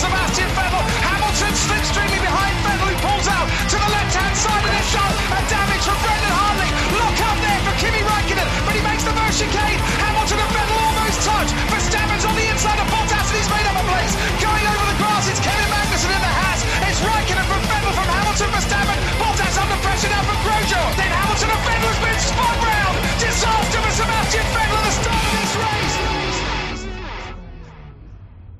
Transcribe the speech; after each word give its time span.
Sebastian 0.00 0.48
Vettel. 0.56 0.80
Hamilton 1.04 1.52
slipstreaming 1.52 2.24
behind 2.24 2.56
Vettel, 2.64 2.88
who 2.88 2.96
pulls 3.04 3.28
out 3.28 3.44
to 3.68 3.76
the 3.76 3.90
left-hand 3.92 4.32
side 4.32 4.64
of 4.64 4.72
the 4.72 4.84
shot. 4.88 5.12
And 5.36 5.44
damage 5.52 5.84
from 5.84 5.98
Brendan 6.00 6.32
Hartley. 6.40 6.70
Lock 6.96 7.20
up 7.20 7.36
there 7.44 7.60
for 7.68 7.74
Kimi 7.76 8.00
Raikkonen, 8.00 8.48
but 8.64 8.72
he 8.72 8.80
makes 8.80 9.04
the 9.04 9.12
first 9.12 9.36
chicane. 9.44 9.76
Hamilton 10.00 10.40
and 10.40 10.52
Vettel 10.56 10.78
almost 10.88 11.20
touch. 11.20 11.50
Verstappen's 11.68 12.24
on 12.24 12.32
the 12.32 12.48
inside 12.48 12.80
of 12.80 12.88
Bottas, 12.88 13.28
and 13.28 13.36
he's 13.36 13.50
made 13.52 13.66
up 13.68 13.76
a 13.76 13.84
place. 13.92 14.16
Going 14.40 14.64
over 14.72 14.84
the 14.88 14.96
grass, 14.96 15.28
it's 15.28 15.42
Kevin 15.44 15.68
Magnussen 15.68 16.12
in 16.16 16.22
the 16.24 16.32
Haas. 16.32 16.60
It's 16.88 17.00
Raikkonen 17.04 17.44
from 17.44 17.60
Vettel 17.68 17.92
from 17.92 18.08
Hamilton, 18.08 18.48
Verstappen. 18.56 18.98
Bottas 19.20 19.56
under 19.60 19.78
pressure 19.84 20.08
now 20.08 20.24
from 20.24 20.38
Grosjean. 20.48 20.90
Then 20.96 21.12
Hamilton 21.12 21.48
and 21.52 21.62
Vettel 21.68 21.92
has 21.92 22.00
been 22.00 22.18
spun 22.24 22.69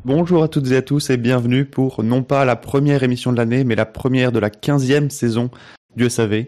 Bonjour 0.06 0.42
à 0.42 0.48
toutes 0.48 0.70
et 0.70 0.76
à 0.76 0.82
tous 0.82 1.10
et 1.10 1.18
bienvenue 1.18 1.66
pour 1.66 2.02
non 2.02 2.22
pas 2.22 2.46
la 2.46 2.56
première 2.56 3.02
émission 3.02 3.32
de 3.32 3.36
l'année, 3.36 3.64
mais 3.64 3.74
la 3.74 3.84
première 3.84 4.32
de 4.32 4.38
la 4.38 4.48
quinzième 4.48 5.10
saison 5.10 5.50
du 5.94 6.08
SAV. 6.08 6.46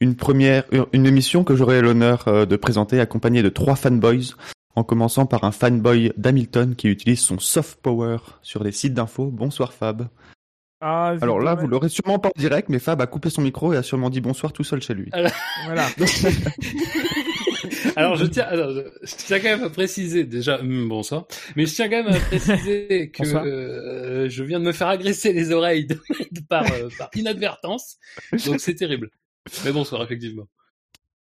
Une 0.00 0.14
première, 0.14 0.62
une 0.92 1.06
émission 1.06 1.42
que 1.42 1.56
j'aurai 1.56 1.80
l'honneur 1.82 2.28
euh, 2.28 2.46
de 2.46 2.54
présenter 2.54 3.00
accompagnée 3.00 3.42
de 3.42 3.48
trois 3.48 3.74
fanboys, 3.74 4.36
en 4.76 4.84
commençant 4.84 5.26
par 5.26 5.42
un 5.42 5.50
fanboy 5.50 6.12
d'Hamilton 6.16 6.76
qui 6.76 6.86
utilise 6.86 7.20
son 7.20 7.40
soft 7.40 7.80
power 7.82 8.18
sur 8.40 8.62
les 8.62 8.72
sites 8.72 8.94
d'infos. 8.94 9.30
Bonsoir 9.32 9.72
Fab. 9.72 10.06
Ah, 10.80 11.14
Alors 11.20 11.40
là, 11.40 11.56
vous 11.56 11.66
l'aurez 11.66 11.88
sûrement 11.88 12.20
pas 12.20 12.28
en 12.28 12.40
direct, 12.40 12.68
mais 12.68 12.78
Fab 12.78 13.00
a 13.00 13.08
coupé 13.08 13.30
son 13.30 13.42
micro 13.42 13.72
et 13.72 13.76
a 13.76 13.82
sûrement 13.82 14.10
dit 14.10 14.20
bonsoir 14.20 14.52
tout 14.52 14.64
seul 14.64 14.80
chez 14.80 14.94
lui. 14.94 15.10
Voilà. 15.66 15.88
Alors 17.96 18.16
je 18.16 18.24
tiens, 18.26 18.44
alors, 18.44 18.70
je, 18.72 19.14
tiens 19.16 19.38
quand 19.38 19.48
même 19.48 19.64
à 19.64 19.70
préciser 19.70 20.24
déjà, 20.24 20.60
hum, 20.60 20.88
bonsoir, 20.88 21.26
mais 21.56 21.66
je 21.66 21.74
tiens 21.74 21.88
quand 21.88 22.04
même 22.04 22.14
à 22.14 22.18
préciser 22.20 23.10
que 23.14 23.22
euh, 23.24 24.28
je 24.28 24.42
viens 24.44 24.60
de 24.60 24.64
me 24.64 24.72
faire 24.72 24.88
agresser 24.88 25.32
les 25.32 25.50
oreilles 25.52 25.86
de- 25.86 25.98
de- 26.30 26.40
par, 26.48 26.64
euh, 26.72 26.88
par 26.98 27.10
inadvertance, 27.14 27.98
donc 28.46 28.60
c'est 28.60 28.74
terrible. 28.74 29.10
Mais 29.64 29.72
bonsoir 29.72 30.02
effectivement. 30.02 30.46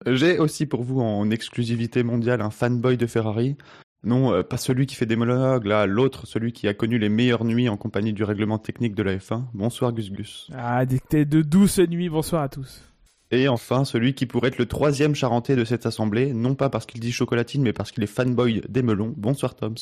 J'ai 0.06 0.40
aussi 0.40 0.66
pour 0.66 0.84
vous 0.84 1.00
en 1.02 1.30
exclusivité 1.32 2.04
mondiale 2.04 2.42
un 2.42 2.50
fanboy 2.50 2.98
de 2.98 3.08
Ferrari. 3.08 3.56
Non, 4.04 4.34
euh, 4.34 4.44
pas 4.44 4.58
celui 4.58 4.86
qui 4.86 4.94
fait 4.96 5.08
des 5.08 5.16
monologues, 5.16 5.66
là, 5.66 5.88
l'autre, 5.88 6.28
celui 6.28 6.54
qui 6.54 6.68
a 6.68 6.76
connu 6.76 7.00
les 7.00 7.10
meilleures 7.10 7.44
nuits 7.44 7.70
en 7.70 7.78
compagnie 7.78 8.14
du 8.14 8.24
règlement 8.24 8.60
technique 8.60 8.94
de 8.94 9.02
la 9.02 9.16
F1. 9.18 9.46
Bonsoir 9.54 9.94
Gus 9.94 10.12
Gus. 10.12 10.48
Ah, 10.54 10.86
des 10.86 11.26
de 11.26 11.42
douces 11.42 11.80
nuits. 11.80 12.10
Bonsoir 12.10 12.44
à 12.44 12.50
tous. 12.50 12.84
Et 13.32 13.48
enfin, 13.48 13.86
celui 13.86 14.14
qui 14.14 14.26
pourrait 14.26 14.50
être 14.50 14.58
le 14.58 14.68
troisième 14.68 15.16
charentais 15.16 15.56
de 15.56 15.66
cette 15.66 15.86
assemblée, 15.86 16.34
non 16.34 16.56
pas 16.56 16.70
parce 16.70 16.86
qu'il 16.86 17.00
dit 17.02 17.12
chocolatine, 17.12 17.64
mais 17.64 17.74
parce 17.74 17.92
qu'il 17.92 18.04
est 18.04 18.08
fanboy 18.08 18.62
des 18.70 18.84
melons. 18.84 19.14
Bonsoir 19.18 19.56
Toms. 19.56 19.76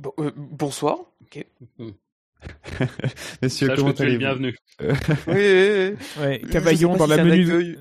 Bon, 0.00 0.12
euh, 0.18 0.30
bonsoir. 0.36 0.98
Ok. 1.22 1.46
Messieurs, 3.42 3.68
Sache 3.68 3.76
comment 3.78 3.92
que 3.92 3.96
tu 3.96 4.02
es 4.02 4.06
allez-vous 4.06 4.18
bienvenu. 4.18 4.56
Oui, 4.80 4.86
oui, 5.26 5.34
oui. 5.36 5.96
Ouais, 6.22 6.40
Cavaillon 6.50 6.96
dans 6.96 7.06
si 7.06 7.10
la 7.10 7.24
menu. 7.24 7.78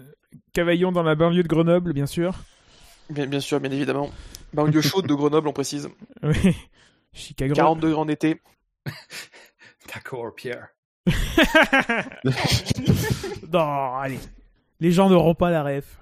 Cavaillon 0.53 0.91
dans 0.91 1.03
la 1.03 1.15
banlieue 1.15 1.43
de 1.43 1.47
Grenoble, 1.47 1.93
bien 1.93 2.05
sûr. 2.05 2.35
Bien, 3.09 3.27
bien 3.27 3.39
sûr, 3.39 3.59
bien 3.59 3.71
évidemment. 3.71 4.11
Banlieue 4.53 4.81
chaude 4.81 5.07
de 5.07 5.13
Grenoble, 5.13 5.47
on 5.47 5.53
précise. 5.53 5.89
Oui. 6.23 6.55
Chicago. 7.13 7.53
40 7.53 7.79
degrés 7.79 7.99
en 7.99 8.07
été. 8.07 8.41
D'accord, 9.93 10.33
Pierre. 10.35 10.69
non, 13.51 13.95
allez. 13.95 14.19
Les 14.85 14.91
gens 14.91 15.09
n'auront 15.09 15.33
pas 15.33 15.49
la 15.49 15.63
ref. 15.63 15.99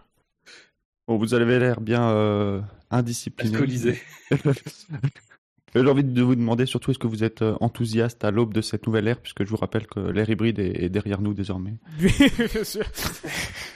Bon, 1.07 1.15
vous 1.17 1.33
avez 1.33 1.57
l'air 1.57 1.79
bien 1.79 2.09
euh, 2.09 2.59
indiscipliné. 2.91 3.53
Alcoolisé. 3.55 3.97
J'ai 5.73 5.87
envie 5.87 6.03
de 6.03 6.21
vous 6.21 6.35
demander 6.35 6.65
surtout 6.65 6.91
est-ce 6.91 6.99
que 6.99 7.07
vous 7.07 7.23
êtes 7.23 7.43
euh, 7.43 7.55
enthousiaste 7.61 8.25
à 8.25 8.31
l'aube 8.31 8.53
de 8.53 8.59
cette 8.59 8.85
nouvelle 8.85 9.07
ère, 9.07 9.21
puisque 9.21 9.45
je 9.45 9.49
vous 9.49 9.55
rappelle 9.55 9.87
que 9.87 10.01
l'ère 10.01 10.29
hybride 10.29 10.59
est, 10.59 10.83
est 10.83 10.89
derrière 10.89 11.21
nous 11.21 11.33
désormais. 11.33 11.75
bien 11.97 12.63
sûr. 12.65 12.83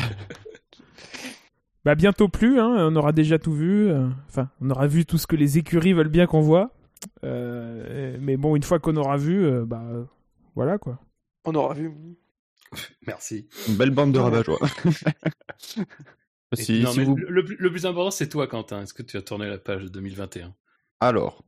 Bah 1.84 1.94
bientôt 1.94 2.28
plus, 2.28 2.58
hein. 2.58 2.74
on 2.90 2.96
aura 2.96 3.12
déjà 3.12 3.38
tout 3.38 3.52
vu. 3.52 3.88
euh, 3.90 4.08
Enfin, 4.30 4.48
on 4.62 4.70
aura 4.70 4.86
vu 4.86 5.04
tout 5.04 5.18
ce 5.18 5.26
que 5.26 5.36
les 5.36 5.58
écuries 5.58 5.92
veulent 5.92 6.08
bien 6.08 6.26
qu'on 6.26 6.40
voit. 6.40 6.70
Euh, 7.24 8.16
mais 8.22 8.38
bon, 8.38 8.56
une 8.56 8.62
fois 8.62 8.78
qu'on 8.78 8.96
aura 8.96 9.18
vu, 9.18 9.44
euh, 9.44 9.66
bah 9.66 9.82
euh, 9.92 10.04
voilà 10.54 10.78
quoi. 10.78 10.98
On 11.44 11.54
aura 11.54 11.74
vu. 11.74 11.92
Merci. 13.06 13.48
Une 13.68 13.76
belle 13.76 13.90
bande 13.90 14.12
de 14.12 14.18
rabat-joie. 14.18 14.58
Et- 16.56 16.56
si, 16.62 16.80
non, 16.82 16.92
si 16.92 16.98
mais 17.00 17.04
vous... 17.04 17.16
le, 17.16 17.44
plus- 17.44 17.56
le 17.58 17.70
plus 17.70 17.86
important, 17.86 18.10
c'est 18.10 18.28
toi, 18.28 18.46
Quentin. 18.46 18.82
Est-ce 18.82 18.94
que 18.94 19.02
tu 19.02 19.16
as 19.16 19.22
tourné 19.22 19.48
la 19.48 19.58
page 19.58 19.84
2021 19.86 20.54
Alors, 21.00 21.44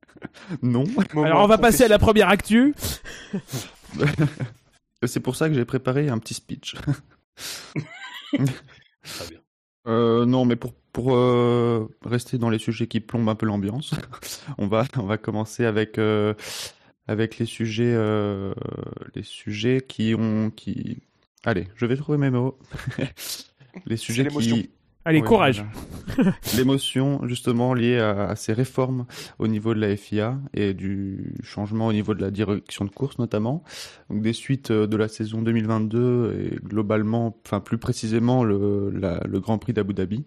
non. 0.62 0.84
Alors 1.14 1.42
on 1.44 1.46
va 1.48 1.58
passer 1.58 1.84
à 1.84 1.88
la 1.88 1.98
première 1.98 2.28
actu. 2.28 2.74
C'est 5.04 5.20
pour 5.20 5.36
ça 5.36 5.48
que 5.48 5.54
j'ai 5.54 5.64
préparé 5.64 6.08
un 6.08 6.18
petit 6.18 6.34
speech. 6.34 6.74
Très 8.34 9.28
bien. 9.28 9.40
Euh, 9.86 10.26
non, 10.26 10.44
mais 10.44 10.56
pour, 10.56 10.74
pour 10.92 11.14
euh, 11.14 11.86
rester 12.04 12.38
dans 12.38 12.50
les 12.50 12.58
sujets 12.58 12.88
qui 12.88 12.98
plombent 13.00 13.28
un 13.28 13.36
peu 13.36 13.46
l'ambiance, 13.46 13.94
on 14.58 14.66
va, 14.66 14.84
on 14.96 15.04
va 15.04 15.16
commencer 15.16 15.64
avec, 15.64 15.98
euh, 15.98 16.34
avec 17.08 17.38
les 17.38 17.46
sujets, 17.46 17.92
euh, 17.94 18.52
les 19.14 19.22
sujets 19.22 19.80
qui 19.86 20.14
ont, 20.18 20.50
qui, 20.50 20.98
allez, 21.44 21.68
je 21.76 21.86
vais 21.86 21.96
trouver 21.96 22.18
mes 22.18 22.30
mots. 22.30 22.58
les 23.86 23.96
sujets 23.96 24.24
qui, 24.26 24.70
Allez, 25.04 25.20
Ouais, 25.20 25.26
courage. 25.28 25.64
L'émotion, 26.56 27.20
justement, 27.28 27.74
liée 27.74 27.98
à, 27.98 28.28
à 28.30 28.34
ces 28.36 28.52
réformes 28.52 29.06
au 29.38 29.46
niveau 29.46 29.72
de 29.72 29.78
la 29.80 29.96
FIA 29.96 30.38
et 30.52 30.74
du 30.74 31.32
changement 31.44 31.86
au 31.86 31.92
niveau 31.92 32.12
de 32.14 32.20
la 32.22 32.32
direction 32.32 32.84
de 32.84 32.90
course, 32.90 33.18
notamment. 33.20 33.62
Donc, 34.10 34.20
des 34.22 34.32
suites 34.32 34.72
euh, 34.72 34.88
de 34.88 34.96
la 34.96 35.06
saison 35.06 35.42
2022 35.42 36.50
et 36.52 36.56
globalement, 36.56 37.38
enfin, 37.46 37.60
plus 37.60 37.78
précisément, 37.78 38.42
le, 38.42 38.90
la- 38.90 39.20
le 39.28 39.38
Grand 39.38 39.58
Prix 39.58 39.72
d'Abu 39.72 39.94
Dhabi. 39.94 40.24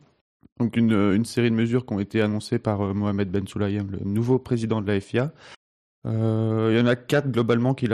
Donc, 0.60 0.78
une, 0.78 0.94
une 0.94 1.26
série 1.26 1.50
de 1.50 1.56
mesures 1.56 1.86
qui 1.86 1.94
ont 1.94 2.00
été 2.00 2.22
annoncées 2.22 2.60
par 2.60 2.82
euh, 2.82 2.94
Mohamed 2.94 3.30
Ben 3.30 3.46
Sulayem, 3.48 3.92
le 3.92 4.00
nouveau 4.06 4.40
président 4.40 4.82
de 4.82 4.88
la 4.88 5.00
FIA. 5.02 5.34
Euh, 6.06 6.70
il 6.72 6.78
y 6.78 6.82
en 6.82 6.86
a 6.86 6.96
quatre 6.96 7.30
globalement 7.30 7.74
qui, 7.74 7.88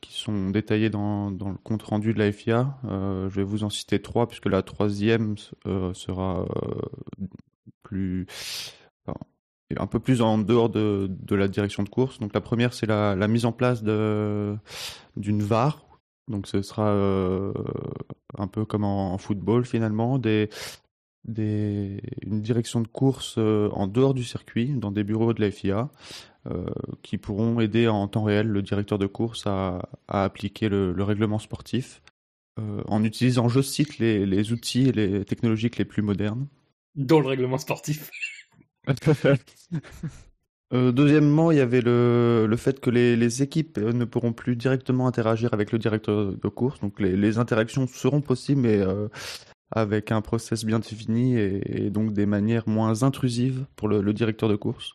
qui 0.00 0.12
sont 0.12 0.50
détaillés 0.50 0.90
dans, 0.90 1.30
le 1.30 1.58
compte 1.62 1.82
rendu 1.82 2.14
de 2.14 2.18
la 2.18 2.30
FIA. 2.30 2.78
Euh, 2.84 3.28
je 3.28 3.34
vais 3.36 3.42
vous 3.42 3.64
en 3.64 3.70
citer 3.70 4.00
trois 4.00 4.28
puisque 4.28 4.46
la 4.46 4.62
troisième 4.62 5.34
euh, 5.66 5.92
sera 5.94 6.46
plus 7.82 8.26
un 9.76 9.86
peu 9.88 9.98
plus 9.98 10.22
en 10.22 10.38
dehors 10.38 10.68
de, 10.68 11.10
la 11.30 11.48
direction 11.48 11.82
de 11.82 11.88
course. 11.88 12.20
Donc 12.20 12.32
la 12.34 12.40
première 12.40 12.72
c'est 12.72 12.86
la, 12.86 13.28
mise 13.28 13.46
en 13.46 13.52
place 13.52 13.82
d'une 13.82 14.58
VAR. 15.16 15.86
Donc 16.28 16.46
ce 16.46 16.62
sera 16.62 16.92
un 18.38 18.46
peu 18.46 18.64
comme 18.64 18.84
en, 18.84 19.18
football 19.18 19.64
finalement 19.64 20.20
une 21.26 22.00
direction 22.42 22.80
de 22.80 22.86
course 22.86 23.38
en 23.38 23.88
dehors 23.88 24.14
du 24.14 24.22
circuit, 24.22 24.68
dans 24.68 24.92
des 24.92 25.02
bureaux 25.02 25.34
de 25.34 25.40
la 25.40 25.50
FIA, 25.50 25.90
qui 27.02 27.18
pourront 27.18 27.60
aider 27.60 27.88
en 27.88 28.06
temps 28.08 28.24
réel 28.24 28.48
le 28.48 28.62
directeur 28.62 28.98
de 28.98 29.06
course 29.06 29.46
à, 29.46 29.88
à 30.08 30.24
appliquer 30.24 30.68
le, 30.68 30.92
le 30.92 31.02
règlement 31.02 31.38
sportif, 31.38 32.02
euh, 32.58 32.82
en 32.86 33.02
utilisant, 33.02 33.48
je 33.48 33.60
cite, 33.60 33.98
les, 33.98 34.26
les 34.26 34.52
outils 34.52 34.88
et 34.88 34.92
les 34.92 35.24
technologiques 35.24 35.76
les 35.76 35.84
plus 35.84 36.02
modernes. 36.02 36.46
Dont 36.94 37.20
le 37.20 37.28
règlement 37.28 37.58
sportif. 37.58 38.10
Euh, 40.72 40.90
deuxièmement, 40.90 41.52
il 41.52 41.58
y 41.58 41.60
avait 41.60 41.82
le, 41.82 42.46
le 42.48 42.56
fait 42.56 42.80
que 42.80 42.90
les, 42.90 43.16
les 43.16 43.42
équipes 43.42 43.78
euh, 43.78 43.92
ne 43.92 44.04
pourront 44.04 44.32
plus 44.32 44.56
directement 44.56 45.06
interagir 45.06 45.52
avec 45.54 45.70
le 45.70 45.78
directeur 45.78 46.32
de 46.32 46.48
course. 46.48 46.80
Donc 46.80 46.98
les, 46.98 47.16
les 47.16 47.38
interactions 47.38 47.86
seront 47.86 48.22
possibles, 48.22 48.62
mais 48.62 48.78
euh, 48.78 49.06
avec 49.70 50.10
un 50.10 50.20
process 50.20 50.64
bien 50.64 50.80
défini 50.80 51.36
et, 51.36 51.84
et 51.84 51.90
donc 51.90 52.12
des 52.12 52.26
manières 52.26 52.66
moins 52.66 53.04
intrusives 53.04 53.66
pour 53.76 53.88
le, 53.88 54.00
le 54.00 54.12
directeur 54.14 54.48
de 54.48 54.56
course. 54.56 54.94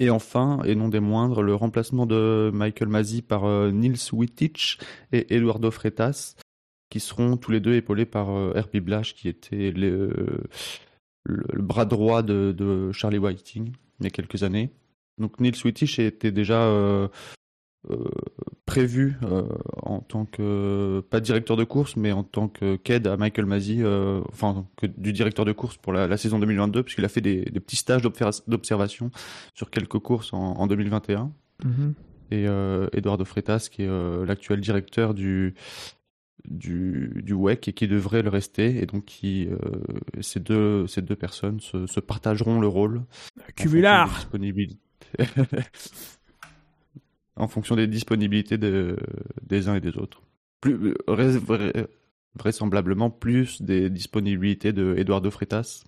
Et 0.00 0.10
enfin, 0.10 0.60
et 0.64 0.74
non 0.74 0.88
des 0.88 1.00
moindres, 1.00 1.42
le 1.42 1.54
remplacement 1.54 2.06
de 2.06 2.50
Michael 2.52 2.88
Masi 2.88 3.22
par 3.22 3.44
euh, 3.44 3.70
Nils 3.70 4.12
Wittich 4.12 4.78
et 5.12 5.34
Eduardo 5.34 5.70
Freitas, 5.70 6.34
qui 6.90 7.00
seront 7.00 7.36
tous 7.36 7.52
les 7.52 7.60
deux 7.60 7.74
épaulés 7.74 8.06
par 8.06 8.30
euh, 8.30 8.52
Herbie 8.56 8.80
Blasch, 8.80 9.14
qui 9.14 9.28
était 9.28 9.70
le, 9.70 10.42
bras 11.26 11.84
droit 11.84 12.22
de, 12.22 12.52
de 12.56 12.90
Charlie 12.92 13.18
Whiting 13.18 13.72
il 14.00 14.04
y 14.04 14.06
a 14.06 14.10
quelques 14.10 14.42
années. 14.42 14.70
Donc 15.18 15.40
Nils 15.40 15.56
Wittich 15.64 15.98
était 15.98 16.32
déjà 16.32 16.62
euh, 16.62 17.08
euh, 17.08 17.08
prévu 18.66 19.16
euh, 19.22 19.42
en 19.82 20.00
tant 20.00 20.24
que 20.24 21.02
pas 21.10 21.20
directeur 21.20 21.56
de 21.56 21.64
course, 21.64 21.96
mais 21.96 22.12
en 22.12 22.24
tant 22.24 22.48
que 22.48 22.76
qu'aide 22.76 23.06
à 23.06 23.16
Michael 23.16 23.46
Masi, 23.46 23.82
euh, 23.82 24.20
enfin 24.30 24.66
que 24.76 24.86
du 24.86 25.12
directeur 25.12 25.44
de 25.44 25.52
course 25.52 25.76
pour 25.76 25.92
la, 25.92 26.06
la 26.06 26.16
saison 26.16 26.38
2022, 26.38 26.82
puisqu'il 26.82 27.04
a 27.04 27.08
fait 27.08 27.20
des, 27.20 27.44
des 27.44 27.60
petits 27.60 27.76
stages 27.76 28.02
d'observa- 28.02 28.42
d'observation 28.48 29.10
sur 29.54 29.70
quelques 29.70 29.98
courses 29.98 30.32
en, 30.32 30.38
en 30.54 30.66
2021. 30.66 31.30
Mhm. 31.64 31.94
Et 32.30 32.48
euh, 32.48 32.88
Eduardo 32.92 33.24
Freitas, 33.24 33.68
qui 33.70 33.82
est 33.82 33.88
euh, 33.88 34.24
l'actuel 34.26 34.60
directeur 34.60 35.14
du 35.14 35.54
du, 36.46 37.22
du 37.24 37.32
WEC 37.32 37.68
et 37.68 37.72
qui 37.72 37.88
devrait 37.88 38.22
le 38.22 38.28
rester, 38.28 38.82
et 38.82 38.86
donc 38.86 39.04
qui 39.06 39.46
euh, 39.48 39.56
ces 40.20 40.40
deux 40.40 40.86
ces 40.86 41.00
deux 41.00 41.16
personnes 41.16 41.60
se, 41.60 41.86
se 41.86 42.00
partageront 42.00 42.60
le 42.60 42.66
rôle. 42.66 43.02
Cumulard. 43.56 44.08
des 44.08 44.14
disponibilités. 44.16 44.78
en 47.36 47.48
fonction 47.48 47.76
des 47.76 47.86
disponibilités 47.86 48.58
de, 48.58 48.96
des 49.42 49.68
uns 49.68 49.74
et 49.76 49.80
des 49.80 49.96
autres. 49.96 50.22
Plus, 50.60 50.94
vraisemblablement 52.36 53.10
plus 53.10 53.62
des 53.62 53.90
disponibilités 53.90 54.72
de 54.72 54.94
Eduardo 54.96 55.30
Freitas, 55.30 55.84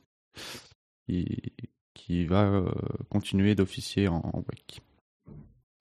qui, 1.09 1.53
qui 1.95 2.25
va 2.25 2.45
euh, 2.45 2.71
continuer 3.09 3.55
d'officier 3.55 4.09
en, 4.09 4.17
en 4.17 4.39
WEC. 4.41 4.81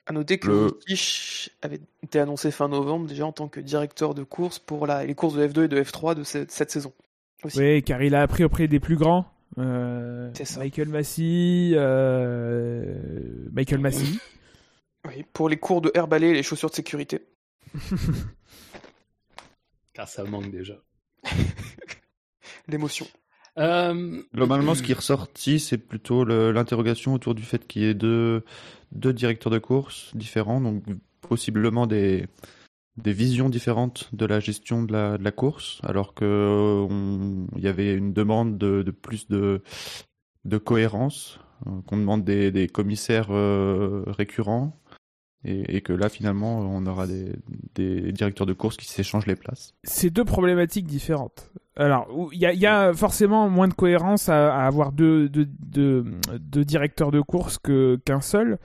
À 0.08 0.14
noter 0.14 0.38
que 0.38 0.48
Le- 0.48 0.80
avait 1.64 1.80
été 2.04 2.20
annoncé 2.20 2.52
fin 2.52 2.68
novembre 2.68 3.08
déjà 3.08 3.26
en 3.26 3.32
tant 3.32 3.48
que 3.48 3.60
directeur 3.60 4.14
de 4.14 4.24
course 4.24 4.60
pour 4.60 4.86
la, 4.86 5.04
les 5.06 5.16
courses 5.16 5.36
de 5.36 5.48
F2 5.48 5.66
et 5.66 5.68
de 5.68 5.82
F3 5.82 6.16
de 6.16 6.24
cette, 6.24 6.52
cette 6.52 6.70
saison. 6.72 6.94
Aussi. 7.44 7.60
Oui, 7.60 7.84
car 7.84 8.02
il 8.04 8.14
a 8.16 8.22
appris 8.22 8.44
auprès 8.44 8.68
des 8.68 8.80
plus 8.80 8.96
grands. 8.98 9.26
Euh, 9.58 10.30
C'est 10.34 10.46
ça. 10.46 10.60
Michael 10.60 10.90
Massey, 10.90 11.72
euh, 11.74 12.96
Michael 13.52 13.80
Massey. 13.80 14.06
Oui, 15.08 15.24
pour 15.34 15.50
les 15.50 15.58
cours 15.58 15.82
de 15.82 15.92
air 15.94 16.08
balai 16.08 16.30
et 16.30 16.34
les 16.34 16.44
chaussures 16.44 16.70
de 16.70 16.76
sécurité. 16.76 17.22
Car 19.94 20.08
ça 20.08 20.24
manque 20.24 20.52
déjà. 20.52 20.76
L'émotion. 22.68 23.06
Euh, 23.58 24.22
Globalement, 24.34 24.76
ce 24.76 24.84
qui 24.84 24.92
est 24.92 24.96
ressorti, 24.96 25.60
c'est 25.60 25.78
plutôt 25.78 26.26
l'interrogation 26.26 27.14
autour 27.14 27.36
du 27.36 27.44
fait 27.44 27.66
qu'il 27.66 27.84
y 27.84 27.86
ait 27.86 27.94
deux, 27.94 28.44
deux 28.92 29.14
directeurs 29.14 29.52
de 29.52 29.60
course 29.60 30.12
différents, 30.16 30.60
donc 30.60 30.84
possiblement 31.22 31.88
des, 31.88 32.28
des 32.98 33.14
visions 33.14 33.48
différentes 33.48 34.10
de 34.14 34.26
la 34.26 34.42
gestion 34.42 34.84
de 34.84 34.92
la, 34.92 35.18
de 35.18 35.24
la 35.24 35.32
course, 35.32 35.80
alors 35.84 36.14
que 36.14 36.26
euh, 36.26 36.88
on- 36.90 37.48
il 37.56 37.64
y 37.64 37.68
avait 37.70 37.94
une 37.94 38.12
demande 38.12 38.58
de, 38.58 38.82
de 38.84 38.92
plus 38.92 39.28
de, 39.30 39.62
de 40.44 40.58
cohérence, 40.58 41.40
euh, 41.68 41.70
qu'on 41.88 41.96
demande 41.98 42.26
des, 42.26 42.52
des 42.52 42.68
commissaires 42.68 43.28
euh, 43.32 44.04
récurrents, 44.08 44.78
et, 45.46 45.82
que 45.82 45.94
là, 45.94 46.10
finalement, 46.10 46.60
on 46.60 46.86
aura 46.86 47.06
des, 47.08 48.12
directeurs 48.12 48.48
de 48.48 48.54
course 48.54 48.78
qui 48.78 48.88
s'échangent 48.88 49.28
les 49.28 49.36
places. 49.36 49.74
C'est 49.84 50.10
deux 50.10 50.26
problématiques 50.26 50.88
différentes. 50.88 51.52
Alors, 51.78 52.08
il 52.32 52.40
y 52.40 52.66
a, 52.66 52.94
forcément 52.94 53.50
moins 53.50 53.68
de 53.68 53.74
cohérence 53.74 54.30
à, 54.30 54.66
avoir 54.66 54.92
deux, 54.92 55.30
directeurs 55.30 57.12
de 57.12 57.22
course 57.22 57.60
qu'un 57.60 58.22
seul. 58.22 58.58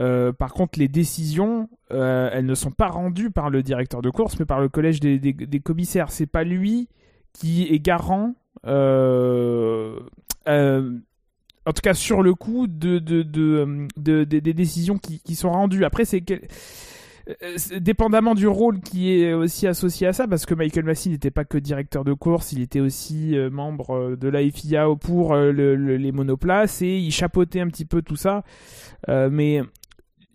Euh, 0.00 0.32
par 0.32 0.52
contre, 0.52 0.78
les 0.78 0.88
décisions, 0.88 1.68
euh, 1.92 2.28
elles 2.32 2.46
ne 2.46 2.54
sont 2.54 2.72
pas 2.72 2.88
rendues 2.88 3.30
par 3.30 3.50
le 3.50 3.62
directeur 3.62 4.02
de 4.02 4.10
course, 4.10 4.38
mais 4.40 4.44
par 4.44 4.60
le 4.60 4.68
collège 4.68 4.98
des, 5.00 5.18
des, 5.18 5.32
des 5.32 5.60
commissaires. 5.60 6.10
C'est 6.10 6.26
pas 6.26 6.42
lui 6.42 6.88
qui 7.32 7.64
est 7.64 7.80
garant, 7.80 8.34
euh, 8.66 10.00
en 11.66 11.72
tout 11.72 11.80
cas 11.82 11.94
sur 11.94 12.22
le 12.22 12.34
coup, 12.34 12.66
de, 12.66 12.98
de, 12.98 13.22
de, 13.22 13.86
de- 13.96 14.24
de- 14.24 14.38
des 14.40 14.52
décisions 14.54 14.98
qui, 14.98 15.20
qui 15.20 15.34
sont 15.34 15.50
rendues. 15.50 15.84
Après, 15.84 16.04
c'est 16.04 16.22
euh, 16.30 17.54
c'est- 17.56 17.80
dépendamment 17.80 18.34
du 18.34 18.46
rôle 18.46 18.80
qui 18.80 19.10
est 19.12 19.32
aussi 19.32 19.66
associé 19.66 20.06
à 20.06 20.12
ça, 20.12 20.28
parce 20.28 20.44
que 20.44 20.54
Michael 20.54 20.84
Massey 20.84 21.08
n'était 21.10 21.30
pas 21.30 21.44
que 21.46 21.56
directeur 21.56 22.04
de 22.04 22.12
course, 22.12 22.52
il 22.52 22.60
était 22.60 22.80
aussi 22.80 23.34
euh, 23.36 23.48
membre 23.50 23.90
euh, 23.96 24.16
de 24.16 24.28
la 24.28 24.40
FIA 24.50 24.86
pour 25.00 25.32
euh, 25.32 25.50
le- 25.52 25.74
le- 25.74 25.96
les 25.96 26.12
monoplaces 26.12 26.82
et 26.82 26.98
il 26.98 27.10
chapeautait 27.12 27.60
un 27.60 27.68
petit 27.68 27.86
peu 27.86 28.02
tout 28.02 28.16
ça. 28.16 28.44
Euh, 29.08 29.30
mais 29.32 29.62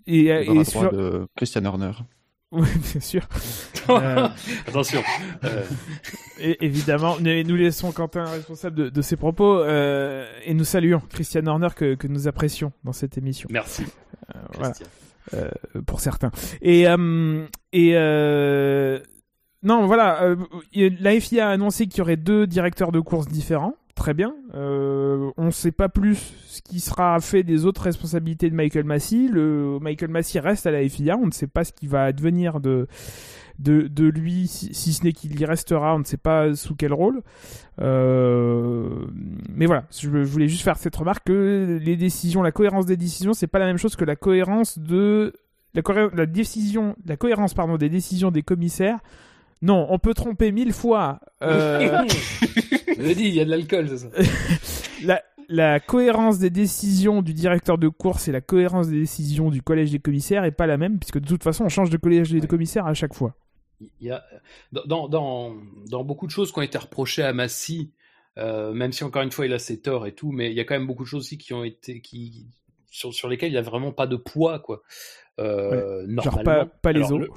et, 0.08 0.32
sur- 0.66 0.92
de 0.92 1.28
Christian 1.36 1.66
Horner. 1.66 1.92
Oui, 2.52 2.68
bien 2.92 3.02
sûr. 3.02 3.22
Euh, 3.90 4.28
Attention. 4.68 5.02
Euh, 5.44 5.64
Et 6.40 6.66
évidemment, 6.66 7.18
nous, 7.20 7.44
nous 7.44 7.56
laissons 7.56 7.92
Quentin 7.92 8.26
responsable 8.26 8.76
de, 8.76 8.90
de 8.90 9.02
ses 9.02 9.16
propos 9.18 9.60
euh, 9.60 10.28
et 10.46 10.54
nous 10.54 10.64
saluons 10.64 11.00
Christian 11.10 11.46
Horner 11.46 11.70
que, 11.76 11.96
que 11.96 12.08
nous 12.08 12.28
apprécions 12.28 12.72
dans 12.84 12.94
cette 12.94 13.18
émission. 13.18 13.48
merci. 13.52 13.86
Voilà, 14.54 14.74
pour 15.86 16.00
certains. 16.00 16.32
Et, 16.62 16.86
et 17.74 17.94
non, 19.62 19.86
voilà, 19.88 20.36
la 20.74 21.20
FIA 21.20 21.50
a 21.50 21.52
annoncé 21.52 21.88
qu'il 21.88 21.98
y 22.00 22.02
aurait 22.02 22.16
deux 22.18 22.48
directeurs 22.48 22.92
de 22.92 23.00
course 23.00 23.28
différents. 23.28 23.74
Très 24.00 24.14
bien. 24.14 24.34
Euh, 24.56 25.30
on 25.36 25.48
ne 25.48 25.52
sait 25.52 25.74
pas 25.74 25.90
plus 25.90 26.34
ce 26.48 26.62
qui 26.62 26.80
sera 26.80 27.20
fait 27.20 27.44
des 27.44 27.66
autres 27.66 27.82
responsabilités 27.82 28.50
de 28.50 28.56
Michael 28.56 28.86
Massey. 28.86 29.28
Le 29.30 29.78
Michael 29.82 30.10
Massey 30.10 30.40
reste 30.40 30.66
à 30.66 30.72
la 30.72 30.88
FIA. 30.88 31.18
On 31.18 31.26
ne 31.26 31.32
sait 31.32 31.48
pas 31.48 31.66
ce 31.66 31.74
qui 31.74 31.86
va 31.86 32.06
advenir 32.06 32.62
de 32.62 32.88
de, 33.60 33.88
de 33.88 34.06
lui, 34.06 34.48
si, 34.48 34.94
ce 34.94 35.04
n'est 35.04 35.12
qu'il 35.12 35.38
y 35.38 35.44
restera. 35.44 35.94
On 35.96 36.00
ne 36.00 36.06
sait 36.06 36.16
pas 36.16 36.56
sous 36.56 36.76
quel 36.76 36.94
rôle. 36.94 37.24
Euh, 37.82 39.06
mais 39.54 39.66
voilà, 39.66 39.84
je, 39.92 40.08
voulais 40.08 40.48
juste 40.48 40.64
faire 40.64 40.78
cette 40.78 40.96
remarque 40.96 41.26
que 41.26 41.78
les 41.84 41.98
décisions, 41.98 42.42
la 42.42 42.54
cohérence 42.54 42.86
des 42.86 42.96
décisions, 42.96 43.34
c'est 43.34 43.48
pas 43.48 43.60
la 43.60 43.66
même 43.66 43.78
chose 43.78 43.98
que 43.98 44.06
la 44.06 44.16
cohérence 44.16 44.80
de 44.80 45.34
la 45.74 46.26
décision, 46.26 46.96
la 47.06 47.18
cohérence 47.18 47.54
pardon 47.54 47.76
des 47.76 47.90
décisions 47.90 48.32
des 48.32 48.44
commissaires. 48.44 49.00
Non, 49.62 49.88
on 49.90 50.00
peut 50.00 50.14
tromper 50.14 50.52
mille 50.52 50.74
fois. 50.74 51.20
Euh, 51.42 52.06
Je 52.98 53.14
dit, 53.14 53.26
il 53.26 53.36
y 53.36 53.42
a 53.42 53.46
de 53.46 53.50
l'alcool, 53.50 53.88
c'est 53.90 53.98
ça. 53.98 54.08
la, 55.04 55.22
la 55.50 55.80
cohérence 55.80 56.40
des 56.40 56.50
décisions 56.50 57.22
du 57.22 57.34
directeur 57.34 57.78
de 57.78 57.88
course 57.90 58.28
et 58.28 58.32
la 58.32 58.42
cohérence 58.42 58.88
des 58.88 59.00
décisions 59.00 59.50
du 59.50 59.62
collège 59.62 59.92
des 59.92 60.00
commissaires 60.00 60.44
est 60.46 60.52
pas 60.52 60.68
la 60.68 60.78
même, 60.78 60.98
puisque 61.00 61.20
de 61.20 61.28
toute 61.28 61.44
façon, 61.44 61.66
on 61.66 61.70
change 61.70 61.90
de 61.90 61.98
collège 61.98 62.32
des 62.32 62.40
Ouais. 62.42 62.48
commissaires 62.48 62.88
à 62.88 62.94
chaque 62.94 63.14
fois. 63.14 63.36
Il 63.82 64.08
y 64.08 64.12
a 64.12 64.24
dans, 64.74 65.08
dans, 65.08 65.56
dans 65.90 66.04
beaucoup 66.04 66.26
de 66.28 66.32
choses 66.32 66.52
qui 66.52 66.60
ont 66.60 66.64
été 66.64 66.78
reprochées 66.78 67.24
à 67.24 67.32
Massy, 67.32 67.92
euh, 68.38 68.74
même 68.74 68.92
si 68.92 69.04
encore 69.06 69.22
une 69.22 69.32
fois 69.32 69.46
il 69.46 69.54
a 69.54 69.60
ses 69.60 69.82
torts 69.82 70.06
et 70.08 70.14
tout, 70.14 70.32
mais 70.34 70.52
il 70.52 70.56
y 70.56 70.60
a 70.60 70.66
quand 70.66 70.76
même 70.76 70.88
beaucoup 70.88 71.04
de 71.04 71.08
choses 71.08 71.22
aussi 71.26 71.38
qui 71.38 71.54
ont 71.54 71.64
été 71.64 72.02
qui 72.02 72.48
sur, 72.92 73.14
sur 73.14 73.30
lesquelles 73.30 73.50
il 73.50 73.54
n'y 73.54 73.58
a 73.58 73.62
vraiment 73.62 73.92
pas 73.94 74.08
de 74.08 74.18
poids 74.18 74.60
quoi. 74.60 74.82
Euh, 75.40 76.06
Genre 76.08 76.26
normalement. 76.26 76.44
pas, 76.44 76.66
pas 76.66 76.92
les 76.92 77.10
os. 77.12 77.28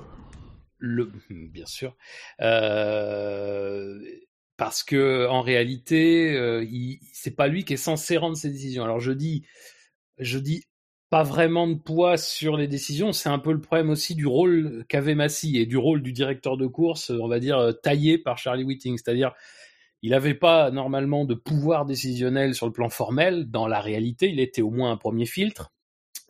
Le- 0.82 1.12
bien 1.31 1.67
sûr, 1.67 1.96
Euh, 2.40 3.99
parce 4.56 4.82
que 4.84 5.26
en 5.29 5.40
réalité, 5.43 6.34
euh, 6.37 6.64
c'est 7.12 7.34
pas 7.37 7.49
lui 7.49 7.64
qui 7.64 7.75
est 7.75 7.76
censé 7.76 8.17
rendre 8.17 8.37
ses 8.37 8.50
décisions. 8.50 8.84
Alors 8.84 9.00
je 9.00 9.12
dis, 9.12 9.44
je 10.19 10.38
dis 10.38 10.64
pas 11.11 11.23
vraiment 11.25 11.67
de 11.69 11.75
poids 11.75 12.17
sur 12.19 12.56
les 12.56 12.69
décisions. 12.69 13.12
C'est 13.12 13.29
un 13.31 13.38
peu 13.38 13.52
le 13.52 13.61
problème 13.61 13.90
aussi 13.90 14.14
du 14.14 14.26
rôle 14.26 14.84
qu'avait 14.88 15.14
Massy 15.14 15.58
et 15.58 15.67
du 15.67 15.76
rôle 15.76 16.02
du 16.02 16.12
directeur 16.12 16.56
de 16.56 16.67
course, 16.67 17.11
on 17.11 17.29
va 17.29 17.40
dire 17.40 17.58
euh, 17.58 17.72
taillé 17.72 18.19
par 18.19 18.39
Charlie 18.39 18.65
Whiting, 18.65 18.98
c'est-à-dire 18.98 19.32
il 20.03 20.10
n'avait 20.10 20.34
pas 20.34 20.70
normalement 20.70 21.24
de 21.24 21.34
pouvoir 21.34 21.86
décisionnel 21.86 22.55
sur 22.55 22.67
le 22.67 22.72
plan 22.72 22.89
formel. 22.89 23.51
Dans 23.51 23.69
la 23.69 23.81
réalité, 23.81 24.29
il 24.31 24.41
était 24.41 24.62
au 24.62 24.70
moins 24.70 24.91
un 24.93 24.96
premier 24.96 25.27
filtre. 25.27 25.72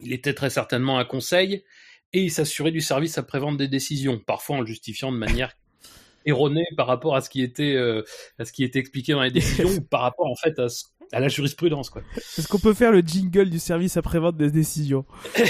Il 0.01 0.13
était 0.13 0.35
très 0.35 0.51
certainement 0.51 0.99
un 0.99 1.05
conseil 1.05 1.65
et 2.13 2.23
il 2.23 2.31
s'assurait 2.31 2.71
du 2.73 2.81
service 2.81 3.19
après-vente 3.19 3.57
des 3.57 3.69
décisions, 3.69 4.19
parfois 4.19 4.57
en 4.57 4.61
le 4.61 4.67
justifiant 4.67 5.11
de 5.13 5.17
manière 5.17 5.53
erronée 6.25 6.67
par 6.77 6.87
rapport 6.87 7.17
à 7.17 7.21
ce 7.21 7.29
qui 7.31 7.43
était 7.43 7.75
euh, 7.75 8.03
à 8.39 8.45
ce 8.45 8.53
qui 8.53 8.63
était 8.65 8.79
expliqué 8.79 9.13
dans 9.13 9.23
les 9.23 9.31
décisions 9.33 9.69
ou 9.77 9.81
par 9.81 10.03
rapport 10.03 10.27
en 10.31 10.37
fait 10.37 10.59
à, 10.59 10.69
ce- 10.69 10.85
à 11.11 11.19
la 11.21 11.29
jurisprudence 11.29 11.91
quoi. 11.91 12.03
Est-ce 12.17 12.47
qu'on 12.49 12.59
peut 12.61 12.75
faire 12.75 12.93
le 12.93 13.01
jingle 13.01 13.51
du 13.51 13.59
service 13.59 13.97
après-vente 13.97 14.37
des 14.37 14.51
décisions? 14.51 15.05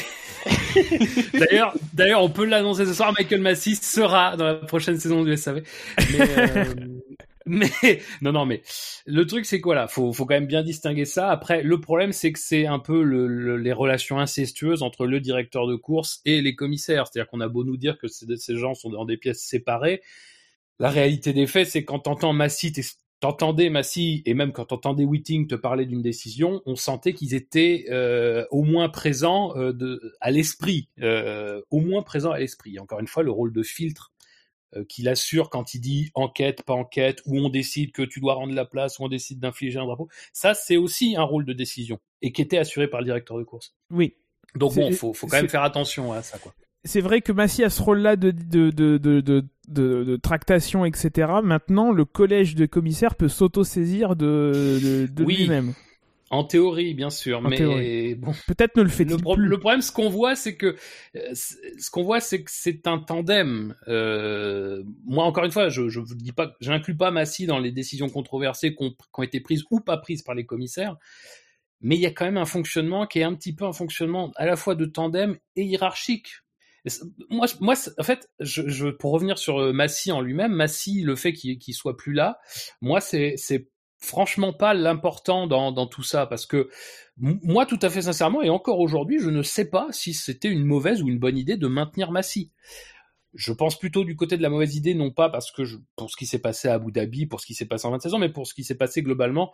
D'ailleurs, 1.35 1.75
d'ailleurs, 1.92 2.23
on 2.23 2.31
peut 2.31 2.45
l'annoncer 2.47 2.87
ce 2.87 2.95
soir. 2.95 3.12
Michael 3.16 3.40
Massey 3.40 3.75
sera 3.75 4.37
dans 4.37 4.47
la 4.47 4.54
prochaine 4.54 4.99
saison 4.99 5.23
du 5.23 5.37
SAV. 5.37 5.62
Mais, 5.99 6.38
euh, 6.38 6.64
mais 7.46 8.00
non, 8.20 8.32
non, 8.32 8.46
mais 8.46 8.62
le 9.06 9.26
truc 9.26 9.46
c'est 9.46 9.61
quoi 9.61 9.75
là 9.75 9.88
Faut, 9.88 10.12
faut 10.12 10.26
quand 10.26 10.34
même 10.34 10.46
bien 10.46 10.62
distinguer 10.62 11.04
ça. 11.04 11.30
Après, 11.30 11.62
le 11.62 11.80
problème 11.80 12.12
c'est 12.12 12.32
que 12.32 12.38
c'est 12.38 12.66
un 12.66 12.78
peu 12.78 13.02
le, 13.02 13.26
le- 13.26 13.56
les 13.56 13.72
relations 13.72 14.18
incestueuses 14.18 14.82
entre 14.82 15.06
le 15.06 15.20
directeur 15.20 15.66
de 15.66 15.76
course 15.76 16.20
et 16.25 16.40
les 16.42 16.54
commissaires. 16.54 17.06
C'est-à-dire 17.06 17.30
qu'on 17.30 17.40
a 17.40 17.49
beau 17.49 17.64
nous 17.64 17.76
dire 17.76 17.99
que 17.99 18.08
ces, 18.08 18.56
gens 18.56 18.75
sont 18.75 18.90
dans 18.90 19.04
des 19.04 19.16
pièces 19.16 19.42
séparées, 19.42 20.02
la 20.78 20.90
réalité 20.90 21.32
des 21.32 21.46
faits, 21.46 21.68
c'est 21.68 21.84
quand 21.84 22.00
t'entends 22.00 22.32
Massey, 22.32 22.72
t'es- 22.72 22.82
t'entendais 23.20 23.70
et 24.26 24.34
même 24.34 24.52
quand 24.52 24.66
t'entendais 24.66 25.04
Whiting 25.04 25.46
te 25.46 25.54
parler 25.54 25.87
d'une 25.87 26.02
décision, 26.02 26.61
on 26.66 26.75
sentait 26.76 27.12
qu'ils 27.12 27.34
étaient 27.34 27.87
euh, 27.90 28.44
au 28.50 28.64
moins 28.64 28.88
présents 28.88 29.56
euh, 29.56 29.72
à 30.20 30.30
l'esprit, 30.32 30.88
euh, 31.00 31.61
au 31.70 31.80
moins 31.80 32.02
présents 32.02 32.32
à 32.32 32.38
l'esprit. 32.40 32.78
Encore 32.80 32.99
une 33.00 33.06
fois, 33.06 33.22
le 33.22 33.30
rôle 33.30 33.52
de 33.52 33.62
filtre 33.62 34.12
euh, 34.12 34.12
qu'il 34.88 35.08
assure 35.08 35.50
quand 35.50 35.74
il 35.74 35.80
dit 35.80 36.10
enquête, 36.14 36.62
pas 36.62 36.74
enquête, 36.74 37.22
où 37.26 37.38
on 37.38 37.48
décide 37.48 37.92
que 37.92 38.02
tu 38.02 38.20
dois 38.20 38.34
rendre 38.34 38.54
la 38.54 38.64
place, 38.64 38.98
où 38.98 39.04
on 39.04 39.08
décide 39.08 39.38
d'infliger 39.40 39.78
un 39.78 39.84
drapeau, 39.86 40.08
ça 40.32 40.54
c'est 40.54 40.76
aussi 40.76 41.16
un 41.16 41.22
rôle 41.22 41.44
de 41.44 41.52
décision 41.52 41.98
et 42.22 42.32
qui 42.32 42.42
était 42.42 42.58
assuré 42.58 42.88
par 42.88 43.00
le 43.00 43.04
directeur 43.06 43.38
de 43.38 43.42
course. 43.44 43.74
Oui. 43.90 44.14
Donc 44.54 44.74
bon, 44.74 44.92
faut, 44.92 45.12
faut 45.12 45.26
quand 45.26 45.36
même 45.38 45.48
faire 45.48 45.62
attention 45.62 46.12
à 46.12 46.22
ça, 46.22 46.38
quoi. 46.38 46.54
c'est 46.84 47.00
vrai 47.00 47.20
que 47.22 47.32
Massy 47.32 47.64
a 47.64 47.70
ce 47.70 47.80
rôle-là 47.82 48.16
de, 48.16 48.30
de, 48.30 48.70
de, 48.70 48.98
de, 48.98 49.20
de, 49.20 49.44
de- 49.68 50.04
de 50.04 50.16
tractation, 50.16 50.84
etc. 50.84 51.32
Maintenant, 51.42 51.90
le 51.92 52.04
collège 52.04 52.54
de 52.54 52.66
commissaires 52.66 53.14
peut 53.14 53.28
s'auto-saisir 53.28 54.14
de, 54.16 54.78
de, 54.82 55.06
de 55.06 55.24
Oui. 55.24 55.36
lui-même. 55.36 55.72
En 56.32 56.44
théorie, 56.44 56.94
bien 56.94 57.10
sûr, 57.10 57.38
En 57.38 57.42
mais 57.42 57.56
théorie. 57.58 58.14
bon, 58.14 58.32
Peut-être 58.46 58.74
ne 58.76 58.82
le 58.82 58.88
fait-il 58.88 59.10
le, 59.10 59.18
pro- 59.18 59.34
plus. 59.36 59.46
le 59.46 59.58
problème, 59.60 59.82
ce 59.82 59.92
qu'on 59.92 60.08
voit, 60.08 60.34
c'est 60.34 60.56
que 60.56 60.76
euh, 61.14 61.34
ce 61.34 61.90
qu'on 61.90 62.02
voit, 62.02 62.20
c'est 62.20 62.42
que 62.42 62.50
c'est 62.52 62.86
un 62.86 62.98
tandem. 62.98 63.76
Euh, 63.86 64.82
moi, 65.04 65.24
encore 65.24 65.44
une 65.44 65.52
fois, 65.52 65.68
je 65.68 65.88
je 65.90 66.00
vous 66.00 66.14
dis 66.14 66.32
pas, 66.32 66.56
j'inclus 66.60 66.96
pas 66.96 67.10
Massy 67.10 67.44
dans 67.46 67.58
les 67.58 67.70
décisions 67.70 68.08
controversées 68.08 68.74
qui 68.74 68.82
ont, 68.82 69.22
été 69.22 69.40
prises 69.40 69.64
ou 69.70 69.80
pas 69.80 69.98
prises 69.98 70.22
par 70.22 70.34
les 70.34 70.46
commissaires, 70.46 70.96
mais 71.82 71.96
il 71.96 72.00
y 72.00 72.06
a 72.06 72.10
quand 72.10 72.24
même 72.24 72.38
un 72.38 72.46
fonctionnement 72.46 73.06
qui 73.06 73.18
est 73.18 73.24
un 73.24 73.34
petit 73.34 73.54
peu 73.54 73.66
un 73.66 73.72
fonctionnement 73.74 74.32
à 74.36 74.46
la 74.46 74.56
fois 74.56 74.74
de 74.74 74.86
tandem 74.86 75.36
et 75.56 75.64
hiérarchique. 75.64 76.28
moi, 77.28 77.46
moi, 77.60 77.74
en 77.98 78.02
fait, 78.02 78.28
je, 78.40 78.68
je, 78.68 78.88
pour 78.88 79.12
revenir 79.12 79.36
sur 79.36 79.58
euh, 79.60 79.72
Massy 79.74 80.10
en 80.12 80.20
lui-même, 80.22 80.52
Massy, 80.52 81.02
le 81.02 81.14
fait 81.14 81.32
qu'il 81.34 81.58
qu'il 81.58 81.74
soit 81.74 81.96
plus 81.96 82.14
là, 82.14 82.38
moi, 82.80 83.00
c'est 83.02 83.34
franchement 84.02 84.52
pas 84.52 84.75
l'important 84.75 85.47
dans, 85.47 85.87
tout 85.87 86.02
ça, 86.02 86.26
parce 86.26 86.44
que 86.44 86.68
moi, 87.16 87.66
tout 87.66 87.78
à 87.82 87.88
fait 87.88 88.02
sincèrement, 88.02 88.42
et 88.42 88.50
encore 88.50 88.80
aujourd'hui, 88.80 89.18
je 89.21 89.30
ne 89.30 89.42
sais 89.42 89.68
pas 89.71 89.88
si 89.92 90.12
c'était 90.12 90.49
une 90.49 90.64
mauvaise 90.64 91.02
ou 91.02 91.09
une 91.09 91.18
bonne 91.18 91.38
idée 91.38 91.56
de 91.56 91.68
maintenir 91.68 92.11
Massy. 92.11 92.50
Je 93.35 93.52
pense 93.52 93.78
plutôt 93.78 94.04
du 94.04 94.16
côté 94.16 94.37
de 94.37 94.42
la 94.42 94.50
mauvaise 94.50 94.76
idée, 94.76 94.94
non 94.94 95.11
pas 95.11 95.30
parce 95.30 95.50
que 95.52 95.62
pour 95.97 96.11
ce 96.11 96.16
qui 96.16 96.26
s'est 96.26 96.40
passé 96.40 96.68
à 96.68 96.75
Abu 96.75 96.92
Dhabi, 96.92 97.26
pour 97.26 97.40
ce 97.40 97.47
qui 97.47 97.54
s'est 97.54 97.66
passé 97.66 97.87
en 97.87 97.92
26 97.92 98.14
ans, 98.14 98.18
mais 98.18 98.28
pour 98.28 98.47
ce 98.47 98.52
qui 98.52 98.64
s'est 98.64 98.75
passé 98.75 99.02
globalement 99.02 99.52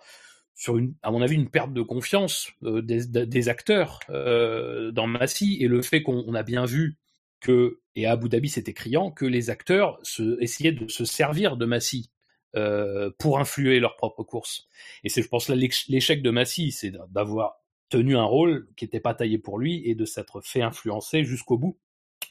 sur 0.57 0.77
à 1.03 1.13
mon 1.13 1.23
avis, 1.23 1.37
une 1.37 1.49
perte 1.49 1.73
de 1.73 1.83
confiance 1.83 2.51
euh, 2.65 2.83
des, 2.83 3.49
acteurs 3.49 4.01
euh, 4.11 4.91
dans 4.91 5.07
Massy 5.07 5.59
et 5.61 5.69
le 5.69 5.83
fait 5.83 6.03
qu'on 6.03 6.35
a 6.35 6.43
bien 6.43 6.65
vu 6.65 6.99
que, 7.41 7.79
et 7.95 8.07
à 8.07 8.13
Abu 8.13 8.29
Dhabi 8.29 8.49
c'était 8.49 8.73
criant, 8.73 9.13
que 9.13 9.25
les 9.25 9.51
acteurs 9.51 10.01
essayaient 10.41 10.73
de 10.73 10.89
se 10.89 11.05
servir 11.05 11.57
de 11.57 11.65
Massy 11.65 12.11
euh, 12.57 13.11
pour 13.19 13.39
influer 13.39 13.81
leur 13.81 13.97
propre 13.97 14.23
course. 14.23 14.69
Et 15.05 15.09
c'est, 15.09 15.23
je 15.23 15.29
pense, 15.29 15.49
l'échec 15.49 16.23
de 16.23 16.31
Massy, 16.31 16.73
c'est 16.73 16.93
d'avoir 17.11 17.61
tenu 17.89 18.17
un 18.17 18.25
rôle 18.25 18.69
qui 18.77 18.85
n'était 18.85 19.01
pas 19.01 19.15
taillé 19.15 19.39
pour 19.39 19.59
lui 19.59 19.83
et 19.89 19.95
de 19.95 20.05
s'être 20.05 20.41
fait 20.41 20.63
influencer 20.63 21.25
jusqu'au 21.25 21.59
bout 21.59 21.79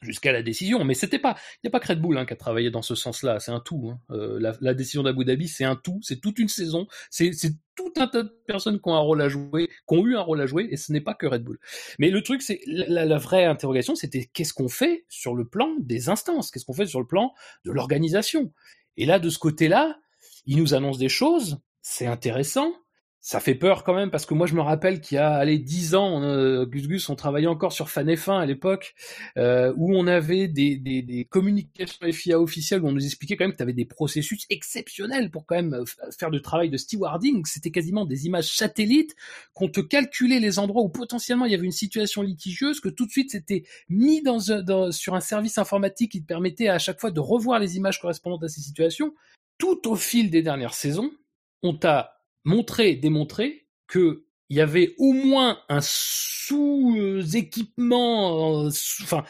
jusqu'à 0.02 0.32
la 0.32 0.44
décision. 0.44 0.84
Mais 0.84 0.94
c'était 0.94 1.20
pas, 1.20 1.36
il 1.56 1.60
n'y 1.66 1.68
a 1.70 1.72
pas 1.72 1.80
que 1.80 1.88
Red 1.88 2.02
Bull 2.02 2.18
hein, 2.18 2.26
qui 2.26 2.34
a 2.34 2.36
travaillé 2.36 2.70
dans 2.70 2.82
ce 2.82 2.96
sens-là. 2.96 3.40
C'est 3.40 3.52
un 3.52 3.60
tout. 3.60 3.90
Hein. 3.92 4.00
Euh, 4.12 4.40
la, 4.62 4.74
décision 4.74 5.04
d'Abu 5.04 5.26
Dhabi, 5.26 5.48
c'est 5.48 5.64
un 5.64 5.76
tout. 5.76 6.00
C'est 6.02 6.22
toute 6.22 6.40
une 6.40 6.48
saison. 6.48 6.88
C'est, 7.10 7.32
tout 7.76 7.94
un 7.98 8.08
tas 8.08 8.24
de 8.24 8.30
personnes 8.48 8.80
qui 8.82 8.90
ont 8.90 8.96
un 8.96 9.00
rôle 9.00 9.22
à 9.22 9.30
jouer, 9.30 9.68
qui 9.68 9.96
ont 9.96 10.06
eu 10.06 10.16
un 10.16 10.22
rôle 10.22 10.42
à 10.42 10.48
jouer, 10.48 10.68
et 10.72 10.78
ce 10.78 10.92
n'est 10.92 11.02
pas 11.02 11.14
que 11.14 11.28
Red 11.28 11.44
Bull. 11.44 11.60
Mais 12.00 12.10
le 12.10 12.24
truc, 12.24 12.42
c'est 12.42 12.60
la, 12.66 13.18
vraie 13.20 13.46
interrogation, 13.46 13.94
c'était 13.94 14.26
qu'est-ce 14.26 14.54
qu'on 14.54 14.68
fait 14.68 15.06
sur 15.10 15.36
le 15.36 15.46
plan 15.46 15.76
des 15.80 16.10
instances, 16.10 16.50
qu'est-ce 16.50 16.66
qu'on 16.66 16.74
fait 16.74 16.88
sur 16.88 17.00
le 17.00 17.06
plan 17.06 17.34
de 17.66 17.72
l'organisation? 17.72 18.52
Et 18.98 19.06
là, 19.06 19.20
de 19.20 19.30
ce 19.30 19.38
côté-là, 19.38 20.00
il 20.48 20.58
nous 20.58 20.74
annonce 20.74 20.98
des 20.98 21.10
choses, 21.10 21.60
c'est 21.82 22.08
intéressant, 22.08 22.74
ça 23.28 23.42
fait 23.42 23.56
peur 23.56 23.84
quand 23.84 23.94
même 23.94 24.10
parce 24.10 24.26
que 24.26 24.34
moi 24.34 24.48
je 24.48 24.56
me 24.56 24.62
rappelle 24.62 25.02
qu'il 25.02 25.16
y 25.16 25.20
a 25.20 25.34
allez 25.34 25.60
dix 25.60 25.96
ans, 25.96 26.24
euh, 26.24 26.66
Gus 26.66 26.88
Gus 26.88 27.10
on 27.10 27.16
travaillait 27.16 27.48
encore 27.48 27.74
sur 27.74 27.90
Fan 27.90 28.10
F1 28.10 28.40
à 28.40 28.46
l'époque 28.46 28.96
euh, 29.38 29.74
où 29.76 29.94
on 29.94 30.08
avait 30.08 30.48
des, 30.48 31.28
communications 31.30 32.10
FIA 32.10 32.40
officielles 32.40 32.82
où 32.82 32.88
on 32.88 32.94
nous 32.94 33.04
expliquait 33.04 33.36
quand 33.36 33.44
même 33.44 33.52
que 33.52 33.58
tu 33.58 33.64
avais 33.64 33.74
des 33.74 33.84
processus 33.84 34.46
exceptionnels 34.50 35.30
pour 35.30 35.46
quand 35.46 35.56
même 35.56 35.74
euh, 35.74 35.84
faire 36.18 36.32
du 36.32 36.42
travail 36.42 36.70
de 36.70 36.78
stewarding. 36.78 37.44
C'était 37.46 37.72
quasiment 37.72 38.06
des 38.06 38.28
images 38.28 38.56
satellites 38.56 39.14
qu'on 39.54 39.68
te 39.68 39.82
calculait 39.82 40.40
les 40.40 40.58
endroits 40.58 40.84
où 40.84 40.90
potentiellement 40.90 41.44
il 41.44 41.52
y 41.52 41.56
avait 41.56 41.66
une 41.66 41.72
situation 41.74 42.22
litigieuse, 42.22 42.80
que 42.80 42.88
tout 42.88 43.06
de 43.06 43.12
suite 43.12 43.32
c'était 43.32 43.64
mis 43.90 44.22
dans, 44.22 44.40
sur 44.92 45.16
un 45.16 45.20
service 45.20 45.58
informatique 45.58 46.14
qui 46.14 46.22
te 46.22 46.28
permettait 46.28 46.70
à 46.70 46.80
chaque 46.80 47.02
fois 47.02 47.12
de 47.12 47.20
revoir 47.20 47.60
les 47.60 47.76
images 47.76 48.00
correspondantes 48.00 48.46
à 48.46 48.48
ces 48.48 48.62
situations. 48.62 49.14
Tout 49.58 49.88
au 49.88 49.96
fil 49.96 50.30
des 50.30 50.42
dernières 50.42 50.74
saisons, 50.74 51.12
on 51.64 51.76
t'a 51.76 52.22
montrer, 52.44 52.96
démontrer 52.96 53.68
que 53.88 54.26
il 54.50 54.58
y 54.58 54.62
avait 54.62 54.96
au 54.98 55.12
moins 55.12 55.60
un 55.68 55.82
sous-équipement, 55.82 58.64
euh, 58.64 58.70
enfin, 59.02 59.26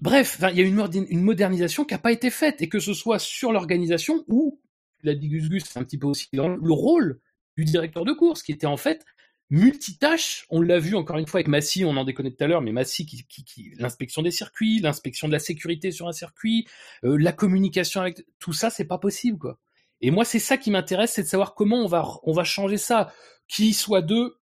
bref, 0.00 0.38
il 0.52 0.58
y 0.58 0.60
a 0.60 0.64
une, 0.64 0.74
modernisation 1.22 1.86
qui 1.86 1.94
n'a 1.94 1.98
pas 1.98 2.12
été 2.12 2.28
faite, 2.30 2.60
et 2.60 2.68
que 2.68 2.78
ce 2.78 2.92
soit 2.92 3.18
sur 3.18 3.52
l'organisation 3.52 4.22
ou, 4.28 4.60
la 5.02 5.14
dit 5.14 5.30
c'est 5.64 5.78
un 5.78 5.84
petit 5.84 5.96
peu 5.96 6.06
aussi 6.06 6.28
le 6.32 6.72
rôle 6.72 7.22
du 7.56 7.64
directeur 7.64 8.04
de 8.04 8.12
course, 8.12 8.42
qui 8.42 8.52
était 8.52 8.66
en 8.66 8.76
fait 8.76 9.02
multitâche. 9.50 10.46
On 10.50 10.60
l'a 10.60 10.78
vu 10.78 10.94
encore 10.94 11.18
une 11.18 11.26
fois 11.26 11.38
avec 11.38 11.48
Massy, 11.48 11.84
on 11.84 11.96
en 11.96 12.04
déconnait 12.04 12.30
tout 12.30 12.44
à 12.44 12.46
l'heure, 12.46 12.60
mais 12.60 12.72
Massy, 12.72 13.06
qui, 13.06 13.24
qui, 13.26 13.44
qui 13.44 13.72
l'inspection 13.78 14.22
des 14.22 14.30
circuits, 14.30 14.80
l'inspection 14.80 15.28
de 15.28 15.32
la 15.32 15.38
sécurité 15.38 15.90
sur 15.90 16.08
un 16.08 16.12
circuit, 16.12 16.66
euh, 17.04 17.16
la 17.18 17.32
communication 17.32 18.00
avec 18.00 18.24
tout 18.38 18.52
ça, 18.52 18.70
c'est 18.70 18.86
pas 18.86 18.98
possible, 18.98 19.38
quoi. 19.38 19.58
Et 20.00 20.10
moi, 20.10 20.24
c'est 20.24 20.38
ça 20.38 20.56
qui 20.56 20.70
m'intéresse, 20.70 21.12
c'est 21.12 21.22
de 21.22 21.28
savoir 21.28 21.54
comment 21.54 21.82
on 21.82 21.88
va, 21.88 22.06
on 22.22 22.32
va 22.32 22.44
changer 22.44 22.76
ça. 22.76 23.12
Qui 23.48 23.72
soit 23.72 24.02
deux. 24.02 24.36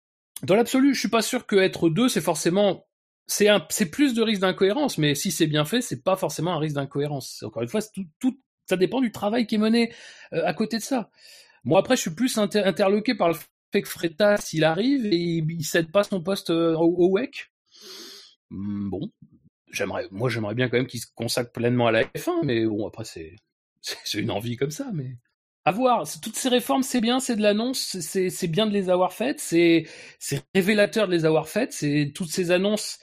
Dans 0.42 0.56
l'absolu, 0.56 0.94
je 0.94 1.00
suis 1.00 1.10
pas 1.10 1.22
sûr 1.22 1.46
que 1.46 1.56
être 1.56 1.90
deux, 1.90 2.08
c'est 2.08 2.22
forcément, 2.22 2.86
c'est 3.26 3.48
un, 3.48 3.64
c'est 3.68 3.90
plus 3.90 4.14
de 4.14 4.22
risque 4.22 4.40
d'incohérence, 4.40 4.98
mais 4.98 5.14
si 5.14 5.30
c'est 5.30 5.46
bien 5.46 5.64
fait, 5.64 5.82
c'est 5.82 6.02
pas 6.02 6.16
forcément 6.16 6.54
un 6.54 6.58
risque 6.58 6.76
d'incohérence. 6.76 7.42
Encore 7.42 7.62
une 7.62 7.68
fois, 7.68 7.82
tout, 7.82 8.06
tout, 8.18 8.40
ça 8.66 8.76
dépend 8.76 9.00
du 9.00 9.12
travail 9.12 9.46
qui 9.46 9.56
est 9.56 9.58
mené 9.58 9.92
euh, 10.32 10.42
à 10.46 10.54
côté 10.54 10.78
de 10.78 10.82
ça. 10.82 11.10
Moi, 11.64 11.78
après, 11.78 11.96
je 11.96 12.00
suis 12.02 12.14
plus 12.14 12.36
interloqué 12.38 13.14
par 13.14 13.28
le 13.28 13.34
que 13.82 13.88
Freta, 13.88 14.36
s'il 14.36 14.64
arrive 14.64 15.06
et 15.06 15.16
il, 15.16 15.64
cède 15.64 15.90
pas 15.90 16.04
son 16.04 16.22
poste 16.22 16.50
euh, 16.50 16.74
au, 16.74 16.94
au 16.96 17.10
WEC. 17.10 17.50
Hmm, 18.50 18.90
bon, 18.90 19.10
j'aimerais, 19.70 20.06
moi, 20.10 20.28
j'aimerais 20.28 20.54
bien 20.54 20.68
quand 20.68 20.76
même 20.76 20.86
qu'il 20.86 21.00
se 21.00 21.06
consacre 21.14 21.52
pleinement 21.52 21.86
à 21.86 21.92
la 21.92 22.04
F1, 22.04 22.44
mais 22.44 22.64
bon, 22.64 22.86
après, 22.86 23.04
c'est, 23.04 23.36
c'est 23.80 24.18
une 24.18 24.30
envie 24.30 24.56
comme 24.56 24.70
ça, 24.70 24.90
mais 24.92 25.16
à 25.64 25.72
voir. 25.72 26.04
Toutes 26.22 26.36
ces 26.36 26.48
réformes, 26.48 26.82
c'est 26.82 27.00
bien, 27.00 27.20
c'est 27.20 27.36
de 27.36 27.42
l'annonce, 27.42 27.98
c'est 28.00 28.48
bien 28.48 28.66
de 28.66 28.72
les 28.72 28.90
avoir 28.90 29.12
faites, 29.12 29.40
c'est 29.40 29.86
révélateur 30.54 31.06
de 31.06 31.12
les 31.12 31.24
avoir 31.24 31.48
faites, 31.48 31.72
c'est 31.72 32.12
toutes 32.14 32.30
ces 32.30 32.50
annonces. 32.50 32.98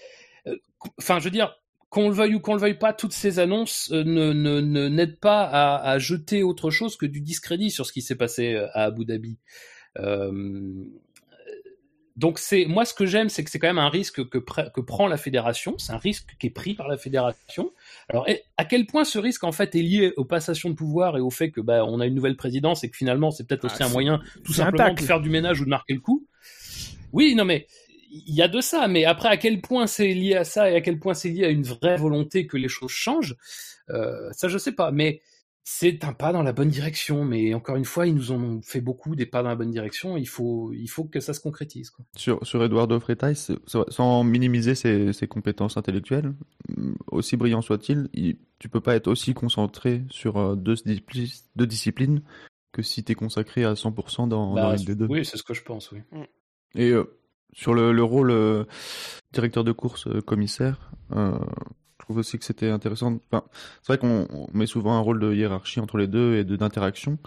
Euh, 0.47 0.55
enfin, 0.99 1.19
je 1.19 1.25
veux 1.25 1.31
dire, 1.31 1.55
qu'on 1.89 2.07
le 2.09 2.15
veuille 2.15 2.35
ou 2.35 2.39
qu'on 2.39 2.53
le 2.53 2.59
veuille 2.59 2.77
pas, 2.77 2.93
toutes 2.93 3.13
ces 3.13 3.39
annonces 3.39 3.91
euh, 3.91 4.03
ne 4.03 4.89
n'aident 4.89 5.19
pas 5.19 5.43
à, 5.43 5.91
à, 5.91 5.97
jeter 5.97 6.43
autre 6.43 6.69
chose 6.69 6.97
que 6.97 7.05
du 7.07 7.21
discrédit 7.21 7.71
sur 7.71 7.85
ce 7.85 7.91
qui 7.93 8.01
s'est 8.01 8.15
passé 8.15 8.55
à 8.73 8.83
Abu 8.83 9.05
Dhabi. 9.05 9.39
Donc 12.17 12.39
c'est 12.39 12.65
moi 12.65 12.85
ce 12.85 12.93
que 12.93 13.05
j'aime, 13.05 13.29
c'est 13.29 13.43
que 13.43 13.49
c'est 13.49 13.57
quand 13.57 13.67
même 13.69 13.79
un 13.79 13.89
risque 13.89 14.27
que, 14.27 14.37
que 14.37 14.81
prend 14.81 15.07
la 15.07 15.17
fédération, 15.17 15.75
c'est 15.77 15.93
un 15.93 15.97
risque 15.97 16.35
qui 16.39 16.47
est 16.47 16.51
pris 16.51 16.73
par 16.73 16.87
la 16.87 16.97
fédération. 16.97 17.71
Alors 18.09 18.27
à 18.57 18.65
quel 18.65 18.85
point 18.85 19.05
ce 19.05 19.17
risque 19.17 19.43
en 19.43 19.51
fait 19.51 19.75
est 19.75 19.81
lié 19.81 20.13
aux 20.17 20.25
passations 20.25 20.69
de 20.69 20.75
pouvoir 20.75 21.17
et 21.17 21.21
au 21.21 21.29
fait 21.29 21.51
que 21.51 21.61
bah 21.61 21.85
on 21.85 21.99
a 21.99 22.05
une 22.05 22.13
nouvelle 22.13 22.35
présidence 22.35 22.83
et 22.83 22.89
que 22.89 22.97
finalement 22.97 23.31
c'est 23.31 23.47
peut-être 23.47 23.65
aussi 23.65 23.77
ah, 23.79 23.85
un 23.85 23.89
moyen 23.89 24.19
tout 24.43 24.53
simplement 24.53 24.93
de 24.93 24.99
faire 24.99 25.21
du 25.21 25.29
ménage 25.29 25.61
ou 25.61 25.65
de 25.65 25.69
marquer 25.69 25.93
le 25.93 26.01
coup? 26.01 26.27
Oui, 27.13 27.33
non 27.33 27.45
mais 27.45 27.65
il 28.11 28.35
y 28.35 28.41
a 28.41 28.49
de 28.49 28.59
ça, 28.59 28.89
mais 28.89 29.05
après 29.05 29.29
à 29.29 29.37
quel 29.37 29.61
point 29.61 29.87
c'est 29.87 30.13
lié 30.13 30.35
à 30.35 30.43
ça 30.43 30.69
et 30.69 30.75
à 30.75 30.81
quel 30.81 30.99
point 30.99 31.13
c'est 31.13 31.29
lié 31.29 31.45
à 31.45 31.49
une 31.49 31.63
vraie 31.63 31.95
volonté 31.95 32.45
que 32.45 32.57
les 32.57 32.67
choses 32.67 32.91
changent, 32.91 33.37
euh, 33.89 34.29
ça 34.33 34.49
je 34.49 34.57
sais 34.57 34.73
pas. 34.73 34.91
Mais 34.91 35.21
c'est 35.63 36.03
un 36.03 36.13
pas 36.13 36.33
dans 36.33 36.43
la 36.43 36.53
bonne 36.53 36.69
direction, 36.69 37.23
mais 37.23 37.53
encore 37.53 37.75
une 37.75 37.85
fois, 37.85 38.07
ils 38.07 38.15
nous 38.15 38.31
ont 38.31 38.61
fait 38.63 38.81
beaucoup 38.81 39.15
des 39.15 39.25
pas 39.25 39.43
dans 39.43 39.49
la 39.49 39.55
bonne 39.55 39.71
direction. 39.71 40.17
Il 40.17 40.27
faut, 40.27 40.71
il 40.73 40.87
faut 40.87 41.03
que 41.03 41.19
ça 41.19 41.33
se 41.33 41.39
concrétise. 41.39 41.91
Quoi. 41.91 42.03
Sur, 42.15 42.45
sur 42.45 42.63
Eduardo 42.63 42.99
Freitas, 42.99 43.51
sans 43.65 44.23
minimiser 44.23 44.75
ses, 44.75 45.13
ses, 45.13 45.27
compétences 45.27 45.77
intellectuelles, 45.77 46.33
mm, 46.69 46.93
aussi 47.11 47.37
brillant 47.37 47.61
soit-il, 47.61 48.09
tu 48.59 48.69
peux 48.69 48.81
pas 48.81 48.95
être 48.95 49.07
aussi 49.07 49.33
concentré 49.33 50.03
sur 50.09 50.37
euh, 50.37 50.55
deux, 50.55 50.75
deux 51.55 51.67
disciplines 51.67 52.21
que 52.71 52.81
si 52.81 53.03
tu 53.03 53.11
es 53.11 53.15
consacré 53.15 53.63
à 53.63 53.73
100% 53.73 54.27
dans, 54.27 54.53
bah, 54.53 54.75
dans 54.75 54.93
deux. 54.93 55.07
Oui, 55.07 55.25
c'est 55.25 55.37
ce 55.37 55.43
que 55.43 55.53
je 55.53 55.63
pense, 55.63 55.91
oui. 55.91 55.99
Mm. 56.11 56.23
Et 56.75 56.89
euh, 56.89 57.17
sur 57.53 57.73
le, 57.73 57.91
le 57.91 58.03
rôle 58.03 58.31
euh, 58.31 58.63
directeur 59.33 59.63
de 59.63 59.71
course, 59.71 60.07
euh, 60.07 60.21
commissaire, 60.21 60.91
euh, 61.15 61.37
trouve 62.11 62.19
aussi 62.19 62.37
que 62.37 62.43
c'était 62.43 62.69
intéressant. 62.69 63.19
C'est 63.31 63.87
vrai 63.87 63.97
qu'on 63.97 64.27
met 64.53 64.65
souvent 64.65 64.93
un 64.97 64.99
rôle 64.99 65.19
de 65.19 65.33
hiérarchie 65.33 65.79
entre 65.79 65.97
les 65.97 66.07
deux 66.07 66.35
et 66.35 66.43
d'interaction, 66.43 67.17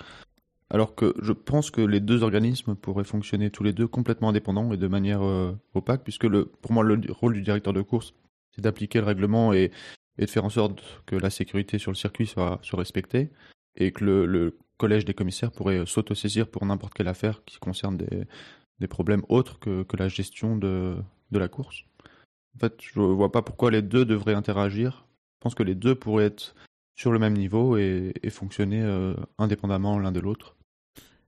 alors 0.68 0.94
que 0.94 1.14
je 1.22 1.32
pense 1.32 1.70
que 1.70 1.80
les 1.80 2.00
deux 2.00 2.22
organismes 2.22 2.74
pourraient 2.74 3.04
fonctionner 3.04 3.50
tous 3.50 3.64
les 3.64 3.72
deux 3.72 3.88
complètement 3.88 4.28
indépendants 4.28 4.72
et 4.74 4.76
de 4.76 4.86
manière 4.86 5.22
euh, 5.22 5.52
opaque, 5.72 6.02
puisque 6.02 6.24
le, 6.24 6.44
pour 6.44 6.72
moi 6.72 6.84
le 6.84 7.00
rôle 7.08 7.32
du 7.32 7.40
directeur 7.40 7.72
de 7.72 7.80
course, 7.80 8.12
c'est 8.50 8.60
d'appliquer 8.60 8.98
le 9.00 9.06
règlement 9.06 9.54
et, 9.54 9.70
de 10.18 10.26
faire 10.26 10.44
en 10.44 10.50
sorte 10.50 10.82
que 11.06 11.16
la 11.16 11.30
sécurité 11.30 11.78
sur 11.78 11.90
le 11.90 11.96
circuit 11.96 12.26
soit, 12.26 12.60
respectée, 12.74 13.30
et 13.76 13.90
que 13.90 14.04
le, 14.04 14.58
collège 14.76 15.04
des 15.04 15.14
commissaires 15.14 15.52
pourrait 15.52 15.86
s'autosaisir 15.86 16.48
pour 16.48 16.66
n'importe 16.66 16.94
quelle 16.94 17.08
affaire 17.08 17.44
qui 17.44 17.58
concerne 17.58 17.96
des, 17.96 18.88
problèmes 18.88 19.22
autres 19.28 19.58
que, 19.60 19.96
la 19.96 20.08
gestion 20.08 20.56
de 20.56 21.04
la 21.30 21.48
course. 21.48 21.84
En 22.56 22.58
fait, 22.60 22.74
je 22.80 23.00
vois 23.00 23.32
pas 23.32 23.42
pourquoi 23.42 23.70
les 23.70 23.82
deux 23.82 24.04
devraient 24.04 24.34
interagir. 24.34 25.06
Je 25.34 25.40
pense 25.40 25.54
que 25.54 25.62
les 25.62 25.74
deux 25.74 25.94
pourraient 25.94 26.26
être 26.26 26.54
sur 26.94 27.12
le 27.12 27.18
même 27.18 27.34
niveau 27.34 27.76
et, 27.76 28.12
fonctionner 28.30 28.82
euh, 28.82 29.14
indépendamment 29.38 29.98
l'un 29.98 30.12
de 30.12 30.20
l'autre. 30.20 30.56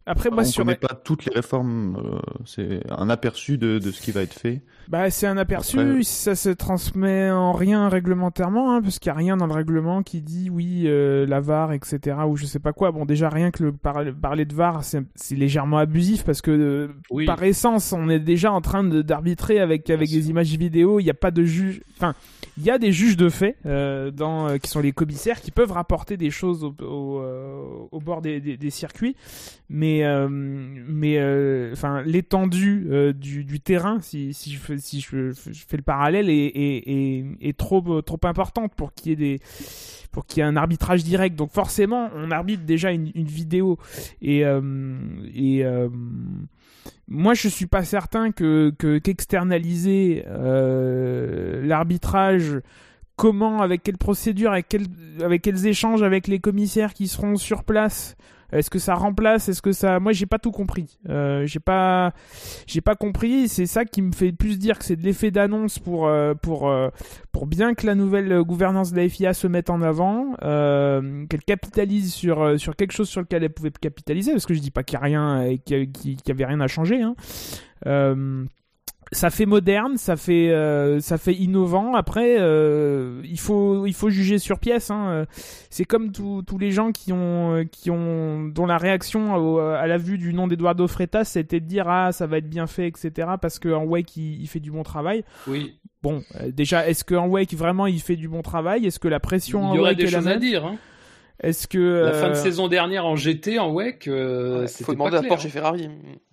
Après, 0.08 0.30
moi, 0.30 0.44
on 0.44 0.46
ne 0.46 0.50
sur... 0.50 0.64
connaît 0.64 0.76
pas 0.76 0.94
toutes 0.94 1.24
les 1.24 1.34
réformes. 1.34 1.96
Euh, 1.96 2.18
c'est 2.44 2.80
un 2.90 3.10
aperçu 3.10 3.58
de, 3.58 3.80
de, 3.80 3.90
ce 3.90 4.00
qui 4.00 4.12
va 4.12 4.22
être 4.22 4.34
fait. 4.34 4.62
Bah, 4.88 5.10
c'est 5.10 5.26
un 5.26 5.36
aperçu. 5.36 5.80
Après... 5.80 6.04
Ça 6.04 6.36
se 6.36 6.48
transmet 6.48 7.28
en 7.30 7.52
rien 7.52 7.88
réglementairement, 7.88 8.72
hein, 8.74 8.82
parce 8.82 9.00
qu'il 9.00 9.10
n'y 9.10 9.16
a 9.16 9.18
rien 9.18 9.36
dans 9.36 9.48
le 9.48 9.52
règlement 9.52 10.04
qui 10.04 10.22
dit 10.22 10.48
oui, 10.48 10.84
euh, 10.86 11.26
la 11.26 11.40
VAR, 11.40 11.72
etc. 11.72 12.18
ou 12.28 12.36
je 12.36 12.46
sais 12.46 12.60
pas 12.60 12.72
quoi. 12.72 12.92
Bon, 12.92 13.04
déjà 13.04 13.28
rien 13.28 13.50
que 13.50 13.64
le 13.64 13.72
par 13.72 14.04
parler 14.22 14.44
de 14.44 14.54
VAR, 14.54 14.84
c'est 14.84 15.04
légèrement 15.32 15.78
abusif 15.78 16.24
parce 16.24 16.40
que 16.40 16.52
euh, 16.52 16.88
oui. 17.10 17.26
par 17.26 17.42
essence, 17.42 17.92
on 17.92 18.08
est 18.08 18.20
déjà 18.20 18.52
en 18.52 18.60
train 18.60 18.84
d'arbitrer 18.84 19.58
avec 19.58 19.90
avec 19.90 20.08
des 20.08 20.30
images 20.30 20.56
vidéo. 20.56 21.00
Il 21.00 21.04
n'y 21.04 21.10
a 21.10 21.14
pas 21.14 21.32
de 21.32 21.42
juge. 21.42 21.80
Enfin, 21.96 22.14
il 22.58 22.64
y 22.64 22.70
a 22.70 22.78
des 22.78 22.92
juges 22.92 23.16
de 23.16 23.28
fait 23.28 23.56
euh, 23.66 24.10
dans, 24.10 24.48
euh, 24.48 24.56
qui 24.56 24.70
sont 24.70 24.80
les 24.80 24.92
commissaires 24.92 25.40
qui 25.40 25.50
peuvent 25.50 25.72
rapporter 25.72 26.16
des 26.16 26.30
choses 26.30 26.64
au, 26.64 26.74
au, 26.80 27.20
euh, 27.20 27.62
au 27.92 28.00
bord 28.00 28.22
des, 28.22 28.40
des, 28.40 28.56
des 28.56 28.70
circuits, 28.70 29.14
mais 29.68 29.95
mais 30.02 30.28
mais 30.88 31.70
enfin 31.72 32.02
l'étendue 32.02 33.12
du, 33.14 33.44
du 33.44 33.60
terrain, 33.60 34.00
si, 34.00 34.32
je 34.32 34.58
fais 35.68 35.76
le 35.76 35.82
parallèle, 35.82 36.28
est, 36.30 37.56
trop 37.56 37.84
importante 38.24 38.74
pour 38.74 38.92
qu'il 38.92 39.20
y 39.20 40.40
ait 40.40 40.42
un 40.42 40.56
arbitrage 40.56 41.04
direct. 41.04 41.36
Donc 41.36 41.52
forcément, 41.52 42.10
on 42.14 42.30
arbitre 42.30 42.64
déjà 42.64 42.92
une, 42.92 43.10
vidéo 43.14 43.78
et 44.22 44.44
moi, 47.08 47.34
je 47.34 47.48
suis 47.48 47.66
pas 47.66 47.84
certain 47.84 48.32
que 48.32 48.70
qu'externaliser 48.98 50.24
euh, 50.26 51.64
l'arbitrage, 51.64 52.60
comment, 53.14 53.62
avec 53.62 53.82
quelle 53.82 53.98
procédure, 53.98 54.52
avec 54.52 54.68
quels 54.68 55.66
échanges 55.66 56.02
avec 56.02 56.26
les 56.26 56.40
commissaires 56.40 56.94
qui 56.94 57.06
seront 57.06 57.36
sur 57.36 57.64
place, 57.64 58.16
est-ce 58.52 58.70
que 58.70 58.78
ça 58.78 58.94
remplace? 58.94 59.48
Est-ce 59.48 59.62
que 59.62 59.72
ça 59.72 59.98
Moi, 59.98 60.12
j'ai 60.12 60.26
pas 60.26 60.38
tout 60.38 60.50
compris. 60.50 60.98
Euh, 61.08 61.46
j'ai 61.46 61.58
pas, 61.58 62.12
j'ai 62.66 62.80
pas 62.80 62.94
compris. 62.94 63.48
C'est 63.48 63.66
ça 63.66 63.84
qui 63.84 64.02
me 64.02 64.12
fait 64.12 64.32
plus 64.32 64.58
dire 64.58 64.78
que 64.78 64.84
c'est 64.84 64.96
de 64.96 65.02
l'effet 65.02 65.30
d'annonce 65.30 65.78
pour 65.78 66.06
euh, 66.06 66.34
pour 66.34 66.68
euh, 66.68 66.88
pour 67.32 67.46
bien 67.46 67.74
que 67.74 67.86
la 67.86 67.94
nouvelle 67.94 68.42
gouvernance 68.42 68.92
de 68.92 69.00
la 69.00 69.08
FIA 69.08 69.34
se 69.34 69.46
mette 69.46 69.70
en 69.70 69.82
avant, 69.82 70.34
qu'elle 70.40 71.44
capitalise 71.44 72.14
sur 72.14 72.58
sur 72.58 72.76
quelque 72.76 72.92
chose 72.92 73.08
sur 73.08 73.20
lequel 73.20 73.44
elle 73.44 73.52
pouvait 73.52 73.70
capitaliser. 73.70 74.32
Parce 74.32 74.46
que 74.46 74.54
je 74.54 74.60
dis 74.60 74.70
pas 74.70 74.82
qu'il 74.82 74.94
y 74.94 75.02
a 75.02 75.04
rien 75.04 75.42
et 75.42 75.58
qu'il 75.58 75.90
y, 76.04 76.30
avait 76.30 76.46
rien 76.46 76.60
à 76.60 76.68
changer. 76.68 77.02
Hein 77.02 77.14
ça 79.12 79.30
fait 79.30 79.46
moderne, 79.46 79.96
ça 79.96 80.16
fait 80.16 80.50
euh, 80.50 81.00
ça 81.00 81.18
fait 81.18 81.34
innovant. 81.34 81.94
Après, 81.94 82.36
euh, 82.38 83.20
il 83.24 83.38
faut 83.38 83.86
il 83.86 83.94
faut 83.94 84.10
juger 84.10 84.38
sur 84.38 84.58
pièce. 84.58 84.90
Hein. 84.90 85.26
C'est 85.70 85.84
comme 85.84 86.12
tous 86.12 86.58
les 86.58 86.70
gens 86.70 86.92
qui 86.92 87.12
ont 87.12 87.64
qui 87.70 87.90
ont 87.90 88.44
dont 88.44 88.66
la 88.66 88.78
réaction 88.78 89.58
à, 89.58 89.86
la 89.86 89.98
vue 89.98 90.18
du 90.18 90.34
nom 90.34 90.48
d'Eduardo 90.48 90.86
Freitas, 90.88 91.24
c'était 91.24 91.60
de 91.60 91.66
dire 91.66 91.88
ah 91.88 92.12
ça 92.12 92.26
va 92.26 92.38
être 92.38 92.48
bien 92.48 92.66
fait, 92.66 92.88
etc. 92.88 93.28
Parce 93.40 93.58
qu'en 93.58 93.84
Wake 93.84 94.16
il, 94.16 94.40
il, 94.42 94.48
fait 94.48 94.60
du 94.60 94.70
bon 94.70 94.82
travail. 94.82 95.24
Oui. 95.46 95.76
Bon, 96.02 96.22
euh, 96.40 96.52
déjà, 96.52 96.88
est-ce 96.88 97.04
qu'en 97.04 97.26
Wake 97.26 97.54
vraiment 97.54 97.86
il 97.86 98.00
fait 98.00 98.14
du 98.14 98.28
bon 98.28 98.42
travail? 98.42 98.86
Est-ce 98.86 99.00
que 99.00 99.08
la 99.08 99.18
pression 99.18 99.72
il 99.72 99.76
y 99.76 99.80
aurait 99.80 99.96
des 99.96 100.06
choses 100.06 100.28
à 100.28 100.36
dire. 100.36 100.64
Hein. 100.64 100.76
Est-ce 101.42 101.66
que 101.66 101.78
la 101.78 102.12
fin 102.12 102.28
de 102.28 102.34
saison 102.34 102.68
dernière 102.68 103.04
en 103.04 103.16
GT 103.16 103.58
en 103.58 103.70
Wake, 103.70 104.08
euh, 104.08 104.66
faut 104.68 104.92
demander 104.92 105.16
à 105.16 105.22
Porsche 105.22 105.46
et 105.46 105.50
Ferrari. 105.50 105.88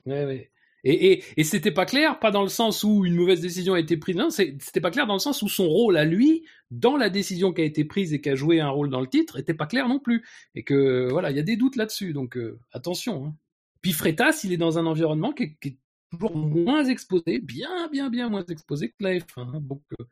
Ouais, 0.05 0.25
ouais. 0.25 0.51
Et, 0.83 1.13
et, 1.13 1.23
et 1.37 1.43
c'était 1.43 1.71
pas 1.71 1.85
clair, 1.85 2.19
pas 2.19 2.31
dans 2.31 2.41
le 2.41 2.49
sens 2.49 2.83
où 2.83 3.05
une 3.05 3.15
mauvaise 3.15 3.39
décision 3.39 3.73
a 3.73 3.79
été 3.79 3.95
prise, 3.95 4.17
non, 4.17 4.29
c'était 4.29 4.81
pas 4.81 4.91
clair 4.91 5.07
dans 5.07 5.13
le 5.13 5.19
sens 5.19 5.41
où 5.41 5.47
son 5.47 5.67
rôle 5.67 5.95
à 5.95 6.03
lui, 6.03 6.45
dans 6.71 6.97
la 6.97 7.09
décision 7.09 7.53
qui 7.53 7.61
a 7.61 7.63
été 7.63 7.85
prise 7.85 8.13
et 8.13 8.19
qui 8.19 8.29
a 8.29 8.35
joué 8.35 8.59
un 8.59 8.69
rôle 8.69 8.89
dans 8.89 8.99
le 8.99 9.07
titre, 9.07 9.39
était 9.39 9.53
pas 9.53 9.65
clair 9.65 9.87
non 9.87 9.99
plus. 9.99 10.25
Et 10.55 10.63
que 10.63 11.07
voilà, 11.09 11.31
il 11.31 11.37
y 11.37 11.39
a 11.39 11.43
des 11.43 11.55
doutes 11.55 11.77
là-dessus, 11.77 12.11
donc 12.11 12.35
euh, 12.35 12.59
attention. 12.73 13.27
Hein. 13.27 13.35
Puis 13.81 13.93
Freitas, 13.93 14.41
il 14.43 14.51
est 14.51 14.57
dans 14.57 14.77
un 14.77 14.85
environnement 14.85 15.31
qui 15.31 15.55
est, 15.61 15.77
toujours 16.11 16.35
moins 16.35 16.85
exposé, 16.85 17.39
bien, 17.39 17.87
bien, 17.91 18.09
bien 18.09 18.29
moins 18.29 18.45
exposé 18.45 18.89
que 18.89 18.95
la 18.99 19.15
F1. 19.15 19.23
Hein, 19.37 19.61
donc 19.61 19.81
euh, 19.99 20.05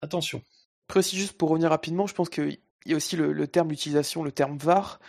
attention. 0.00 0.42
Précis 0.88 1.16
juste 1.16 1.34
pour 1.38 1.50
revenir 1.50 1.70
rapidement, 1.70 2.06
je 2.06 2.14
pense 2.14 2.28
qu'il 2.28 2.58
y 2.86 2.92
a 2.92 2.96
aussi 2.96 3.16
le, 3.16 3.32
le 3.32 3.46
terme 3.46 3.68
d'utilisation, 3.68 4.24
le 4.24 4.32
terme 4.32 4.56
VAR. 4.58 5.00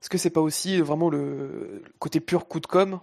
Est-ce 0.00 0.08
que 0.08 0.16
c'est 0.16 0.30
pas 0.30 0.40
aussi 0.40 0.80
vraiment 0.80 1.10
le 1.10 1.82
côté 1.98 2.20
pur 2.20 2.48
coup 2.48 2.58
de 2.58 2.66
com 2.66 3.00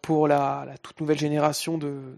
pour 0.00 0.28
la, 0.28 0.64
toute 0.80 1.00
nouvelle 1.00 1.18
génération 1.18 1.76
de, 1.76 2.16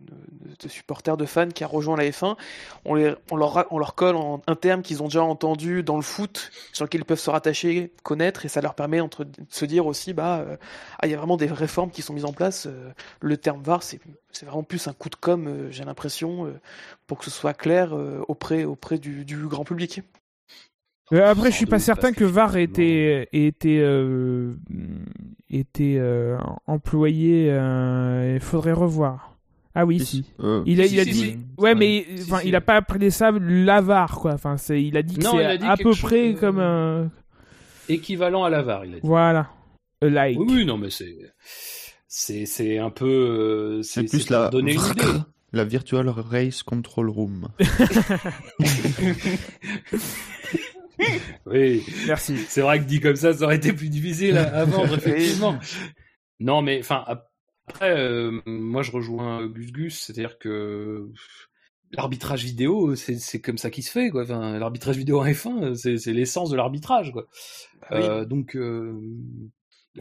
supporters, 0.66 1.16
de 1.16 1.24
fans 1.24 1.48
qui 1.48 1.64
a 1.64 1.66
rejoint 1.66 1.96
la 1.96 2.04
F1 2.04 2.36
on, 2.84 2.94
leur, 2.94 3.94
colle 3.94 4.16
un 4.46 4.54
terme 4.54 4.82
qu'ils 4.82 5.02
ont 5.02 5.06
déjà 5.06 5.22
entendu 5.22 5.82
dans 5.82 5.96
le 5.96 6.02
foot, 6.02 6.50
sur 6.74 6.84
lequel 6.84 7.00
ils 7.00 7.04
peuvent 7.04 7.18
se 7.18 7.30
rattacher, 7.30 7.92
connaître, 8.02 8.44
et 8.44 8.48
ça 8.48 8.60
leur 8.60 8.74
permet 8.74 8.98
de 9.00 9.26
se 9.48 9.64
dire 9.64 9.86
aussi, 9.86 10.12
bah, 10.12 10.38
euh, 10.38 10.56
ah, 10.98 11.06
il 11.06 11.10
y 11.10 11.14
a 11.14 11.16
vraiment 11.16 11.38
des 11.38 11.46
réformes 11.46 11.90
qui 11.90 12.02
sont 12.02 12.12
mises 12.12 12.26
en 12.26 12.32
place. 12.32 12.66
Euh, 12.66 12.90
le 13.20 13.36
terme 13.38 13.62
VAR, 13.62 13.82
c'est 13.82 14.00
vraiment 14.42 14.62
plus 14.62 14.88
un 14.88 14.92
coup 14.92 15.08
de 15.08 15.16
com, 15.16 15.46
euh, 15.46 15.70
j'ai 15.70 15.84
l'impression, 15.84 16.52
pour 17.06 17.18
que 17.18 17.24
ce 17.24 17.30
soit 17.30 17.54
clair 17.54 17.94
auprès 18.28 18.98
du 18.98 19.46
grand 19.48 19.64
public. 19.64 20.02
Euh, 21.12 21.30
après, 21.30 21.50
je 21.50 21.56
suis 21.56 21.66
pas 21.66 21.78
certain 21.78 22.12
que 22.12 22.24
VAR 22.24 22.56
ait 22.56 22.64
été, 22.64 23.28
été, 23.32 23.80
euh, 23.80 24.54
été 25.50 25.98
euh, 25.98 26.36
employé. 26.66 27.46
Il 27.46 28.40
faudrait 28.40 28.72
revoir. 28.72 29.36
Ah 29.74 29.86
oui, 29.86 30.00
si. 30.00 30.24
Il 30.66 30.80
a, 30.80 30.86
il 30.86 31.00
a 31.00 31.04
dit. 31.04 31.38
Ouais, 31.56 31.74
mais 31.74 32.06
enfin, 32.22 32.40
il 32.44 32.56
a 32.56 32.60
pas 32.60 32.76
appelé 32.76 33.10
ça 33.10 33.30
la 33.30 33.80
VAR, 33.80 34.18
quoi. 34.18 34.32
Enfin, 34.32 34.56
c'est, 34.56 34.82
il 34.82 34.96
a 34.96 35.02
dit 35.02 35.16
que 35.16 35.24
c'est 35.24 35.62
à 35.62 35.76
peu 35.76 35.92
près 35.92 36.34
comme 36.34 36.58
un 36.58 37.10
équivalent 37.88 38.44
à 38.44 38.50
la 38.50 38.62
VAR. 38.62 38.84
Il 38.84 38.94
a 38.94 38.96
dit. 38.96 39.06
Voilà. 39.06 39.48
like. 40.02 40.38
Oui, 40.38 40.46
oui, 40.50 40.64
non, 40.64 40.78
mais 40.78 40.90
c'est, 40.90 41.16
c'est, 42.06 42.44
c'est 42.44 42.78
un 42.78 42.90
peu. 42.90 43.82
c'est 43.82 44.04
plus 44.04 44.30
la. 44.30 44.48
Donner 44.48 44.74
une 44.74 44.80
idée. 44.80 45.02
La 45.50 45.64
Virtual 45.64 46.06
Race 46.10 46.62
Control 46.62 47.08
Room. 47.08 47.48
oui, 51.46 51.84
merci. 52.06 52.36
C'est 52.48 52.60
vrai 52.60 52.78
que 52.78 52.84
dit 52.84 53.00
comme 53.00 53.16
ça, 53.16 53.32
ça 53.32 53.44
aurait 53.44 53.56
été 53.56 53.72
plus 53.72 53.88
difficile 53.88 54.36
à, 54.38 54.64
vendre, 54.64 54.94
effectivement. 54.98 55.58
non, 56.40 56.62
mais 56.62 56.80
enfin, 56.80 57.04
après, 57.68 57.90
euh, 57.96 58.40
moi 58.46 58.82
je 58.82 58.90
rejoins 58.90 59.46
Gus 59.46 59.72
Gus, 59.72 60.00
c'est-à-dire 60.00 60.38
que 60.38 61.10
l'arbitrage 61.92 62.44
vidéo, 62.44 62.94
c'est 62.96 63.40
comme 63.40 63.58
ça 63.58 63.70
qui 63.70 63.82
se 63.82 63.90
fait, 63.90 64.10
quoi. 64.10 64.22
Enfin, 64.22 64.58
l'arbitrage 64.58 64.96
vidéo 64.96 65.20
en 65.20 65.26
F1, 65.26 65.74
c'est 65.74 66.12
l'essence 66.12 66.50
de 66.50 66.56
l'arbitrage, 66.56 67.12
quoi. 67.12 67.26
Bah 67.90 67.96
euh, 67.96 68.24
donc, 68.24 68.56
euh, 68.56 69.00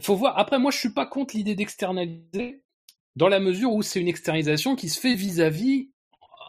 faut 0.00 0.16
voir. 0.16 0.38
Après, 0.38 0.58
moi, 0.58 0.70
je 0.70 0.78
suis 0.78 0.92
pas 0.92 1.06
contre 1.06 1.36
l'idée 1.36 1.54
d'externaliser, 1.54 2.62
dans 3.16 3.28
la 3.28 3.40
mesure 3.40 3.72
où 3.72 3.82
c'est 3.82 4.00
une 4.00 4.08
externalisation 4.08 4.76
qui 4.76 4.88
se 4.88 5.00
fait 5.00 5.14
vis-à-vis, 5.14 5.90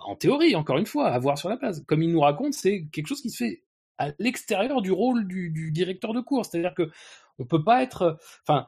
en 0.06 0.16
théorie, 0.16 0.56
encore 0.56 0.78
une 0.78 0.86
fois, 0.86 1.08
à 1.08 1.20
voir 1.20 1.38
sur 1.38 1.50
la 1.50 1.58
place. 1.58 1.82
Comme 1.88 2.04
il 2.04 2.12
nous 2.12 2.22
raconte, 2.22 2.54
c'est 2.54 2.86
quelque 2.92 3.08
chose 3.08 3.22
qui 3.22 3.30
se 3.30 3.38
fait 3.38 3.64
à 4.00 4.12
l'extérieur 4.18 4.82
du 4.82 4.92
rôle 4.92 5.28
du, 5.28 5.72
directeur 5.72 6.14
de 6.14 6.22
course. 6.22 6.50
C'est-à-dire 6.50 6.74
que 6.74 6.90
on 7.38 7.46
peut 7.46 7.64
pas 7.64 7.84
être, 7.84 8.18
enfin, 8.48 8.68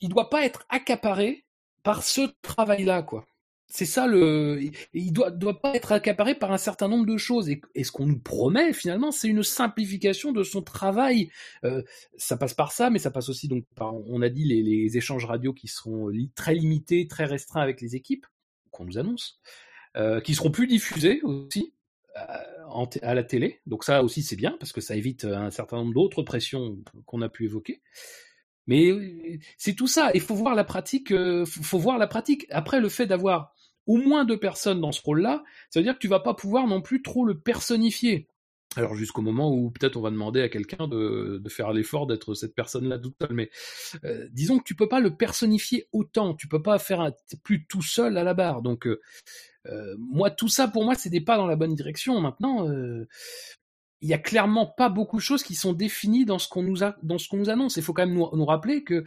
il 0.00 0.08
doit 0.08 0.30
pas 0.30 0.44
être 0.44 0.64
accaparé 0.68 1.44
par 1.82 2.02
ce 2.02 2.22
travail-là, 2.42 3.02
quoi. 3.02 3.26
C'est 3.70 3.84
ça 3.84 4.06
le, 4.06 4.70
il 4.94 5.12
doit, 5.12 5.30
doit 5.30 5.60
pas 5.60 5.74
être 5.74 5.92
accaparé 5.92 6.34
par 6.34 6.52
un 6.52 6.58
certain 6.58 6.88
nombre 6.88 7.04
de 7.04 7.18
choses. 7.18 7.50
Et, 7.50 7.60
ce 7.84 7.92
qu'on 7.92 8.06
nous 8.06 8.18
promet 8.18 8.72
finalement, 8.72 9.10
c'est 9.12 9.28
une 9.28 9.42
simplification 9.42 10.32
de 10.32 10.42
son 10.42 10.62
travail. 10.62 11.30
Euh, 11.64 11.82
ça 12.16 12.38
passe 12.38 12.54
par 12.54 12.72
ça, 12.72 12.88
mais 12.88 12.98
ça 12.98 13.10
passe 13.10 13.28
aussi 13.28 13.46
donc 13.46 13.64
par, 13.74 13.94
on 13.94 14.22
a 14.22 14.30
dit 14.30 14.44
les, 14.44 14.96
échanges 14.96 15.26
radio 15.26 15.52
qui 15.52 15.68
seront 15.68 16.10
très 16.34 16.54
limités, 16.54 17.06
très 17.08 17.26
restreints 17.26 17.60
avec 17.60 17.82
les 17.82 17.94
équipes 17.94 18.24
qu'on 18.70 18.86
nous 18.86 18.96
annonce, 18.96 19.38
euh, 19.96 20.22
qui 20.22 20.34
seront 20.34 20.50
plus 20.50 20.66
diffusés 20.66 21.20
aussi 21.22 21.74
à 23.02 23.14
la 23.14 23.24
télé. 23.24 23.60
Donc 23.66 23.84
ça 23.84 24.02
aussi 24.02 24.22
c'est 24.22 24.36
bien 24.36 24.56
parce 24.58 24.72
que 24.72 24.80
ça 24.80 24.96
évite 24.96 25.24
euh, 25.24 25.36
un 25.36 25.50
certain 25.50 25.78
nombre 25.78 25.94
d'autres 25.94 26.22
pressions 26.22 26.78
qu'on 27.06 27.22
a 27.22 27.28
pu 27.28 27.44
évoquer. 27.44 27.80
Mais 28.66 28.90
euh, 28.90 29.38
c'est 29.56 29.74
tout 29.74 29.86
ça. 29.86 30.10
Il 30.14 30.20
faut 30.20 30.34
voir 30.34 30.54
la 30.54 30.64
pratique. 30.64 31.10
Euh, 31.10 31.44
faut 31.46 31.78
voir 31.78 31.98
la 31.98 32.06
pratique. 32.06 32.46
Après 32.50 32.80
le 32.80 32.88
fait 32.88 33.06
d'avoir 33.06 33.54
au 33.86 33.96
moins 33.96 34.24
deux 34.24 34.38
personnes 34.38 34.80
dans 34.80 34.92
ce 34.92 35.02
rôle-là, 35.02 35.42
ça 35.70 35.80
veut 35.80 35.84
dire 35.84 35.94
que 35.94 36.00
tu 36.00 36.08
vas 36.08 36.20
pas 36.20 36.34
pouvoir 36.34 36.66
non 36.66 36.82
plus 36.82 37.02
trop 37.02 37.24
le 37.24 37.38
personnifier. 37.38 38.28
Alors 38.76 38.94
jusqu'au 38.94 39.22
moment 39.22 39.52
où 39.52 39.70
peut-être 39.70 39.96
on 39.96 40.02
va 40.02 40.10
demander 40.10 40.42
à 40.42 40.48
quelqu'un 40.48 40.86
de, 40.88 41.42
faire 41.48 41.72
l'effort 41.72 42.06
d'être 42.06 42.34
cette 42.34 42.54
personne-là 42.54 42.98
toute 42.98 43.14
seule, 43.20 43.32
mais 43.32 43.50
disons 44.30 44.58
que 44.58 44.64
tu 44.64 44.74
peux 44.74 44.88
pas 44.88 45.00
le 45.00 45.16
personnifier 45.16 45.88
autant, 45.92 46.34
tu 46.34 46.48
peux 46.48 46.62
pas 46.62 46.78
faire 46.78 47.00
un, 47.00 47.12
plus 47.42 47.66
tout 47.66 47.82
seul 47.82 48.18
à 48.18 48.24
la 48.24 48.34
barre. 48.34 48.60
Donc 48.62 48.86
euh, 49.66 49.94
moi, 49.98 50.30
tout 50.30 50.48
ça, 50.48 50.68
pour 50.68 50.84
moi, 50.84 50.94
c'est 50.94 51.10
des 51.10 51.20
pas 51.20 51.36
dans 51.36 51.46
la 51.46 51.56
bonne 51.56 51.74
direction. 51.74 52.20
Maintenant, 52.20 52.68
euh, 52.68 53.06
il 54.00 54.08
y 54.08 54.14
a 54.14 54.18
clairement 54.18 54.66
pas 54.66 54.88
beaucoup 54.88 55.16
de 55.16 55.22
choses 55.22 55.42
qui 55.42 55.54
sont 55.54 55.72
définies 55.72 56.24
dans 56.24 56.38
ce 56.38 56.48
qu'on 56.48 56.62
nous 56.62 56.84
a, 56.84 56.96
dans 57.02 57.18
ce 57.18 57.28
qu'on 57.28 57.38
nous 57.38 57.50
annonce. 57.50 57.76
Il 57.76 57.82
faut 57.82 57.92
quand 57.92 58.06
même 58.06 58.14
nous, 58.16 58.44
rappeler 58.44 58.84
que 58.84 59.04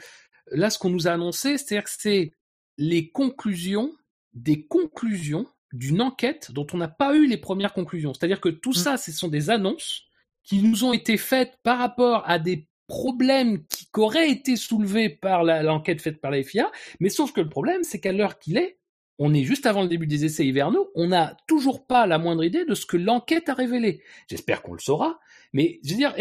là, 0.52 0.70
ce 0.70 0.78
qu'on 0.78 0.90
nous 0.90 1.08
a 1.08 1.12
annoncé, 1.12 1.58
c'est-à-dire 1.58 1.86
que 1.86 1.92
c'est 1.98 2.34
les 2.78 3.10
conclusions 3.10 3.94
des 4.34 4.66
conclusions 4.66 5.46
d'une 5.74 6.02
enquête 6.02 6.52
dont 6.52 6.68
on 6.74 6.78
n'a 6.78 6.88
pas 6.88 7.16
eu 7.16 7.28
les 7.28 7.38
premières 7.38 7.74
conclusions. 7.74 8.14
C'est-à-dire 8.14 8.42
que 8.42 8.50
tout 8.50 8.72
mmh. 8.72 8.74
ça, 8.74 8.98
ce 8.98 9.12
sont 9.12 9.28
des 9.28 9.50
annonces 9.50 10.04
qui 10.44 10.62
nous 10.62 10.84
ont 10.84 10.94
été 10.94 11.18
faites 11.18 11.58
par 11.64 11.78
rapport 11.78 12.24
à 12.26 12.40
des 12.40 12.68
problèmes 12.88 13.66
qui 13.68 13.88
auraient 13.96 14.30
été 14.30 14.58
soulevés 14.58 15.08
par 15.10 15.44
l'enquête 15.44 16.02
faite 16.02 16.20
par 16.20 16.30
la 16.30 16.44
FIA, 16.44 16.70
mais 17.00 17.10
sauf 17.10 17.32
que 17.32 17.40
le 17.40 17.48
problème, 17.48 17.84
c'est 17.84 18.02
qu'à 18.02 18.12
l'heure 18.12 18.38
qu'il 18.38 18.58
est, 18.58 18.80
on 19.18 19.34
est 19.34 19.44
juste 19.44 19.66
avant 19.66 19.84
le 19.84 19.88
début 19.88 20.08
des 20.08 20.26
essais 20.26 20.46
hivernaux, 20.46 20.92
on 20.96 21.08
n'a 21.08 21.38
toujours 21.48 21.86
pas 21.86 22.06
la 22.08 22.18
moindre 22.18 22.44
idée 22.44 22.66
de 22.66 22.74
ce 22.74 22.86
que 22.86 22.98
l'enquête 22.98 23.50
a 23.50 23.54
révélé. 23.54 24.02
J'espère 24.28 24.62
qu'on 24.62 24.74
le 24.74 24.80
saura, 24.80 25.20
mais 25.54 25.80
je 25.86 25.92
veux 25.92 25.98
dire, 25.98 26.14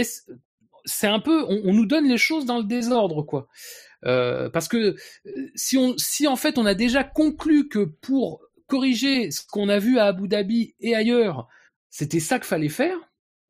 c'est 0.84 1.06
un 1.06 1.18
peu, 1.18 1.44
on, 1.48 1.72
nous 1.72 1.86
donne 1.86 2.06
les 2.06 2.18
choses 2.18 2.44
dans 2.44 2.58
le 2.58 2.64
désordre, 2.64 3.22
quoi. 3.22 3.48
Euh, 4.04 4.48
parce 4.48 4.68
que 4.68 4.96
euh, 5.26 5.50
si 5.54 5.76
on, 5.76 5.94
si 5.98 6.26
en 6.26 6.36
fait 6.36 6.56
on 6.56 6.64
a 6.64 6.72
déjà 6.72 7.04
conclu 7.04 7.68
que 7.68 7.84
pour 7.84 8.40
corriger 8.70 9.30
ce 9.30 9.42
qu'on 9.46 9.68
a 9.68 9.78
vu 9.78 9.98
à 9.98 10.06
Abu 10.06 10.28
Dhabi 10.28 10.74
et 10.80 10.94
ailleurs, 10.94 11.48
c'était 11.90 12.20
ça 12.20 12.38
qu'il 12.38 12.46
fallait 12.46 12.68
faire, 12.68 12.96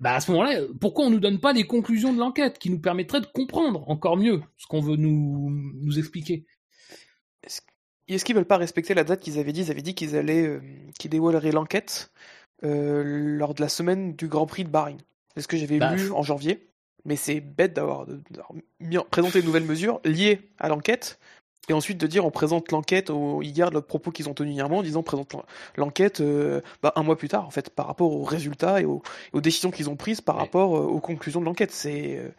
bah 0.00 0.14
à 0.14 0.20
ce 0.20 0.30
moment-là, 0.32 0.62
pourquoi 0.80 1.04
on 1.06 1.10
nous 1.10 1.20
donne 1.20 1.40
pas 1.40 1.52
les 1.52 1.66
conclusions 1.66 2.12
de 2.12 2.18
l'enquête 2.18 2.58
qui 2.58 2.70
nous 2.70 2.80
permettraient 2.80 3.20
de 3.20 3.26
comprendre 3.26 3.88
encore 3.88 4.16
mieux 4.16 4.42
ce 4.56 4.66
qu'on 4.66 4.80
veut 4.80 4.96
nous, 4.96 5.50
nous 5.50 5.98
expliquer? 5.98 6.46
Est-ce 8.08 8.24
qu'ils 8.24 8.34
veulent 8.34 8.44
pas 8.44 8.56
respecter 8.56 8.94
la 8.94 9.04
date 9.04 9.20
qu'ils 9.20 9.38
avaient 9.38 9.52
dit? 9.52 9.60
Ils 9.60 9.70
avaient 9.70 9.82
dit 9.82 9.94
qu'ils 9.94 10.16
allaient, 10.16 10.46
euh, 10.46 10.60
qu'ils 10.98 11.10
dévoileraient 11.10 11.52
l'enquête 11.52 12.10
euh, 12.64 13.02
lors 13.04 13.54
de 13.54 13.60
la 13.60 13.68
semaine 13.68 14.16
du 14.16 14.26
Grand 14.26 14.46
Prix 14.46 14.64
de 14.64 14.70
Bahreïn. 14.70 14.98
C'est 15.34 15.42
ce 15.42 15.48
que 15.48 15.56
j'avais 15.56 15.78
Bah, 15.78 15.94
lu 15.94 16.10
en 16.10 16.22
janvier. 16.22 16.66
Mais 17.04 17.16
c'est 17.16 17.40
bête 17.40 17.72
d'avoir 17.72 18.06
présenté 19.10 19.40
de 19.40 19.46
nouvelles 19.46 19.64
mesures 19.64 20.00
liées 20.04 20.50
à 20.58 20.68
l'enquête 20.68 21.18
et 21.68 21.72
ensuite 21.72 21.98
de 21.98 22.06
dire 22.06 22.24
on 22.26 22.30
présente 22.30 22.72
l'enquête, 22.72 23.12
ils 23.42 23.52
gardent 23.52 23.74
le 23.74 23.82
propos 23.82 24.10
qu'ils 24.10 24.28
ont 24.28 24.34
tenu 24.34 24.50
hier 24.52 24.70
en 24.70 24.82
disant 24.82 25.00
on 25.00 25.02
présente 25.02 25.32
l'en- 25.34 25.44
l'enquête 25.76 26.20
euh, 26.20 26.60
bah, 26.82 26.92
un 26.96 27.02
mois 27.02 27.16
plus 27.16 27.28
tard 27.28 27.46
en 27.46 27.50
fait 27.50 27.70
par 27.70 27.86
rapport 27.86 28.12
aux 28.12 28.24
résultats 28.24 28.80
et 28.80 28.84
aux, 28.84 29.02
aux 29.32 29.40
décisions 29.40 29.70
qu'ils 29.70 29.90
ont 29.90 29.96
prises 29.96 30.20
par 30.20 30.36
Ouais. 30.36 30.40
rapport 30.40 30.76
euh, 30.76 30.80
aux 30.80 31.00
conclusions 31.00 31.40
de 31.40 31.44
l'enquête. 31.46 31.70
C'est 31.72 32.16
euh, 32.18 32.30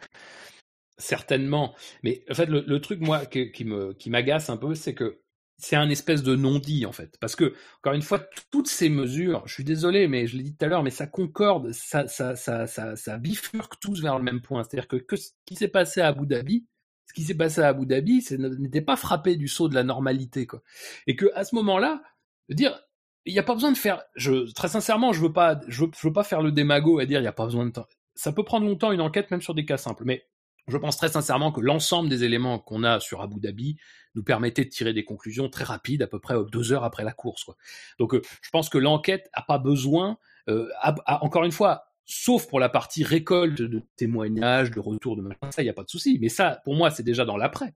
Certainement. 0.98 1.74
Mais 2.02 2.24
en 2.30 2.34
fait, 2.34 2.46
le, 2.46 2.60
le 2.66 2.80
truc, 2.80 3.00
moi, 3.00 3.26
qui, 3.26 3.50
qui 3.50 3.64
me, 3.64 3.92
qui 3.94 4.10
m'agace 4.10 4.50
un 4.50 4.56
peu, 4.56 4.74
c'est 4.74 4.94
que 4.94 5.20
c'est 5.56 5.76
un 5.76 5.88
espèce 5.90 6.22
de 6.22 6.36
non-dit, 6.36 6.86
en 6.86 6.92
fait. 6.92 7.16
Parce 7.20 7.34
que, 7.34 7.54
encore 7.78 7.94
une 7.94 8.02
fois, 8.02 8.20
toutes 8.50 8.68
ces 8.68 8.88
mesures, 8.88 9.42
je 9.46 9.54
suis 9.54 9.64
désolé, 9.64 10.06
mais 10.06 10.26
je 10.26 10.36
l'ai 10.36 10.42
dit 10.44 10.54
tout 10.56 10.64
à 10.64 10.68
l'heure, 10.68 10.82
mais 10.82 10.90
ça 10.90 11.06
concorde, 11.06 11.72
ça, 11.72 12.06
ça, 12.08 12.36
ça, 12.36 12.66
ça, 12.66 12.94
ça 12.96 13.18
bifurque 13.18 13.80
tous 13.80 14.00
vers 14.02 14.18
le 14.18 14.24
même 14.24 14.42
point. 14.42 14.62
C'est-à-dire 14.64 14.86
que, 14.88 14.96
que 14.96 15.16
ce 15.16 15.30
qui 15.46 15.56
s'est 15.56 15.68
passé 15.68 16.00
à 16.00 16.08
Abu 16.08 16.26
Dhabi, 16.26 16.66
ce 17.06 17.12
qui 17.12 17.22
s'est 17.24 17.36
passé 17.36 17.60
à 17.60 17.68
Abu 17.68 17.86
Dhabi, 17.86 18.24
n'était 18.38 18.80
pas 18.80 18.96
frappé 18.96 19.36
du 19.36 19.48
saut 19.48 19.68
de 19.68 19.74
la 19.74 19.82
normalité, 19.82 20.46
quoi. 20.46 20.62
Et 21.06 21.16
que, 21.16 21.26
à 21.34 21.44
ce 21.44 21.54
moment-là, 21.56 22.02
dire, 22.48 22.80
il 23.24 23.32
n'y 23.32 23.38
a 23.38 23.42
pas 23.42 23.54
besoin 23.54 23.72
de 23.72 23.76
faire, 23.76 24.02
je, 24.16 24.52
très 24.52 24.68
sincèrement, 24.68 25.12
je 25.12 25.20
veux 25.20 25.32
pas, 25.32 25.60
je 25.68 25.84
veux, 25.84 26.12
pas 26.12 26.24
faire 26.24 26.42
le 26.42 26.52
démago 26.52 27.00
et 27.00 27.06
dire, 27.06 27.20
il 27.20 27.22
n'y 27.22 27.28
a 27.28 27.32
pas 27.32 27.44
besoin 27.44 27.66
de 27.66 27.70
temps. 27.70 27.86
Ça 28.14 28.32
peut 28.32 28.44
prendre 28.44 28.66
longtemps 28.66 28.92
une 28.92 29.00
enquête, 29.00 29.30
même 29.30 29.42
sur 29.42 29.54
des 29.54 29.64
cas 29.64 29.76
simples. 29.76 30.04
Mais 30.04 30.26
je 30.68 30.76
pense 30.76 30.96
très 30.96 31.08
sincèrement 31.08 31.52
que 31.52 31.60
l'ensemble 31.60 32.08
des 32.08 32.24
éléments 32.24 32.58
qu'on 32.58 32.84
a 32.84 33.00
sur 33.00 33.20
Abu 33.20 33.40
Dhabi 33.40 33.76
nous 34.14 34.22
permettait 34.22 34.64
de 34.64 34.70
tirer 34.70 34.92
des 34.92 35.04
conclusions 35.04 35.48
très 35.48 35.64
rapides, 35.64 36.02
à 36.02 36.06
peu 36.06 36.20
près 36.20 36.34
deux 36.50 36.72
heures 36.72 36.84
après 36.84 37.04
la 37.04 37.12
course. 37.12 37.44
Quoi. 37.44 37.56
Donc, 37.98 38.14
euh, 38.14 38.22
je 38.42 38.50
pense 38.50 38.68
que 38.68 38.78
l'enquête 38.78 39.28
a 39.32 39.42
pas 39.42 39.58
besoin, 39.58 40.18
euh, 40.48 40.68
encore 41.06 41.44
une 41.44 41.52
fois, 41.52 41.91
sauf 42.04 42.48
pour 42.48 42.60
la 42.60 42.68
partie 42.68 43.04
récolte 43.04 43.62
de 43.62 43.82
témoignages, 43.96 44.70
de 44.70 44.80
retours, 44.80 45.16
de 45.16 45.22
ça, 45.50 45.62
il 45.62 45.66
n'y 45.66 45.70
a 45.70 45.74
pas 45.74 45.84
de 45.84 45.90
souci. 45.90 46.18
Mais 46.20 46.28
ça, 46.28 46.60
pour 46.64 46.74
moi, 46.74 46.90
c'est 46.90 47.02
déjà 47.02 47.24
dans 47.24 47.36
l'après. 47.36 47.74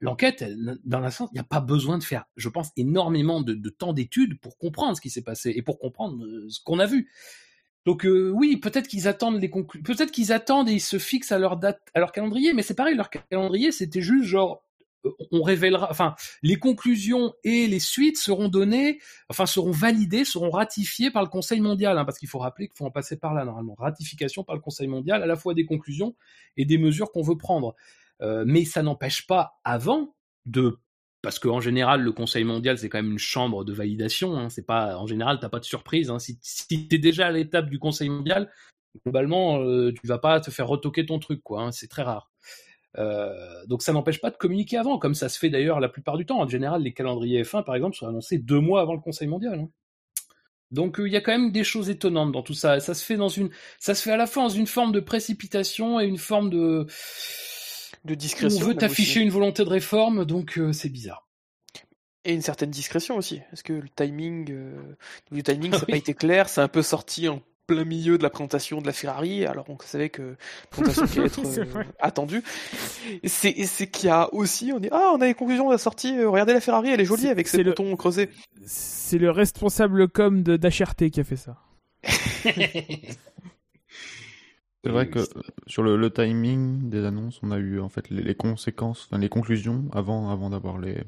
L'enquête, 0.00 0.44
dans 0.84 1.00
la 1.00 1.10
sens, 1.10 1.28
il 1.32 1.34
n'y 1.34 1.40
a 1.40 1.44
pas 1.44 1.60
besoin 1.60 1.98
de 1.98 2.04
faire, 2.04 2.24
je 2.36 2.48
pense, 2.48 2.70
énormément 2.76 3.40
de, 3.40 3.54
de 3.54 3.70
temps 3.70 3.92
d'études 3.92 4.38
pour 4.40 4.56
comprendre 4.58 4.96
ce 4.96 5.00
qui 5.00 5.10
s'est 5.10 5.22
passé 5.22 5.52
et 5.54 5.62
pour 5.62 5.78
comprendre 5.78 6.24
euh, 6.24 6.46
ce 6.48 6.60
qu'on 6.62 6.78
a 6.78 6.86
vu. 6.86 7.10
Donc 7.88 8.04
euh, 8.04 8.30
oui, 8.30 8.58
peut-être 8.58 8.86
qu'ils 8.86 9.08
attendent 9.08 9.40
les 9.40 9.50
conclusions, 9.50 9.82
peut-être 9.82 10.10
qu'ils 10.10 10.32
attendent 10.32 10.68
et 10.68 10.74
ils 10.74 10.80
se 10.80 10.98
fixent 10.98 11.32
à 11.32 11.38
leur 11.38 11.56
date, 11.56 11.80
à 11.94 12.00
leur 12.00 12.12
calendrier, 12.12 12.52
mais 12.52 12.62
c'est 12.62 12.74
pareil, 12.74 12.94
leur 12.94 13.08
calendrier, 13.08 13.72
c'était 13.72 14.02
juste 14.02 14.26
genre, 14.26 14.62
on 15.30 15.42
révélera, 15.42 15.88
enfin, 15.90 16.14
les 16.42 16.56
conclusions 16.56 17.34
et 17.44 17.66
les 17.66 17.80
suites 17.80 18.18
seront 18.18 18.48
données, 18.48 18.98
enfin, 19.28 19.46
seront 19.46 19.70
validées, 19.70 20.24
seront 20.24 20.50
ratifiées 20.50 21.10
par 21.10 21.22
le 21.22 21.28
Conseil 21.28 21.60
mondial, 21.60 21.98
hein, 21.98 22.04
parce 22.04 22.18
qu'il 22.18 22.28
faut 22.28 22.38
rappeler 22.38 22.68
qu'il 22.68 22.76
faut 22.76 22.86
en 22.86 22.90
passer 22.90 23.16
par 23.16 23.34
là 23.34 23.44
normalement, 23.44 23.74
ratification 23.78 24.44
par 24.44 24.56
le 24.56 24.60
Conseil 24.60 24.88
mondial, 24.88 25.22
à 25.22 25.26
la 25.26 25.36
fois 25.36 25.54
des 25.54 25.66
conclusions 25.66 26.16
et 26.56 26.64
des 26.64 26.78
mesures 26.78 27.12
qu'on 27.12 27.22
veut 27.22 27.38
prendre. 27.38 27.74
Euh, 28.20 28.44
mais 28.46 28.64
ça 28.64 28.82
n'empêche 28.82 29.26
pas 29.26 29.60
avant 29.64 30.16
de 30.46 30.78
parce 31.22 31.40
qu'en 31.40 31.60
général, 31.60 32.02
le 32.02 32.12
Conseil 32.12 32.44
mondial, 32.44 32.78
c'est 32.78 32.88
quand 32.88 32.98
même 32.98 33.12
une 33.12 33.18
chambre 33.18 33.64
de 33.64 33.72
validation. 33.72 34.38
Hein. 34.38 34.50
C'est 34.50 34.66
pas, 34.66 34.96
en 34.98 35.06
général, 35.06 35.40
t'as 35.40 35.48
pas 35.48 35.58
de 35.58 35.64
surprise. 35.64 36.10
Hein. 36.10 36.20
Si, 36.20 36.38
si 36.42 36.86
t'es 36.86 36.98
déjà 36.98 37.26
à 37.26 37.32
l'étape 37.32 37.68
du 37.68 37.80
Conseil 37.80 38.08
mondial, 38.08 38.50
globalement, 39.04 39.58
euh, 39.58 39.92
tu 39.92 40.06
vas 40.06 40.18
pas 40.18 40.40
te 40.40 40.50
faire 40.50 40.68
retoquer 40.68 41.06
ton 41.06 41.18
truc, 41.18 41.42
quoi. 41.42 41.70
C'est 41.72 41.88
très 41.88 42.02
rare. 42.02 42.30
Euh, 42.96 43.34
donc 43.66 43.82
ça 43.82 43.92
n'empêche 43.92 44.20
pas 44.20 44.30
de 44.30 44.36
communiquer 44.36 44.78
avant, 44.78 44.98
comme 44.98 45.14
ça 45.14 45.28
se 45.28 45.38
fait 45.38 45.50
d'ailleurs 45.50 45.78
la 45.80 45.88
plupart 45.88 46.16
du 46.16 46.24
temps. 46.26 46.40
En 46.40 46.48
général, 46.48 46.82
les 46.82 46.92
calendriers 46.94 47.42
F1, 47.42 47.62
par 47.64 47.74
exemple, 47.74 47.96
sont 47.96 48.06
annoncés 48.08 48.38
deux 48.38 48.60
mois 48.60 48.80
avant 48.80 48.94
le 48.94 49.00
Conseil 49.00 49.28
mondial. 49.28 49.60
hein. 49.60 49.68
Donc 50.70 51.00
euh, 51.00 51.06
il 51.08 51.12
y 51.12 51.16
a 51.16 51.20
quand 51.22 51.32
même 51.32 51.50
des 51.52 51.64
choses 51.64 51.88
étonnantes 51.90 52.32
dans 52.32 52.42
tout 52.42 52.54
ça. 52.54 52.80
Ça 52.80 52.94
se 52.94 53.04
fait 53.04 53.16
dans 53.16 53.28
une, 53.28 53.50
ça 53.78 53.94
se 53.94 54.02
fait 54.02 54.12
à 54.12 54.16
la 54.16 54.26
fois 54.26 54.42
dans 54.44 54.48
une 54.50 54.66
forme 54.66 54.92
de 54.92 55.00
précipitation 55.00 55.98
et 56.00 56.06
une 56.06 56.18
forme 56.18 56.50
de 56.50 56.86
de 58.04 58.14
on 58.14 58.16
discrétion. 58.16 58.66
veut 58.66 58.74
même 58.74 58.76
t'afficher 58.76 59.20
aussi. 59.20 59.20
une 59.20 59.30
volonté 59.30 59.64
de 59.64 59.68
réforme, 59.68 60.24
donc 60.24 60.58
euh, 60.58 60.72
c'est 60.72 60.88
bizarre. 60.88 61.26
Et 62.24 62.34
une 62.34 62.42
certaine 62.42 62.70
discrétion 62.70 63.16
aussi. 63.16 63.40
Est-ce 63.52 63.62
que 63.64 63.72
le 63.72 63.88
timing, 63.88 64.50
euh, 64.52 64.96
du 65.30 65.42
timing, 65.42 65.72
ça 65.74 65.80
n'a 65.82 65.86
Oui. 65.86 65.90
pas 65.90 65.96
été 65.96 66.14
clair? 66.14 66.48
C'est 66.48 66.60
un 66.60 66.68
peu 66.68 66.82
sorti 66.82 67.28
en 67.28 67.40
plein 67.68 67.84
milieu 67.84 68.16
de 68.18 68.22
la 68.24 68.30
présentation 68.30 68.80
de 68.80 68.86
la 68.86 68.92
Ferrari, 68.94 69.44
alors 69.46 69.66
on 69.68 69.76
savait 69.80 70.08
que 70.08 70.22
la 70.22 70.36
présentation 70.70 71.06
qui 71.06 71.18
allait 71.18 71.26
être 71.38 71.44
C'est 71.46 71.60
euh, 71.76 71.84
attendue. 72.00 72.42
C'est 73.24 73.52
qu'il 73.90 74.06
y 74.08 74.10
a 74.10 74.32
aussi, 74.34 74.72
on 74.74 74.80
dit 74.80 74.88
ah 74.90 75.12
on 75.14 75.20
a 75.20 75.26
les 75.26 75.34
conclusions 75.34 75.66
de 75.68 75.72
la 75.72 75.78
sortie. 75.78 76.18
euh, 76.18 76.28
regardez 76.30 76.54
la 76.54 76.60
Ferrari, 76.62 76.88
elle 76.88 77.00
est 77.00 77.04
jolie 77.04 77.28
avec 77.28 77.46
ses 77.46 77.58
c'est 77.58 77.62
le- 77.62 77.70
boutons 77.72 77.94
creusés. 77.94 78.30
C'est 78.66 79.18
le 79.18 79.30
responsable 79.30 80.08
com 80.08 80.42
de 80.42 80.56
d'HRT 80.56 81.10
qui 81.10 81.20
a 81.20 81.24
fait 81.24 81.36
ça. 81.36 81.58
C'est 84.84 84.90
vrai 84.92 85.08
que 85.10 85.18
euh, 85.18 85.24
sur 85.66 85.82
le, 85.82 85.96
le 85.96 86.10
timing 86.10 86.88
des 86.88 87.04
annonces, 87.04 87.40
on 87.42 87.50
a 87.50 87.58
eu 87.58 87.80
en 87.80 87.88
fait 87.88 88.08
les, 88.10 88.22
les 88.22 88.34
conséquences, 88.34 89.06
enfin 89.10 89.18
les 89.18 89.28
conclusions 89.28 89.84
avant, 89.92 90.30
avant 90.30 90.50
d'avoir 90.50 90.78
les 90.78 91.02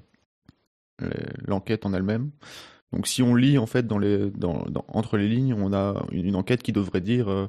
les- 1.01 1.09
l'enquête 1.46 1.87
en 1.87 1.94
elle-même. 1.94 2.31
Donc 2.92 3.07
si 3.07 3.22
on 3.22 3.35
lit 3.35 3.59
en 3.59 3.66
fait 3.66 3.87
dans 3.87 3.98
les, 3.98 4.33
entre 4.88 5.16
les 5.16 5.29
lignes, 5.29 5.55
on 5.55 5.72
a 5.72 6.05
une, 6.11 6.35
enquête 6.35 6.62
qui 6.62 6.72
devrait 6.72 7.00
dire 7.00 7.29
euh, 7.29 7.46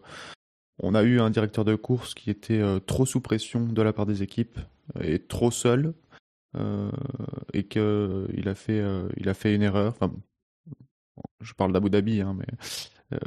on 0.80 0.95
a 0.95 1.04
eu 1.04 1.19
un 1.19 1.30
directeur 1.30 1.65
de 1.65 1.75
course 1.75 2.13
qui 2.13 2.30
était 2.30 2.60
euh, 2.60 2.80
trop 2.80 3.06
sous 3.06 3.21
pression 3.21 3.65
de 3.65 3.82
la 3.82 3.93
part 3.93 4.06
des 4.06 4.23
équipes 4.23 4.60
et 4.99 5.19
trop 5.19 5.51
seul 5.51 5.93
euh, 6.58 6.91
et 7.54 7.63
que 7.63 8.27
il 8.34 8.49
a 8.49 8.56
fait 8.56 8.80
euh, 8.80 9.08
a 9.25 9.34
fait 9.34 9.56
une 9.56 9.62
erreur. 9.62 9.93
Enfin, 9.95 10.13
je 11.39 11.54
parle 11.54 11.71
d'Abu 11.71 11.89
Dhabi, 11.89 12.21
hein, 12.21 12.36
mais 12.38 13.17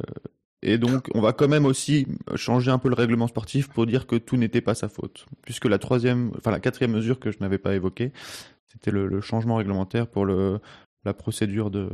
et 0.67 0.79
donc, 0.79 1.11
on 1.13 1.21
va 1.21 1.35
quand 1.35 1.47
même 1.47 1.67
aussi 1.67 2.07
changer 2.37 2.71
un 2.71 2.79
peu 2.79 2.89
le 2.89 2.95
règlement 2.95 3.27
sportif 3.27 3.69
pour 3.69 3.85
dire 3.85 4.07
que 4.07 4.17
tout 4.17 4.39
n'était 4.39 4.63
pas 4.63 4.75
sa 4.75 4.89
faute. 4.89 5.27
Puisque 5.43 5.67
la 5.67 5.79
troisième, 5.79 6.33
enfin 6.39 6.51
la 6.51 6.61
quatrième 6.61 6.93
mesure 6.93 7.21
que 7.21 7.31
je 7.31 7.37
n'avais 7.41 7.59
pas 7.59 7.75
évoquée, 7.75 8.13
c'était 8.67 8.91
le 8.91 9.21
changement 9.21 9.57
réglementaire 9.57 10.07
pour 10.07 10.25
le, 10.25 10.61
la 11.05 11.15
procédure 11.15 11.71
de 11.71 11.91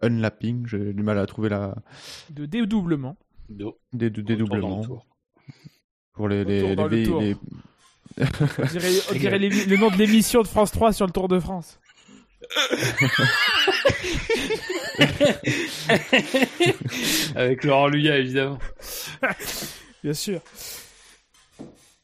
unlapping. 0.00 0.66
J'ai 0.66 0.92
du 0.92 1.02
mal 1.02 1.18
à 1.18 1.26
trouver 1.26 1.48
la, 1.48 1.74
De 2.30 2.46
dédoublement. 2.46 3.16
De- 3.48 3.72
des, 3.92 4.10
le 4.10 4.84
tour. 4.84 5.06
pour 6.12 6.28
les, 6.28 6.42
On 6.42 6.44
dirait, 8.66 8.90
on 9.10 9.14
dirait 9.18 9.38
l'émi- 9.38 9.64
le 9.66 9.76
nom 9.76 9.90
de 9.90 9.96
l'émission 9.96 10.42
de 10.42 10.48
France 10.48 10.70
3 10.72 10.92
sur 10.92 11.06
le 11.06 11.12
Tour 11.12 11.28
de 11.28 11.38
France. 11.40 11.80
Avec 17.34 17.64
Laurent 17.64 17.88
Luya, 17.88 18.18
évidemment. 18.18 18.58
Bien 20.04 20.14
sûr. 20.14 20.40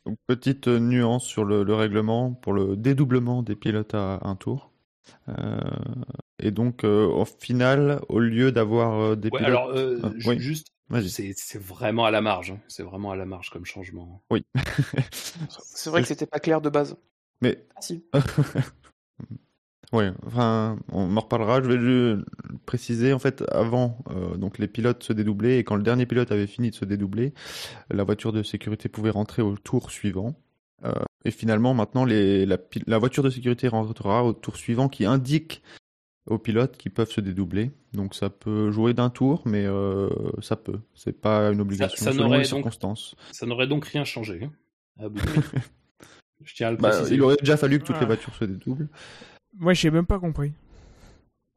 donc, 0.04 0.18
petite 0.26 0.66
nuance 0.68 1.24
sur 1.24 1.44
le, 1.44 1.62
le 1.62 1.74
règlement 1.74 2.32
pour 2.32 2.52
le 2.52 2.76
dédoublement 2.76 3.42
des 3.42 3.56
pilotes 3.56 3.94
à 3.94 4.18
un 4.22 4.36
tour. 4.36 4.70
Euh, 5.28 5.60
et 6.38 6.50
donc, 6.50 6.84
euh, 6.84 7.06
au 7.06 7.24
final, 7.24 8.00
au 8.08 8.18
lieu 8.18 8.52
d'avoir 8.52 9.00
euh, 9.00 9.16
des 9.16 9.28
Ouais, 9.30 9.38
pilotes... 9.38 9.46
alors, 9.48 9.68
euh, 9.70 9.98
Ah, 10.02 10.10
ju- 10.16 10.28
oui. 10.28 10.38
juste, 10.38 10.68
c'est 11.06 11.58
vraiment 11.60 12.04
à 12.04 12.10
la 12.10 12.20
marge. 12.20 12.50
hein. 12.52 12.60
C'est 12.68 12.82
vraiment 12.82 13.10
à 13.10 13.16
la 13.16 13.24
marge 13.24 13.50
comme 13.50 13.64
changement. 13.64 14.22
Oui. 14.30 14.44
C'est 15.50 15.90
vrai 15.90 16.02
que 16.02 16.08
c'était 16.08 16.26
pas 16.26 16.40
clair 16.40 16.60
de 16.60 16.68
base. 16.68 16.96
Mais 17.40 17.66
Ah 17.76 17.80
si. 17.80 18.04
Ouais, 19.92 20.10
enfin, 20.26 20.76
on 20.90 21.16
en 21.16 21.20
reparlera. 21.20 21.62
Je 21.62 21.68
vais 21.70 21.78
juste 21.78 22.26
préciser, 22.66 23.12
en 23.12 23.20
fait, 23.20 23.44
avant, 23.52 23.98
euh, 24.10 24.36
donc 24.36 24.58
les 24.58 24.66
pilotes 24.66 25.04
se 25.04 25.12
dédoublaient 25.12 25.58
et 25.58 25.64
quand 25.64 25.76
le 25.76 25.84
dernier 25.84 26.04
pilote 26.04 26.32
avait 26.32 26.48
fini 26.48 26.70
de 26.70 26.74
se 26.74 26.84
dédoubler, 26.84 27.32
la 27.90 28.02
voiture 28.02 28.32
de 28.32 28.42
sécurité 28.42 28.88
pouvait 28.88 29.10
rentrer 29.10 29.40
au 29.42 29.56
tour 29.56 29.92
suivant. 29.92 30.34
Euh, 30.84 30.92
et 31.24 31.30
finalement, 31.30 31.74
maintenant, 31.74 32.04
les, 32.04 32.46
la, 32.46 32.98
voiture 32.98 33.22
de 33.22 33.30
sécurité 33.30 33.68
rentrera 33.68 34.24
au 34.24 34.32
tour 34.32 34.56
suivant 34.56 34.88
qui 34.88 35.04
indique 35.06 35.62
aux 36.26 36.38
pilotes 36.38 36.76
qu'ils 36.76 36.92
peuvent 36.92 37.10
se 37.10 37.20
dédoubler. 37.20 37.70
Donc 37.92 38.14
ça 38.14 38.30
peut 38.30 38.70
jouer 38.70 38.94
d'un 38.94 39.10
tour, 39.10 39.42
mais 39.44 39.64
euh, 39.66 40.08
ça 40.40 40.56
peut. 40.56 40.80
C'est 40.94 41.18
pas 41.20 41.50
une 41.52 41.60
obligation 41.60 42.04
ça 42.04 42.12
selon 42.12 42.30
les 42.32 42.38
donc- 42.38 42.46
circonstances. 42.46 43.14
Ça 43.32 43.46
n'aurait 43.46 43.66
donc 43.66 43.84
rien 43.86 44.04
changé. 44.04 44.48
hein. 45.00 45.10
Je 46.44 46.54
tiens 46.54 46.68
à 46.68 46.70
le 46.72 46.76
Bah, 46.76 46.90
préciser. 46.90 47.14
il 47.14 47.22
aurait 47.22 47.36
déjà 47.40 47.56
fallu 47.56 47.78
que 47.78 47.84
toutes 47.84 47.96
Ah. 47.96 48.00
les 48.00 48.06
voitures 48.06 48.34
se 48.34 48.44
dédoublent. 48.44 48.88
Moi, 49.56 49.72
j'ai 49.72 49.90
même 49.90 50.06
pas 50.06 50.18
compris. 50.18 50.52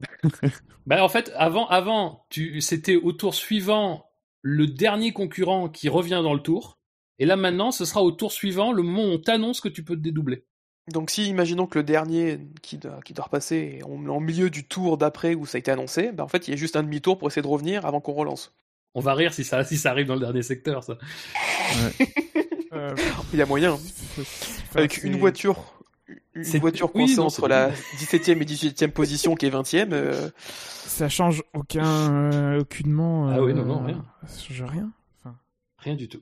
Bah, 0.86 1.04
en 1.04 1.08
fait, 1.10 1.30
avant, 1.36 1.66
avant, 1.68 2.24
tu, 2.30 2.62
c'était 2.62 2.96
au 2.96 3.12
tour 3.12 3.34
suivant 3.34 4.06
le 4.40 4.66
dernier 4.66 5.12
concurrent 5.12 5.68
qui 5.68 5.90
revient 5.90 6.20
dans 6.22 6.32
le 6.32 6.40
tour. 6.40 6.77
Et 7.18 7.26
là, 7.26 7.36
maintenant, 7.36 7.72
ce 7.72 7.84
sera 7.84 8.02
au 8.02 8.12
tour 8.12 8.32
suivant 8.32 8.72
le 8.72 8.82
moment 8.82 9.04
où 9.04 9.14
on 9.14 9.18
t'annonce 9.18 9.60
que 9.60 9.68
tu 9.68 9.82
peux 9.82 9.96
te 9.96 10.00
dédoubler. 10.00 10.44
Donc 10.92 11.10
si 11.10 11.28
imaginons 11.28 11.66
que 11.66 11.78
le 11.78 11.84
dernier 11.84 12.38
qui 12.62 12.78
doit, 12.78 13.00
qui 13.04 13.12
doit 13.12 13.26
repasser 13.26 13.80
est 13.80 13.82
en, 13.82 14.20
milieu 14.20 14.48
du 14.48 14.66
tour 14.66 14.96
d'après 14.96 15.34
où 15.34 15.44
ça 15.44 15.56
a 15.56 15.58
été 15.58 15.70
annoncé, 15.70 16.12
ben 16.12 16.24
en 16.24 16.28
fait 16.28 16.48
il 16.48 16.52
y 16.52 16.54
a 16.54 16.56
juste 16.56 16.76
un 16.76 16.82
demi-tour 16.82 17.18
pour 17.18 17.28
essayer 17.28 17.42
de 17.42 17.46
revenir 17.46 17.84
avant 17.84 18.00
qu'on 18.00 18.14
relance. 18.14 18.54
On 18.94 19.00
va 19.00 19.14
rire 19.14 19.34
si 19.34 19.44
ça, 19.44 19.64
si 19.64 19.76
ça 19.76 19.90
arrive 19.90 20.06
dans 20.06 20.14
le 20.14 20.20
dernier 20.20 20.42
secteur, 20.42 20.84
ça. 20.84 20.98
Euh, 22.74 22.94
Il 23.32 23.38
y 23.38 23.42
a 23.42 23.46
moyen. 23.46 23.78
Avec 24.74 25.02
une 25.02 25.16
voiture, 25.16 25.56
une 26.34 26.60
voiture 26.60 26.92
coincée 26.92 27.18
entre 27.18 27.48
la 27.48 27.70
17e 27.96 28.42
et 28.42 28.44
18e 28.44 28.90
position 28.90 29.34
qui 29.36 29.46
est 29.46 29.50
20e. 29.50 29.88
Euh... 29.92 30.28
Ça 30.42 31.08
change 31.08 31.42
aucun, 31.54 32.32
euh, 32.34 32.60
aucunement. 32.60 33.30
ah 33.30 33.40
oui, 33.40 33.54
non, 33.54 33.64
non, 33.64 33.82
rien. 33.82 34.04
Ça 34.26 34.42
change 34.42 34.70
rien. 34.70 34.90
Enfin... 35.18 35.34
Rien 35.78 35.94
du 35.94 36.10
tout. 36.10 36.20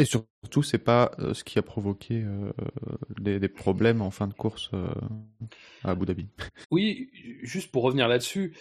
Et 0.00 0.06
surtout, 0.06 0.62
c'est 0.62 0.78
pas 0.78 1.12
euh, 1.18 1.34
ce 1.34 1.44
qui 1.44 1.58
a 1.58 1.62
provoqué 1.62 2.22
euh, 2.24 2.50
des, 3.18 3.38
des, 3.38 3.48
problèmes 3.50 4.00
en 4.00 4.10
fin 4.10 4.26
de 4.26 4.32
course 4.32 4.70
euh, 4.72 4.88
à 5.84 5.90
Abu 5.90 6.06
Dhabi. 6.06 6.26
Oui, 6.70 7.10
juste 7.42 7.70
pour 7.70 7.82
revenir 7.82 8.08
là-dessus, 8.08 8.56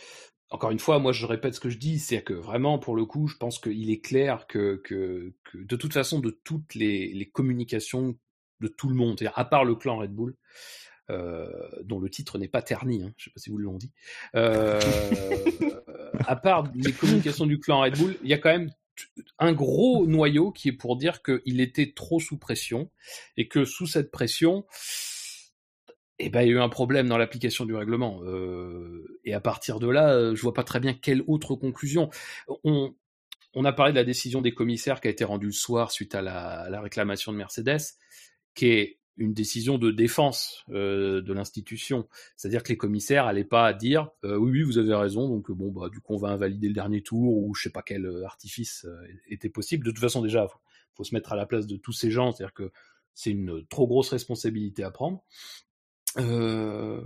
encore 0.49 0.71
une 0.71 0.79
fois, 0.79 0.99
moi 0.99 1.13
je 1.13 1.25
répète 1.25 1.55
ce 1.55 1.61
que 1.61 1.69
je 1.69 1.77
dis, 1.77 1.97
c'est 1.97 2.23
que 2.23 2.33
vraiment 2.33 2.77
pour 2.77 2.93
le 2.93 3.05
coup, 3.05 3.27
je 3.27 3.37
pense 3.37 3.57
qu'il 3.57 3.89
est 3.89 4.01
clair 4.01 4.47
que, 4.47 4.81
que, 4.83 5.33
que, 5.45 5.59
de 5.59 5.75
toute 5.77 5.93
façon, 5.93 6.19
de 6.19 6.37
toutes 6.43 6.75
les, 6.75 7.13
les 7.13 7.29
communications 7.29 8.17
de 8.59 8.67
tout 8.67 8.89
le 8.89 8.95
monde, 8.95 9.17
à 9.33 9.45
part 9.45 9.63
le 9.63 9.75
clan 9.75 9.99
Red 9.99 10.11
Bull, 10.11 10.35
euh, 11.09 11.47
dont 11.85 11.99
le 11.99 12.09
titre 12.09 12.37
n'est 12.37 12.49
pas 12.49 12.61
terni, 12.61 13.01
hein, 13.01 13.13
je 13.17 13.25
sais 13.25 13.31
pas 13.31 13.39
si 13.39 13.49
vous 13.49 13.57
l'ont 13.57 13.77
dit, 13.77 13.91
euh, 14.35 14.77
à 16.27 16.35
part 16.35 16.69
les 16.75 16.91
communications 16.91 17.45
du 17.45 17.59
clan 17.59 17.79
Red 17.79 17.97
Bull, 17.97 18.17
il 18.23 18.29
y 18.29 18.33
a 18.33 18.37
quand 18.37 18.49
même 18.49 18.71
un 19.37 19.53
gros 19.53 20.05
noyau 20.07 20.51
qui 20.51 20.69
est 20.69 20.73
pour 20.73 20.97
dire 20.97 21.21
qu'il 21.21 21.61
était 21.61 21.93
trop 21.95 22.19
sous 22.19 22.37
pression 22.37 22.89
et 23.37 23.47
que 23.47 23.65
sous 23.65 23.87
cette 23.87 24.11
pression, 24.11 24.65
eh 26.19 26.29
ben, 26.29 26.41
il 26.41 26.49
y 26.49 26.51
a 26.51 26.55
eu 26.55 26.59
un 26.59 26.69
problème 26.69 27.07
dans 27.07 27.17
l'application 27.17 27.65
du 27.65 27.73
règlement. 27.73 28.21
Euh, 28.23 29.19
et 29.23 29.33
à 29.33 29.39
partir 29.39 29.79
de 29.79 29.87
là, 29.87 30.13
euh, 30.13 30.35
je 30.35 30.41
vois 30.41 30.53
pas 30.53 30.63
très 30.63 30.79
bien 30.79 30.93
quelle 30.93 31.23
autre 31.27 31.55
conclusion. 31.55 32.09
On, 32.63 32.93
on 33.53 33.65
a 33.65 33.73
parlé 33.73 33.93
de 33.93 33.97
la 33.97 34.03
décision 34.03 34.41
des 34.41 34.53
commissaires 34.53 35.01
qui 35.01 35.07
a 35.07 35.11
été 35.11 35.23
rendue 35.23 35.47
le 35.47 35.51
soir 35.53 35.91
suite 35.91 36.15
à 36.15 36.21
la, 36.21 36.61
à 36.61 36.69
la 36.69 36.81
réclamation 36.81 37.31
de 37.31 37.37
Mercedes, 37.37 37.81
qui 38.53 38.67
est 38.67 38.98
une 39.19 39.33
décision 39.33 39.77
de 39.77 39.91
défense 39.91 40.65
euh, 40.71 41.21
de 41.21 41.33
l'institution. 41.33 42.07
C'est-à-dire 42.35 42.63
que 42.63 42.69
les 42.69 42.77
commissaires 42.77 43.25
n'allaient 43.25 43.43
pas 43.43 43.73
dire 43.73 44.09
euh, 44.23 44.37
oui, 44.37 44.51
oui, 44.51 44.61
vous 44.63 44.77
avez 44.77 44.95
raison, 44.95 45.29
donc 45.29 45.51
bon, 45.51 45.71
bah, 45.71 45.89
du 45.89 45.99
coup, 45.99 46.15
on 46.15 46.17
va 46.17 46.29
invalider 46.29 46.67
le 46.67 46.73
dernier 46.73 47.01
tour 47.01 47.37
ou 47.37 47.53
je 47.53 47.63
sais 47.63 47.69
pas 47.69 47.83
quel 47.83 48.09
artifice 48.25 48.85
euh, 48.85 49.07
était 49.27 49.49
possible. 49.49 49.85
De 49.85 49.91
toute 49.91 49.99
façon, 49.99 50.21
déjà, 50.21 50.47
faut, 50.47 50.59
faut 50.95 51.03
se 51.03 51.13
mettre 51.13 51.33
à 51.33 51.35
la 51.35 51.45
place 51.45 51.67
de 51.67 51.77
tous 51.77 51.93
ces 51.93 52.09
gens, 52.09 52.31
c'est-à-dire 52.31 52.53
que 52.53 52.71
c'est 53.13 53.31
une 53.31 53.65
trop 53.67 53.85
grosse 53.85 54.09
responsabilité 54.09 54.83
à 54.83 54.91
prendre. 54.91 55.23
Euh, 56.17 57.01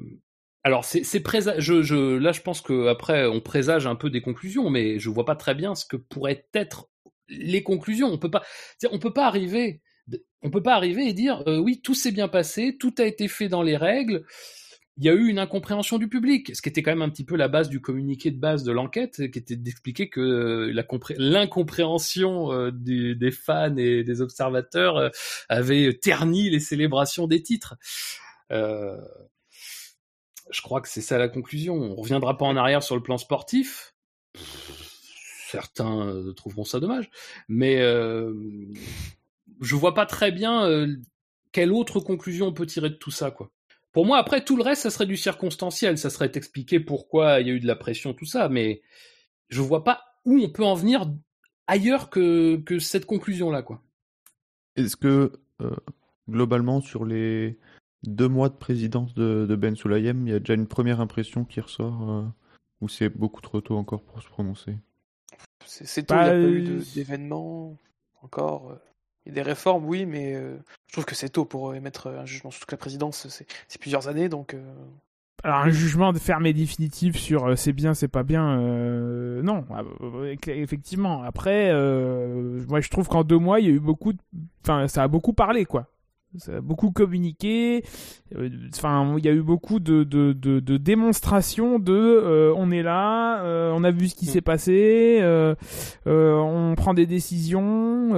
alors 0.63 0.85
c'est 0.85 1.03
je, 1.03 1.81
je 1.81 2.17
là 2.17 2.31
je 2.31 2.41
pense 2.41 2.61
que 2.61 2.87
après 2.87 3.25
on 3.27 3.41
présage 3.41 3.85
un 3.85 3.95
peu 3.95 4.09
des 4.09 4.21
conclusions 4.21 4.69
mais 4.69 4.97
je 4.97 5.09
vois 5.09 5.25
pas 5.25 5.35
très 5.35 5.55
bien 5.55 5.75
ce 5.75 5.85
que 5.85 5.97
pourraient 5.97 6.47
être 6.53 6.89
les 7.27 7.63
conclusions 7.63 8.07
on 8.07 8.17
peut 8.17 8.31
pas 8.31 8.43
on 8.89 8.97
peut 8.97 9.11
pas 9.11 9.27
arriver 9.27 9.81
on 10.43 10.49
peut 10.49 10.63
pas 10.63 10.75
arriver 10.75 11.07
et 11.07 11.13
dire 11.13 11.43
euh, 11.47 11.57
oui 11.57 11.79
tout 11.81 11.95
s'est 11.95 12.11
bien 12.11 12.27
passé 12.27 12.77
tout 12.79 12.93
a 12.97 13.03
été 13.03 13.27
fait 13.27 13.47
dans 13.47 13.61
les 13.61 13.77
règles 13.77 14.25
il 14.97 15.05
y 15.05 15.09
a 15.09 15.13
eu 15.13 15.27
une 15.27 15.39
incompréhension 15.39 15.97
du 15.97 16.07
public, 16.07 16.55
ce 16.55 16.61
qui 16.61 16.69
était 16.69 16.83
quand 16.83 16.91
même 16.91 17.01
un 17.01 17.09
petit 17.09 17.23
peu 17.23 17.35
la 17.35 17.47
base 17.47 17.67
du 17.67 17.81
communiqué 17.81 18.29
de 18.29 18.37
base 18.37 18.63
de 18.63 18.71
l'enquête, 18.71 19.31
qui 19.31 19.39
était 19.39 19.55
d'expliquer 19.55 20.07
que 20.07 20.19
euh, 20.19 20.83
l'incompréhension 21.17 22.53
euh, 22.53 22.69
des, 22.71 23.31
fans 23.31 23.75
et 23.75 24.03
des 24.03 24.21
observateurs 24.21 25.09
avait 25.49 25.97
terni 25.99 26.51
les 26.51 26.59
célébrations 26.59 27.25
des 27.25 27.41
titres. 27.41 27.75
Je 28.51 29.01
crois 30.61 30.79
que 30.79 30.87
c'est 30.87 31.01
ça 31.01 31.17
la 31.17 31.27
conclusion. 31.27 31.73
On 31.73 31.95
reviendra 31.95 32.37
pas 32.37 32.45
en 32.45 32.55
arrière 32.55 32.83
sur 32.83 32.95
le 32.95 33.01
plan 33.01 33.17
sportif. 33.17 33.95
Certains 35.49 36.23
trouveront 36.35 36.65
ça 36.65 36.79
dommage, 36.79 37.09
mais 37.47 37.81
je 39.61 39.75
vois 39.75 39.93
pas 39.93 40.05
très 40.05 40.31
bien 40.31 40.65
euh, 40.65 40.87
quelle 41.51 41.71
autre 41.71 41.99
conclusion 41.99 42.47
on 42.47 42.53
peut 42.53 42.65
tirer 42.65 42.89
de 42.89 42.95
tout 42.95 43.11
ça, 43.11 43.31
quoi. 43.31 43.51
Pour 43.91 44.07
moi, 44.07 44.17
après 44.17 44.43
tout 44.43 44.57
le 44.57 44.63
reste, 44.63 44.81
ça 44.81 44.89
serait 44.89 45.05
du 45.05 45.17
circonstanciel, 45.17 45.99
ça 45.99 46.09
serait 46.09 46.31
expliquer 46.33 46.79
pourquoi 46.79 47.39
il 47.39 47.47
y 47.47 47.51
a 47.51 47.53
eu 47.53 47.59
de 47.59 47.67
la 47.67 47.75
pression, 47.75 48.13
tout 48.13 48.25
ça, 48.25 48.49
mais 48.49 48.81
je 49.49 49.61
vois 49.61 49.83
pas 49.83 50.03
où 50.25 50.39
on 50.39 50.49
peut 50.49 50.63
en 50.63 50.73
venir 50.73 51.11
ailleurs 51.67 52.09
que, 52.09 52.57
que 52.57 52.79
cette 52.79 53.05
conclusion-là, 53.05 53.61
quoi. 53.61 53.83
Est-ce 54.75 54.95
que 54.95 55.31
euh, 55.61 55.75
globalement 56.27 56.81
sur 56.81 57.05
les 57.05 57.59
deux 58.01 58.27
mois 58.27 58.49
de 58.49 58.55
présidence 58.55 59.13
de, 59.13 59.45
de 59.47 59.55
Ben 59.55 59.75
Sulayem, 59.75 60.27
il 60.27 60.31
y 60.31 60.35
a 60.35 60.39
déjà 60.39 60.55
une 60.55 60.67
première 60.67 60.99
impression 60.99 61.45
qui 61.45 61.61
ressort 61.61 62.09
euh, 62.09 62.25
ou 62.81 62.89
c'est 62.89 63.09
beaucoup 63.09 63.41
trop 63.41 63.61
tôt 63.61 63.77
encore 63.77 64.03
pour 64.03 64.21
se 64.23 64.27
prononcer? 64.27 64.75
C'est 65.65 66.03
tôt, 66.03 66.15
il 66.15 66.17
bah, 66.17 66.23
n'y 66.23 66.29
a 66.29 66.47
pas 66.47 66.51
eu 66.51 66.83
d'événements 66.95 67.77
encore. 68.21 68.77
Des 69.25 69.41
réformes, 69.41 69.85
oui, 69.85 70.05
mais 70.05 70.35
euh, 70.35 70.57
je 70.87 70.93
trouve 70.93 71.05
que 71.05 71.15
c'est 71.15 71.29
tôt 71.29 71.45
pour 71.45 71.73
émettre 71.73 72.07
un 72.07 72.25
jugement. 72.25 72.51
Surtout 72.51 72.65
que 72.65 72.73
la 72.73 72.79
présidence, 72.79 73.27
c'est 73.67 73.79
plusieurs 73.79 74.07
années, 74.09 74.27
donc. 74.27 74.53
Euh... 74.53 74.73
Alors 75.45 75.59
un 75.59 75.69
jugement 75.69 76.13
ferme 76.13 76.45
et 76.45 76.53
définitif 76.53 77.17
sur 77.17 77.45
euh, 77.45 77.55
c'est 77.55 77.73
bien, 77.73 77.93
c'est 77.93 78.07
pas 78.07 78.23
bien, 78.23 78.59
euh, 78.59 79.41
non, 79.41 79.65
effectivement. 80.47 81.23
Après, 81.23 81.71
moi 82.67 82.81
je 82.81 82.89
trouve 82.89 83.07
qu'en 83.07 83.23
deux 83.23 83.39
mois, 83.39 83.59
il 83.59 83.65
y 83.65 83.69
a 83.69 83.73
eu 83.73 83.79
beaucoup, 83.79 84.13
de... 84.13 84.19
enfin 84.61 84.87
ça 84.87 85.03
a 85.03 85.07
beaucoup 85.07 85.33
parlé 85.33 85.65
quoi. 85.65 85.87
Ça 86.37 86.57
a 86.57 86.61
beaucoup 86.61 86.91
communiqué. 86.91 87.83
Enfin, 88.73 89.15
il 89.17 89.25
y 89.25 89.29
a 89.29 89.33
eu 89.33 89.43
beaucoup 89.43 89.79
de, 89.79 90.03
de, 90.03 90.33
de, 90.33 90.59
de 90.59 90.77
démonstrations 90.77 91.77
de 91.79 91.93
euh, 91.93 92.53
on 92.57 92.71
est 92.71 92.81
là, 92.81 93.43
euh, 93.43 93.71
on 93.73 93.83
a 93.83 93.91
vu 93.91 94.09
ce 94.09 94.15
qui 94.15 94.25
s'est 94.25 94.41
passé, 94.41 95.19
euh, 95.21 95.55
on 96.05 96.73
prend 96.75 96.93
des 96.93 97.05
décisions, 97.05 98.09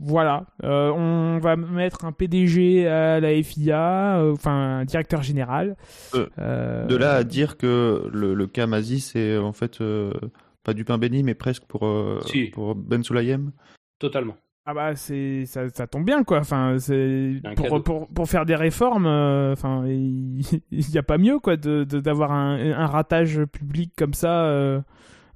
voilà. 0.00 0.46
on 0.62 1.38
va 1.42 1.56
mettre 1.56 2.04
un 2.04 2.12
PDG 2.12 2.86
à 2.86 3.20
la 3.20 3.42
FIA, 3.42 4.22
enfin 4.32 4.80
un 4.80 4.84
directeur 4.84 5.22
général. 5.22 5.76
de 6.14 6.96
là 6.96 7.14
à 7.14 7.24
dire 7.24 7.56
que 7.56 8.08
le, 8.12 8.34
le 8.34 8.46
cas 8.46 8.66
Mazi, 8.66 9.00
c'est 9.00 9.36
en 9.36 9.52
fait 9.52 9.82
pas 10.62 10.74
du 10.74 10.84
pain 10.84 10.98
béni, 10.98 11.22
mais 11.22 11.34
presque 11.34 11.64
pour, 11.64 11.88
si. 12.26 12.44
pour 12.46 12.74
Ben 12.74 13.02
Sulayem. 13.02 13.52
Totalement. 13.98 14.36
Ah 14.70 14.74
bah 14.74 14.94
c'est 14.96 15.46
ça, 15.46 15.66
ça, 15.70 15.86
tombe 15.86 16.04
bien 16.04 16.24
quoi. 16.24 16.40
Enfin 16.40 16.76
c'est 16.78 17.40
pour, 17.56 17.82
pour, 17.82 18.06
pour 18.06 18.28
faire 18.28 18.44
des 18.44 18.54
réformes. 18.54 19.06
Euh, 19.06 19.54
enfin 19.54 19.82
il 19.86 20.60
n'y 20.70 20.98
a 20.98 21.02
pas 21.02 21.16
mieux 21.16 21.38
quoi 21.38 21.56
de 21.56 21.84
d'avoir 21.84 22.32
un, 22.32 22.72
un 22.72 22.86
ratage 22.86 23.42
public 23.46 23.94
comme 23.96 24.12
ça 24.12 24.42
euh, 24.44 24.82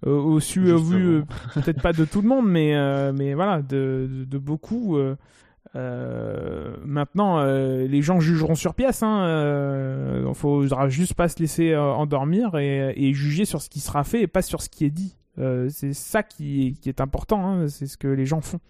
au 0.05 0.39
su 0.39 0.71
au 0.71 0.77
vu 0.77 1.07
euh, 1.07 1.23
peut-être 1.55 1.81
pas 1.81 1.95
de 1.95 2.05
tout 2.05 2.21
le 2.21 2.29
monde 2.29 2.47
mais 2.47 2.77
euh, 2.77 3.15
mais 3.15 3.33
voilà 3.33 3.63
de, 3.63 4.07
de, 4.11 4.25
de 4.25 4.39
beaucoup. 4.39 4.99
Maintenant, 5.75 7.43
les 7.43 8.03
gens 8.03 8.21
jugeront 8.21 8.55
sur 8.55 8.75
pièce. 8.75 9.01
Il 9.01 9.07
hein, 9.07 10.21
ne 10.29 10.35
faudra 10.35 10.91
juste 10.91 11.15
pas 11.15 11.29
se 11.29 11.39
laisser 11.39 11.75
endormir 11.75 12.59
et, 12.59 12.93
et, 12.95 13.15
juger 13.15 13.47
sur 13.47 13.63
ce 13.63 13.71
qui 13.71 13.81
sera 13.81 14.05
fait 14.05 14.21
et 14.21 14.27
pas 14.27 14.43
sur 14.43 14.61
ce 14.61 14.69
qui 14.69 14.85
est 14.85 14.91
dit. 14.91 15.17
c'est 15.71 15.95
ça 15.95 16.23
qui, 16.23 16.77
qui 16.83 16.91
est 16.91 17.01
important. 17.01 17.47
Hein, 17.47 17.69
c'est 17.69 17.87
ce 17.87 17.97
que 17.97 18.09
les 18.09 18.27
gens 18.27 18.43
font. 18.43 18.61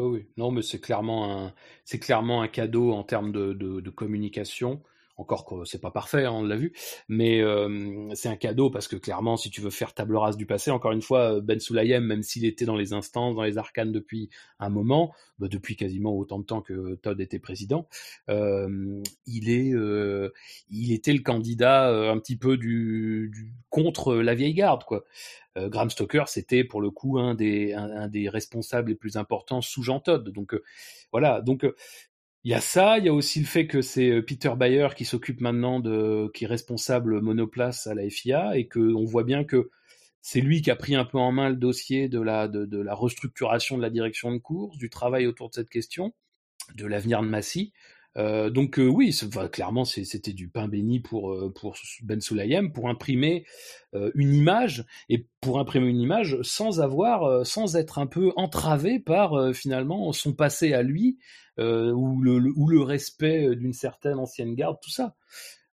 Oui, 0.00 0.20
oui. 0.20 0.26
Non, 0.36 0.50
mais 0.50 0.62
c'est 0.62 0.80
clairement 0.80 1.46
un, 1.46 1.54
c'est 1.84 1.98
clairement 1.98 2.42
un 2.42 2.48
cadeau 2.48 2.92
en 2.92 3.02
termes 3.04 3.32
de, 3.32 3.52
de, 3.52 3.80
de 3.80 3.90
communication. 3.90 4.82
Encore 5.20 5.44
que 5.44 5.66
c'est 5.66 5.80
pas 5.80 5.90
parfait, 5.90 6.24
hein, 6.24 6.32
on 6.32 6.42
l'a 6.42 6.56
vu, 6.56 6.72
mais 7.08 7.42
c'est 8.14 8.30
un 8.30 8.36
cadeau 8.36 8.70
parce 8.70 8.88
que 8.88 8.96
clairement, 8.96 9.36
si 9.36 9.50
tu 9.50 9.60
veux 9.60 9.68
faire 9.68 9.92
table 9.92 10.16
rase 10.16 10.38
du 10.38 10.46
passé, 10.46 10.70
encore 10.70 10.92
une 10.92 11.02
fois, 11.02 11.42
Ben 11.42 11.60
Sulayem, 11.60 12.04
même 12.04 12.22
s'il 12.22 12.46
était 12.46 12.64
dans 12.64 12.76
les 12.76 12.94
instances, 12.94 13.36
dans 13.36 13.42
les 13.42 13.58
arcanes 13.58 13.92
depuis 13.92 14.30
un 14.58 14.70
moment, 14.70 15.12
bah 15.38 15.48
depuis 15.48 15.76
quasiment 15.76 16.16
autant 16.16 16.38
de 16.38 16.44
temps 16.44 16.62
que 16.62 16.94
Todd 16.94 17.20
était 17.20 17.38
président, 17.38 17.86
il 18.28 19.50
est, 19.50 19.74
il 20.70 20.92
était 20.92 21.12
le 21.12 21.22
candidat 21.22 21.88
un 22.10 22.18
petit 22.18 22.36
peu 22.36 22.56
du, 22.56 23.30
du 23.30 23.52
contre 23.68 24.14
la 24.14 24.34
vieille 24.34 24.54
garde, 24.54 24.84
quoi. 24.84 25.04
Graham 25.56 25.90
Stoker, 25.90 26.28
c'était 26.28 26.64
pour 26.64 26.80
le 26.80 26.90
coup 26.90 27.18
un 27.18 27.34
des, 27.34 27.74
un, 27.74 28.08
des 28.08 28.28
responsables 28.28 28.88
les 28.90 28.94
plus 28.94 29.16
importants 29.16 29.60
sous 29.60 29.82
Jean 29.82 30.00
Todd. 30.00 30.30
Donc 30.30 30.54
voilà, 31.12 31.40
donc 31.42 31.66
il 32.44 32.50
y 32.50 32.54
a 32.54 32.60
ça, 32.60 32.98
il 32.98 33.04
y 33.04 33.08
a 33.08 33.12
aussi 33.12 33.40
le 33.40 33.46
fait 33.46 33.66
que 33.66 33.82
c'est 33.82 34.22
Peter 34.22 34.52
Bayer 34.56 34.88
qui 34.96 35.04
s'occupe 35.04 35.40
maintenant 35.40 35.80
de, 35.80 36.30
qui 36.32 36.44
est 36.44 36.48
responsable 36.48 37.20
monoplace 37.20 37.86
à 37.86 37.94
la 37.94 38.08
FIA 38.08 38.56
et 38.56 38.66
que 38.66 38.94
on 38.94 39.04
voit 39.04 39.24
bien 39.24 39.44
que 39.44 39.70
c'est 40.22 40.40
lui 40.40 40.62
qui 40.62 40.70
a 40.70 40.76
pris 40.76 40.94
un 40.94 41.04
peu 41.04 41.18
en 41.18 41.32
main 41.32 41.50
le 41.50 41.56
dossier 41.56 42.08
de 42.08 42.20
la 42.20 42.94
restructuration 42.94 43.76
de 43.76 43.82
la 43.82 43.90
direction 43.90 44.32
de 44.32 44.38
course, 44.38 44.78
du 44.78 44.90
travail 44.90 45.26
autour 45.26 45.50
de 45.50 45.54
cette 45.54 45.70
question, 45.70 46.14
de 46.74 46.86
l'avenir 46.86 47.22
de 47.22 47.28
Massy. 47.28 47.72
Euh, 48.16 48.50
donc 48.50 48.78
euh, 48.78 48.86
oui, 48.86 49.16
clairement 49.52 49.84
c'était 49.84 50.32
du 50.32 50.48
pain 50.48 50.66
béni 50.66 50.98
pour 50.98 51.32
euh, 51.32 51.54
Ben 52.02 52.20
Sulayem 52.20 52.72
pour 52.72 52.88
imprimer 52.88 53.44
une 54.14 54.34
image 54.34 54.84
et 55.08 55.26
pour 55.40 55.58
imprimer 55.58 55.88
une 55.88 56.00
image 56.00 56.38
sans 56.42 56.80
avoir 56.80 57.46
sans 57.46 57.76
être 57.76 57.98
un 57.98 58.06
peu 58.06 58.32
entravé 58.36 58.98
par 59.00 59.54
finalement 59.54 60.12
son 60.12 60.32
passé 60.32 60.72
à 60.72 60.82
lui 60.82 61.18
ou 61.58 62.20
le, 62.20 62.80
respect 62.82 63.54
d'une 63.56 63.72
certaine 63.72 64.18
ancienne 64.18 64.54
garde 64.54 64.78
tout 64.82 64.90
ça. 64.90 65.16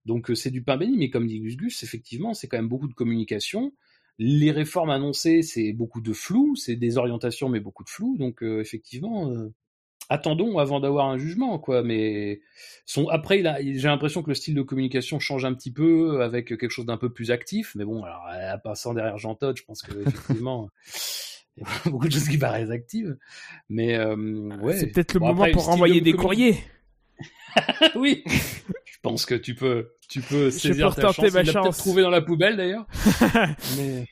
Donc 0.05 0.31
c'est 0.35 0.51
du 0.51 0.62
pain 0.62 0.77
béni 0.77 0.96
mais 0.96 1.11
comme 1.11 1.27
dit 1.27 1.40
Gus 1.40 1.57
Gus 1.57 1.83
effectivement 1.83 2.35
c'est 2.35 2.49
quand 2.49 2.59
même 2.59 2.68
beaucoup 2.68 2.88
de 2.88 2.94
communication 2.94 3.72
les 4.18 4.51
réformes 4.51 4.88
annoncées, 4.88 5.42
c'est 5.42 5.75
beaucoup 5.75 6.01
de 6.01 6.14
flou, 6.14 6.57
c'est 6.57 6.77
des 6.77 6.96
orientations, 6.96 7.51
mais 7.51 7.61
beaucoup 7.61 7.85
de 7.85 7.90
flou. 7.90 8.16
Donc 8.16 8.40
effectivement, 8.40 9.31
attendons 10.09 10.59
avant 10.59 10.81
d'avoir 10.81 11.09
un 11.09 11.19
jugement, 11.19 11.59
quoi. 11.59 11.83
Mais 11.83 12.40
son 12.85 13.09
après, 13.09 13.42
j'ai 13.61 13.88
l'impression 13.88 14.23
que 14.23 14.29
le 14.29 14.35
style 14.35 14.55
de 14.55 14.62
communication 14.62 15.19
change 15.19 15.45
un 15.45 15.55
petit 15.55 15.73
peu 15.73 16.23
avec 16.23 16.49
quelque 16.49 16.69
chose 16.69 16.87
d'un 16.87 16.97
peu 16.97 17.11
plus 17.11 17.31
actif. 17.31 17.75
Mais 17.75 17.85
bon, 17.85 18.03
alors 18.05 18.27
en 18.27 18.59
passant 18.59 18.95
derrière 18.95 19.19
Jean 19.19 19.35
Todt, 19.35 19.59
je 19.59 19.64
pense 19.64 19.83
que 19.83 20.01
effectivement. 20.01 20.71
il 21.57 21.62
y 21.62 21.66
a 21.66 21.90
beaucoup 21.90 22.09
de 22.09 22.12
choses 22.12 22.29
qui 22.29 22.38
paraissent 22.38 22.71
actives, 22.71 23.16
mais 23.69 23.97
euh, 23.97 24.16
ouais. 24.61 24.77
C'est 24.77 24.88
peut-être 24.88 25.14
le 25.14 25.21
moment 25.21 25.47
pour 25.53 25.64
renvoyer 25.64 26.01
des 26.01 26.12
courriers. 26.12 26.59
oui, 27.95 28.23
je 28.27 28.99
pense 29.03 29.25
que 29.25 29.35
tu 29.35 29.55
peux, 29.55 29.92
tu 30.09 30.21
peux 30.21 30.51
saisir 30.51 30.95
ta 30.95 31.12
chance. 31.12 31.33
Ma 31.33 31.45
chance. 31.45 31.79
trouvé 31.79 32.03
dans 32.03 32.11
la 32.11 32.21
poubelle 32.21 32.57
d'ailleurs. 32.57 32.87
mais, 33.79 34.07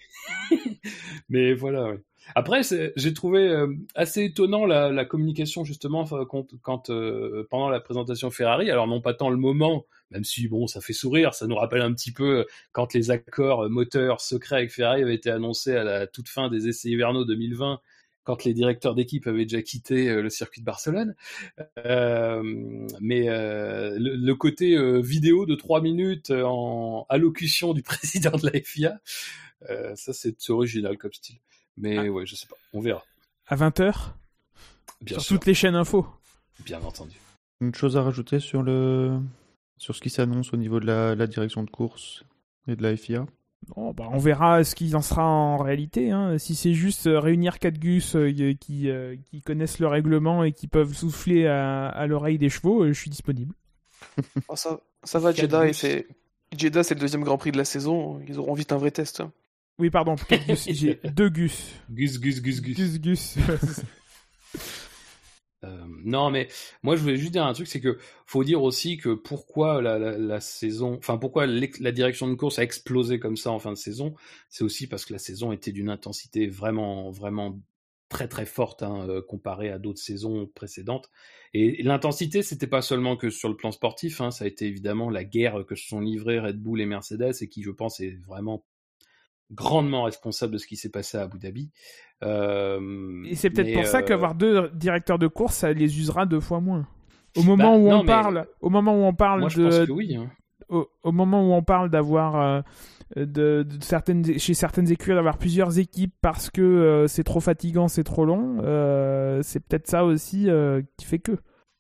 mais 1.29 1.55
voilà. 1.55 1.91
Ouais. 1.91 1.99
Après, 2.35 2.63
j'ai 2.97 3.15
trouvé 3.15 3.49
euh, 3.49 3.75
assez 3.95 4.25
étonnant 4.25 4.67
la, 4.67 5.05
communication 5.05 5.65
justement 5.65 6.05
quand, 6.07 6.91
euh, 6.91 7.47
pendant 7.51 7.69
la 7.69 7.81
présentation 7.81 8.31
Ferrari. 8.31 8.71
Alors 8.71 8.87
non 8.87 9.01
pas 9.01 9.15
tant 9.15 9.31
le 9.31 9.37
moment, 9.37 9.87
même 10.11 10.25
si 10.25 10.49
bon, 10.49 10.67
ça 10.67 10.81
fait 10.81 10.93
sourire, 10.93 11.35
ça 11.35 11.47
nous 11.47 11.57
rappelle 11.57 11.83
un 11.83 11.93
petit 11.93 12.13
peu 12.13 12.39
euh, 12.39 12.45
quand 12.73 12.95
les 12.95 13.11
accords 13.11 13.69
moteurs 13.69 14.21
secrets 14.21 14.57
avec 14.57 14.71
Ferrari 14.71 15.03
avaient 15.03 15.15
été 15.15 15.31
annoncés 15.31 15.77
à 15.77 15.85
la 15.85 16.07
toute 16.07 16.29
fin 16.29 16.49
des 16.49 16.69
essais 16.69 16.89
hivernaux 16.89 17.25
2020 17.25 17.81
quand 18.25 18.45
les 18.45 18.55
directeurs 18.55 18.95
d'équipe 18.95 19.27
avaient 19.27 19.45
déjà 19.45 19.61
quitté 19.61 20.15
le 20.15 20.31
circuit 20.31 20.63
de 20.63 20.65
Barcelone. 20.65 21.15
Mais 23.03 23.27
le, 23.29 24.33
côté 24.33 24.79
vidéo 25.03 25.45
de 25.45 25.55
trois 25.55 25.83
minutes 25.83 26.31
en 26.31 27.05
allocution 27.11 27.75
du 27.75 27.83
président 27.83 28.31
de 28.31 28.47
la 28.47 28.59
FIA, 28.63 28.99
ça 29.95 30.15
c'est 30.15 30.49
original 30.49 30.97
comme 30.97 31.13
style. 31.13 31.37
Mais 31.77 31.99
ah. 31.99 32.11
ouais, 32.11 32.27
je 32.27 32.35
sais 32.37 32.47
pas, 32.47 32.57
on 32.73 32.81
verra. 32.81 33.05
À 33.47 33.57
20h 33.57 33.95
Bien 35.01 35.19
Sur 35.19 35.37
toutes 35.37 35.47
les 35.47 35.55
chaînes 35.55 35.75
info 35.75 36.07
Bien 36.65 36.83
entendu. 36.83 37.17
Une 37.61 37.75
chose 37.75 37.97
à 37.97 38.03
rajouter 38.03 38.41
sur 38.41 38.63
le 38.63 39.19
sur 39.77 39.95
ce 39.95 40.01
qui 40.01 40.11
s'annonce 40.11 40.53
au 40.53 40.57
niveau 40.57 40.81
de 40.81 40.87
la, 40.87 41.27
direction 41.27 41.63
de 41.63 41.71
course 41.71 42.25
et 42.69 42.77
de 42.77 42.83
la 42.83 42.97
FIA 42.97 43.27
bah, 43.77 44.09
on 44.13 44.19
verra 44.19 44.63
ce 44.63 44.75
qu'il 44.75 44.95
en 44.95 45.01
sera 45.01 45.25
en 45.25 45.57
réalité. 45.57 46.11
Hein. 46.11 46.37
Si 46.37 46.55
c'est 46.55 46.75
juste 46.75 47.07
euh, 47.07 47.19
réunir 47.19 47.59
quatre 47.59 47.79
gus 47.79 48.15
euh, 48.15 48.31
qui, 48.61 48.91
euh, 48.91 49.17
qui, 49.31 49.41
connaissent 49.41 49.79
le 49.79 49.87
règlement 49.87 50.45
et 50.45 50.53
qui 50.53 50.69
peuvent 50.69 50.93
souffler 50.93 51.47
à, 51.47 52.07
l'oreille 52.07 52.37
des 52.37 52.51
chevaux, 52.51 52.87
je 52.87 52.93
suis 52.93 53.09
disponible. 53.11 53.55
Oh, 54.49 54.57
ça, 54.57 54.81
ça 55.03 55.19
va, 55.19 55.33
Jeddah, 55.33 55.73
c'est 55.73 56.07
Jeddah, 56.55 56.83
c'est 56.83 56.95
le 56.95 57.01
deuxième 57.01 57.25
Grand 57.25 57.39
Prix 57.39 57.53
de 57.53 57.57
la 57.57 57.65
saison. 57.65 58.21
Ils 58.29 58.39
auront 58.39 58.53
vite 58.53 58.71
un 58.73 58.77
vrai 58.77 58.91
test. 58.91 59.23
Oui, 59.79 59.91
pardon, 59.91 60.15
j'ai 60.69 61.01
deux 61.05 61.29
Gus. 61.29 61.73
Gus, 61.91 62.21
Gus, 62.21 62.41
Gus, 62.41 62.61
Gus. 62.63 62.77
Gus, 62.77 63.01
Gus. 63.01 63.37
euh, 65.65 65.85
non, 66.05 66.31
mais 66.31 66.49
moi 66.83 66.95
je 66.95 67.03
voulais 67.03 67.17
juste 67.17 67.33
dire 67.33 67.45
un 67.45 67.53
truc, 67.55 67.67
c'est 67.67 67.81
que 67.81 67.99
faut 68.25 68.45
dire 68.45 68.63
aussi 68.63 68.99
que 68.99 69.15
pourquoi 69.15 69.83
la, 69.83 69.99
la, 69.99 70.17
la 70.17 70.41
saison, 70.41 70.97
enfin 70.99 71.19
pourquoi 71.19 71.47
la 71.47 71.93
direction 71.93 72.29
de 72.29 72.35
course 72.35 72.61
a 72.61 72.63
explosé 72.63 73.19
comme 73.19 73.37
ça 73.37 73.51
en 73.51 73.59
fin 73.59 73.73
de 73.73 73.77
saison, 73.77 74.15
c'est 74.49 74.63
aussi 74.63 74.87
parce 74.87 75.05
que 75.05 75.13
la 75.13 75.19
saison 75.19 75.51
était 75.51 75.73
d'une 75.73 75.91
intensité 75.91 76.47
vraiment, 76.47 77.11
vraiment 77.11 77.59
très 78.09 78.29
très 78.29 78.47
forte 78.47 78.85
hein, 78.85 79.09
euh, 79.09 79.23
comparée 79.23 79.71
à 79.71 79.79
d'autres 79.81 80.01
saisons 80.01 80.47
précédentes. 80.55 81.11
Et 81.53 81.83
l'intensité, 81.83 82.43
c'était 82.43 82.69
pas 82.69 82.83
seulement 82.83 83.17
que 83.17 83.29
sur 83.31 83.49
le 83.49 83.57
plan 83.57 83.73
sportif, 83.73 84.21
hein, 84.21 84.31
ça 84.31 84.45
a 84.45 84.49
été 84.49 84.67
évidemment 84.67 85.11
la 85.11 85.25
guerre 85.25 85.65
que 85.67 85.75
se 85.75 85.89
sont 85.89 86.01
livrés 86.01 86.39
Red 86.39 86.61
Bull 86.61 86.81
et 86.81 86.87
Mercedes 86.87 87.35
et 87.41 87.49
qui, 87.49 87.63
je 87.63 87.71
pense, 87.71 87.99
est 87.99 88.17
vraiment 88.25 88.65
grandement 89.53 90.05
responsable 90.05 90.55
de 90.55 90.59
ce 90.59 90.67
qui 90.67 90.77
s'est 90.77 90.91
passé 90.91 91.19
à 91.19 91.23
Abu 91.23 91.39
Dhabi. 91.39 91.71
Euh, 92.23 93.23
et 93.25 93.35
c'est 93.35 93.51
peut-être 93.51 93.73
pour 93.75 93.87
ça 93.87 93.99
euh, 93.99 94.03
qu'avoir 94.03 94.35
deux 94.35 94.71
directeurs 94.75 95.19
de 95.19 95.27
course, 95.27 95.57
ça 95.57 95.73
les 95.73 95.99
usera 95.99 96.27
deux 96.27 96.41
fois 96.41 96.61
moins. 96.61 96.87
Au 97.37 97.43
moment 97.43 97.77
bah, 97.77 97.79
où 97.79 97.91
on 97.91 98.05
parle, 98.05 98.47
au 98.61 98.71
moment 98.71 98.95
où 98.95 99.03
on 99.05 99.15
parle 99.15 99.41
moi, 99.41 99.49
je 99.49 99.63
pense 99.63 99.87
que 99.87 99.93
oui, 99.93 100.17
hein. 100.17 100.31
au, 100.69 101.13
moment 101.13 101.43
où 101.43 101.53
on 101.53 101.63
parle 101.63 101.91
d'avoir 101.91 102.37
euh, 102.37 102.61
de, 103.17 103.67
certaines 103.81 104.39
chez 104.39 104.55
certaines 104.55 104.91
écuries 104.91 105.17
d'avoir 105.17 105.37
plusieurs 105.37 105.79
équipes 105.81 106.15
parce 106.23 106.49
que 106.49 107.07
c'est 107.09 107.25
trop 107.25 107.41
fatigant, 107.41 107.89
c'est 107.89 108.05
trop 108.05 108.25
long, 108.25 108.59
c'est 109.43 109.61
peut-être 109.61 109.89
ça 109.89 110.05
aussi 110.05 110.49
qui 110.97 111.07
fait 111.07 111.19
que. 111.19 111.33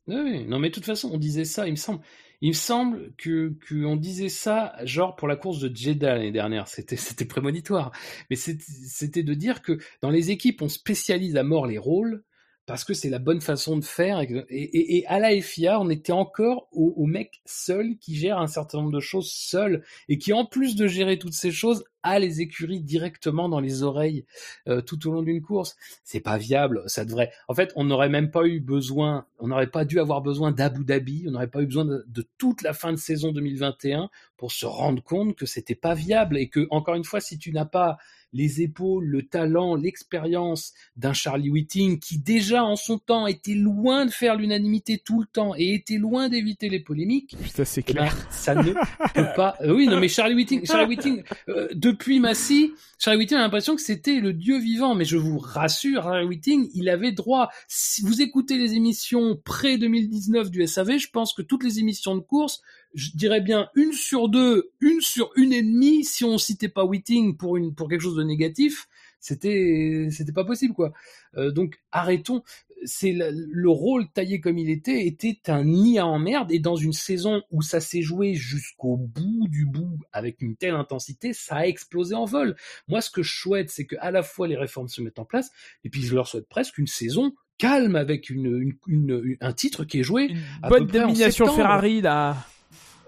Oui, 0.08 0.44
non 0.46 0.58
mais 0.58 0.68
de 0.68 0.74
toute 0.74 0.84
façon, 0.84 1.10
on 1.12 1.18
disait 1.18 1.44
ça, 1.44 1.66
il 1.66 1.70
me 1.70 1.76
semble. 1.76 2.00
Il 2.44 2.48
me 2.48 2.52
semble 2.52 3.14
que 3.16 3.54
qu'on 3.70 3.96
disait 3.96 4.28
ça, 4.28 4.74
genre 4.84 5.16
pour 5.16 5.28
la 5.28 5.36
course 5.36 5.60
de 5.60 5.74
Jeddah 5.74 6.16
l'année 6.16 6.30
dernière. 6.30 6.68
C'était 6.68 6.96
c'était 6.96 7.24
prémonitoire, 7.24 7.90
mais 8.28 8.36
c'était 8.36 9.22
de 9.22 9.32
dire 9.32 9.62
que 9.62 9.78
dans 10.02 10.10
les 10.10 10.30
équipes, 10.30 10.60
on 10.60 10.68
spécialise 10.68 11.38
à 11.38 11.42
mort 11.42 11.66
les 11.66 11.78
rôles 11.78 12.22
parce 12.66 12.84
que 12.84 12.92
c'est 12.92 13.08
la 13.08 13.18
bonne 13.18 13.40
façon 13.40 13.78
de 13.78 13.84
faire. 13.84 14.20
Et, 14.50 15.04
à 15.06 15.20
la 15.20 15.40
FIA, 15.40 15.80
on 15.80 15.88
était 15.88 16.12
encore 16.12 16.68
au, 16.70 16.92
au, 16.98 17.06
mec 17.06 17.40
seul 17.46 17.96
qui 17.96 18.14
gère 18.14 18.38
un 18.38 18.46
certain 18.46 18.76
nombre 18.76 18.92
de 18.92 19.00
choses 19.00 19.30
seul 19.30 19.82
et 20.10 20.18
qui, 20.18 20.34
en 20.34 20.44
plus 20.44 20.76
de 20.76 20.86
gérer 20.86 21.18
toutes 21.18 21.32
ces 21.32 21.50
choses, 21.50 21.84
a 22.04 22.20
les 22.20 22.40
écuries 22.40 22.80
directement 22.80 23.48
dans 23.48 23.58
les 23.58 23.82
oreilles 23.82 24.24
euh, 24.68 24.80
tout 24.80 25.08
au 25.08 25.12
long 25.12 25.22
d'une 25.22 25.42
course. 25.42 25.76
C'est 26.04 26.20
pas 26.20 26.38
viable. 26.38 26.82
Ça 26.86 27.04
devrait. 27.04 27.32
En 27.48 27.54
fait, 27.54 27.72
on 27.74 27.84
n'aurait 27.84 28.08
même 28.08 28.30
pas 28.30 28.46
eu 28.46 28.60
besoin. 28.60 29.26
On 29.40 29.48
n'aurait 29.48 29.70
pas 29.70 29.84
dû 29.84 29.98
avoir 29.98 30.20
besoin 30.20 30.52
d'Abu 30.52 30.84
Dhabi. 30.84 31.24
On 31.26 31.32
n'aurait 31.32 31.48
pas 31.48 31.62
eu 31.62 31.66
besoin 31.66 31.84
de, 31.84 32.04
de, 32.06 32.24
toute 32.38 32.62
la 32.62 32.74
fin 32.74 32.92
de 32.92 32.98
saison 32.98 33.32
2021 33.32 34.08
pour 34.36 34.52
se 34.52 34.66
rendre 34.66 35.02
compte 35.02 35.34
que 35.36 35.46
c'était 35.46 35.74
pas 35.74 35.94
viable 35.94 36.36
et 36.38 36.48
que, 36.48 36.66
encore 36.70 36.94
une 36.94 37.04
fois, 37.04 37.20
si 37.20 37.38
tu 37.38 37.50
n'as 37.52 37.64
pas 37.64 37.98
les 38.34 38.62
épaules, 38.62 39.06
le 39.06 39.22
talent, 39.22 39.76
l'expérience 39.76 40.74
d'un 40.96 41.12
Charlie 41.12 41.50
Whiting 41.50 42.00
qui 42.00 42.18
déjà 42.18 42.64
en 42.64 42.74
son 42.74 42.98
temps 42.98 43.28
était 43.28 43.54
loin 43.54 44.04
de 44.06 44.10
faire 44.10 44.34
l'unanimité 44.34 44.98
tout 44.98 45.20
le 45.20 45.26
temps 45.26 45.54
et 45.56 45.72
était 45.72 45.98
loin 45.98 46.28
d'éviter 46.28 46.68
les 46.68 46.80
polémiques. 46.80 47.36
Putain, 47.40 47.64
c'est 47.64 47.84
clair. 47.84 48.12
Eh 48.12 48.22
ben, 48.22 48.26
ça 48.30 48.54
ne 48.56 48.72
peut 49.14 49.32
pas. 49.36 49.56
Euh, 49.60 49.72
oui, 49.72 49.86
non, 49.86 50.00
mais 50.00 50.08
Charlie 50.08 50.34
Whiting, 50.34 50.66
Charlie 50.66 50.96
Whiting, 50.96 51.22
euh, 51.48 51.68
depuis 51.94 52.20
Massy, 52.20 52.72
Charlie 52.98 53.20
Whiting 53.20 53.38
a 53.38 53.40
l'impression 53.40 53.76
que 53.76 53.82
c'était 53.82 54.20
le 54.20 54.32
dieu 54.32 54.58
vivant, 54.58 54.94
mais 54.94 55.04
je 55.04 55.16
vous 55.16 55.38
rassure, 55.38 56.02
Charlie 56.02 56.26
Whiting, 56.26 56.70
il 56.74 56.88
avait 56.88 57.12
droit. 57.12 57.50
Si 57.68 58.02
vous 58.02 58.20
écoutez 58.20 58.58
les 58.58 58.74
émissions 58.74 59.36
pré 59.36 59.78
2019 59.78 60.50
du 60.50 60.66
SAV, 60.66 60.98
je 60.98 61.08
pense 61.10 61.32
que 61.32 61.42
toutes 61.42 61.64
les 61.64 61.78
émissions 61.78 62.14
de 62.14 62.20
course 62.20 62.60
je 62.94 63.10
dirais 63.14 63.40
bien 63.40 63.68
une 63.74 63.92
sur 63.92 64.28
deux, 64.28 64.70
une 64.80 65.00
sur 65.00 65.30
une 65.36 65.52
et 65.52 65.62
demie, 65.62 66.04
si 66.04 66.24
on 66.24 66.38
citait 66.38 66.68
pas 66.68 66.84
Whiting 66.84 67.36
pour 67.36 67.56
une 67.56 67.74
pour 67.74 67.88
quelque 67.88 68.00
chose 68.00 68.16
de 68.16 68.22
négatif, 68.22 68.86
c'était 69.20 70.08
c'était 70.10 70.32
pas 70.32 70.44
possible 70.44 70.74
quoi. 70.74 70.92
Euh, 71.36 71.50
donc 71.50 71.80
arrêtons. 71.90 72.42
C'est 72.84 73.12
le, 73.12 73.68
rôle 73.68 74.08
taillé 74.08 74.40
comme 74.40 74.58
il 74.58 74.70
était 74.70 75.06
était 75.06 75.38
un 75.48 75.64
nid 75.64 75.98
à 75.98 76.06
emmerde 76.06 76.52
et 76.52 76.58
dans 76.58 76.76
une 76.76 76.92
saison 76.92 77.42
où 77.50 77.62
ça 77.62 77.80
s'est 77.80 78.02
joué 78.02 78.34
jusqu'au 78.34 78.96
bout 78.96 79.48
du 79.48 79.66
bout 79.66 79.98
avec 80.12 80.40
une 80.42 80.56
telle 80.56 80.74
intensité, 80.74 81.32
ça 81.32 81.56
a 81.56 81.66
explosé 81.66 82.14
en 82.14 82.24
vol. 82.24 82.56
Moi, 82.88 83.00
ce 83.00 83.10
que 83.10 83.22
je 83.22 83.34
souhaite, 83.34 83.70
c'est 83.70 83.86
que 83.86 83.96
à 84.00 84.10
la 84.10 84.22
fois 84.22 84.48
les 84.48 84.56
réformes 84.56 84.88
se 84.88 85.00
mettent 85.00 85.18
en 85.18 85.24
place 85.24 85.50
et 85.84 85.88
puis 85.88 86.02
je 86.02 86.14
leur 86.14 86.28
souhaite 86.28 86.48
presque 86.48 86.78
une 86.78 86.86
saison 86.86 87.34
calme 87.58 87.96
avec 87.96 88.30
une, 88.30 88.74
une, 88.86 89.36
un 89.40 89.52
titre 89.52 89.84
qui 89.84 90.00
est 90.00 90.02
joué. 90.02 90.28
Une 90.30 90.68
bonne 90.68 90.86
domination 90.86 91.46
Ferrari 91.54 92.00
là. 92.00 92.36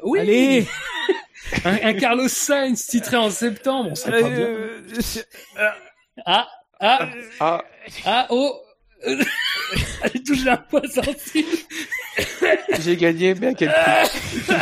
Oui. 0.02 0.20
Allez. 0.20 0.66
un, 1.64 1.94
Carlos 1.94 2.28
Sainz 2.28 2.86
titré 2.86 3.16
en 3.16 3.30
septembre, 3.30 3.90
on 3.92 3.94
sait 3.94 4.10
pas 4.10 4.22
bien. 4.22 4.46
Euh, 4.46 4.80
ah, 6.24 6.48
ah, 6.80 7.08
ah, 7.40 7.64
ah, 8.04 8.26
oh. 8.30 8.62
Allez, 10.02 10.22
touche 10.24 10.44
la 10.44 10.56
poids 10.56 10.86
sortie. 10.88 11.44
J'ai 12.80 12.96
gagné, 12.96 13.34
mais 13.34 13.48
à 13.48 13.54
quel 13.54 13.70
prix 13.70 14.54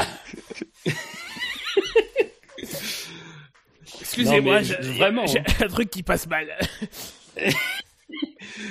Excusez-moi, 4.01 4.61
vraiment. 4.97 5.26
J'ai 5.26 5.43
un 5.62 5.68
truc 5.68 5.91
qui 5.91 6.03
passe 6.03 6.26
mal. 6.28 6.47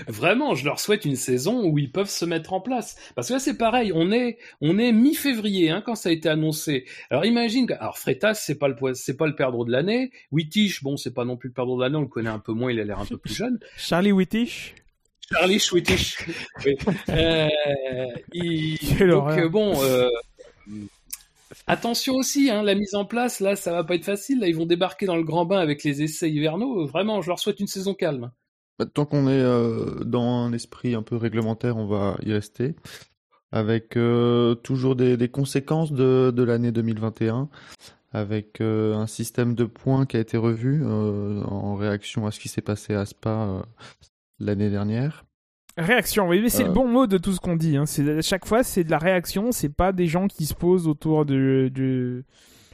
Vraiment, 0.07 0.55
je 0.55 0.65
leur 0.65 0.79
souhaite 0.79 1.05
une 1.05 1.15
saison 1.15 1.65
où 1.65 1.77
ils 1.77 1.91
peuvent 1.91 2.09
se 2.09 2.25
mettre 2.25 2.53
en 2.53 2.61
place. 2.61 2.95
Parce 3.15 3.27
que 3.27 3.33
là, 3.33 3.39
c'est 3.39 3.57
pareil. 3.57 3.91
On 3.93 4.11
est, 4.11 4.37
on 4.61 4.77
est 4.77 4.91
mi-février 4.91 5.69
hein, 5.69 5.81
quand 5.85 5.95
ça 5.95 6.09
a 6.09 6.11
été 6.11 6.29
annoncé. 6.29 6.85
Alors 7.09 7.25
imagine, 7.25 7.69
alors 7.79 7.97
Freitas, 7.97 8.35
c'est 8.35 8.55
pas 8.55 8.67
le 8.67 8.75
c'est 8.93 9.17
pas 9.17 9.27
le 9.27 9.35
perdreau 9.35 9.65
de 9.65 9.71
l'année. 9.71 10.11
Wittich, 10.31 10.83
bon, 10.83 10.97
c'est 10.97 11.13
pas 11.13 11.25
non 11.25 11.37
plus 11.37 11.49
le 11.49 11.53
perdreau 11.53 11.77
de 11.77 11.83
l'année. 11.83 11.97
On 11.97 12.01
le 12.01 12.07
connaît 12.07 12.29
un 12.29 12.39
peu 12.39 12.53
moins. 12.53 12.71
Il 12.71 12.79
a 12.79 12.83
l'air 12.83 12.99
un 12.99 13.05
peu 13.05 13.17
plus 13.17 13.33
jeune. 13.33 13.59
Charlie 13.77 14.11
Wittich? 14.11 14.75
Charlie 15.31 15.61
Wittich. 15.71 16.17
oui. 16.65 16.75
euh, 17.09 17.47
il... 18.33 18.77
Donc 18.99 19.29
euh, 19.29 19.49
bon. 19.49 19.73
Euh... 19.83 20.09
Attention 21.67 22.15
aussi, 22.15 22.49
hein, 22.49 22.63
la 22.63 22.75
mise 22.75 22.95
en 22.95 23.05
place, 23.05 23.39
là, 23.39 23.55
ça 23.55 23.71
va 23.71 23.83
pas 23.83 23.95
être 23.95 24.05
facile. 24.05 24.39
Là, 24.39 24.47
ils 24.47 24.55
vont 24.55 24.65
débarquer 24.65 25.05
dans 25.05 25.15
le 25.15 25.23
grand 25.23 25.45
bain 25.45 25.59
avec 25.59 25.83
les 25.83 26.01
essais 26.01 26.29
hivernaux. 26.29 26.85
Vraiment, 26.87 27.21
je 27.21 27.29
leur 27.29 27.39
souhaite 27.39 27.59
une 27.59 27.67
saison 27.67 27.93
calme. 27.93 28.31
Bah, 28.79 28.85
tant 28.91 29.05
qu'on 29.05 29.27
est 29.27 29.39
euh, 29.39 30.03
dans 30.03 30.45
un 30.45 30.53
esprit 30.53 30.95
un 30.95 31.03
peu 31.03 31.15
réglementaire, 31.15 31.77
on 31.77 31.85
va 31.85 32.17
y 32.25 32.33
rester. 32.33 32.75
Avec 33.51 33.97
euh, 33.97 34.55
toujours 34.55 34.95
des, 34.95 35.15
des, 35.15 35.29
conséquences 35.29 35.93
de, 35.93 36.33
de 36.35 36.43
l'année 36.43 36.71
2021. 36.71 37.49
avec 38.11 38.61
un 38.61 39.07
système 39.07 39.55
de 39.55 39.65
points 39.65 40.05
qui 40.05 40.17
a 40.17 40.19
été 40.19 40.37
revu 40.37 40.85
en 40.85 41.75
réaction 41.75 42.27
à 42.27 42.31
ce 42.31 42.39
qui 42.39 42.49
s'est 42.49 42.61
passé 42.61 42.93
à 42.93 43.05
Spa 43.05 43.63
l'année 44.45 44.69
dernière. 44.69 45.25
Réaction, 45.77 46.27
oui, 46.27 46.39
mais 46.41 46.49
c'est 46.49 46.63
le 46.63 46.71
bon 46.71 46.87
mot 46.87 47.07
de 47.07 47.17
tout 47.17 47.31
ce 47.31 47.39
qu'on 47.39 47.55
dit. 47.55 47.77
Hein. 47.77 47.87
C'est 47.87 48.21
chaque 48.21 48.45
fois, 48.45 48.63
c'est 48.63 48.83
de 48.83 48.91
la 48.91 48.99
réaction. 48.99 49.51
C'est 49.51 49.73
pas 49.73 49.91
des 49.91 50.05
gens 50.05 50.27
qui 50.27 50.45
se 50.45 50.53
posent 50.53 50.87
autour 50.87 51.25
de, 51.25 51.71
de 51.73 52.23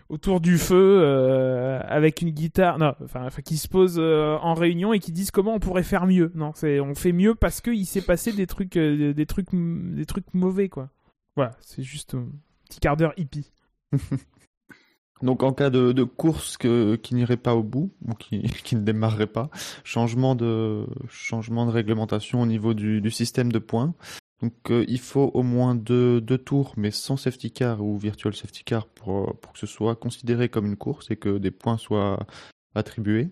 autour 0.10 0.42
du 0.42 0.58
feu 0.58 1.00
euh, 1.02 1.80
avec 1.88 2.22
une 2.22 2.32
guitare, 2.32 2.80
non, 2.80 2.96
enfin, 3.04 3.30
qui 3.46 3.58
se 3.58 3.68
posent 3.68 4.00
euh, 4.00 4.38
en 4.42 4.56
réunion 4.56 4.92
et 4.92 5.00
qui 5.00 5.12
disent 5.12 5.32
comment 5.32 5.54
on 5.54 5.60
pourrait 5.60 5.84
faire 5.84 6.08
mieux. 6.08 6.32
Non, 6.36 6.52
c'est 6.56 6.80
on 6.80 6.96
fait 6.96 7.14
mieux 7.14 7.36
parce 7.36 7.62
qu'il 7.62 7.86
s'est 7.86 8.02
passé 8.02 8.34
des 8.34 8.48
trucs, 8.48 8.76
euh, 8.76 9.14
des 9.14 9.26
trucs, 9.26 9.48
des 9.54 10.06
trucs 10.06 10.34
mauvais, 10.34 10.68
quoi. 10.68 10.90
Voilà, 11.36 11.56
c'est 11.62 11.84
juste 11.84 12.16
un 12.16 12.28
petit 12.68 12.80
quart 12.80 12.98
d'heure 12.98 13.14
hippie. 13.18 13.54
Donc 15.22 15.44
en 15.44 15.52
cas 15.54 15.70
de, 15.70 16.04
course 16.04 16.58
que, 16.58 16.96
qui 16.96 17.16
n'irait 17.16 17.38
pas 17.38 17.56
au 17.56 17.64
bout 17.64 17.92
ou 18.08 18.14
qui, 18.14 18.42
qui, 18.64 18.76
ne 18.76 18.82
démarrerait 18.82 19.28
pas, 19.28 19.50
changement 19.84 20.36
de 20.36 20.86
changement 21.10 21.66
de 21.66 21.72
réglementation 21.72 22.42
au 22.42 22.46
niveau 22.46 22.74
du, 22.74 23.02
du 23.02 23.12
système 23.12 23.52
de 23.52 23.60
points. 23.60 23.94
Donc 24.42 24.54
euh, 24.72 24.86
il 24.88 25.00
faut 25.00 25.32
au 25.34 25.44
moins 25.44 25.76
deux, 25.76 26.22
deux, 26.22 26.38
tours, 26.38 26.74
mais 26.78 26.92
sans 26.92 27.18
safety 27.18 27.52
car 27.52 27.82
ou 27.84 27.98
virtual 27.98 28.34
safety 28.34 28.64
car 28.64 28.86
pour, 28.88 29.38
pour 29.40 29.54
que 29.54 29.60
ce 29.60 29.68
soit 29.68 29.96
considéré 29.96 30.48
comme 30.48 30.66
une 30.66 30.78
course 30.78 31.12
et 31.12 31.18
que 31.18 31.38
des 31.38 31.52
points 31.52 31.78
soient 31.78 32.26
attribués. 32.74 33.30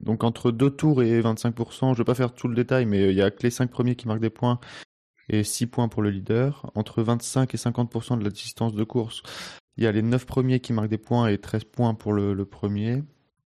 Donc 0.00 0.24
entre 0.24 0.50
deux 0.50 0.70
tours 0.70 1.02
et 1.02 1.20
25%, 1.20 1.80
je 1.80 1.86
ne 1.86 1.94
vais 1.94 2.04
pas 2.04 2.14
faire 2.14 2.34
tout 2.34 2.48
le 2.48 2.54
détail, 2.54 2.86
mais 2.86 3.10
il 3.10 3.14
y 3.14 3.22
a 3.22 3.30
que 3.30 3.42
les 3.42 3.50
5 3.50 3.70
premiers 3.70 3.96
qui 3.96 4.08
marquent 4.08 4.20
des 4.20 4.30
points 4.30 4.58
et 5.28 5.44
6 5.44 5.66
points 5.66 5.88
pour 5.88 6.02
le 6.02 6.10
leader. 6.10 6.70
Entre 6.74 7.02
25 7.02 7.54
et 7.54 7.58
50% 7.58 8.18
de 8.18 8.24
la 8.24 8.30
distance 8.30 8.74
de 8.74 8.84
course, 8.84 9.22
il 9.80 9.84
y 9.84 9.86
a 9.86 9.92
les 9.92 10.02
9 10.02 10.26
premiers 10.26 10.60
qui 10.60 10.74
marquent 10.74 10.90
des 10.90 10.98
points 10.98 11.28
et 11.28 11.38
13 11.38 11.64
points 11.64 11.94
pour 11.94 12.12
le, 12.12 12.44
premier. 12.44 13.02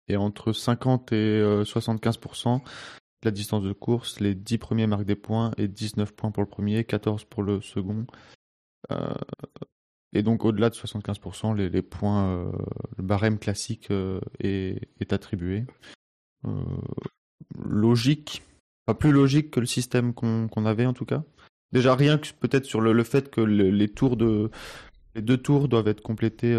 Et 0.09 0.17
entre 0.17 0.53
50 0.53 1.13
et 1.13 1.41
75%, 1.63 2.57
euh, 2.57 2.59
la 3.23 3.31
distance 3.31 3.63
de 3.63 3.73
course, 3.73 4.19
les 4.19 4.35
10 4.35 4.59
premiers 4.59 4.89
marquent 4.89 5.05
des 5.05 5.15
points 5.15 5.53
et 5.57 5.69
19 5.69 6.13
points 6.13 6.33
pour 6.33 6.43
le 6.43 6.49
premier, 6.49 6.83
14 6.83 7.25
pour 7.25 7.45
le 7.45 7.61
second. 7.61 8.05
Euh, 8.91 9.15
et 10.13 10.25
donc 10.25 10.45
au-delà 10.45 10.71
de 10.71 10.75
75%, 10.75 11.55
les, 11.55 11.83
points, 11.83 12.27
euh, 12.27 12.53
le 12.97 13.05
barème 13.05 13.39
classique 13.39 13.93
est, 14.41 15.13
attribué. 15.13 15.65
logique, 17.65 18.43
pas 18.87 18.95
plus 18.95 19.13
logique 19.13 19.53
que 19.53 19.61
le 19.61 19.67
système 19.67 20.13
qu'on 20.13 20.67
avait 20.67 20.87
en 20.87 20.95
tout 20.95 21.07
cas. 21.07 21.23
Déjà 21.71 21.95
rien 21.95 22.19
que 22.19 22.29
peut-être 22.41 22.67
sur 22.67 22.81
le, 22.81 23.05
fait 23.05 23.31
que 23.31 23.41
les 23.41 23.89
tours 23.89 24.17
de 24.17 24.51
les 25.15 25.23
deux 25.23 25.37
tours 25.37 25.69
doivent 25.69 25.89
être 25.89 26.01
complétés 26.01 26.57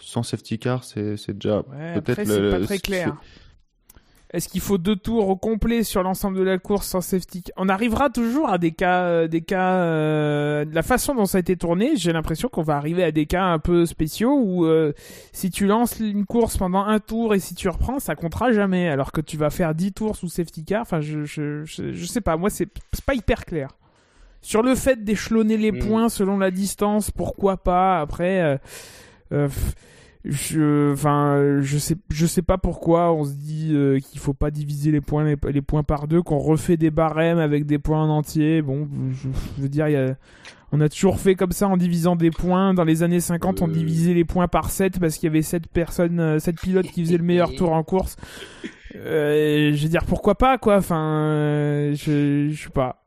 sans 0.00 0.22
safety 0.22 0.58
car, 0.58 0.84
c'est 0.84 1.30
déjà 1.30 1.62
peut-être 1.94 2.50
pas 2.50 2.66
très 2.66 2.78
clair. 2.78 3.16
Est-ce 4.30 4.48
qu'il 4.50 4.60
faut 4.60 4.76
deux 4.76 4.96
tours 4.96 5.28
au 5.30 5.36
complet 5.36 5.82
sur 5.82 6.02
l'ensemble 6.02 6.36
de 6.36 6.42
la 6.42 6.58
course 6.58 6.86
sans 6.86 7.00
safety 7.00 7.44
On 7.56 7.70
arrivera 7.70 8.10
toujours 8.10 8.50
à 8.50 8.58
des 8.58 8.72
cas, 8.72 9.04
euh, 9.04 9.26
des 9.26 9.40
cas. 9.40 9.76
Euh, 9.76 10.66
la 10.70 10.82
façon 10.82 11.14
dont 11.14 11.24
ça 11.24 11.38
a 11.38 11.40
été 11.40 11.56
tourné, 11.56 11.96
j'ai 11.96 12.12
l'impression 12.12 12.48
qu'on 12.48 12.62
va 12.62 12.76
arriver 12.76 13.02
à 13.04 13.10
des 13.10 13.24
cas 13.24 13.44
un 13.44 13.58
peu 13.58 13.86
spéciaux 13.86 14.38
où 14.38 14.66
euh, 14.66 14.92
si 15.32 15.50
tu 15.50 15.66
lances 15.66 15.98
une 15.98 16.26
course 16.26 16.58
pendant 16.58 16.84
un 16.84 17.00
tour 17.00 17.34
et 17.34 17.40
si 17.40 17.54
tu 17.54 17.70
reprends, 17.70 18.00
ça 18.00 18.16
comptera 18.16 18.52
jamais, 18.52 18.88
alors 18.88 19.12
que 19.12 19.22
tu 19.22 19.38
vas 19.38 19.48
faire 19.48 19.74
10 19.74 19.92
tours 19.94 20.16
sous 20.16 20.28
safety 20.28 20.62
car. 20.62 20.82
Enfin, 20.82 21.00
je, 21.00 21.24
je, 21.24 21.64
je, 21.64 22.04
sais 22.04 22.20
pas. 22.20 22.36
Moi, 22.36 22.50
c'est 22.50 22.68
pas 23.06 23.14
hyper 23.14 23.46
clair. 23.46 23.70
Sur 24.40 24.62
le 24.62 24.74
fait 24.74 25.04
d'échelonner 25.04 25.56
les 25.56 25.72
mm. 25.72 25.78
points 25.80 26.08
selon 26.08 26.38
la 26.38 26.50
distance, 26.50 27.10
pourquoi 27.10 27.56
pas 27.56 28.00
Après 28.00 28.58
je 30.24 30.92
enfin 30.92 31.60
je 31.62 31.78
sais 31.78 31.96
je 32.10 32.26
sais 32.26 32.42
pas 32.42 32.58
pourquoi 32.58 33.12
on 33.12 33.24
se 33.24 33.32
dit 33.32 33.70
euh, 33.72 33.98
qu'il 33.98 34.20
faut 34.20 34.34
pas 34.34 34.50
diviser 34.50 34.90
les 34.90 35.00
points 35.00 35.24
les, 35.24 35.62
points 35.62 35.82
par 35.82 36.08
deux 36.08 36.22
qu'on 36.22 36.38
refait 36.38 36.76
des 36.76 36.90
barèmes 36.90 37.38
avec 37.38 37.66
des 37.66 37.78
points 37.78 38.02
en 38.02 38.10
entier. 38.10 38.60
Bon 38.60 38.88
je, 39.12 39.28
veux 39.62 39.68
dire 39.68 39.88
y 39.88 39.96
a, 39.96 40.16
on 40.70 40.80
a 40.80 40.88
toujours 40.88 41.18
fait 41.18 41.34
comme 41.34 41.52
ça 41.52 41.68
en 41.68 41.76
divisant 41.76 42.14
des 42.14 42.30
points. 42.30 42.74
Dans 42.74 42.84
les 42.84 43.02
années 43.02 43.20
50 43.20 43.62
on 43.62 43.68
euh. 43.68 43.72
divisait 43.72 44.12
les 44.12 44.24
points 44.24 44.48
par 44.48 44.70
7 44.70 44.98
parce 44.98 45.16
qu'il 45.16 45.28
y 45.28 45.30
avait 45.30 45.42
7 45.42 45.68
personnes 45.68 46.38
7 46.38 46.54
euh, 46.54 46.56
pilotes 46.60 46.88
qui 46.88 47.04
faisaient 47.04 47.18
le 47.18 47.24
meilleur 47.24 47.54
tour 47.54 47.72
en 47.72 47.82
course. 47.82 48.16
Je 48.92 49.70
veux 49.70 49.88
dire 49.88 50.04
pourquoi 50.04 50.34
pas 50.34 50.58
quoi. 50.58 50.76
Enfin 50.76 51.92
je 51.94 52.50
je 52.50 52.62
sais 52.62 52.70
pas 52.70 53.04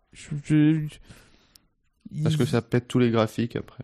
parce 2.23 2.35
que 2.35 2.45
ça 2.45 2.61
pète 2.61 2.87
tous 2.87 2.99
les 2.99 3.09
graphiques 3.09 3.55
après 3.55 3.83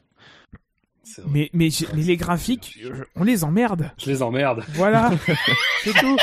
mais, 1.29 1.49
mais, 1.53 1.69
les 1.95 2.17
graphiques, 2.17 2.83
on 3.15 3.23
les 3.23 3.43
emmerde. 3.43 3.91
Je 3.97 4.09
les 4.09 4.21
emmerde. 4.21 4.63
Voilà, 4.73 5.11
c'est 5.83 5.93
tout. 5.93 6.17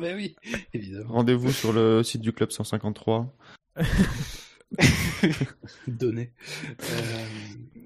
oui, 0.00 0.36
évidemment. 0.72 1.14
Rendez-vous 1.14 1.50
sur 1.52 1.72
le 1.72 2.02
site 2.02 2.20
du 2.20 2.32
Club 2.32 2.50
153. 2.50 3.34
Donné. 5.86 6.32
Euh, 6.80 7.24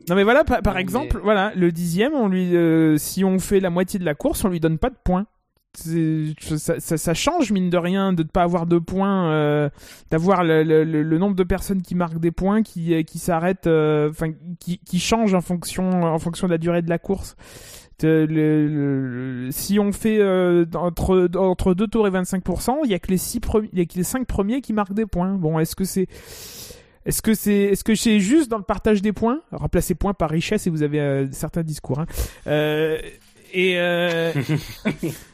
non 0.09 0.15
mais 0.17 0.25
voilà, 0.25 0.45
par, 0.45 0.79
exemple, 0.79 1.21
voilà, 1.23 1.53
le 1.55 1.71
dixième, 1.73 2.15
on 2.15 2.29
lui, 2.29 2.57
euh, 2.57 2.97
si 2.97 3.25
on 3.25 3.39
fait 3.39 3.61
la 3.61 3.71
moitié 3.71 3.99
de 3.99 4.05
la 4.05 4.15
course, 4.15 4.45
on 4.45 4.49
lui 4.49 4.61
donne 4.61 4.79
pas 4.79 4.91
de 4.91 4.97
points 5.03 5.27
ça, 5.77 6.81
ça, 6.81 6.99
ça, 6.99 7.15
change 7.15 7.53
mine 7.53 7.71
de 7.71 7.77
rien 7.77 8.13
de 8.13 8.23
ne 8.23 8.29
pas 8.29 8.43
avoir 8.43 8.67
de 8.67 8.79
points, 8.79 9.31
euh, 9.31 9.71
d'avoir 10.11 10.43
le, 10.43 10.63
le, 10.65 10.85
le, 10.85 11.19
nombre 11.19 11.37
de 11.37 11.45
personnes 11.45 11.83
qui 11.83 11.95
marquent 11.95 12.19
des 12.19 12.33
points, 12.33 12.63
qui, 12.63 12.95
euh, 12.95 13.03
qui 13.03 13.19
s'arrêtent, 13.19 13.69
euh, 13.69 14.11
enfin 14.11 14.33
qui, 14.59 14.79
qui 14.79 14.99
changent 14.99 15.35
en 15.35 15.41
fonction, 15.41 16.03
en 16.03 16.19
fonction 16.19 16.49
de 16.49 16.53
la 16.53 16.59
durée 16.59 16.83
de 16.83 16.91
la 16.91 16.99
course. 16.99 17.37
Le, 18.03 19.51
si 19.53 19.79
on 19.79 19.93
fait 19.93 20.23
entre, 20.75 21.29
entre 21.37 21.75
2 21.75 21.87
tours 21.87 22.09
et 22.09 22.11
25%, 22.11 22.79
il 22.85 22.91
y 22.91 22.95
a 22.95 22.99
que 22.99 23.09
les 23.09 23.19
six 23.19 23.41
il 23.73 23.79
y 23.79 23.83
a 23.83 23.85
que 23.85 23.95
les 23.95 24.05
5 24.05 24.27
premiers 24.27 24.63
qui 24.63 24.73
marquent 24.73 24.95
des 24.95 25.05
points. 25.05 25.35
Bon, 25.35 25.59
est-ce 25.59 25.77
que 25.77 25.85
c'est 25.85 26.07
est-ce 27.05 27.21
que 27.21 27.35
c'est 27.35 27.53
est-ce 27.53 27.85
que 27.85 27.95
c'est 27.95 28.19
juste 28.21 28.51
dans 28.51 28.57
le 28.57 28.65
partage 28.65 29.03
des 29.03 29.13
points? 29.13 29.43
Remplacez 29.53 29.95
points 29.95 30.15
par 30.15 30.31
richesse 30.31 30.67
et 30.67 30.71
vous 30.71 30.83
avez 30.83 31.29
certains 31.33 31.63
discours. 31.63 32.01
Hein. 32.01 32.07
et 33.53 33.77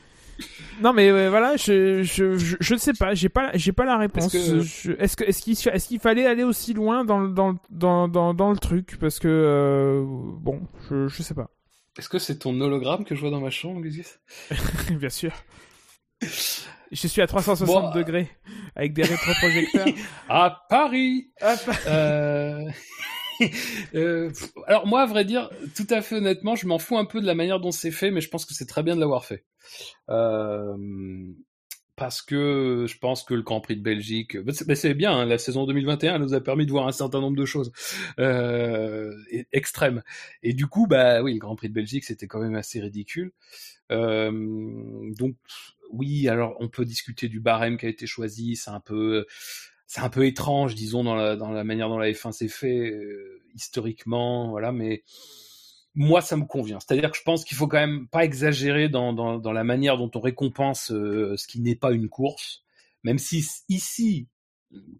Non 0.82 0.92
mais 0.92 1.28
voilà, 1.28 1.56
je, 1.56 2.02
je, 2.02 2.36
je, 2.36 2.74
ne 2.74 2.78
sais 2.78 2.92
pas, 2.92 3.14
j'ai 3.14 3.28
pas 3.28 3.50
j'ai 3.54 3.72
pas 3.72 3.84
la 3.84 3.96
réponse. 3.96 4.34
Est-ce 4.34 5.16
que 5.16 5.24
est-ce 5.24 5.42
qu'il 5.42 5.52
est-ce 5.52 5.88
qu'il 5.88 6.00
fallait 6.00 6.26
aller 6.26 6.42
aussi 6.44 6.74
loin 6.74 7.04
dans 7.04 7.22
dans 7.22 7.56
dans 7.70 8.08
dans, 8.08 8.34
dans 8.34 8.50
le 8.50 8.58
truc? 8.58 8.96
Parce 9.00 9.18
que 9.18 9.28
euh, 9.28 10.02
bon, 10.06 10.60
je 10.90 11.08
je 11.08 11.22
sais 11.22 11.34
pas. 11.34 11.50
Est-ce 11.98 12.08
que 12.08 12.18
c'est 12.18 12.40
ton 12.40 12.60
hologramme 12.60 13.04
que 13.04 13.14
je 13.14 13.20
vois 13.20 13.30
dans 13.30 13.40
ma 13.40 13.50
chambre, 13.50 13.80
Lucius? 13.80 14.18
Bien 14.90 15.08
sûr. 15.08 15.32
Je 16.20 17.06
suis 17.08 17.22
à 17.22 17.26
360 17.26 17.94
degrés 17.94 18.30
avec 18.74 18.92
des 18.92 19.02
rétroprojecteurs. 19.02 19.86
à 20.28 20.62
Paris. 20.68 21.30
euh... 21.86 22.62
euh, 23.94 24.30
alors 24.66 24.86
moi, 24.86 25.02
à 25.02 25.06
vrai 25.06 25.24
dire, 25.24 25.50
tout 25.74 25.86
à 25.90 26.02
fait 26.02 26.16
honnêtement, 26.16 26.54
je 26.54 26.66
m'en 26.66 26.78
fous 26.78 26.98
un 26.98 27.04
peu 27.04 27.20
de 27.20 27.26
la 27.26 27.34
manière 27.34 27.60
dont 27.60 27.70
c'est 27.70 27.90
fait, 27.90 28.10
mais 28.10 28.20
je 28.20 28.28
pense 28.28 28.44
que 28.44 28.54
c'est 28.54 28.66
très 28.66 28.82
bien 28.82 28.94
de 28.94 29.00
l'avoir 29.00 29.24
fait. 29.24 29.44
Euh, 30.10 30.76
parce 31.96 32.20
que 32.20 32.84
je 32.88 32.98
pense 32.98 33.24
que 33.24 33.34
le 33.34 33.42
Grand 33.42 33.60
Prix 33.60 33.76
de 33.76 33.82
Belgique, 33.82 34.36
bah, 34.38 34.52
c'est 34.74 34.94
bien, 34.94 35.12
hein, 35.12 35.24
la 35.24 35.38
saison 35.38 35.64
2021 35.66 36.18
nous 36.18 36.34
a 36.34 36.40
permis 36.40 36.66
de 36.66 36.70
voir 36.70 36.86
un 36.86 36.92
certain 36.92 37.20
nombre 37.20 37.36
de 37.36 37.46
choses 37.46 37.72
euh, 38.18 39.12
extrêmes. 39.52 40.02
Et 40.42 40.52
du 40.52 40.66
coup, 40.66 40.86
bah 40.86 41.22
oui, 41.22 41.32
le 41.32 41.38
Grand 41.38 41.56
Prix 41.56 41.68
de 41.68 41.74
Belgique, 41.74 42.04
c'était 42.04 42.26
quand 42.26 42.40
même 42.40 42.54
assez 42.54 42.80
ridicule. 42.80 43.32
Donc 43.90 45.36
oui, 45.90 46.28
alors 46.28 46.56
on 46.60 46.68
peut 46.68 46.84
discuter 46.84 47.28
du 47.28 47.40
barème 47.40 47.76
qui 47.78 47.86
a 47.86 47.88
été 47.88 48.06
choisi, 48.06 48.56
c'est 48.56 48.70
un 48.70 48.80
peu 48.80 49.24
c'est 49.86 50.00
un 50.00 50.08
peu 50.10 50.26
étrange, 50.26 50.74
disons, 50.74 51.04
dans 51.04 51.14
la, 51.14 51.36
dans 51.36 51.50
la 51.50 51.64
manière 51.64 51.88
dont 51.88 51.98
la 51.98 52.10
F1 52.10 52.32
s'est 52.32 52.48
fait 52.48 52.90
euh, 52.90 53.40
historiquement, 53.54 54.50
voilà, 54.50 54.72
mais 54.72 55.04
moi, 55.94 56.20
ça 56.20 56.36
me 56.36 56.44
convient. 56.44 56.78
C'est-à-dire 56.80 57.10
que 57.10 57.16
je 57.16 57.22
pense 57.22 57.44
qu'il 57.44 57.56
faut 57.56 57.68
quand 57.68 57.78
même 57.78 58.08
pas 58.08 58.24
exagérer 58.24 58.88
dans, 58.88 59.12
dans, 59.12 59.38
dans 59.38 59.52
la 59.52 59.64
manière 59.64 59.96
dont 59.96 60.10
on 60.14 60.20
récompense 60.20 60.90
euh, 60.90 61.36
ce 61.36 61.46
qui 61.46 61.60
n'est 61.60 61.76
pas 61.76 61.92
une 61.92 62.08
course, 62.08 62.64
même 63.02 63.18
si 63.18 63.46
ici, 63.68 64.28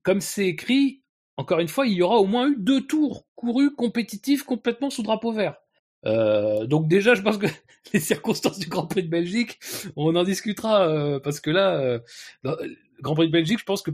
comme 0.02 0.20
c'est 0.20 0.46
écrit, 0.46 1.02
encore 1.36 1.60
une 1.60 1.68
fois, 1.68 1.86
il 1.86 1.92
y 1.92 2.02
aura 2.02 2.16
au 2.16 2.26
moins 2.26 2.48
eu 2.48 2.56
deux 2.56 2.86
tours 2.86 3.26
courus 3.34 3.70
compétitifs 3.76 4.42
complètement 4.44 4.88
sous 4.88 5.02
drapeau 5.02 5.32
vert. 5.32 5.56
Euh, 6.06 6.66
donc 6.66 6.88
déjà, 6.88 7.14
je 7.14 7.22
pense 7.22 7.36
que 7.36 7.46
les 7.92 8.00
circonstances 8.00 8.58
du 8.58 8.68
Grand 8.68 8.86
Prix 8.86 9.02
de 9.02 9.08
Belgique, 9.08 9.58
on 9.96 10.14
en 10.14 10.24
discutera 10.24 10.88
euh, 10.88 11.20
parce 11.20 11.40
que 11.40 11.50
là, 11.50 11.78
euh, 11.80 11.98
Grand 13.00 13.14
Prix 13.14 13.26
de 13.26 13.32
Belgique, 13.32 13.58
je 13.58 13.64
pense 13.64 13.82
que 13.82 13.90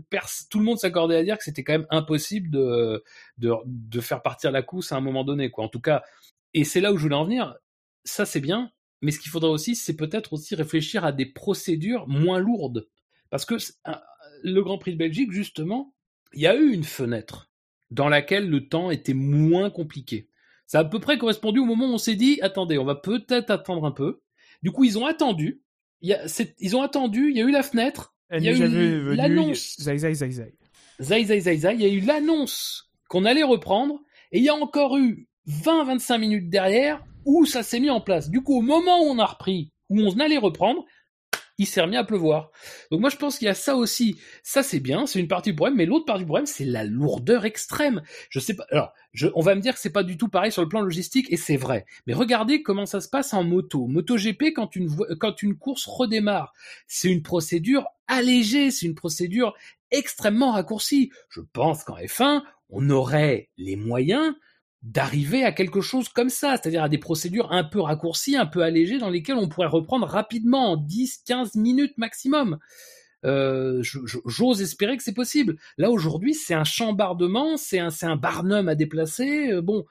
tout 0.50 0.58
le 0.58 0.64
monde 0.64 0.78
s'accordait 0.78 1.16
à 1.16 1.24
dire 1.24 1.38
que 1.38 1.44
c'était 1.44 1.64
quand 1.64 1.72
même 1.72 1.86
impossible 1.90 2.50
de, 2.50 3.02
de, 3.38 3.52
de 3.64 4.00
faire 4.00 4.22
partir 4.22 4.52
la 4.52 4.62
course 4.62 4.92
à 4.92 4.96
un 4.96 5.00
moment 5.00 5.24
donné, 5.24 5.50
quoi. 5.50 5.64
En 5.64 5.68
tout 5.68 5.80
cas, 5.80 6.02
et 6.54 6.64
c'est 6.64 6.80
là 6.80 6.92
où 6.92 6.98
je 6.98 7.02
voulais 7.02 7.16
en 7.16 7.24
venir. 7.24 7.56
Ça, 8.04 8.26
c'est 8.26 8.40
bien, 8.40 8.70
mais 9.00 9.10
ce 9.10 9.18
qu'il 9.18 9.30
faudrait 9.30 9.50
aussi, 9.50 9.74
c'est 9.74 9.96
peut-être 9.96 10.32
aussi 10.32 10.54
réfléchir 10.54 11.04
à 11.04 11.12
des 11.12 11.26
procédures 11.26 12.06
moins 12.08 12.38
lourdes, 12.38 12.88
parce 13.30 13.44
que 13.44 13.54
le 14.42 14.60
Grand 14.62 14.78
Prix 14.78 14.92
de 14.92 14.98
Belgique, 14.98 15.32
justement, 15.32 15.94
il 16.32 16.42
y 16.42 16.46
a 16.46 16.54
eu 16.56 16.72
une 16.72 16.84
fenêtre 16.84 17.50
dans 17.90 18.08
laquelle 18.08 18.48
le 18.48 18.68
temps 18.68 18.90
était 18.90 19.14
moins 19.14 19.70
compliqué. 19.70 20.28
Ça 20.72 20.78
a 20.78 20.80
à 20.80 20.84
peu 20.86 21.00
près 21.00 21.18
correspondu 21.18 21.60
au 21.60 21.66
moment 21.66 21.84
où 21.90 21.92
on 21.92 21.98
s'est 21.98 22.14
dit, 22.14 22.38
attendez, 22.40 22.78
on 22.78 22.84
va 22.86 22.94
peut-être 22.94 23.50
attendre 23.50 23.84
un 23.84 23.90
peu. 23.90 24.22
Du 24.62 24.70
coup, 24.70 24.84
ils 24.84 24.98
ont 24.98 25.04
attendu. 25.04 25.60
Il 26.00 26.08
y 26.08 26.14
a, 26.14 26.22
ils 26.60 26.74
ont 26.74 26.80
attendu, 26.80 27.28
il 27.28 27.36
y 27.36 27.42
a 27.42 27.44
eu 27.44 27.50
la 27.50 27.62
fenêtre, 27.62 28.14
il 28.34 28.42
y 28.42 28.48
a 28.48 28.52
eu 28.52 29.14
l'annonce. 29.14 29.76
Zai, 29.78 29.98
zai, 29.98 30.14
zai, 30.14 30.30
zai. 30.30 30.54
Zai, 30.98 31.24
zai, 31.26 31.40
zai, 31.40 31.58
zai. 31.58 31.74
Il 31.74 31.82
y 31.82 31.84
a 31.84 31.88
eu 31.88 32.00
l'annonce 32.00 32.90
qu'on 33.10 33.26
allait 33.26 33.42
reprendre, 33.42 34.00
et 34.30 34.38
il 34.38 34.44
y 34.44 34.48
a 34.48 34.54
encore 34.54 34.96
eu 34.96 35.28
20-25 35.46 36.18
minutes 36.18 36.48
derrière 36.48 37.04
où 37.26 37.44
ça 37.44 37.62
s'est 37.62 37.78
mis 37.78 37.90
en 37.90 38.00
place. 38.00 38.30
Du 38.30 38.40
coup, 38.40 38.56
au 38.56 38.62
moment 38.62 39.02
où 39.02 39.10
on 39.10 39.18
a 39.18 39.26
repris, 39.26 39.72
où 39.90 40.00
on 40.00 40.18
allait 40.20 40.38
reprendre, 40.38 40.86
il 41.58 41.66
s'est 41.66 41.80
remis 41.80 41.96
à 41.96 42.04
pleuvoir. 42.04 42.50
Donc 42.90 43.00
moi 43.00 43.10
je 43.10 43.16
pense 43.16 43.38
qu'il 43.38 43.46
y 43.46 43.50
a 43.50 43.54
ça 43.54 43.76
aussi. 43.76 44.18
Ça 44.42 44.62
c'est 44.62 44.80
bien, 44.80 45.06
c'est 45.06 45.20
une 45.20 45.28
partie 45.28 45.50
du 45.50 45.56
problème, 45.56 45.76
mais 45.76 45.86
l'autre 45.86 46.04
partie 46.04 46.22
du 46.22 46.26
problème 46.26 46.46
c'est 46.46 46.64
la 46.64 46.84
lourdeur 46.84 47.44
extrême. 47.44 48.02
Je 48.30 48.38
sais 48.38 48.54
pas. 48.54 48.66
Alors, 48.70 48.92
je, 49.12 49.28
on 49.34 49.42
va 49.42 49.54
me 49.54 49.60
dire 49.60 49.74
que 49.74 49.80
c'est 49.80 49.90
pas 49.90 50.02
du 50.02 50.16
tout 50.16 50.28
pareil 50.28 50.52
sur 50.52 50.62
le 50.62 50.68
plan 50.68 50.80
logistique 50.80 51.26
et 51.30 51.36
c'est 51.36 51.56
vrai. 51.56 51.86
Mais 52.06 52.14
regardez 52.14 52.62
comment 52.62 52.86
ça 52.86 53.00
se 53.00 53.08
passe 53.08 53.34
en 53.34 53.44
moto. 53.44 53.86
Moto 53.86 54.16
GP 54.16 54.52
quand 54.54 54.76
une 54.76 54.94
quand 55.18 55.42
une 55.42 55.56
course 55.56 55.86
redémarre, 55.86 56.52
c'est 56.86 57.10
une 57.10 57.22
procédure 57.22 57.86
allégée, 58.06 58.70
c'est 58.70 58.86
une 58.86 58.94
procédure 58.94 59.54
extrêmement 59.90 60.52
raccourcie. 60.52 61.10
Je 61.28 61.40
pense 61.52 61.84
qu'en 61.84 61.96
F1, 61.96 62.42
on 62.70 62.88
aurait 62.90 63.50
les 63.56 63.76
moyens 63.76 64.34
d'arriver 64.82 65.44
à 65.44 65.52
quelque 65.52 65.80
chose 65.80 66.08
comme 66.08 66.28
ça, 66.28 66.56
c'est-à-dire 66.56 66.82
à 66.82 66.88
des 66.88 66.98
procédures 66.98 67.52
un 67.52 67.64
peu 67.64 67.80
raccourcies, 67.80 68.36
un 68.36 68.46
peu 68.46 68.62
allégées, 68.62 68.98
dans 68.98 69.10
lesquelles 69.10 69.36
on 69.36 69.48
pourrait 69.48 69.68
reprendre 69.68 70.06
rapidement, 70.06 70.72
en 70.72 70.76
10-15 70.76 71.58
minutes 71.58 71.96
maximum. 71.98 72.58
Euh, 73.24 73.80
J'ose 73.82 74.62
espérer 74.62 74.96
que 74.96 75.04
c'est 75.04 75.14
possible. 75.14 75.56
Là 75.78 75.90
aujourd'hui, 75.90 76.34
c'est 76.34 76.54
un 76.54 76.64
chambardement, 76.64 77.56
c'est 77.56 77.78
un, 77.78 77.90
un 78.02 78.16
barnum 78.16 78.68
à 78.68 78.74
déplacer. 78.74 79.52
Euh, 79.52 79.62
bon, 79.62 79.86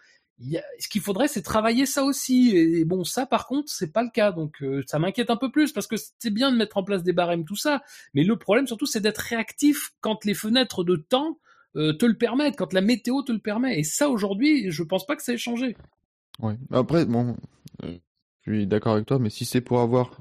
ce 0.80 0.88
qu'il 0.90 1.02
faudrait, 1.02 1.28
c'est 1.28 1.42
travailler 1.42 1.86
ça 1.86 2.04
aussi. 2.04 2.56
Et, 2.56 2.86
bon, 2.86 3.04
ça, 3.04 3.26
par 3.26 3.48
contre, 3.48 3.72
c'est 3.72 3.92
pas 3.92 4.04
le 4.04 4.10
cas. 4.10 4.32
Donc, 4.32 4.62
euh, 4.62 4.84
ça 4.88 5.00
m'inquiète 5.00 5.30
un 5.30 5.38
peu 5.38 5.52
plus 5.52 5.72
parce 5.72 5.88
que 5.88 5.96
c'est 6.20 6.34
bien 6.34 6.52
de 6.52 6.58
mettre 6.58 6.78
en 6.78 6.84
place 6.84 7.04
des 7.04 7.14
barèmes, 7.14 7.46
tout 7.46 7.56
ça. 7.56 7.82
Mais 8.14 8.24
le 8.24 8.38
problème, 8.38 8.68
surtout, 8.68 8.86
c'est 8.86 9.02
d'être 9.02 9.20
réactif 9.20 9.92
quand 10.02 10.26
les 10.26 10.34
fenêtres 10.34 10.84
de 10.84 10.96
temps 10.96 11.38
euh, 11.76 11.94
te 11.94 12.06
le 12.06 12.16
permettent, 12.16 12.58
quand 12.58 12.74
la 12.74 12.82
météo 12.82 13.22
te 13.22 13.32
le 13.32 13.40
permet. 13.40 13.80
Et 13.80 13.84
ça, 13.84 14.10
aujourd'hui, 14.10 14.72
je 14.72 14.84
pense 14.84 15.06
pas 15.06 15.16
que 15.16 15.24
ça 15.24 15.34
ait 15.34 15.38
changé. 15.38 15.76
Ouais. 16.40 16.56
Après, 16.72 17.06
bon, 17.06 17.36
euh, 17.84 17.98
je 18.42 18.52
suis 18.52 18.68
d'accord 18.68 18.94
avec 18.94 19.06
toi, 19.06 19.20
mais 19.20 19.30
si 19.30 19.46
c'est 19.46 19.62
pour 19.62 19.80
avoir 19.80 20.18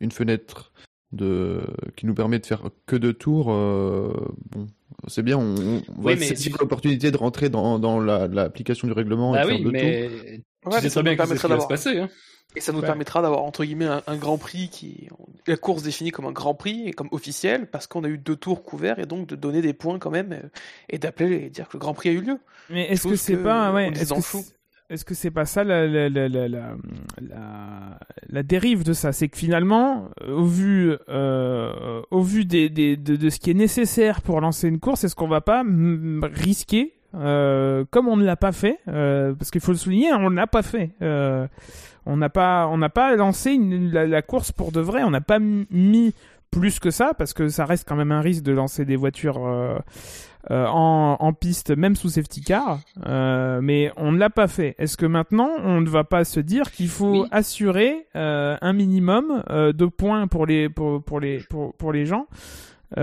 une 0.00 0.12
fenêtre 0.12 0.72
de 1.12 1.62
qui 1.96 2.06
nous 2.06 2.14
permet 2.14 2.38
de 2.38 2.46
faire 2.46 2.70
que 2.86 2.96
deux 2.96 3.12
tours, 3.12 3.50
euh, 3.50 4.12
bon, 4.50 4.66
c'est 5.08 5.22
bien. 5.22 5.38
On, 5.38 5.54
on 5.56 5.82
oui, 5.98 6.16
c'est 6.18 6.50
l'opportunité 6.58 7.10
de 7.10 7.16
rentrer 7.16 7.48
dans, 7.48 7.78
dans 7.78 7.98
l'application 8.00 8.86
du 8.86 8.92
règlement 8.92 9.32
bah 9.32 9.42
et 9.42 9.46
de 9.46 9.48
oui, 9.48 9.56
faire 9.56 9.64
deux 9.64 9.70
mais... 9.72 10.08
tours. 10.08 10.72
Ouais, 10.72 10.80
tu 10.80 10.90
sais 10.90 11.02
bien 11.02 11.16
ce 11.16 11.34
qui 11.34 11.46
va 11.48 11.60
se 11.60 11.66
passer. 11.66 11.98
Hein. 11.98 12.08
Et 12.56 12.60
ça 12.60 12.72
nous 12.72 12.80
permettra 12.80 13.22
d'avoir 13.22 13.44
entre 13.44 13.64
guillemets 13.64 13.88
un, 14.06 14.16
grand 14.16 14.36
prix 14.36 14.68
qui 14.70 15.08
la 15.46 15.56
course 15.56 15.82
définie 15.82 16.10
comme 16.10 16.26
un 16.26 16.32
grand 16.32 16.54
prix 16.54 16.88
et 16.88 16.92
comme 16.92 17.08
officiel 17.12 17.70
parce 17.70 17.86
qu'on 17.86 18.02
a 18.02 18.08
eu 18.08 18.18
deux 18.18 18.34
tours 18.34 18.64
couverts 18.64 18.98
et 18.98 19.06
donc 19.06 19.28
de 19.28 19.36
donner 19.36 19.62
des 19.62 19.72
points 19.72 19.98
quand 19.98 20.10
même 20.10 20.32
euh, 20.32 20.48
et 20.88 20.98
d'appeler 20.98 21.44
et 21.44 21.50
dire 21.50 21.68
que 21.68 21.74
le 21.74 21.78
grand 21.78 21.94
prix 21.94 22.08
a 22.08 22.12
eu 22.12 22.20
lieu. 22.20 22.38
Mais 22.68 22.88
est-ce 22.88 23.06
que 23.06 23.14
c'est 23.14 23.36
pas 23.36 23.72
ouais, 23.72 23.88
est-ce 23.92 24.12
que 24.12 24.44
est-ce 24.90 25.04
que 25.04 25.14
c'est 25.14 25.30
pas 25.30 25.44
ça 25.44 25.62
la, 25.62 25.86
la, 25.86 26.08
la, 26.08 26.28
la, 26.28 26.76
la 28.28 28.42
dérive 28.42 28.82
de 28.82 28.92
ça? 28.92 29.12
C'est 29.12 29.28
que 29.28 29.38
finalement, 29.38 30.10
au 30.26 30.44
vu, 30.44 30.96
euh, 31.08 32.02
au 32.10 32.22
vu 32.22 32.44
des, 32.44 32.68
des, 32.68 32.96
de, 32.96 33.14
de, 33.14 33.30
ce 33.30 33.38
qui 33.38 33.52
est 33.52 33.54
nécessaire 33.54 34.20
pour 34.20 34.40
lancer 34.40 34.66
une 34.66 34.80
course, 34.80 35.04
est-ce 35.04 35.14
qu'on 35.14 35.28
va 35.28 35.40
pas 35.40 35.62
risquer, 36.24 36.96
euh, 37.14 37.84
comme 37.90 38.08
on 38.08 38.16
ne 38.16 38.24
l'a 38.24 38.36
pas 38.36 38.52
fait, 38.52 38.78
euh, 38.88 39.34
parce 39.34 39.50
qu'il 39.50 39.60
faut 39.60 39.72
le 39.72 39.78
souligner, 39.78 40.12
on 40.12 40.30
ne 40.30 40.36
l'a 40.36 40.46
pas 40.46 40.62
fait. 40.62 40.90
Euh, 41.02 41.46
on 42.06 42.16
n'a 42.16 42.28
pas, 42.28 42.66
on 42.68 42.78
n'a 42.78 42.88
pas 42.88 43.16
lancé 43.16 43.58
la, 43.58 44.22
course 44.22 44.52
pour 44.52 44.72
de 44.72 44.80
vrai. 44.80 45.02
On 45.02 45.10
n'a 45.10 45.20
pas 45.20 45.38
mis 45.38 46.14
plus 46.50 46.78
que 46.78 46.90
ça 46.90 47.12
parce 47.16 47.32
que 47.32 47.48
ça 47.48 47.64
reste 47.64 47.88
quand 47.88 47.96
même 47.96 48.12
un 48.12 48.20
risque 48.20 48.42
de 48.42 48.52
lancer 48.52 48.84
des 48.84 48.96
voitures 48.96 49.38
en, 50.48 51.32
piste, 51.38 51.76
même 51.76 51.94
sous 51.94 52.08
safety 52.08 52.40
car. 52.40 52.80
Mais 53.06 53.92
on 53.96 54.12
ne 54.12 54.18
l'a 54.18 54.30
pas 54.30 54.48
fait. 54.48 54.74
Est-ce 54.78 54.96
que 54.96 55.06
maintenant 55.06 55.50
on 55.62 55.80
ne 55.80 55.88
va 55.88 56.04
pas 56.04 56.24
se 56.24 56.40
dire 56.40 56.72
qu'il 56.72 56.88
faut 56.88 57.26
assurer 57.30 58.06
un 58.14 58.72
minimum 58.72 59.42
de 59.48 59.86
points 59.86 60.26
pour 60.26 60.46
les 60.46 60.68
pour, 60.68 61.02
pour 61.02 61.20
les 61.20 61.38
pour, 61.50 61.74
pour 61.74 61.92
les 61.92 62.06
gens? 62.06 62.26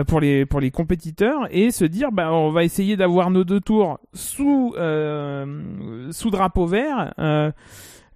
Pour 0.08 0.20
les 0.20 0.46
pour 0.46 0.60
les 0.60 0.72
compétiteurs 0.72 1.48
et 1.50 1.72
se 1.72 1.86
dire 1.86 2.12
bah 2.12 2.34
on 2.34 2.52
va 2.52 2.64
essayer 2.64 2.98
d'avoir 2.98 3.32
nos 3.32 3.44
deux 3.44 3.62
tours 3.62 4.00
sous 4.14 4.74
sous 6.12 6.30
drapeau 6.30 6.66
vert 6.66 7.14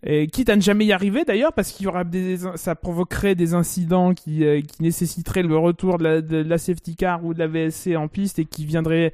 et 0.03 0.27
quitte 0.27 0.49
à 0.49 0.55
ne 0.55 0.61
jamais 0.61 0.85
y 0.85 0.93
arriver 0.93 1.23
d'ailleurs, 1.25 1.53
parce 1.53 1.71
qu'il 1.71 1.85
y 1.85 1.87
aura 1.87 2.03
des, 2.03 2.37
ça 2.55 2.73
provoquerait 2.73 3.35
des 3.35 3.53
incidents 3.53 4.15
qui, 4.15 4.43
euh, 4.43 4.61
qui 4.61 4.81
nécessiteraient 4.81 5.43
le 5.43 5.55
retour 5.55 5.99
de 5.99 6.03
la, 6.03 6.21
de 6.21 6.37
la, 6.37 6.57
safety 6.57 6.95
car 6.95 7.23
ou 7.23 7.35
de 7.35 7.39
la 7.39 7.45
VSC 7.45 7.95
en 7.95 8.07
piste 8.07 8.39
et 8.39 8.45
qui 8.45 8.65
viendraient 8.65 9.13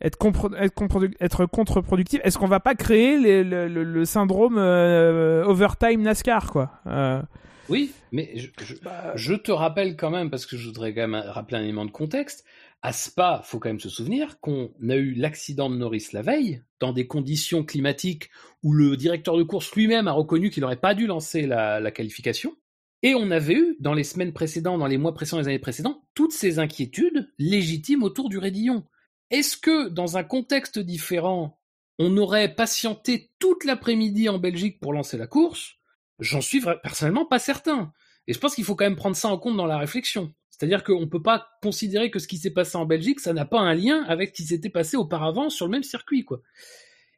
être, 0.00 0.18
être, 0.60 1.10
être 1.20 1.46
contre-productifs. 1.46 2.20
Est-ce 2.22 2.38
qu'on 2.38 2.46
va 2.46 2.60
pas 2.60 2.76
créer 2.76 3.42
le, 3.42 3.66
le, 3.66 4.04
syndrome 4.04 4.58
euh, 4.58 5.44
overtime 5.44 6.02
NASCAR 6.02 6.52
quoi 6.52 6.70
euh... 6.86 7.20
Oui, 7.68 7.92
mais 8.10 8.32
je, 8.36 8.48
je, 8.64 8.74
bah, 8.82 9.12
je, 9.14 9.34
te 9.34 9.52
rappelle 9.52 9.96
quand 9.96 10.10
même, 10.10 10.30
parce 10.30 10.46
que 10.46 10.56
je 10.56 10.66
voudrais 10.66 10.94
quand 10.94 11.06
même 11.06 11.22
rappeler 11.26 11.58
un 11.58 11.62
élément 11.62 11.84
de 11.84 11.90
contexte, 11.90 12.44
à 12.82 12.92
Spa, 12.92 13.40
faut 13.44 13.60
quand 13.60 13.68
même 13.68 13.80
se 13.80 13.88
souvenir 13.88 14.40
qu'on 14.40 14.72
a 14.88 14.96
eu 14.96 15.14
l'accident 15.14 15.70
de 15.70 15.76
Norris 15.76 16.08
la 16.12 16.22
veille, 16.22 16.62
dans 16.80 16.92
des 16.92 17.06
conditions 17.06 17.64
climatiques 17.64 18.28
où 18.64 18.72
le 18.72 18.96
directeur 18.96 19.36
de 19.36 19.44
course 19.44 19.72
lui-même 19.76 20.08
a 20.08 20.12
reconnu 20.12 20.50
qu'il 20.50 20.62
n'aurait 20.62 20.76
pas 20.76 20.94
dû 20.94 21.06
lancer 21.06 21.46
la, 21.46 21.90
qualification. 21.92 22.56
Et 23.04 23.14
on 23.14 23.30
avait 23.30 23.54
eu, 23.54 23.76
dans 23.78 23.94
les 23.94 24.04
semaines 24.04 24.32
précédentes, 24.32 24.80
dans 24.80 24.86
les 24.86 24.98
mois 24.98 25.14
précédents, 25.14 25.38
les 25.38 25.48
années 25.48 25.58
précédentes, 25.60 26.00
toutes 26.14 26.32
ces 26.32 26.58
inquiétudes 26.58 27.32
légitimes 27.38 28.02
autour 28.02 28.28
du 28.28 28.38
Rédillon. 28.38 28.84
Est-ce 29.30 29.56
que, 29.56 29.88
dans 29.88 30.16
un 30.16 30.24
contexte 30.24 30.78
différent, 30.80 31.60
on 31.98 32.16
aurait 32.16 32.54
patienté 32.54 33.30
toute 33.38 33.64
l'après-midi 33.64 34.28
en 34.28 34.38
Belgique 34.38 34.80
pour 34.80 34.92
lancer 34.92 35.18
la 35.18 35.28
course 35.28 35.76
J'en 36.22 36.40
suis 36.40 36.62
personnellement 36.82 37.26
pas 37.26 37.38
certain. 37.38 37.92
Et 38.26 38.32
je 38.32 38.38
pense 38.38 38.54
qu'il 38.54 38.64
faut 38.64 38.76
quand 38.76 38.84
même 38.84 38.96
prendre 38.96 39.16
ça 39.16 39.28
en 39.28 39.38
compte 39.38 39.56
dans 39.56 39.66
la 39.66 39.78
réflexion. 39.78 40.32
C'est-à-dire 40.50 40.84
qu'on 40.84 41.00
ne 41.00 41.06
peut 41.06 41.22
pas 41.22 41.48
considérer 41.60 42.10
que 42.10 42.20
ce 42.20 42.28
qui 42.28 42.38
s'est 42.38 42.52
passé 42.52 42.76
en 42.76 42.86
Belgique, 42.86 43.18
ça 43.18 43.32
n'a 43.32 43.44
pas 43.44 43.58
un 43.58 43.74
lien 43.74 44.04
avec 44.04 44.28
ce 44.28 44.34
qui 44.34 44.44
s'était 44.44 44.70
passé 44.70 44.96
auparavant 44.96 45.50
sur 45.50 45.66
le 45.66 45.72
même 45.72 45.82
circuit, 45.82 46.24
quoi. 46.24 46.40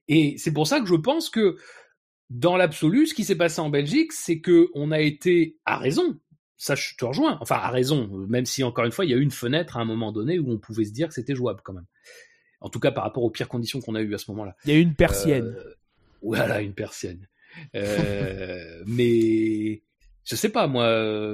Et 0.09 0.37
c'est 0.39 0.53
pour 0.53 0.67
ça 0.67 0.81
que 0.81 0.87
je 0.87 0.95
pense 0.95 1.29
que, 1.29 1.57
dans 2.31 2.57
l'absolu, 2.57 3.07
ce 3.07 3.15
qui 3.15 3.25
s'est 3.25 3.37
passé 3.37 3.61
en 3.61 3.69
Belgique, 3.69 4.13
c'est 4.13 4.41
que 4.41 4.69
on 4.75 4.91
a 4.93 5.01
été 5.01 5.59
à 5.67 5.77
raison. 5.77 6.19
Ça, 6.57 6.75
je 6.75 6.95
te 6.97 7.05
rejoins. 7.05 7.37
Enfin, 7.41 7.57
à 7.57 7.69
raison, 7.69 8.09
même 8.29 8.47
si 8.47 8.65
encore 8.65 8.87
une 8.87 8.93
fois, 8.93 9.05
il 9.05 9.11
y 9.11 9.15
a 9.15 9.19
eu 9.19 9.23
une 9.23 9.31
fenêtre 9.31 9.77
à 9.77 9.81
un 9.81 9.85
moment 9.85 10.13
donné 10.13 10.39
où 10.39 10.51
on 10.51 10.59
pouvait 10.59 10.85
se 10.85 10.93
dire 10.93 11.09
que 11.09 11.15
c'était 11.15 11.35
jouable 11.35 11.61
quand 11.63 11.75
même. 11.75 11.87
En 12.61 12.71
tout 12.71 12.81
cas, 12.81 12.93
par 12.93 13.05
rapport 13.05 13.25
aux 13.25 13.31
pires 13.31 13.49
conditions 13.49 13.81
qu'on 13.83 13.95
a 13.95 14.01
eues 14.01 14.15
à 14.15 14.19
ce 14.19 14.31
moment-là. 14.31 14.57
Il 14.65 14.71
y 14.71 14.75
a 14.75 14.79
eu 14.79 14.83
une 14.83 14.95
persienne. 14.95 15.55
Euh, 15.59 15.75
voilà, 16.23 16.63
une 16.63 16.73
persienne. 16.73 17.29
Euh, 17.75 18.83
mais 18.87 19.83
je 20.25 20.37
sais 20.37 20.49
pas, 20.49 20.67
moi, 20.67 20.87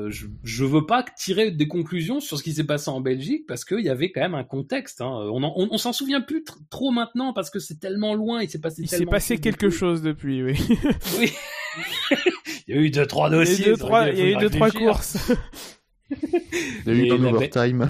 je, 0.08 0.26
je 0.42 0.64
veux 0.64 0.84
pas 0.84 1.04
tirer 1.16 1.52
des 1.52 1.68
conclusions 1.68 2.18
sur 2.18 2.38
ce 2.38 2.42
qui 2.42 2.52
s'est 2.52 2.64
passé 2.64 2.90
en 2.90 3.00
Belgique 3.00 3.44
parce 3.46 3.64
qu'il 3.64 3.80
y 3.80 3.88
avait 3.88 4.10
quand 4.10 4.20
même 4.20 4.34
un 4.34 4.44
contexte. 4.44 5.00
Hein. 5.00 5.10
On, 5.32 5.42
on, 5.42 5.78
s'en 5.78 5.92
souvient 5.92 6.20
plus 6.20 6.44
trop 6.70 6.90
maintenant 6.90 7.32
parce 7.32 7.50
que 7.50 7.60
c'est 7.60 7.78
tellement 7.78 8.14
loin, 8.14 8.42
il 8.42 8.50
s'est 8.50 8.60
passé. 8.60 8.82
Il 8.82 8.88
s'est 8.88 9.06
passé 9.06 9.38
quelque 9.38 9.70
chose 9.70 10.02
depuis, 10.02 10.42
oui. 10.42 10.58
oui. 11.18 11.32
il 12.66 12.74
y 12.74 12.78
a 12.78 12.80
eu 12.80 12.90
deux 12.90 13.06
trois 13.06 13.30
dossiers. 13.30 13.54
Il 13.54 13.60
y 13.60 13.64
a 13.64 13.68
eu 13.68 13.70
deux 13.70 13.78
trois, 13.78 14.08
il 14.08 14.18
y 14.18 14.22
a 14.22 14.30
eu 14.30 14.36
deux, 14.36 14.50
trois 14.50 14.70
courses. 14.72 15.32
il 16.10 16.86
y 16.86 16.90
a 16.90 16.92
eu 16.92 17.12
un 17.12 17.24
overtime. 17.24 17.88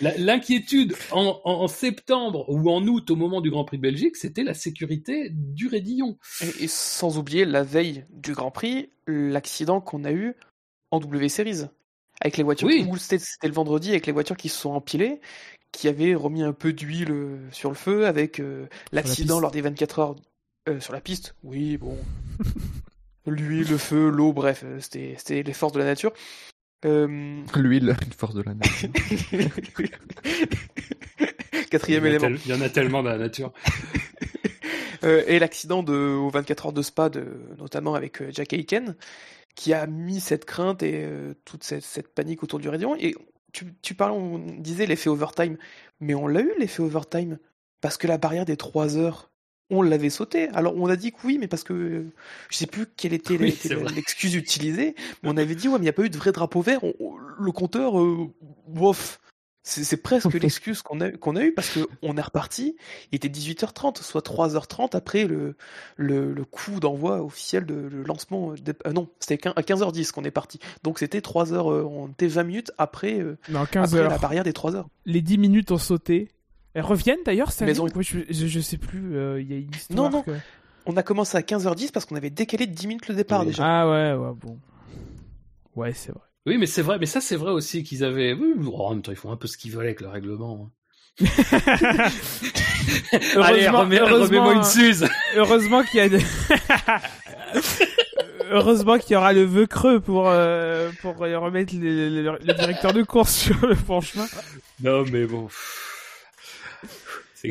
L'inquiétude 0.00 0.96
en, 1.10 1.40
en, 1.44 1.68
septembre 1.68 2.46
ou 2.48 2.70
en 2.70 2.86
août 2.86 3.10
au 3.10 3.16
moment 3.16 3.40
du 3.40 3.50
Grand 3.50 3.64
Prix 3.64 3.76
de 3.76 3.82
Belgique, 3.82 4.16
c'était 4.16 4.42
la 4.42 4.54
sécurité 4.54 5.30
du 5.30 5.66
Rédillon. 5.66 6.16
Et, 6.60 6.68
sans 6.68 7.18
oublier 7.18 7.44
la 7.44 7.62
veille 7.62 8.04
du 8.10 8.32
Grand 8.32 8.50
Prix, 8.50 8.90
l'accident 9.06 9.80
qu'on 9.80 10.04
a 10.04 10.12
eu 10.12 10.34
en 10.90 11.00
W 11.00 11.28
Series. 11.28 11.64
Avec 12.20 12.36
les 12.36 12.42
voitures, 12.42 12.68
oui. 12.68 12.86
c'était 12.98 13.48
le 13.48 13.54
vendredi, 13.54 13.90
avec 13.90 14.06
les 14.06 14.12
voitures 14.12 14.36
qui 14.36 14.50
se 14.50 14.58
sont 14.58 14.72
empilées, 14.72 15.20
qui 15.72 15.88
avaient 15.88 16.14
remis 16.14 16.42
un 16.42 16.52
peu 16.52 16.72
d'huile 16.72 17.10
euh, 17.10 17.38
sur 17.50 17.70
le 17.70 17.76
feu, 17.76 18.06
avec 18.06 18.40
euh, 18.40 18.66
l'accident 18.92 19.40
lors 19.40 19.50
des 19.50 19.62
24 19.62 19.98
heures 19.98 20.16
euh, 20.68 20.80
sur 20.80 20.92
la 20.92 21.00
piste. 21.00 21.34
Oui, 21.42 21.78
bon. 21.78 21.96
L'huile, 23.26 23.68
le 23.68 23.78
feu, 23.78 24.08
l'eau, 24.08 24.32
bref, 24.32 24.64
c'était 24.80 25.42
les 25.42 25.52
forces 25.52 25.72
de 25.72 25.78
la 25.78 25.84
nature. 25.84 26.12
Euh... 26.84 27.42
L'huile, 27.56 27.96
une 28.06 28.12
force 28.12 28.34
de 28.34 28.42
la 28.42 28.54
nature. 28.54 28.90
Quatrième 31.70 32.06
élément. 32.06 32.36
Il 32.44 32.50
y 32.50 32.54
en 32.54 32.60
a 32.60 32.68
tellement 32.68 33.02
dans 33.02 33.10
la 33.10 33.18
nature. 33.18 33.52
euh, 35.04 35.22
et 35.26 35.38
l'accident 35.38 35.82
de 35.82 35.92
aux 35.92 36.30
24 36.30 36.66
heures 36.66 36.72
de 36.72 36.82
Spa, 36.82 37.08
de, 37.08 37.26
notamment 37.58 37.94
avec 37.94 38.22
euh, 38.22 38.30
Jack 38.32 38.52
Aiken, 38.52 38.96
qui 39.54 39.72
a 39.72 39.86
mis 39.86 40.20
cette 40.20 40.44
crainte 40.44 40.82
et 40.82 41.04
euh, 41.04 41.34
toute 41.44 41.64
cette, 41.64 41.84
cette, 41.84 42.08
panique 42.08 42.42
autour 42.42 42.58
du 42.58 42.68
Radeon. 42.68 42.96
Et 42.98 43.14
tu, 43.52 43.74
tu 43.82 43.94
parles, 43.94 44.12
on 44.12 44.38
disait 44.38 44.86
l'effet 44.86 45.10
overtime, 45.10 45.56
mais 46.00 46.14
on 46.14 46.26
l'a 46.26 46.40
eu 46.40 46.52
l'effet 46.58 46.82
overtime? 46.82 47.38
Parce 47.80 47.96
que 47.96 48.06
la 48.06 48.18
barrière 48.18 48.44
des 48.44 48.56
3 48.56 48.96
heures 48.96 49.29
on 49.70 49.82
l'avait 49.82 50.10
sauté. 50.10 50.48
Alors 50.48 50.74
on 50.76 50.86
a 50.88 50.96
dit 50.96 51.12
que 51.12 51.18
oui, 51.24 51.38
mais 51.38 51.48
parce 51.48 51.64
que 51.64 52.04
je 52.50 52.56
sais 52.56 52.66
plus 52.66 52.86
quelle 52.96 53.12
était 53.12 53.36
Oui, 53.38 53.56
l'excuse 53.94 54.34
utilisée, 54.34 54.94
mais 55.22 55.30
on 55.30 55.36
avait 55.36 55.54
dit 55.54 55.68
ouais, 55.68 55.74
mais 55.74 55.80
il 55.80 55.82
n'y 55.84 55.88
a 55.88 55.92
pas 55.94 56.02
eu 56.04 56.10
de 56.10 56.16
vrai 56.18 56.32
drapeau 56.32 56.60
vert. 56.60 56.82
On- 56.84 56.94
on- 57.00 57.16
le 57.38 57.52
compteur, 57.52 57.98
euh, 58.00 58.26
bof. 58.68 59.20
C'est 59.62 59.98
presque 59.98 60.32
l'excuse 60.42 60.80
qu'on 60.80 61.00
a, 61.02 61.10
qu'on 61.10 61.36
a 61.36 61.44
eu 61.44 61.52
parce 61.52 61.68
que 61.68 61.80
on 62.02 62.16
est 62.16 62.20
reparti. 62.22 62.76
Il 63.12 63.16
était 63.16 63.28
18h30, 63.28 64.02
soit 64.02 64.22
3h30 64.24 64.96
après 64.96 65.26
le, 65.26 65.54
le, 65.96 66.32
le 66.32 66.44
coup 66.46 66.80
d'envoi 66.80 67.22
officiel 67.22 67.66
de 67.66 67.74
le 67.74 68.02
lancement. 68.02 68.54
des- 68.54 68.72
euh, 68.86 68.92
non, 68.92 69.08
c'était 69.20 69.38
à 69.48 69.60
15h10 69.62 70.12
qu'on 70.12 70.24
est 70.24 70.30
parti. 70.30 70.60
Donc 70.82 70.98
c'était 70.98 71.20
3 71.20 71.52
heures, 71.52 71.70
euh, 71.70 71.82
on 71.84 72.08
était 72.08 72.26
20 72.26 72.44
minutes 72.44 72.72
après, 72.78 73.20
euh, 73.20 73.36
Non, 73.50 73.66
15 73.66 73.94
après 73.94 74.08
la 74.08 74.18
barrière 74.18 74.44
des 74.44 74.54
3 74.54 74.74
heures. 74.76 74.88
Les 75.04 75.20
10 75.20 75.36
minutes 75.36 75.70
ont 75.72 75.78
sauté. 75.78 76.28
Elles 76.74 76.82
reviennent 76.84 77.18
d'ailleurs, 77.24 77.52
ça 77.52 77.64
Mais 77.64 77.72
elles 77.72 77.82
ont- 77.82 77.88
je, 78.00 78.20
je, 78.28 78.46
je 78.46 78.60
sais 78.60 78.78
plus, 78.78 79.16
euh, 79.16 79.40
il 79.40 79.50
y 79.50 79.54
a 79.54 79.58
une 79.58 79.70
histoire. 79.74 79.96
Non, 79.96 80.10
non. 80.10 80.22
que- 80.22 80.30
On 80.86 80.96
a 80.96 81.02
commencé 81.02 81.36
à 81.36 81.42
15h10 81.42 81.90
parce 81.92 82.06
qu'on 82.06 82.16
avait 82.16 82.30
décalé 82.30 82.66
de 82.66 82.72
10 82.72 82.86
minutes 82.86 83.08
le 83.08 83.14
départ 83.14 83.40
Oui. 83.40 83.46
déjà. 83.46 83.64
Ah 83.66 83.88
ouais, 83.90 84.14
ouais, 84.14 84.32
bon. 84.40 84.58
Ouais, 85.76 85.92
c'est 85.92 86.12
vrai. 86.12 86.22
Oui, 86.46 86.56
mais 86.58 86.66
c'est 86.66 86.82
vrai, 86.82 86.98
mais 86.98 87.06
ça 87.06 87.20
c'est 87.20 87.36
vrai 87.36 87.52
aussi 87.52 87.82
qu'ils 87.82 88.02
avaient. 88.02 88.32
Oui, 88.32 88.54
oh, 88.66 88.86
en 88.86 88.90
même 88.94 89.02
temps, 89.02 89.12
ils 89.12 89.16
font 89.16 89.30
un 89.30 89.36
peu 89.36 89.46
ce 89.46 89.58
qu'ils 89.58 89.72
veulent 89.72 89.84
avec 89.86 90.00
le 90.00 90.08
règlement. 90.08 90.70
hein. 91.20 91.20
Allez, 93.42 93.68
remets-moi 93.68 94.54
une 94.54 94.64
Suze. 94.64 95.06
Heureusement 95.36 95.82
qu'il 95.82 95.98
y 95.98 96.02
a 96.02 96.08
de- 96.08 96.18
Heureusement 98.50 98.98
qu'il 98.98 99.12
y 99.12 99.16
aura 99.16 99.32
le 99.32 99.44
vœu 99.44 99.66
creux 99.66 100.00
pour, 100.00 100.28
euh, 100.28 100.90
pour 101.02 101.16
remettre 101.18 101.74
le, 101.76 102.08
le- 102.22 102.38
le 102.44 102.54
directeur 102.54 102.92
de 102.92 103.02
course 103.02 103.34
sur 103.44 103.66
le 103.66 103.74
franchemin. 103.74 104.26
Non, 104.82 105.04
mais 105.12 105.26
bon. 105.26 105.48
C'est 107.42 107.50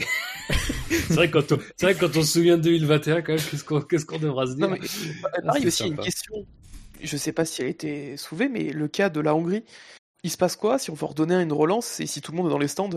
vrai, 1.14 1.30
que 1.30 1.34
quand 1.40 1.52
on... 1.54 1.60
c'est 1.78 1.86
vrai 1.86 1.96
que 1.96 2.00
quand 2.00 2.18
on 2.18 2.22
se 2.24 2.34
souvient 2.34 2.58
de 2.58 2.64
2021, 2.64 3.22
quand 3.22 3.34
même, 3.34 3.42
qu'est-ce 3.42 3.64
qu'on 3.64 3.82
qu'est-ce 3.82 4.06
qu'on 4.06 4.20
devra 4.20 4.46
se 4.48 4.54
dire 4.56 4.68
Non, 4.68 4.76
mais, 4.80 4.88
Ah, 5.24 5.42
pareil 5.46 5.62
c'est 5.64 5.68
aussi, 5.68 5.88
une 5.88 5.98
question. 5.98 6.46
Je 7.02 7.18
sais 7.18 7.32
pas 7.32 7.46
si 7.46 7.62
elle 7.62 7.68
a 7.68 7.72
été 7.72 8.18
soulevée, 8.18 8.50
mais 8.50 8.72
le 8.72 8.88
cas 8.88 9.10
de 9.10 9.20
la 9.22 9.34
Hongrie, 9.36 9.64
il 10.24 10.30
se 10.30 10.38
passe 10.38 10.56
quoi 10.56 10.78
si 10.80 10.90
on 10.92 10.96
veut 10.96 11.06
redonner 11.06 11.36
une 11.36 11.54
relance 11.54 12.00
et 12.00 12.06
si 12.06 12.22
tout 12.22 12.32
le 12.32 12.38
monde 12.38 12.48
est 12.48 12.52
dans 12.52 12.58
les 12.60 12.68
stands? 12.68 12.90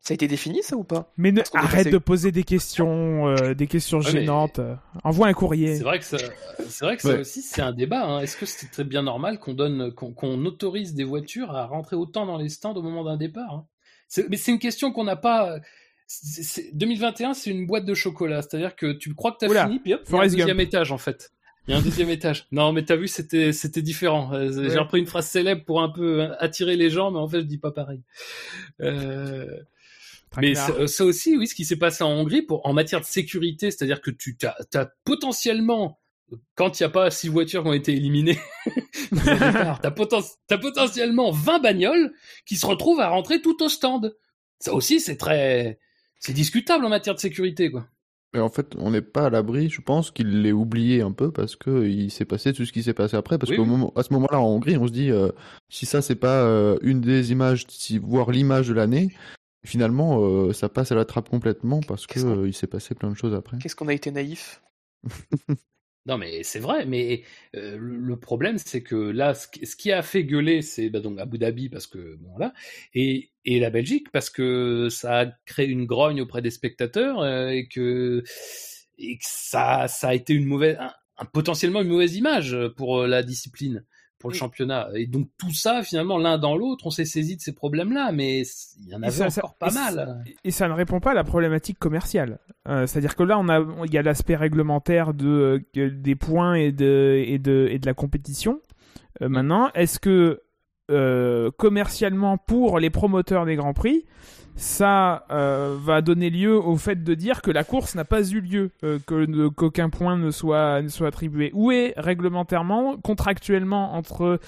Ça 0.00 0.12
a 0.12 0.16
été 0.16 0.28
défini, 0.28 0.62
ça 0.62 0.76
ou 0.76 0.84
pas? 0.84 1.10
Mais 1.16 1.32
ne, 1.32 1.40
arrête 1.54 1.84
passé- 1.84 1.90
de 1.90 1.96
poser 1.96 2.30
des 2.30 2.42
questions, 2.44 3.26
euh, 3.28 3.54
des 3.54 3.66
questions 3.66 4.00
Ouais, 4.00 4.04
mais- 4.12 4.20
gênantes. 4.20 4.60
Envoie 5.02 5.28
un 5.28 5.32
courrier. 5.32 5.76
C'est 5.78 5.82
vrai 5.84 5.98
que 5.98 6.04
ça, 6.04 6.18
c'est 6.68 6.84
vrai 6.84 6.96
que 6.96 7.02
ça 7.02 7.08
Ouais. 7.10 7.20
aussi 7.20 7.40
c'est 7.40 7.62
un 7.62 7.72
débat. 7.72 8.04
hein. 8.04 8.20
Est-ce 8.20 8.36
que 8.36 8.44
c'est 8.44 8.70
très 8.70 8.84
bien 8.84 9.00
normal 9.02 9.38
qu'on 9.38 9.54
donne, 9.54 9.94
qu'on 9.94 10.12
qu'on 10.12 10.44
autorise 10.44 10.92
des 10.94 11.04
voitures 11.04 11.52
à 11.56 11.64
rentrer 11.66 11.96
autant 11.96 12.26
dans 12.26 12.36
les 12.36 12.50
stands 12.50 12.74
au 12.74 12.82
moment 12.82 13.02
d'un 13.04 13.16
départ 13.16 13.50
hein? 13.54 13.66
C'est- 14.08 14.28
Mais 14.28 14.36
c'est 14.36 14.52
une 14.52 14.58
question 14.58 14.92
qu'on 14.92 15.04
n'a 15.04 15.16
pas. 15.16 15.56
C'est- 16.06 16.42
c'est- 16.42 16.70
2021, 16.74 17.34
c'est 17.34 17.50
une 17.50 17.66
boîte 17.66 17.84
de 17.84 17.94
chocolat. 17.94 18.42
C'est-à-dire 18.42 18.76
que 18.76 18.92
tu 18.92 19.14
crois 19.14 19.32
que 19.32 19.46
t'as 19.46 19.64
fini, 19.66 19.78
puis 19.80 19.94
hop, 19.94 20.02
il 20.08 20.12
y 20.12 20.16
a 20.16 20.18
un 20.20 20.22
deuxième 20.24 20.48
Gump. 20.48 20.60
étage 20.60 20.92
en 20.92 20.98
fait. 20.98 21.30
Il 21.66 21.70
y 21.72 21.74
a 21.74 21.78
un 21.78 21.82
deuxième 21.82 22.10
étage. 22.10 22.46
Non, 22.52 22.72
mais 22.72 22.84
t'as 22.84 22.96
vu, 22.96 23.08
c'était 23.08 23.52
c'était 23.54 23.80
différent. 23.80 24.30
Euh, 24.34 24.52
J'ai 24.52 24.68
Ouais. 24.68 24.78
repris 24.78 24.98
une 25.00 25.06
phrase 25.06 25.26
célèbre 25.26 25.64
pour 25.64 25.80
un 25.82 25.88
peu 25.88 26.20
euh, 26.22 26.28
attirer 26.38 26.76
les 26.76 26.90
gens, 26.90 27.10
mais 27.10 27.18
en 27.18 27.26
fait, 27.28 27.38
je 27.40 27.46
dis 27.46 27.56
pas 27.58 27.70
pareil. 27.70 28.02
Euh... 28.82 29.46
Mais 30.40 30.54
ça, 30.56 30.86
ça 30.88 31.04
aussi, 31.04 31.36
oui, 31.36 31.46
ce 31.46 31.54
qui 31.54 31.64
s'est 31.64 31.76
passé 31.76 32.02
en 32.02 32.10
Hongrie 32.10 32.42
pour, 32.42 32.66
en 32.66 32.72
matière 32.72 33.00
de 33.00 33.06
sécurité, 33.06 33.70
c'est-à-dire 33.70 34.00
que 34.00 34.10
tu 34.10 34.36
as, 34.42 34.90
potentiellement, 35.04 36.00
quand 36.56 36.80
il 36.80 36.82
n'y 36.82 36.86
a 36.86 36.90
pas 36.90 37.08
six 37.12 37.28
voitures 37.28 37.62
qui 37.62 37.68
ont 37.68 37.72
été 37.72 37.92
éliminées, 37.92 38.38
t'as 39.24 39.90
poten- 39.90 40.58
potentiellement 40.60 41.30
20 41.30 41.60
bagnoles 41.60 42.12
qui 42.46 42.56
se 42.56 42.66
retrouvent 42.66 43.00
à 43.00 43.08
rentrer 43.10 43.40
tout 43.40 43.62
au 43.62 43.68
stand. 43.68 44.16
Ça 44.58 44.74
aussi, 44.74 44.98
c'est 44.98 45.16
très, 45.16 45.78
c'est 46.18 46.32
discutable 46.32 46.84
en 46.84 46.88
matière 46.88 47.14
de 47.14 47.20
sécurité, 47.20 47.70
quoi. 47.70 47.86
Mais 48.32 48.40
en 48.40 48.48
fait, 48.48 48.74
on 48.78 48.90
n'est 48.90 49.00
pas 49.00 49.26
à 49.26 49.30
l'abri. 49.30 49.68
Je 49.70 49.80
pense 49.80 50.10
qu'il 50.10 50.42
l'ait 50.42 50.50
oublié 50.50 51.02
un 51.02 51.12
peu 51.12 51.30
parce 51.30 51.54
que 51.54 51.86
il 51.86 52.10
s'est 52.10 52.24
passé 52.24 52.52
tout 52.52 52.64
ce 52.66 52.72
qui 52.72 52.82
s'est 52.82 52.92
passé 52.94 53.16
après. 53.16 53.38
Parce 53.38 53.50
Oui, 53.50 53.56
qu'au 53.56 53.62
oui. 53.62 53.68
moment, 53.68 53.92
à 53.94 54.02
ce 54.02 54.12
moment-là, 54.14 54.40
en 54.40 54.46
Hongrie, 54.48 54.76
on 54.76 54.88
se 54.88 54.92
dit 54.92 55.10
euh, 55.12 55.28
si 55.68 55.86
ça 55.86 56.02
c'est 56.02 56.16
pas 56.16 56.42
euh, 56.42 56.76
une 56.82 57.00
des 57.00 57.30
images, 57.30 57.64
si, 57.68 57.98
voire 57.98 58.32
l'image 58.32 58.66
de 58.66 58.74
l'année, 58.74 59.14
finalement, 59.64 60.18
euh, 60.20 60.52
ça 60.52 60.68
passe 60.68 60.90
à 60.90 60.96
la 60.96 61.04
trappe 61.04 61.28
complètement 61.28 61.78
parce 61.86 62.08
que 62.08 62.14
Qu'est-ce 62.14 62.24
qu'on- 62.24 62.44
il 62.44 62.54
s'est 62.54 62.66
passé 62.66 62.96
plein 62.96 63.10
de 63.10 63.16
choses 63.16 63.34
après. 63.34 63.58
Qu'est-ce 63.58 63.76
qu'on 63.76 63.86
a 63.88 63.94
été 63.94 64.10
naïf? 64.10 64.60
Non, 66.06 66.18
mais 66.18 66.42
c'est 66.42 66.58
vrai, 66.58 66.84
mais 66.84 67.22
euh, 67.56 67.78
le 67.80 68.18
problème, 68.18 68.58
c'est 68.58 68.82
que 68.82 68.94
là, 68.94 69.32
ce 69.32 69.48
qui, 69.48 69.90
a 69.90 70.02
fait 70.02 70.24
gueuler, 70.24 70.60
c'est 70.60 70.90
bah, 70.90 71.00
donc 71.00 71.18
Abu 71.18 71.38
Dhabi, 71.38 71.70
parce 71.70 71.86
que, 71.86 72.16
bon, 72.16 72.36
là, 72.36 72.52
et, 72.92 73.30
la 73.46 73.70
Belgique, 73.70 74.10
parce 74.12 74.28
que 74.28 74.88
ça 74.90 75.20
a 75.20 75.26
créé 75.46 75.66
une 75.66 75.86
grogne 75.86 76.20
auprès 76.20 76.42
des 76.42 76.50
spectateurs, 76.50 77.20
euh, 77.22 77.48
et 77.48 77.68
que, 77.68 78.22
ça, 79.20 79.86
a 80.02 80.14
été 80.14 80.34
une 80.34 80.44
mauvaise, 80.44 80.76
potentiellement 81.32 81.80
une 81.80 81.88
mauvaise 81.88 82.16
image 82.16 82.54
pour 82.76 83.00
euh, 83.02 83.06
la 83.06 83.22
discipline, 83.22 83.84
pour 84.24 84.30
le 84.30 84.36
championnat. 84.36 84.88
Et 84.94 85.06
donc, 85.06 85.28
tout 85.36 85.52
ça, 85.52 85.82
finalement, 85.82 86.16
l'un 86.16 86.38
dans 86.38 86.56
l'autre, 86.56 86.86
on 86.86 86.90
s'est 86.90 87.04
saisi 87.04 87.36
de 87.36 87.42
ces 87.42 87.52
problèmes-là, 87.52 88.10
mais 88.10 88.40
il 88.80 88.88
y 88.88 88.94
en 88.94 89.02
avait 89.02 89.10
ça- 89.12 89.28
ça- 89.28 89.42
encore 89.42 89.54
pas 89.56 89.66
et 89.66 89.70
ça- 89.70 89.92
mal. 89.94 90.24
Et 90.44 90.50
ça 90.50 90.66
ne 90.66 90.72
répond 90.72 90.98
pas 90.98 91.10
à 91.10 91.14
la 91.14 91.24
problématique 91.24 91.78
commerciale. 91.78 92.38
Euh, 92.66 92.86
C'est-à-dire 92.86 93.16
que 93.16 93.22
là, 93.22 93.38
on 93.38 93.50
a, 93.50 93.60
il 93.84 93.92
y 93.92 93.98
a 93.98 94.02
l'aspect 94.02 94.34
réglementaire 94.36 95.12
de, 95.12 95.62
euh, 95.76 95.90
des 95.90 96.14
points 96.14 96.54
et 96.54 96.72
de, 96.72 97.22
et 97.26 97.38
de, 97.38 97.68
et 97.70 97.78
de 97.78 97.84
la 97.84 97.92
compétition. 97.92 98.60
Euh, 99.20 99.28
maintenant, 99.28 99.70
est-ce 99.74 100.00
que 100.00 100.40
commercialement, 101.56 102.38
pour 102.38 102.78
les 102.78 102.90
promoteurs 102.90 103.44
des 103.46 103.56
Grands 103.56 103.74
Prix, 103.74 104.04
ça 104.56 105.26
euh, 105.30 105.76
va 105.80 106.00
donner 106.00 106.30
lieu 106.30 106.56
au 106.56 106.76
fait 106.76 107.02
de 107.02 107.14
dire 107.14 107.42
que 107.42 107.50
la 107.50 107.64
course 107.64 107.94
n'a 107.96 108.04
pas 108.04 108.22
eu 108.30 108.40
lieu, 108.40 108.70
euh, 108.84 108.98
que 109.04 109.48
qu'aucun 109.48 109.90
point 109.90 110.16
ne 110.16 110.30
soit, 110.30 110.80
ne 110.80 110.88
soit 110.88 111.08
attribué. 111.08 111.50
Où 111.54 111.72
est 111.72 111.92
réglementairement, 111.96 112.96
contractuellement, 112.98 113.94
entre 113.94 114.38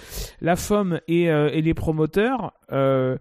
la 0.41 0.55
FOM 0.57 1.01
et, 1.09 1.31
euh, 1.31 1.51
et 1.53 1.61
les 1.61 1.75
promoteurs, 1.75 2.53
le- 2.71 3.19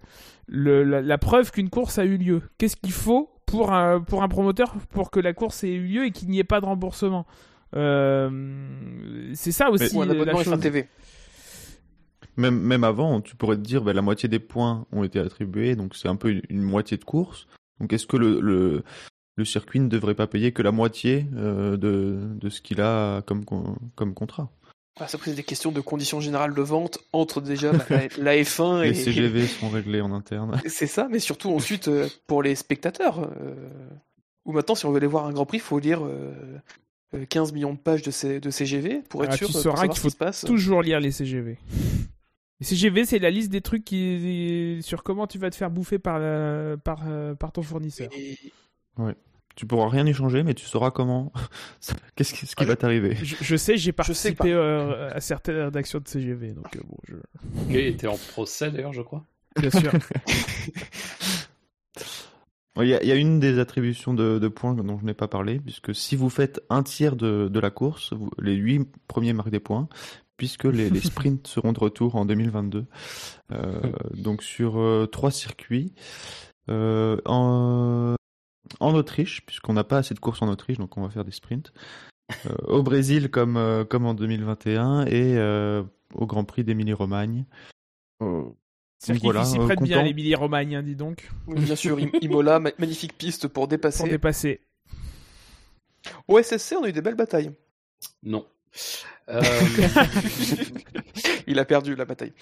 la, 0.48 1.02
la 1.02 1.18
preuve 1.18 1.52
qu'une 1.52 1.70
course 1.70 1.98
a 1.98 2.06
eu 2.06 2.18
lieu? 2.18 2.42
Qu'est-ce 2.60 2.76
qu'il 2.76 2.92
faut 2.92 3.32
pour 3.48 3.74
un, 3.74 4.00
pour 4.02 4.22
un 4.22 4.28
promoteur 4.28 4.76
pour 4.92 5.10
que 5.10 5.20
la 5.20 5.34
course 5.34 5.64
ait 5.64 5.74
eu 5.74 5.86
lieu 5.88 6.06
et 6.06 6.12
qu'il 6.12 6.30
n'y 6.30 6.40
ait 6.40 6.44
pas 6.44 6.62
de 6.62 6.66
remboursement? 6.66 7.26
C'est 7.74 9.52
ça 9.52 9.70
aussi 9.72 9.96
Ou 9.98 10.02
un 10.02 10.06
la 10.06 10.34
chose. 10.44 10.54
F1 10.54 10.60
TV 10.60 10.88
Même, 12.38 12.60
même 12.60 12.84
avant, 12.84 13.22
tu 13.22 13.36
pourrais 13.36 13.56
te 13.56 13.62
dire, 13.62 13.82
ben, 13.84 13.94
la 13.94 14.02
moitié 14.02 14.28
des 14.30 14.40
points 14.40 14.86
ont 14.92 15.04
été 15.04 15.20
attribués, 15.20 15.76
donc 15.76 15.96
c'est 15.96 16.08
un 16.08 16.16
peu 16.16 16.30
une, 16.32 16.42
une 16.50 16.62
moitié 16.62 16.98
de 16.98 17.04
course. 17.06 17.48
Donc 17.80 17.94
est-ce 17.94 18.08
que 18.08 18.18
le, 18.18 18.40
le, 18.42 18.84
le 19.38 19.46
circuit 19.46 19.80
ne 19.80 19.88
devrait 19.88 20.16
pas 20.16 20.28
payer 20.28 20.52
que 20.52 20.62
la 20.62 20.72
moitié 20.72 21.26
euh, 21.36 21.78
de, 21.78 22.20
de 22.40 22.50
ce 22.50 22.62
qu'il 22.62 22.82
a 22.82 23.22
comme, 23.24 23.44
comme 23.96 24.14
contrat? 24.14 24.50
Ah, 25.00 25.08
Ça 25.10 25.18
pose 25.18 25.36
des 25.36 25.44
questions 25.44 25.72
de 25.74 25.82
conditions 25.82 26.22
générales 26.22 26.54
de 26.54 26.62
vente 26.62 27.00
entre 27.12 27.42
déjà 27.42 27.74
la, 27.74 27.86
la 28.18 28.36
F1 28.38 28.82
et 28.84 28.88
Les 28.88 28.94
CGV 28.94 29.48
sont 29.48 29.70
réglés 29.70 30.00
en 30.02 30.14
interne. 30.14 30.62
C'est 30.68 30.88
ça, 30.88 31.08
mais 31.12 31.20
surtout 31.20 31.50
ensuite 31.52 31.88
euh, 31.90 32.08
pour 32.28 32.42
les 32.44 32.56
spectateurs. 32.56 33.20
euh, 33.42 33.56
Ou 34.46 34.54
maintenant, 34.54 34.76
si 34.76 34.86
on 34.86 34.92
veut 34.92 34.98
aller 34.98 35.08
voir 35.08 35.26
un 35.26 35.34
Grand 35.34 35.46
Prix, 35.46 35.58
il 35.58 35.62
faut 35.62 35.80
lire 35.80 36.06
euh, 36.06 36.34
euh, 37.14 37.26
15 37.30 37.52
millions 37.52 37.74
de 37.74 37.78
pages 37.80 38.04
de, 38.04 38.12
C- 38.12 38.40
de 38.40 38.50
CGV 38.50 39.02
pour 39.10 39.24
être 39.26 39.34
Ah, 39.34 39.38
sûr 39.38 39.48
tu 39.48 39.54
sauras 39.54 39.64
savoir 39.76 39.88
qu'il 39.90 39.96
ce 39.98 40.02
faut 40.02 40.08
qui 40.08 40.14
se 40.14 40.18
passe. 40.18 40.46
Toujours 40.46 40.82
lire 40.82 41.02
les 41.02 41.12
CGV. 41.12 41.58
CGV, 42.62 43.06
c'est 43.06 43.20
la 43.20 43.30
liste 43.30 43.52
des 43.52 43.62
trucs 43.62 43.84
qui, 43.84 44.80
sur 44.82 45.04
comment 45.04 45.28
tu 45.28 45.38
vas 45.38 45.50
te 45.50 45.56
faire 45.56 45.70
bouffer 45.70 46.00
par, 46.00 46.20
la- 46.20 46.78
par, 46.84 47.02
euh, 47.08 47.36
par 47.36 47.52
ton 47.52 47.62
fournisseur. 47.62 48.10
Et- 48.18 48.38
Tu 49.58 49.66
pourras 49.66 49.88
rien 49.90 50.06
y 50.06 50.14
changer, 50.14 50.44
mais 50.44 50.54
tu 50.54 50.66
sauras 50.66 50.92
comment. 50.92 51.32
Qu'est-ce 52.16 52.34
qui, 52.34 52.46
ce 52.46 52.56
qui 52.56 52.64
Ah, 52.64 52.68
va 52.68 52.76
t'arriver? 52.76 53.16
Je, 53.16 53.36
je 53.42 53.56
sais, 53.56 53.78
j'ai 53.78 53.86
sais 53.86 53.92
participé 53.94 54.52
euh, 54.52 55.14
à 55.14 55.22
certaines 55.22 55.56
rédactions 55.66 56.00
de 56.00 56.08
CGV, 56.08 56.52
donc 56.54 56.76
euh, 56.76 56.82
bon, 56.88 56.98
je... 57.08 57.16
Il 57.70 57.78
était 57.78 58.08
en 58.08 58.18
procès 58.32 58.70
d'ailleurs, 58.72 58.92
je 58.94 59.02
crois. 59.02 59.24
bien 59.60 59.70
sûr. 59.70 59.92
Il 62.82 62.88
y, 62.90 62.94
a, 62.94 63.02
il 63.02 63.08
y 63.08 63.12
a 63.14 63.16
une 63.16 63.40
des 63.40 63.58
attributions 63.60 64.14
de, 64.14 64.38
de 64.38 64.48
points 64.50 64.74
dont 64.74 65.00
je 65.00 65.06
n'ai 65.06 65.14
pas 65.14 65.30
parlé, 65.30 65.60
puisque 65.62 65.96
si 65.96 66.18
vous 66.18 66.30
faites 66.30 66.62
un 66.70 66.84
tiers 66.84 67.16
de, 67.16 67.48
de 67.48 67.60
la 67.62 67.70
course, 67.70 68.12
vous- 68.12 68.30
les 68.38 68.54
huit 68.56 68.86
premiers 69.08 69.32
marquent 69.32 69.50
des 69.50 69.62
points, 69.62 69.88
puisque 70.38 70.66
les, 70.66 70.90
les 70.90 71.00
sprints 71.02 71.48
seront 71.48 71.74
de 71.74 71.80
retour 71.80 72.16
en 72.16 72.26
2022. 72.26 72.86
Euh, 73.52 73.82
donc 74.14 74.44
sur 74.44 74.80
euh, 74.80 75.06
trois 75.06 75.32
circuits. 75.32 75.94
Euh, 76.70 77.18
en, 77.26 78.16
en 78.80 78.94
Autriche, 78.96 79.46
puisqu'on 79.46 79.74
n'a 79.74 79.84
pas 79.84 80.00
assez 80.00 80.14
de 80.16 80.20
courses 80.20 80.42
en 80.42 80.48
Autriche, 80.50 80.78
donc 80.80 80.98
on 80.98 81.04
va 81.04 81.10
faire 81.10 81.24
des 81.26 81.32
sprints. 81.32 81.72
Euh, 82.48 82.56
au 82.68 82.82
Brésil, 82.82 83.30
comme, 83.30 83.56
euh, 83.56 83.86
comme 83.86 84.06
en 84.08 84.16
2021, 84.16 85.06
et 85.06 85.38
euh, 85.38 85.84
au 86.16 86.26
Grand 86.26 86.44
Prix 86.44 86.64
d'Émilie-Romagne. 86.64 87.46
Voilà, 88.20 89.42
qu'il 89.42 89.52
s'y 89.52 89.60
prête 89.60 89.80
bien, 89.84 89.98
content. 89.98 90.06
l'Emilie 90.08 90.34
Romagne, 90.34 90.76
hein, 90.78 90.82
dis 90.82 90.96
donc, 90.96 91.30
Oui, 91.46 91.60
bien 91.62 91.76
sûr, 91.76 92.00
Im- 92.00 92.10
Imola, 92.22 92.60
ma- 92.60 92.72
magnifique 92.80 93.16
piste 93.16 93.44
pour 93.48 93.54
pour 93.54 93.68
dépasser. 93.68 94.10
dépasser. 94.10 94.62
Au 96.28 96.40
SSC, 96.42 96.76
on 96.80 96.84
a 96.86 96.90
eu 96.90 96.94
des 96.94 97.02
belles 97.02 97.14
batailles. 97.16 97.52
Non. 98.24 98.48
Euh, 99.30 99.42
Il 101.48 101.60
a 101.60 101.66
perdu 101.66 101.96
la 101.96 102.06
bataille. 102.06 102.34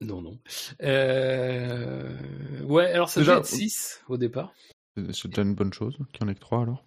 Non, 0.00 0.22
non. 0.22 0.38
Euh... 0.82 2.08
Ouais, 2.64 2.90
alors 2.92 3.08
ça 3.10 3.20
Déjà- 3.20 3.32
devait 3.36 3.40
être 3.42 3.46
6 3.46 4.00
au 4.08 4.16
départ. 4.16 4.52
C'est 5.12 5.28
déjà 5.28 5.42
une 5.42 5.54
bonne 5.54 5.72
chose, 5.72 5.96
qu'il 6.12 6.22
y 6.22 6.24
en 6.24 6.28
ait 6.28 6.34
que 6.34 6.40
trois 6.40 6.62
alors. 6.62 6.84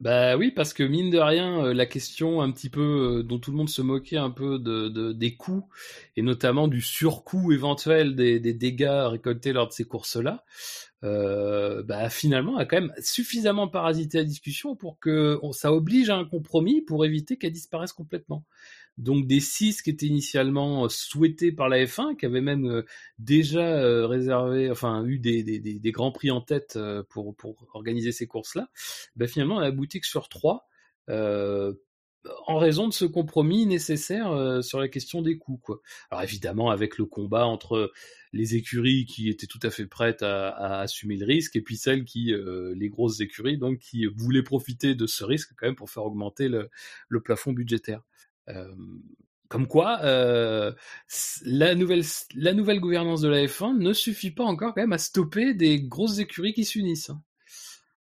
Bah 0.00 0.34
oui, 0.38 0.50
parce 0.50 0.72
que 0.72 0.82
mine 0.82 1.10
de 1.10 1.18
rien, 1.18 1.62
euh, 1.62 1.74
la 1.74 1.84
question 1.84 2.40
un 2.40 2.50
petit 2.52 2.70
peu 2.70 3.18
euh, 3.20 3.22
dont 3.22 3.38
tout 3.38 3.50
le 3.50 3.58
monde 3.58 3.68
se 3.68 3.82
moquait 3.82 4.16
un 4.16 4.30
peu 4.30 4.58
de, 4.58 4.88
de 4.88 5.12
des 5.12 5.36
coûts 5.36 5.68
et 6.16 6.22
notamment 6.22 6.68
du 6.68 6.80
surcoût 6.80 7.52
éventuel 7.52 8.16
des, 8.16 8.40
dégâts 8.40 8.88
récoltés 9.08 9.52
lors 9.52 9.68
de 9.68 9.72
ces 9.72 9.84
courses-là, 9.84 10.42
euh, 11.04 11.82
bah 11.82 12.08
finalement 12.08 12.56
a 12.56 12.64
quand 12.64 12.80
même 12.80 12.94
suffisamment 13.02 13.68
parasité 13.68 14.18
la 14.18 14.24
discussion 14.24 14.74
pour 14.74 14.98
que 14.98 15.38
ça 15.52 15.70
oblige 15.72 16.08
à 16.08 16.16
un 16.16 16.24
compromis 16.24 16.80
pour 16.80 17.04
éviter 17.04 17.36
qu'elle 17.36 17.52
disparaisse 17.52 17.92
complètement. 17.92 18.46
Donc 18.98 19.26
des 19.26 19.40
six 19.40 19.80
qui 19.80 19.90
étaient 19.90 20.06
initialement 20.06 20.84
euh, 20.84 20.88
souhaités 20.88 21.52
par 21.52 21.68
la 21.68 21.84
F1, 21.84 22.16
qui 22.16 22.26
avaient 22.26 22.42
même 22.42 22.66
euh, 22.66 22.82
déjà 23.18 23.78
euh, 23.78 24.06
réservé, 24.06 24.70
enfin 24.70 25.04
eu 25.06 25.18
des, 25.18 25.80
grands 25.90 26.12
prix 26.12 26.30
en 26.30 26.42
tête 26.42 26.78
pour, 27.08 27.34
organiser 27.72 28.12
ces 28.12 28.26
courses-là, 28.26 28.68
bah, 29.16 29.26
finalement 29.26 29.56
on 29.56 29.60
a 29.60 29.66
abouti 29.66 30.00
que 30.00 30.06
sur 30.06 30.28
trois, 30.28 30.68
en 31.08 32.58
raison 32.58 32.86
de 32.86 32.92
ce 32.92 33.06
compromis 33.06 33.64
nécessaire 33.64 34.62
sur 34.62 34.78
la 34.78 34.88
question 34.88 35.22
des 35.22 35.38
coûts. 35.38 35.60
Alors 36.10 36.22
évidemment 36.22 36.70
avec 36.70 36.98
le 36.98 37.06
combat 37.06 37.46
entre 37.46 37.90
les 38.32 38.54
écuries 38.54 39.06
qui 39.06 39.30
étaient 39.30 39.46
tout 39.46 39.58
à 39.62 39.70
fait 39.70 39.86
prêtes 39.86 40.22
à, 40.22 40.80
assumer 40.80 41.16
le 41.16 41.26
risque 41.26 41.56
et 41.56 41.62
puis 41.62 41.76
celles 41.76 42.04
qui, 42.04 42.34
les 42.76 42.88
grosses 42.90 43.20
écuries, 43.20 43.56
donc 43.58 43.78
qui 43.78 44.06
voulaient 44.06 44.42
profiter 44.42 44.94
de 44.94 45.06
ce 45.06 45.24
risque 45.24 45.52
quand 45.56 45.66
même 45.66 45.76
pour 45.76 45.90
faire 45.90 46.04
augmenter 46.04 46.48
le 46.48 47.20
plafond 47.22 47.52
budgétaire. 47.52 48.02
Euh, 48.48 48.74
comme 49.48 49.66
quoi, 49.66 50.00
euh, 50.04 50.72
la, 51.42 51.74
nouvelle, 51.74 52.04
gouvernance 52.80 53.20
de 53.20 53.28
la 53.28 53.44
F1 53.46 53.76
ne 53.76 53.92
suffit 53.92 54.30
pas 54.30 54.44
encore 54.44 54.74
quand 54.74 54.80
même 54.80 54.92
à 54.92 54.98
stopper 54.98 55.54
des 55.54 55.80
grosses 55.82 56.18
écuries 56.18 56.54
qui 56.54 56.64
s'unissent. 56.64 57.10
hein. 57.10 57.20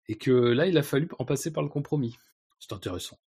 Et 0.07 0.15
que 0.15 0.31
là, 0.31 0.67
il 0.67 0.77
a 0.77 0.83
fallu 0.83 1.09
en 1.19 1.25
passer 1.25 1.51
par 1.51 1.63
le 1.63 1.69
compromis. 1.69 2.15
C'est 2.59 2.73
intéressant. 2.73 3.17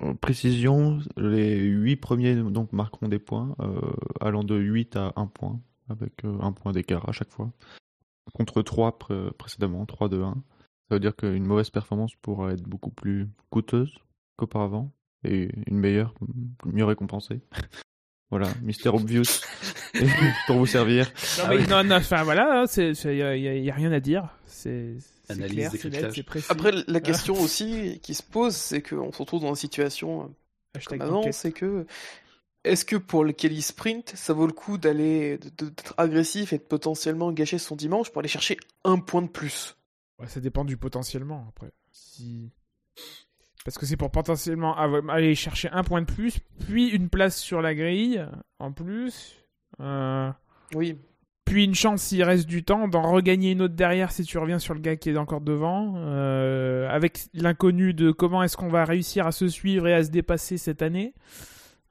En 0.00 0.14
précision, 0.14 1.00
les 1.16 1.56
huit 1.58 1.96
premiers 1.96 2.36
donc 2.36 2.72
marqueront 2.72 3.08
des 3.08 3.18
points, 3.18 3.54
euh, 3.60 3.80
allant 4.20 4.44
de 4.44 4.56
8 4.56 4.96
à 4.96 5.12
1 5.16 5.26
point, 5.26 5.60
avec 5.88 6.24
euh, 6.24 6.38
un 6.40 6.52
point 6.52 6.72
d'écart 6.72 7.08
à 7.08 7.12
chaque 7.12 7.30
fois, 7.30 7.52
contre 8.34 8.62
3 8.62 8.98
pré- 8.98 9.30
précédemment, 9.36 9.84
3 9.86 10.08
de 10.08 10.22
1. 10.22 10.34
Ça 10.88 10.94
veut 10.94 11.00
dire 11.00 11.16
qu'une 11.16 11.46
mauvaise 11.46 11.70
performance 11.70 12.14
pourra 12.22 12.52
être 12.52 12.62
beaucoup 12.62 12.90
plus 12.90 13.28
coûteuse 13.50 13.94
qu'auparavant, 14.36 14.92
et 15.24 15.50
une 15.66 15.78
meilleure, 15.78 16.14
mieux 16.64 16.84
récompensée. 16.84 17.40
voilà, 18.30 18.48
Mister 18.62 18.88
Obvious, 18.90 19.42
pour 20.46 20.56
vous 20.58 20.66
servir. 20.66 21.06
Non, 21.38 21.44
Ah 21.46 21.50
oui. 21.54 21.66
non, 21.68 21.84
non, 21.84 21.96
enfin 21.96 22.22
voilà, 22.24 22.64
il 22.76 22.92
n'y 22.92 23.22
a, 23.22 23.36
y 23.36 23.48
a- 23.48 23.56
y 23.56 23.70
a 23.70 23.74
rien 23.74 23.92
à 23.92 24.00
dire. 24.00 24.28
C'est 24.46 24.96
clair, 25.26 25.70
c'est 25.70 25.88
décryptage. 25.90 26.02
net, 26.02 26.12
c'est 26.14 26.22
précis. 26.22 26.46
Après, 26.50 26.72
la 26.86 27.00
question 27.00 27.34
aussi 27.34 28.00
qui 28.02 28.14
se 28.14 28.22
pose, 28.22 28.54
c'est 28.56 28.82
qu'on 28.82 29.12
se 29.12 29.18
retrouve 29.18 29.42
dans 29.42 29.48
une 29.50 29.54
situation 29.56 30.22
euh, 30.24 30.26
Hashtag 30.76 30.98
comme 31.00 31.08
avant, 31.08 31.32
c'est 31.32 31.52
que 31.52 31.86
est-ce 32.64 32.84
que 32.84 32.96
pour 32.96 33.24
le 33.24 33.32
Kelly 33.32 33.62
Sprint, 33.62 34.12
ça 34.16 34.32
vaut 34.34 34.46
le 34.46 34.52
coup 34.52 34.78
d'aller 34.78 35.38
d'être 35.58 35.94
agressif 35.96 36.52
et 36.52 36.58
de 36.58 36.62
potentiellement 36.62 37.30
gâcher 37.32 37.58
son 37.58 37.76
dimanche 37.76 38.10
pour 38.10 38.20
aller 38.20 38.28
chercher 38.28 38.56
un 38.84 38.98
point 38.98 39.22
de 39.22 39.28
plus? 39.28 39.76
Ouais, 40.18 40.26
ça 40.28 40.40
dépend 40.40 40.64
du 40.64 40.76
potentiellement 40.76 41.46
après. 41.48 41.70
Si... 41.92 42.50
Parce 43.68 43.76
que 43.76 43.84
c'est 43.84 43.98
pour 43.98 44.10
potentiellement 44.10 44.74
aller 45.10 45.34
chercher 45.34 45.68
un 45.72 45.84
point 45.84 46.00
de 46.00 46.06
plus, 46.06 46.38
puis 46.66 46.88
une 46.88 47.10
place 47.10 47.36
sur 47.38 47.60
la 47.60 47.74
grille 47.74 48.26
en 48.58 48.72
plus, 48.72 49.36
euh, 49.78 50.30
Oui, 50.74 50.96
puis 51.44 51.64
une 51.64 51.74
chance 51.74 52.00
s'il 52.04 52.22
reste 52.22 52.46
du 52.46 52.64
temps 52.64 52.88
d'en 52.88 53.02
regagner 53.02 53.52
une 53.52 53.60
autre 53.60 53.74
derrière 53.74 54.10
si 54.10 54.24
tu 54.24 54.38
reviens 54.38 54.58
sur 54.58 54.72
le 54.72 54.80
gars 54.80 54.96
qui 54.96 55.10
est 55.10 55.18
encore 55.18 55.42
devant, 55.42 55.96
euh, 55.98 56.88
avec 56.88 57.26
l'inconnu 57.34 57.92
de 57.92 58.10
comment 58.10 58.42
est-ce 58.42 58.56
qu'on 58.56 58.70
va 58.70 58.86
réussir 58.86 59.26
à 59.26 59.32
se 59.32 59.48
suivre 59.48 59.86
et 59.86 59.92
à 59.92 60.02
se 60.02 60.08
dépasser 60.08 60.56
cette 60.56 60.80
année. 60.80 61.12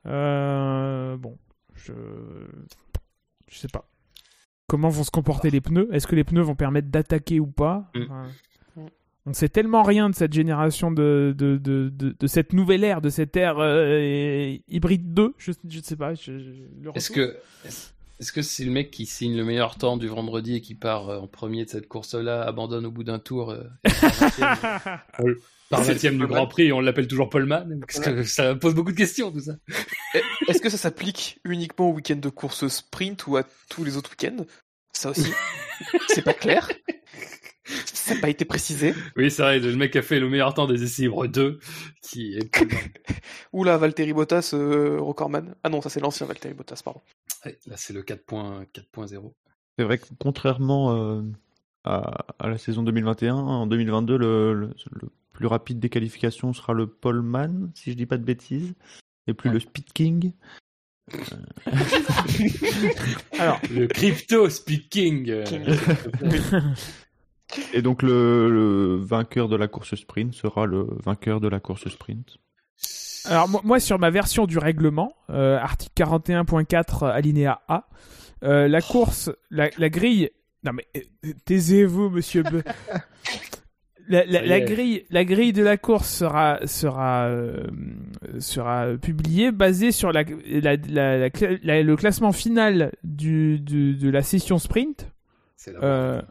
Euh, 0.08 1.16
bon, 1.18 1.38
je... 1.76 1.94
je 3.50 3.56
sais 3.56 3.68
pas. 3.68 3.88
Comment 4.68 4.90
vont 4.90 5.04
se 5.04 5.12
comporter 5.12 5.52
les 5.52 5.62
pneus? 5.62 5.88
Est-ce 5.94 6.08
que 6.08 6.16
les 6.16 6.24
pneus 6.24 6.42
vont 6.42 6.56
permettre 6.56 6.88
d'attaquer 6.90 7.40
ou 7.40 7.46
pas? 7.46 7.92
Enfin, 7.96 8.24
Mm. 8.24 8.32
On 9.30 9.34
sait 9.34 9.50
tellement 9.50 9.84
rien 9.84 10.10
de 10.10 10.16
cette 10.16 10.32
génération, 10.32 10.90
de, 10.90 11.36
de, 11.38 11.58
de, 11.58 11.90
de, 11.94 12.16
de 12.18 12.28
cette 12.28 12.54
nouvelle 12.54 12.86
ère, 12.86 13.02
de 13.02 13.10
cette 13.10 13.36
ère 13.36 13.58
euh, 13.60 14.56
hybride 14.70 15.14
2. 15.14 15.34
Je, 15.38 15.52
je 15.68 15.80
sais 15.82 15.98
pas. 15.98 16.14
je- 16.16 16.40
je- 16.40 16.50
le 16.82 16.92
Est-ce 16.96 17.12
que 17.12 17.36
est-ce 18.20 18.32
que 18.32 18.42
c'est 18.42 18.64
le 18.64 18.72
mec 18.72 18.90
qui 18.90 19.06
signe 19.06 19.36
le 19.36 19.44
meilleur 19.44 19.76
temps 19.76 19.98
du 19.98 20.08
vendredi 20.08 20.56
et 20.56 20.62
qui 20.62 20.74
part 20.76 21.10
euh, 21.10 21.20
en 21.20 21.28
premier 21.28 21.66
de 21.66 21.70
cette 21.70 21.88
course-là, 21.90 22.42
abandonne 22.44 22.86
au 22.86 22.92
bout 22.92 23.04
d'un 23.04 23.20
tour 23.20 23.52
euh, 23.52 23.64
et 23.86 23.90
part 23.92 25.02
20e, 25.20 25.36
par 25.70 25.84
C'est- 25.84 25.94
20e 25.94 25.98
c'est 26.00 26.12
du 26.12 26.26
Grand. 26.26 26.48
Prix 26.48 26.64
et 26.68 26.72
on 26.72 26.80
l'appelle 26.80 27.08
toujours 27.10 27.30
Paulman 27.30 27.82
que 27.86 28.24
ça 28.24 28.56
pose 28.56 28.74
beaucoup 28.76 28.92
de 28.94 28.98
questions 28.98 29.30
tout 29.32 29.42
ça. 29.42 29.58
Est-ce 30.48 30.62
que 30.62 30.70
ça 30.70 30.78
s'applique 30.78 31.40
uniquement 31.44 31.90
au 31.90 31.94
week-end 31.94 32.16
de 32.16 32.30
course 32.30 32.66
sprint 32.70 33.28
ou 33.28 33.36
à 33.36 33.44
tous 33.70 33.84
les 33.84 33.98
autres 33.98 34.12
week-ends? 34.12 34.46
Ça 34.94 35.10
aussi, 35.12 35.32
c'est 36.08 36.24
pas 36.24 36.34
clair. 36.34 36.72
Ça 37.86 38.16
n'a 38.16 38.22
pas 38.22 38.30
été 38.30 38.46
précisé. 38.46 38.94
Oui, 39.16 39.30
c'est 39.30 39.42
vrai, 39.42 39.60
le 39.60 39.76
mec 39.76 39.96
a 39.96 40.02
fait 40.02 40.20
le 40.20 40.30
meilleur 40.30 40.54
temps 40.54 40.68
des 40.68 40.84
essais 40.84 41.04
libres 41.04 41.28
2 41.28 41.60
qui 42.02 42.36
est. 42.38 42.58
Oula, 43.54 43.78
Valtteri 43.78 44.14
Bottas, 44.14 44.52
euh, 44.54 44.98
recordman. 45.00 45.56
Ah 45.64 45.70
non, 45.70 45.82
ça 45.82 45.90
c'est 45.90 46.00
l'ancien 46.00 46.26
Valtteri 46.26 46.54
Bottas, 46.54 46.82
pardon. 46.84 47.02
Ouais, 47.46 47.58
là 47.68 47.76
c'est 47.78 47.94
le 47.94 48.02
4.0. 48.04 48.66
4.0. 48.74 49.32
C'est 49.78 49.84
vrai 49.86 49.98
que 49.98 50.06
contrairement 50.20 50.96
euh, 50.96 51.22
à, 51.84 52.26
à 52.40 52.48
la 52.50 52.58
saison 52.58 52.84
2021, 52.84 53.36
en 53.36 53.68
2022, 53.68 54.18
le, 54.18 54.54
le- 54.54 54.74
le 54.92 55.10
plus 55.34 55.48
rapide 55.48 55.80
des 55.80 55.90
qualifications 55.90 56.54
sera 56.54 56.74
le 56.74 56.88
Poleman, 56.88 57.72
si 57.76 57.92
je 57.92 57.98
dis 57.98 58.06
pas 58.08 58.18
de 58.18 58.24
bêtises, 58.24 58.74
et 59.28 59.34
plus 59.34 59.50
Ouais. 59.50 59.54
le 59.56 59.60
Speed 59.60 59.94
King. 59.94 60.32
Alors, 63.40 63.60
Le 63.72 63.88
crypto 63.88 64.50
speaking. 64.50 65.30
euh, 65.30 65.44
King. 65.44 65.64
Et 67.74 67.82
donc 67.82 68.02
le, 68.04 68.50
le 68.50 68.96
vainqueur 68.98 69.48
de 69.48 69.56
la 69.56 69.68
course 69.68 69.96
sprint 69.96 70.34
sera 70.34 70.66
le 70.66 70.88
vainqueur 71.04 71.40
de 71.40 71.48
la 71.48 71.60
course 71.60 71.88
sprint. 71.88 72.38
Alors 73.26 73.48
moi, 73.50 73.62
moi, 73.64 73.80
sur 73.80 74.00
ma 74.00 74.10
version 74.10 74.46
du 74.46 74.58
règlement, 74.58 75.14
euh, 75.30 75.58
article 75.58 75.94
41.4 76.04 77.10
alinéa 77.10 77.62
A, 77.68 77.88
euh, 78.44 78.68
la 78.68 78.82
course, 78.82 79.32
la, 79.50 79.70
la 79.78 79.90
grille. 79.90 80.30
Non 80.64 80.72
mais 80.74 80.88
euh, 80.98 81.32
taisez-vous, 81.46 82.10
Monsieur 82.10 82.44
Be. 82.44 82.62
La, 84.10 84.24
grille, 84.62 85.04
la 85.10 85.26
grille 85.26 85.52
de 85.52 85.62
la 85.62 85.76
course 85.76 86.08
sera 86.10 86.60
sera 86.66 87.26
euh, 87.26 87.68
sera 88.40 88.96
publiée 89.02 89.52
basée 89.52 89.92
sur 89.92 90.14
la, 90.14 90.24
la, 90.46 90.78
la- 90.78 91.18
la 91.18 91.30
cla- 91.30 91.60
la- 91.62 91.84
le 91.84 91.96
classement 91.98 92.32
final 92.32 92.94
du, 93.04 93.60
du- 93.60 93.96
de 93.96 94.10
la 94.10 94.22
session 94.22 94.60
sprint, 94.60 95.12
C'est 95.58 95.74
la 95.74 95.84
euh, 95.84 96.22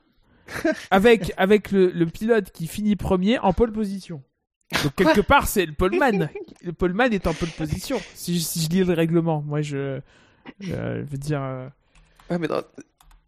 avec 0.90 1.32
avec 1.36 1.70
le, 1.70 1.90
le 1.90 2.06
pilote 2.06 2.50
qui 2.52 2.66
finit 2.66 2.96
premier 2.96 3.38
en 3.38 3.52
pole 3.52 3.72
position. 3.72 4.22
Donc 4.82 4.94
quelque 4.96 5.20
part 5.20 5.46
c'est 5.48 5.66
le 5.66 5.72
poleman. 5.72 6.28
Le 6.62 6.72
poleman 6.72 7.12
est 7.12 7.28
en 7.28 7.34
pole 7.34 7.50
position. 7.50 8.00
Si, 8.14 8.34
je- 8.36 8.44
si 8.44 8.60
je 8.60 8.68
lis 8.70 8.82
le 8.82 8.92
règlement, 8.92 9.40
moi 9.40 9.62
je, 9.62 10.00
je 10.58 10.72
veux 11.02 11.18
dire. 11.18 11.40
euh, 11.40 11.68
Ouais, 12.28 12.38
mais, 12.38 12.48
dans- 12.48 12.56
Non. 12.56 12.62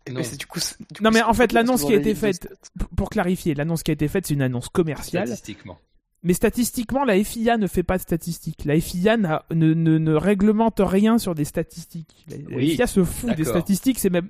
mais 0.08 0.24
c'est 0.24 0.36
du 0.36 0.46
coup. 0.46 0.58
c'est- 0.58 0.76
du 0.80 1.00
Non 1.02 1.10
coup, 1.10 1.14
mais 1.14 1.20
c'est 1.20 1.24
en 1.26 1.34
fait 1.34 1.52
l'annonce 1.52 1.84
qui 1.84 1.92
a 1.92 1.96
été 1.96 2.16
faite, 2.16 2.48
pour 2.96 3.10
clarifier, 3.10 3.54
l'annonce 3.54 3.84
qui 3.84 3.92
a 3.92 3.94
été 3.94 4.08
faite 4.08 4.26
c'est 4.26 4.34
une 4.34 4.42
annonce 4.42 4.68
commerciale. 4.70 5.28
Statistiquement. 5.28 5.78
Mais 6.24 6.32
statistiquement, 6.34 7.04
la 7.04 7.22
FIA 7.22 7.58
ne 7.58 7.68
fait 7.68 7.84
pas 7.84 7.96
de 7.96 8.02
statistiques. 8.02 8.64
La 8.64 8.80
FIA 8.80 9.16
ne, 9.16 9.28
ne, 9.54 9.98
ne 9.98 10.14
réglemente 10.14 10.80
rien 10.84 11.16
sur 11.18 11.36
des 11.36 11.44
statistiques. 11.44 12.26
La, 12.28 12.58
FIA 12.58 12.86
se 12.88 13.04
fout 13.04 13.34
des 13.36 13.44
statistiques. 13.44 14.00
C'est 14.00 14.10
même 14.10 14.28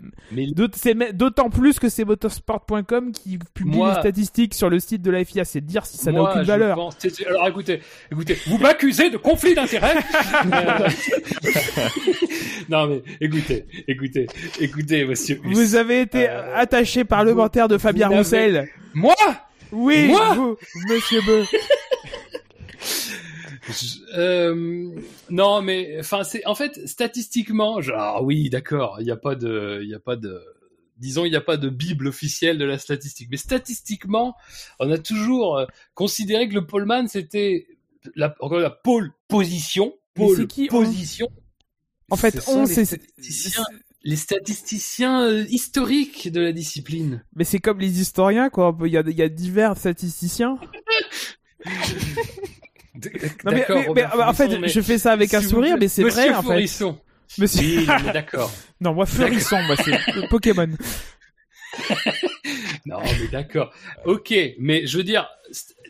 d'autant 1.14 1.48
plus 1.48 1.78
que 1.78 1.88
c'est 1.88 2.04
motorsport.com 2.04 3.12
qui 3.12 3.38
publie 3.54 3.78
Moi- 3.78 3.94
les 3.94 4.00
statistiques 4.00 4.52
sur 4.52 4.68
le 4.68 4.80
site 4.80 5.00
de 5.00 5.10
la 5.10 5.24
FIA. 5.24 5.46
C'est 5.46 5.62
dire 5.64 5.86
si 5.86 5.96
ça 5.96 6.12
n'a 6.12 6.22
aucune 6.22 6.42
valeur. 6.42 6.76
pense- 6.76 6.96
Alors 7.26 7.48
écoutez, 7.48 7.80
écoutez, 8.12 8.36
vous 8.46 8.58
m'accusez 8.58 9.08
de 9.08 9.16
conflit 9.16 9.54
d'intérêts. 9.54 9.96
Non 12.68 12.86
mais 12.86 13.02
écoutez, 13.20 13.64
écoutez, 13.86 14.26
écoutez, 14.60 15.04
monsieur. 15.06 15.40
Vous 15.42 15.74
avez 15.74 16.02
été 16.02 16.28
Euh, 16.28 16.54
attaché 16.56 17.04
parlementaire 17.04 17.68
de 17.68 17.78
Fabien 17.78 18.08
Roussel. 18.08 18.68
Moi? 18.94 19.14
Oui, 19.72 20.08
Moi 20.08 20.34
vous, 20.34 20.56
Monsieur 20.88 21.20
Beu. 21.22 21.44
Je- 23.68 23.98
euh, 24.16 24.90
non, 25.30 25.60
mais 25.62 25.98
enfin, 26.00 26.24
c'est 26.24 26.44
en 26.46 26.54
fait 26.54 26.86
statistiquement, 26.88 27.80
genre 27.82 28.22
oui, 28.24 28.48
d'accord, 28.48 28.96
il 29.00 29.04
n'y 29.04 29.10
a 29.10 29.16
pas 29.16 29.34
de, 29.34 29.80
il 29.82 29.88
y 29.88 29.94
a 29.94 29.98
pas 30.00 30.16
de, 30.16 30.42
disons, 30.96 31.24
il 31.26 31.30
n'y 31.30 31.36
a 31.36 31.40
pas 31.42 31.58
de 31.58 31.68
bible 31.68 32.08
officielle 32.08 32.56
de 32.56 32.64
la 32.64 32.78
statistique, 32.78 33.28
mais 33.30 33.36
statistiquement, 33.36 34.34
on 34.80 34.90
a 34.90 34.96
toujours 34.98 35.58
euh, 35.58 35.66
considéré 35.94 36.48
que 36.48 36.54
le 36.54 36.66
poleman 36.66 37.08
c'était 37.08 37.66
la, 38.14 38.34
encore 38.40 38.58
la 38.60 38.70
pole 38.70 39.12
position, 39.28 39.94
pole 40.14 40.36
c'est 40.36 40.46
qui, 40.46 40.68
on 40.72 40.82
position. 40.84 41.28
En 42.10 42.16
fait, 42.16 42.42
on, 42.48 42.64
c'est, 42.64 42.86
les 44.02 44.16
statisticiens 44.16 45.22
euh, 45.22 45.44
historiques 45.48 46.30
de 46.30 46.40
la 46.40 46.52
discipline. 46.52 47.24
mais 47.34 47.44
c'est 47.44 47.58
comme 47.58 47.80
les 47.80 48.00
historiens, 48.00 48.48
quoi. 48.48 48.76
Il 48.84 48.92
y 48.92 48.96
a, 48.96 49.02
il 49.06 49.16
y 49.16 49.22
a 49.22 49.28
divers 49.28 49.76
statisticiens. 49.76 50.58
Non, 53.44 53.52
mais, 53.52 53.64
mais- 53.68 53.86
mais, 53.94 54.04
en 54.04 54.32
fait, 54.32 54.66
je 54.66 54.80
fais 54.80 54.98
ça 54.98 55.12
avec 55.12 55.32
un 55.34 55.40
vous 55.40 55.48
sourire, 55.48 55.76
mais 55.78 55.88
c'est 55.88 56.02
vrai 56.02 56.30
en 56.34 56.42
fait. 56.42 56.48
Fourisson. 56.48 56.98
Monsieur... 57.38 57.80
Oui, 57.80 57.86
d'accord. 58.12 58.50
non, 58.80 58.94
moi, 58.94 59.06
Feurisson, 59.06 59.62
moi, 59.62 59.76
c'est 59.76 60.28
Pokémon. 60.28 60.68
Non, 62.86 62.98
mais 63.02 63.28
d'accord. 63.30 63.72
Ok, 64.04 64.34
mais 64.58 64.86
je 64.86 64.96
veux 64.96 65.04
dire, 65.04 65.28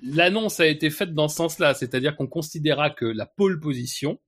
l'annonce 0.02 0.60
a 0.60 0.66
été 0.66 0.90
faite 0.90 1.14
dans 1.14 1.28
ce 1.28 1.36
sens-là, 1.36 1.74
c'est-à-dire 1.74 2.16
qu'on 2.16 2.26
considérera 2.26 2.90
que 2.90 3.04
la 3.06 3.24
pole 3.24 3.60
position, 3.60 4.18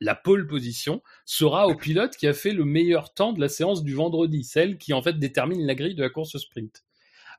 la 0.00 0.14
pole 0.14 0.46
position, 0.46 1.02
sera 1.24 1.66
au 1.66 1.74
pilote 1.74 2.16
qui 2.16 2.26
a 2.26 2.34
fait 2.34 2.52
le 2.52 2.64
meilleur 2.64 3.12
temps 3.12 3.32
de 3.32 3.40
la 3.40 3.48
séance 3.48 3.82
du 3.82 3.94
vendredi, 3.94 4.44
celle 4.44 4.78
qui 4.78 4.92
en 4.92 5.02
fait 5.02 5.18
détermine 5.18 5.66
la 5.66 5.74
grille 5.74 5.94
de 5.94 6.02
la 6.02 6.10
course 6.10 6.36
sprint. 6.38 6.84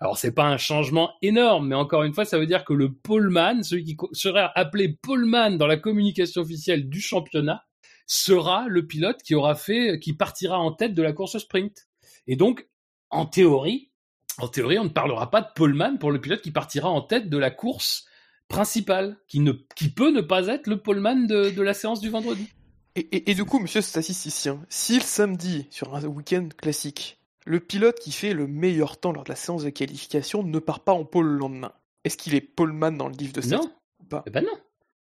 Alors 0.02 0.18
c'est 0.18 0.34
pas 0.34 0.46
un 0.46 0.58
changement 0.58 1.14
énorme, 1.22 1.68
mais 1.68 1.76
encore 1.76 2.04
une 2.04 2.14
fois, 2.14 2.26
ça 2.26 2.40
veut 2.40 2.48
dire 2.48 2.64
que 2.64 2.74
le 2.74 2.94
poleman, 2.94 3.64
celui 3.64 3.84
qui 3.84 3.98
serait 4.14 4.50
appelé 4.56 4.98
poleman 5.02 5.58
dans 5.58 5.68
la 5.68 5.78
communication 5.78 6.42
officielle 6.42 6.90
du 6.90 7.02
championnat, 7.02 7.66
sera 8.08 8.68
le 8.68 8.88
pilote 8.88 9.22
qui 9.22 9.36
aura 9.36 9.56
fait, 9.56 10.00
qui 10.00 10.14
partira 10.14 10.58
en 10.58 10.72
tête 10.72 10.94
de 10.94 11.04
la 11.04 11.14
course 11.14 11.38
sprint. 11.38 11.88
Et 12.28 12.38
donc, 12.38 12.68
en 13.10 13.26
théorie, 13.26 13.92
en 14.38 14.48
théorie, 14.48 14.80
on 14.80 14.86
ne 14.86 14.90
parlera 14.90 15.30
pas 15.30 15.42
de 15.42 15.50
poleman 15.54 16.00
pour 16.00 16.12
le 16.12 16.22
pilote 16.22 16.42
qui 16.42 16.52
partira 16.52 16.90
en 16.90 17.02
tête 17.02 17.30
de 17.30 17.38
la 17.38 17.52
course 17.52 18.06
principale, 18.50 19.16
qui 19.30 19.40
ne, 19.40 19.54
qui 19.76 19.88
peut 19.90 20.12
ne 20.12 20.20
pas 20.22 20.48
être 20.48 20.68
le 20.68 20.78
poleman 20.78 21.26
de, 21.28 21.50
de 21.52 21.62
la 21.62 21.74
séance 21.74 22.02
du 22.02 22.10
vendredi. 22.10 22.48
Et, 22.96 23.02
et, 23.16 23.32
et 23.32 23.36
du 23.36 23.46
coup, 23.46 23.60
monsieur 23.60 23.80
statisticien, 23.82 24.60
si 24.68 24.96
le 24.96 25.02
samedi, 25.04 25.68
sur 25.70 25.96
un 25.96 26.04
week-end 26.06 26.50
classique, 26.58 27.22
le 27.46 27.60
pilote 27.62 28.00
qui 28.00 28.12
fait 28.12 28.34
le 28.34 28.48
meilleur 28.48 29.00
temps 29.00 29.14
lors 29.14 29.24
de 29.24 29.30
la 29.30 29.36
séance 29.36 29.64
de 29.64 29.70
qualification 29.70 30.44
ne 30.44 30.60
part 30.60 30.82
pas 30.82 30.92
en 30.92 31.06
pole 31.06 31.28
le 31.28 31.38
lendemain, 31.38 31.72
est-ce 32.04 32.18
qu'il 32.18 32.36
est 32.36 32.42
poleman 32.42 32.98
dans 32.98 33.08
le 33.08 33.16
livre 33.16 33.34
de 33.34 33.42
Non. 33.42 33.62
stats 33.62 33.72
ou 34.02 34.04
pas 34.06 34.24
Eh 34.28 34.32
ben 34.32 34.44
non. 34.44 34.58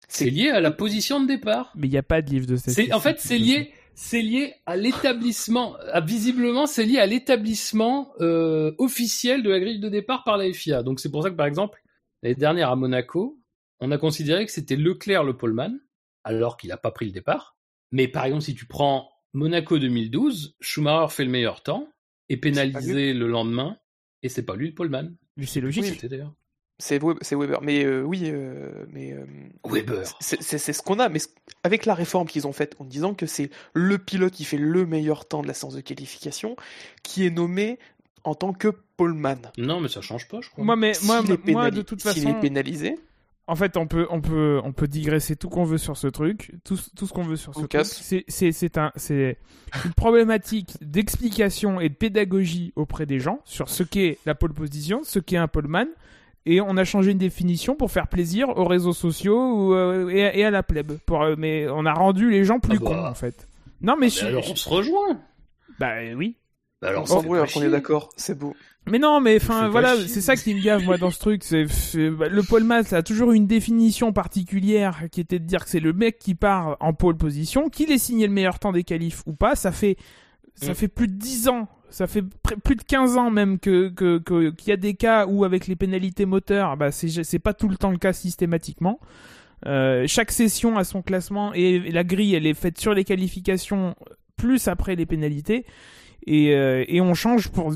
C'est 0.08 0.28
lié 0.30 0.50
à 0.50 0.60
la 0.60 0.70
position 0.70 1.20
de 1.20 1.26
départ. 1.26 1.72
Mais 1.76 1.86
il 1.86 1.90
n'y 1.90 1.96
a 1.96 2.02
pas 2.02 2.22
de 2.22 2.30
livre 2.30 2.46
de 2.46 2.56
statistiques. 2.56 2.94
en 2.94 3.00
fait, 3.00 3.20
c'est 3.20 3.38
lié, 3.38 3.72
c'est 3.94 4.20
lié 4.22 4.54
à 4.66 4.76
l'établissement, 4.76 5.76
visiblement, 6.04 6.66
c'est 6.66 6.84
lié 6.84 6.98
à 6.98 7.06
l'établissement 7.06 8.12
euh, 8.20 8.72
officiel 8.78 9.42
de 9.42 9.50
la 9.50 9.60
grille 9.60 9.80
de 9.80 9.88
départ 9.88 10.24
par 10.24 10.36
la 10.36 10.52
FIA. 10.52 10.82
Donc 10.82 11.00
c'est 11.00 11.10
pour 11.10 11.22
ça 11.22 11.30
que, 11.30 11.36
par 11.36 11.46
exemple, 11.46 11.82
l'année 12.24 12.34
dernière 12.34 12.70
à 12.70 12.76
Monaco, 12.76 13.40
on 13.80 13.90
a 13.92 13.98
considéré 13.98 14.46
que 14.46 14.50
c'était 14.52 14.76
Leclerc 14.76 15.22
le 15.24 15.36
poleman, 15.36 15.78
alors 16.24 16.56
qu'il 16.56 16.70
n'a 16.70 16.76
pas 16.78 16.90
pris 16.90 17.06
le 17.06 17.12
départ. 17.12 17.56
Mais 17.92 18.08
par 18.08 18.24
exemple, 18.24 18.42
si 18.42 18.54
tu 18.54 18.66
prends 18.66 19.10
Monaco 19.34 19.78
2012, 19.78 20.56
Schumacher 20.60 21.12
fait 21.14 21.24
le 21.24 21.30
meilleur 21.30 21.62
temps, 21.62 21.88
est 22.30 22.38
pénalisé 22.38 23.12
le 23.12 23.28
lendemain, 23.28 23.78
et 24.22 24.28
c'est 24.28 24.42
pas 24.42 24.56
lui 24.56 24.68
le 24.68 24.74
poleman. 24.74 25.14
C'est 25.44 25.60
logique. 25.60 25.84
C'était 25.84 26.08
d'ailleurs. 26.08 26.34
C'est 26.78 27.00
Web- 27.00 27.18
c'est 27.20 27.36
Weber. 27.36 27.60
Mais 27.62 27.84
euh, 27.84 28.02
oui, 28.02 28.22
euh, 28.24 28.84
mais 28.88 29.12
euh, 29.12 29.24
Weber. 29.64 30.02
c'est 30.20 30.58
ce 30.58 30.82
qu'on 30.82 30.98
a. 30.98 31.08
Mais 31.08 31.20
avec 31.62 31.86
la 31.86 31.94
réforme 31.94 32.26
qu'ils 32.26 32.48
ont 32.48 32.52
faite 32.52 32.74
en 32.80 32.84
disant 32.84 33.14
que 33.14 33.26
c'est 33.26 33.50
le 33.74 33.98
pilote 33.98 34.32
qui 34.32 34.44
fait 34.44 34.56
le 34.56 34.84
meilleur 34.86 35.28
temps 35.28 35.42
de 35.42 35.46
la 35.46 35.54
séance 35.54 35.74
de 35.74 35.80
qualification 35.80 36.56
qui 37.04 37.26
est 37.26 37.30
nommé 37.30 37.78
en 38.24 38.34
tant 38.34 38.52
que 38.52 38.68
poleman. 38.96 39.38
Non, 39.58 39.80
mais 39.80 39.88
ça 39.88 40.00
change 40.00 40.28
pas, 40.28 40.40
je 40.40 40.50
crois. 40.50 40.64
Moi, 40.64 40.76
mais 40.76 40.92
moi, 41.04 41.22
moi, 41.46 41.70
de 41.70 41.82
toute 41.82 42.00
s'il 42.00 42.10
façon, 42.10 42.28
est 42.30 42.40
pénalisé, 42.40 42.96
en 43.46 43.56
fait, 43.56 43.76
on 43.76 43.86
peut, 43.86 44.06
on 44.10 44.20
peut, 44.22 44.60
on 44.64 44.72
peut 44.72 44.88
digresser 44.88 45.36
tout 45.36 45.48
qu'on 45.50 45.64
veut 45.64 45.76
sur 45.78 45.96
ce 45.98 46.06
truc, 46.06 46.52
tout, 46.64 46.78
tout 46.96 47.06
ce 47.06 47.12
qu'on 47.12 47.24
veut 47.24 47.36
sur 47.36 47.54
ce 47.54 47.60
On 47.60 47.66
truc. 47.66 47.84
C'est, 47.84 48.24
c'est, 48.26 48.52
c'est 48.52 48.78
un, 48.78 48.90
c'est 48.96 49.36
une 49.84 49.92
problématique 49.92 50.76
d'explication 50.80 51.80
et 51.80 51.88
de 51.90 51.94
pédagogie 51.94 52.72
auprès 52.76 53.04
des 53.04 53.20
gens 53.20 53.40
sur 53.44 53.68
ce 53.68 53.82
qu'est 53.82 54.18
la 54.24 54.34
pole 54.34 54.54
position, 54.54 55.00
ce 55.04 55.18
qu'est 55.18 55.36
un 55.36 55.48
poleman, 55.48 55.88
et 56.46 56.60
on 56.62 56.76
a 56.78 56.84
changé 56.84 57.10
une 57.12 57.18
définition 57.18 57.74
pour 57.74 57.90
faire 57.90 58.06
plaisir 58.08 58.48
aux 58.56 58.64
réseaux 58.66 58.92
sociaux 58.94 59.38
ou, 59.68 59.74
euh, 59.74 60.08
et, 60.08 60.24
à- 60.24 60.36
et 60.36 60.44
à 60.44 60.50
la 60.50 60.62
plèbe. 60.62 60.92
Pour, 61.04 61.22
euh, 61.22 61.34
mais 61.36 61.66
on 61.68 61.84
a 61.86 61.92
rendu 61.92 62.30
les 62.30 62.44
gens 62.44 62.60
plus 62.60 62.78
Ah 62.80 62.84
bah. 62.84 62.90
cons 62.90 63.06
en 63.06 63.14
fait. 63.14 63.48
Non 63.82 63.96
mais, 63.98 64.08
Ah, 64.20 64.24
mais 64.24 64.28
alors 64.28 64.50
on 64.50 64.56
se 64.56 64.68
rejoint. 64.68 65.20
bah 65.78 65.96
oui. 66.16 66.36
Bah 66.80 66.88
alors, 66.90 67.04
on 67.10 67.22
pas 67.22 67.34
alors 67.36 67.50
qu'on 67.52 67.62
est 67.62 67.70
d'accord, 67.70 68.10
c'est 68.16 68.38
beau. 68.38 68.54
Mais 68.86 68.98
non, 68.98 69.20
mais 69.20 69.36
enfin 69.36 69.68
voilà, 69.68 69.96
c'est 70.06 70.20
ça 70.20 70.36
qui 70.36 70.54
me 70.54 70.60
gave 70.62 70.84
moi 70.84 70.98
dans 70.98 71.10
ce 71.10 71.18
truc. 71.18 71.42
C'est 71.42 71.64
bah, 72.10 72.28
le 72.28 72.42
pole 72.42 72.64
man, 72.64 72.84
ça 72.84 72.98
a 72.98 73.02
toujours 73.02 73.32
une 73.32 73.46
définition 73.46 74.12
particulière 74.12 75.04
qui 75.10 75.20
était 75.22 75.38
de 75.38 75.44
dire 75.46 75.64
que 75.64 75.70
c'est 75.70 75.80
le 75.80 75.92
mec 75.94 76.18
qui 76.18 76.34
part 76.34 76.76
en 76.80 76.92
pole 76.92 77.16
position, 77.16 77.70
qu'il 77.70 77.90
ait 77.90 77.98
signé 77.98 78.26
le 78.26 78.32
meilleur 78.34 78.58
temps 78.58 78.72
des 78.72 78.84
qualifs 78.84 79.22
ou 79.26 79.32
pas. 79.32 79.54
Ça 79.56 79.72
fait 79.72 79.96
ça 80.54 80.72
Mm. 80.72 80.74
fait 80.74 80.88
plus 80.88 81.08
de 81.08 81.14
10 81.14 81.48
ans, 81.48 81.66
ça 81.90 82.06
fait 82.06 82.22
plus 82.62 82.76
de 82.76 82.82
15 82.82 83.16
ans 83.16 83.30
même 83.30 83.58
que 83.58 83.88
que- 83.88 84.18
que- 84.18 84.50
qu'il 84.50 84.68
y 84.68 84.72
a 84.72 84.76
des 84.76 84.94
cas 84.94 85.26
où 85.26 85.44
avec 85.44 85.66
les 85.66 85.76
pénalités 85.76 86.26
moteurs, 86.26 86.76
bah 86.76 86.92
c'est 86.92 87.08
c'est 87.24 87.38
pas 87.38 87.54
tout 87.54 87.68
le 87.68 87.76
temps 87.76 87.90
le 87.90 87.98
cas 87.98 88.12
systématiquement. 88.12 89.00
Euh, 89.66 90.04
chaque 90.06 90.30
session 90.30 90.76
a 90.76 90.84
son 90.84 91.00
classement 91.00 91.54
et 91.54 91.78
la 91.90 92.04
grille 92.04 92.34
elle 92.34 92.46
est 92.46 92.52
faite 92.54 92.78
sur 92.78 92.92
les 92.92 93.02
qualifications 93.04 93.94
plus 94.36 94.68
après 94.68 94.94
les 94.94 95.06
pénalités 95.06 95.64
et, 96.26 96.54
euh, 96.54 96.84
et 96.86 97.00
on 97.00 97.14
change 97.14 97.48
pour 97.48 97.72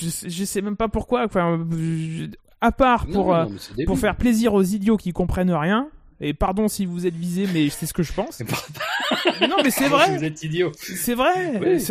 je, 0.00 0.08
sais- 0.08 0.28
je 0.30 0.44
sais 0.44 0.62
même 0.62 0.76
pas 0.76 0.88
pourquoi 0.88 1.24
enfin 1.24 1.64
je- 1.70 2.26
à 2.60 2.72
part 2.72 3.06
pour 3.06 3.26
Non, 3.28 3.34
euh, 3.34 3.44
non, 3.78 3.84
pour 3.86 3.98
faire 3.98 4.16
plaisir 4.16 4.54
aux 4.54 4.62
idiots 4.62 4.96
qui 4.96 5.12
comprennent 5.12 5.52
rien 5.52 5.88
et 6.20 6.32
pardon 6.32 6.66
si 6.68 6.86
vous 6.86 7.06
êtes 7.06 7.14
visé 7.14 7.46
mais 7.52 7.68
c'est 7.68 7.84
ce 7.86 7.92
que 7.92 8.02
je 8.02 8.12
pense 8.14 8.40
non 9.42 9.56
mais 9.62 9.70
c'est 9.70 9.88
vrai 9.88 10.16
Vous 10.16 10.24
êtes 10.24 10.42
idiot. 10.42 10.72
c'est 10.76 11.14
vrai. 11.14 11.60
Oui. 11.60 11.84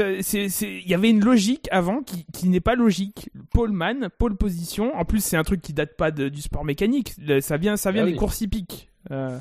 Il 0.61 0.89
y 0.89 0.93
avait 0.93 1.09
une 1.11 1.23
logique 1.23 1.67
avant 1.71 2.01
qui, 2.01 2.25
qui 2.33 2.49
n'est 2.49 2.59
pas 2.59 2.75
logique. 2.75 3.29
Poleman, 3.51 4.09
pole 4.17 4.35
position. 4.35 4.95
En 4.97 5.05
plus, 5.05 5.23
c'est 5.23 5.37
un 5.37 5.43
truc 5.43 5.61
qui 5.61 5.73
date 5.73 5.95
pas 5.95 6.11
de- 6.11 6.29
du 6.29 6.41
sport 6.41 6.65
mécanique. 6.65 7.13
Ça 7.41 7.57
vient, 7.57 7.77
ça 7.77 7.91
vient 7.91 8.03
Ah 8.03 8.05
des 8.05 8.11
oui. 8.13 8.17
courses 8.17 8.41
hippiques. 8.41 8.89
Euh, 9.11 9.37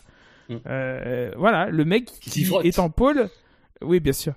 Mm. 0.50 0.54
euh, 0.66 1.30
voilà, 1.38 1.70
le 1.70 1.84
mec 1.86 2.10
Qui 2.20 2.46
est 2.64 2.78
en 2.78 2.90
pole. 2.90 3.30
Oui, 3.80 4.00
bien 4.00 4.12
sûr. 4.12 4.34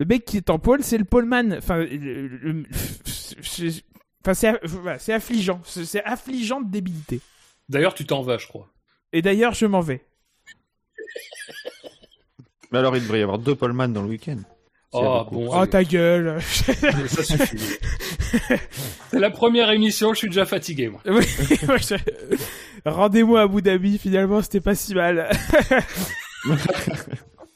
Le 0.00 0.06
mec 0.06 0.24
qui 0.24 0.38
est 0.38 0.48
en 0.50 0.58
pole, 0.58 0.82
c'est 0.82 0.96
le 0.98 1.04
poleman. 1.04 1.54
Enfin, 1.58 1.76
le- 1.76 2.26
le- 2.26 2.64
je- 3.04 3.80
enfin, 4.24 4.32
c'est 4.34 4.58
voilà, 4.66 4.98
affligeant. 5.08 5.60
C'est 5.64 6.02
affligeant 6.04 6.62
de 6.62 6.70
débilité. 6.70 7.20
D'ailleurs, 7.68 7.92
tu 7.94 8.06
t'en 8.06 8.22
vas, 8.22 8.38
je 8.38 8.46
crois. 8.48 8.68
Et 9.12 9.20
d'ailleurs, 9.22 9.52
je 9.54 9.66
m'en 9.66 9.80
vais. 9.80 10.02
Mais 12.72 12.78
alors, 12.78 12.96
il 12.96 13.02
devrait 13.02 13.20
y 13.20 13.22
avoir 13.22 13.38
deux 13.38 13.54
poleman 13.54 13.92
dans 13.92 14.02
le 14.02 14.08
week-end. 14.08 14.38
S'il 14.92 15.02
y 15.02 15.04
a 15.04 15.22
Oh, 15.22 15.26
bon. 15.30 15.48
Oh 15.52 15.66
ta 15.66 15.84
gueule. 15.84 16.40
Ça 16.42 17.22
suffit. 17.22 17.58
C'est 19.10 19.18
la 19.18 19.30
première 19.30 19.70
émission, 19.70 20.14
je 20.14 20.18
suis 20.18 20.28
déjà 20.28 20.46
fatigué, 20.46 20.88
moi. 20.88 21.00
Oui, 21.06 21.26
moi, 21.66 21.76
je- 21.76 21.94
Rendez-moi 22.86 23.40
à 23.40 23.42
Abu 23.44 23.60
Dhabi, 23.60 23.98
finalement, 23.98 24.40
c'était 24.40 24.60
pas 24.60 24.74
si 24.74 24.94
mal. 24.94 25.28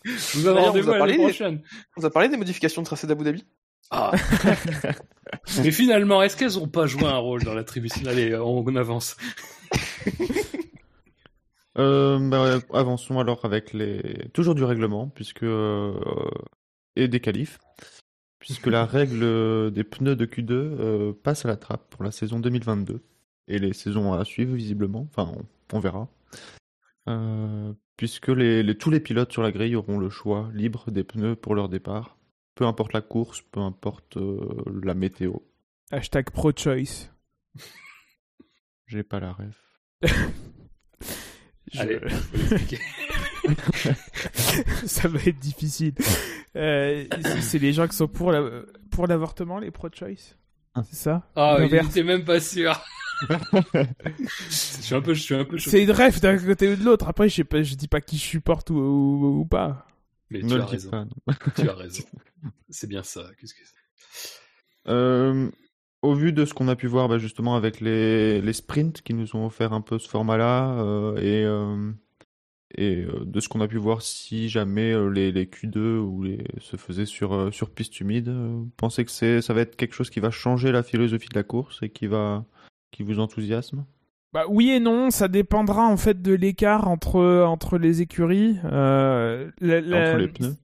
Vous 0.04 0.54
rendez-vous 0.54 0.78
on 0.78 0.82
vous 0.82 0.90
a 0.90 0.94
à 0.94 0.98
parlé 0.98 1.12
l'année 1.12 1.24
des- 1.26 1.32
prochaine. 1.32 1.62
On 1.96 2.00
vous 2.00 2.06
a 2.06 2.10
parlé 2.10 2.28
des 2.28 2.36
modifications 2.36 2.82
de 2.82 2.86
tracé 2.86 3.06
d'Abu 3.06 3.24
Dhabi? 3.24 3.44
Ah. 3.90 4.12
Mais 5.62 5.70
finalement, 5.70 6.22
est-ce 6.22 6.36
qu'elles 6.36 6.58
ont 6.58 6.68
pas 6.68 6.86
joué 6.86 7.04
un 7.04 7.16
rôle 7.18 7.42
dans 7.44 7.54
l'attribution 7.54 8.06
Allez, 8.06 8.34
on 8.36 8.74
avance. 8.76 9.16
Euh, 11.76 12.20
bah, 12.20 12.60
avançons 12.72 13.18
alors 13.18 13.44
avec 13.44 13.72
les 13.72 14.28
toujours 14.32 14.54
du 14.54 14.62
règlement 14.62 15.08
puisque 15.08 15.42
euh, 15.42 15.98
et 16.94 17.08
des 17.08 17.18
qualifs 17.18 17.58
puisque 18.38 18.68
la 18.68 18.84
règle 18.86 19.72
des 19.72 19.82
pneus 19.82 20.14
de 20.14 20.24
Q2 20.24 20.52
euh, 20.52 21.12
passe 21.24 21.44
à 21.44 21.48
la 21.48 21.56
trappe 21.56 21.90
pour 21.90 22.04
la 22.04 22.12
saison 22.12 22.38
2022 22.38 23.02
et 23.48 23.58
les 23.58 23.72
saisons 23.72 24.12
à 24.12 24.24
suivre 24.24 24.54
visiblement 24.54 25.08
enfin 25.10 25.32
on, 25.72 25.76
on 25.76 25.80
verra 25.80 26.06
Euh, 27.08 27.72
puisque 27.96 28.28
les, 28.28 28.62
les- 28.62 28.76
tous 28.76 28.90
les 28.90 29.00
pilotes 29.00 29.32
sur 29.32 29.42
la 29.42 29.52
grille 29.52 29.76
auront 29.76 29.98
le 29.98 30.10
choix 30.10 30.50
libre 30.52 30.90
des 30.90 31.04
pneus 31.04 31.36
pour 31.36 31.54
leur 31.54 31.68
départ 31.68 32.16
peu 32.54 32.66
importe 32.66 32.92
la 32.92 33.00
course 33.00 33.42
peu 33.42 33.60
importe 33.60 34.16
euh, 34.16 34.62
la 34.82 34.94
météo 34.94 35.34
Hashtag 35.90 36.30
pro-choice. 36.30 37.10
j'ai 38.86 39.02
pas 39.02 39.20
la 39.20 39.32
ref 39.32 39.62
Je- 41.72 41.80
Allez, 41.80 42.00
ça 44.86 45.08
va 45.08 45.18
être 45.26 45.38
difficile. 45.38 45.94
Euh, 46.56 47.06
c'est- 47.40 47.58
les 47.58 47.72
gens 47.72 47.88
qui 47.88 47.96
sont 47.96 48.06
pour 48.08 48.30
la- 48.32 48.62
pour 48.90 49.06
l'avortement, 49.06 49.58
les 49.58 49.70
pro-choice. 49.70 50.36
Ah. 50.74 50.82
C'est 50.88 50.96
ça? 50.96 51.28
Ah, 51.36 51.56
il 51.58 51.62
L'inverse. 51.62 51.88
était 51.90 52.02
même 52.02 52.24
pas 52.24 52.38
sûr. 52.40 52.80
Je 54.48 54.54
suis 54.54 54.94
un 54.94 55.00
peu, 55.00 55.14
je 55.14 55.22
suis 55.22 55.34
un 55.34 55.44
peu 55.44 55.58
choqué. 55.58 55.70
C'est 55.70 55.82
une 55.82 55.90
rêve 55.90 56.20
d'un 56.20 56.38
côté 56.38 56.72
ou 56.72 56.76
de 56.76 56.84
l'autre. 56.84 57.08
Après, 57.08 57.28
je 57.28 57.34
sais 57.36 57.44
pas, 57.44 57.62
je 57.62 57.74
dis 57.74 57.88
pas 57.88 58.00
qui 58.00 58.16
je 58.16 58.22
supporte 58.22 58.70
ou, 58.70 58.76
ou, 58.76 59.40
ou 59.40 59.44
pas. 59.44 59.86
Mais 60.30 60.42
tu 60.42 60.54
as 60.54 60.64
raison. 60.64 60.90
pas. 60.90 61.34
Tu 61.56 61.68
as 61.68 61.74
raison. 61.74 62.04
C'est 62.68 62.88
bien 62.88 63.02
ça. 63.02 63.24
Qu'est-ce 63.38 63.54
que 63.54 63.60
c'est? 63.64 64.90
Euh, 64.90 65.50
au 66.04 66.14
vu 66.14 66.32
de 66.32 66.44
ce 66.44 66.52
qu'on 66.52 66.68
a 66.68 66.76
pu 66.76 66.86
voir 66.86 67.08
bah, 67.08 67.18
justement 67.18 67.56
avec 67.56 67.80
les, 67.80 68.40
les 68.40 68.52
sprints 68.52 69.00
qui 69.02 69.14
nous 69.14 69.34
ont 69.34 69.46
offert 69.46 69.72
un 69.72 69.80
peu 69.80 69.98
ce 69.98 70.08
format-là 70.08 70.78
euh, 70.78 71.16
et, 71.16 71.44
euh, 71.44 71.90
et 72.76 73.04
euh, 73.04 73.24
de 73.24 73.40
ce 73.40 73.48
qu'on 73.48 73.62
a 73.62 73.68
pu 73.68 73.78
voir 73.78 74.02
si 74.02 74.50
jamais 74.50 74.94
les, 75.10 75.32
les 75.32 75.46
Q2 75.46 75.98
ou 75.98 76.22
les, 76.22 76.44
se 76.60 76.76
faisaient 76.76 77.06
sur, 77.06 77.52
sur 77.52 77.70
piste 77.70 78.00
humide, 78.00 78.28
vous 78.28 78.70
pensez 78.76 79.04
que 79.04 79.40
ça 79.40 79.54
va 79.54 79.62
être 79.62 79.76
quelque 79.76 79.94
chose 79.94 80.10
qui 80.10 80.20
va 80.20 80.30
changer 80.30 80.72
la 80.72 80.82
philosophie 80.82 81.28
de 81.30 81.38
la 81.38 81.42
course 81.42 81.78
et 81.82 81.88
qui, 81.88 82.06
va, 82.06 82.44
qui 82.94 83.02
vous 83.02 83.18
enthousiasme 83.20 83.84
Bah 84.32 84.44
oui 84.48 84.70
et 84.70 84.80
non, 84.80 85.10
ça 85.10 85.28
dépendra 85.28 85.82
en 85.86 85.96
fait 85.96 86.22
de 86.22 86.32
l'écart 86.32 86.88
entre 86.88 87.42
entre 87.44 87.76
les 87.78 88.00
écuries. 88.02 88.56
Euh, 88.64 89.50
la- 89.60 89.80
la- 89.80 90.10
Entre 90.10 90.18
les 90.18 90.28
pneus. 90.28 90.54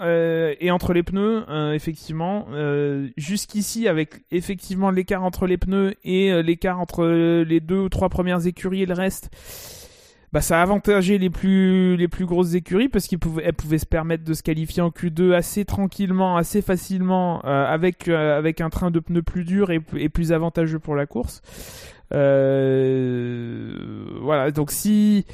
Euh, 0.00 0.54
et 0.60 0.70
entre 0.70 0.92
les 0.92 1.02
pneus, 1.02 1.42
euh, 1.50 1.72
effectivement. 1.72 2.46
Euh, 2.52 3.08
Jusqu'ici, 3.16 3.88
avec 3.88 4.20
effectivement 4.30 4.90
l'écart 4.92 5.24
entre 5.24 5.46
les 5.48 5.58
pneus 5.58 5.94
et 6.04 6.40
l'écart 6.42 6.78
entre 6.78 7.04
les 7.42 7.58
deux 7.60 7.80
ou 7.80 7.88
trois 7.88 8.08
premières 8.08 8.46
écuries 8.46 8.82
et 8.82 8.86
le 8.86 8.94
reste, 8.94 9.28
bah 10.32 10.40
ça 10.40 10.58
a 10.58 10.62
avantagé 10.62 11.18
les 11.18 11.30
plus 11.30 11.96
les 11.96 12.08
plus 12.08 12.26
grosses 12.26 12.54
écuries 12.54 12.88
parce 12.88 13.06
qu'elles 13.06 13.18
pouvaient, 13.18 13.52
pouvaient 13.52 13.78
se 13.78 13.86
permettre 13.86 14.24
de 14.24 14.34
se 14.34 14.42
qualifier 14.42 14.82
en 14.82 14.90
Q2 14.90 15.32
assez 15.32 15.64
tranquillement, 15.64 16.36
assez 16.36 16.62
facilement, 16.62 17.40
euh, 17.44 17.66
avec 17.66 18.08
euh, 18.08 18.36
avec 18.38 18.60
un 18.60 18.70
train 18.70 18.90
de 18.90 19.00
pneus 19.00 19.22
plus 19.22 19.44
dur 19.44 19.70
et, 19.70 19.80
et 19.96 20.08
plus 20.08 20.32
avantageux 20.32 20.78
pour 20.78 20.94
la 20.94 21.06
course. 21.06 21.40
Euh, 22.12 23.74
voilà, 24.22 24.50
donc 24.50 24.70
si 24.70 25.24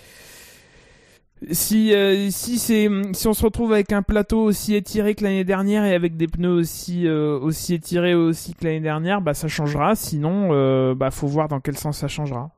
si 1.51 1.93
euh, 1.95 2.31
si 2.31 2.59
c'est 2.59 2.89
si 3.13 3.29
on 3.29 3.35
se 3.35 3.45
retrouve 3.45 3.73
avec 3.73 3.93
un 3.93 4.03
plateau 4.03 4.43
aussi 4.43 4.75
étiré 4.75 5.15
que 5.15 5.25
l'année 5.25 5.45
dernière 5.45 5.85
et 5.85 5.95
avec 5.95 6.17
des 6.17 6.27
pneus 6.27 6.53
aussi 6.55 7.07
euh, 7.07 7.39
aussi 7.39 7.75
étirés 7.75 8.15
aussi 8.15 8.55
que 8.55 8.65
l'année 8.65 8.81
dernière, 8.81 9.21
bah 9.21 9.35
ça 9.35 9.49
changera. 9.49 9.95
Sinon, 9.95 10.51
euh, 10.53 10.95
bah 10.95 11.11
faut 11.11 11.27
voir 11.27 11.49
dans 11.49 11.61
quel 11.61 11.77
sens 11.77 11.99
ça 11.99 12.09
changera. 12.09 12.51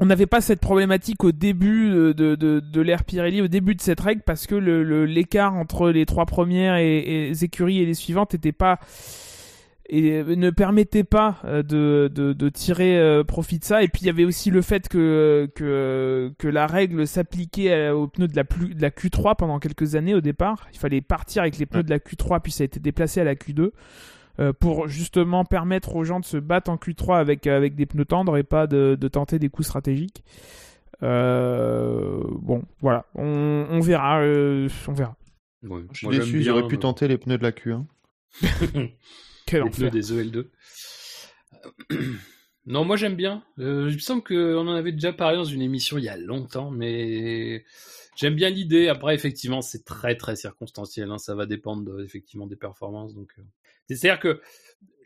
On 0.00 0.06
n'avait 0.06 0.26
pas 0.26 0.40
cette 0.40 0.60
problématique 0.60 1.24
au 1.24 1.32
début 1.32 1.88
de, 1.90 2.12
de, 2.12 2.34
de, 2.36 2.60
de 2.60 2.80
l'ère 2.80 3.02
Pirelli, 3.04 3.40
au 3.42 3.48
début 3.48 3.74
de 3.74 3.80
cette 3.80 4.00
règle, 4.00 4.22
parce 4.24 4.46
que 4.46 4.54
le- 4.54 4.84
le- 4.84 5.06
l'écart 5.06 5.54
entre 5.54 5.90
les 5.90 6.06
trois 6.06 6.24
premières 6.26 6.76
et, 6.76 6.98
et 6.98 7.28
les 7.28 7.44
écuries 7.44 7.80
et 7.82 7.86
les 7.86 7.94
suivantes 7.94 8.32
était 8.34 8.52
pas 8.52 8.78
et 9.90 10.22
ne 10.22 10.50
permettait 10.50 11.02
pas 11.02 11.38
euh, 11.46 11.62
de, 11.62 12.10
de, 12.14 12.34
de 12.34 12.48
tirer 12.50 12.98
euh, 12.98 13.24
profit 13.24 13.58
de 13.58 13.64
ça. 13.64 13.82
Et 13.82 13.88
puis 13.88 14.02
il 14.02 14.06
y 14.06 14.10
avait 14.10 14.26
aussi 14.26 14.50
le 14.50 14.60
fait 14.60 14.86
que, 14.86 15.48
que, 15.54 16.30
que 16.38 16.46
la 16.46 16.66
règle 16.66 17.06
s'appliquait 17.06 17.72
euh, 17.72 17.94
aux 17.94 18.06
pneus 18.06 18.28
de 18.28 18.36
la, 18.36 18.44
plus, 18.44 18.74
de 18.74 18.82
la 18.82 18.90
Q3 18.90 19.34
pendant 19.36 19.58
quelques 19.58 19.94
années 19.94 20.14
au 20.14 20.20
départ. 20.20 20.68
Il 20.74 20.78
fallait 20.78 21.00
partir 21.00 21.40
avec 21.42 21.56
les 21.56 21.64
pneus 21.64 21.82
de 21.84 21.90
la 21.90 21.98
Q3, 21.98 22.40
puis 22.42 22.52
ça 22.52 22.64
a 22.64 22.66
été 22.66 22.78
déplacé 22.80 23.20
à 23.22 23.24
la 23.24 23.34
Q2 23.34 23.70
euh, 24.40 24.52
pour 24.52 24.88
justement 24.88 25.44
permettre 25.44 25.96
aux 25.96 26.04
gens 26.04 26.20
de 26.20 26.24
se 26.24 26.36
battre 26.36 26.70
en 26.70 26.76
Q3 26.76 27.18
avec, 27.18 27.46
avec 27.46 27.74
des 27.74 27.86
pneus 27.86 28.04
tendres 28.04 28.36
et 28.36 28.42
pas 28.44 28.66
de, 28.66 28.96
de 29.00 29.08
tenter 29.08 29.38
des 29.38 29.48
coups 29.48 29.66
stratégiques. 29.68 30.22
Euh, 31.02 32.22
bon, 32.40 32.62
voilà, 32.80 33.06
on, 33.14 33.66
on 33.70 33.80
verra, 33.80 34.20
euh, 34.20 34.68
on 34.88 34.92
verra. 34.92 35.16
Ouais, 35.62 35.82
Je 35.92 35.98
suis 35.98 36.08
déçu, 36.08 36.42
j'aurais 36.42 36.66
pu 36.66 36.76
euh, 36.76 36.78
tenter 36.78 37.08
les 37.08 37.18
pneus 37.18 37.38
de 37.38 37.42
la 37.42 37.52
Q1. 37.52 37.84
Quel 39.46 39.64
les 39.64 39.70
pneus 39.70 39.90
des 39.90 40.12
EL2. 40.12 40.46
Non, 42.66 42.84
moi 42.84 42.96
j'aime 42.96 43.14
bien. 43.16 43.42
Euh, 43.58 43.86
il 43.88 43.94
me 43.94 43.98
semble 43.98 44.22
qu'on 44.22 44.68
en 44.68 44.74
avait 44.74 44.92
déjà 44.92 45.10
parlé 45.14 45.38
dans 45.38 45.44
une 45.44 45.62
émission 45.62 45.96
il 45.96 46.04
y 46.04 46.08
a 46.10 46.18
longtemps, 46.18 46.70
mais 46.70 47.64
j'aime 48.14 48.34
bien 48.34 48.50
l'idée. 48.50 48.88
Après, 48.88 49.14
effectivement, 49.14 49.62
c'est 49.62 49.86
très 49.86 50.16
très 50.16 50.36
circonstanciel. 50.36 51.10
hein. 51.10 51.16
Ça 51.16 51.34
va 51.34 51.46
dépendre 51.46 51.82
de- 51.84 52.04
effectivement 52.04 52.46
des 52.46 52.56
performances. 52.56 53.14
Donc, 53.14 53.30
euh, 53.38 53.42
c'est-à-dire 53.96 54.20
que 54.20 54.40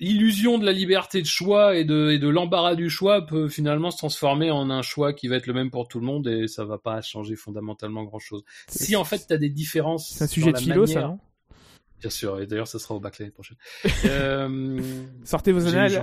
l'illusion 0.01 0.59
de 0.59 0.65
la 0.67 0.73
liberté 0.73 1.21
de 1.23 1.27
choix 1.27 1.77
et 1.77 1.85
de, 1.85 2.11
et 2.11 2.19
de 2.19 2.29
l'embarras 2.29 2.75
du 2.75 2.91
choix 2.91 3.25
peut 3.25 3.49
finalement 3.49 3.91
se 3.93 3.99
transformer 3.99 4.51
en 4.51 4.69
un 4.71 4.83
choix 4.83 5.13
qui 5.13 5.29
va 5.29 5.37
être 5.37 5.47
le 5.47 5.53
même 5.53 5.71
pour 5.71 5.87
tout 5.87 6.01
le 6.01 6.07
monde 6.07 6.27
et 6.27 6.49
ça 6.49 6.65
va 6.65 6.79
pas 6.79 7.01
changer 7.03 7.37
fondamentalement 7.37 8.03
grand-chose. 8.03 8.43
Si 8.69 8.97
en 8.97 9.05
fait 9.05 9.25
tu 9.29 9.33
as 9.33 9.39
des 9.39 9.51
différences, 9.51 10.11
C'est 10.11 10.25
un 10.25 10.27
sujet 10.27 10.53
de 10.53 10.59
philo, 10.59 10.87
ça, 10.87 11.03
non? 11.03 11.19
Bien 12.01 12.11
sûr, 12.11 12.41
et 12.41 12.47
d'ailleurs 12.49 12.67
ça 12.67 12.81
sera 12.81 12.95
au 12.97 13.01
bac 13.01 13.19
l'année 13.21 13.31
prochaine. 13.31 13.57
Euh, 14.07 14.81
Sortez 15.25 15.53
vos 15.53 15.67
annales. 15.69 16.03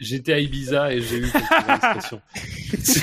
J'étais 0.00 0.32
à 0.32 0.40
Ibiza 0.40 0.92
et 0.92 1.00
j'ai 1.00 1.18
eu 1.18 1.30
quelques 1.30 1.52
indiscrétions. 1.68 2.20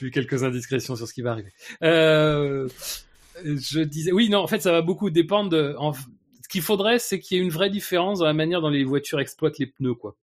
j'ai 0.00 0.06
eu 0.06 0.10
quelques 0.10 0.42
indiscrétions 0.42 0.96
sur 0.96 1.06
ce 1.06 1.12
qui 1.12 1.20
va 1.22 1.32
arriver. 1.32 1.52
Euh, 1.82 2.66
je 3.44 3.80
disais, 3.80 4.12
oui, 4.12 4.30
non, 4.30 4.38
en 4.38 4.46
fait, 4.46 4.60
ça 4.60 4.72
va 4.72 4.80
beaucoup 4.80 5.10
dépendre 5.10 5.50
de. 5.50 5.74
en- 5.78 5.92
ce 6.46 6.48
qu'il 6.48 6.62
faudrait, 6.62 7.00
c'est 7.00 7.18
qu'il 7.18 7.36
y 7.36 7.40
ait 7.40 7.42
une 7.42 7.50
vraie 7.50 7.70
différence 7.70 8.20
dans 8.20 8.24
la 8.24 8.32
manière 8.32 8.60
dont 8.60 8.68
les 8.68 8.84
voitures 8.84 9.18
exploitent 9.18 9.58
les 9.58 9.66
pneus, 9.66 9.96
quoi. 9.96 10.16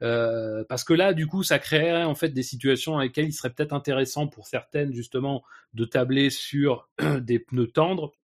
Euh, 0.00 0.64
parce 0.70 0.84
que 0.84 0.94
là, 0.94 1.12
du 1.12 1.26
coup, 1.26 1.42
ça 1.42 1.58
créerait 1.58 2.04
en 2.04 2.14
fait 2.14 2.30
des 2.30 2.42
situations 2.42 2.92
dans 2.92 3.00
lesquelles 3.00 3.26
il 3.26 3.32
serait 3.34 3.50
peut-être 3.50 3.74
intéressant 3.74 4.26
pour 4.26 4.46
certaines, 4.46 4.94
justement, 4.94 5.44
de 5.74 5.84
tabler 5.84 6.30
sur 6.30 6.88
des 7.20 7.38
pneus 7.38 7.66
tendres 7.66 8.14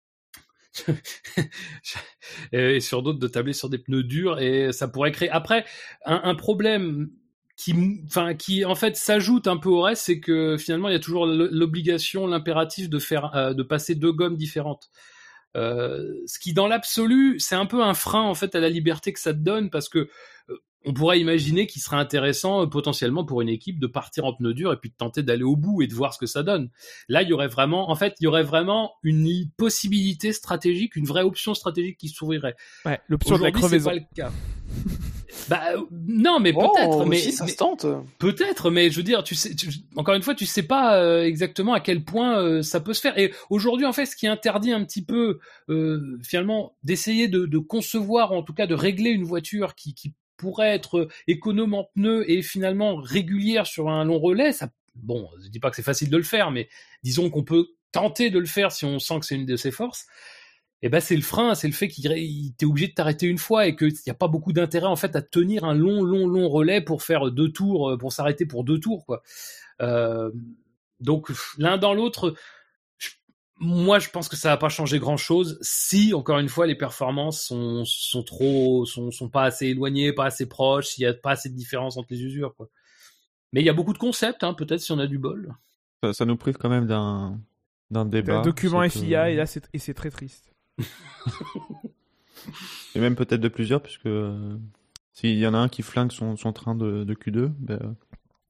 et 2.52 2.80
sur 2.80 3.02
d'autres 3.02 3.18
de 3.18 3.28
tabler 3.28 3.52
sur 3.52 3.68
des 3.68 3.76
pneus 3.76 4.02
durs 4.02 4.40
et 4.40 4.72
ça 4.72 4.88
pourrait 4.88 5.12
créer 5.12 5.28
après 5.28 5.66
un, 6.06 6.34
problème 6.34 7.10
qui 7.58 7.74
enfin 8.06 8.32
qui 8.32 8.64
en 8.64 8.74
fait 8.74 8.96
s'ajoute 8.96 9.48
un 9.48 9.58
peu 9.58 9.68
au 9.68 9.82
reste 9.82 10.04
c'est 10.06 10.20
que 10.20 10.56
finalement 10.56 10.88
il 10.88 10.92
y 10.92 10.96
a 10.96 10.98
toujours 10.98 11.26
l'obligation 11.26 12.26
l'impératif 12.26 12.88
de 12.88 12.98
faire 12.98 13.36
euh, 13.36 13.52
de 13.52 13.62
passer 13.62 13.94
deux 13.94 14.12
gommes 14.12 14.38
différentes 14.38 14.88
ce 15.54 16.38
qui 16.38 16.52
dans 16.52 16.66
l'absolu 16.66 17.38
c'est 17.38 17.54
un 17.54 17.66
peu 17.66 17.82
un 17.82 17.94
frein 17.94 18.22
en 18.22 18.34
fait 18.34 18.54
à 18.54 18.60
la 18.60 18.68
liberté 18.68 19.12
que 19.12 19.20
ça 19.20 19.32
te 19.32 19.38
donne 19.38 19.70
parce 19.70 19.88
que 19.88 20.08
euh, 20.48 20.56
on 20.84 20.92
pourrait 20.92 21.20
imaginer 21.20 21.66
qu'il 21.66 21.80
serait 21.80 21.96
intéressant 21.96 22.62
euh, 22.62 22.66
potentiellement 22.66 23.24
pour 23.24 23.40
une 23.40 23.48
équipe 23.48 23.78
de 23.78 23.86
partir 23.86 24.24
en 24.24 24.34
pneus 24.34 24.54
durs 24.54 24.72
et 24.72 24.76
puis 24.76 24.90
de 24.90 24.96
tenter 24.96 25.22
d'aller 25.22 25.44
au 25.44 25.56
bout 25.56 25.82
et 25.82 25.86
de 25.86 25.94
voir 25.94 26.12
ce 26.12 26.18
que 26.18 26.26
ça 26.26 26.42
donne. 26.42 26.70
Là, 27.08 27.22
il 27.22 27.28
y 27.28 27.32
aurait 27.32 27.48
vraiment, 27.48 27.90
en 27.90 27.94
fait, 27.94 28.14
il 28.20 28.24
y 28.24 28.26
aurait 28.26 28.42
vraiment 28.42 28.94
une 29.02 29.48
possibilité 29.56 30.32
stratégique, 30.32 30.96
une 30.96 31.06
vraie 31.06 31.22
option 31.22 31.54
stratégique 31.54 31.98
qui 31.98 32.08
s'ouvrirait. 32.08 32.56
Ouais, 32.84 33.00
l'option 33.08 33.38
de 33.38 33.42
la 33.42 33.52
crevaison. 33.52 33.90
pas 33.90 33.94
le 33.94 34.02
cas. 34.14 34.32
bah 35.48 35.62
non, 36.06 36.38
mais 36.40 36.52
Oh, 36.56 36.72
peut-être, 36.74 37.06
mais, 37.06 37.16
si, 37.18 37.32
ça 37.32 37.44
mais- 37.44 37.50
se 37.52 37.56
tente. 37.56 37.86
Peut-être, 38.18 38.70
mais 38.70 38.90
je 38.90 38.96
veux 38.96 39.02
dire, 39.02 39.22
tu 39.24 39.34
sais, 39.34 39.54
tu- 39.54 39.68
encore 39.96 40.14
une 40.14 40.22
fois, 40.22 40.34
tu 40.34 40.46
sais 40.46 40.62
pas 40.62 40.96
euh, 40.98 41.24
exactement 41.24 41.72
à 41.74 41.80
quel 41.80 42.04
point 42.04 42.38
euh, 42.38 42.62
ça 42.62 42.80
peut 42.80 42.94
se 42.94 43.00
faire. 43.00 43.18
Et 43.18 43.32
aujourd'hui, 43.50 43.86
en 43.86 43.92
fait, 43.92 44.06
ce 44.06 44.16
qui 44.16 44.26
interdit 44.26 44.72
un 44.72 44.84
petit 44.84 45.04
peu, 45.04 45.38
euh, 45.68 46.18
finalement, 46.22 46.76
d'essayer 46.84 47.28
de, 47.28 47.46
de 47.46 47.58
concevoir, 47.58 48.32
en 48.32 48.42
tout 48.42 48.54
cas, 48.54 48.66
de 48.66 48.74
régler 48.74 49.10
une 49.10 49.24
voiture 49.24 49.74
qui, 49.74 49.94
qui 49.94 50.14
pourrait 50.36 50.74
être 50.74 51.08
économe 51.28 51.74
en 51.74 51.84
pneus 51.94 52.28
et 52.30 52.42
finalement 52.42 52.96
régulière 52.96 53.66
sur 53.66 53.88
un 53.90 54.04
long 54.04 54.18
relais, 54.18 54.52
ça, 54.52 54.68
bon, 54.96 55.28
je 55.42 55.48
dis 55.48 55.60
pas 55.60 55.70
que 55.70 55.76
c'est 55.76 55.82
facile 55.82 56.10
de 56.10 56.16
le 56.16 56.22
faire, 56.24 56.50
mais 56.50 56.68
disons 57.02 57.30
qu'on 57.30 57.44
peut 57.44 57.68
tenter 57.92 58.30
de 58.30 58.38
le 58.38 58.46
faire 58.46 58.72
si 58.72 58.84
on 58.84 58.98
sent 58.98 59.20
que 59.20 59.26
c'est 59.26 59.34
une 59.36 59.46
de 59.46 59.56
ses 59.56 59.70
forces. 59.70 60.06
Et 60.84 60.88
ben 60.88 61.00
c'est 61.00 61.14
le 61.14 61.22
frein, 61.22 61.54
c'est 61.54 61.68
le 61.68 61.72
fait 61.74 61.86
qu'il 61.88 62.10
il- 62.12 62.54
t'es 62.56 62.66
obligé 62.66 62.88
de 62.88 62.94
t'arrêter 62.94 63.26
une 63.28 63.38
fois 63.38 63.66
et 63.66 63.76
qu'il 63.76 63.92
n'y 64.04 64.10
a 64.10 64.14
pas 64.14 64.26
beaucoup 64.28 64.52
d'intérêt 64.52 64.86
en 64.88 64.96
fait 64.96 65.14
à 65.14 65.22
tenir 65.22 65.62
un 65.64 65.74
long, 65.74 66.02
long, 66.02 66.26
long 66.26 66.48
relais 66.48 66.80
pour 66.80 67.02
faire 67.04 67.30
deux 67.30 67.52
tours, 67.52 67.90
euh, 67.90 67.96
pour 67.96 68.12
s'arrêter 68.12 68.46
pour 68.46 68.64
deux 68.64 68.80
tours 68.80 69.06
quoi. 69.06 69.22
Euh, 69.80 70.30
donc 70.98 71.30
l'un 71.56 71.78
dans 71.78 71.94
l'autre, 71.94 72.34
moi 73.58 73.98
je 74.00 74.10
pense 74.10 74.28
que 74.28 74.36
ça 74.36 74.48
va 74.48 74.56
pas 74.56 74.68
changer 74.68 74.98
grand 74.98 75.16
chose 75.16 75.58
si 75.62 76.14
encore 76.14 76.38
une 76.40 76.48
fois 76.48 76.66
les 76.66 76.74
performances 76.74 77.44
sont, 77.44 77.84
sont 77.84 78.24
trop, 78.24 78.84
sont, 78.84 79.10
sont 79.12 79.28
pas 79.28 79.44
assez 79.44 79.66
éloignées, 79.68 80.12
pas 80.12 80.24
assez 80.26 80.48
proches, 80.48 80.88
s'il 80.88 81.04
y 81.04 81.06
a 81.06 81.14
pas 81.14 81.32
assez 81.32 81.48
de 81.48 81.54
différence 81.54 81.96
entre 81.96 82.08
les 82.10 82.22
usures 82.22 82.54
quoi. 82.56 82.68
Mais 83.52 83.60
il 83.60 83.66
y 83.66 83.70
a 83.70 83.74
beaucoup 83.74 83.92
de 83.92 83.98
concepts, 83.98 84.42
hein, 84.44 84.54
peut-être 84.54 84.80
si 84.80 84.92
on 84.92 84.98
a 84.98 85.06
du 85.06 85.18
bol. 85.18 85.54
Ça, 86.02 86.12
ça 86.12 86.24
nous 86.24 86.36
prive 86.36 86.56
quand 86.56 86.70
même 86.70 86.86
d'un 86.86 87.38
d'un 87.90 88.04
débat. 88.06 88.38
Un 88.38 88.42
document 88.42 88.82
que- 88.82 88.88
FIA 88.88 89.30
et 89.30 89.36
là 89.36 89.46
c'est 89.46 89.68
et 89.72 89.78
c'est 89.78 89.94
très 89.94 90.10
triste. 90.10 90.51
Et 92.94 93.00
même 93.00 93.16
peut-être 93.16 93.40
de 93.40 93.48
plusieurs, 93.48 93.82
puisque 93.82 94.06
euh, 94.06 94.56
s'il 95.12 95.38
y 95.38 95.46
en 95.46 95.54
a 95.54 95.58
un 95.58 95.68
qui 95.68 95.82
flingue 95.82 96.12
son, 96.12 96.36
son 96.36 96.52
train 96.52 96.74
de, 96.74 97.04
de 97.04 97.14
Q2, 97.14 97.52
ben, 97.58 97.78
euh, 97.82 97.92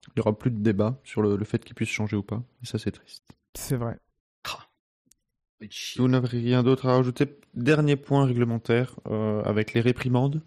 il 0.09 0.13
n'y 0.17 0.21
aura 0.21 0.37
plus 0.37 0.51
de 0.51 0.59
débat 0.61 0.99
sur 1.05 1.23
le, 1.23 1.37
le 1.37 1.45
fait 1.45 1.65
qu'il 1.65 1.75
puisse 1.75 1.89
changer 1.91 2.17
ou 2.17 2.23
pas. 2.23 2.43
Et 2.63 2.67
ça, 2.67 2.79
c'est 2.79 2.91
triste. 2.91 3.25
C'est 3.55 3.77
vrai. 3.77 3.99
Si 5.71 6.01
vous 6.01 6.09
n'avez 6.09 6.27
rien 6.27 6.63
d'autre 6.63 6.87
à 6.87 6.97
rajouter, 6.97 7.39
dernier 7.55 7.97
point 7.97 8.25
réglementaire 8.25 8.97
euh, 9.09 9.43
avec 9.45 9.75
les 9.75 9.81
réprimandes. 9.81 10.43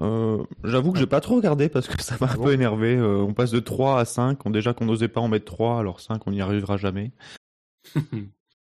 Euh, 0.00 0.44
J'avoue 0.64 0.92
que 0.92 0.98
j'ai 0.98 1.06
pas 1.06 1.20
trop 1.20 1.36
regardé 1.36 1.68
parce 1.68 1.86
que 1.88 2.02
ça 2.02 2.16
m'a 2.20 2.30
un 2.30 2.36
bon 2.36 2.44
peu 2.44 2.52
énervé. 2.52 2.94
Euh, 2.96 3.22
on 3.22 3.32
passe 3.32 3.52
de 3.52 3.60
3 3.60 4.00
à 4.00 4.04
5. 4.04 4.44
On, 4.44 4.50
déjà 4.50 4.74
qu'on 4.74 4.84
n'osait 4.84 5.08
pas 5.08 5.20
en 5.20 5.28
mettre 5.28 5.46
3, 5.46 5.78
alors 5.78 6.00
5, 6.00 6.26
on 6.26 6.32
n'y 6.32 6.42
arrivera 6.42 6.76
jamais. 6.76 7.12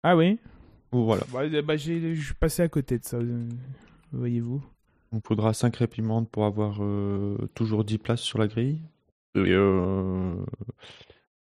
Ah 0.02 0.16
oui? 0.16 0.38
Voilà. 0.92 1.22
Bah, 1.32 1.40
euh, 1.42 1.62
bah, 1.62 1.76
j'ai 1.76 2.14
je 2.14 2.24
suis 2.26 2.34
passé 2.34 2.62
à 2.62 2.68
côté 2.68 2.98
de 2.98 3.04
ça. 3.04 3.16
euh, 3.18 3.48
Voyez-vous. 4.12 4.62
On 5.12 5.20
faudra 5.20 5.52
5 5.54 5.76
réprimandes 5.76 6.28
pour 6.28 6.44
avoir 6.44 6.78
euh, 6.80 7.36
toujours 7.54 7.84
10 7.84 7.98
places 7.98 8.20
sur 8.20 8.38
la 8.38 8.46
grille. 8.48 8.80
Et, 9.34 9.38
euh, 9.52 10.34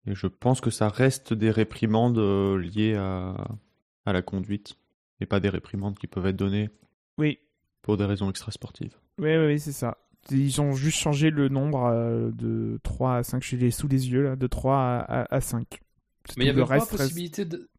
et 0.07 0.15
je 0.15 0.27
pense 0.27 0.61
que 0.61 0.69
ça 0.69 0.89
reste 0.89 1.33
des 1.33 1.51
réprimandes 1.51 2.17
euh, 2.17 2.57
liées 2.57 2.95
à, 2.95 3.35
à 4.05 4.13
la 4.13 4.21
conduite 4.21 4.77
et 5.21 5.25
pas 5.25 5.39
des 5.39 5.49
réprimandes 5.49 5.97
qui 5.97 6.07
peuvent 6.07 6.25
être 6.27 6.35
données 6.35 6.69
Oui. 7.17 7.39
pour 7.81 7.97
des 7.97 8.05
raisons 8.05 8.29
extrasportives. 8.29 8.95
Oui, 9.19 9.35
oui, 9.35 9.45
oui, 9.45 9.59
c'est 9.59 9.71
ça. 9.71 9.97
Ils 10.31 10.59
ont 10.61 10.73
juste 10.73 10.97
changé 10.97 11.29
le 11.29 11.49
nombre 11.49 11.85
euh, 11.85 12.31
de 12.31 12.79
3 12.83 13.17
à 13.17 13.23
5. 13.23 13.43
Je 13.43 13.55
l'ai 13.57 13.69
sous 13.71 13.87
les 13.87 14.09
yeux 14.11 14.23
là, 14.23 14.35
de 14.35 14.47
3 14.47 14.75
à, 14.75 14.99
à, 15.21 15.35
à 15.35 15.41
5. 15.41 15.79
C'est 16.27 16.37
Mais 16.37 16.45
il 16.45 16.47
n'y 16.47 16.53
tout. 16.53 16.59
avait 16.59 16.61
Le 16.61 16.67
pas 16.67 16.73
reste 16.73 16.91
reste- 16.91 17.01
possibilité 17.03 17.45
de. 17.45 17.69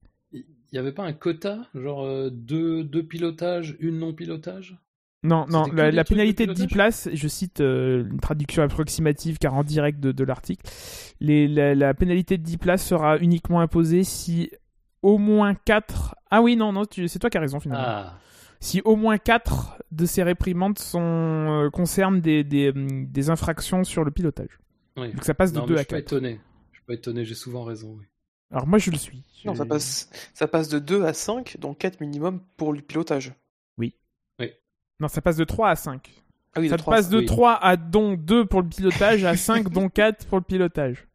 Il 0.73 0.75
n'y 0.77 0.79
avait 0.81 0.93
pas 0.93 1.05
un 1.05 1.13
quota, 1.13 1.69
genre 1.75 2.05
euh, 2.05 2.31
deux, 2.31 2.85
deux 2.85 3.03
pilotages, 3.07 3.77
une 3.81 3.99
non-pilotage? 3.99 4.77
Non, 5.23 5.47
non, 5.49 5.67
la, 5.73 6.05
pénalité 6.05 6.47
de 6.47 6.53
10 6.53 6.67
pilotage? 6.67 6.73
places, 6.73 7.09
je 7.13 7.27
cite 7.29 7.61
euh, 7.61 8.05
une 8.09 8.21
traduction 8.21 8.63
approximative 8.63 9.39
car 9.39 9.55
en 9.55 9.65
direct 9.65 9.99
de, 9.99 10.13
de 10.13 10.25
l'article, 10.25 10.63
la, 11.21 11.75
la 11.75 11.95
pénalité 11.95 12.39
de 12.39 12.43
10 12.45 12.59
places 12.59 12.87
sera 12.87 13.19
uniquement 13.19 13.61
imposée 13.61 14.05
si 14.05 14.51
au 15.03 15.19
moins 15.19 15.55
4... 15.55 16.15
Ah 16.31 16.43
oui, 16.43 16.57
non, 16.57 16.73
non, 16.73 16.83
c'est 16.91 17.19
toi 17.19 17.31
qui 17.31 17.39
as 17.39 17.41
raison 17.41 17.59
finalement. 17.61 17.85
Ah, 17.87 18.19
Si 18.61 18.81
au 18.85 18.95
moins 18.97 19.19
4 19.19 19.79
de 19.91 20.07
ces 20.07 20.23
réprimandes 20.23 20.79
sont, 20.79 21.01
euh, 21.01 21.71
concernent 21.71 22.21
des, 22.21 22.45
des, 22.45 22.71
hum, 22.71 23.07
des 23.07 23.31
infractions 23.31 23.83
sur 23.85 24.05
le 24.05 24.11
pilotage. 24.11 24.59
oui. 24.97 25.13
Donc 25.13 25.25
ça 25.25 25.35
passe 25.35 25.53
de 25.53 25.61
Non, 25.61 25.67
2 25.67 25.75
mais 25.75 25.77
je 25.77 25.81
à 25.81 25.85
suis 25.85 25.89
pas 25.89 25.97
4. 26.03 26.13
étonné. 26.13 26.41
Je 26.73 26.77
suis 26.79 26.87
pas 26.87 26.95
étonné, 26.95 27.25
j'ai 27.25 27.35
souvent 27.35 27.65
raison. 27.65 27.97
Oui. 27.99 28.05
Alors 28.51 28.67
moi 28.67 28.79
je 28.79 28.91
le 28.91 28.97
suis. 28.97 29.23
Non, 29.45 29.55
ça 29.55 29.65
passe, 29.67 30.11
ça 30.35 30.49
passe 30.49 30.69
de 30.69 30.79
2 30.79 31.05
à 31.05 31.13
5, 31.13 31.57
donc 31.59 31.79
4 31.79 32.01
minimum 32.01 32.41
pour 32.57 32.73
le 32.73 32.81
pilotage. 32.81 33.33
Non, 34.99 35.09
ça 35.09 35.21
passe 35.21 35.37
de 35.37 35.45
3 35.45 35.71
à 35.71 35.77
5. 35.77 36.11
Ah 36.55 36.61
oui, 36.61 36.71
ça 36.71 36.77
de 36.77 36.79
te 36.79 36.83
3 36.85 36.95
à 36.95 36.97
passe 36.97 37.09
de 37.11 37.19
oui. 37.19 37.27
3 37.27 37.53
à 37.63 37.77
dont 37.77 38.15
2 38.15 38.47
pour 38.47 38.63
le 38.63 38.69
pilotage 38.69 39.25
à 39.25 39.37
5 39.37 39.69
dont 39.69 39.89
4 39.91 40.27
pour 40.27 40.39
le 40.39 40.45
pilotage. 40.45 41.07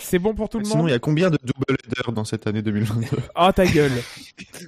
C'est 0.00 0.18
bon 0.18 0.34
pour 0.34 0.48
tout 0.48 0.58
le 0.58 0.64
Sinon, 0.64 0.78
monde 0.78 0.88
il 0.88 0.92
y 0.92 0.94
a 0.94 0.98
combien 0.98 1.28
de 1.30 1.38
double 1.42 1.76
headers 1.84 2.12
dans 2.12 2.24
cette 2.24 2.46
année 2.46 2.62
2022 2.62 3.08
Oh 3.36 3.50
ta 3.54 3.66
gueule. 3.66 3.92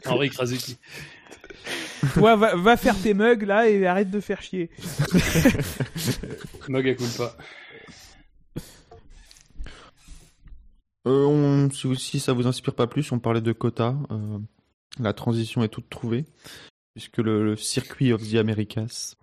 Henri 0.05 0.29
Krasuki. 0.31 0.79
Toi, 2.15 2.37
va, 2.37 2.57
va 2.57 2.77
faire 2.77 3.01
tes 3.01 3.15
mugs 3.15 3.43
là 3.45 3.69
et 3.69 3.87
arrête 3.87 4.11
de 4.11 4.21
faire 4.21 4.43
chier. 4.43 4.69
Mug 6.69 6.89
à 6.89 6.95
culpa. 6.95 7.37
Euh, 11.07 11.25
on, 11.27 11.71
si, 11.71 11.95
si 11.97 12.21
ça 12.21 12.33
vous 12.33 12.47
inspire 12.47 12.75
pas 12.75 12.87
plus, 12.87 13.11
on 13.13 13.19
parlait 13.19 13.41
de 13.41 13.53
quotas. 13.53 13.95
euh, 14.11 14.39
la 14.99 15.13
transition 15.13 15.63
est 15.63 15.69
toute 15.69 15.89
trouvée, 15.89 16.25
puisque 16.95 17.19
le, 17.19 17.45
le 17.45 17.57
circuit 17.57 18.13
of 18.13 18.23
the 18.29 18.35
Americas 18.35 19.15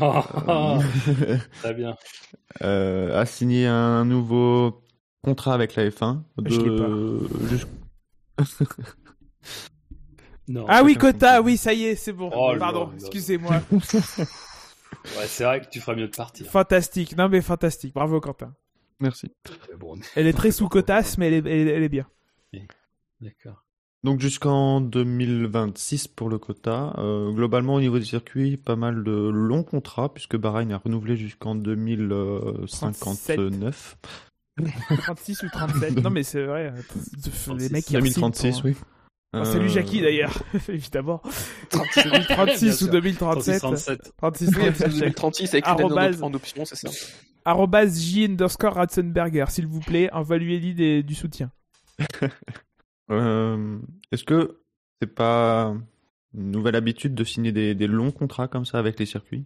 Oh, 0.00 0.20
euh, 0.48 0.78
très 1.62 1.74
bien. 1.74 1.96
euh, 2.62 3.18
a 3.20 3.24
signé 3.26 3.66
un 3.66 4.04
nouveau 4.04 4.82
contrat 5.22 5.54
avec 5.54 5.74
la 5.76 5.88
F1. 5.88 6.22
De, 6.38 6.50
Je 6.50 6.60
l'ai 7.50 7.58
jus- 7.58 7.66
Non. 10.48 10.64
Ah 10.68 10.82
oui, 10.84 10.94
Quota, 10.94 11.42
oui, 11.42 11.56
ça 11.56 11.72
y 11.72 11.84
est, 11.86 11.96
c'est 11.96 12.12
bon. 12.12 12.30
Oh 12.32 12.52
Pardon, 12.58 12.90
excusez-moi. 12.94 13.60
Ouais, 15.18 15.26
c'est 15.28 15.44
vrai 15.44 15.60
que 15.60 15.68
tu 15.68 15.80
ferais 15.80 15.94
mieux 15.96 16.08
de 16.08 16.16
partir. 16.16 16.46
fantastique, 16.50 17.16
non 17.16 17.28
mais 17.28 17.40
fantastique. 17.40 17.94
Bravo 17.94 18.20
Quentin. 18.20 18.52
Merci. 19.00 19.30
Bon, 19.78 19.98
Elle 20.14 20.26
est 20.26 20.32
très 20.32 20.50
sous 20.50 20.68
cotasse, 20.68 21.18
mais 21.18 21.26
elle 21.28 21.34
est, 21.34 21.38
elle 21.50 21.68
est- 21.68 21.72
elle 21.72 21.82
est 21.82 21.88
bien. 21.88 22.06
d'accord. 23.20 23.62
Donc 24.04 24.20
jusqu'en 24.20 24.80
2026 24.80 26.06
pour 26.08 26.28
le 26.28 26.38
quota. 26.38 26.94
Euh, 26.98 27.32
globalement 27.32 27.74
au 27.74 27.80
niveau 27.80 27.98
du 27.98 28.04
circuit, 28.04 28.56
pas 28.56 28.76
mal 28.76 29.02
de 29.02 29.10
longs 29.10 29.64
contrats 29.64 30.12
puisque 30.14 30.36
Bahreïn 30.36 30.70
a 30.72 30.78
renouvelé 30.78 31.16
jusqu'en 31.16 31.54
2059. 31.56 33.96
36 34.98 35.42
ou 35.42 35.48
37. 35.50 35.96
Non 36.02 36.10
mais 36.10 36.22
c'est 36.22 36.44
vrai. 36.44 36.72
euh, 36.74 36.82
Les 37.58 37.68
mecs 37.68 37.84
qui 37.84 37.92
2036, 37.94 38.62
oui. 38.64 38.74
Oh, 39.34 39.44
salut 39.44 39.66
Euh, 39.66 39.68
Jackie 39.68 40.00
d'ailleurs, 40.00 40.42
évidemment. 40.68 41.20
36. 41.70 42.04
2036 42.04 42.64
Bien 42.64 42.72
ou 42.72 42.76
sûr. 42.76 42.88
2037. 42.90 43.58
37. 43.60 44.12
36, 44.16 44.46
Oui, 44.46 44.52
37. 44.54 44.88
2036 45.00 45.52
avec 45.54 45.66
une 45.66 45.70
année 45.72 45.80
Arrobase. 45.82 46.22
en, 46.22 46.26
en 46.28 46.34
option, 46.34 46.64
c'est 46.64 46.76
ça. 46.76 46.88
J 47.86 48.24
underscore 48.24 48.74
Ratzenberger, 48.74 49.46
s'il 49.48 49.66
vous 49.66 49.80
plaît, 49.80 50.10
envoyez-lui 50.12 51.02
du 51.04 51.14
soutien. 51.14 51.50
Euh, 53.08 53.78
Est-ce 54.10 54.24
que 54.24 54.58
c'est 55.00 55.14
pas 55.14 55.76
une 56.34 56.50
nouvelle 56.50 56.74
habitude 56.74 57.14
de 57.14 57.22
signer 57.22 57.52
des, 57.52 57.72
des 57.76 57.86
longs 57.86 58.10
contrats 58.10 58.48
comme 58.48 58.64
ça 58.64 58.80
avec 58.80 58.98
les 58.98 59.06
circuits? 59.06 59.44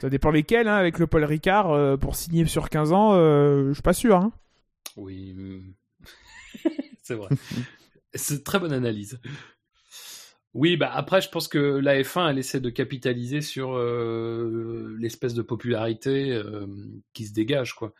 Ça 0.00 0.08
dépend 0.08 0.30
lesquels, 0.30 0.68
hein, 0.68 0.76
avec 0.76 1.00
le 1.00 1.08
Paul 1.08 1.24
Ricard, 1.24 1.72
euh, 1.72 1.96
pour 1.96 2.14
signer 2.14 2.46
sur 2.46 2.70
15 2.70 2.92
ans, 2.92 3.14
euh, 3.14 3.70
je 3.70 3.72
suis 3.74 3.82
pas 3.82 3.92
sûr. 3.92 4.16
Hein. 4.16 4.32
Oui. 4.96 5.34
hum. 5.36 5.74
c'est 7.02 7.14
vrai. 7.14 7.28
C'est 8.14 8.34
une 8.36 8.42
très 8.42 8.58
bonne 8.60 8.72
analyse. 8.72 9.20
Oui, 10.58 10.76
bah 10.76 10.90
après, 10.92 11.20
je 11.20 11.28
pense 11.28 11.46
que 11.46 11.58
la 11.58 12.02
F1, 12.02 12.30
elle 12.30 12.38
essaie 12.38 12.58
de 12.58 12.68
capitaliser 12.68 13.42
sur 13.42 13.76
euh, 13.76 14.96
l'espèce 14.98 15.32
de 15.32 15.42
popularité 15.42 16.32
euh, 16.32 16.66
qui 17.12 17.26
se 17.26 17.32
dégage, 17.32 17.74
quoi. 17.76 17.94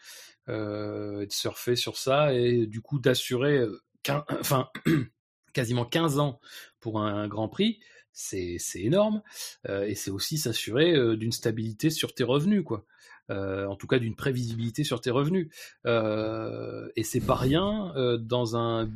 Euh, 0.49 1.21
et 1.21 1.27
de 1.27 1.33
surfer 1.33 1.77
sur 1.77 1.97
ça 1.99 2.35
et 2.35 2.67
du 2.67 2.81
coup 2.81 2.99
d'assurer, 2.99 3.59
euh, 3.59 3.81
enfin, 4.41 4.71
quasiment 5.53 5.85
15 5.85 6.19
ans 6.19 6.41
pour 6.81 7.01
un, 7.01 7.29
Grand 7.29 7.49
Prix, 7.49 7.79
c'est 8.11 8.59
énorme. 8.75 9.23
Euh, 9.69 9.85
et 9.87 9.95
c'est 9.95 10.11
aussi 10.11 10.37
s'assurer 10.37 10.97
euh, 10.97 11.17
d'une 11.17 11.31
stabilité 11.31 11.91
sur 11.91 12.13
tes 12.13 12.25
revenus, 12.25 12.65
quoi. 12.65 12.85
Euh, 13.31 13.67
en 13.67 13.77
tout 13.77 13.87
cas 13.87 13.99
d'une 13.99 14.15
prévisibilité 14.15 14.85
sur 14.85 15.03
tes 15.03 15.11
revenus. 15.11 15.49
Euh, 15.87 16.89
et 16.97 17.03
c'est 17.03 17.21
pas 17.21 17.35
rien 17.35 17.93
euh, 17.95 18.17
dans 18.17 18.57
un 18.57 18.89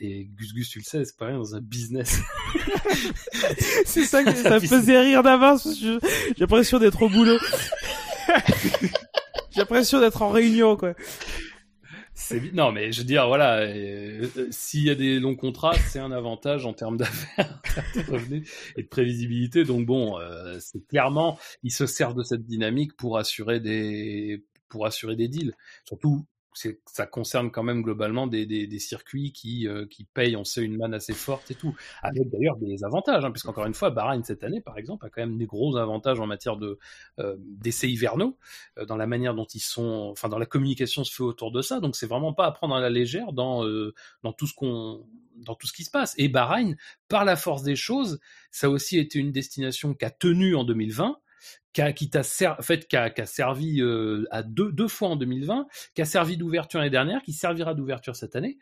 et 0.00 0.28
Gus 0.36 0.52
Gus 0.52 0.68
tu 0.68 0.80
le 0.80 0.84
sais, 0.84 1.04
c'est 1.04 1.16
pas 1.16 1.26
rien 1.26 1.38
dans 1.38 1.54
un 1.54 1.60
business. 1.60 2.20
C'est 3.86 4.04
ça 4.04 4.24
que 4.24 4.34
ça 4.34 4.54
me 4.54 4.60
faisait 4.60 5.00
rire 5.00 5.22
d'avance. 5.22 5.68
J'ai 5.80 5.98
l'impression 6.38 6.78
d'être 6.78 7.00
au 7.02 7.08
boulot. 7.08 7.38
J'ai 9.50 9.60
l'impression 9.60 10.00
d'être 10.00 10.22
en 10.22 10.30
réunion, 10.30 10.76
quoi. 10.76 10.94
Non 12.52 12.72
mais 12.72 12.92
je 12.92 13.00
veux 13.00 13.06
dire 13.06 13.26
voilà, 13.26 13.60
euh, 13.60 14.28
euh, 14.36 14.48
s'il 14.50 14.82
y 14.82 14.90
a 14.90 14.94
des 14.94 15.18
longs 15.18 15.36
contrats, 15.36 15.74
c'est 15.74 15.98
un 15.98 16.12
avantage 16.12 16.66
en 16.66 16.72
termes 16.72 16.96
d'affaires, 16.96 17.60
de 17.94 18.10
revenus 18.10 18.50
et 18.76 18.82
de 18.82 18.88
prévisibilité. 18.88 19.64
Donc 19.64 19.86
bon, 19.86 20.18
euh, 20.18 20.58
c'est 20.60 20.86
clairement 20.86 21.38
ils 21.62 21.72
se 21.72 21.86
servent 21.86 22.16
de 22.16 22.22
cette 22.22 22.44
dynamique 22.44 22.96
pour 22.96 23.18
assurer 23.18 23.60
des 23.60 24.44
pour 24.68 24.84
assurer 24.86 25.16
des 25.16 25.28
deals. 25.28 25.54
Surtout 25.84 26.26
ça 26.86 27.06
concerne 27.06 27.50
quand 27.50 27.62
même 27.62 27.82
globalement 27.82 28.26
des, 28.26 28.78
circuits 28.78 29.32
qui, 29.32 29.66
euh, 29.68 29.86
qui 29.86 30.04
payent, 30.04 30.36
on 30.36 30.44
sait, 30.44 30.62
une 30.62 30.76
manne 30.76 30.94
assez 30.94 31.12
forte 31.12 31.50
et 31.50 31.54
tout. 31.54 31.74
Avec 32.02 32.28
d'ailleurs 32.30 32.56
des 32.56 32.84
avantages, 32.84 33.24
hein, 33.24 33.30
puisqu'encore 33.30 33.66
une 33.66 33.74
fois, 33.74 33.90
Bahreïn 33.90 34.22
cette 34.22 34.44
année, 34.44 34.60
par 34.60 34.78
exemple, 34.78 35.06
a 35.06 35.10
quand 35.10 35.20
même 35.20 35.38
des 35.38 35.46
gros 35.46 35.76
avantages 35.76 36.20
en 36.20 36.26
matière 36.26 36.56
de 36.56 36.78
euh, 37.18 37.36
d'essais 37.38 37.88
hivernaux, 37.88 38.36
euh, 38.78 38.86
dans 38.86 38.96
la 38.96 39.06
manière 39.06 39.34
dont 39.34 39.46
ils 39.46 39.60
sont, 39.60 40.08
enfin 40.10 40.28
dans 40.28 40.38
la 40.38 40.46
communication 40.46 41.04
se 41.04 41.14
fait 41.14 41.22
autour 41.22 41.52
de 41.52 41.62
ça. 41.62 41.80
Donc 41.80 41.96
c'est 41.96 42.06
vraiment 42.06 42.32
pas 42.32 42.46
à 42.46 42.52
prendre 42.52 42.74
à 42.74 42.80
la 42.80 42.90
légère 42.90 43.32
dans 43.32 43.62
tout 44.36 44.46
ce 44.46 44.54
dans 45.44 45.54
tout 45.54 45.66
ce 45.66 45.72
qui 45.72 45.84
se 45.84 45.90
passe. 45.90 46.14
Et 46.18 46.28
Bahreïn, 46.28 46.76
par 47.08 47.24
la 47.24 47.36
force 47.36 47.62
des 47.62 47.76
choses, 47.76 48.20
ça 48.50 48.66
a 48.66 48.70
aussi 48.70 48.98
été 48.98 49.18
une 49.18 49.32
destination 49.32 49.94
qui 49.94 50.04
a 50.04 50.10
tenu 50.10 50.56
en 50.56 50.64
2020 50.64 51.18
qui 51.72 51.82
a, 51.82 53.26
servi 53.26 53.80
euh, 53.80 54.26
à 54.30 54.42
deux, 54.42 54.88
fois 54.88 55.10
en 55.10 55.16
2020, 55.16 55.66
qui 55.94 56.02
a 56.02 56.04
servi 56.04 56.36
d'ouverture 56.36 56.80
l'année 56.80 56.90
dernière, 56.90 57.22
qui 57.22 57.32
servira 57.32 57.74
d'ouverture 57.74 58.16
cette 58.16 58.36
année. 58.36 58.58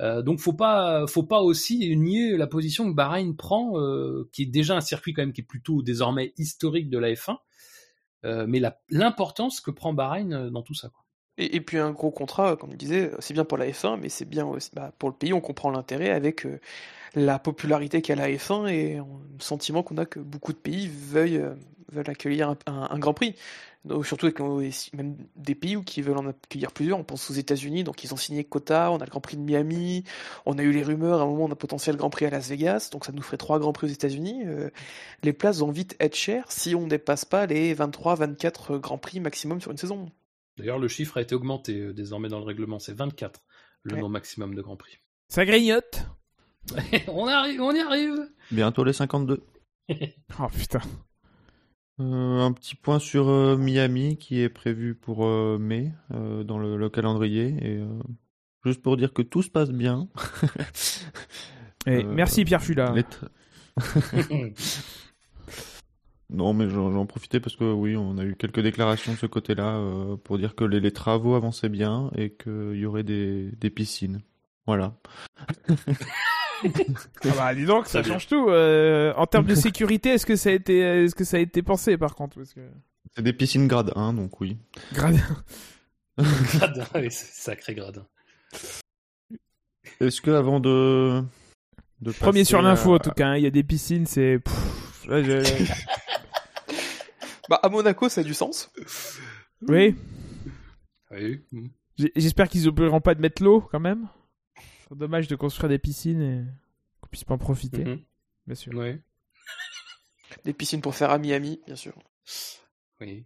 Euh, 0.00 0.22
donc 0.22 0.40
faut 0.40 0.52
pas, 0.52 1.06
faut 1.06 1.22
pas 1.22 1.40
aussi 1.40 1.94
nier 1.96 2.36
la 2.36 2.46
position 2.46 2.88
que 2.88 2.94
Bahreïn 2.94 3.34
prend, 3.36 3.78
euh, 3.78 4.28
qui 4.32 4.42
est 4.42 4.46
déjà 4.46 4.76
un 4.76 4.80
circuit 4.80 5.12
quand 5.12 5.22
même 5.22 5.32
qui 5.32 5.42
est 5.42 5.44
plutôt 5.44 5.82
désormais 5.82 6.32
historique 6.38 6.88
de 6.88 6.98
la 6.98 7.12
F1, 7.12 7.36
euh, 8.24 8.46
mais 8.48 8.60
l'importance 8.88 9.60
que 9.60 9.70
prend 9.70 9.92
Bahreïn 9.92 10.50
dans 10.50 10.62
tout 10.62 10.74
ça. 10.74 10.90
Et, 11.38 11.62
puis 11.62 11.78
un 11.78 11.90
gros 11.92 12.10
contrat, 12.10 12.56
comme 12.56 12.72
je 12.72 12.76
disais, 12.76 13.12
c'est 13.18 13.32
bien 13.32 13.46
pour 13.46 13.56
la 13.56 13.66
F1, 13.66 13.98
mais 13.98 14.10
c'est 14.10 14.26
bien 14.26 14.44
aussi 14.44 14.70
bah, 14.74 14.92
pour 14.98 15.08
le 15.08 15.14
pays. 15.14 15.32
On 15.32 15.40
comprend 15.40 15.70
l'intérêt 15.70 16.10
avec 16.10 16.46
la 17.14 17.38
popularité 17.38 18.02
qu'a 18.02 18.14
la 18.14 18.28
F1 18.28 18.68
et 18.68 18.96
le 18.96 19.42
sentiment 19.42 19.82
qu'on 19.82 19.96
a 19.96 20.04
que 20.04 20.20
beaucoup 20.20 20.52
de 20.52 20.58
pays 20.58 20.86
veuillent, 20.86 21.42
veulent 21.90 22.08
accueillir 22.10 22.50
un, 22.50 22.56
un- 22.66 22.88
un 22.90 22.98
Grand 22.98 23.14
Prix. 23.14 23.34
Donc, 23.86 24.04
surtout 24.06 24.26
avec 24.26 24.40
euh, 24.40 24.70
même 24.94 25.16
des 25.36 25.54
pays 25.54 25.74
où 25.74 25.82
qui 25.82 26.02
veulent 26.02 26.18
en 26.18 26.26
accueillir 26.28 26.70
plusieurs. 26.70 26.98
On 26.98 27.04
pense 27.04 27.30
aux 27.30 27.34
États-Unis, 27.34 27.82
donc 27.82 28.04
ils 28.04 28.12
ont 28.12 28.18
signé 28.18 28.44
quota. 28.44 28.90
On 28.92 28.98
a 28.98 29.04
le 29.06 29.10
Grand 29.10 29.22
Prix 29.22 29.38
de 29.38 29.42
Miami. 29.42 30.04
On 30.44 30.58
a 30.58 30.62
eu 30.62 30.70
les 30.70 30.82
rumeurs 30.82 31.20
à 31.20 31.22
un 31.22 31.26
moment 31.26 31.48
d'un 31.48 31.54
potentiel 31.54 31.96
Grand 31.96 32.10
Prix 32.10 32.26
à 32.26 32.30
Las 32.30 32.48
Vegas, 32.50 32.90
donc 32.92 33.06
ça 33.06 33.12
nous 33.12 33.22
ferait 33.22 33.38
trois 33.38 33.58
Grands 33.58 33.72
Prix 33.72 33.86
aux 33.86 33.90
États-Unis. 33.90 34.42
Euh, 34.46 34.68
les 35.22 35.32
places 35.32 35.60
vont 35.60 35.70
vite 35.70 35.96
être 35.98 36.14
chères 36.14 36.44
si 36.52 36.74
on 36.74 36.82
ne 36.82 36.88
dépasse 36.90 37.24
pas 37.24 37.46
les 37.46 37.74
23-24 37.74 38.78
Grands 38.78 38.98
Prix 38.98 39.18
maximum 39.20 39.60
sur 39.62 39.70
une 39.70 39.78
saison. 39.78 40.10
D'ailleurs, 40.58 40.78
le 40.78 40.88
chiffre 40.88 41.16
a 41.16 41.22
été 41.22 41.34
augmenté 41.34 41.78
euh, 41.80 41.92
désormais 41.94 42.28
dans 42.28 42.38
le 42.40 42.44
règlement, 42.44 42.78
c'est 42.78 42.92
24 42.94 43.40
le 43.84 43.94
Ouais. 43.94 44.00
nombre 44.02 44.12
maximum 44.12 44.54
de 44.54 44.60
Grands 44.60 44.76
Prix. 44.76 44.98
Ça 45.28 45.46
grignote. 45.46 46.02
on 47.08 47.26
arrive, 47.26 47.62
on 47.62 47.74
y 47.74 47.80
arrive. 47.80 48.28
Bientôt 48.50 48.84
les 48.84 48.92
52. 48.92 49.42
Oh 50.38 50.46
putain. 50.52 50.80
Euh, 52.00 52.40
un 52.40 52.52
petit 52.52 52.76
point 52.76 52.98
sur 52.98 53.28
euh, 53.28 53.56
Miami 53.56 54.16
qui 54.16 54.40
est 54.40 54.48
prévu 54.48 54.94
pour 54.94 55.26
euh, 55.26 55.58
mai 55.58 55.92
euh, 56.14 56.44
dans 56.44 56.58
le, 56.58 56.76
le 56.76 56.88
calendrier. 56.88 57.54
Et 57.60 57.76
euh, 57.76 57.86
juste 58.64 58.80
pour 58.82 58.96
dire 58.96 59.12
que 59.12 59.22
tout 59.22 59.42
se 59.42 59.50
passe 59.50 59.70
bien. 59.70 60.08
Et 61.86 62.04
Euh, 62.04 62.12
merci 62.12 62.44
Pierre 62.44 62.62
Fula. 62.62 62.94
Non, 66.32 66.52
mais 66.54 66.68
j'en 66.70 66.92
j'en 66.92 67.06
profitais 67.06 67.40
parce 67.40 67.56
que 67.56 67.64
oui, 67.64 67.96
on 67.96 68.16
a 68.16 68.24
eu 68.24 68.36
quelques 68.36 68.60
déclarations 68.60 69.12
de 69.12 69.18
ce 69.18 69.26
côté-là 69.26 69.76
euh, 69.78 70.16
pour 70.16 70.38
dire 70.38 70.54
que 70.54 70.62
les, 70.64 70.78
les 70.78 70.92
travaux 70.92 71.34
avançaient 71.34 71.68
bien 71.68 72.10
et 72.16 72.30
qu'il 72.34 72.76
y 72.76 72.86
aurait 72.86 73.02
des, 73.02 73.50
des 73.58 73.70
piscines. 73.70 74.20
Voilà. 74.66 74.94
Ah 76.64 77.28
bah 77.36 77.54
dis 77.54 77.64
donc, 77.64 77.86
ça 77.86 78.02
change 78.02 78.26
tout. 78.26 78.48
Euh, 78.48 79.12
en 79.16 79.26
termes 79.26 79.46
de 79.46 79.54
sécurité, 79.54 80.10
est-ce 80.10 80.26
que 80.26 80.36
ça 80.36 80.50
a 80.50 80.52
été, 80.52 80.78
est-ce 80.78 81.14
que 81.14 81.24
ça 81.24 81.36
a 81.36 81.40
été 81.40 81.62
pensé 81.62 81.96
par 81.96 82.14
contre 82.14 82.36
Parce 82.36 82.52
que... 82.54 82.60
C'est 83.16 83.22
des 83.22 83.32
piscines 83.32 83.66
grade 83.66 83.92
1, 83.96 84.12
donc 84.14 84.40
oui. 84.40 84.56
Gradin. 84.92 85.18
Gradin, 86.18 86.84
oui, 86.94 87.08
c'est 87.10 87.32
sacré 87.42 87.74
gradin. 87.74 88.06
Est-ce 90.00 90.20
que 90.20 90.30
avant 90.30 90.60
de, 90.60 91.22
de 92.00 92.12
Premier 92.12 92.44
sur 92.44 92.62
l'info 92.62 92.92
à- 92.92 92.96
en 92.96 92.98
tout 92.98 93.10
cas. 93.10 93.28
hein, 93.28 93.36
Il 93.36 93.42
y 93.42 93.46
a 93.46 93.50
des 93.50 93.62
piscines, 93.64 94.06
c'est. 94.06 94.38
pff, 94.38 95.06
Bah, 97.48 97.58
à 97.62 97.68
Monaco, 97.68 98.08
ça 98.08 98.20
a 98.20 98.24
du 98.24 98.34
sens. 98.34 98.70
Oui. 99.66 99.96
Oui. 101.10 101.40
J'espère 102.16 102.48
qu'ils 102.48 102.64
n'oublieront 102.64 103.00
pas 103.00 103.14
de 103.14 103.20
mettre 103.20 103.42
l'eau 103.42 103.60
quand 103.72 103.80
même. 103.80 104.06
C'est 104.90 104.98
dommage 104.98 105.28
de 105.28 105.36
construire 105.36 105.68
des 105.68 105.78
piscines 105.78 106.20
et 106.20 106.44
qu'on 107.00 107.06
puisse 107.08 107.24
pas 107.24 107.34
en 107.34 107.38
profiter, 107.38 107.84
Mhm. 107.84 108.00
bien 108.46 108.54
sûr. 108.56 108.74
Ouais. 108.74 109.00
Des 110.44 110.52
piscines 110.52 110.80
pour 110.80 110.94
faire 110.94 111.10
à 111.10 111.18
Miami, 111.18 111.60
bien 111.66 111.76
sûr. 111.76 111.94
Oui. 113.00 113.24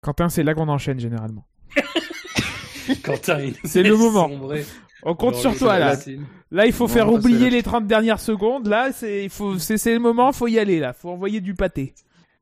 Quentin, 0.00 0.28
c'est 0.28 0.42
là 0.42 0.54
qu'on 0.54 0.68
enchaîne 0.68 1.00
généralement. 1.00 1.46
Quentin, 3.02 3.40
il 3.40 3.54
C'est 3.64 3.82
le 3.82 3.96
moment. 3.96 4.28
sombrer 4.28 4.64
On 5.02 5.14
compte 5.14 5.36
sur 5.36 5.56
toi 5.56 5.78
là. 5.78 5.96
Là, 6.50 6.66
il 6.66 6.72
faut 6.72 6.86
Non, 6.86 6.92
faire 6.94 7.12
oublier 7.12 7.50
les 7.50 7.62
30 7.62 7.86
dernières 7.86 8.20
secondes. 8.20 8.66
Là, 8.66 8.92
c'est 8.92 9.24
il 9.24 9.30
faut 9.30 9.58
c'est 9.58 9.76
c'est 9.78 9.92
le 9.92 9.98
moment, 10.00 10.32
faut 10.32 10.48
y 10.48 10.58
aller 10.58 10.80
là. 10.80 10.92
Faut 10.92 11.10
envoyer 11.10 11.40
du 11.40 11.54
pâté. 11.54 11.94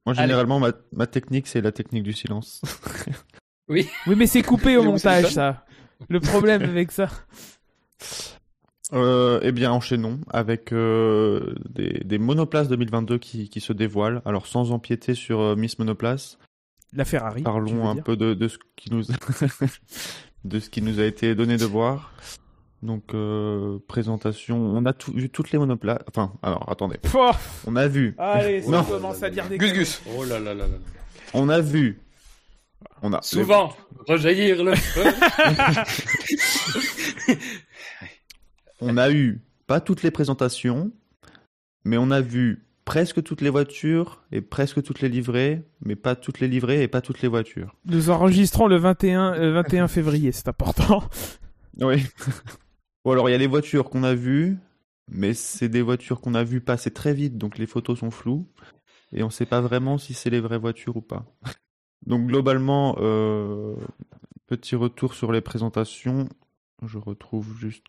Moi, 0.04 0.14
généralement, 0.14 0.60
ma, 0.60 0.72
ma 0.92 1.06
technique, 1.08 1.48
c'est 1.48 1.60
la 1.60 1.72
technique 1.72 2.04
du 2.04 2.12
silence. 2.12 2.62
Oui, 3.68 3.88
mais 4.06 4.26
c'est 4.28 4.42
coupé 4.42 4.76
au 4.76 4.82
montage 4.84 5.32
ça. 5.32 5.64
Le 6.08 6.20
problème 6.20 6.62
avec 6.62 6.92
ça. 6.92 7.08
Euh, 8.92 9.40
eh 9.42 9.50
bien, 9.50 9.72
enchaînons 9.72 10.20
avec 10.30 10.72
euh, 10.72 11.54
des, 11.68 12.02
des 12.04 12.18
monoplaces 12.18 12.68
2022 12.68 13.18
qui, 13.18 13.48
qui 13.48 13.60
se 13.60 13.72
dévoilent. 13.72 14.22
Alors, 14.24 14.46
sans 14.46 14.70
empiéter 14.70 15.14
sur 15.14 15.40
euh, 15.40 15.56
Miss 15.56 15.78
Monoplace, 15.80 16.38
La 16.92 17.04
Ferrari. 17.04 17.42
parlons 17.42 17.88
un 17.88 17.94
dire. 17.94 18.04
peu 18.04 18.16
de, 18.16 18.34
de 18.34 18.46
ce 18.48 18.58
qui 18.76 18.92
nous 18.92 19.02
de 20.44 20.60
ce 20.60 20.70
qui 20.70 20.82
nous 20.82 21.00
a 21.00 21.04
été 21.04 21.34
donné 21.34 21.56
de 21.56 21.64
voir. 21.64 22.12
Donc, 22.82 23.14
euh, 23.14 23.78
présentation. 23.88 24.56
On 24.56 24.84
a 24.86 24.92
tout- 24.92 25.12
vu 25.12 25.30
toutes 25.30 25.50
les 25.50 25.58
monoplaces. 25.58 26.02
Enfin, 26.08 26.32
alors, 26.42 26.70
attendez. 26.70 26.98
Pouah, 26.98 27.36
On 27.66 27.74
a 27.74 27.88
vu. 27.88 28.14
allez, 28.18 28.62
ça 28.62 28.70
Non. 28.70 28.84
commence 28.84 29.20
à 29.24 29.30
dire 29.30 29.48
des 29.48 29.58
Gus. 29.58 29.72
Gus. 29.72 30.02
Oh 30.16 30.22
là 30.24 30.38
là 30.38 30.54
là 30.54 30.68
là. 30.68 30.74
On 31.34 31.48
a 31.48 31.60
vu. 31.60 32.00
On 33.02 33.12
a 33.12 33.20
Souvent, 33.20 33.74
rejaillir 34.06 34.62
le 34.62 34.76
feu. 34.76 35.02
On 38.80 38.96
a 38.96 39.10
eu 39.10 39.40
pas 39.66 39.80
toutes 39.80 40.02
les 40.02 40.10
présentations, 40.10 40.92
mais 41.84 41.96
on 41.96 42.10
a 42.10 42.20
vu 42.20 42.66
presque 42.84 43.22
toutes 43.22 43.40
les 43.40 43.50
voitures 43.50 44.22
et 44.32 44.40
presque 44.40 44.82
toutes 44.82 45.00
les 45.00 45.08
livrées, 45.08 45.64
mais 45.84 45.96
pas 45.96 46.14
toutes 46.14 46.40
les 46.40 46.48
livrées 46.48 46.82
et 46.82 46.88
pas 46.88 47.00
toutes 47.00 47.20
les 47.22 47.28
voitures. 47.28 47.74
Nous 47.86 48.10
enregistrons 48.10 48.66
le 48.68 48.76
21, 48.76 49.34
euh, 49.34 49.52
21 49.52 49.88
février, 49.88 50.32
c'est 50.32 50.48
important. 50.48 51.02
Oui. 51.80 52.04
Ou 53.04 53.12
alors 53.12 53.28
il 53.28 53.32
y 53.32 53.34
a 53.34 53.38
les 53.38 53.46
voitures 53.46 53.90
qu'on 53.90 54.02
a 54.02 54.14
vues, 54.14 54.56
mais 55.10 55.34
c'est 55.34 55.68
des 55.68 55.82
voitures 55.82 56.20
qu'on 56.20 56.34
a 56.34 56.44
vues 56.44 56.60
passer 56.60 56.90
très 56.90 57.14
vite, 57.14 57.38
donc 57.38 57.58
les 57.58 57.66
photos 57.66 58.00
sont 58.00 58.10
floues 58.10 58.46
et 59.12 59.22
on 59.22 59.30
sait 59.30 59.46
pas 59.46 59.60
vraiment 59.60 59.98
si 59.98 60.14
c'est 60.14 60.30
les 60.30 60.40
vraies 60.40 60.58
voitures 60.58 60.96
ou 60.96 61.02
pas. 61.02 61.24
Donc 62.06 62.26
globalement, 62.26 62.96
euh, 63.00 63.74
petit 64.46 64.76
retour 64.76 65.14
sur 65.14 65.32
les 65.32 65.40
présentations. 65.40 66.28
Je 66.84 66.98
retrouve 66.98 67.56
juste. 67.58 67.84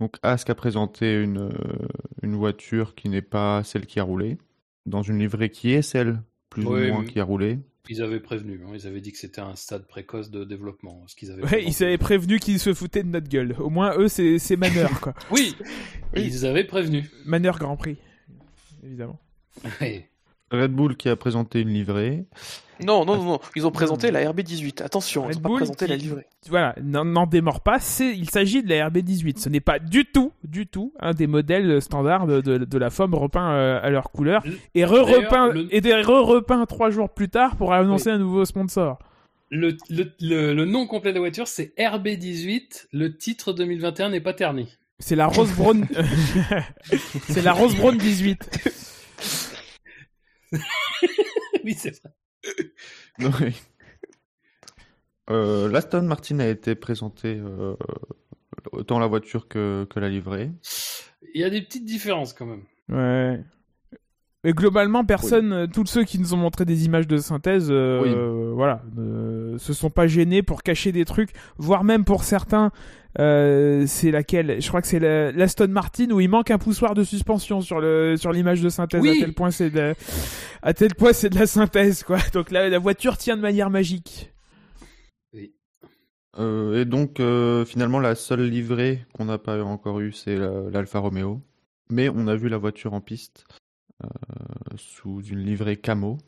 Donc 0.00 0.16
Ask 0.22 0.48
a 0.50 0.54
présenté 0.54 1.20
une, 1.20 1.38
euh, 1.38 1.88
une 2.22 2.36
voiture 2.36 2.94
qui 2.94 3.08
n'est 3.08 3.22
pas 3.22 3.64
celle 3.64 3.86
qui 3.86 3.98
a 3.98 4.04
roulé, 4.04 4.38
dans 4.86 5.02
une 5.02 5.18
livrée 5.18 5.50
qui 5.50 5.72
est 5.72 5.82
celle 5.82 6.22
plus 6.50 6.64
Oui, 6.64 6.88
ou 6.88 6.94
moins 6.94 7.04
qui 7.04 7.18
a 7.20 7.24
roulé. 7.24 7.58
Ils 7.90 8.02
avaient 8.02 8.20
prévenu, 8.20 8.60
hein, 8.64 8.72
ils 8.74 8.86
avaient 8.86 9.00
dit 9.00 9.12
que 9.12 9.18
c'était 9.18 9.40
un 9.40 9.56
stade 9.56 9.86
précoce 9.86 10.30
de 10.30 10.44
développement, 10.44 11.04
ce 11.06 11.16
qu'ils 11.16 11.30
avaient. 11.30 11.42
Ouais, 11.42 11.64
ils 11.64 11.82
avaient 11.82 11.98
prévenu 11.98 12.38
qu'ils 12.38 12.60
se 12.60 12.74
foutaient 12.74 13.02
de 13.02 13.08
notre 13.08 13.28
gueule. 13.28 13.56
Au 13.58 13.70
moins, 13.70 13.96
eux, 13.96 14.08
c'est 14.08 14.38
c'est 14.38 14.56
Maneur, 14.56 15.00
quoi. 15.00 15.14
Oui, 15.30 15.56
ils 16.14 16.44
avaient 16.44 16.64
prévenu. 16.64 17.10
Maneur 17.24 17.58
Grand 17.58 17.76
Prix, 17.76 17.96
évidemment. 18.84 19.18
Oui. 19.80 20.04
Red 20.50 20.72
Bull 20.72 20.96
qui 20.96 21.08
a 21.08 21.16
présenté 21.16 21.60
une 21.60 21.68
livrée. 21.68 22.24
Non, 22.84 23.04
non, 23.04 23.16
non, 23.16 23.24
non. 23.24 23.40
Ils 23.56 23.66
ont 23.66 23.72
présenté 23.72 24.10
la 24.12 24.30
RB18. 24.32 24.82
Attention, 24.82 25.24
Red 25.24 25.32
ils 25.34 25.38
ont 25.38 25.40
pas 25.40 25.48
Bull 25.48 25.56
présenté 25.58 25.84
qui- 25.86 25.90
la 25.90 25.96
livrée. 25.96 26.26
Voilà, 26.48 26.74
n'en 26.80 27.26
démord 27.26 27.60
pas, 27.60 27.80
c'est- 27.80 28.16
il 28.16 28.30
s'agit 28.30 28.62
de 28.62 28.68
la 28.68 28.88
RB18. 28.88 29.38
Ce 29.38 29.48
n'est 29.48 29.60
pas 29.60 29.78
du 29.80 30.04
tout, 30.04 30.32
du 30.44 30.66
tout, 30.68 30.92
un 31.00 31.12
des 31.12 31.26
modèles 31.26 31.82
standards 31.82 32.26
de, 32.26 32.40
de- 32.40 32.64
de 32.64 32.78
la 32.78 32.90
FOM 32.90 33.14
repeints 33.14 33.50
euh, 33.52 33.80
à 33.82 33.90
leur 33.90 34.10
couleur. 34.12 34.42
Le- 34.46 34.58
Et 34.76 34.84
re-repeint 34.84 35.52
le- 35.52 35.68
et 35.74 36.66
trois 36.68 36.90
jours 36.90 37.10
plus 37.10 37.28
tard 37.28 37.56
pour 37.56 37.72
annoncer 37.72 38.10
un 38.10 38.18
nouveau 38.18 38.44
sponsor. 38.44 38.98
Le, 39.50 39.76
le, 39.90 40.12
le, 40.20 40.54
le 40.54 40.64
nom 40.64 40.86
complet 40.86 41.10
de 41.10 41.14
la 41.16 41.20
voiture, 41.20 41.48
c'est 41.48 41.72
RB18. 41.78 42.86
Le 42.92 43.16
titre 43.16 43.52
2021 43.52 44.10
n'est 44.10 44.20
pas 44.20 44.34
terni. 44.34 44.76
C'est 45.00 45.16
la 45.16 45.26
Rose 45.26 45.50
Brown. 45.52 45.86
c'est 47.28 47.42
la 47.42 47.52
Rose 47.52 47.74
Brown 47.76 47.96
18. 47.96 48.50
oui, 51.64 51.74
c'est 51.74 52.00
vrai. 52.00 52.12
Oui. 53.18 53.54
Euh, 55.30 55.68
L'Aston 55.68 56.04
Martin 56.04 56.40
a 56.40 56.46
été 56.46 56.74
présenté 56.74 57.36
euh, 57.36 57.74
autant 58.72 58.98
la 58.98 59.06
voiture 59.06 59.46
que, 59.46 59.86
que 59.90 60.00
la 60.00 60.08
livrée. 60.08 60.50
Il 61.34 61.40
y 61.42 61.44
a 61.44 61.50
des 61.50 61.60
petites 61.60 61.84
différences 61.84 62.32
quand 62.32 62.46
même. 62.46 62.62
Ouais. 62.88 63.44
Mais 64.44 64.52
globalement, 64.52 65.04
personne, 65.04 65.52
euh, 65.52 65.66
tous 65.66 65.84
ceux 65.86 66.04
qui 66.04 66.18
nous 66.18 66.32
ont 66.32 66.38
montré 66.38 66.64
des 66.64 66.86
images 66.86 67.08
de 67.08 67.18
synthèse, 67.18 67.68
euh, 67.70 68.52
voilà, 68.54 68.82
se 69.58 69.72
sont 69.72 69.90
pas 69.90 70.06
gênés 70.06 70.42
pour 70.42 70.62
cacher 70.62 70.92
des 70.92 71.04
trucs, 71.04 71.32
voire 71.58 71.84
même 71.84 72.04
pour 72.04 72.22
certains, 72.22 72.70
euh, 73.18 73.84
c'est 73.86 74.10
laquelle? 74.10 74.60
Je 74.60 74.68
crois 74.68 74.80
que 74.80 74.86
c'est 74.88 74.98
la- 75.00 75.32
l'Aston 75.32 75.68
Martin 75.68 76.10
où 76.10 76.20
il 76.20 76.28
manque 76.28 76.50
un 76.50 76.58
poussoir 76.58 76.94
de 76.94 77.02
suspension 77.04 77.60
sur 77.60 77.80
le 77.80 78.16
sur 78.16 78.32
l'image 78.32 78.60
de 78.62 78.68
synthèse. 78.68 79.00
Oui. 79.02 79.10
À 79.18 79.24
tel 79.24 79.34
point 79.34 79.50
c'est 79.50 79.70
de, 79.70 79.94
à 80.62 80.74
tel 80.74 80.94
point 80.94 81.12
c'est 81.12 81.30
de 81.30 81.38
la 81.38 81.46
synthèse 81.46 82.02
quoi. 82.04 82.18
Donc 82.32 82.50
la, 82.50 82.68
la 82.68 82.78
voiture 82.78 83.16
tient 83.16 83.36
de 83.36 83.42
manière 83.42 83.70
magique. 83.70 84.32
Euh, 86.38 86.80
et 86.82 86.84
donc, 86.84 87.18
euh, 87.20 87.64
finalement, 87.64 87.98
la 87.98 88.14
seule 88.14 88.42
livrée 88.48 89.04
qu'on 89.12 89.24
n'a 89.24 89.38
pas 89.38 89.60
encore 89.64 89.98
eue, 90.00 90.12
c'est 90.12 90.36
la- 90.36 90.70
l'Alfa 90.70 91.00
Romeo. 91.00 91.40
Mais 91.90 92.08
on 92.10 92.28
a 92.28 92.36
vu 92.36 92.48
la 92.48 92.58
voiture 92.58 92.92
en 92.92 93.00
piste 93.00 93.44
euh, 94.04 94.08
sous 94.76 95.20
une 95.22 95.40
livrée 95.40 95.76
camo. 95.76 96.18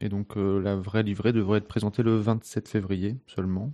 Et 0.00 0.08
donc, 0.10 0.36
euh, 0.36 0.60
la 0.60 0.76
vraie 0.76 1.02
livrée 1.04 1.32
devrait 1.32 1.58
être 1.58 1.68
présentée 1.68 2.02
le 2.02 2.16
27 2.18 2.68
février 2.68 3.16
seulement. 3.26 3.72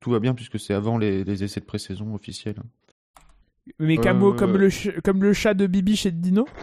Tout 0.00 0.10
va 0.10 0.20
bien 0.20 0.34
puisque 0.34 0.58
c'est 0.60 0.74
avant 0.74 0.98
les, 0.98 1.24
les 1.24 1.44
essais 1.44 1.60
de 1.60 1.64
pré-saison 1.66 2.14
officiels. 2.14 2.56
Mais 3.78 3.96
camo 3.96 4.32
Euh, 4.32 4.36
comme 4.36 4.56
le 4.56 4.70
ch- 4.70 5.00
comme 5.02 5.22
le 5.22 5.32
chat 5.32 5.54
de 5.54 5.66
Bibi 5.66 5.96
chez 5.96 6.10
Dino. 6.10 6.46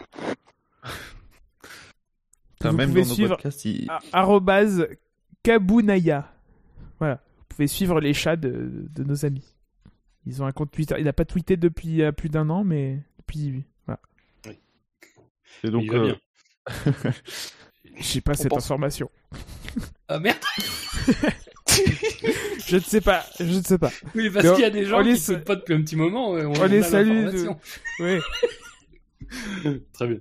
Vous 2.61 2.71
même 2.71 2.89
pouvez 2.89 3.01
dans 3.03 3.07
nos 3.09 3.13
suivre 3.13 3.35
podcasts, 3.35 3.65
il- 3.65 3.89
a- 3.89 3.99
arrobase 4.13 4.87
Kabunaya. 5.43 6.31
Voilà, 6.99 7.21
vous 7.37 7.45
pouvez 7.49 7.67
suivre 7.67 7.99
les 7.99 8.13
chats 8.13 8.37
de, 8.37 8.87
de 8.89 9.03
nos 9.03 9.25
amis. 9.25 9.45
Ils 10.25 10.41
ont 10.41 10.45
un 10.47 10.51
compte 10.51 10.71
Twitter. 10.71 10.95
Il 10.97 11.03
n'a 11.03 11.13
pas 11.13 11.25
tweeté 11.25 11.57
depuis 11.57 12.01
euh, 12.01 12.11
plus 12.11 12.29
d'un 12.29 12.49
an, 12.49 12.63
mais 12.63 12.99
depuis. 13.19 13.63
Voilà. 13.85 13.99
et 15.63 15.69
donc, 15.69 15.83
il 15.83 15.91
va 15.91 15.97
euh, 15.97 16.05
bien. 16.05 16.17
J'ai 17.97 18.21
pas 18.21 18.31
On 18.31 18.35
cette 18.35 18.49
pense- 18.49 18.63
information. 18.65 19.11
Ah 20.07 20.19
merde 20.19 20.39
Je 22.67 22.75
ne 22.77 22.81
sais 22.81 23.01
pas. 23.01 23.23
Je 23.39 23.43
ne 23.57 23.61
sais 23.61 23.77
pas. 23.77 23.91
Oui, 24.15 24.29
parce 24.29 24.49
qu'il 24.51 24.61
y 24.61 24.65
a 24.65 24.69
des 24.69 24.85
on 24.87 24.89
gens 24.89 24.99
les 25.01 25.13
qui 25.13 25.19
sa- 25.19 25.33
ne 25.33 25.37
pas 25.39 25.55
depuis 25.55 25.73
un 25.75 25.81
petit 25.81 25.95
moment. 25.95 26.31
ouais, 26.31 26.45
On, 26.45 26.53
on 26.53 26.65
les 26.65 26.81
salue 26.81 27.09
l'information. 27.25 27.59
Oui. 27.99 28.19
Très 29.93 30.07
bien. 30.07 30.17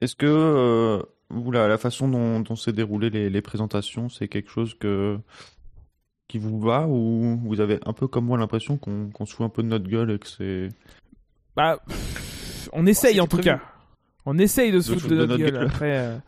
Est-ce 0.00 0.14
que 0.16 0.26
euh, 0.26 1.02
vous, 1.30 1.50
la, 1.50 1.76
façon 1.78 2.08
dont, 2.08 2.40
dont 2.40 2.56
s'est 2.56 2.72
déroulé 2.72 3.10
les, 3.10 3.30
les 3.30 3.42
présentations, 3.42 4.08
c'est 4.08 4.28
quelque 4.28 4.50
chose 4.50 4.74
que 4.78 5.18
qui 6.28 6.38
vous 6.38 6.60
va 6.60 6.86
ou 6.86 7.38
vous 7.42 7.60
avez 7.60 7.78
un 7.86 7.94
peu 7.94 8.06
comme 8.06 8.26
moi 8.26 8.36
l'impression 8.36 8.76
qu'on 8.76 9.08
qu'on 9.08 9.24
se 9.24 9.34
fout 9.34 9.46
un 9.46 9.48
peu 9.48 9.62
de 9.62 9.68
notre 9.68 9.88
gueule 9.88 10.10
et 10.10 10.18
que 10.18 10.26
c'est 10.28 10.68
Bah, 11.56 11.82
on 12.74 12.84
essaye 12.86 13.12
c'était 13.12 13.20
en 13.20 13.26
tout 13.26 13.38
prévu. 13.38 13.56
cas. 13.56 13.62
On 14.26 14.36
essaye 14.38 14.70
de 14.70 14.80
se 14.80 14.88
De 14.92 14.98
foutre 14.98 15.06
foutre 15.08 15.14
de 15.14 15.20
de 15.22 15.26
notre 15.26 15.38
notre 15.42 15.50
gueule. 15.52 15.60
gueule. 15.60 15.66
Après, 15.68 15.98
euh, 15.98 16.18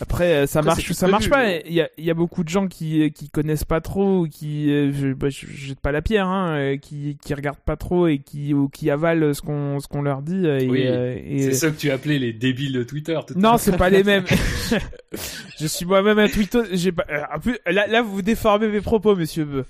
après 0.00 0.34
euh, 0.34 0.46
ça 0.46 0.60
Après, 0.60 0.70
marche, 0.70 0.86
c'est 0.86 0.94
ça 0.94 1.08
marche 1.08 1.28
pas. 1.30 1.58
Il 1.58 1.72
y 1.72 1.80
a, 1.80 1.88
il 1.98 2.04
y 2.04 2.10
a 2.10 2.14
beaucoup 2.14 2.44
de 2.44 2.48
gens 2.48 2.66
qui 2.68 3.10
qui 3.12 3.28
connaissent 3.30 3.64
pas 3.64 3.80
trop, 3.80 4.20
ou 4.20 4.28
qui 4.28 4.70
euh, 4.72 4.92
je, 4.92 5.08
bah, 5.12 5.28
je 5.30 5.46
jette 5.46 5.80
pas 5.80 5.92
la 5.92 6.02
pierre, 6.02 6.26
hein, 6.26 6.56
euh, 6.56 6.76
qui 6.76 7.16
qui 7.22 7.34
regardent 7.34 7.58
pas 7.58 7.76
trop 7.76 8.06
et 8.06 8.18
qui 8.18 8.54
ou 8.54 8.68
qui 8.68 8.90
avalent 8.90 9.32
ce 9.34 9.40
qu'on 9.42 9.80
ce 9.80 9.88
qu'on 9.88 10.02
leur 10.02 10.22
dit. 10.22 10.46
euh, 10.46 10.58
Et, 10.60 10.68
Oui, 10.68 10.82
euh, 10.86 11.16
et- 11.24 11.42
C'est 11.42 11.54
ça 11.54 11.70
que 11.70 11.76
tu 11.76 11.90
appelais 11.90 12.18
les 12.18 12.32
débiles 12.32 12.72
de 12.72 12.82
Twitter. 12.82 13.18
tout 13.26 13.34
Non, 13.38 13.58
c'est 13.58 13.76
pas 13.76 13.90
les 13.90 14.02
mêmes. 14.04 14.24
je 15.60 15.66
suis 15.66 15.84
moi-même 15.86 16.18
un 16.18 16.28
tweetos. 16.28 16.64
J'ai 16.72 16.92
pas. 16.92 17.04
euh, 17.10 17.22
en 17.34 17.38
plus, 17.40 17.58
là, 17.66 17.86
là, 17.86 18.02
vous 18.02 18.22
déformez 18.22 18.68
mes 18.68 18.80
propos, 18.80 19.16
monsieur 19.16 19.44
Beu. 19.44 19.64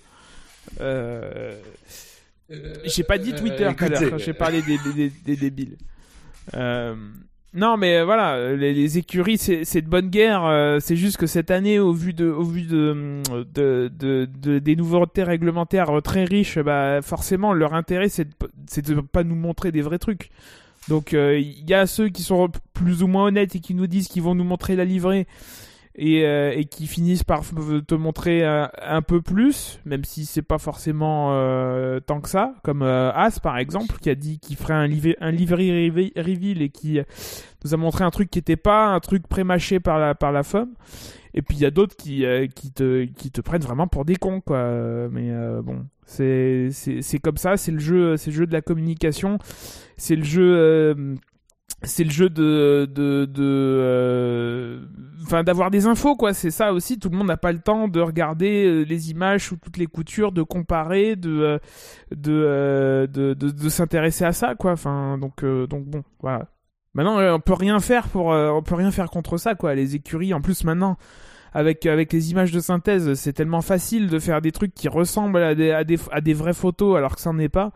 Euh... 0.80 1.54
J'ai 2.84 3.04
pas 3.04 3.16
dit 3.18 3.32
Twitter 3.32 3.68
tout 3.76 3.84
à 3.84 3.88
l'heure, 3.88 4.18
j'ai 4.18 4.32
parlé 4.32 4.60
des, 4.62 4.76
des, 4.94 5.10
des 5.24 5.36
débiles. 5.36 5.76
Euh, 6.54 6.96
non, 7.52 7.76
mais 7.76 7.98
euh, 7.98 8.04
voilà, 8.04 8.54
les, 8.54 8.72
les 8.72 8.98
écuries, 8.98 9.38
c'est 9.38 9.82
de 9.82 9.88
bonne 9.88 10.08
guerre. 10.08 10.44
Euh, 10.44 10.78
c'est 10.80 10.96
juste 10.96 11.16
que 11.16 11.26
cette 11.26 11.50
année, 11.50 11.78
au 11.78 11.92
vu 11.92 12.12
de, 12.12 12.26
au 12.26 12.44
vu 12.44 12.62
de, 12.62 13.22
de, 13.54 13.90
de, 13.98 14.28
de 14.40 14.58
des 14.58 14.76
nouveautés 14.76 15.24
réglementaires 15.24 15.90
très 16.02 16.24
riches, 16.24 16.58
bah 16.58 17.02
forcément, 17.02 17.52
leur 17.52 17.74
intérêt, 17.74 18.08
c'est 18.08 18.28
de, 18.28 18.94
de 18.94 19.00
pas 19.00 19.24
nous 19.24 19.34
montrer 19.34 19.72
des 19.72 19.82
vrais 19.82 19.98
trucs. 19.98 20.30
Donc, 20.88 21.12
il 21.12 21.68
y 21.68 21.74
a 21.74 21.86
ceux 21.86 22.08
qui 22.08 22.22
sont 22.22 22.48
plus 22.72 23.02
ou 23.02 23.06
moins 23.06 23.26
honnêtes 23.26 23.54
et 23.54 23.60
qui 23.60 23.74
nous 23.74 23.86
disent 23.86 24.08
qu'ils 24.08 24.22
vont 24.22 24.34
nous 24.34 24.44
montrer 24.44 24.76
la 24.76 24.84
livrée 24.84 25.26
et, 25.96 26.24
euh, 26.24 26.52
et 26.54 26.64
qui 26.64 26.86
finissent 26.86 27.24
par 27.24 27.42
te 27.86 27.94
montrer 27.94 28.44
un, 28.44 29.02
peu 29.02 29.20
plus, 29.20 29.80
même 29.84 30.04
si 30.04 30.24
c'est 30.24 30.42
pas 30.42 30.58
forcément 30.58 31.30
euh, 31.32 32.00
tant 32.00 32.20
que 32.20 32.28
ça, 32.28 32.54
comme 32.62 32.82
euh, 32.82 33.12
As 33.12 33.40
par 33.40 33.58
exemple, 33.58 33.96
qui 34.00 34.10
a 34.10 34.14
dit 34.14 34.38
qu'il 34.38 34.56
ferait 34.56 34.74
un, 34.74 34.86
liv 34.86 35.14
un 35.20 35.30
livery 35.30 35.90
reveal 36.16 36.62
et 36.62 36.68
qui 36.68 37.00
nous 37.64 37.74
a 37.74 37.76
montré 37.76 38.04
un 38.04 38.10
truc 38.10 38.30
qui 38.30 38.38
était 38.38 38.56
pas 38.56 38.86
un 38.86 39.00
truc 39.00 39.26
prémâché 39.26 39.80
par 39.80 39.98
la, 39.98 40.14
par 40.14 40.32
la 40.32 40.42
femme. 40.42 40.70
Et 41.34 41.42
puis 41.42 41.56
il 41.56 41.60
y 41.60 41.66
a 41.66 41.70
d'autres 41.70 41.96
qui, 41.96 42.24
qui, 42.54 42.72
te, 42.72 43.04
qui 43.04 43.30
te 43.30 43.40
prennent 43.40 43.62
vraiment 43.62 43.86
pour 43.86 44.04
des 44.04 44.16
cons, 44.16 44.40
quoi. 44.40 45.08
Mais 45.10 45.30
bon, 45.62 45.86
c'est 46.06 46.70
comme 47.22 47.36
ça, 47.36 47.56
c'est 47.56 47.70
le 47.72 47.78
jeu, 47.78 48.12
le 48.12 48.32
jeu 48.32 48.46
de 48.46 48.52
la 48.52 48.62
communication, 48.62 49.38
c'est 49.96 50.16
le 50.16 50.24
jeu 50.24 51.16
c'est 51.82 52.04
le 52.04 52.10
jeu 52.10 52.28
de 52.28 52.86
de 52.92 53.26
euh, 53.38 54.84
enfin 55.22 55.42
d'avoir 55.42 55.70
des 55.70 55.86
infos 55.86 56.14
quoi. 56.14 56.34
C'est 56.34 56.50
ça 56.50 56.72
aussi. 56.74 56.98
Tout 56.98 57.08
le 57.08 57.16
monde 57.16 57.28
n'a 57.28 57.38
pas 57.38 57.52
le 57.52 57.58
temps 57.58 57.88
de 57.88 58.00
regarder 58.00 58.66
euh, 58.66 58.82
les 58.82 59.10
images 59.10 59.46
sous 59.46 59.56
toutes 59.56 59.78
les 59.78 59.86
coutures 59.86 60.32
de 60.32 60.42
comparer 60.42 61.16
de 61.16 61.30
euh, 61.30 61.58
de 62.14 63.08
de, 63.10 63.32
de, 63.32 63.68
s'intéresser 63.68 64.24
à 64.24 64.32
ça 64.32 64.54
quoi. 64.54 64.72
Enfin 64.72 65.16
donc 65.16 65.42
donc 65.44 65.86
bon 65.86 66.02
voilà. 66.20 66.48
Maintenant 66.92 67.18
on 67.34 67.40
peut 67.40 67.54
rien 67.54 67.80
faire 67.80 68.08
pour 68.08 68.26
on 68.26 68.62
peut 68.62 68.74
rien 68.74 68.90
faire 68.90 69.08
contre 69.10 69.38
ça 69.38 69.54
quoi. 69.54 69.74
Les 69.74 69.94
écuries 69.94 70.34
en 70.34 70.42
plus 70.42 70.64
maintenant 70.64 70.98
avec 71.54 71.86
avec 71.86 72.12
les 72.12 72.30
images 72.30 72.52
de 72.52 72.60
synthèse 72.60 73.14
c'est 73.14 73.32
tellement 73.32 73.62
facile 73.62 74.08
de 74.08 74.18
faire 74.18 74.42
des 74.42 74.52
trucs 74.52 74.74
qui 74.74 74.88
ressemblent 74.88 75.38
à 75.38 75.54
des 75.54 75.70
à 75.70 75.84
des, 75.84 75.98
à 76.12 76.20
des 76.20 76.34
vraies 76.34 76.52
photos 76.52 76.98
alors 76.98 77.14
que 77.14 77.22
ça 77.22 77.32
n'en 77.32 77.38
est 77.38 77.48
pas 77.48 77.72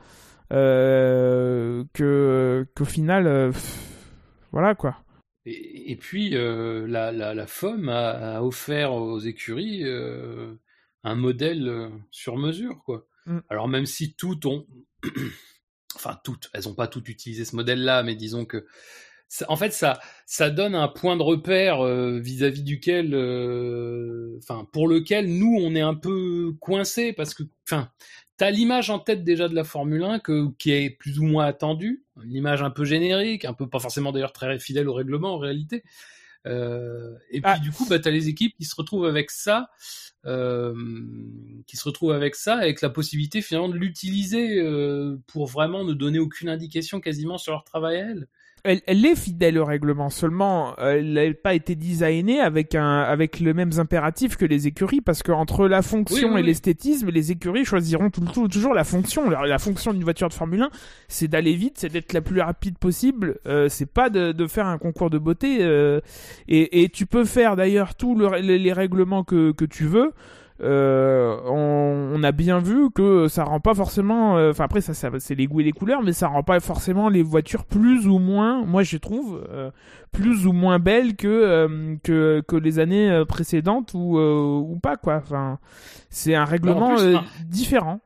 que 0.51 1.87
qu'au 2.77 2.85
final 2.85 3.53
voilà 4.55 4.77
quoi. 4.77 4.97
Et, 5.47 5.97
puis 5.97 6.37
euh, 6.37 6.87
la, 6.87 7.11
la, 7.11 7.35
la 7.35 7.47
FOM 7.47 7.89
a, 7.89 8.41
offert 8.41 8.93
aux 8.95 9.19
écuries 9.19 9.83
euh, 9.83 10.55
un 11.03 11.17
modèle 11.17 11.69
euh, 11.69 11.91
sur 12.13 12.39
mesure 12.39 12.83
quoi. 12.85 13.07
Mm. 13.27 13.41
Alors 13.51 13.67
même 13.67 13.85
si 13.85 14.15
toutes 14.15 14.47
ont, 14.47 14.65
enfin 15.97 16.19
toutes, 16.23 16.51
elles 16.55 16.65
n'ont 16.65 16.75
pas 16.75 16.87
toutes 16.87 17.09
utilisé 17.09 17.45
ce 17.45 17.57
modèle-là, 17.57 18.05
mais 18.05 18.15
disons 18.15 18.45
que 18.47 18.65
en 19.49 19.57
fait, 19.57 19.73
ça, 19.73 19.99
ça 20.27 20.49
donne 20.49 20.77
un 20.77 20.87
point 20.87 21.17
de 21.17 21.23
repère 21.23 21.83
vis-à-vis 22.21 22.63
duquel, 22.63 23.17
enfin, 24.39 24.65
pour 24.73 24.87
lequel 24.87 25.27
nous, 25.27 25.57
on 25.61 25.75
est 25.75 25.81
un 25.81 25.95
peu 25.95 26.53
coincé 26.61 27.13
parce 27.13 27.35
que, 27.35 27.43
enfin, 27.67 27.91
T'as 28.37 28.51
l'image 28.51 28.91
en 28.91 28.99
tête 28.99 29.23
déjà 29.23 29.49
de 29.49 29.55
la 29.55 29.65
Formule 29.65 30.03
1 30.03 30.19
que, 30.19 30.49
qui 30.59 30.73
est 30.73 30.91
plus 30.91 31.21
ou 31.21 31.25
moins 31.25 31.47
attendue, 31.47 32.05
une 32.23 32.35
image 32.35 32.63
un 32.63 32.71
peu 32.71 32.85
générique, 32.85 33.45
un 33.45 33.55
peu 33.55 33.69
pas 33.69 33.79
forcément 33.79 34.11
d'ailleurs 34.11 34.33
très 34.33 34.59
fidèle 34.59 34.89
au 34.89 34.95
règlement 34.95 35.35
en 35.35 35.39
réalité. 35.39 35.85
Euh, 36.47 37.15
et 37.31 37.41
puis 37.41 37.53
ah. 37.55 37.59
du 37.59 37.71
coup, 37.71 37.87
bah, 37.89 37.99
t'as 37.99 38.11
les 38.11 38.29
équipes 38.29 38.55
qui 38.57 38.65
se 38.65 38.75
retrouvent 38.75 39.07
avec 39.07 39.31
ça, 39.31 39.71
euh, 40.27 40.75
qui 41.67 41.77
se 41.77 41.85
retrouvent 41.85 42.13
avec 42.13 42.35
ça, 42.35 42.57
avec 42.57 42.81
la 42.81 42.91
possibilité 42.91 43.41
finalement 43.41 43.69
de 43.69 43.77
l'utiliser 43.77 44.61
euh, 44.61 45.17
pour 45.27 45.47
vraiment 45.47 45.85
ne 45.85 45.95
donner 45.95 46.19
aucune 46.19 46.49
indication 46.49 47.01
quasiment 47.01 47.39
sur 47.39 47.53
leur 47.53 47.65
travail 47.65 47.97
à 47.97 48.11
elles 48.11 48.29
elle, 48.65 49.05
est 49.05 49.15
fidèle 49.15 49.59
au 49.59 49.65
règlement, 49.65 50.09
seulement 50.09 50.75
elle 50.79 51.13
n'a 51.13 51.35
pas 51.35 51.55
été 51.55 51.75
designée 51.75 52.41
avec 52.41 52.75
un 52.75 53.01
avec 53.01 53.39
les 53.39 53.53
mêmes 53.53 53.73
impératifs 53.79 54.37
que 54.37 54.45
les 54.45 54.67
écuries, 54.67 55.03
parce 55.03 55.23
que 55.23 55.33
entre 55.33 55.69
la 55.69 55.83
fonction 55.83 56.37
et 56.39 56.43
l'esthétisme, 56.43 57.11
les 57.11 57.31
écuries 57.31 57.65
choisiront 57.65 58.11
tout, 58.11 58.49
toujours 58.49 58.75
la 58.75 58.85
fonction. 58.85 59.29
La, 59.29 59.59
fonction 59.59 59.93
d'une 59.93 60.05
voiture 60.05 60.29
de 60.29 60.35
Formule 60.35 60.63
1, 60.63 60.71
c'est 61.09 61.29
d'aller 61.29 61.55
vite, 61.55 61.75
c'est 61.79 61.91
d'être 61.91 62.13
la 62.13 62.23
plus 62.23 62.41
rapide 62.41 62.79
possible, 62.79 63.39
euh, 63.47 63.69
c'est 63.69 63.91
pas 63.91 64.11
de, 64.11 64.33
de, 64.33 64.47
faire 64.47 64.67
un 64.67 64.79
concours 64.79 65.11
de 65.11 65.19
beauté. 65.19 65.59
Euh, 65.61 66.01
et, 66.49 66.83
et, 66.83 66.89
tu 66.89 67.07
peux 67.07 67.25
faire 67.25 67.57
d'ailleurs 67.57 67.95
tous 67.95 68.19
les 68.19 68.73
règlements 68.73 69.25
que, 69.25 69.53
que 69.53 69.65
tu 69.65 69.85
veux. 69.85 70.13
Euh, 70.61 71.37
on, 71.47 72.23
a 72.23 72.31
bien 72.31 72.61
vu 72.61 72.91
que 72.91 73.27
ça 73.29 73.45
rend 73.45 73.61
pas 73.61 73.75
forcément. 73.75 74.39
Euh, 74.39 74.51
enfin 74.51 74.65
après 74.65 74.81
ça, 74.81 74.95
c'est 74.95 75.35
les 75.35 75.47
goûts 75.47 75.61
et 75.61 75.65
les 75.65 75.73
couleurs, 75.73 76.03
mais 76.03 76.13
ça 76.13 76.29
rend 76.29 76.43
pas 76.43 76.61
forcément 76.61 77.09
les 77.09 77.23
voitures 77.23 77.65
plus 77.65 78.07
ou 78.07 78.19
moins. 78.19 78.65
Moi 78.65 78.83
je 78.83 78.97
trouve 78.97 79.45
euh, 79.51 79.71
plus 80.13 80.47
ou 80.47 80.53
moins 80.53 80.79
belles 80.79 81.17
que 81.17 81.97
que, 82.05 82.43
que 82.47 82.57
les 82.57 82.79
années 82.79 83.25
précédentes 83.29 83.95
ou 83.95 84.19
ou 84.19 84.79
pas 84.79 84.97
quoi. 84.97 85.17
Enfin 85.17 85.59
c'est 86.09 86.35
un 86.35 86.45
règlement 86.45 86.95
différent. 87.47 88.01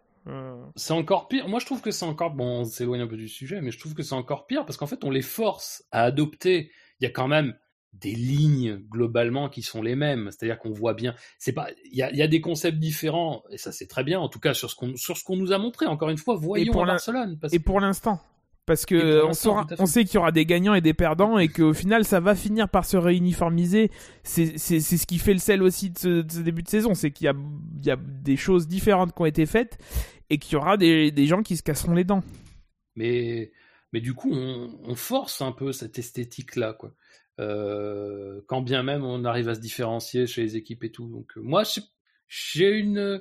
C'est 0.76 0.92
encore 0.92 1.28
pire. 1.28 1.48
Moi, 1.48 1.58
je 1.58 1.64
trouve 1.64 1.80
que 1.80 1.90
c'est 1.90 2.04
encore. 2.04 2.32
Bon, 2.32 2.60
on 2.60 2.64
s'éloigne 2.64 3.00
un 3.00 3.06
peu 3.06 3.16
du 3.16 3.28
sujet, 3.28 3.62
mais 3.62 3.70
je 3.70 3.78
trouve 3.78 3.94
que 3.94 4.02
c'est 4.02 4.14
encore 4.14 4.46
pire 4.46 4.66
parce 4.66 4.76
qu'en 4.76 4.86
fait, 4.86 5.02
on 5.02 5.10
les 5.10 5.22
force 5.22 5.84
à 5.90 6.02
adopter. 6.02 6.70
Il 7.00 7.04
y 7.04 7.06
a 7.06 7.10
quand 7.10 7.28
même 7.28 7.54
des 7.92 8.14
lignes 8.14 8.76
globalement 8.90 9.48
qui 9.48 9.62
sont 9.62 9.82
les 9.82 9.96
mêmes. 9.96 10.30
C'est-à-dire 10.30 10.58
qu'on 10.58 10.70
voit 10.70 10.94
bien, 10.94 11.14
c'est 11.38 11.52
pas, 11.52 11.68
il 11.84 11.96
y 11.96 12.02
a, 12.02 12.12
y 12.12 12.22
a, 12.22 12.28
des 12.28 12.40
concepts 12.40 12.78
différents 12.78 13.42
et 13.50 13.58
ça 13.58 13.72
c'est 13.72 13.86
très 13.86 14.04
bien. 14.04 14.20
En 14.20 14.28
tout 14.28 14.40
cas 14.40 14.54
sur 14.54 14.70
ce 14.70 14.76
qu'on 14.76 14.96
sur 14.96 15.16
ce 15.16 15.24
qu'on 15.24 15.36
nous 15.36 15.52
a 15.52 15.58
montré. 15.58 15.86
Encore 15.86 16.10
une 16.10 16.18
fois, 16.18 16.36
voyons 16.36 16.72
pour 16.72 16.86
Barcelone. 16.86 17.38
Et 17.52 17.58
pour 17.58 17.80
l'instant. 17.80 18.20
Parce 18.68 18.84
que 18.84 19.24
on, 19.24 19.30
on, 19.78 19.86
sait 19.86 20.04
qu'il 20.04 20.16
y 20.16 20.18
aura 20.18 20.30
des 20.30 20.44
gagnants 20.44 20.74
et 20.74 20.82
des 20.82 20.92
perdants 20.92 21.38
et 21.38 21.48
qu'au 21.48 21.72
final 21.72 22.04
ça 22.04 22.20
va 22.20 22.34
finir 22.34 22.68
par 22.68 22.84
se 22.84 22.98
réuniformiser. 22.98 23.90
C'est 24.24 24.58
ce 24.58 25.06
qui 25.06 25.16
fait 25.18 25.32
le 25.32 25.38
sel 25.38 25.62
aussi 25.62 25.88
de 25.88 25.98
ce, 25.98 26.40
début 26.40 26.62
de 26.62 26.68
saison, 26.68 26.92
c'est 26.92 27.10
qu'il 27.10 27.32
y 27.32 27.86
y 27.86 27.90
a 27.90 27.96
des 27.96 28.36
choses 28.36 28.68
différentes 28.68 29.14
qui 29.14 29.22
ont 29.22 29.26
été 29.26 29.46
faites 29.46 29.78
et 30.28 30.36
qu'il 30.36 30.52
y 30.52 30.56
aura 30.56 30.76
des, 30.76 31.10
des 31.10 31.24
gens 31.24 31.42
qui 31.42 31.56
se 31.56 31.62
casseront 31.62 31.94
les 31.94 32.04
dents. 32.04 32.22
Mais 32.94 33.52
mais 33.94 34.02
du 34.02 34.12
coup 34.12 34.30
on, 34.30 34.78
on 34.84 34.94
force 34.94 35.40
un 35.40 35.52
peu 35.52 35.72
cette 35.72 35.98
esthétique 35.98 36.54
là 36.54 36.74
quoi. 36.74 36.92
Euh, 37.40 38.40
quand 38.48 38.62
bien 38.62 38.82
même 38.82 39.04
on 39.04 39.24
arrive 39.24 39.48
à 39.48 39.54
se 39.54 39.60
différencier 39.60 40.26
chez 40.26 40.42
les 40.42 40.56
équipes 40.56 40.84
et 40.84 40.90
tout. 40.90 41.08
Donc 41.08 41.36
euh, 41.36 41.40
moi, 41.40 41.62
j'ai 42.26 42.70
une, 42.70 43.20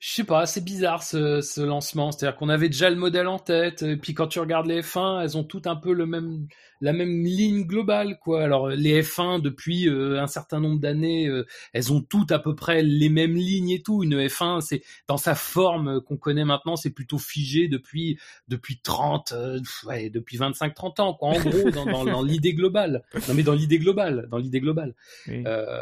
je 0.00 0.12
sais 0.12 0.24
pas, 0.24 0.46
c'est 0.46 0.64
bizarre 0.64 1.02
ce, 1.02 1.40
ce 1.40 1.60
lancement. 1.60 2.10
C'est-à-dire 2.12 2.36
qu'on 2.36 2.48
avait 2.48 2.68
déjà 2.68 2.90
le 2.90 2.96
modèle 2.96 3.28
en 3.28 3.38
tête, 3.38 3.82
et 3.82 3.96
puis 3.96 4.14
quand 4.14 4.26
tu 4.28 4.40
regardes 4.40 4.66
les 4.66 4.82
F1, 4.82 5.22
elles 5.22 5.36
ont 5.36 5.44
toutes 5.44 5.66
un 5.66 5.76
peu 5.76 5.92
le 5.92 6.06
même, 6.06 6.48
la 6.80 6.92
même 6.92 7.24
ligne 7.24 7.64
globale, 7.64 8.18
quoi. 8.18 8.42
Alors 8.42 8.68
les 8.68 9.02
F1 9.02 9.40
depuis 9.40 9.88
euh, 9.88 10.20
un 10.20 10.26
certain 10.26 10.60
nombre 10.60 10.80
d'années, 10.80 11.26
euh, 11.26 11.46
elles 11.72 11.92
ont 11.92 12.00
toutes 12.00 12.32
à 12.32 12.38
peu 12.38 12.54
près 12.54 12.82
les 12.82 13.08
mêmes 13.08 13.36
lignes 13.36 13.70
et 13.70 13.82
tout. 13.82 14.02
Une 14.02 14.26
F1, 14.26 14.60
c'est 14.60 14.82
dans 15.06 15.16
sa 15.16 15.34
forme 15.34 16.00
qu'on 16.00 16.16
connaît 16.16 16.44
maintenant, 16.44 16.76
c'est 16.76 16.90
plutôt 16.90 17.18
figé 17.18 17.68
depuis 17.68 18.18
depuis 18.48 18.80
30, 18.80 19.32
euh, 19.32 19.60
ouais, 19.86 20.10
depuis 20.10 20.38
25-30 20.38 21.00
ans, 21.00 21.14
quoi. 21.14 21.30
En 21.30 21.40
gros, 21.40 21.70
dans, 21.70 21.86
dans, 21.86 22.04
dans 22.04 22.22
l'idée 22.22 22.54
globale. 22.54 23.02
Non, 23.28 23.34
mais 23.34 23.42
dans 23.42 23.54
l'idée 23.54 23.78
globale, 23.78 24.28
dans 24.30 24.38
l'idée 24.38 24.60
globale, 24.60 24.94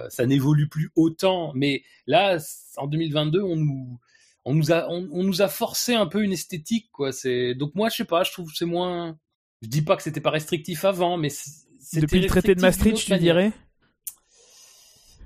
ça 0.09 0.27
n'évolue 0.27 0.69
plus 0.69 0.91
autant. 0.97 1.53
Mais 1.55 1.83
là, 2.07 2.39
en 2.77 2.87
2022, 2.87 3.43
on 3.43 3.57
nous 3.57 3.99
on 4.47 4.55
nous 4.55 4.73
a 4.73 4.89
on, 4.89 5.09
on, 5.11 5.25
nous 5.25 5.43
a 5.43 5.49
forcé 5.49 5.95
un 5.95 6.07
peu 6.07 6.23
une 6.23 6.33
esthétique 6.33 6.89
quoi 6.93 7.13
c'est 7.13 7.55
donc 7.55 7.75
moi 7.75 7.89
je 7.89 7.97
sais 7.97 8.05
pas 8.05 8.23
je 8.23 8.31
trouve 8.31 8.53
c'est 8.55 8.65
moins 8.65 9.19
je 9.63 9.69
dis 9.69 9.83
pas 9.83 9.97
que 9.97 10.03
c'était 10.03 10.21
pas 10.21 10.31
restrictif 10.31 10.85
avant, 10.85 11.17
mais 11.17 11.31
c'était 11.31 12.03
depuis 12.03 12.21
le 12.21 12.27
traité 12.27 12.55
de 12.55 12.61
Maastricht, 12.61 13.07
tu 13.07 13.19
dirais? 13.19 13.53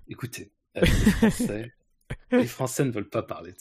Écoutez, 0.09 0.53
euh, 0.77 0.81
les, 0.83 0.87
Français, 0.87 1.73
les 2.33 2.47
Français 2.47 2.85
ne 2.85 2.91
veulent 2.91 3.09
pas 3.09 3.23
parler 3.23 3.55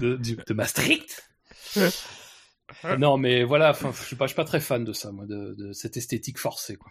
de, 0.00 0.16
de, 0.16 0.54
Maastricht. 0.54 1.30
non, 2.98 3.16
mais 3.16 3.44
voilà, 3.44 3.72
je 3.72 4.04
suis 4.04 4.16
pas, 4.16 4.26
je 4.26 4.30
suis 4.30 4.36
pas 4.36 4.44
très 4.44 4.60
fan 4.60 4.84
de 4.84 4.92
ça, 4.92 5.12
moi, 5.12 5.26
de, 5.26 5.54
de 5.54 5.72
cette 5.72 5.96
esthétique 5.96 6.38
forcée, 6.38 6.76
quoi. 6.76 6.90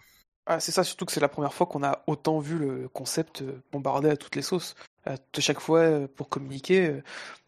Ah, 0.50 0.60
c'est 0.60 0.72
ça, 0.72 0.82
surtout 0.82 1.04
que 1.04 1.12
c'est 1.12 1.20
la 1.20 1.28
première 1.28 1.52
fois 1.52 1.66
qu'on 1.66 1.82
a 1.82 2.02
autant 2.06 2.38
vu 2.38 2.58
le 2.58 2.88
concept 2.88 3.42
euh, 3.42 3.62
bombardé 3.70 4.08
à 4.08 4.16
toutes 4.16 4.34
les 4.34 4.42
sauces. 4.42 4.74
À 5.04 5.16
chaque 5.38 5.60
fois, 5.60 5.80
euh, 5.80 6.06
pour 6.16 6.30
communiquer, 6.30 7.00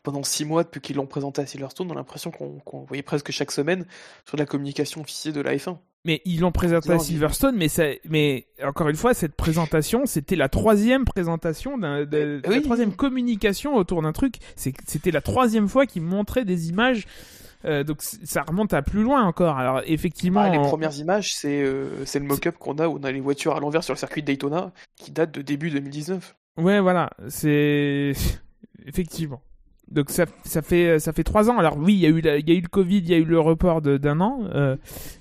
pendant 0.03 0.23
six 0.23 0.45
mois 0.45 0.65
depuis 0.65 0.83
qu'ils 0.83 0.97
l'ont 0.97 1.07
présenté 1.07 1.41
à 1.41 1.47
Silverstone, 1.47 1.89
on 1.91 1.95
a 1.95 1.97
l'impression 1.97 2.31
qu'on 2.31 2.85
voyait 2.85 3.03
presque 3.03 3.31
chaque 3.33 3.53
semaine 3.53 3.87
sur 4.27 4.37
la 4.37 4.45
communication 4.45 5.01
officielle 5.01 5.35
de 5.35 5.41
la 5.41 5.57
F1. 5.57 5.79
Mais 6.05 6.23
ils 6.25 6.41
l'ont 6.41 6.53
présenté 6.53 6.93
à 6.93 6.99
Silverstone, 6.99 7.57
mais, 7.57 7.69
ça, 7.69 7.85
mais 8.09 8.47
encore 8.63 8.89
une 8.89 8.97
fois, 8.97 9.13
cette 9.13 9.35
présentation, 9.35 10.07
c'était 10.07 10.37
la 10.37 10.49
troisième 10.49 11.05
présentation, 11.05 11.77
d'un, 11.77 12.07
de, 12.07 12.41
la 12.43 12.61
troisième 12.63 12.95
communication 12.95 13.77
autour 13.77 14.01
d'un 14.01 14.13
truc. 14.13 14.37
C'était 14.57 15.11
la 15.11 15.21
troisième 15.21 15.69
fois 15.69 15.85
qu'ils 15.85 16.03
montraient 16.03 16.47
des 16.47 16.71
images. 16.71 17.07
Euh, 17.65 17.85
donc 17.85 18.01
ça 18.01 18.43
remonte 18.43 18.73
à 18.73 18.83
plus 18.83 19.03
loin 19.03 19.25
encore. 19.25 19.59
Alors 19.59 19.83
effectivement, 19.87 20.41
ah, 20.41 20.51
les 20.51 20.59
premières 20.59 20.97
images, 20.99 21.35
c'est 21.35 21.63
euh, 21.63 22.05
c'est 22.07 22.19
le 22.19 22.25
mock-up 22.25 22.57
qu'on 22.59 22.79
a 22.79 22.89
où 22.89 22.99
on 22.99 23.05
a 23.05 23.13
les 23.13 23.21
voitures 23.21 23.57
à 23.57 23.61
l'envers 23.61 23.85
sur 23.85 23.95
le 23.95 23.99
circuit 23.99 24.23
de 24.23 24.27
Daytona, 24.27 24.73
qui 24.97 25.11
date 25.11 25.33
de 25.33 25.43
début 25.43 25.71
2019. 25.71 26.37
Ouais, 26.59 26.81
voilà, 26.81 27.11
c'est 27.29 28.13
effectivement. 28.87 29.43
donc 29.91 30.11
ça, 30.11 30.25
ça 30.45 30.63
fait 30.63 30.99
ça 30.99 31.13
fait 31.13 31.25
trois 31.25 31.51
ans. 31.51 31.59
Alors 31.59 31.77
oui, 31.77 31.95
il 31.95 32.01
y 32.01 32.07
a 32.07 32.09
eu 32.09 32.19
il 32.19 32.49
y 32.49 32.53
a 32.53 32.55
eu 32.55 32.63
le 32.63 32.69
Covid, 32.69 32.99
il 32.99 33.11
y 33.11 33.15
a 33.15 33.19
eu 33.19 33.25
le 33.25 33.41
report 33.41 33.83
d'un 33.83 34.21
an, 34.21 34.41
euh, 34.55 34.77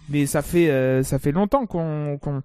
mais 0.10 0.26
ça 0.26 0.42
fait 0.42 0.70
euh, 0.70 1.04
ça 1.04 1.20
fait 1.20 1.32
longtemps 1.32 1.66
qu'on 1.66 2.18
qu'on 2.22 2.42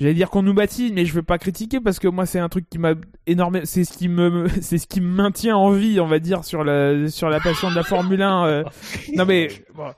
J'allais 0.00 0.14
dire 0.14 0.30
qu'on 0.30 0.42
nous 0.42 0.54
bâtit, 0.54 0.92
mais 0.94 1.04
je 1.04 1.12
veux 1.12 1.22
pas 1.22 1.36
critiquer 1.38 1.78
parce 1.78 1.98
que 1.98 2.08
moi 2.08 2.24
c'est 2.24 2.38
un 2.38 2.48
truc 2.48 2.68
qui 2.70 2.78
m'a 2.78 2.94
énormément, 3.26 3.64
c'est 3.66 3.84
ce 3.84 3.96
qui 3.96 4.08
me, 4.08 4.46
c'est 4.62 4.78
ce 4.78 4.86
qui 4.86 5.00
me 5.02 5.06
maintient 5.14 5.56
en 5.56 5.70
vie, 5.72 6.00
on 6.00 6.06
va 6.06 6.18
dire 6.18 6.42
sur 6.44 6.64
la 6.64 7.08
sur 7.08 7.28
la 7.28 7.38
passion 7.38 7.70
de 7.70 7.76
la 7.76 7.82
Formule 7.82 8.22
1. 8.22 8.46
euh. 8.46 8.64
Non 9.14 9.26
mais 9.26 9.48
bon, 9.74 9.88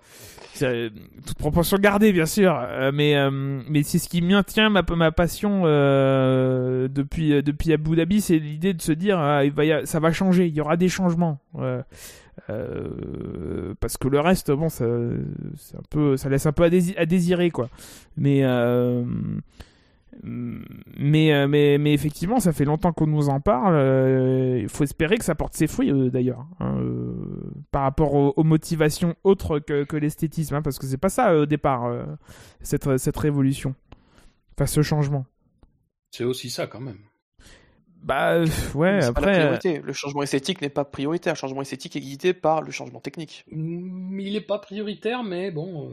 c'est, 0.54 0.66
euh, 0.66 0.90
toute 1.24 1.38
proportion 1.38 1.78
gardée 1.78 2.12
bien 2.12 2.26
sûr, 2.26 2.52
euh, 2.60 2.90
mais 2.92 3.14
euh, 3.16 3.30
mais 3.68 3.84
c'est 3.84 3.98
ce 4.00 4.08
qui 4.08 4.22
maintient 4.22 4.70
ma 4.70 4.82
ma 4.96 5.12
passion 5.12 5.62
euh, 5.66 6.88
depuis 6.88 7.40
depuis 7.42 7.72
Abu 7.72 7.94
Dhabi, 7.94 8.20
c'est 8.20 8.38
l'idée 8.40 8.74
de 8.74 8.82
se 8.82 8.90
dire 8.92 9.20
ah, 9.20 9.44
il 9.44 9.52
va 9.52 9.64
y 9.64 9.70
a- 9.72 9.86
ça 9.86 10.00
va 10.00 10.10
changer, 10.12 10.46
il 10.48 10.54
y 10.54 10.60
aura 10.60 10.76
des 10.76 10.88
changements. 10.88 11.38
euh, 11.60 11.80
euh, 12.50 13.74
parce 13.80 13.96
que 13.98 14.08
le 14.08 14.18
reste, 14.18 14.50
bon, 14.50 14.68
ça, 14.68 14.84
c'est 15.58 15.76
un 15.76 15.82
peu, 15.90 16.16
ça 16.16 16.28
laisse 16.28 16.46
un 16.46 16.52
peu 16.52 16.64
à, 16.64 16.70
dési- 16.70 16.96
à 16.96 17.04
désirer, 17.06 17.50
quoi. 17.50 17.68
Mais, 18.16 18.40
euh, 18.42 19.04
mais, 20.22 21.32
euh, 21.32 21.48
mais, 21.48 21.78
mais 21.78 21.92
effectivement, 21.94 22.38
ça 22.40 22.52
fait 22.52 22.64
longtemps 22.64 22.92
qu'on 22.92 23.06
nous 23.06 23.28
en 23.28 23.40
parle. 23.40 23.74
euh, 23.74 24.58
Il 24.62 24.68
faut 24.68 24.84
espérer 24.84 25.16
que 25.18 25.24
ça 25.24 25.34
porte 25.34 25.54
ses 25.54 25.66
fruits, 25.66 25.90
euh, 25.90 26.10
d'ailleurs, 26.10 26.46
hein, 26.60 26.76
euh, 26.80 27.14
par 27.70 27.82
rapport 27.82 28.14
aux, 28.14 28.32
aux 28.36 28.44
motivations 28.44 29.14
autres 29.24 29.58
que, 29.58 29.84
que 29.84 29.96
l'esthétisme, 29.96 30.54
hein, 30.54 30.62
parce 30.62 30.78
que 30.78 30.86
c'est 30.86 30.98
pas 30.98 31.08
ça 31.08 31.34
au 31.36 31.46
départ, 31.46 31.86
euh, 31.86 32.04
cette, 32.60 32.98
cette 32.98 33.16
révolution, 33.16 33.74
enfin 34.54 34.66
ce 34.66 34.82
changement. 34.82 35.24
C'est 36.10 36.24
aussi 36.24 36.50
ça 36.50 36.66
quand 36.66 36.80
même. 36.80 36.98
Bah 38.04 38.40
ouais, 38.40 38.46
c'est 38.46 38.74
pas 38.74 38.90
la 38.90 39.06
après. 39.06 39.32
priorité. 39.32 39.80
Le 39.84 39.92
changement 39.92 40.22
esthétique 40.24 40.60
n'est 40.60 40.68
pas 40.68 40.84
prioritaire. 40.84 41.34
Le 41.34 41.38
changement 41.38 41.62
esthétique 41.62 41.94
est 41.94 42.00
guidé 42.00 42.32
par 42.34 42.60
le 42.60 42.72
changement 42.72 42.98
technique. 43.00 43.44
Mm, 43.52 44.18
Il 44.18 44.34
est 44.34 44.40
pas 44.40 44.58
prioritaire, 44.58 45.22
mais 45.22 45.52
bon. 45.52 45.92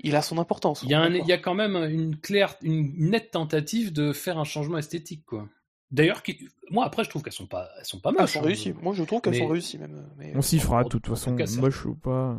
Il 0.00 0.16
a 0.16 0.22
son 0.22 0.38
importance. 0.38 0.82
Il 0.82 0.90
y, 0.90 0.94
a 0.94 1.00
un- 1.00 1.10
D'accord. 1.10 1.26
il 1.26 1.28
y 1.30 1.32
a 1.32 1.38
quand 1.38 1.54
même 1.54 1.76
une 1.76 2.16
claire, 2.16 2.56
une 2.62 3.10
nette 3.10 3.30
tentative 3.32 3.92
de 3.92 4.12
faire 4.12 4.38
un 4.38 4.44
changement 4.44 4.78
esthétique, 4.78 5.24
quoi. 5.26 5.48
D'ailleurs, 5.90 6.22
moi 6.70 6.84
après, 6.84 7.02
je 7.04 7.10
trouve 7.10 7.22
qu'elles 7.22 7.32
sont 7.32 7.46
pas, 7.48 7.68
elles 7.78 7.84
sont 7.84 7.98
pas 8.00 8.10
Ah, 8.10 8.14
elles 8.16 8.22
moches. 8.22 8.32
sont 8.32 8.38
hein. 8.40 8.42
réussies. 8.42 8.72
Moi, 8.80 8.94
je 8.94 9.02
trouve 9.02 9.20
qu'elles 9.20 9.32
Mais- 9.32 9.38
sont 9.40 9.48
réussies 9.48 9.78
même. 9.78 10.08
Mais... 10.18 10.32
on 10.36 10.42
s'y 10.42 10.58
fera, 10.60 10.84
de 10.84 10.88
toute 10.88 11.06
façon, 11.08 11.34
cas, 11.34 11.46
moche 11.58 11.84
ou 11.86 11.94
pas. 11.96 12.38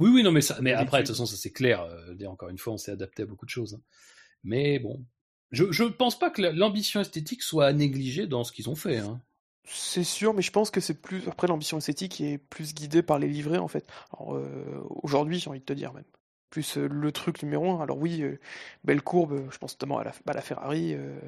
Oui, 0.00 0.10
oui, 0.12 0.22
non, 0.22 0.32
mais 0.32 0.40
ça, 0.40 0.56
mais 0.60 0.70
D'habitude. 0.70 0.86
après, 0.88 1.02
de 1.02 1.06
toute 1.06 1.14
façon, 1.14 1.26
ça 1.26 1.36
c'est 1.36 1.52
clair. 1.52 1.82
euh, 1.82 2.14
encore 2.26 2.48
une 2.48 2.58
fois, 2.58 2.72
on 2.72 2.76
s'est 2.78 2.90
adapté 2.90 3.22
à 3.22 3.26
beaucoup 3.26 3.44
de 3.44 3.50
choses. 3.50 3.74
hein. 3.74 3.80
Mais 4.42 4.78
bon, 4.78 5.04
je, 5.52 5.70
je 5.70 5.84
pense 5.84 6.18
pas 6.18 6.30
que 6.30 6.40
la- 6.42 6.52
l'ambition 6.52 7.00
esthétique 7.00 7.42
soit 7.42 7.66
à 7.66 7.72
négliger 7.72 8.26
dans 8.26 8.42
ce 8.44 8.50
qu'ils 8.52 8.68
ont 8.70 8.74
fait. 8.74 8.96
hein. 8.98 9.20
C'est 9.66 10.02
sûr, 10.02 10.34
mais 10.34 10.42
je 10.42 10.50
pense 10.50 10.70
que 10.72 10.80
c'est 10.80 11.00
plus 11.00 11.28
après 11.28 11.46
l'ambition 11.46 11.78
esthétique 11.78 12.20
est 12.22 12.38
plus 12.38 12.74
guidée 12.74 13.02
par 13.02 13.18
les 13.20 13.28
livrets 13.28 13.58
en 13.58 13.68
fait. 13.68 13.86
Euh, 14.20 14.80
aujourd'hui, 15.02 15.38
j'ai 15.38 15.48
envie 15.50 15.60
de 15.60 15.64
te 15.64 15.72
dire 15.74 15.92
même 15.92 16.02
plus 16.50 16.76
euh, 16.76 16.88
le 16.88 17.12
truc 17.12 17.42
numéro 17.42 17.70
un. 17.70 17.82
Alors 17.82 17.96
oui, 17.98 18.22
euh, 18.22 18.38
belle 18.84 19.02
courbe, 19.02 19.32
euh, 19.32 19.46
je 19.50 19.58
pense 19.58 19.72
notamment 19.74 19.98
à 19.98 20.04
la, 20.04 20.12
à 20.26 20.32
la 20.32 20.42
Ferrari. 20.42 20.94
euh, 20.94 21.18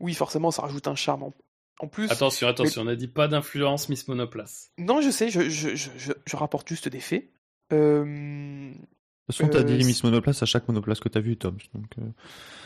oui, 0.00 0.12
forcément, 0.14 0.50
ça 0.50 0.62
rajoute 0.62 0.86
un 0.88 0.94
charme 0.96 1.22
en, 1.22 1.32
en 1.80 1.86
plus. 1.88 2.10
Attention, 2.10 2.48
attention, 2.48 2.82
on 2.82 2.86
a 2.88 2.96
dit 2.96 3.08
pas 3.08 3.28
d'influence 3.28 3.88
Miss 3.88 4.06
Monoplace. 4.08 4.70
Non, 4.78 5.00
je 5.00 5.10
sais, 5.10 5.30
je, 5.30 5.48
je, 5.48 5.74
je, 5.76 5.90
je- 5.96 6.12
je 6.24 6.36
rapporte 6.36 6.68
juste 6.68 6.88
des 6.88 7.00
faits. 7.00 7.28
Euh, 7.72 8.04
De 8.04 8.72
toute 8.74 9.36
façon, 9.36 9.48
t'as 9.48 9.58
Euh, 9.60 9.62
dit 9.78 9.84
Miss 9.84 10.04
Monoplace 10.04 10.42
à 10.42 10.46
chaque 10.46 10.68
monoplace 10.68 11.00
que 11.00 11.08
t'as 11.08 11.20
vu, 11.20 11.36
Tom. 11.36 11.56
Donc, 11.74 11.86
euh, 11.98 12.02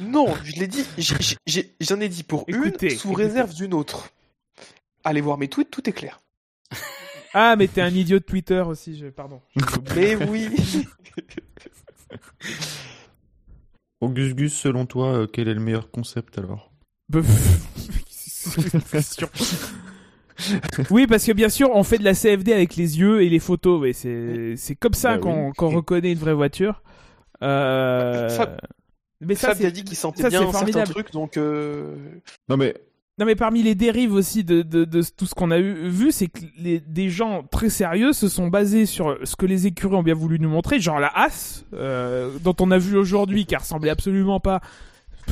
Non, 0.00 0.26
je 0.44 0.56
l'ai 0.60 0.66
dit, 0.66 0.84
j'en 1.80 2.00
ai 2.00 2.08
dit 2.08 2.22
pour 2.22 2.44
Écoutez, 2.48 2.92
une 2.92 2.98
sous 2.98 3.08
écoutez. 3.10 3.24
réserve 3.24 3.54
d'une 3.54 3.72
autre. 3.74 4.10
Allez 5.04 5.20
voir 5.22 5.38
mes 5.38 5.48
tweets, 5.48 5.70
tout 5.70 5.88
est 5.88 5.92
clair. 5.94 6.20
Ah, 7.32 7.54
mais 7.56 7.68
t'es 7.68 7.80
un 7.80 7.94
idiot 7.94 8.18
de 8.18 8.24
Twitter 8.24 8.60
aussi, 8.66 8.98
je... 8.98 9.06
pardon. 9.06 9.40
Mais 9.94 10.16
oui. 10.16 10.50
Augus 14.00 14.34
Gus, 14.34 14.54
selon 14.54 14.86
toi, 14.86 15.08
euh, 15.12 15.26
quel 15.26 15.48
est 15.48 15.54
le 15.54 15.60
meilleur 15.60 15.90
concept 15.90 16.38
alors? 16.38 16.72
Bah, 17.08 17.20
c'est 18.08 18.72
une 18.74 18.80
question. 18.82 19.28
oui, 20.90 21.06
parce 21.06 21.24
que 21.26 21.32
bien 21.32 21.48
sûr, 21.50 21.70
on 21.74 21.82
fait 21.82 21.98
de 21.98 22.04
la 22.04 22.14
CFD 22.14 22.52
avec 22.52 22.76
les 22.76 22.98
yeux 22.98 23.22
et 23.22 23.28
les 23.28 23.38
photos. 23.40 23.80
Ouais, 23.80 23.92
c'est 23.92 24.54
c'est 24.56 24.74
comme 24.74 24.94
ça 24.94 25.12
Bah 25.14 25.18
qu'on 25.18 25.46
oui. 25.48 25.52
qu'on 25.56 25.68
reconnaît 25.68 26.12
une 26.12 26.18
vraie 26.18 26.32
voiture. 26.34 26.82
Euh... 27.42 28.28
Fab- 28.30 28.58
Mais 29.20 29.34
ça, 29.34 29.48
Fab 29.48 29.58
c'est 29.58 29.66
a 29.66 29.70
dit 29.70 29.84
qu'il 29.84 29.96
sentait 29.98 30.22
ça, 30.22 30.28
bien 30.30 30.40
certains 30.40 30.58
formidable. 30.58 30.90
trucs, 30.90 31.10
donc 31.12 31.36
euh, 31.36 31.94
Non 32.48 32.56
mais 32.56 32.74
Non 33.20 33.26
mais 33.26 33.36
parmi 33.36 33.62
les 33.62 33.74
dérives 33.74 34.14
aussi 34.14 34.44
de, 34.44 34.62
de, 34.62 34.86
de 34.86 35.02
tout 35.14 35.26
ce 35.26 35.34
qu'on 35.34 35.50
a 35.50 35.58
eu, 35.58 35.88
vu, 35.88 36.10
c'est 36.10 36.28
que 36.28 36.40
les, 36.56 36.80
des 36.80 37.10
gens 37.10 37.42
très 37.42 37.68
sérieux 37.68 38.14
se 38.14 38.28
sont 38.28 38.48
basés 38.48 38.86
sur 38.86 39.18
ce 39.24 39.36
que 39.36 39.44
les 39.44 39.66
écuries 39.66 39.94
ont 39.94 40.02
bien 40.02 40.14
voulu 40.14 40.40
nous 40.40 40.48
montrer, 40.48 40.80
genre 40.80 40.98
la 40.98 41.12
As, 41.14 41.66
euh, 41.74 42.30
dont 42.42 42.56
on 42.60 42.70
a 42.70 42.78
vu 42.78 42.96
aujourd'hui, 42.96 43.44
qui 43.44 43.54
ressemblait 43.54 43.90
absolument 43.90 44.40
pas 44.40 44.62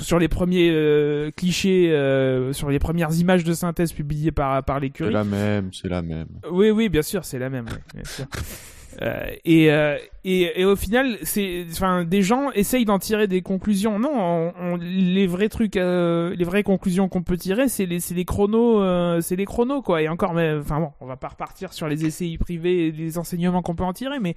sur 0.02 0.18
les 0.18 0.28
premiers 0.28 0.68
euh, 0.70 1.30
clichés, 1.30 1.90
euh, 1.90 2.52
sur 2.52 2.68
les 2.68 2.78
premières 2.78 3.14
images 3.14 3.42
de 3.42 3.54
synthèse 3.54 3.94
publiées 3.94 4.32
par, 4.32 4.62
par 4.64 4.76
c'est 4.76 4.82
l'écurie. 4.82 5.12
la 5.14 5.24
même, 5.24 5.70
c'est 5.72 5.88
la 5.88 6.02
même. 6.02 6.28
Oui, 6.50 6.70
oui, 6.70 6.90
bien 6.90 7.00
sûr, 7.00 7.24
c'est 7.24 7.38
la 7.38 7.48
même. 7.48 7.64
ouais, 7.64 7.82
bien 7.94 8.04
sûr. 8.04 8.26
Euh, 9.00 9.26
et, 9.44 9.70
euh, 9.70 9.96
et, 10.24 10.60
et 10.60 10.64
au 10.64 10.74
final, 10.74 11.18
c'est, 11.22 11.64
enfin, 11.70 12.04
des 12.04 12.22
gens 12.22 12.50
essayent 12.50 12.84
d'en 12.84 12.98
tirer 12.98 13.28
des 13.28 13.42
conclusions. 13.42 13.98
Non, 14.00 14.10
on, 14.12 14.52
on- 14.60 14.76
les 14.76 15.26
vrais 15.28 15.48
trucs, 15.48 15.76
euh, 15.76 16.34
les 16.36 16.44
vraies 16.44 16.64
conclusions 16.64 17.08
qu'on 17.08 17.22
peut 17.22 17.36
tirer, 17.36 17.68
c'est 17.68 17.86
les, 17.86 18.00
c'est 18.00 18.14
les 18.14 18.24
chronos, 18.24 18.82
euh, 18.82 19.20
c'est 19.20 19.36
les 19.36 19.44
chronos 19.44 19.82
quoi. 19.82 20.02
Et 20.02 20.08
encore, 20.08 20.34
mais, 20.34 20.52
enfin 20.58 20.80
bon, 20.80 20.90
on 21.00 21.06
va 21.06 21.16
pas 21.16 21.28
repartir 21.28 21.72
sur 21.72 21.86
les 21.86 22.04
essais 22.06 22.36
privés 22.40 22.88
et 22.88 22.90
les 22.92 23.18
enseignements 23.18 23.62
qu'on 23.62 23.76
peut 23.76 23.84
en 23.84 23.92
tirer, 23.92 24.18
mais 24.18 24.34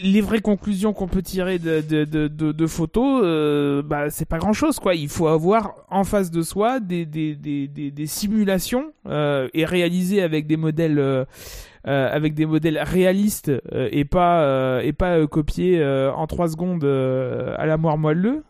les 0.00 0.20
vraies 0.20 0.40
conclusions 0.40 0.92
qu'on 0.92 1.08
peut 1.08 1.22
tirer 1.22 1.58
de, 1.58 1.80
de, 1.80 2.04
de, 2.04 2.28
de, 2.28 2.66
photos, 2.68 3.22
euh, 3.24 3.82
bah, 3.82 4.10
c'est 4.10 4.28
pas 4.28 4.38
grand 4.38 4.52
chose, 4.52 4.78
quoi. 4.78 4.94
Il 4.94 5.08
faut 5.08 5.26
avoir 5.26 5.74
en 5.90 6.04
face 6.04 6.30
de 6.30 6.42
soi 6.42 6.78
des, 6.78 7.04
des, 7.04 7.34
des, 7.34 7.66
des, 7.66 8.06
simulations 8.06 8.92
euh, 9.06 9.48
et 9.54 9.64
réaliser 9.64 10.22
avec 10.22 10.46
des 10.46 10.56
modèles. 10.56 10.98
euh, 11.00 11.24
euh, 11.86 12.08
avec 12.10 12.34
des 12.34 12.46
modèles 12.46 12.78
réalistes 12.78 13.50
euh, 13.72 13.88
et 13.92 14.04
pas 14.04 14.42
euh, 14.42 14.80
et 14.80 14.92
pas 14.92 15.18
euh, 15.18 15.26
copiés 15.26 15.84
en 15.84 16.26
3 16.26 16.48
secondes 16.48 16.84
à 16.84 17.66
la 17.66 17.76
moire 17.76 17.98
moelleux 17.98 18.44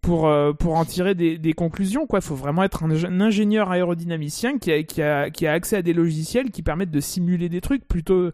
pour 0.00 0.30
pour 0.58 0.76
en 0.76 0.84
tirer 0.84 1.14
des, 1.14 1.52
conclusions 1.54 2.06
quoi. 2.06 2.18
Il 2.18 2.24
faut 2.24 2.34
vraiment 2.34 2.62
être 2.62 2.84
un, 2.84 3.20
ingénieur 3.20 3.70
aérodynamicien 3.70 4.58
qui 4.58 4.72
a, 4.72 4.82
qui 4.82 5.02
a 5.02 5.30
qui 5.30 5.46
a 5.46 5.52
accès 5.52 5.76
à 5.76 5.82
des 5.82 5.92
logiciels 5.92 6.50
qui 6.50 6.62
permettent 6.62 6.90
de 6.90 7.00
simuler 7.00 7.48
des 7.48 7.60
trucs 7.60 7.86
plutôt 7.86 8.30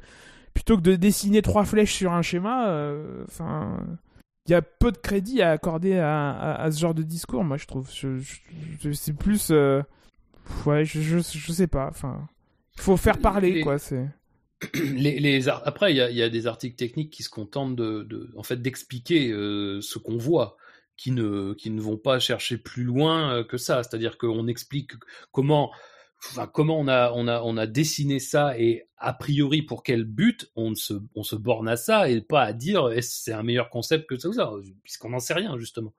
plutôt 0.54 0.76
que 0.76 0.82
de 0.82 0.96
dessiner 0.96 1.42
trois 1.42 1.64
flèches 1.64 1.94
sur 1.94 2.12
un 2.12 2.22
schéma 2.22 2.92
enfin 3.28 3.78
il 4.46 4.52
y 4.52 4.54
a 4.54 4.62
peu 4.62 4.90
de 4.90 4.96
crédit 4.96 5.42
à 5.42 5.50
accorder 5.50 5.98
à, 5.98 6.68
ce 6.72 6.80
genre 6.80 6.94
de 6.94 7.02
discours 7.02 7.44
moi 7.44 7.56
je 7.56 7.66
trouve. 7.66 7.88
C'est 7.90 9.16
plus 9.16 9.50
euh, 9.50 9.82
ouais 10.66 10.84
je, 10.84 11.00
je 11.00 11.18
je 11.18 11.52
sais 11.52 11.68
pas 11.68 11.86
enfin 11.88 12.26
faut 12.76 12.96
faire 12.96 13.18
parler 13.18 13.52
Les- 13.52 13.60
quoi 13.62 13.78
c'est 13.78 14.08
les, 14.74 15.18
les 15.20 15.48
ar- 15.48 15.62
après, 15.66 15.92
il 15.92 15.96
y 15.96 16.00
a, 16.02 16.10
il 16.10 16.16
y 16.16 16.22
a 16.22 16.28
des 16.28 16.46
articles 16.46 16.76
techniques 16.76 17.10
qui 17.10 17.22
se 17.22 17.30
contentent 17.30 17.76
de, 17.76 18.02
de 18.02 18.30
en 18.36 18.42
fait, 18.42 18.60
d'expliquer 18.60 19.30
euh, 19.30 19.80
ce 19.80 19.98
qu'on 19.98 20.18
voit, 20.18 20.56
qui 20.98 21.12
ne, 21.12 21.54
qui 21.54 21.70
ne 21.70 21.80
vont 21.80 21.96
pas 21.96 22.18
chercher 22.18 22.58
plus 22.58 22.84
loin 22.84 23.36
euh, 23.36 23.44
que 23.44 23.56
ça. 23.56 23.82
C'est-à-dire 23.82 24.18
qu'on 24.18 24.46
explique 24.48 24.92
comment, 25.32 25.72
enfin, 26.28 26.46
comment 26.46 26.78
on 26.78 26.88
a, 26.88 27.10
on 27.14 27.26
a, 27.26 27.40
on 27.40 27.56
a 27.56 27.66
dessiné 27.66 28.18
ça 28.18 28.58
et 28.58 28.86
a 28.98 29.14
priori 29.14 29.62
pour 29.62 29.82
quel 29.82 30.04
but 30.04 30.50
on 30.56 30.74
se, 30.74 30.92
on 31.14 31.22
se 31.22 31.36
borne 31.36 31.66
à 31.66 31.76
ça 31.76 32.10
et 32.10 32.20
pas 32.20 32.42
à 32.42 32.52
dire 32.52 32.90
est-ce 32.90 33.22
c'est 33.22 33.32
un 33.32 33.42
meilleur 33.42 33.70
concept 33.70 34.06
que 34.10 34.18
ça 34.18 34.28
ou 34.28 34.34
ça, 34.34 34.52
puisqu'on 34.82 35.08
n'en 35.08 35.20
sait 35.20 35.32
rien 35.32 35.56
justement. 35.56 35.94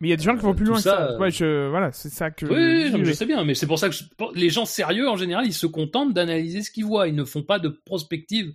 Mais 0.00 0.08
il 0.08 0.10
y 0.10 0.14
a 0.14 0.16
des 0.16 0.22
gens 0.22 0.36
qui 0.36 0.42
vont 0.42 0.50
Euh, 0.52 0.54
plus 0.54 0.64
loin 0.64 0.80
ça, 0.80 0.90
que 0.92 0.96
ça. 0.96 1.10
euh, 1.12 1.18
Ouais, 1.18 1.30
je... 1.30 1.68
Voilà, 1.68 1.90
c'est 1.92 2.08
ça 2.10 2.30
que. 2.30 2.46
Oui, 2.46 2.86
je 2.86 2.92
non, 2.92 2.98
mais 2.98 3.04
dis, 3.04 3.10
je 3.10 3.14
sais 3.14 3.26
bien, 3.26 3.42
mais 3.44 3.54
c'est 3.54 3.66
pour 3.66 3.78
ça 3.78 3.88
que 3.88 3.94
je- 3.94 4.04
les 4.34 4.48
gens 4.50 4.64
sérieux 4.64 5.08
en 5.08 5.16
général, 5.16 5.44
ils 5.46 5.52
se 5.52 5.66
contentent 5.66 6.14
d'analyser 6.14 6.62
ce 6.62 6.70
qu'ils 6.70 6.84
voient, 6.84 7.08
ils 7.08 7.14
ne 7.16 7.24
font 7.24 7.42
pas 7.42 7.58
de 7.58 7.68
prospective 7.68 8.52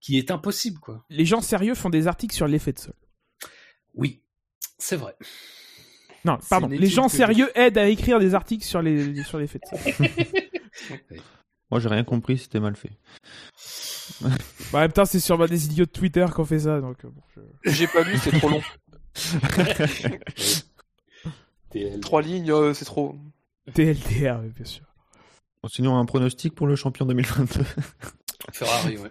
qui 0.00 0.18
est 0.18 0.30
impossible, 0.30 0.78
quoi. 0.80 1.04
Les 1.10 1.24
gens 1.24 1.40
sérieux 1.42 1.74
font 1.74 1.90
des 1.90 2.06
articles 2.08 2.34
sur 2.34 2.46
l'effet 2.48 2.72
de 2.72 2.78
sol. 2.80 2.94
Oui, 3.94 4.22
c'est 4.78 4.96
vrai. 4.96 5.14
Non, 6.24 6.38
pardon. 6.48 6.66
Les 6.68 6.86
gens 6.86 7.06
que 7.06 7.12
sérieux 7.12 7.50
aident 7.54 7.78
à 7.78 7.86
écrire 7.88 8.18
des 8.18 8.34
articles 8.34 8.64
sur 8.64 8.82
les 8.82 9.22
sur 9.24 9.38
l'effet 9.38 9.58
de 9.60 9.78
sol. 9.78 10.08
Moi, 11.70 11.78
j'ai 11.78 11.88
rien 11.88 12.02
compris, 12.04 12.36
c'était 12.36 12.58
mal 12.60 12.74
fait. 12.76 12.90
bah, 14.20 14.28
en 14.72 14.78
même 14.80 14.92
temps, 14.92 15.04
c'est 15.04 15.20
sûrement 15.20 15.46
des 15.46 15.66
idiots 15.66 15.84
de 15.84 15.90
Twitter 15.90 16.26
qui 16.34 16.40
ont 16.40 16.44
fait 16.44 16.58
ça, 16.58 16.80
donc. 16.80 16.96
euh, 17.04 17.08
je- 17.64 17.70
j'ai 17.70 17.86
pas 17.86 18.02
lu, 18.02 18.18
c'est 18.18 18.32
trop 18.38 18.48
long. 18.48 18.60
TL. 21.70 22.00
Trois 22.00 22.22
lignes, 22.22 22.50
euh, 22.50 22.74
c'est 22.74 22.84
trop. 22.84 23.16
TLDR, 23.74 24.40
oui, 24.42 24.50
bien 24.54 24.64
sûr. 24.64 24.84
Bon, 25.62 25.68
sinon, 25.68 25.98
un 25.98 26.04
pronostic 26.06 26.54
pour 26.54 26.66
le 26.66 26.76
champion 26.76 27.04
2022. 27.06 27.60
Ferrari, 28.52 28.96
ouais. 28.98 29.10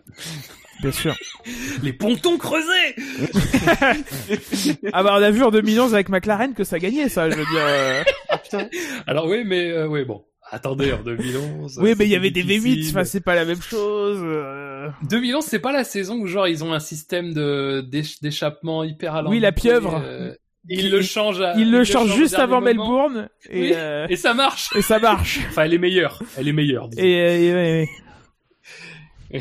Bien 0.82 0.92
sûr. 0.92 1.16
Les 1.84 1.94
pontons 1.94 2.38
creusés 2.38 2.96
Ah 4.94 5.04
bah, 5.04 5.12
on 5.18 5.22
a 5.22 5.32
vu 5.32 5.44
en 5.44 5.52
2011 5.52 5.94
avec 5.94 6.10
McLaren 6.10 6.54
que 6.54 6.64
ça 6.64 6.80
gagnait, 6.80 7.10
ça, 7.10 7.30
je 7.30 7.36
veux 7.36 7.46
dire. 7.46 7.62
euh. 7.66 8.04
Ah 8.30 8.38
putain. 8.38 8.68
Alors 9.08 9.28
oui, 9.28 9.44
mais 9.46 9.70
euh, 9.72 9.88
oui, 9.88 10.04
bon. 10.06 10.26
Attendez, 10.52 10.92
en 10.94 11.04
2011. 11.04 11.80
Oui, 11.80 11.94
mais 11.98 12.06
il 12.06 12.10
y 12.12 12.16
avait 12.16 12.32
des 12.32 12.42
difficile. 12.44 12.82
V8, 12.86 12.90
enfin, 12.90 13.04
c'est 13.04 13.22
pas 13.22 13.36
la 13.36 13.46
même 13.46 13.62
chose. 13.62 14.20
euh. 14.24 14.90
2011, 15.10 15.46
c'est 15.46 15.60
pas 15.60 15.72
la 15.72 15.84
saison 15.84 16.16
où 16.20 16.26
genre 16.28 16.48
ils 16.48 16.64
ont 16.64 16.74
un 16.74 16.80
système 16.80 17.34
de 17.34 17.86
d'échappement 18.22 18.84
hyper. 18.84 19.24
Oui, 19.28 19.40
la 19.40 19.52
pieuvre. 19.52 20.02
euh, 20.04 20.34
ils 20.70 20.92
le 20.92 21.02
changent. 21.02 21.42
à- 21.42 21.56
Il 21.58 21.72
le 21.72 21.84
change 21.84 22.16
juste 22.16 22.36
avant. 22.36 22.62
Melbourne 22.62 23.30
et, 23.50 23.60
Oui, 23.62 23.72
euh, 23.76 24.08
Et 24.10 24.16
ça 24.16 24.34
marche. 24.34 24.70
et 24.76 24.82
ça 24.82 25.00
marche. 25.00 25.40
Enfin, 25.50 25.64
elle 25.64 25.74
est 25.74 25.78
meilleure. 25.80 26.22
Elle 26.38 26.48
est 26.48 26.54
meilleure. 26.54 26.90
Et, 26.98 27.16
euh, 27.22 27.86
et- 29.32 29.40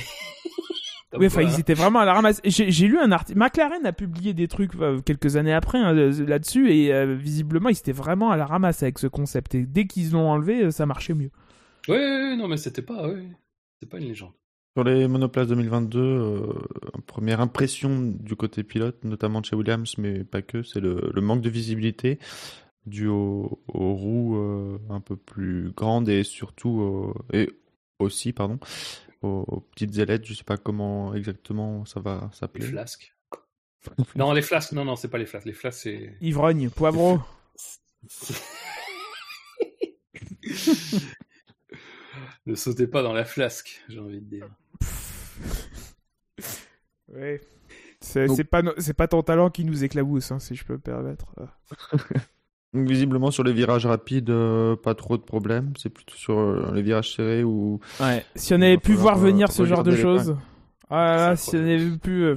Oui, 1.14 1.26
enfin, 1.26 1.42
ils 1.42 1.59
étaient 1.60 1.74
vraiment 1.74 2.00
à 2.00 2.05
la 2.05 2.14
ramasse. 2.14 2.40
J'ai 2.44 2.86
lu 2.88 2.98
un 2.98 3.12
article. 3.12 3.38
McLaren 3.38 3.84
a 3.86 3.92
publié 3.92 4.34
des 4.34 4.48
trucs 4.48 4.74
euh, 4.80 5.00
quelques 5.00 5.36
années 5.36 5.52
après 5.55 5.78
hein, 5.78 5.92
là-dessus, 5.94 6.70
et 6.72 6.92
euh, 6.92 7.14
visiblement, 7.14 7.68
ils 7.70 7.78
étaient 7.78 7.92
vraiment 7.92 8.30
à 8.30 8.36
la 8.36 8.46
ramasse 8.46 8.82
avec 8.82 8.98
ce 8.98 9.06
concept. 9.06 9.55
Et 9.55 9.64
dès 9.66 9.86
qu'ils 9.86 10.12
l'ont 10.12 10.28
enlevé, 10.30 10.70
ça 10.70 10.86
marchait 10.86 11.14
mieux. 11.14 11.30
Ouais, 11.88 11.96
ouais, 11.96 12.22
ouais, 12.30 12.36
non, 12.36 12.48
mais 12.48 12.56
c'était 12.59 12.82
pas. 12.82 13.09
Ouais, 13.09 13.24
c'est 13.80 13.88
pas 13.88 13.98
une 13.98 14.09
légende. 14.09 14.32
Sur 14.78 14.84
les 14.84 15.09
monoplaces 15.09 15.48
2022, 15.48 15.98
euh, 15.98 16.52
première 17.09 17.40
impression 17.40 17.98
du 18.00 18.36
côté 18.36 18.62
pilote, 18.62 19.02
notamment 19.02 19.40
de 19.40 19.46
chez 19.46 19.56
Williams, 19.56 19.98
mais 19.98 20.22
pas 20.22 20.40
que, 20.40 20.62
c'est 20.62 20.78
le, 20.78 21.10
le 21.12 21.20
manque 21.20 21.40
de 21.40 21.50
visibilité 21.50 22.20
dû 22.86 23.09
au- 23.09 23.60
aux, 23.66 23.94
roues 23.96 24.36
euh, 24.36 24.78
un 24.88 25.00
peu 25.00 25.16
plus 25.16 25.72
grandes 25.72 26.09
et 26.09 26.22
surtout 26.22 27.12
et 27.32 27.50
aussi 27.98 28.32
pardon 28.32 28.60
aux, 29.22 29.44
aux 29.48 29.60
petites 29.62 29.98
ailettes. 29.98 30.24
Je 30.24 30.34
sais 30.34 30.44
pas 30.44 30.59
comment 30.59 31.12
exactement 31.12 31.84
ça 31.84 31.98
va 31.98 32.28
Les 32.30 32.36
s'appeler. 32.36 32.66
flasques. 32.66 33.16
non, 34.14 34.32
les 34.32 34.42
flasques. 34.42 34.70
Non, 34.70 34.84
non, 34.84 34.94
c'est 34.94 35.09
pas 35.09 35.18
les 35.18 35.26
flasques. 35.26 35.46
Les 35.46 35.55
flasques, 35.55 35.80
c'est. 35.82 36.14
Ivrogne, 36.20 36.70
poivreau. 36.70 37.18
ne 42.46 42.55
sautez 42.55 42.86
pas 42.86 43.02
dans 43.02 43.12
la 43.12 43.24
flasque, 43.24 43.82
j'ai 43.88 43.98
envie 43.98 44.20
de 44.20 44.24
dire. 44.24 44.48
Ouais. 47.12 47.40
C'est 48.01 48.27
Donc- 48.27 48.43
pas, 48.44 48.62
no- 48.62 48.73
pas 48.97 49.09
ton 49.09 49.23
talent 49.23 49.51
qui 49.51 49.65
nous 49.65 49.82
éclabousse, 49.85 50.31
hein, 50.31 50.39
si 50.39 50.55
je 50.55 50.65
peux 50.65 50.74
me 50.74 50.78
permettre. 50.78 51.27
Donc, 52.74 52.86
visiblement 52.86 53.31
sur 53.31 53.43
les 53.44 53.52
virages 53.55 53.86
rapides, 53.86 54.28
euh, 54.31 54.77
pas 54.77 54.94
trop 54.94 55.16
de 55.16 55.23
problèmes. 55.23 55.73
C'est 55.78 55.89
plutôt 55.89 56.15
sur 56.15 56.39
euh, 56.39 56.70
les 56.74 56.82
virages 56.82 57.15
serrés 57.16 57.43
où 57.43 57.81
Ouais. 57.98 58.24
Si 58.36 58.52
on 58.52 58.56
avait 58.60 58.74
va 58.77 58.81
pu 58.81 58.93
voir 58.93 59.16
euh, 59.16 59.20
venir 59.23 59.51
ce 59.51 59.65
genre 59.65 59.82
de 59.82 59.97
choses. 59.97 60.36
Ah 60.90 61.05
là 61.05 61.16
là, 61.31 61.36
C'est 61.36 61.51
si 61.51 61.56
on 61.56 61.60
avait 61.60 61.97
pu. 61.98 62.24
euh. 62.24 62.36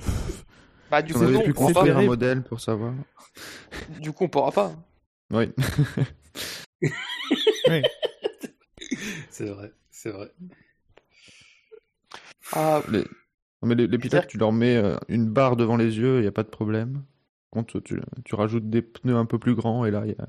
Bah, 0.90 1.02
du 1.02 1.14
coup, 1.14 1.22
avait 1.22 1.34
non, 1.34 1.42
pu 1.44 1.52
on 1.52 1.54
pas. 1.54 1.60
construire 1.74 1.98
un 1.98 2.06
modèle 2.06 2.44
pour 2.44 2.60
savoir. 2.62 2.94
Du 4.00 4.12
coup, 4.14 4.24
on 4.26 4.30
pourra 4.30 4.52
pas. 4.52 4.72
Oui. 5.32 5.52
C'est 9.30 9.46
vrai, 9.50 9.72
c'est 9.92 10.10
vrai. 10.12 10.32
Ah, 12.54 12.82
Les... 12.92 13.00
Non, 13.62 13.68
mais 13.70 13.76
les, 13.76 13.88
tu 14.28 14.38
leur 14.38 14.52
mets 14.52 14.76
euh, 14.76 14.96
une 15.08 15.28
barre 15.30 15.56
devant 15.56 15.78
les 15.78 15.98
yeux, 15.98 16.18
il 16.18 16.22
n'y 16.22 16.28
a 16.28 16.32
pas 16.32 16.44
de 16.44 16.50
problème. 16.50 17.04
Contre, 17.52 17.80
tu, 17.80 18.02
tu 18.26 18.36
rajoutes 18.36 18.70
des 18.70 18.82
pneus 18.82 19.16
un 19.16 19.26
peu 19.26 19.38
plus 19.38 19.56
grands 19.56 19.86
et 19.86 19.92
là, 19.92 20.04
il 20.06 20.12
y 20.12 20.16
a... 20.16 20.28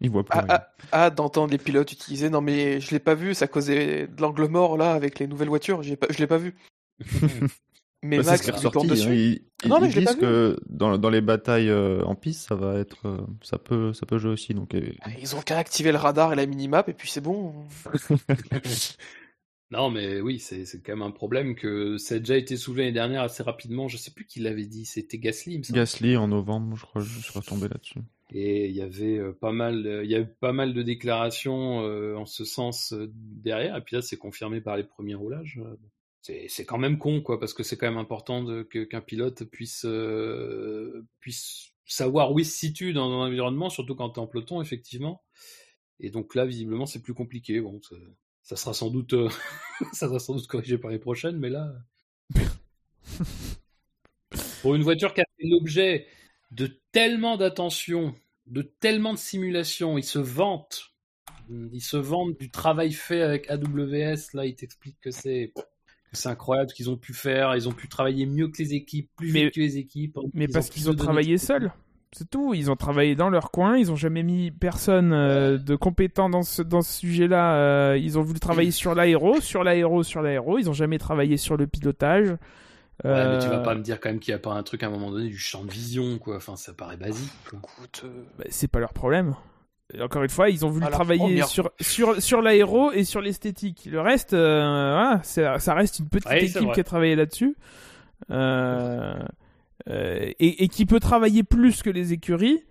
ils 0.00 0.10
voient 0.10 0.24
plus 0.24 0.38
ah, 0.40 0.46
ah, 0.48 0.68
ah, 0.92 1.10
d'entendre 1.10 1.52
les 1.52 1.58
pilotes 1.58 1.92
utiliser. 1.92 2.30
Non, 2.30 2.40
mais 2.40 2.80
je 2.80 2.90
l'ai 2.90 2.98
pas 2.98 3.14
vu, 3.14 3.34
ça 3.34 3.46
causait 3.46 4.08
de 4.08 4.20
l'angle 4.20 4.48
mort 4.48 4.76
là 4.76 4.92
avec 4.92 5.18
les 5.18 5.26
nouvelles 5.26 5.48
voitures. 5.48 5.80
Pas, 6.00 6.06
je 6.10 6.18
l'ai 6.18 6.26
pas 6.26 6.38
vu. 6.38 6.56
Mais 8.02 8.18
Bah, 8.18 8.24
Max, 8.24 8.38
ce 8.38 8.42
qui 8.44 8.50
ressorti. 8.50 8.86
hein. 8.86 8.90
dessus. 8.90 9.42
Ils, 9.64 9.68
Non, 9.68 9.80
mais 9.80 9.88
ils 9.88 9.92
je 9.92 10.00
l'ai 10.00 10.04
pas 10.04 10.12
disent 10.12 10.14
vu. 10.14 10.20
que 10.20 10.56
dans, 10.68 10.98
dans 10.98 11.10
les 11.10 11.20
batailles 11.20 11.70
euh, 11.70 12.02
en 12.04 12.14
piste, 12.14 12.46
ça 12.48 12.54
va 12.54 12.76
être, 12.78 13.06
euh, 13.08 13.18
ça 13.42 13.58
peut, 13.58 13.92
ça 13.94 14.06
peut 14.06 14.18
jouer 14.18 14.30
aussi. 14.32 14.54
Donc, 14.54 14.74
euh, 14.74 14.92
Ils 15.20 15.34
ont 15.34 15.40
qu'à 15.42 15.58
activer 15.58 15.92
le 15.92 15.98
radar 15.98 16.32
et 16.32 16.36
la 16.36 16.46
minimap 16.46 16.88
et 16.88 16.92
puis 16.94 17.08
c'est 17.10 17.20
bon. 17.20 17.54
Non, 19.72 19.90
mais 19.90 20.20
oui, 20.20 20.38
c'est 20.38 20.64
quand 20.84 20.92
même 20.92 21.02
un 21.02 21.10
problème 21.10 21.56
que 21.56 21.98
ça 21.98 22.16
a 22.16 22.18
déjà 22.18 22.36
été 22.36 22.56
soulevé 22.56 22.82
l'année 22.82 22.92
dernière 22.92 23.22
assez 23.22 23.42
rapidement. 23.42 23.88
Je 23.88 23.96
sais 23.96 24.12
plus 24.12 24.24
qui 24.24 24.38
l'avait 24.40 24.66
dit, 24.66 24.84
c'était 24.84 25.18
Gasly. 25.18 25.60
Gasly 25.60 26.16
en 26.16 26.28
novembre, 26.28 26.76
je 26.76 26.86
crois, 26.86 27.02
je 27.02 27.20
suis 27.20 27.32
retombé 27.32 27.68
là-dessus. 27.68 28.00
Et 28.32 28.66
il 28.66 28.74
y 28.74 28.82
avait 28.82 29.18
euh, 29.18 29.32
pas 29.32 29.52
mal, 29.52 30.02
il 30.04 30.10
y 30.10 30.14
a 30.14 30.20
eu 30.20 30.26
pas 30.26 30.52
mal 30.52 30.72
de 30.72 30.82
déclarations 30.82 31.82
euh, 31.84 32.16
en 32.16 32.26
ce 32.26 32.44
sens 32.44 32.92
euh, 32.92 33.10
derrière. 33.12 33.76
Et 33.76 33.80
puis 33.82 33.96
là, 33.96 34.02
c'est 34.02 34.16
confirmé 34.16 34.60
par 34.60 34.76
les 34.76 34.84
premiers 34.84 35.14
roulages. 35.14 35.60
C'est 36.48 36.64
quand 36.64 36.78
même 36.78 36.98
con, 36.98 37.20
quoi, 37.20 37.38
parce 37.38 37.54
que 37.54 37.62
c'est 37.62 37.76
quand 37.76 37.88
même 37.88 37.98
important 37.98 38.64
qu'un 38.64 39.00
pilote 39.00 39.44
puisse 39.44 39.84
euh, 39.84 41.06
puisse 41.20 41.72
savoir 41.84 42.32
où 42.32 42.40
il 42.40 42.44
se 42.44 42.56
situe 42.56 42.92
dans 42.92 43.08
un 43.08 43.26
environnement, 43.26 43.70
surtout 43.70 43.94
quand 43.94 44.10
t'es 44.10 44.18
en 44.18 44.26
peloton, 44.26 44.60
effectivement. 44.60 45.22
Et 46.00 46.10
donc 46.10 46.34
là, 46.34 46.44
visiblement, 46.44 46.84
c'est 46.84 47.00
plus 47.00 47.14
compliqué. 47.14 47.60
Bon, 47.60 47.80
ça, 48.46 48.54
sera 48.54 48.72
sans 48.74 48.90
doute, 48.90 49.12
euh, 49.12 49.28
ça 49.92 50.06
sera 50.06 50.20
sans 50.20 50.34
doute 50.36 50.46
corrigé 50.46 50.78
par 50.78 50.92
les 50.92 51.00
prochaines, 51.00 51.36
mais 51.36 51.50
là, 51.50 51.74
pour 54.62 54.76
une 54.76 54.82
voiture 54.82 55.12
qui 55.14 55.20
a 55.20 55.24
fait 55.36 55.48
l'objet 55.48 56.06
de 56.52 56.78
tellement 56.92 57.36
d'attention, 57.36 58.14
de 58.46 58.62
tellement 58.62 59.12
de 59.14 59.18
simulation, 59.18 59.98
ils 59.98 60.04
se 60.04 60.20
vantent, 60.20 60.92
ils 61.50 61.80
se 61.82 61.96
vantent 61.96 62.38
du 62.38 62.48
travail 62.48 62.92
fait 62.92 63.20
avec 63.20 63.50
AWS. 63.50 64.34
Là, 64.34 64.46
ils 64.46 64.54
t'expliquent 64.54 65.00
que 65.00 65.10
c'est 65.10 65.52
incroyable 66.24 66.70
ce 66.70 66.74
qu'ils 66.76 66.88
ont 66.88 66.96
pu 66.96 67.14
faire. 67.14 67.56
Ils 67.56 67.68
ont 67.68 67.72
pu 67.72 67.88
travailler 67.88 68.26
mieux 68.26 68.46
que 68.48 68.62
les 68.62 68.74
équipes, 68.74 69.10
plus 69.16 69.32
Mais- 69.32 69.44
vite 69.46 69.54
que 69.54 69.60
les 69.60 69.76
équipes. 69.76 70.18
Mais 70.34 70.46
parce 70.46 70.70
qu'ils 70.70 70.88
ont 70.88 70.94
travaillé 70.94 71.36
seuls. 71.36 71.72
C'est 72.18 72.30
tout. 72.30 72.54
Ils 72.54 72.70
ont 72.70 72.76
travaillé 72.76 73.14
dans 73.14 73.28
leur 73.28 73.50
coin. 73.50 73.76
Ils 73.76 73.92
ont 73.92 73.96
jamais 73.96 74.22
mis 74.22 74.50
personne 74.50 75.12
euh, 75.12 75.58
de 75.58 75.76
compétent 75.76 76.30
dans 76.30 76.42
ce, 76.42 76.62
dans 76.62 76.80
ce 76.80 77.00
sujet-là. 77.00 77.56
Euh, 77.56 77.98
ils 78.00 78.18
ont 78.18 78.22
voulu 78.22 78.40
travailler 78.40 78.70
sur 78.70 78.94
l'aéro, 78.94 79.38
sur 79.42 79.62
l'aéro, 79.62 80.02
sur 80.02 80.22
l'aéro. 80.22 80.58
Ils 80.58 80.70
ont 80.70 80.74
jamais 80.74 80.96
travaillé 80.98 81.36
sur 81.36 81.58
le 81.58 81.66
pilotage. 81.66 82.30
Ouais, 83.04 83.10
mais 83.28 83.38
tu 83.40 83.48
vas 83.48 83.56
Euh, 83.58 83.62
pas 83.62 83.74
me 83.74 83.82
dire 83.82 84.00
quand 84.00 84.08
même 84.08 84.18
qu'il 84.18 84.32
n'y 84.32 84.36
a 84.36 84.38
pas 84.38 84.54
un 84.54 84.62
truc 84.62 84.82
à 84.82 84.86
un 84.86 84.90
moment 84.90 85.10
donné 85.10 85.28
du 85.28 85.36
champ 85.36 85.62
de 85.62 85.70
vision, 85.70 86.16
quoi. 86.18 86.36
Enfin, 86.36 86.56
ça 86.56 86.72
paraît 86.72 86.96
basique. 86.96 87.30
Euh, 87.52 88.08
bah, 88.38 88.44
c'est 88.48 88.68
pas 88.68 88.78
leur 88.80 88.94
problème. 88.94 89.34
Et 89.92 90.00
encore 90.00 90.22
une 90.22 90.30
fois, 90.30 90.48
ils 90.48 90.64
ont 90.64 90.70
voulu 90.70 90.86
travailler 90.86 91.20
première- 91.20 91.46
sur, 91.48 91.70
sur, 91.80 92.22
sur 92.22 92.40
l'aéro 92.40 92.92
et 92.92 93.04
sur 93.04 93.20
l'esthétique. 93.20 93.86
Le 93.92 94.00
reste, 94.00 94.32
euh, 94.32 95.20
voilà, 95.34 95.58
ça 95.58 95.74
reste 95.74 95.98
une 95.98 96.08
petite 96.08 96.30
Ouais, 96.30 96.44
équipe 96.46 96.72
qui 96.72 96.80
a 96.80 96.84
travaillé 96.84 97.14
là-dessus. 97.14 97.54
Euh, 98.30 99.14
euh, 99.88 100.30
et, 100.38 100.64
et 100.64 100.68
qui 100.68 100.86
peut 100.86 101.00
travailler 101.00 101.42
plus 101.42 101.82
que 101.82 101.90
les 101.90 102.12
écuries. 102.12 102.62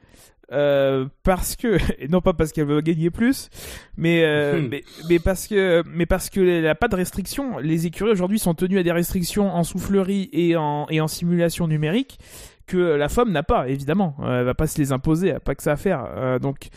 euh, 0.51 1.07
parce 1.23 1.55
que 1.55 1.77
et 1.99 2.07
non 2.07 2.21
pas 2.21 2.33
parce 2.33 2.51
qu'elle 2.51 2.67
veut 2.67 2.81
gagner 2.81 3.09
plus 3.09 3.49
mais, 3.97 4.23
euh, 4.23 4.61
Hmm. 4.61 4.67
mais 4.69 4.83
mais 5.09 5.17
parce 5.19 5.47
que 5.47 5.81
mais 5.87 6.05
parce 6.05 6.29
que 6.29 6.39
elle 6.39 6.67
a 6.67 6.75
pas 6.75 6.87
de 6.87 6.95
restrictions 6.95 7.57
les 7.57 7.87
écuries 7.87 8.11
aujourd'hui 8.11 8.37
sont 8.37 8.53
tenues 8.53 8.77
à 8.77 8.83
des 8.83 8.91
restrictions 8.91 9.49
en 9.49 9.63
soufflerie 9.63 10.29
et 10.33 10.55
en 10.55 10.85
et 10.91 11.01
en 11.01 11.07
simulation 11.07 11.67
numérique 11.67 12.19
que 12.67 12.77
la 12.77 13.09
femme 13.09 13.31
n'a 13.31 13.41
pas 13.41 13.67
évidemment 13.69 14.15
elle 14.23 14.43
va 14.45 14.53
pas 14.53 14.67
se 14.67 14.77
les 14.77 14.91
imposer 14.91 15.29
elle 15.29 15.37
a 15.37 15.39
pas 15.39 15.55
que 15.55 15.63
ça 15.63 15.71
à 15.71 15.77
faire 15.77 16.05
Euh, 16.15 16.37
donc 16.37 16.67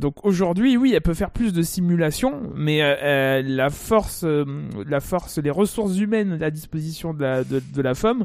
donc 0.00 0.24
aujourd'hui, 0.24 0.78
oui, 0.78 0.92
elle 0.94 1.02
peut 1.02 1.12
faire 1.12 1.30
plus 1.30 1.52
de 1.52 1.60
simulations, 1.60 2.50
mais 2.54 2.78
euh, 2.80 3.42
la 3.44 3.68
force, 3.68 4.24
euh, 4.24 4.46
la 4.88 5.00
force, 5.00 5.36
les 5.36 5.50
ressources 5.50 5.98
humaines 5.98 6.42
à 6.42 6.50
disposition 6.50 7.12
de 7.12 7.20
la, 7.20 7.44
de, 7.44 7.60
de 7.60 7.82
la 7.82 7.94
femme, 7.94 8.24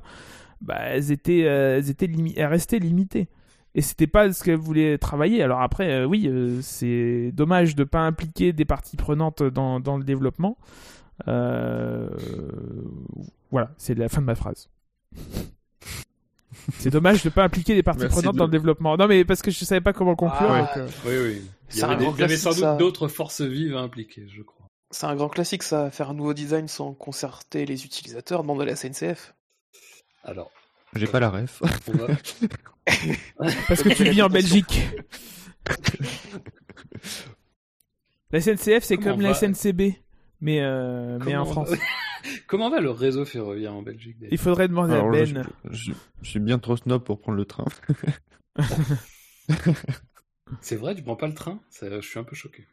bah, 0.61 0.77
elles 0.81 1.11
étaient, 1.11 1.45
euh, 1.45 1.77
elles 1.77 1.89
étaient 1.89 2.07
limi- 2.07 2.33
elles 2.37 2.45
restaient 2.47 2.79
limitées. 2.79 3.27
Et 3.75 3.81
c'était 3.81 4.07
pas 4.07 4.31
ce 4.33 4.43
qu'elle 4.43 4.57
voulait 4.57 4.97
travailler. 4.97 5.43
Alors 5.43 5.61
après, 5.61 5.91
euh, 5.91 6.05
oui, 6.05 6.27
euh, 6.27 6.59
c'est 6.61 7.31
dommage 7.33 7.75
de 7.75 7.83
pas 7.83 7.99
impliquer 8.01 8.51
des 8.51 8.65
parties 8.65 8.97
prenantes 8.97 9.43
dans, 9.43 9.79
dans 9.79 9.97
le 9.97 10.03
développement. 10.03 10.57
Euh, 11.27 12.09
voilà, 13.51 13.71
c'est 13.77 13.93
la 13.95 14.09
fin 14.09 14.21
de 14.21 14.25
ma 14.25 14.35
phrase. 14.35 14.69
C'est 16.77 16.89
dommage 16.89 17.23
de 17.23 17.29
pas 17.29 17.43
impliquer 17.43 17.73
des 17.75 17.83
parties 17.83 18.01
Merci 18.01 18.17
prenantes 18.17 18.33
de- 18.33 18.39
dans 18.39 18.45
le 18.45 18.51
développement. 18.51 18.97
Non, 18.97 19.07
mais 19.07 19.23
parce 19.25 19.41
que 19.41 19.49
je 19.51 19.63
savais 19.65 19.81
pas 19.81 19.93
comment 19.93 20.15
conclure. 20.15 20.49
Ah, 20.51 20.59
donc, 20.61 20.77
euh, 20.77 20.87
Oui, 21.05 21.13
oui. 21.35 21.41
Il 21.73 21.77
y 21.79 21.83
avait, 21.83 21.93
un 21.93 21.97
des- 21.97 22.03
grand 22.05 22.15
il 22.15 22.19
y 22.19 22.23
avait 22.23 22.37
sans 22.37 22.49
doute 22.51 22.59
ça. 22.59 22.75
d'autres 22.75 23.07
forces 23.07 23.41
vives 23.41 23.75
à 23.75 23.79
impliquer, 23.81 24.27
je 24.27 24.41
crois. 24.41 24.65
c'est 24.91 25.05
un 25.05 25.15
grand 25.15 25.29
classique 25.29 25.63
ça, 25.63 25.89
faire 25.91 26.09
un 26.09 26.13
nouveau 26.15 26.33
design 26.33 26.67
sans 26.67 26.93
concerter 26.93 27.65
les 27.65 27.85
utilisateurs, 27.85 28.41
demande 28.41 28.61
à 28.61 28.65
la 28.65 28.75
SNCF. 28.75 29.33
Alors, 30.29 30.51
J'ai 30.95 31.07
pas 31.07 31.19
la 31.19 31.29
ref. 31.31 31.61
va. 31.87 32.07
Parce 33.67 33.81
que 33.83 33.89
tu 33.89 34.03
vis 34.09 34.21
en 34.21 34.29
Belgique. 34.29 34.81
La 38.31 38.41
SNCF, 38.41 38.83
c'est 38.83 38.97
comme 38.97 39.21
la 39.21 39.33
SNCB, 39.33 39.93
mais, 40.41 40.61
euh, 40.61 41.17
mais 41.25 41.35
en 41.35 41.45
France. 41.45 41.69
va- 41.71 41.77
Comment 42.47 42.69
va 42.69 42.79
le 42.79 42.91
réseau 42.91 43.25
ferroviaire 43.25 43.73
en 43.73 43.81
Belgique 43.81 44.17
d'ailleurs 44.19 44.33
Il 44.33 44.37
faudrait 44.37 44.67
demander 44.67 44.93
Alors, 44.93 45.11
à 45.15 45.25
je, 45.25 45.33
Ben. 45.33 45.47
je- 45.71 45.93
je 46.21 46.29
suis 46.29 46.39
bien 46.39 46.59
trop 46.59 46.77
snob 46.77 47.03
pour 47.03 47.19
prendre 47.19 47.37
le 47.39 47.45
train. 47.45 47.65
C'est 50.61 50.75
vrai, 50.75 50.93
tu 50.93 51.01
prends 51.01 51.15
pas 51.15 51.25
le 51.27 51.33
train? 51.33 51.59
Ça, 51.71 51.89
Je 51.89 52.07
suis 52.07 52.19
un 52.19 52.23
peu 52.23 52.35
choqué. 52.35 52.67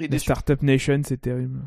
Les. 0.00 0.18
Startup 0.18 0.60
Nation, 0.62 1.00
c'est 1.04 1.20
terrible. 1.20 1.60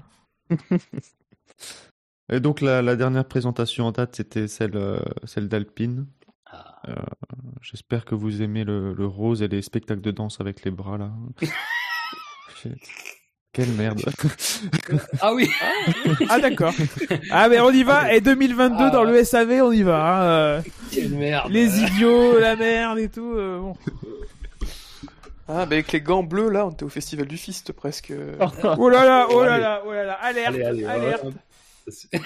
Et 2.31 2.39
donc 2.39 2.61
la, 2.61 2.81
la 2.81 2.95
dernière 2.95 3.25
présentation 3.25 3.85
en 3.87 3.91
date, 3.91 4.15
c'était 4.15 4.47
celle, 4.47 4.75
euh, 4.75 4.99
celle 5.25 5.47
d'Alpine. 5.47 6.05
Ah. 6.51 6.79
Euh, 6.89 6.93
J'espère 7.61 8.05
que 8.05 8.15
vous 8.15 8.41
aimez 8.41 8.63
le, 8.63 8.93
le 8.93 9.05
rose 9.05 9.41
et 9.41 9.47
les 9.47 9.61
spectacles 9.61 10.01
de 10.01 10.11
danse 10.11 10.39
avec 10.39 10.63
les 10.63 10.71
bras 10.71 10.97
là. 10.97 11.11
Quelle 13.51 13.71
merde. 13.71 14.01
Ah 15.21 15.33
oui. 15.33 15.49
Ah 16.29 16.39
d'accord. 16.39 16.73
Ah 17.31 17.49
mais 17.49 17.59
on 17.59 17.71
y 17.71 17.83
va. 17.83 18.13
Et 18.13 18.21
2022 18.21 18.75
Ah. 18.85 18.89
dans 18.91 19.03
le 19.03 19.23
SAV, 19.23 19.61
on 19.63 19.71
y 19.71 19.81
va. 19.83 19.97
hein, 20.03 20.23
euh, 20.23 20.61
Quelle 20.91 21.09
merde. 21.11 21.51
les 21.51 21.79
idiots, 21.81 22.39
la 22.39 22.55
merde 22.55 22.99
et 22.99 23.09
tout. 23.09 23.33
euh, 23.35 23.59
bon. 23.59 23.75
Ah, 25.47 25.65
bah 25.65 25.75
avec 25.75 25.91
les 25.91 26.01
gants 26.01 26.21
bleus, 26.23 26.49
là, 26.49 26.65
on 26.67 26.71
était 26.71 26.83
au 26.83 26.89
festival 26.89 27.25
du 27.27 27.37
Fist 27.37 27.71
presque. 27.73 28.13
Oh 28.77 28.89
là 28.89 29.03
là, 29.03 29.27
oh 29.31 29.43
là 29.43 29.57
là, 29.57 29.81
oh 29.85 29.91
là 29.91 30.03
là. 30.05 30.13
Alerte, 30.13 30.47
Allez, 30.55 30.63
allez, 30.63 30.85
alerte. 30.85 31.25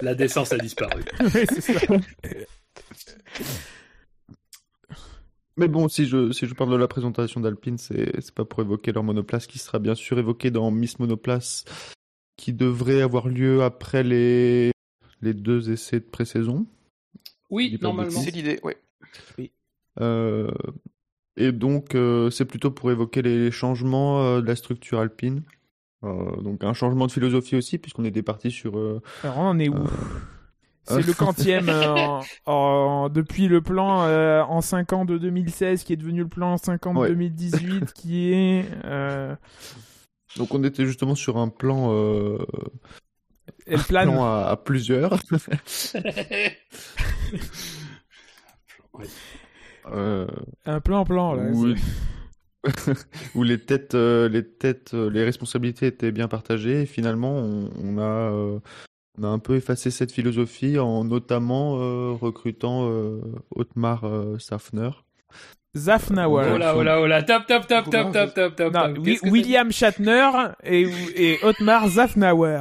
La 0.00 0.14
décence 0.14 0.52
a 0.52 0.58
disparu. 0.58 1.02
Ouais, 1.20 1.46
c'est 1.46 1.60
ça. 1.60 1.80
Mais 5.56 5.68
bon, 5.68 5.88
si 5.88 6.06
je, 6.06 6.32
si 6.32 6.46
je 6.46 6.54
parle 6.54 6.70
de 6.72 6.76
la 6.76 6.88
présentation 6.88 7.40
d'Alpine, 7.40 7.78
c'est 7.78 8.20
c'est 8.20 8.34
pas 8.34 8.44
pour 8.44 8.60
évoquer 8.60 8.90
leur 8.92 9.04
monoplace 9.04 9.46
qui 9.46 9.58
sera 9.58 9.78
bien 9.78 9.94
sûr 9.94 10.18
évoqué 10.18 10.50
dans 10.50 10.70
Miss 10.70 10.98
Monoplace, 10.98 11.64
qui 12.36 12.52
devrait 12.52 13.02
avoir 13.02 13.28
lieu 13.28 13.62
après 13.62 14.02
les, 14.02 14.72
les 15.20 15.34
deux 15.34 15.70
essais 15.70 16.00
de 16.00 16.04
pré-saison. 16.04 16.66
Oui, 17.50 17.78
normalement. 17.80 18.18
C'est 18.18 18.30
l'idée, 18.30 18.60
ouais. 18.62 18.78
Euh, 20.00 20.50
et 21.36 21.52
donc, 21.52 21.94
euh, 21.94 22.30
c'est 22.30 22.44
plutôt 22.44 22.70
pour 22.70 22.90
évoquer 22.90 23.22
les 23.22 23.50
changements 23.50 24.22
euh, 24.22 24.40
de 24.40 24.46
la 24.46 24.56
structure 24.56 25.00
alpine. 25.00 25.42
Euh, 26.04 26.36
donc, 26.42 26.64
un 26.64 26.74
changement 26.74 27.06
de 27.06 27.12
philosophie 27.12 27.56
aussi, 27.56 27.78
puisqu'on 27.78 28.04
était 28.04 28.22
parti 28.22 28.50
sur. 28.50 28.76
euh, 28.78 29.00
Alors 29.22 29.38
on 29.38 29.42
en 29.48 29.58
est 29.58 29.68
où 29.68 29.76
Euh. 29.76 29.86
C'est 30.84 31.06
le 31.06 31.14
quantième 31.16 31.68
euh, 31.68 31.94
en- 31.94 32.22
en- 32.46 33.08
depuis 33.08 33.46
le 33.46 33.60
plan 33.60 34.02
euh, 34.02 34.42
en 34.42 34.60
5 34.60 34.92
ans 34.92 35.04
de 35.04 35.16
2016 35.16 35.84
qui 35.84 35.92
est 35.92 35.96
devenu 35.96 36.22
le 36.22 36.28
plan 36.28 36.54
en 36.54 36.56
5 36.56 36.84
ans 36.88 36.94
de 36.94 36.98
Ouais. 36.98 37.08
2018 37.10 37.92
qui 37.94 38.32
est 38.32 38.64
euh, 38.84 39.36
Donc, 40.36 40.52
on 40.52 40.64
était 40.64 40.84
justement 40.84 41.14
sur 41.14 41.36
un 41.38 41.48
plan, 41.50 41.92
euh, 41.92 42.38
plane. 43.86 44.10
plan 44.10 44.24
à, 44.24 44.48
à 44.50 44.56
plusieurs. 44.56 45.20
Euh, 49.90 50.26
Un 50.66 50.80
plan 50.80 51.04
plan 51.04 51.34
là. 51.34 51.42
où, 53.34 53.42
les 53.42 53.58
têtes, 53.58 53.94
euh, 53.94 54.28
les 54.28 54.46
têtes, 54.46 54.92
euh, 54.94 55.10
les 55.10 55.24
responsabilités 55.24 55.86
étaient 55.86 56.12
bien 56.12 56.28
partagées. 56.28 56.82
Et 56.82 56.86
finalement, 56.86 57.32
on, 57.36 57.70
on 57.82 57.98
a, 57.98 58.02
euh, 58.02 58.58
on 59.18 59.24
a 59.24 59.28
un 59.28 59.38
peu 59.40 59.56
effacé 59.56 59.90
cette 59.90 60.12
philosophie 60.12 60.78
en 60.78 61.04
notamment 61.04 61.78
euh, 61.80 62.12
recrutant 62.12 62.88
euh, 62.88 63.20
Otmar 63.56 64.04
euh, 64.04 64.38
Safner. 64.38 64.90
Zafnauer. 65.76 66.50
Oh 66.54 66.58
là, 66.58 66.76
oh 66.76 66.82
là, 66.82 67.00
oh 67.00 67.06
là. 67.06 67.22
Top, 67.22 67.46
top, 67.46 67.66
top, 67.66 67.90
top, 67.90 68.12
top, 68.12 68.34
top, 68.34 68.54
top. 68.56 68.72
Non, 68.74 68.94
William 69.24 69.72
Shatner 69.72 70.30
et, 70.62 70.86
et 71.16 71.38
Otmar 71.42 71.88
Zafnauer. 71.88 72.60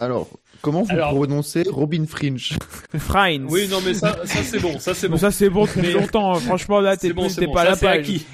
Alors, 0.00 0.28
comment 0.62 0.82
vous 0.82 0.90
Alors- 0.90 1.10
prononcez 1.14 1.64
Robin 1.70 2.04
Fringe 2.06 2.56
Freins. 2.98 3.38
t'as- 3.46 3.52
Oui, 3.52 3.68
non, 3.68 3.78
mais 3.84 3.94
ça, 3.94 4.18
ça 4.24 4.42
c'est 4.42 4.58
bon, 4.60 4.78
ça 4.78 4.94
c'est 4.94 5.08
bon. 5.08 5.16
ça 5.16 5.30
c'est 5.30 5.48
bon 5.50 5.64
depuis 5.66 5.80
Mais- 5.82 5.92
longtemps. 5.92 6.34
hein. 6.34 6.40
Franchement 6.40 6.80
là 6.80 6.96
t'es 6.96 7.08
C'est 7.08 7.12
bon, 7.12 7.22
plus- 7.22 7.30
c'est 7.34 7.40
t'es 7.40 7.46
bon. 7.46 7.52
pas 7.54 7.62
à 7.62 7.64
Ça 7.64 7.70
la 7.70 7.76
c'est 7.76 7.86
page. 7.86 7.98
acquis. 7.98 8.26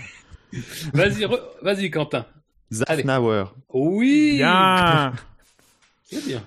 Vas-y, 0.93 1.25
re- 1.25 1.41
vas-y, 1.63 1.91
Quentin. 1.91 2.27
Zafnauer. 2.73 3.45
Oui. 3.73 4.37
Bien. 4.37 5.13
C'est 6.05 6.25
bien. 6.27 6.43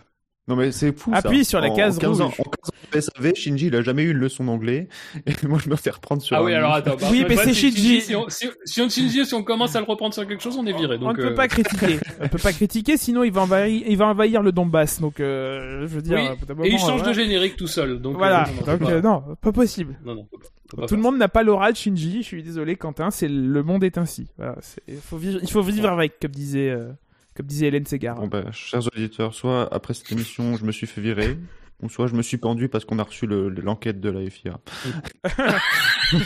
Non 0.47 0.55
mais 0.55 0.71
c'est 0.71 0.97
fou 0.97 1.11
Appuie 1.13 1.43
ça. 1.43 1.49
sur 1.51 1.59
la 1.59 1.67
En- 1.69 1.75
case 1.75 1.97
en 1.97 2.01
15 2.01 2.21
ans, 2.21 2.25
rouge. 2.27 2.35
en 2.39 2.43
15 2.43 2.69
ans 2.69 2.73
de 2.73 2.76
SAV, 2.93 3.33
Shinji 3.35 3.67
il 3.67 3.75
a 3.75 3.81
jamais 3.81 4.03
eu 4.03 4.11
une 4.11 4.17
leçon 4.17 4.43
d'anglais 4.45 4.87
et 5.25 5.31
moi 5.47 5.59
je 5.63 5.69
me 5.69 5.75
fais 5.75 5.89
reprendre 5.89 6.21
sur 6.21 6.35
Ah 6.35 6.39
un 6.39 6.43
oui, 6.43 6.53
alors 6.53 6.73
attends. 6.73 6.95
bah, 6.99 7.07
Oui, 7.11 7.25
mais 7.27 7.35
c'est 7.37 7.53
Shinji. 7.53 8.01
Si 8.01 8.15
on, 8.15 8.29
si, 8.29 8.47
si 8.65 8.81
on 8.81 8.89
Shinji, 8.89 9.25
si 9.25 9.33
on 9.33 9.43
commence 9.43 9.75
à 9.75 9.79
le 9.79 9.85
reprendre 9.85 10.13
sur 10.13 10.27
quelque 10.27 10.41
chose, 10.43 10.57
on 10.57 10.65
est 10.65 10.73
viré. 10.77 10.97
On 11.01 11.09
ne 11.11 11.15
peut 11.15 11.27
euh, 11.31 11.35
pas 11.35 11.47
critiquer. 11.47 11.99
On 12.21 12.27
peut 12.27 12.37
pas 12.37 12.53
critiquer, 12.53 12.97
sinon 12.97 13.23
il 13.23 13.31
va 13.31 13.41
envahir, 13.41 13.83
il 13.87 13.97
va 13.97 14.07
envahir 14.07 14.41
le 14.41 14.51
Donbass. 14.51 14.99
Donc, 15.01 15.19
euh, 15.19 15.81
je 15.81 15.87
veux 15.87 16.01
dire, 16.01 16.17
Oui, 16.57 16.67
Et 16.67 16.71
il 16.71 16.79
change 16.79 17.01
voilà. 17.01 17.09
de 17.09 17.13
générique 17.13 17.55
tout 17.57 17.67
seul. 17.67 17.99
Donc, 18.01 18.17
Voilà. 18.17 18.47
euh, 18.67 18.77
donc, 18.77 18.89
euh, 18.89 19.01
non, 19.01 19.23
pas 19.41 19.51
possible. 19.51 19.97
non, 20.05 20.15
non, 20.15 20.23
pas- 20.25 20.81
pas 20.81 20.87
Tout 20.87 20.95
le 20.95 21.01
monde 21.01 21.17
n'a 21.17 21.27
pas 21.29 21.43
l'aura 21.43 21.71
de 21.71 21.77
Shinji. 21.77 22.17
Je 22.23 22.27
suis 22.27 22.43
désolé, 22.43 22.75
Quentin. 22.75 23.09
C'est 23.11 23.27
le 23.27 23.63
monde 23.63 23.83
est 23.83 23.97
ainsi. 23.97 24.27
Voilà, 24.37 24.55
il 24.87 24.95
faut 24.97 25.17
vivre, 25.17 25.39
il 25.41 25.49
faut 25.49 25.61
vivre 25.61 25.89
avec, 25.89 26.19
comme 26.19 26.31
disait, 26.31 26.69
euh, 26.71 26.89
comme 27.35 27.45
disait 27.45 27.67
Hélène 27.67 27.85
Segar. 27.85 28.15
Bon 28.15 28.27
bah, 28.27 28.43
chers 28.51 28.85
auditeurs, 28.87 29.33
soit 29.33 29.71
après 29.73 29.93
cette 29.93 30.11
émission 30.11 30.55
je 30.57 30.65
me 30.65 30.71
suis 30.71 30.87
fait 30.87 30.99
virer, 31.01 31.37
ou 31.81 31.89
soit 31.89 32.07
je 32.07 32.15
me 32.15 32.21
suis 32.23 32.37
pendu 32.37 32.69
parce 32.69 32.85
qu'on 32.85 32.97
a 32.99 33.03
reçu 33.03 33.27
le- 33.27 33.49
l'enquête 33.49 33.99
de 33.99 34.09
la 34.09 34.27
FIA. 34.29 34.59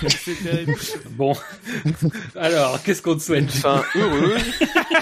c'est 0.08 0.36
terrible. 0.44 0.76
Bon. 1.12 1.34
Alors, 2.36 2.82
qu'est-ce 2.84 3.02
qu'on 3.02 3.16
te 3.16 3.22
souhaite 3.22 3.46
Enfin, 3.50 3.84
heureux. 3.96 4.36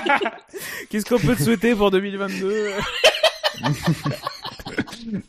Qu'est-ce 0.89 1.05
qu'on 1.05 1.19
peut 1.19 1.35
te 1.35 1.43
souhaiter 1.43 1.75
pour 1.75 1.91
2022 1.91 2.71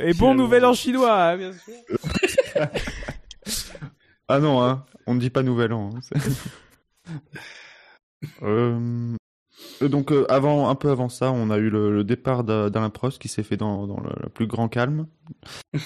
Et 0.00 0.12
bon 0.14 0.34
nouvel 0.34 0.64
en 0.64 0.74
chinois, 0.74 1.22
hein, 1.22 1.36
bien 1.36 1.52
sûr. 1.52 1.74
Ah 4.28 4.38
non, 4.38 4.62
hein, 4.62 4.84
on 5.06 5.14
ne 5.14 5.20
dit 5.20 5.30
pas 5.30 5.42
nouvel 5.42 5.72
an. 5.72 5.90
hein, 5.94 6.00
euh, 8.42 9.16
donc 9.86 10.12
euh, 10.12 10.26
avant, 10.30 10.68
un 10.68 10.74
peu 10.74 10.90
avant 10.90 11.08
ça, 11.08 11.30
on 11.32 11.50
a 11.50 11.58
eu 11.58 11.70
le, 11.70 11.94
le 11.94 12.04
départ 12.04 12.44
d'A- 12.44 12.70
d'Alain 12.70 12.90
Prost 12.90 13.20
qui 13.20 13.28
s'est 13.28 13.42
fait 13.42 13.56
dans, 13.56 13.86
dans 13.86 14.00
le, 14.00 14.10
le 14.22 14.28
plus 14.28 14.46
grand 14.46 14.68
calme. 14.68 15.06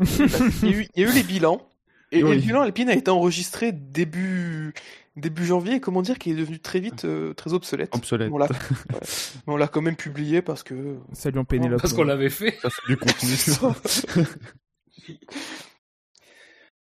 Il 0.00 0.68
y, 0.68 0.74
a 0.74 0.76
eu, 0.76 0.86
il 0.94 1.02
y 1.02 1.06
a 1.06 1.10
eu 1.10 1.12
les 1.14 1.22
bilans. 1.22 1.66
Et, 2.12 2.22
le 2.22 2.36
bilan 2.36 2.60
Alpine 2.62 2.88
a 2.90 2.94
été 2.94 3.10
enregistré 3.10 3.72
début, 3.72 4.72
début 5.16 5.44
janvier, 5.44 5.76
et 5.76 5.80
comment 5.80 6.02
dire 6.02 6.18
qu'il 6.18 6.32
est 6.32 6.40
devenu 6.40 6.60
très 6.60 6.78
vite 6.78 7.04
euh, 7.04 7.34
très 7.34 7.52
obsolète? 7.54 7.94
Obsolète. 7.94 8.30
On 8.32 8.38
l'a 8.38 8.46
ouais. 8.50 9.00
Mais 9.46 9.52
on 9.52 9.56
l'a 9.56 9.66
quand 9.66 9.82
même 9.82 9.96
publié 9.96 10.42
parce 10.42 10.62
que. 10.62 10.96
Salut 11.12 11.44
Pénélope. 11.44 11.80
Parce 11.80 11.92
qu'on 11.92 12.04
l'avait 12.04 12.30
fait. 12.30 12.56
Ça 12.62 12.70
fait 12.70 12.82
du 12.88 12.96
contenu. 12.96 13.34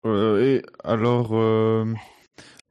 Euh, 0.06 0.40
et 0.60 0.62
alors, 0.84 1.30
euh, 1.34 1.86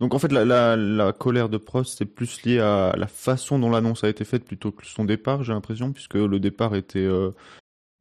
donc 0.00 0.14
en 0.14 0.18
fait, 0.18 0.32
la, 0.32 0.44
la, 0.44 0.76
la 0.76 1.12
colère 1.12 1.48
de 1.48 1.56
Prost, 1.58 1.98
c'est 1.98 2.04
plus 2.06 2.42
lié 2.44 2.58
à 2.60 2.94
la 2.96 3.06
façon 3.06 3.58
dont 3.58 3.70
l'annonce 3.70 4.04
a 4.04 4.08
été 4.08 4.24
faite 4.24 4.44
plutôt 4.44 4.72
que 4.72 4.86
son 4.86 5.04
départ, 5.04 5.42
j'ai 5.44 5.52
l'impression, 5.52 5.92
puisque 5.92 6.14
le 6.14 6.40
départ 6.40 6.74
était, 6.74 6.98
euh, 6.98 7.30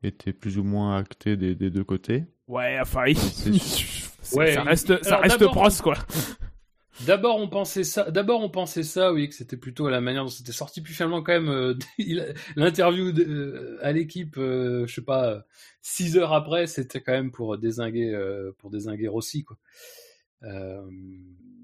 était 0.01 0.33
plus 0.33 0.57
ou 0.57 0.63
moins 0.63 0.97
acté 0.97 1.37
des, 1.37 1.55
des 1.55 1.69
deux 1.69 1.83
côtés. 1.83 2.25
Ouais, 2.47 2.77
enfin, 2.81 3.05
il- 3.07 3.17
ça, 3.61 4.37
Ouais, 4.37 4.53
ça 4.53 4.61
il- 4.63 4.67
reste, 4.67 5.03
ça 5.03 5.15
alors, 5.15 5.21
reste 5.21 5.45
proche, 5.45 5.81
quoi. 5.81 5.95
D'abord, 7.07 7.37
on 7.37 7.47
pensait 7.49 7.83
ça. 7.83 8.11
D'abord, 8.11 8.41
on 8.41 8.49
pensait 8.49 8.83
ça, 8.83 9.11
oui, 9.13 9.27
que 9.27 9.33
c'était 9.33 9.57
plutôt 9.57 9.87
à 9.87 9.91
la 9.91 9.99
manière 9.99 10.23
dont 10.23 10.29
c'était 10.29 10.51
sorti. 10.51 10.79
Puis 10.81 10.93
finalement, 10.93 11.23
quand 11.23 11.31
même, 11.33 11.49
euh, 11.49 11.73
l'interview 12.55 13.11
de- 13.11 13.23
euh, 13.23 13.77
à 13.81 13.91
l'équipe, 13.91 14.37
euh, 14.37 14.85
je 14.85 14.93
sais 14.95 15.01
pas, 15.01 15.27
euh, 15.29 15.39
six 15.81 16.17
heures 16.17 16.33
après, 16.33 16.67
c'était 16.67 17.01
quand 17.01 17.11
même 17.13 17.31
pour 17.31 17.57
désinguer, 17.57 18.13
euh, 18.13 18.51
pour 18.59 18.69
désinguer 18.69 19.07
Rossi, 19.07 19.43
quoi. 19.43 19.57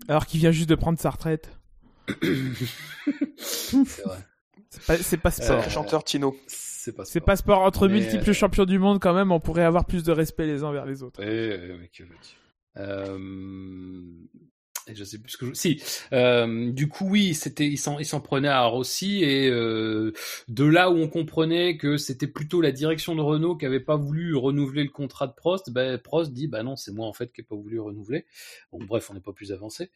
Alors 0.08 0.26
qu'il 0.26 0.40
vient 0.40 0.52
juste 0.52 0.70
de 0.70 0.76
prendre 0.76 1.00
sa 1.00 1.10
retraite. 1.10 1.52
c'est 3.38 4.04
vrai. 4.04 4.20
C'est 4.70 5.18
pas, 5.18 5.32
sport. 5.32 5.60
Euh, 5.60 5.70
chanteur 5.70 6.04
Tino. 6.04 6.38
C'est 6.48 6.96
pas. 6.96 7.06
C'est 7.06 7.20
pas 7.20 7.36
sport. 7.36 7.62
Entre 7.62 7.88
Mais, 7.88 7.96
multiples 7.96 8.30
euh, 8.30 8.34
champions 8.34 8.66
du 8.66 8.80
monde, 8.80 9.00
quand 9.00 9.14
même, 9.14 9.32
on 9.32 9.40
pourrait 9.40 9.64
avoir 9.64 9.86
plus 9.86 10.04
de 10.04 10.12
respect 10.12 10.46
les 10.46 10.64
uns 10.64 10.72
vers 10.72 10.86
les 10.86 11.04
autres. 11.04 11.24
Veux-tu. 11.24 12.08
Euh... 12.78 13.18
Je 14.94 15.04
sais 15.04 15.18
plus 15.20 15.32
ce 15.32 15.38
que 15.38 15.46
je... 15.48 15.54
Si, 15.54 15.82
euh, 16.14 16.72
du 16.72 16.88
coup, 16.88 17.08
oui, 17.10 17.34
c'était, 17.34 17.68
il 17.68 17.78
s'en, 17.78 18.00
il 18.00 18.06
s'en 18.06 18.22
prenait 18.22 18.48
à 18.48 18.64
Rossi 18.64 19.24
et 19.24 19.50
euh, 19.50 20.14
de 20.48 20.66
là 20.66 20.90
où 20.90 20.96
on 20.96 21.08
comprenait 21.08 21.78
que 21.78 21.98
c'était 21.98 22.28
plutôt 22.28 22.62
la 22.62 22.72
direction 22.72 23.16
de 23.16 23.22
Renault 23.22 23.56
qui 23.56 23.66
avait 23.66 23.80
pas 23.80 23.96
voulu 23.96 24.36
renouveler 24.36 24.84
le 24.84 24.90
contrat 24.90 25.28
de 25.28 25.34
Prost, 25.34 25.72
ben 25.72 25.98
Prost 25.98 26.34
dit, 26.34 26.48
bah 26.48 26.64
non, 26.64 26.76
c'est 26.76 26.92
moi 26.92 27.08
en 27.08 27.14
fait 27.14 27.32
qui 27.32 27.42
ai 27.42 27.44
pas 27.44 27.56
voulu 27.56 27.80
renouveler. 27.80 28.26
Bon, 28.72 28.80
bref, 28.84 29.10
on 29.10 29.14
n'est 29.14 29.20
pas 29.20 29.34
plus 29.34 29.52
avancé. 29.52 29.92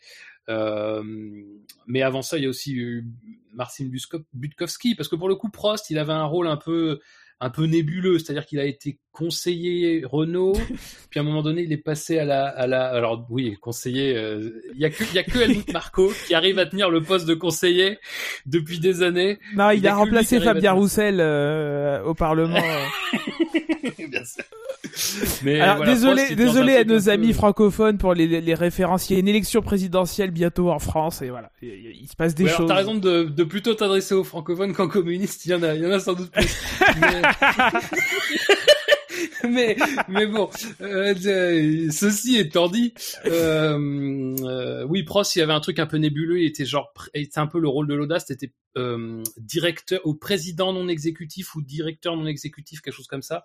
Euh, 0.49 1.03
mais 1.87 2.01
avant 2.01 2.21
ça, 2.21 2.37
il 2.37 2.43
y 2.43 2.45
a 2.45 2.49
aussi 2.49 2.73
eu 2.73 3.05
Marcin 3.53 3.89
Butkowski, 4.33 4.95
parce 4.95 5.09
que 5.09 5.15
pour 5.15 5.29
le 5.29 5.35
coup, 5.35 5.49
Prost, 5.49 5.89
il 5.89 5.97
avait 5.97 6.13
un 6.13 6.25
rôle 6.25 6.47
un 6.47 6.57
peu 6.57 6.99
un 7.43 7.49
peu 7.49 7.65
nébuleux, 7.65 8.19
c'est-à-dire 8.19 8.45
qu'il 8.45 8.59
a 8.59 8.65
été 8.65 8.99
conseiller 9.11 10.03
Renault, 10.05 10.53
puis 11.09 11.19
à 11.19 11.23
un 11.23 11.25
moment 11.25 11.41
donné, 11.41 11.63
il 11.63 11.73
est 11.73 11.77
passé 11.77 12.17
à 12.17 12.23
la, 12.25 12.47
à 12.47 12.67
la, 12.67 12.87
alors 12.87 13.27
oui, 13.29 13.57
conseiller. 13.61 14.15
euh, 14.15 14.49
Il 14.73 14.79
y 14.79 14.85
a 14.85 14.89
que, 14.89 15.03
y 15.13 15.19
a 15.19 15.23
que 15.23 15.37
Helmut 15.39 15.71
Marko 15.73 16.13
qui 16.25 16.33
arrive 16.33 16.57
à 16.57 16.65
tenir 16.65 16.89
le 16.89 17.01
poste 17.01 17.27
de 17.27 17.33
conseiller 17.33 17.99
depuis 18.45 18.79
des 18.79 19.03
années. 19.03 19.39
Non, 19.55 19.71
il, 19.71 19.85
a 19.87 19.95
remplacé 19.95 20.39
Fabien. 20.39 20.71
Roussel 20.71 21.17
euh, 21.19 22.01
au 22.03 22.13
Parlement. 22.13 22.55
Bien 24.09 24.23
sûr. 24.25 24.43
Mais 25.43 25.59
Alors 25.59 25.77
voilà, 25.77 25.93
désolé, 25.93 26.35
désolé 26.35 26.75
à 26.75 26.83
nos 26.83 26.99
peu- 27.01 27.09
amis 27.09 27.33
francophones 27.33 27.97
pour 27.97 28.13
les, 28.13 28.27
les 28.41 28.53
références. 28.53 29.09
Il 29.09 29.13
y 29.13 29.15
a 29.17 29.19
une 29.19 29.27
élection 29.27 29.61
présidentielle 29.61 30.31
bientôt 30.31 30.69
en 30.69 30.79
France 30.79 31.21
et 31.21 31.29
voilà, 31.29 31.51
il, 31.61 31.69
il 32.01 32.07
se 32.07 32.15
passe 32.15 32.35
des 32.35 32.43
Ouais, 32.45 32.49
choses. 32.51 32.67
t'as 32.67 32.75
raison 32.75 32.95
de, 32.95 33.23
de 33.23 33.43
plutôt 33.43 33.73
t'adresser 33.73 34.13
aux 34.13 34.23
francophones 34.23 34.73
qu'aux 34.73 34.87
communistes. 34.87 35.45
Il 35.45 35.51
y 35.51 35.53
en 35.55 35.63
a, 35.63 35.73
il 35.75 35.81
y 35.81 35.85
en 35.87 35.91
a 35.91 35.99
sans 35.99 36.13
doute 36.13 36.31
plus. 36.31 36.55
Mais- 36.99 37.21
mais 39.49 39.75
mais 40.07 40.25
bon, 40.25 40.49
euh, 40.81 41.13
ceci 41.91 42.37
étant 42.37 42.67
dit, 42.69 42.93
euh, 43.25 44.35
euh, 44.41 44.85
oui, 44.87 45.03
Prost, 45.03 45.35
il 45.35 45.39
y 45.39 45.41
avait 45.41 45.53
un 45.53 45.59
truc 45.59 45.79
un 45.79 45.85
peu 45.85 45.97
nébuleux. 45.97 46.39
Il 46.39 46.45
était 46.45 46.65
genre, 46.65 46.93
c'était 47.13 47.39
un 47.39 47.47
peu 47.47 47.59
le 47.59 47.67
rôle 47.67 47.87
de 47.87 47.93
l'audace. 47.93 48.25
C'était 48.27 48.51
euh, 48.77 49.21
directeur 49.37 50.01
ou 50.05 50.15
président 50.15 50.73
non 50.73 50.87
exécutif 50.87 51.55
ou 51.55 51.61
directeur 51.61 52.15
non 52.17 52.25
exécutif, 52.25 52.81
quelque 52.81 52.95
chose 52.95 53.07
comme 53.07 53.21
ça. 53.21 53.43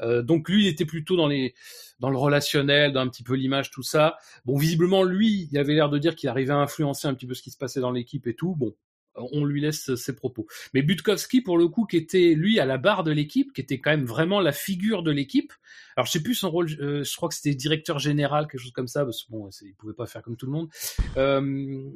Euh, 0.00 0.22
donc 0.22 0.48
lui, 0.48 0.64
il 0.64 0.68
était 0.68 0.84
plutôt 0.84 1.16
dans 1.16 1.28
le 1.28 2.16
relationnel, 2.16 2.92
dans 2.92 3.00
un 3.00 3.08
petit 3.08 3.22
peu 3.22 3.34
l'image, 3.34 3.70
tout 3.70 3.82
ça. 3.82 4.18
Bon, 4.44 4.56
visiblement, 4.56 5.02
lui, 5.02 5.48
il 5.50 5.58
avait 5.58 5.74
l'air 5.74 5.90
de 5.90 5.98
dire 5.98 6.16
qu'il 6.16 6.28
arrivait 6.28 6.52
à 6.52 6.58
influencer 6.58 7.08
un 7.08 7.14
petit 7.14 7.26
peu 7.26 7.34
ce 7.34 7.42
qui 7.42 7.50
se 7.50 7.58
passait 7.58 7.80
dans 7.80 7.90
l'équipe 7.90 8.26
et 8.26 8.34
tout. 8.34 8.54
Bon, 8.54 8.74
on 9.16 9.44
lui 9.44 9.60
laisse 9.60 9.94
ses 9.94 10.14
propos. 10.14 10.46
Mais 10.74 10.82
Butkowski, 10.82 11.40
pour 11.40 11.58
le 11.58 11.68
coup, 11.68 11.86
qui 11.86 11.96
était 11.96 12.34
lui 12.34 12.60
à 12.60 12.66
la 12.66 12.78
barre 12.78 13.04
de 13.04 13.12
l'équipe, 13.12 13.52
qui 13.52 13.60
était 13.60 13.78
quand 13.78 13.90
même 13.90 14.04
vraiment 14.04 14.40
la 14.40 14.52
figure 14.52 15.02
de 15.02 15.10
l'équipe. 15.10 15.52
Alors 15.96 16.06
je 16.06 16.12
sais 16.12 16.22
plus 16.22 16.34
son 16.34 16.50
rôle, 16.50 16.68
euh, 16.80 17.04
je 17.04 17.16
crois 17.16 17.28
que 17.28 17.34
c'était 17.34 17.54
directeur 17.54 17.98
général, 17.98 18.46
quelque 18.46 18.60
chose 18.60 18.72
comme 18.72 18.88
ça, 18.88 19.04
parce 19.04 19.24
que 19.24 19.30
bon, 19.30 19.48
il 19.62 19.74
pouvait 19.74 19.94
pas 19.94 20.06
faire 20.06 20.22
comme 20.22 20.36
tout 20.36 20.46
le 20.46 20.52
monde. 20.52 20.68
Euh, 21.16 21.90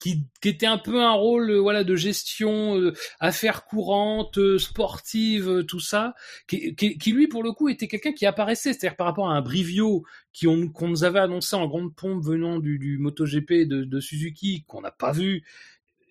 qui, 0.00 0.24
qui, 0.40 0.48
était 0.48 0.66
un 0.66 0.78
peu 0.78 1.02
un 1.02 1.12
rôle, 1.12 1.50
euh, 1.50 1.60
voilà, 1.60 1.84
de 1.84 1.94
gestion, 1.94 2.78
euh, 2.78 2.92
affaires 3.20 3.64
courantes, 3.66 4.38
euh, 4.38 4.58
sportives, 4.58 5.64
tout 5.68 5.80
ça, 5.80 6.14
qui, 6.48 6.74
qui, 6.74 6.98
qui, 6.98 7.12
lui, 7.12 7.28
pour 7.28 7.42
le 7.42 7.52
coup, 7.52 7.68
était 7.68 7.86
quelqu'un 7.86 8.12
qui 8.12 8.26
apparaissait, 8.26 8.72
c'est-à-dire 8.72 8.96
par 8.96 9.06
rapport 9.06 9.30
à 9.30 9.34
un 9.34 9.42
Brivio 9.42 10.04
qui 10.32 10.46
qu'on 10.46 10.88
nous 10.88 11.04
avait 11.04 11.18
annoncé 11.18 11.54
en 11.56 11.66
grande 11.66 11.94
pompe 11.94 12.24
venant 12.24 12.58
du, 12.58 12.78
du 12.78 12.98
MotoGP 12.98 13.66
de, 13.66 13.84
de 13.84 14.00
Suzuki, 14.00 14.64
qu'on 14.66 14.80
n'a 14.80 14.90
pas 14.90 15.12
vu, 15.12 15.44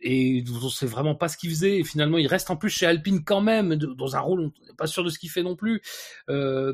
et 0.01 0.43
on 0.63 0.69
sait 0.69 0.85
vraiment 0.85 1.15
pas 1.15 1.27
ce 1.27 1.37
qu'il 1.37 1.49
faisait. 1.49 1.79
Et 1.79 1.83
finalement, 1.83 2.17
il 2.17 2.27
reste 2.27 2.49
en 2.49 2.55
plus 2.55 2.69
chez 2.69 2.85
Alpine 2.85 3.23
quand 3.23 3.41
même, 3.41 3.75
dans 3.75 4.15
un 4.15 4.19
rôle, 4.19 4.39
on 4.41 4.67
n'est 4.67 4.75
pas 4.77 4.87
sûr 4.87 5.03
de 5.03 5.09
ce 5.09 5.19
qu'il 5.19 5.29
fait 5.29 5.43
non 5.43 5.55
plus. 5.55 5.81
Euh, 6.29 6.73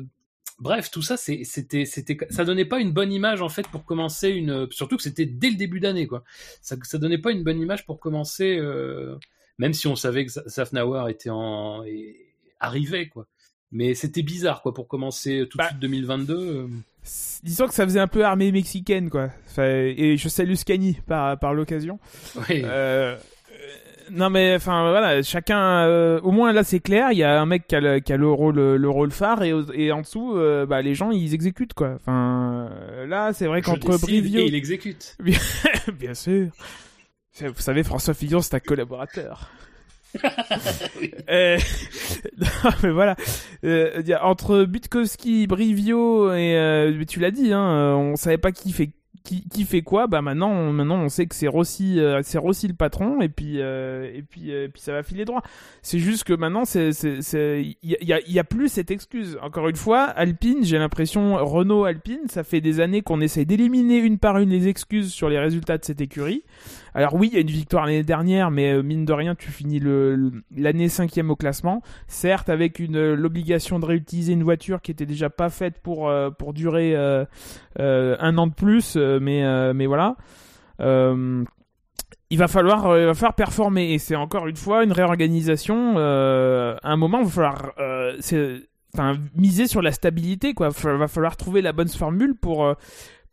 bref, 0.58 0.90
tout 0.90 1.02
ça, 1.02 1.16
c'était, 1.16 1.84
c'était, 1.84 2.16
ça 2.30 2.44
donnait 2.44 2.64
pas 2.64 2.80
une 2.80 2.92
bonne 2.92 3.12
image 3.12 3.42
en 3.42 3.48
fait 3.48 3.68
pour 3.68 3.84
commencer 3.84 4.30
une, 4.30 4.70
surtout 4.70 4.96
que 4.96 5.02
c'était 5.02 5.26
dès 5.26 5.50
le 5.50 5.56
début 5.56 5.80
d'année 5.80 6.06
quoi. 6.06 6.24
Ça, 6.62 6.76
ça 6.82 6.98
donnait 6.98 7.18
pas 7.18 7.32
une 7.32 7.44
bonne 7.44 7.60
image 7.60 7.86
pour 7.86 8.00
commencer, 8.00 8.56
euh, 8.58 9.16
même 9.58 9.72
si 9.72 9.86
on 9.86 9.96
savait 9.96 10.26
que 10.26 10.32
Safnauer 10.46 11.10
était 11.10 11.30
en, 11.30 11.84
et, 11.84 12.34
arrivait 12.60 13.08
quoi. 13.08 13.26
Mais 13.72 13.94
c'était 13.94 14.22
bizarre 14.22 14.62
quoi 14.62 14.72
pour 14.72 14.88
commencer 14.88 15.46
tout 15.50 15.58
de 15.58 15.62
bah, 15.62 15.68
suite 15.68 15.80
2022 15.80 16.68
disons 17.44 17.68
que 17.68 17.74
ça 17.74 17.84
faisait 17.84 18.00
un 18.00 18.08
peu 18.08 18.24
armée 18.24 18.50
mexicaine 18.50 19.10
quoi. 19.10 19.30
et 19.58 20.16
je 20.16 20.28
salue 20.28 20.54
Scani 20.54 20.94
par 21.06 21.38
par 21.38 21.54
l'occasion. 21.54 22.00
Oui. 22.48 22.62
Euh, 22.64 23.16
non 24.10 24.30
mais 24.30 24.54
enfin 24.54 24.90
voilà, 24.90 25.22
chacun 25.22 25.86
euh, 25.86 26.20
au 26.20 26.30
moins 26.30 26.52
là 26.52 26.64
c'est 26.64 26.80
clair, 26.80 27.12
il 27.12 27.18
y 27.18 27.24
a 27.24 27.40
un 27.40 27.46
mec 27.46 27.66
qui 27.66 27.74
a 27.76 27.80
le, 27.80 27.98
qui 28.00 28.12
a 28.12 28.16
le 28.16 28.28
rôle 28.28 28.56
le 28.56 28.88
rôle 28.90 29.10
phare 29.10 29.42
et, 29.42 29.52
et 29.74 29.92
en 29.92 30.02
dessous 30.02 30.36
euh, 30.36 30.66
bah 30.66 30.82
les 30.82 30.94
gens 30.94 31.10
ils 31.10 31.34
exécutent 31.34 31.74
quoi. 31.74 31.94
Enfin 31.96 32.70
là 33.06 33.32
c'est 33.32 33.46
vrai 33.46 33.62
qu'entre 33.62 33.98
Brivio 33.98 34.40
et 34.40 34.46
il 34.46 34.54
exécute. 34.54 35.16
Bien 35.98 36.14
sûr. 36.14 36.48
Vous 37.40 37.60
savez 37.60 37.82
François 37.82 38.14
Fillon 38.14 38.40
c'est 38.40 38.54
un 38.54 38.60
collaborateur. 38.60 39.50
euh, 41.30 41.58
non, 42.38 42.70
mais 42.82 42.90
voilà. 42.90 43.16
Euh, 43.64 44.02
entre 44.22 44.64
Butkowski, 44.64 45.46
Brivio 45.46 46.32
et 46.32 46.56
euh, 46.56 47.04
tu 47.04 47.20
l'as 47.20 47.30
dit, 47.30 47.52
hein, 47.52 47.94
on 47.96 48.16
savait 48.16 48.38
pas 48.38 48.52
qui 48.52 48.72
fait 48.72 48.90
qui, 49.26 49.48
qui 49.48 49.64
fait 49.64 49.82
quoi 49.82 50.06
bah 50.06 50.22
maintenant 50.22 50.50
on, 50.50 50.72
maintenant 50.72 50.98
on 50.98 51.08
sait 51.08 51.26
que 51.26 51.34
c'est 51.34 51.48
Rossi 51.48 51.98
euh, 51.98 52.20
c'est 52.22 52.38
Rossi 52.38 52.68
le 52.68 52.74
patron 52.74 53.20
et 53.20 53.28
puis 53.28 53.60
euh, 53.60 54.08
et 54.14 54.22
puis 54.22 54.52
euh, 54.52 54.66
et 54.66 54.68
puis 54.68 54.80
ça 54.80 54.92
va 54.92 55.02
filer 55.02 55.24
droit. 55.24 55.42
C'est 55.82 55.98
juste 55.98 56.24
que 56.24 56.32
maintenant 56.32 56.64
c'est 56.64 56.90
il 57.02 57.76
y 57.82 58.12
a, 58.12 58.20
y 58.20 58.38
a 58.38 58.44
plus 58.44 58.68
cette 58.68 58.90
excuse. 58.90 59.36
Encore 59.42 59.68
une 59.68 59.76
fois 59.76 60.04
Alpine 60.04 60.62
j'ai 60.62 60.78
l'impression 60.78 61.44
Renault 61.44 61.84
Alpine 61.84 62.28
ça 62.28 62.44
fait 62.44 62.60
des 62.60 62.78
années 62.78 63.02
qu'on 63.02 63.20
essaie 63.20 63.44
d'éliminer 63.44 63.98
une 63.98 64.18
par 64.18 64.38
une 64.38 64.50
les 64.50 64.68
excuses 64.68 65.12
sur 65.12 65.28
les 65.28 65.38
résultats 65.38 65.76
de 65.76 65.84
cette 65.84 66.00
écurie 66.00 66.44
alors 66.96 67.12
oui, 67.14 67.28
il 67.30 67.34
y 67.34 67.36
a 67.36 67.40
une 67.42 67.46
victoire 67.48 67.84
l'année 67.84 68.02
dernière, 68.02 68.50
mais 68.50 68.72
euh, 68.72 68.82
mine 68.82 69.04
de 69.04 69.12
rien, 69.12 69.34
tu 69.34 69.50
finis 69.50 69.82
l'année 70.56 70.88
cinquième 70.88 71.30
au 71.30 71.36
classement. 71.36 71.82
Certes, 72.08 72.48
avec 72.48 72.80
euh, 72.80 73.14
l'obligation 73.14 73.78
de 73.78 73.84
réutiliser 73.84 74.32
une 74.32 74.42
voiture 74.42 74.80
qui 74.80 74.92
était 74.92 75.04
déjà 75.04 75.28
pas 75.28 75.50
faite 75.50 75.78
pour 75.82 76.08
euh, 76.08 76.30
pour 76.30 76.54
durer 76.54 76.96
un 76.96 78.38
an 78.38 78.46
de 78.46 78.54
plus, 78.54 78.96
mais 78.96 79.74
mais 79.74 79.84
voilà. 79.84 80.16
il 80.80 82.38
va 82.38 82.48
falloir, 82.48 82.98
il 82.98 83.32
performer 83.36 83.92
et 83.92 83.98
c'est 83.98 84.16
encore 84.16 84.46
une 84.46 84.56
fois 84.56 84.82
une 84.82 84.92
réorganisation. 84.92 85.98
à 85.98 86.78
un 86.82 86.96
moment, 86.96 87.18
il 87.18 87.26
va 87.26 87.30
falloir, 87.30 87.72
enfin, 88.94 89.18
miser 89.34 89.66
sur 89.66 89.82
la 89.82 89.92
stabilité, 89.92 90.54
quoi. 90.54 90.70
Il 90.82 90.90
va 90.92 91.08
falloir 91.08 91.36
trouver 91.36 91.60
la 91.60 91.74
bonne 91.74 91.88
formule 91.88 92.34
pour 92.34 92.74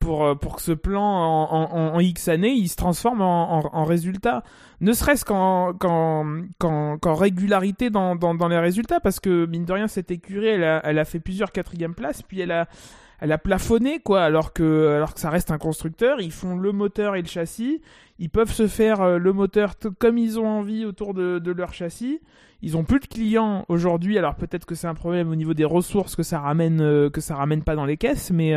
pour, 0.04 0.26
euh, 0.26 0.36
pour 0.36 0.58
que 0.58 0.62
ce 0.62 0.74
plan 0.74 1.02
en, 1.02 1.94
en, 1.96 2.00
X 2.00 2.28
années, 2.28 2.52
il 2.52 2.68
se 2.68 2.76
transforme 2.76 3.22
en, 3.22 3.74
en 3.74 3.84
résultat. 3.86 4.44
Ne 4.82 4.92
serait-ce 4.92 5.24
qu'en, 5.24 5.74
qu'en, 5.74 7.00
régularité 7.06 7.90
dans, 7.90 8.16
dans, 8.16 8.36
dans, 8.36 8.50
les 8.50 8.60
résultats, 8.60 9.00
parce 9.00 9.22
que 9.22 9.46
mine 9.46 9.64
de 9.64 9.72
rien, 9.72 9.88
cette 9.88 10.12
écurie, 10.12 10.48
elle 10.48 10.64
a, 10.66 10.82
elle 10.84 11.00
a 11.00 11.06
fait 11.06 11.20
plusieurs 11.20 11.54
quatrièmes 11.54 11.96
places, 11.96 12.22
puis 12.22 12.42
elle 12.42 12.52
a, 12.52 12.68
elle 13.22 13.32
a 13.32 13.38
plafonné, 13.38 14.00
quoi, 14.00 14.24
alors 14.24 14.52
que, 14.52 14.96
alors 14.98 15.14
que 15.14 15.22
ça 15.22 15.30
reste 15.30 15.52
un 15.52 15.58
constructeur. 15.58 16.20
Ils 16.20 16.34
font 16.34 16.58
le 16.58 16.74
moteur 16.74 17.16
et 17.16 17.22
le 17.22 17.28
châssis. 17.28 17.82
Ils 18.20 18.30
peuvent 18.30 18.52
se 18.52 18.68
faire 18.68 19.02
euh, 19.02 19.18
le 19.18 19.32
moteur 19.32 19.76
comme 19.98 20.18
ils 20.18 20.38
ont 20.38 20.48
envie 20.48 20.84
autour 20.84 21.14
de, 21.14 21.40
de 21.40 21.52
leur 21.52 21.74
châssis. 21.74 22.20
Ils 22.62 22.78
ont 22.78 22.84
plus 22.84 23.00
de 23.00 23.08
clients 23.08 23.66
aujourd'hui, 23.70 24.18
alors 24.18 24.36
peut-être 24.36 24.66
que 24.66 24.76
c'est 24.76 24.88
un 24.88 24.94
problème 24.94 25.30
au 25.30 25.36
niveau 25.36 25.54
des 25.54 25.66
ressources 25.66 26.16
que 26.16 26.24
ça 26.24 26.40
ramène, 26.40 26.82
euh, 26.82 27.10
que 27.10 27.20
ça 27.20 27.36
ramène 27.36 27.64
pas 27.64 27.76
dans 27.76 27.86
les 27.86 27.98
caisses, 27.98 28.32
mais 28.32 28.54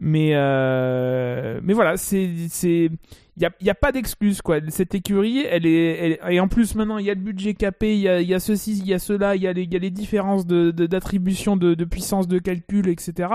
mais 0.00 0.30
euh, 0.32 1.60
mais 1.62 1.74
voilà, 1.74 1.96
c'est 1.98 2.30
c'est 2.48 2.90
il 3.36 3.42
y 3.42 3.46
a, 3.46 3.52
y 3.60 3.70
a 3.70 3.74
pas 3.74 3.92
d'excuse 3.92 4.42
quoi. 4.42 4.58
Cette 4.68 4.94
écurie, 4.94 5.44
elle 5.48 5.66
est, 5.66 6.18
et 6.28 6.40
en 6.40 6.48
plus 6.48 6.74
maintenant 6.74 6.98
il 6.98 7.06
y 7.06 7.10
a 7.10 7.14
le 7.14 7.20
budget 7.20 7.54
capé, 7.54 7.94
il 7.94 8.00
y 8.00 8.08
a, 8.08 8.20
y 8.20 8.34
a 8.34 8.40
ceci, 8.40 8.78
il 8.78 8.86
y 8.86 8.94
a 8.94 8.98
cela, 8.98 9.36
il 9.36 9.42
y 9.42 9.46
a 9.46 9.52
les, 9.52 9.64
y 9.64 9.76
a 9.76 9.78
les 9.78 9.90
différences 9.90 10.46
de 10.46 10.70
d'attribution 10.70 11.56
de, 11.56 11.74
de, 11.74 11.84
puissance 11.84 12.28
de 12.28 12.38
calcul, 12.38 12.88
etc. 12.88 13.28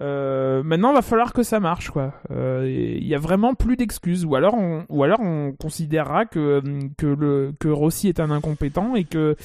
Euh, 0.00 0.62
maintenant, 0.62 0.92
va 0.92 1.02
falloir 1.02 1.32
que 1.32 1.42
ça 1.42 1.60
marche, 1.60 1.90
quoi. 1.90 2.12
Euh, 2.30 2.66
il 2.68 3.06
y 3.06 3.14
a 3.14 3.18
vraiment 3.18 3.54
plus 3.54 3.76
d'excuses, 3.76 4.24
ou 4.24 4.34
alors 4.34 4.54
on, 4.54 4.84
ou 4.88 5.02
alors 5.04 5.20
on 5.20 5.52
considérera 5.52 6.26
que 6.26 6.62
que 6.98 7.06
le 7.06 7.54
que 7.58 7.68
Rossi 7.68 8.08
est 8.08 8.20
un 8.20 8.30
incompétent 8.30 8.94
et 8.94 9.04
que 9.04 9.36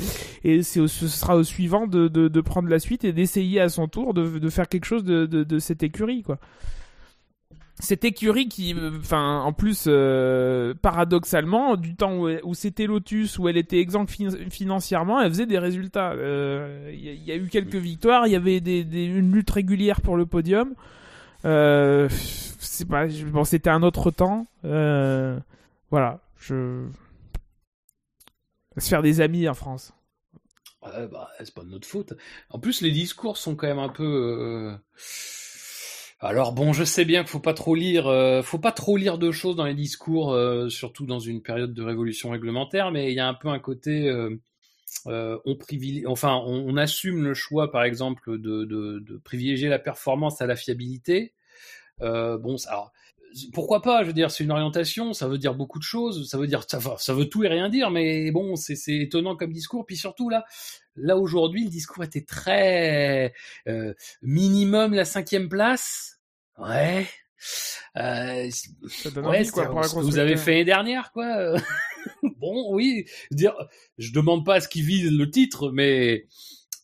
et 0.44 0.62
c'est 0.64 0.86
ce 0.88 1.08
sera 1.08 1.36
au 1.38 1.44
suivant 1.44 1.88
de, 1.88 2.08
de, 2.08 2.28
de 2.28 2.42
prendre 2.42 2.68
la 2.68 2.80
suite 2.80 3.04
et 3.06 3.14
d'essayer 3.14 3.62
à 3.62 3.70
son 3.70 3.88
tour 3.88 4.14
de, 4.14 4.40
de 4.40 4.50
faire 4.50 4.68
quelque 4.68 4.86
chose 4.86 5.04
de, 5.04 5.26
de, 5.26 5.44
de 5.44 5.60
cette 5.60 5.84
écurie, 5.84 6.24
quoi 6.24 6.38
cette 7.80 8.06
écurie 8.06 8.48
qui, 8.48 8.76
enfin, 9.00 9.40
en 9.40 9.54
plus, 9.54 9.86
euh, 9.88 10.74
paradoxalement, 10.82 11.76
du 11.76 11.96
temps 11.96 12.20
où, 12.44 12.54
c'était 12.54 12.86
Lotus, 12.86 13.40
où 13.40 13.48
elle 13.48 13.58
était 13.58 13.80
exempte 13.80 14.12
financièrement, 14.50 15.20
elle 15.22 15.30
faisait 15.30 15.46
des 15.46 15.58
résultats. 15.58 16.14
Il 16.14 16.20
euh, 16.20 16.92
y, 16.94 17.32
a 17.32 17.36
eu 17.36 17.48
quelques 17.48 17.76
victoires, 17.76 18.28
il 18.28 18.34
y 18.34 18.36
avait 18.36 18.62
des, 18.62 18.82
une 18.82 19.32
lutte 19.34 19.50
régulière 19.50 20.02
pour 20.02 20.16
le 20.16 20.26
podium. 20.26 20.76
Euh, 21.46 22.08
c'est 22.60 22.88
pas, 22.88 23.08
bon, 23.08 23.44
c'était 23.44 23.70
un 23.70 23.84
autre 23.84 24.12
temps. 24.12 24.46
Euh, 24.64 25.40
voilà, 25.90 26.20
je 26.40 26.86
se 28.78 28.88
faire 28.88 29.02
des 29.02 29.22
amis 29.22 29.50
en 29.50 29.54
France. 29.54 29.92
Ouais, 30.84 31.08
bah, 31.08 31.30
c'est 31.40 31.54
pas 31.54 31.64
de 31.64 31.70
notre 31.70 31.88
faute. 31.88 32.14
En 32.50 32.60
plus, 32.60 32.82
les 32.82 32.92
discours 32.92 33.38
sont 33.38 33.56
quand 33.56 33.68
même 33.68 33.80
un 33.80 33.90
peu 33.90 34.76
alors 36.24 36.54
bon, 36.54 36.72
je 36.72 36.84
sais 36.84 37.04
bien 37.04 37.22
qu'il 37.22 37.30
faut 37.30 37.40
pas 37.40 37.56
trop 37.56 37.74
lire, 37.74 38.08
euh, 38.08 38.44
faut 38.44 38.60
pas 38.60 38.72
trop 38.72 38.96
lire 38.96 39.18
de 39.18 39.32
choses 39.32 39.56
dans 39.56 39.66
les 39.66 39.74
discours, 39.74 40.34
euh, 40.34 40.70
surtout 40.70 41.08
dans 41.08 41.20
une 41.20 41.42
période 41.42 41.74
de 41.74 41.82
révolution 41.82 42.30
réglementaire, 42.30 42.92
mais 42.92 43.12
il 43.12 43.16
y 43.16 43.20
a 43.20 43.28
un 43.28 43.34
peu 43.34 43.48
un 43.48 43.58
côté, 43.58 44.08
euh, 44.08 45.40
on 45.46 45.56
privilégie, 45.56 46.06
enfin, 46.06 46.36
on, 46.46 46.78
assume 46.78 47.24
le 47.24 47.34
choix, 47.34 47.72
par 47.72 47.84
exemple, 47.84 48.38
de, 48.38 49.20
privilégier 49.24 49.68
la 49.68 49.80
performance 49.80 50.42
à 50.42 50.46
la 50.46 50.56
fiabilité. 50.56 51.34
bon, 52.00 52.56
alors, 52.68 52.92
pourquoi 53.54 53.82
pas 53.82 54.04
Je 54.04 54.08
veux 54.08 54.14
dire, 54.14 54.30
c'est 54.30 54.44
une 54.44 54.52
orientation, 54.52 55.14
ça 55.14 55.28
veut 55.28 55.40
dire 55.40 55.56
beaucoup 55.56 55.80
de 55.80 55.84
choses, 55.84 56.30
ça 56.30 56.38
veut 56.38 56.48
dire, 56.48 56.64
ça, 56.68 56.80
ça 57.00 57.14
veut 57.16 57.30
tout 57.30 57.44
et 57.44 57.48
rien 57.48 57.70
dire, 57.70 57.90
mais 57.90 58.30
bon, 58.30 58.56
c'est 58.56 58.76
étonnant 58.88 59.36
comme 59.36 59.54
discours. 59.54 59.86
Puis 59.88 59.98
surtout 59.98 60.30
là, 60.30 60.46
là 60.96 61.18
aujourd'hui, 61.18 61.64
le 61.64 61.70
discours 61.70 62.04
était 62.04 62.26
très 62.26 63.34
minimum 64.22 64.94
la 64.94 65.06
cinquième 65.06 65.50
place 65.50 66.20
Ouais. 66.58 67.08
Euh, 67.98 68.50
ouais, 69.24 69.48
quoi, 69.48 69.70
pour 69.70 69.86
ce 69.86 69.96
que 69.96 70.00
vous 70.00 70.20
avez 70.20 70.38
fait 70.38 70.52
l'année 70.52 70.66
dernière, 70.66 71.12
quoi. 71.12 71.56
bon, 72.38 72.74
oui. 72.74 73.06
Dire, 73.32 73.56
je 73.98 74.14
demande 74.14 74.46
pas 74.46 74.56
à 74.56 74.60
ce 74.62 74.68
qu'ils 74.68 74.86
vise 74.86 75.12
le 75.12 75.30
titre, 75.30 75.72
mais 75.72 76.28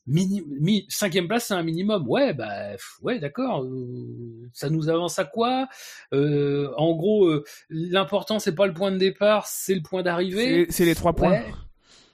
mini, 0.08 0.86
cinquième 0.90 1.28
place, 1.28 1.48
c'est 1.48 1.54
un 1.54 1.64
minimum. 1.64 2.08
Ouais, 2.08 2.34
bah, 2.34 2.76
ouais, 3.02 3.20
d'accord. 3.20 3.64
Euh, 3.64 4.50
ça 4.54 4.70
nous 4.70 4.90
avance 4.90 5.20
à 5.20 5.26
quoi? 5.26 5.68
Euh, 6.14 6.72
En 6.78 6.96
gros, 6.96 7.28
euh, 7.28 7.44
l'important 7.70 8.40
c'est 8.40 8.56
pas 8.56 8.68
le 8.68 8.74
point 8.74 8.92
de 8.92 8.98
départ, 8.98 9.46
c'est 9.48 9.76
le 9.76 9.82
point 9.82 10.02
d'arrivée. 10.02 10.66
C'est 10.70 10.86
les 10.86 10.96
trois 10.96 11.14
points. 11.14 11.32
Ouais, 11.32 11.46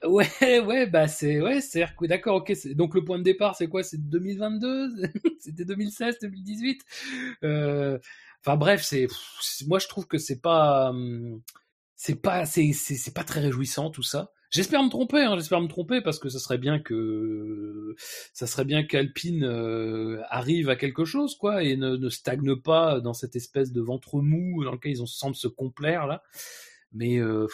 ouais, 0.62 0.88
bah 0.88 1.08
c'est 1.08 1.42
ouais, 1.42 1.62
c'est 1.62 1.86
d'accord, 2.02 2.38
ok. 2.38 2.54
Donc 2.76 2.96
le 2.96 3.04
point 3.04 3.18
de 3.18 3.24
départ, 3.24 3.56
c'est 3.56 3.68
quoi 3.68 3.84
C'est 3.84 3.98
2022 3.98 4.90
C'était 5.40 5.66
2016, 5.66 6.18
2018 6.22 6.82
euh, 7.44 7.98
Enfin 8.42 8.58
bref, 8.58 8.84
c'est 8.84 9.08
moi 9.68 9.80
je 9.80 9.88
trouve 9.88 10.06
que 10.06 10.18
c'est 10.18 10.42
pas 10.42 10.90
hum, 10.90 11.42
c'est 11.96 12.22
pas 12.22 12.46
c'est 12.46 12.74
c'est 12.74 13.14
pas 13.14 13.24
très 13.24 13.40
réjouissant 13.40 13.90
tout 13.90 14.04
ça. 14.04 14.32
J'espère 14.50 14.84
me 14.84 14.90
tromper, 14.90 15.22
hein, 15.22 15.36
j'espère 15.36 15.62
me 15.62 15.68
tromper 15.68 16.02
parce 16.02 16.20
que 16.20 16.30
ça 16.30 16.38
serait 16.38 16.60
bien 16.60 16.80
que 16.80 17.96
ça 18.34 18.46
serait 18.46 18.66
bien 18.66 18.84
qu'Alpine 18.84 19.44
euh, 19.46 20.22
arrive 20.30 20.70
à 20.70 20.76
quelque 20.76 21.06
chose 21.06 21.36
quoi 21.36 21.64
et 21.64 21.76
ne, 21.76 21.96
ne, 21.96 22.10
stagne 22.10 22.56
pas 22.58 23.00
dans 23.00 23.14
cette 23.14 23.36
espèce 23.36 23.72
de 23.72 23.82
ventre 23.82 24.22
mou 24.22 24.64
dans 24.64 24.74
lequel 24.74 24.92
ils 24.92 25.02
ont 25.02 25.08
semblent 25.08 25.36
se 25.36 25.48
complaire 25.48 26.06
là. 26.06 26.22
Mais 26.92 27.18
euh, 27.18 27.48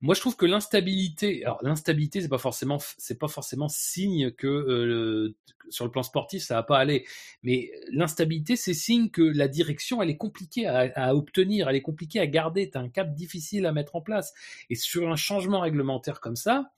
moi, 0.00 0.14
je 0.14 0.20
trouve 0.20 0.36
que 0.36 0.46
l'instabilité, 0.46 1.44
alors 1.44 1.58
l'instabilité, 1.62 2.20
c'est 2.20 2.28
pas 2.28 2.38
forcément, 2.38 2.78
c'est 2.98 3.18
pas 3.18 3.28
forcément 3.28 3.68
signe 3.68 4.30
que 4.30 4.46
euh, 4.46 5.34
sur 5.70 5.84
le 5.84 5.90
plan 5.90 6.02
sportif, 6.02 6.42
ça 6.42 6.54
va 6.54 6.62
pas 6.62 6.78
aller. 6.78 7.06
Mais 7.42 7.70
l'instabilité, 7.90 8.56
c'est 8.56 8.74
signe 8.74 9.10
que 9.10 9.22
la 9.22 9.48
direction, 9.48 10.02
elle 10.02 10.10
est 10.10 10.16
compliquée 10.16 10.66
à, 10.66 11.14
obtenir, 11.14 11.68
elle 11.68 11.76
est 11.76 11.82
compliquée 11.82 12.20
à 12.20 12.26
garder. 12.26 12.70
T'as 12.70 12.80
un 12.80 12.88
cap 12.88 13.14
difficile 13.14 13.66
à 13.66 13.72
mettre 13.72 13.96
en 13.96 14.00
place. 14.00 14.34
Et 14.70 14.74
sur 14.74 15.10
un 15.10 15.16
changement 15.16 15.60
réglementaire 15.60 16.20
comme 16.20 16.36
ça, 16.36 16.72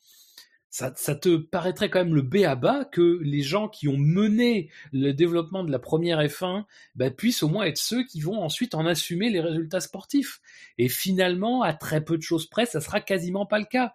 ça, 0.70 0.90
te 0.90 1.36
paraîtrait 1.36 1.88
quand 1.88 2.04
même 2.04 2.14
le 2.14 2.22
B 2.22 2.44
à 2.46 2.54
bas 2.54 2.84
que 2.84 3.18
les 3.22 3.40
gens 3.40 3.68
qui 3.68 3.88
ont 3.88 3.96
mené 3.96 4.70
le 4.92 5.12
développement 5.12 5.64
de 5.64 5.72
la 5.72 5.78
première 5.78 6.20
F1 6.20 6.64
bah, 6.94 7.10
puissent 7.10 7.42
au 7.42 7.48
moins 7.48 7.64
être 7.64 7.78
ceux 7.78 8.04
qui 8.04 8.20
vont 8.20 8.42
ensuite 8.42 8.74
en 8.74 8.86
assumer 8.86 9.30
les 9.30 9.40
résultats 9.40 9.80
sportifs. 9.80 10.40
Et 10.76 10.88
finalement, 10.88 11.62
à 11.62 11.72
très 11.72 12.04
peu 12.04 12.16
de 12.16 12.22
choses 12.22 12.46
près, 12.46 12.66
ça 12.66 12.80
sera 12.80 13.00
quasiment 13.00 13.46
pas 13.46 13.58
le 13.58 13.64
cas. 13.64 13.94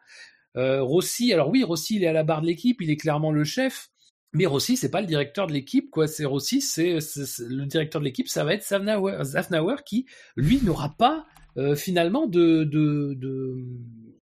Euh, 0.56 0.82
Rossi, 0.82 1.32
alors 1.32 1.50
oui, 1.50 1.64
Rossi, 1.64 1.98
il 1.98 2.04
est 2.04 2.08
à 2.08 2.14
la 2.14 2.24
barre 2.24 2.42
de 2.42 2.48
l'équipe, 2.48 2.82
il 2.82 2.90
est 2.90 2.98
clairement 2.98 3.32
le 3.32 3.44
chef. 3.44 3.90
Mais 4.34 4.48
Rossi, 4.48 4.78
c'est 4.78 4.90
pas 4.90 5.02
le 5.02 5.08
directeur 5.08 5.46
de 5.46 5.54
l'équipe, 5.54 5.92
quoi. 5.92 6.08
C'est 6.08 6.26
Rossi, 6.26 6.60
c'est 6.60 6.98
le 7.40 7.66
directeur 7.66 8.02
de 8.02 8.06
l'équipe, 8.06 8.28
ça 8.28 8.44
va 8.44 8.56
être 8.56 8.64
Zafnauer, 8.64 9.84
qui, 9.86 10.08
lui, 10.36 10.60
n'aura 10.64 10.96
pas 10.98 11.28
euh, 11.58 11.76
finalement 11.76 12.26
de, 12.26 12.64
de, 12.64 13.16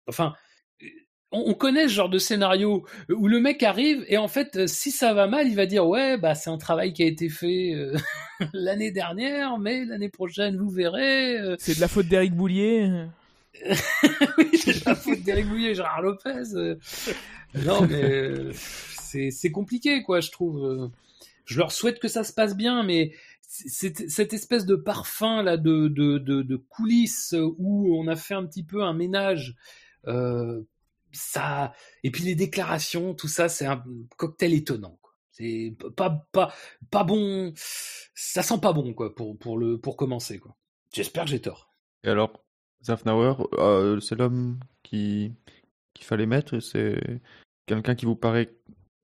enfin, 0.07 0.35
on, 1.31 1.53
connaît 1.53 1.87
ce 1.87 1.93
genre 1.93 2.09
de 2.09 2.19
scénario 2.19 2.85
où 3.09 3.27
le 3.27 3.39
mec 3.39 3.63
arrive 3.63 4.05
et 4.07 4.17
en 4.17 4.27
fait, 4.27 4.57
euh, 4.57 4.67
si 4.67 4.91
ça 4.91 5.13
va 5.13 5.27
mal, 5.27 5.47
il 5.47 5.55
va 5.55 5.65
dire 5.65 5.87
ouais, 5.87 6.17
bah 6.17 6.35
c'est 6.35 6.49
un 6.49 6.57
travail 6.57 6.93
qui 6.93 7.03
a 7.03 7.05
été 7.05 7.29
fait 7.29 7.73
euh, 7.73 7.95
l'année 8.53 8.91
dernière, 8.91 9.57
mais 9.57 9.85
l'année 9.85 10.09
prochaine 10.09 10.57
vous 10.57 10.69
verrez. 10.69 11.37
Euh. 11.37 11.55
C'est 11.59 11.75
de 11.75 11.81
la 11.81 11.87
faute 11.87 12.07
d'Éric 12.07 12.33
Boulier. 12.33 13.05
oui, 14.37 14.49
c'est 14.53 14.79
de 14.79 14.85
la 14.85 14.95
faute 14.95 15.21
d'Éric 15.21 15.47
Boulier, 15.47 15.75
Gérard 15.75 16.01
Lopez. 16.01 16.77
Non, 17.65 17.81
mais 17.87 18.51
c'est 19.31 19.51
compliqué 19.51 20.03
quoi, 20.03 20.21
je 20.21 20.31
trouve. 20.31 20.91
Je 21.45 21.57
leur 21.57 21.71
souhaite 21.71 21.99
que 21.99 22.07
ça 22.07 22.23
se 22.23 22.33
passe 22.33 22.55
bien, 22.55 22.83
mais 22.83 23.11
cette 23.47 24.33
espèce 24.33 24.65
de 24.65 24.75
parfum 24.75 25.41
là 25.41 25.57
de, 25.57 25.87
de, 25.87 26.17
de, 26.19 26.55
coulisses 26.55 27.33
où 27.57 27.97
on 27.97 28.07
a 28.07 28.15
fait 28.15 28.33
un 28.33 28.45
petit 28.45 28.63
peu 28.63 28.83
un 28.83 28.93
ménage 28.93 29.55
euh, 30.07 30.61
ça 31.17 31.73
et 32.03 32.11
puis 32.11 32.23
les 32.23 32.35
déclarations, 32.35 33.13
tout 33.13 33.27
ça, 33.27 33.49
c'est 33.49 33.65
un 33.65 33.83
cocktail 34.17 34.53
étonnant. 34.53 34.99
C'est 35.31 35.75
pas 35.95 36.27
pas 36.31 36.53
pas 36.89 37.03
bon. 37.03 37.53
Ça 37.55 38.41
sent 38.41 38.59
pas 38.59 38.73
bon 38.73 38.93
quoi 38.93 39.13
pour 39.13 39.37
pour 39.37 39.57
le 39.57 39.79
pour 39.79 39.97
commencer 39.97 40.39
quoi. 40.39 40.55
J'espère 40.93 41.25
que 41.25 41.29
j'ai 41.29 41.41
tort. 41.41 41.73
Et 42.03 42.09
alors, 42.09 42.43
Zafnauer, 42.83 43.35
euh, 43.53 43.99
c'est 43.99 44.15
l'homme 44.15 44.59
qui 44.83 45.33
qu'il 45.93 46.05
fallait 46.05 46.25
mettre. 46.25 46.59
C'est 46.59 46.99
quelqu'un 47.65 47.95
qui 47.95 48.05
vous 48.05 48.15
paraît 48.15 48.55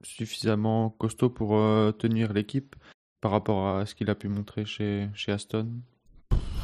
suffisamment 0.02 0.90
costaud 0.90 1.30
pour 1.30 1.58
euh, 1.58 1.92
tenir 1.92 2.34
l'équipe 2.34 2.76
par 3.22 3.32
rapport 3.32 3.68
à 3.68 3.86
ce 3.86 3.96
qu'il 3.96 4.10
a 4.10 4.16
pu 4.16 4.28
montrer 4.28 4.66
chez 4.66 5.10
chez 5.14 5.32
Aston? 5.32 5.70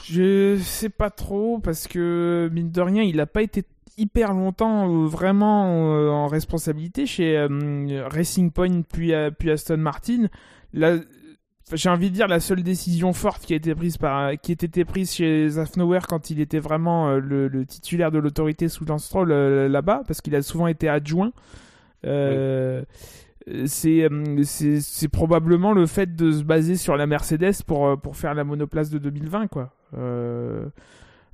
Je 0.04 0.58
sais 0.58 0.90
pas 0.90 1.10
trop 1.10 1.60
parce 1.60 1.88
que 1.88 2.50
mine 2.52 2.72
de 2.72 2.82
rien, 2.82 3.04
il 3.04 3.18
n'a 3.18 3.28
pas 3.28 3.42
été 3.42 3.64
hyper 3.98 4.34
longtemps 4.34 4.88
euh, 4.88 5.08
vraiment 5.08 5.94
euh, 5.94 6.10
en 6.10 6.28
responsabilité 6.28 7.06
chez 7.06 7.38
euh, 7.38 8.08
Racing 8.10 8.52
Point 8.52 8.82
puis, 8.82 9.14
puis 9.38 9.52
Aston 9.52 9.78
Martin. 9.78 10.28
j'ai 10.74 11.90
envie 11.90 12.10
de 12.10 12.16
dire 12.16 12.28
la 12.28 12.40
seule 12.40 12.64
décision 12.64 13.14
forte 13.14 13.46
qui 13.46 13.54
a 13.54 13.56
été 13.56 13.76
prise 13.76 13.98
par 13.98 14.34
qui 14.42 14.52
été 14.52 14.86
prise 14.86 15.14
chez 15.14 15.50
Zafnauer 15.50 16.00
quand 16.08 16.30
il 16.30 16.40
était 16.40 16.60
vraiment 16.60 17.16
le, 17.16 17.66
titulaire 17.66 18.12
de 18.12 18.20
l'autorité 18.20 18.70
sous 18.70 18.86
Lance 18.86 19.14
là-bas 19.16 20.04
parce 20.08 20.22
qu'il 20.22 20.36
a 20.36 20.42
souvent 20.42 20.68
été 20.68 20.90
adjoint. 20.90 21.32
C'est, 23.66 24.08
c'est, 24.46 25.08
probablement 25.08 25.74
le 25.74 25.88
fait 25.88 26.16
de 26.16 26.32
se 26.32 26.44
baser 26.44 26.76
sur 26.76 26.96
la 26.98 27.08
Mercedes 27.08 27.64
pour, 27.66 28.00
pour 28.00 28.16
faire 28.16 28.36
la 28.36 28.44
monoplace 28.44 28.90
de 28.90 29.00
2020 29.00 29.48
quoi. 29.48 29.74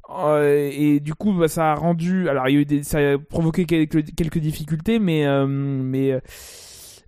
Euh, 0.09 0.69
et 0.71 0.99
du 0.99 1.13
coup, 1.15 1.33
bah, 1.33 1.47
ça 1.47 1.71
a 1.71 1.75
rendu. 1.75 2.29
Alors, 2.29 2.47
il 2.49 2.55
y 2.55 2.57
a 2.57 2.77
eu 2.77 2.83
ça 2.83 2.99
a 2.99 3.17
provoqué 3.17 3.65
quelques, 3.65 4.13
quelques 4.15 4.39
difficultés, 4.39 4.99
mais 4.99 5.25
euh, 5.25 5.47
mais 5.47 6.21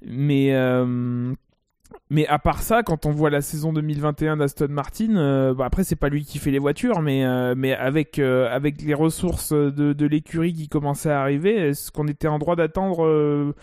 mais 0.05 0.53
euh, 0.53 1.33
mais 2.09 2.27
à 2.27 2.39
part 2.39 2.61
ça, 2.61 2.83
quand 2.83 3.05
on 3.05 3.11
voit 3.11 3.29
la 3.29 3.41
saison 3.41 3.71
2021 3.73 4.37
d'Aston 4.37 4.67
Martin, 4.69 5.53
bah, 5.53 5.65
après 5.65 5.83
c'est 5.83 5.95
pas 5.95 6.09
lui 6.09 6.25
qui 6.25 6.39
fait 6.39 6.51
les 6.51 6.59
voitures, 6.59 7.01
mais 7.01 7.23
mais 7.55 7.73
avec 7.73 8.19
avec 8.19 8.81
les 8.81 8.93
ressources 8.93 9.53
de, 9.53 9.93
de 9.93 10.05
l'écurie 10.05 10.53
qui 10.53 10.67
commençaient 10.69 11.11
à 11.11 11.21
arriver, 11.21 11.55
est-ce 11.55 11.91
qu'on 11.91 12.07
était 12.07 12.27
en 12.27 12.39
droit 12.39 12.55
d'attendre 12.55 13.53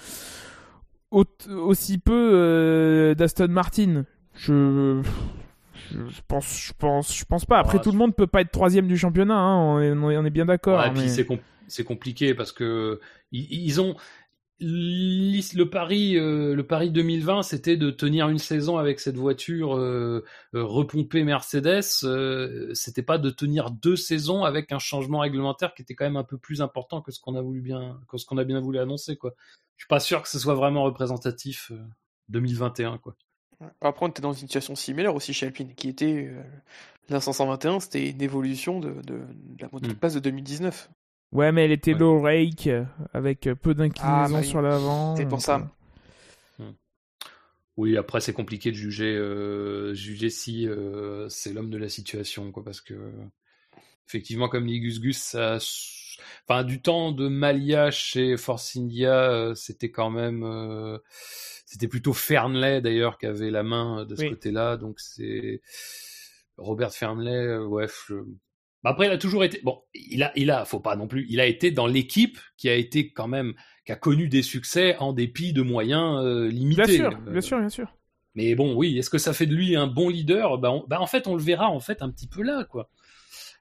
aussi 1.10 1.98
peu 1.98 3.14
d'Aston 3.16 3.48
Martin? 3.48 4.04
Je 4.36 5.02
je 5.90 6.20
pense, 6.28 6.60
je 6.60 6.72
pense, 6.72 7.16
je 7.16 7.24
pense 7.24 7.44
pas. 7.44 7.58
Après, 7.58 7.80
tout 7.80 7.92
le 7.92 7.98
monde 7.98 8.14
peut 8.14 8.26
pas 8.26 8.40
être 8.40 8.50
troisième 8.50 8.88
du 8.88 8.96
championnat. 8.96 9.36
Hein. 9.36 9.56
On, 9.56 9.80
est, 9.80 10.16
on, 10.16 10.24
est, 10.24 10.30
bien 10.30 10.46
d'accord. 10.46 10.84
et 10.84 10.92
puis 10.92 11.08
c'est 11.68 11.84
compliqué 11.84 12.34
parce 12.34 12.52
que 12.52 13.00
ils, 13.32 13.80
ont 13.80 13.96
le 14.60 15.64
pari, 15.64 16.16
euh, 16.16 16.54
le 16.54 16.66
pari 16.66 16.90
2020, 16.90 17.42
c'était 17.42 17.76
de 17.76 17.90
tenir 17.90 18.28
une 18.28 18.38
saison 18.38 18.78
avec 18.78 19.00
cette 19.00 19.16
voiture 19.16 19.76
euh, 19.76 20.24
euh, 20.54 20.64
repompée 20.64 21.24
Mercedes. 21.24 21.82
c'était 22.72 23.02
pas 23.02 23.18
de 23.18 23.30
tenir 23.30 23.70
deux 23.70 23.96
saisons 23.96 24.44
avec 24.44 24.72
un 24.72 24.78
changement 24.78 25.20
réglementaire 25.20 25.74
qui 25.74 25.82
était 25.82 25.94
quand 25.94 26.04
même 26.04 26.16
un 26.16 26.24
peu 26.24 26.38
plus 26.38 26.62
important 26.62 27.00
que 27.00 27.10
ce 27.12 27.20
qu'on 27.20 27.34
a 27.34 27.42
voulu 27.42 27.60
bien, 27.60 28.00
que 28.08 28.18
ce 28.18 28.26
qu'on 28.26 28.38
a 28.38 28.44
bien 28.44 28.60
voulu 28.60 28.78
annoncer. 28.78 29.16
Quoi. 29.16 29.34
Je 29.76 29.84
suis 29.84 29.88
pas 29.88 30.00
sûr 30.00 30.22
que 30.22 30.28
ce 30.28 30.38
soit 30.38 30.54
vraiment 30.54 30.84
représentatif 30.84 31.72
2021. 32.28 32.98
Quoi. 32.98 33.16
Après, 33.80 34.06
on 34.06 34.08
était 34.08 34.22
dans 34.22 34.32
une 34.32 34.38
situation 34.38 34.74
similaire 34.74 35.14
aussi 35.14 35.32
chez 35.32 35.46
Alpine, 35.46 35.74
qui 35.74 35.88
était 35.88 36.28
euh, 36.28 36.42
la 37.08 37.20
521, 37.20 37.80
c'était 37.80 38.10
une 38.10 38.22
évolution 38.22 38.80
de, 38.80 38.94
de, 39.02 39.20
la 39.60 39.68
motoplace 39.72 40.14
mm. 40.14 40.16
de 40.16 40.20
2019. 40.20 40.90
Ouais, 41.32 41.52
mais 41.52 41.64
elle 41.64 41.72
était 41.72 41.94
low 41.94 42.20
rake, 42.20 42.68
avec 43.12 43.48
peu 43.60 43.74
d'inclinaison 43.74 44.12
ah, 44.12 44.28
bah 44.28 44.42
sur 44.42 44.62
l'avant. 44.62 45.16
C'est 45.16 45.26
pour 45.26 45.40
ça. 45.40 45.68
Euh, 46.60 46.64
mm. 46.64 46.74
Oui, 47.76 47.96
après 47.96 48.20
c'est 48.20 48.32
compliqué 48.32 48.70
de 48.70 48.76
juger, 48.76 49.14
euh, 49.14 49.94
juger 49.94 50.30
si 50.30 50.68
c'est 51.28 51.52
l'homme 51.52 51.70
de 51.70 51.78
la 51.78 51.88
situation, 51.88 52.52
quoi, 52.52 52.64
parce 52.64 52.80
que 52.80 52.94
effectivement, 54.06 54.48
comme 54.48 54.66
dit 54.66 54.80
Gus 54.80 55.00
Gus, 55.00 55.18
ça, 55.18 55.58
enfin, 56.48 56.62
du 56.62 56.80
temps 56.80 57.10
de 57.10 57.26
Malia 57.26 57.90
chez 57.90 58.36
Force 58.36 58.76
India, 58.76 59.52
c'était 59.56 59.90
quand 59.90 60.10
même 60.10 60.44
c'était 61.74 61.88
plutôt 61.88 62.12
Fernley 62.12 62.80
d'ailleurs 62.80 63.18
qui 63.18 63.26
avait 63.26 63.50
la 63.50 63.64
main 63.64 64.04
de 64.04 64.14
ce 64.14 64.26
côté-là. 64.28 64.76
Donc 64.76 65.00
c'est 65.00 65.60
Robert 66.56 66.92
Fernley, 66.92 67.32
euh, 67.32 67.66
ouais. 67.66 67.88
Bah, 68.84 68.90
après, 68.90 69.06
il 69.06 69.10
a 69.10 69.18
toujours 69.18 69.42
été. 69.42 69.60
Bon, 69.64 69.82
il 69.92 70.22
a, 70.22 70.30
il 70.36 70.52
a, 70.52 70.64
faut 70.64 70.78
pas 70.78 70.94
non 70.94 71.08
plus. 71.08 71.26
Il 71.28 71.40
a 71.40 71.46
été 71.46 71.72
dans 71.72 71.88
l'équipe 71.88 72.38
qui 72.56 72.68
a 72.68 72.76
été 72.76 73.10
quand 73.10 73.26
même, 73.26 73.54
qui 73.84 73.90
a 73.90 73.96
connu 73.96 74.28
des 74.28 74.42
succès 74.42 74.96
en 74.98 75.12
dépit 75.12 75.52
de 75.52 75.62
moyens 75.62 76.24
euh, 76.24 76.46
limités. 76.46 76.84
Bien 76.84 77.10
sûr, 77.10 77.18
bien 77.18 77.40
sûr, 77.40 77.58
bien 77.58 77.68
sûr. 77.68 77.96
Mais 78.36 78.54
bon, 78.54 78.76
oui, 78.76 78.96
est-ce 78.96 79.10
que 79.10 79.18
ça 79.18 79.32
fait 79.32 79.46
de 79.46 79.54
lui 79.56 79.74
un 79.74 79.88
bon 79.88 80.08
leader? 80.08 80.58
Bah, 80.58 80.72
bah, 80.86 81.00
en 81.00 81.08
fait, 81.08 81.26
on 81.26 81.34
le 81.34 81.42
verra 81.42 81.70
en 81.70 81.80
fait 81.80 82.02
un 82.02 82.10
petit 82.10 82.28
peu 82.28 82.42
là, 82.42 82.62
quoi. 82.62 82.88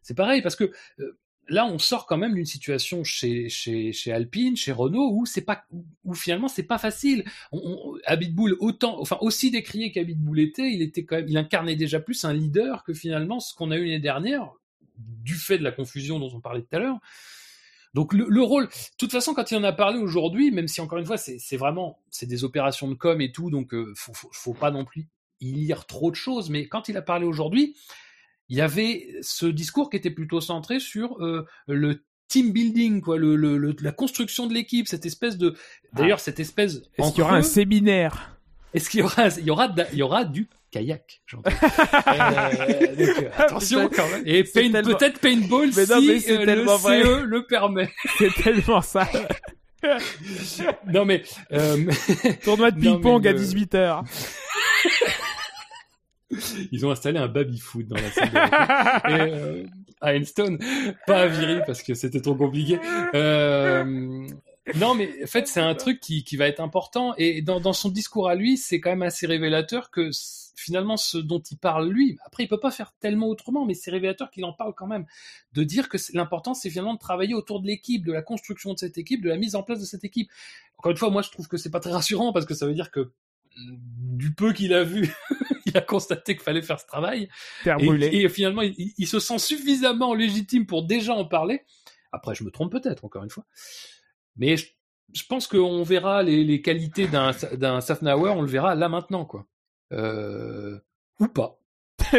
C'est 0.03 0.14
pareil 0.14 0.44
parce 0.44 0.56
que 0.56 0.72
euh, 0.99 1.18
là, 1.48 1.65
on 1.65 1.80
sort 1.80 2.06
quand 2.06 2.18
même 2.18 2.34
d'une 2.36 2.45
situation 2.45 3.03
chez, 3.03 3.49
chez, 3.49 3.91
chez 3.91 4.11
Alpine, 4.11 4.56
chez 4.56 4.72
Renault, 4.72 5.11
où 5.14 5.26
c'est 5.26 5.41
pas, 5.41 5.64
où 6.03 6.14
finalement 6.14 6.48
c'est 6.48 6.64
pas 6.64 6.78
facile. 6.78 7.26
On, 7.52 7.98
on, 8.07 8.49
autant, 8.60 8.99
enfin 8.99 9.18
aussi 9.22 9.52
décrié 9.52 9.91
qu'Abitbull 9.91 10.40
était, 10.40 10.72
il 10.72 10.82
était 10.82 11.03
quand 11.03 11.18
même, 11.18 11.28
il 11.28 11.38
incarnait 11.38 11.76
déjà 11.76 11.99
plus 11.99 12.24
un 12.26 12.34
leader 12.34 12.84
que 12.84 12.94
finalement 12.94 13.40
ce 13.40 13.53
qu'on 13.53 13.72
a 13.72 13.78
eu 13.78 13.86
l'année 13.86 13.99
dernière, 13.99 14.52
du 14.98 15.36
fait 15.36 15.57
de 15.57 15.64
la 15.64 15.72
confusion 15.72 16.20
dont 16.20 16.32
on 16.34 16.40
parlait 16.40 16.61
tout 16.61 16.76
à 16.76 16.80
l'heure. 16.80 16.99
Donc 17.94 18.14
le, 18.14 18.41
rôle, 18.41 18.65
de 18.65 18.72
toute 18.98 19.11
façon, 19.11 19.36
quand 19.36 19.52
il 19.52 19.57
en 19.57 19.64
a 19.64 19.72
parlé 19.72 19.99
aujourd'hui, 19.99 20.49
même 20.49 20.68
si 20.68 20.82
encore 20.82 20.98
une 20.98 21.06
fois 21.06 21.18
c'est 21.18 21.57
vraiment, 21.57 21.99
c'est 22.10 22.26
des 22.26 22.44
opérations 22.44 22.88
de 22.88 22.95
com 22.95 23.22
et 23.22 23.32
tout, 23.32 23.52
donc 23.52 23.74
euh, 23.76 23.94
faut, 23.95 24.14
faut, 24.14 24.30
faut 24.32 24.53
pas 24.56 24.72
non 24.72 24.84
plus 24.84 25.07
y 25.41 25.52
lire 25.52 25.86
trop 25.86 26.10
de 26.10 26.15
choses, 26.15 26.49
mais 26.49 26.68
quand 26.68 26.88
il 26.90 26.98
a 26.98 27.03
parlé 27.03 27.26
aujourd'hui, 27.28 27.76
il 28.49 28.57
y 28.57 28.61
avait 28.61 29.07
ce 29.22 29.45
discours 29.45 29.90
qui 29.90 29.98
était 29.98 30.10
plutôt 30.11 30.41
centré 30.41 30.80
sur 30.80 31.22
euh, 31.24 31.45
le 31.68 32.03
team 32.28 32.52
building, 32.52 33.02
quoi, 33.02 33.18
le, 33.18 33.36
le, 33.36 33.57
le- 33.57 33.76
la 33.82 33.91
construction 33.91 34.48
de 34.48 34.53
l'équipe, 34.53 34.88
cette 34.88 35.06
espèce 35.06 35.38
de, 35.38 35.56
d'ailleurs, 35.94 36.20
cette 36.20 36.40
espèce. 36.40 36.82
Ah. 36.84 36.90
Est-ce 37.03 37.10
qu'il 37.11 37.20
y 37.20 37.24
aura 37.24 37.36
un 37.38 37.41
séminaire? 37.44 38.38
Est-ce 38.74 38.90
qu'il 38.90 39.02
y 39.02 39.03
aura, 39.03 39.28
il 39.38 39.44
y 39.45 39.49
aura, 39.52 39.70
il 39.91 39.98
y 39.99 40.02
aura 40.02 40.26
du 40.26 40.48
kayak, 40.72 41.22
j'entends. 41.28 41.52
Euh, 42.07 42.95
donc, 42.95 43.24
euh, 43.24 43.30
attention 43.38 43.88
Putain, 43.90 44.03
quand 44.03 44.10
même. 44.10 44.24
Et 44.26 44.44
tellement- 44.44 44.82
peut-être 44.98 45.20
paintball 45.20 45.70
Mais 45.76 45.86
non, 45.86 45.99
si 45.99 46.07
mais 46.07 46.20
c'est 46.20 46.38
euh, 46.38 46.56
le 46.56 46.61
vrai. 46.64 47.03
CE 47.03 47.22
le 47.24 47.45
permet. 47.45 47.91
C'est 48.18 48.34
tellement 48.34 48.82
ça. 48.82 49.07
non 50.91 51.06
mais, 51.06 51.24
euh, 51.52 51.86
Tournoi 52.44 52.72
de 52.72 52.80
ping-pong 52.80 53.28
à 53.28 53.32
le- 53.34 53.40
18h. 53.40 54.03
ils 56.72 56.85
ont 56.85 56.91
installé 56.91 57.19
un 57.19 57.27
baby 57.27 57.60
foot 57.60 57.88
dans 57.88 57.95
la 57.95 58.11
salle 58.11 58.30
de. 58.30 58.38
Et, 58.38 59.31
euh, 59.31 59.65
à 60.01 60.15
Enstone, 60.15 60.60
pas 61.07 61.22
à 61.22 61.27
Viry 61.27 61.61
parce 61.65 61.81
que 61.81 61.93
c'était 61.93 62.22
trop 62.22 62.35
compliqué. 62.35 62.80
Euh, 63.15 64.27
non, 64.76 64.95
mais 64.95 65.10
en 65.23 65.27
fait, 65.27 65.47
c'est 65.47 65.60
un 65.60 65.76
truc 65.76 65.99
qui, 65.99 66.23
qui 66.23 66.38
va 66.38 66.47
être 66.47 66.60
important. 66.60 67.14
Et 67.18 67.41
dans, 67.41 67.60
dans 67.60 67.73
son 67.73 67.89
discours 67.89 68.30
à 68.30 68.35
lui, 68.35 68.57
c'est 68.57 68.80
quand 68.80 68.89
même 68.89 69.03
assez 69.03 69.27
révélateur 69.27 69.91
que 69.91 70.11
finalement, 70.55 70.97
ce 70.97 71.18
dont 71.18 71.39
il 71.39 71.57
parle 71.57 71.89
lui, 71.89 72.18
après, 72.26 72.43
il 72.43 72.47
peut 72.47 72.60
pas 72.60 72.72
faire 72.72 72.93
tellement 72.99 73.27
autrement, 73.27 73.65
mais 73.65 73.73
c'est 73.73 73.91
révélateur 73.91 74.31
qu'il 74.31 74.45
en 74.45 74.53
parle 74.53 74.73
quand 74.73 74.88
même. 74.88 75.05
De 75.53 75.64
dire 75.64 75.89
que 75.89 75.97
l'important, 76.14 76.53
c'est 76.53 76.69
finalement 76.69 76.93
de 76.93 76.99
travailler 76.99 77.34
autour 77.34 77.61
de 77.61 77.68
l'équipe, 77.68 78.05
de 78.05 78.14
la 78.14 78.22
construction 78.22 78.73
de 78.73 78.80
cette 78.80 78.97
équipe, 78.97 79.22
de 79.22 79.30
la 79.30 79.38
mise 79.38 79.55
en 79.55 79.64
place 79.64 79.80
de 79.80 79.85
cette 79.85 80.03
équipe. 80.03 80.30
Encore 80.77 80.91
une 80.91 80.97
fois, 80.97 81.10
moi, 81.10 81.22
je 81.22 81.30
trouve 81.30 81.47
que 81.47 81.57
c'est 81.57 81.72
pas 81.72 81.80
très 81.80 81.91
rassurant 81.91 82.31
parce 82.31 82.45
que 82.45 82.53
ça 82.53 82.65
veut 82.65 82.73
dire 82.73 82.91
que 82.91 83.11
mm, 83.57 83.77
du 84.18 84.34
peu 84.34 84.53
qu'il 84.53 84.73
a 84.73 84.84
vu, 84.84 85.14
il 85.73 85.77
a 85.77 85.81
constaté 85.81 86.35
qu'il 86.35 86.43
fallait 86.43 86.61
faire 86.61 86.79
ce 86.79 86.85
travail. 86.85 87.29
Et, 87.65 88.23
et 88.23 88.29
finalement, 88.29 88.61
il, 88.61 89.07
se 89.07 89.19
sent 89.19 89.39
suffisamment 89.39 90.13
légitime 90.13 90.65
pour 90.65 90.85
déjà 90.85 91.13
en 91.13 91.25
parler. 91.25 91.61
Après, 92.11 92.35
je 92.35 92.43
me 92.43 92.51
trompe 92.51 92.71
peut-être, 92.71 93.05
encore 93.05 93.23
une 93.23 93.29
fois. 93.29 93.45
Mais 94.35 94.57
je, 94.57 94.67
je 95.13 95.23
pense 95.27 95.47
qu'on 95.47 95.83
verra 95.83 96.23
les, 96.23 96.43
les 96.43 96.61
qualités 96.61 97.07
d'un 97.07 97.31
d'un 97.53 97.81
Safnauer, 97.81 98.31
on 98.31 98.41
le 98.41 98.47
verra 98.47 98.75
là 98.75 98.89
maintenant, 98.89 99.25
quoi. 99.25 99.47
Euh, 99.91 100.79
ou 101.19 101.27
pas. 101.27 101.59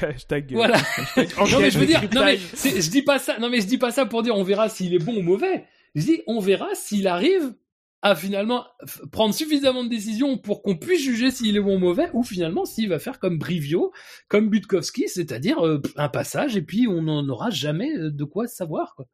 Hashtag. 0.00 0.52
Voilà. 0.52 0.78
non 1.16 1.60
mais 1.60 1.70
je 1.70 1.78
veux 1.78 1.86
dire, 1.86 2.02
non 2.14 2.24
mais 2.24 2.38
je 2.38 2.90
dis 2.90 3.02
pas 3.02 3.18
ça. 3.18 3.38
Non 3.38 3.50
mais 3.50 3.60
je 3.60 3.66
dis 3.66 3.76
pas 3.76 3.90
ça 3.90 4.06
pour 4.06 4.22
dire 4.22 4.34
on 4.34 4.42
verra 4.42 4.70
s'il 4.70 4.94
est 4.94 4.98
bon 4.98 5.14
ou 5.16 5.22
mauvais. 5.22 5.66
Je 5.94 6.02
dis 6.02 6.22
on 6.26 6.40
verra 6.40 6.74
s'il 6.74 7.06
arrive 7.06 7.54
à 8.02 8.14
finalement 8.16 8.66
prendre 9.12 9.32
suffisamment 9.32 9.84
de 9.84 9.88
décisions 9.88 10.36
pour 10.36 10.62
qu'on 10.62 10.76
puisse 10.76 11.02
juger 11.02 11.30
s'il 11.30 11.56
est 11.56 11.60
bon 11.60 11.76
ou 11.76 11.78
mauvais, 11.78 12.10
ou 12.12 12.22
finalement 12.22 12.64
s'il 12.64 12.88
va 12.88 12.98
faire 12.98 13.18
comme 13.18 13.38
Brivio, 13.38 13.92
comme 14.28 14.50
Butkowski, 14.50 15.08
c'est-à-dire 15.08 15.64
euh, 15.64 15.80
un 15.96 16.08
passage 16.08 16.56
et 16.56 16.62
puis 16.62 16.88
on 16.88 17.02
n'en 17.02 17.28
aura 17.28 17.50
jamais 17.50 17.96
euh, 17.96 18.10
de 18.10 18.24
quoi 18.24 18.48
savoir. 18.48 18.94
Quoi. 18.96 19.06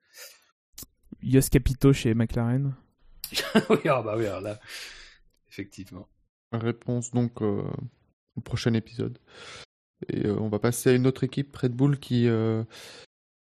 Yos 1.23 1.49
Capito 1.51 1.93
chez 1.93 2.15
McLaren. 2.15 2.75
oui, 3.71 3.79
ah 3.87 4.03
bah 4.03 4.15
oui, 4.17 4.27
alors 4.27 4.41
là, 4.41 4.59
effectivement. 5.51 6.09
Réponse 6.53 7.11
donc 7.11 7.43
euh, 7.43 7.63
au 8.37 8.41
prochain 8.41 8.73
épisode. 8.75 9.19
Et 10.09 10.27
euh, 10.27 10.37
on 10.39 10.49
va 10.49 10.59
passer 10.59 10.91
à 10.91 10.93
une 10.95 11.07
autre 11.07 11.25
équipe, 11.25 11.55
Red 11.55 11.73
Bull, 11.73 11.99
qui 11.99 12.29
euh, 12.29 12.65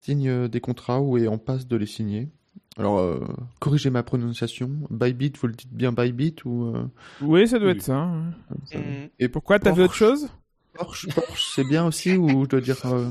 signe 0.01 0.49
des 0.49 0.61
contrats 0.61 1.01
ou 1.01 1.19
est 1.19 1.27
en 1.27 1.39
passe 1.39 1.67
de 1.67 1.77
les 1.77 1.87
signer. 1.87 2.31
Alors, 2.77 2.99
euh, 2.99 3.21
corrigez 3.61 3.91
ma 3.91 4.03
prononciation. 4.03 4.69
Bybit, 4.91 5.33
vous 5.41 5.47
le 5.47 5.53
dites 5.55 5.73
bien 5.73 5.93
Bybit 5.93 6.37
ou 6.45 6.75
euh, 6.75 6.85
Oui, 7.21 7.47
ça 7.47 7.59
doit 7.59 7.69
Oui. 7.71 7.77
être 7.77 7.83
ça. 7.83 7.97
hein. 7.99 8.33
Mm. 8.75 9.09
Et 9.19 9.29
Pourquoi 9.29 9.59
t'as 9.59 9.73
vu 9.73 9.83
autre 9.83 9.95
chose? 9.95 10.29
Porsche, 10.73 11.09
Porsche, 11.15 11.53
c'est 11.55 11.65
bien 11.69 11.87
aussi 11.87 12.17
ou 12.17 12.45
je 12.45 12.49
dois 12.49 12.61
dire 12.61 12.85
euh, 12.87 13.11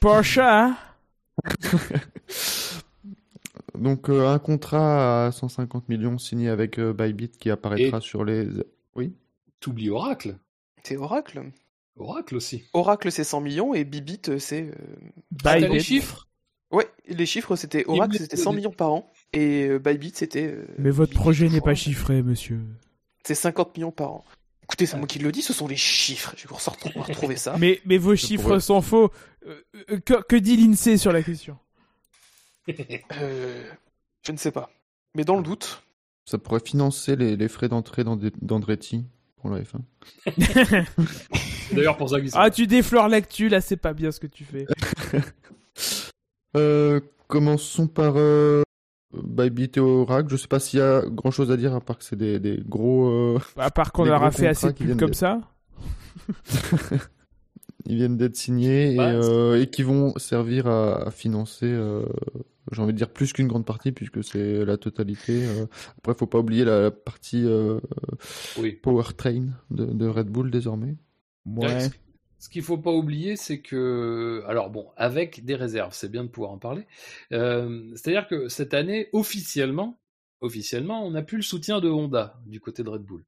Porsche, 0.00 0.38
hein? 0.38 0.76
Donc 3.78 4.08
euh, 4.08 4.28
un 4.28 4.38
contrat 4.38 5.26
à 5.26 5.32
150 5.32 5.88
millions 5.88 6.16
signé 6.18 6.48
avec 6.48 6.78
euh, 6.78 6.92
Bybit 6.92 7.30
qui 7.30 7.50
apparaîtra 7.50 8.00
sur 8.00 8.24
les. 8.24 8.46
Oui? 8.94 9.12
T'oublies 9.60 9.90
Oracle. 9.90 10.36
C'est 10.82 10.96
Oracle? 10.96 11.42
Oracle 11.96 12.36
aussi. 12.36 12.64
Oracle, 12.72 13.10
c'est 13.10 13.24
100 13.24 13.40
millions 13.40 13.74
et 13.74 13.84
Bibit, 13.84 14.38
c'est. 14.38 14.70
euh, 14.70 14.72
Ah, 15.44 15.58
les 15.58 15.80
chiffres? 15.80 16.28
Ouais, 16.72 16.86
les 17.08 17.26
chiffres, 17.26 17.54
c'était 17.56 17.84
Oracle, 17.86 18.16
c'était 18.18 18.36
100 18.36 18.52
millions 18.52 18.70
par 18.72 18.92
an. 18.92 19.12
Et 19.32 19.66
euh, 19.68 19.78
Bybit, 19.78 20.12
c'était. 20.14 20.46
euh, 20.48 20.66
Mais 20.78 20.90
votre 20.90 21.14
projet 21.14 21.48
je 21.48 21.54
n'est 21.54 21.60
pas 21.60 21.74
chiffré, 21.74 22.22
monsieur. 22.22 22.60
C'est 23.24 23.34
50 23.34 23.76
millions 23.76 23.92
par 23.92 24.12
an. 24.12 24.24
Écoutez, 24.64 24.86
c'est 24.86 24.96
moi 24.96 25.06
qui 25.06 25.20
le 25.20 25.30
dis, 25.30 25.42
ce 25.42 25.52
sont 25.52 25.68
les 25.68 25.76
chiffres. 25.76 26.34
Je 26.36 26.42
vais 26.42 26.48
vous 26.48 26.56
ressortir- 26.56 26.92
retrouver 26.96 27.36
ça. 27.36 27.56
Mais, 27.60 27.80
mais 27.84 27.98
vos 27.98 28.16
chiffres 28.16 28.58
sont 28.58 28.82
faux. 28.82 29.12
Euh, 29.46 29.62
euh, 29.92 29.98
que, 30.00 30.22
que 30.24 30.34
dit 30.36 30.56
l'INSEE 30.56 30.96
sur 30.98 31.12
la 31.12 31.22
question? 31.22 31.56
Euh, 33.20 33.62
je 34.26 34.32
ne 34.32 34.36
sais 34.36 34.50
pas. 34.50 34.70
Mais 35.14 35.22
dans 35.24 35.36
le 35.36 35.44
doute, 35.44 35.84
Ça 36.24 36.36
pourrait 36.36 36.58
financer 36.58 37.14
les, 37.14 37.36
les 37.36 37.46
frais 37.48 37.68
d'entrée 37.68 38.02
d'Andre- 38.02 38.32
d'Andretti 38.42 39.04
pour 39.36 39.50
la 39.50 39.60
F1. 39.62 39.78
D'ailleurs, 41.72 41.96
pour 41.96 42.10
ça 42.10 42.20
qu'ils 42.20 42.32
sont 42.32 42.38
Ah, 42.40 42.50
tu 42.50 42.66
déflores 42.66 43.08
l'actu, 43.08 43.48
là, 43.48 43.60
c'est 43.60 43.76
pas 43.76 43.92
bien 43.92 44.10
ce 44.10 44.18
que 44.18 44.26
tu 44.26 44.44
fais. 44.44 44.66
Euh, 46.56 47.00
commençons 47.28 47.86
par 47.86 48.14
euh, 48.16 48.62
Bybit 49.12 49.72
et 49.76 49.80
Oracle. 49.80 50.30
Je 50.30 50.36
sais 50.36 50.48
pas 50.48 50.58
s'il 50.58 50.78
y 50.78 50.82
a 50.82 51.02
grand 51.06 51.30
chose 51.30 51.50
à 51.50 51.56
dire 51.56 51.74
à 51.74 51.80
part 51.80 51.98
que 51.98 52.04
c'est 52.04 52.16
des, 52.16 52.38
des 52.38 52.60
gros. 52.66 53.08
euh, 53.08 53.38
À 53.56 53.70
part 53.70 53.92
qu'on 53.92 54.08
aura 54.08 54.28
gros 54.30 54.38
fait 54.38 54.46
assez 54.48 54.68
de 54.68 54.72
pubs 54.72 54.98
comme 54.98 55.14
ça. 55.14 55.40
ils 57.86 57.96
viennent 57.96 58.16
d'être 58.16 58.36
signés 58.36 58.94
et, 58.94 59.00
euh, 59.00 59.60
et 59.60 59.68
qui 59.68 59.82
vont 59.82 60.14
servir 60.18 60.66
à, 60.66 61.06
à 61.06 61.10
financer. 61.10 61.66
euh, 61.66 62.04
J'ai 62.72 62.82
envie 62.82 62.92
de 62.92 62.98
dire 62.98 63.10
plus 63.10 63.32
qu'une 63.32 63.46
grande 63.48 63.64
partie 63.66 63.92
puisque 63.92 64.24
c'est 64.24 64.64
la 64.64 64.76
totalité. 64.76 65.44
euh. 65.46 65.66
Après, 65.98 66.14
faut 66.14 66.26
pas 66.26 66.38
oublier 66.38 66.64
la, 66.64 66.80
la 66.82 66.90
partie 66.90 67.44
euh, 67.46 67.78
Oui. 68.58 68.72
powertrain 68.72 69.46
de, 69.70 69.84
de 69.84 70.06
Red 70.08 70.28
Bull 70.28 70.50
désormais. 70.50 70.96
Ouais. 71.44 71.90
Ce- 72.46 72.50
qu'il 72.50 72.62
faut 72.62 72.78
pas 72.78 72.92
oublier, 72.92 73.36
c'est 73.36 73.60
que, 73.60 74.42
alors 74.46 74.70
bon, 74.70 74.88
avec 74.96 75.44
des 75.44 75.54
réserves, 75.54 75.92
c'est 75.94 76.10
bien 76.10 76.24
de 76.24 76.28
pouvoir 76.28 76.52
en 76.52 76.58
parler. 76.58 76.86
Euh, 77.32 77.90
C'est-à-dire 77.94 78.26
que 78.28 78.48
cette 78.48 78.74
année, 78.74 79.08
officiellement, 79.12 79.98
officiellement, 80.40 81.04
on 81.06 81.10
n'a 81.10 81.22
plus 81.22 81.38
le 81.38 81.42
soutien 81.42 81.80
de 81.80 81.88
Honda 81.90 82.40
du 82.46 82.60
côté 82.60 82.82
de 82.82 82.88
Red 82.90 83.02
Bull. 83.02 83.24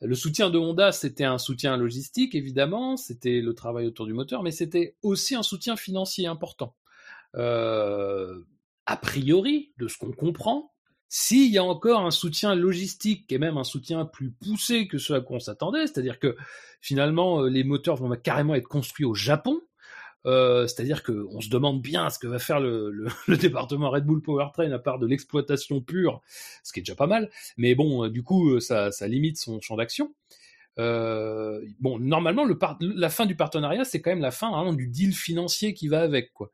Le 0.00 0.14
soutien 0.14 0.50
de 0.50 0.58
Honda, 0.58 0.92
c'était 0.92 1.24
un 1.24 1.38
soutien 1.38 1.76
logistique, 1.76 2.34
évidemment, 2.34 2.96
c'était 2.96 3.40
le 3.40 3.54
travail 3.54 3.86
autour 3.86 4.06
du 4.06 4.12
moteur, 4.12 4.42
mais 4.42 4.50
c'était 4.52 4.96
aussi 5.02 5.34
un 5.34 5.42
soutien 5.42 5.76
financier 5.76 6.26
important. 6.26 6.74
Euh, 7.36 8.40
a 8.86 8.96
priori, 8.96 9.72
de 9.78 9.88
ce 9.88 9.98
qu'on 9.98 10.12
comprend, 10.12 10.72
s'il 11.08 11.50
y 11.50 11.58
a 11.58 11.64
encore 11.64 12.04
un 12.04 12.10
soutien 12.10 12.54
logistique 12.54 13.30
et 13.32 13.38
même 13.38 13.56
un 13.56 13.64
soutien 13.64 14.04
plus 14.04 14.30
poussé 14.30 14.88
que 14.88 14.98
ce 14.98 15.12
à 15.12 15.20
quoi 15.20 15.36
on 15.36 15.40
s'attendait, 15.40 15.86
c'est-à-dire 15.86 16.18
que 16.18 16.36
finalement 16.80 17.42
euh, 17.42 17.48
les 17.48 17.64
moteurs 17.64 17.96
vont 17.96 18.14
carrément 18.16 18.54
être 18.54 18.68
construits 18.68 19.06
au 19.06 19.14
Japon, 19.14 19.60
euh, 20.26 20.66
c'est-à-dire 20.66 21.02
qu'on 21.02 21.40
se 21.40 21.48
demande 21.48 21.80
bien 21.80 22.10
ce 22.10 22.18
que 22.18 22.26
va 22.26 22.38
faire 22.38 22.60
le, 22.60 23.06
département 23.40 23.90
Red 23.90 24.04
Bull 24.04 24.20
Powertrain 24.20 24.70
à 24.72 24.78
part 24.78 24.98
de 24.98 25.06
l'exploitation 25.06 25.80
pure, 25.80 26.20
ce 26.62 26.72
qui 26.72 26.80
est 26.80 26.82
déjà 26.82 26.96
pas 26.96 27.06
mal, 27.06 27.30
mais 27.56 27.74
bon, 27.74 28.04
euh, 28.04 28.10
du 28.10 28.22
coup, 28.22 28.60
ça, 28.60 28.90
limite 29.06 29.38
son 29.38 29.60
champ 29.60 29.76
d'action. 29.76 30.12
Euh, 30.78 31.60
bon, 31.80 31.98
normalement, 31.98 32.46
la 32.80 33.08
fin 33.08 33.26
du 33.26 33.36
partenariat, 33.36 33.84
c'est 33.84 34.00
quand 34.00 34.10
même 34.10 34.20
la 34.20 34.30
fin 34.30 34.50
vraiment, 34.50 34.72
du 34.72 34.86
deal 34.86 35.14
financier 35.14 35.74
qui 35.74 35.88
va 35.88 36.02
avec, 36.02 36.32
quoi. 36.32 36.50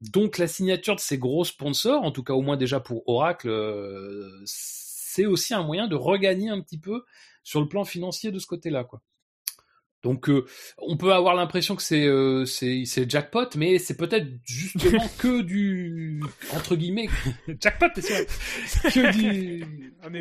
Donc 0.00 0.38
la 0.38 0.48
signature 0.48 0.96
de 0.96 1.00
ces 1.00 1.18
gros 1.18 1.44
sponsors, 1.44 2.02
en 2.02 2.10
tout 2.12 2.22
cas 2.22 2.32
au 2.34 2.42
moins 2.42 2.56
déjà 2.56 2.80
pour 2.80 3.06
Oracle, 3.08 3.48
euh, 3.48 4.42
c'est 4.46 5.26
aussi 5.26 5.54
un 5.54 5.62
moyen 5.62 5.88
de 5.88 5.96
regagner 5.96 6.48
un 6.48 6.60
petit 6.60 6.78
peu 6.78 7.04
sur 7.44 7.60
le 7.60 7.68
plan 7.68 7.84
financier 7.84 8.30
de 8.30 8.38
ce 8.38 8.46
côté-là, 8.46 8.84
quoi. 8.84 9.02
Donc 10.02 10.30
euh, 10.30 10.46
on 10.78 10.96
peut 10.96 11.12
avoir 11.12 11.34
l'impression 11.34 11.76
que 11.76 11.82
c'est 11.82 12.06
euh, 12.06 12.46
c'est 12.46 13.10
jackpot, 13.10 13.46
mais 13.56 13.78
c'est 13.78 13.96
peut-être 13.96 14.26
justement 14.44 15.04
que 15.18 15.42
du 15.42 16.22
entre 16.54 16.74
guillemets 16.74 17.08
jackpot, 17.60 17.88
que 17.94 19.12
du 19.12 19.64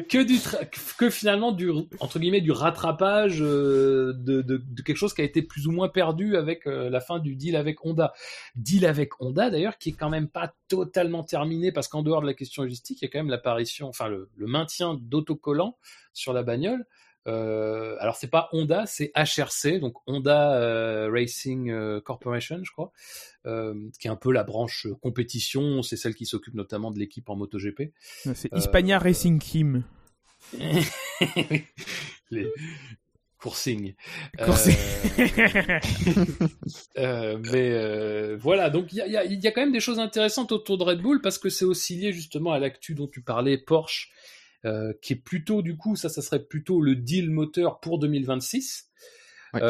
que 0.10 0.24
du 0.24 0.36
tra- 0.36 0.68
que 0.98 1.10
finalement 1.10 1.52
du 1.54 1.72
entre 2.00 2.20
guillemets 2.20 2.42
du 2.42 2.52
rattrapage 2.52 3.42
euh, 3.42 4.14
de, 4.18 4.42
de, 4.42 4.58
de 4.58 4.82
quelque 4.82 4.98
chose 4.98 5.14
qui 5.14 5.22
a 5.22 5.24
été 5.24 5.42
plus 5.42 5.68
ou 5.68 5.72
moins 5.72 5.88
perdu 5.88 6.36
avec 6.36 6.68
euh, 6.68 6.90
la 6.90 7.00
fin 7.00 7.20
du 7.20 7.36
deal 7.36 7.56
avec 7.56 7.86
Honda. 7.86 8.14
Deal 8.56 8.86
avec 8.86 9.22
Honda 9.22 9.50
d'ailleurs 9.50 9.78
qui 9.78 9.90
est 9.90 9.94
quand 9.94 10.10
même 10.10 10.28
pas 10.28 10.54
totalement 10.68 11.24
terminé 11.24 11.72
parce 11.72 11.88
qu'en 11.88 12.04
dehors 12.04 12.22
de 12.22 12.28
la 12.28 12.34
question 12.34 12.64
logistique, 12.64 13.02
il 13.02 13.06
y 13.06 13.08
a 13.08 13.12
quand 13.12 13.20
même 13.20 13.30
l'apparition, 13.30 13.88
enfin 13.88 14.08
le, 14.10 14.30
le 14.36 14.48
maintien 14.48 14.98
d'autocollants 15.02 15.78
sur 16.14 16.34
la 16.34 16.44
bagnole. 16.44 16.86
Euh, 17.28 17.96
alors 18.00 18.16
c'est 18.16 18.30
pas 18.30 18.50
Honda, 18.54 18.86
c'est 18.86 19.12
HRC, 19.16 19.80
donc 19.80 19.96
Honda 20.08 20.56
euh, 20.56 21.10
Racing 21.12 21.70
euh, 21.70 22.02
Corporation, 22.02 22.60
je 22.64 22.72
crois, 22.72 22.92
euh, 23.46 23.76
qui 24.00 24.08
est 24.08 24.12
un 24.12 24.16
peu 24.16 24.32
la 24.32 24.44
branche 24.44 24.88
compétition. 25.02 25.82
C'est 25.84 25.98
celle 25.98 26.16
qui 26.16 26.26
s'occupe 26.26 26.54
notamment 26.54 26.92
de 26.92 27.00
l'équipe 27.00 27.30
en 27.30 27.36
MotoGP. 27.36 27.92
C'est 28.34 28.54
Hispania 28.56 29.00
Racing 29.00 29.40
Team. 29.40 29.84
les, 32.32 32.52
Coursing. 33.38 33.94
Coursing. 34.38 34.76
Mais 36.98 38.36
voilà, 38.36 38.70
donc 38.70 38.92
il 38.92 38.98
y 38.98 39.12
y 39.12 39.48
a, 39.48 39.52
quand 39.52 39.62
même 39.62 39.72
des 39.72 39.80
choses 39.80 40.00
intéressantes 40.00 40.52
autour 40.52 40.78
de 40.78 40.84
Red 40.84 41.02
Bull 41.02 41.22
parce 41.22 41.38
que 41.38 41.50
c'est 41.50 41.66
aussi 41.66 41.96
lié 41.96 42.12
justement 42.12 42.52
à 42.52 42.60
l'actu 42.60 42.96
dont 42.96 43.08
tu 43.08 43.22
parlais, 43.22 43.58
Porsche, 43.58 44.12
euh, 44.66 44.94
qui 45.02 45.14
est 45.14 45.24
plutôt 45.24 45.62
du 45.62 45.78
coup, 45.78 45.96
ça, 45.96 46.10
ça 46.10 46.22
serait 46.22 46.44
plutôt 46.44 46.82
le 46.82 46.96
deal 46.96 47.30
moteur 47.30 47.80
pour 47.80 48.00
2026. 48.00 48.86
Ouais. 49.56 49.62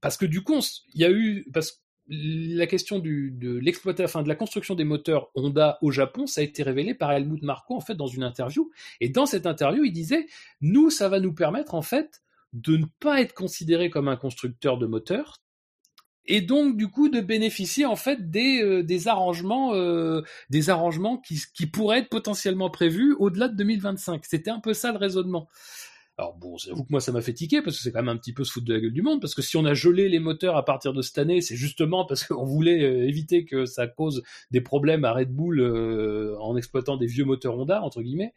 parce 0.00 0.16
que 0.16 0.24
du 0.24 0.42
coup, 0.42 0.60
il 0.94 1.00
y 1.00 1.04
a 1.04 1.10
eu, 1.10 1.44
parce 1.52 1.82
la 2.08 2.66
question 2.66 2.98
du, 2.98 3.30
de 3.30 3.58
l'exploitation, 3.58 4.04
enfin 4.04 4.22
de 4.22 4.28
la 4.28 4.34
construction 4.34 4.74
des 4.74 4.84
moteurs 4.84 5.30
Honda 5.34 5.78
au 5.82 5.90
Japon, 5.90 6.26
ça 6.26 6.40
a 6.40 6.44
été 6.44 6.62
révélé 6.62 6.94
par 6.94 7.12
Helmut 7.12 7.42
Marko 7.42 7.76
en 7.76 7.80
fait 7.80 7.94
dans 7.94 8.06
une 8.06 8.22
interview. 8.22 8.70
Et 9.00 9.08
dans 9.08 9.26
cette 9.26 9.46
interview, 9.46 9.84
il 9.84 9.92
disait 9.92 10.26
nous, 10.60 10.90
ça 10.90 11.08
va 11.08 11.20
nous 11.20 11.34
permettre 11.34 11.74
en 11.74 11.82
fait 11.82 12.22
de 12.54 12.78
ne 12.78 12.86
pas 13.00 13.20
être 13.20 13.34
considéré 13.34 13.90
comme 13.90 14.08
un 14.08 14.16
constructeur 14.16 14.78
de 14.78 14.86
moteurs 14.86 15.36
et 16.28 16.42
donc 16.42 16.76
du 16.76 16.88
coup 16.88 17.08
de 17.08 17.20
bénéficier 17.20 17.86
en 17.86 17.96
fait 17.96 18.30
des, 18.30 18.62
euh, 18.62 18.82
des 18.82 19.08
arrangements 19.08 19.74
euh, 19.74 20.22
des 20.50 20.70
arrangements 20.70 21.16
qui, 21.16 21.40
qui 21.54 21.66
pourraient 21.66 22.00
être 22.00 22.10
potentiellement 22.10 22.70
prévus 22.70 23.16
au-delà 23.18 23.48
de 23.48 23.56
2025. 23.56 24.24
C'était 24.26 24.50
un 24.50 24.60
peu 24.60 24.74
ça 24.74 24.92
le 24.92 24.98
raisonnement. 24.98 25.48
Alors 26.18 26.34
bon, 26.34 26.56
j'avoue 26.58 26.82
que 26.84 26.90
moi 26.90 27.00
ça 27.00 27.12
m'a 27.12 27.22
fait 27.22 27.32
tiquer 27.32 27.62
parce 27.62 27.76
que 27.76 27.82
c'est 27.82 27.92
quand 27.92 28.00
même 28.00 28.08
un 28.08 28.16
petit 28.16 28.32
peu 28.32 28.44
se 28.44 28.52
foutre 28.52 28.66
de 28.66 28.74
la 28.74 28.80
gueule 28.80 28.92
du 28.92 29.02
monde 29.02 29.20
parce 29.20 29.34
que 29.34 29.42
si 29.42 29.56
on 29.56 29.64
a 29.64 29.72
gelé 29.72 30.08
les 30.08 30.18
moteurs 30.18 30.56
à 30.56 30.64
partir 30.64 30.92
de 30.92 31.00
cette 31.00 31.16
année, 31.16 31.40
c'est 31.40 31.56
justement 31.56 32.04
parce 32.04 32.24
qu'on 32.24 32.44
voulait 32.44 32.82
euh, 32.82 33.08
éviter 33.08 33.44
que 33.44 33.64
ça 33.64 33.86
cause 33.86 34.22
des 34.50 34.60
problèmes 34.60 35.04
à 35.04 35.12
Red 35.12 35.30
Bull 35.30 35.62
en 36.40 36.56
exploitant 36.56 36.96
des 36.96 37.06
vieux 37.06 37.24
moteurs 37.24 37.56
Honda 37.56 37.82
entre 37.82 38.02
guillemets. 38.02 38.34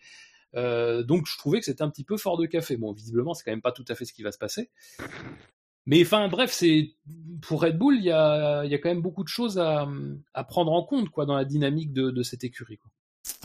Donc 0.53 1.26
je 1.27 1.38
trouvais 1.38 1.59
que 1.59 1.65
c'était 1.65 1.81
un 1.81 1.89
petit 1.89 2.03
peu 2.03 2.18
fort 2.18 2.38
de 2.38 2.45
café. 2.45 2.77
Bon, 2.77 2.93
visiblement 2.93 3.34
c'est 3.34 3.43
quand 3.43 3.51
même 3.51 3.61
pas 3.61 3.72
tout 3.72 3.85
à 3.89 3.95
fait 3.95 4.05
ce 4.05 4.13
qui 4.13 4.22
va 4.22 4.31
se 4.31 4.38
passer. 4.38 4.69
Mais 5.86 6.02
enfin 6.03 6.28
bref, 6.28 6.52
c'est 6.52 6.91
pour 7.41 7.62
Red 7.64 7.78
Bull, 7.78 7.95
il 7.95 8.03
y 8.03 8.12
a, 8.12 8.64
quand 8.82 8.90
même 8.90 9.02
beaucoup 9.02 9.24
de 9.24 9.30
choses 9.30 9.58
à, 9.58 9.88
prendre 10.48 10.72
en 10.72 10.84
compte 10.84 11.10
dans 11.18 11.36
la 11.36 11.45
dynamique 11.45 11.91
de, 11.94 12.24
cette 12.24 12.44
écurie. 12.44 12.80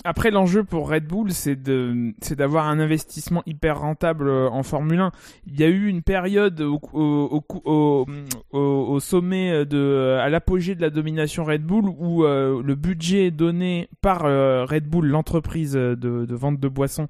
Après, 0.04 0.30
l'enjeu 0.30 0.64
pour 0.64 0.88
Red 0.88 1.06
Bull, 1.06 1.32
c'est 1.32 1.56
d'avoir 1.56 2.66
un 2.66 2.78
investissement 2.78 3.42
hyper 3.46 3.80
rentable 3.80 4.30
en 4.30 4.62
Formule 4.62 5.00
1. 5.00 5.12
Il 5.46 5.58
y 5.58 5.64
a 5.64 5.68
eu 5.68 5.86
une 5.86 6.02
période 6.02 6.60
au, 6.60 7.40
sommet 9.00 9.66
de, 9.66 10.18
à 10.20 10.28
l'apogée 10.28 10.74
de 10.74 10.82
la 10.82 10.90
domination 10.90 11.44
Red 11.44 11.62
Bull 11.62 11.88
où 11.88 12.24
euh, 12.24 12.62
le 12.62 12.74
budget 12.74 13.30
donné 13.30 13.88
par 14.00 14.24
euh, 14.24 14.64
Red 14.64 14.86
Bull, 14.88 15.06
l'entreprise 15.06 15.72
de, 15.72 16.34
vente 16.34 16.60
de 16.60 16.68
boissons, 16.68 17.08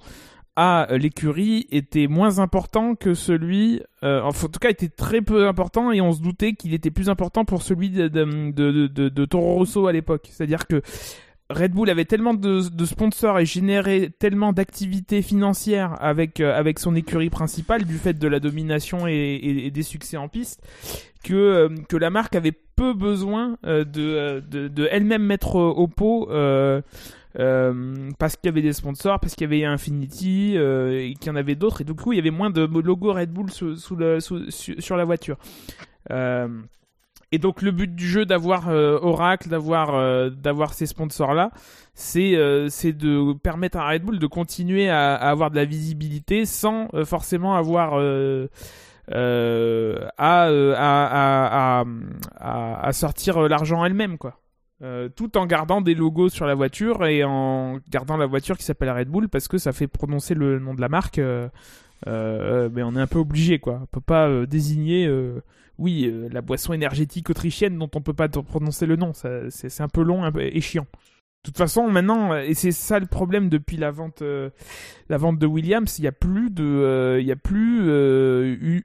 à 0.57 0.89
l'écurie 0.91 1.67
était 1.71 2.07
moins 2.07 2.39
important 2.39 2.95
que 2.95 3.13
celui, 3.13 3.83
euh, 4.03 4.23
en 4.23 4.33
tout 4.33 4.59
cas 4.59 4.71
était 4.71 4.89
très 4.89 5.21
peu 5.21 5.47
important 5.47 5.93
et 5.93 6.01
on 6.01 6.13
se 6.13 6.23
doutait 6.23 6.55
qu'il 6.55 6.73
était 6.73 6.91
plus 6.91 7.11
important 7.11 7.45
pour 7.45 7.63
celui 7.63 7.91
de, 7.91 8.09
de, 8.09 8.51
de, 8.51 9.09
de, 9.09 9.25
Toro 9.27 9.55
Rosso 9.55 9.87
à 9.87 9.93
l'époque. 9.93 10.29
C'est-à-dire 10.31 10.67
que 10.67 10.81
Red 11.51 11.73
Bull 11.73 11.91
avait 11.91 12.07
tellement 12.07 12.35
de, 12.35 12.63
sponsors 12.85 13.39
et 13.39 13.47
générait 13.47 14.11
tellement 14.19 14.53
d'activités 14.53 15.23
financières 15.23 15.97
avec 16.03 16.41
euh, 16.41 16.59
avec 16.59 16.79
son 16.79 16.97
écurie 16.97 17.31
principale 17.31 17.85
du 17.85 17.99
fait 17.99 18.15
de 18.15 18.27
la 18.27 18.41
domination 18.41 19.07
et, 19.07 19.71
des 19.73 19.83
succès 19.83 20.17
en 20.17 20.29
piste 20.29 20.67
que 21.23 21.35
euh, 21.35 21.69
que 21.89 21.97
la 21.97 22.11
marque 22.11 22.35
avait 22.35 22.53
peu 22.53 22.95
besoin 22.95 23.59
euh, 23.65 23.85
de, 23.85 24.41
de, 24.41 24.69
de 24.69 24.89
elle-même 24.91 25.23
mettre 25.23 25.55
au 25.57 25.87
pot 25.87 26.29
parce 27.37 28.37
qu'il 28.37 28.47
y 28.47 28.49
avait 28.49 28.63
des 28.63 28.73
sponsors, 28.73 29.21
parce 29.21 29.35
qu'il 29.35 29.51
y 29.51 29.55
avait 29.55 29.65
Infinity 29.65 30.57
et 30.57 31.15
qu'il 31.21 31.27
y 31.27 31.31
en 31.31 31.37
avait 31.37 31.55
d'autres 31.55 31.83
et 31.83 31.85
du 31.85 31.95
coup 31.95 32.13
il 32.13 32.17
y 32.17 32.19
avait 32.19 32.31
moins 32.31 32.51
de 32.51 32.65
logos 32.65 33.13
Red 33.13 33.31
Bull 33.31 33.51
sur 33.51 34.97
la 34.97 35.05
voiture. 35.05 35.37
Et 37.33 37.39
donc 37.39 37.61
le 37.61 37.73
but 37.73 37.93
du 37.93 38.07
jeu 38.07 38.25
d'avoir 38.25 38.69
euh, 38.69 38.99
Oracle, 39.03 39.49
d'avoir 39.49 39.95
euh, 39.95 40.31
ces 40.73 40.87
sponsors 40.87 41.35
là, 41.35 41.51
c'est 41.95 42.37
euh, 42.37 42.69
de 42.85 43.33
permettre 43.35 43.79
à 43.79 43.89
Red 43.89 44.05
Bull 44.05 44.21
de 44.21 44.27
continuer 44.27 44.89
à, 44.89 45.15
avoir 45.15 45.51
de 45.51 45.57
la 45.57 45.65
visibilité 45.65 46.47
sans 46.47 46.89
forcément 47.05 47.57
avoir 47.57 47.95
à, 49.09 50.49
à, 52.39 52.93
sortir 52.93 53.49
l'argent 53.49 53.85
elle-même 53.85 54.19
quoi. 54.19 54.39
Tout 55.17 55.39
en 55.39 55.47
gardant 55.47 55.81
des 55.81 55.95
logos 55.95 56.29
sur 56.29 56.47
la 56.47 56.55
voiture 56.55 57.07
et 57.07 57.25
en 57.25 57.79
gardant 57.91 58.17
la 58.17 58.27
voiture 58.27 58.59
qui 58.59 58.65
s'appelle 58.65 58.91
Red 58.91 59.09
Bull 59.09 59.29
parce 59.29 59.49
que 59.49 59.59
ça 59.59 59.73
fait 59.73 59.87
prononcer 59.87 60.35
le 60.35 60.59
nom 60.59 60.75
de 60.75 60.81
la 60.81 60.89
marque. 60.89 61.19
mais 61.19 62.83
on 62.83 62.97
est 62.97 63.01
un 63.01 63.07
peu 63.07 63.19
obligé 63.19 63.59
quoi. 63.59 63.81
On 63.83 63.87
peut 63.87 64.01
pas 64.01 64.47
désigner 64.47 65.09
oui, 65.79 66.07
euh, 66.07 66.29
la 66.33 66.41
boisson 66.41 66.73
énergétique 66.73 67.29
autrichienne 67.31 67.79
dont 67.79 67.91
on 67.95 68.01
peut 68.01 68.15
pas 68.15 68.29
prononcer 68.29 68.87
le 68.87 68.97
nom, 68.97 69.13
c'est 69.15 69.81
un 69.81 69.89
peu 69.89 70.03
long 70.03 70.31
et 70.39 70.61
chiant. 70.61 70.87
Toute 71.47 71.59
façon, 71.59 71.89
maintenant, 71.89 72.37
et 72.37 72.55
c'est 72.55 72.73
ça 72.73 72.99
le 72.99 73.07
problème 73.07 73.49
depuis 73.49 73.77
la 73.77 73.93
vente, 73.93 74.21
euh, 74.21 74.51
la 75.09 75.17
vente 75.17 75.39
de 75.39 75.47
Williams, 75.47 75.97
il 75.97 76.03
n'y 76.03 76.09
a 76.09 76.13
plus 76.13 76.51
de, 76.51 76.65
euh, 76.65 77.21
il 77.21 77.27
y 77.27 77.31
a 77.31 77.37
plus 77.37 77.83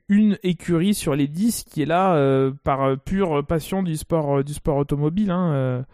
une 0.10 0.38
écurie 0.44 0.94
sur 0.94 1.16
les 1.16 1.28
10 1.28 1.64
qui 1.64 1.82
est 1.82 1.88
là 1.88 2.52
par 2.64 3.00
pure 3.00 3.44
passion 3.44 3.82
du 3.82 3.98
sport, 3.98 4.44
du 4.44 4.54
sport 4.54 4.78
automobile. 4.78 5.32
Hein, 5.32 5.86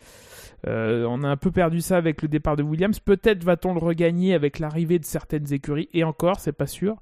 on 0.65 1.23
a 1.23 1.30
un 1.30 1.38
peu 1.38 1.52
perdu 1.52 1.80
ça 1.80 1.95
avec 1.95 2.22
le 2.22 2.27
départ 2.27 2.57
de 2.57 2.64
Williams. 2.64 2.99
Peut-être 2.99 3.45
va-t-on 3.45 3.73
le 3.73 3.80
regagner 3.80 4.34
avec 4.34 4.60
l'arrivée 4.60 4.99
de 4.99 5.06
certaines 5.06 5.53
écuries, 5.53 5.88
et 5.94 6.03
encore, 6.03 6.41
c'est 6.41 6.52
pas 6.52 6.68
sûr. 6.68 6.98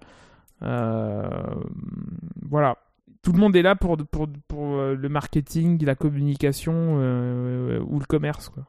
voilà 0.62 2.78
tout 3.26 3.32
le 3.32 3.40
monde 3.40 3.56
est 3.56 3.64
là 3.64 3.76
pour, 3.76 3.98
pour, 3.98 4.28
pour 4.48 4.76
euh, 4.76 4.94
le 4.94 5.10
marketing, 5.10 5.84
la 5.84 5.96
communication 5.96 6.98
euh, 7.00 7.80
ou 7.88 8.00
le 8.00 8.06
commerce. 8.06 8.50
Quoi. 8.50 8.68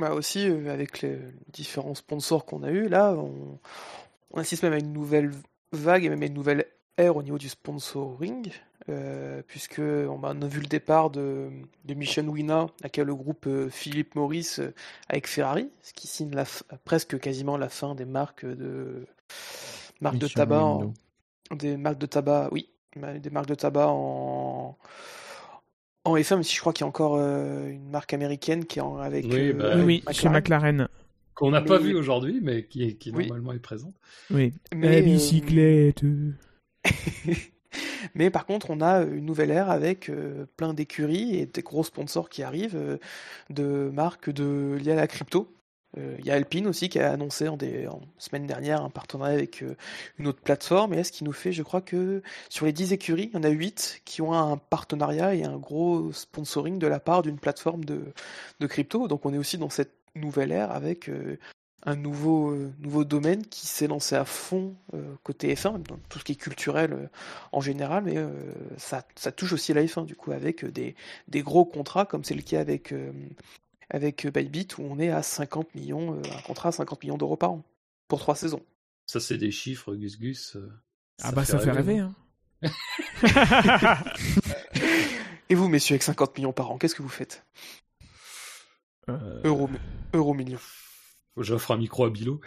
Bah 0.00 0.12
aussi, 0.12 0.48
euh, 0.48 0.72
avec 0.72 1.02
les 1.02 1.18
différents 1.52 1.94
sponsors 1.94 2.44
qu'on 2.44 2.62
a 2.64 2.70
eu 2.70 2.88
là, 2.88 3.12
on, 3.12 3.60
on, 4.32 4.40
assiste 4.40 4.64
même 4.64 4.72
à 4.72 4.78
une 4.78 4.92
nouvelle 4.92 5.30
vague 5.72 6.04
et 6.04 6.08
même 6.08 6.22
à 6.22 6.26
une 6.26 6.34
nouvelle 6.34 6.66
ère 6.96 7.16
au 7.16 7.22
niveau 7.22 7.38
du 7.38 7.48
sponsoring, 7.48 8.50
euh, 8.88 9.42
puisque 9.46 9.80
on 9.80 10.22
a 10.22 10.46
vu 10.46 10.60
le 10.60 10.66
départ 10.66 11.10
de, 11.10 11.48
de 11.84 11.94
Mission 11.94 12.26
Wina, 12.26 12.66
avec 12.80 12.96
le 12.96 13.14
groupe 13.14 13.48
Philippe 13.70 14.16
Maurice 14.16 14.60
avec 15.08 15.28
Ferrari, 15.28 15.70
ce 15.82 15.92
qui 15.92 16.08
signe 16.08 16.34
la 16.34 16.44
presque 16.84 17.18
quasiment 17.20 17.56
la 17.56 17.68
fin 17.68 17.94
des 17.94 18.04
marques 18.04 18.44
de 18.46 19.06
marques 20.00 20.18
de 20.18 20.28
tabac, 20.28 20.62
en, 20.62 20.92
des 21.52 21.76
marques 21.76 21.98
de 21.98 22.06
tabac, 22.06 22.48
oui, 22.50 22.68
des 22.96 23.30
marques 23.30 23.48
de 23.48 23.54
tabac 23.54 23.88
en 23.88 24.76
en 26.04 26.16
F1, 26.16 26.34
même 26.34 26.42
si 26.42 26.54
je 26.54 26.60
crois 26.60 26.72
qu'il 26.72 26.82
y 26.82 26.84
a 26.84 26.88
encore 26.88 27.16
euh, 27.16 27.68
une 27.68 27.90
marque 27.90 28.12
américaine 28.12 28.64
qui 28.66 28.78
est 28.78 28.82
en, 28.82 28.98
avec 28.98 29.24
oui, 29.24 29.50
euh, 29.50 29.52
bah, 29.54 29.72
oui 29.76 30.02
McLaren. 30.06 30.14
chez 30.14 30.28
McLaren 30.28 30.88
qu'on 31.34 31.50
n'a 31.50 31.60
mais... 31.60 31.66
pas 31.66 31.78
vu 31.78 31.94
aujourd'hui, 31.94 32.40
mais 32.42 32.64
qui, 32.64 32.96
qui 32.96 33.10
oui. 33.10 33.26
normalement 33.26 33.52
est 33.52 33.58
présente. 33.58 33.94
Oui. 34.30 34.52
Mais, 34.74 35.00
La 35.00 35.00
bicyclette. 35.02 36.04
Euh... 36.04 36.32
mais 38.14 38.30
par 38.30 38.46
contre, 38.46 38.70
on 38.70 38.80
a 38.80 39.02
une 39.02 39.24
nouvelle 39.24 39.50
ère 39.50 39.70
avec 39.70 40.08
euh, 40.08 40.46
plein 40.56 40.74
d'écuries 40.74 41.36
et 41.36 41.46
des 41.46 41.62
gros 41.62 41.84
sponsors 41.84 42.28
qui 42.28 42.42
arrivent 42.42 42.76
euh, 42.76 42.98
de 43.50 43.90
marques 43.92 44.30
de 44.30 44.78
liées 44.80 44.92
à 44.92 44.96
la 44.96 45.06
crypto. 45.06 45.52
Euh, 45.98 46.16
il 46.18 46.26
y 46.26 46.30
a 46.30 46.34
Alpine 46.34 46.66
aussi 46.66 46.88
qui 46.88 46.98
a 46.98 47.12
annoncé 47.12 47.48
en, 47.48 47.58
semaine 48.18 48.46
dernière 48.46 48.82
un 48.82 48.90
partenariat 48.90 49.34
avec 49.34 49.62
euh, 49.62 49.76
une 50.18 50.26
autre 50.26 50.40
plateforme. 50.40 50.92
Et 50.94 50.96
là, 50.96 51.04
ce 51.04 51.12
qui 51.12 51.24
nous 51.24 51.32
fait, 51.32 51.52
je 51.52 51.62
crois 51.62 51.80
que 51.80 52.22
sur 52.48 52.66
les 52.66 52.72
10 52.72 52.92
écuries, 52.92 53.30
il 53.32 53.36
y 53.36 53.38
en 53.38 53.44
a 53.44 53.50
8 53.50 54.02
qui 54.04 54.22
ont 54.22 54.32
un 54.32 54.56
partenariat 54.56 55.34
et 55.34 55.44
un 55.44 55.56
gros 55.56 56.12
sponsoring 56.12 56.78
de 56.78 56.86
la 56.86 57.00
part 57.00 57.22
d'une 57.22 57.38
plateforme 57.38 57.84
de, 57.84 58.12
crypto. 58.66 59.08
Donc 59.08 59.26
on 59.26 59.34
est 59.34 59.38
aussi 59.38 59.58
dans 59.58 59.70
cette 59.70 59.94
nouvelle 60.14 60.52
ère 60.52 60.70
avec 60.72 61.08
euh, 61.08 61.38
un 61.86 61.96
nouveau, 61.96 62.56
nouveau 62.78 63.04
domaine 63.04 63.44
qui 63.46 63.66
s'est 63.66 63.86
lancé 63.86 64.16
à 64.16 64.24
fond 64.24 64.74
côté 65.22 65.52
F1, 65.54 65.82
dans 65.82 65.98
tout 66.08 66.18
ce 66.18 66.24
qui 66.24 66.32
est 66.32 66.36
culturel 66.36 67.10
en 67.52 67.60
général, 67.60 68.04
mais 68.04 68.16
ça, 68.78 69.04
ça 69.16 69.32
touche 69.32 69.52
aussi 69.52 69.74
la 69.74 69.82
F1 69.82 70.06
du 70.06 70.16
coup 70.16 70.32
avec 70.32 70.64
des, 70.64 70.94
des 71.28 71.42
gros 71.42 71.66
contrats 71.66 72.06
comme 72.06 72.24
c'est 72.24 72.32
le 72.32 72.40
cas 72.40 72.60
avec 72.60 72.94
avec 73.90 74.26
Bybit 74.26 74.68
où 74.78 74.82
on 74.82 74.98
est 74.98 75.10
à 75.10 75.22
50 75.22 75.74
millions, 75.74 76.20
un 76.22 76.42
contrat 76.42 76.70
à 76.70 76.72
50 76.72 77.02
millions 77.02 77.18
d'euros 77.18 77.36
par 77.36 77.52
an 77.52 77.64
pour 78.08 78.20
trois 78.20 78.36
saisons. 78.36 78.62
Ça, 79.06 79.20
c'est 79.20 79.38
des 79.38 79.50
chiffres, 79.50 79.94
Gus 79.94 80.18
Gus. 80.18 80.56
ah 81.22 81.32
bah 81.32 81.44
ça 81.44 81.58
fait 81.58 81.70
rêver. 81.70 81.98
Hein. 81.98 82.14
Et 85.50 85.54
vous, 85.54 85.68
messieurs, 85.68 85.94
avec 85.94 86.02
50 86.02 86.36
millions 86.38 86.52
par 86.52 86.70
an, 86.70 86.78
qu'est-ce 86.78 86.94
que 86.94 87.02
vous 87.02 87.08
faites? 87.08 87.44
Euh... 89.10 89.40
Euro, 89.44 89.68
euro 90.14 90.34
millions. 90.34 90.58
J'offre 91.36 91.72
un 91.72 91.76
micro 91.76 92.04
à 92.06 92.10
Bilo. 92.10 92.40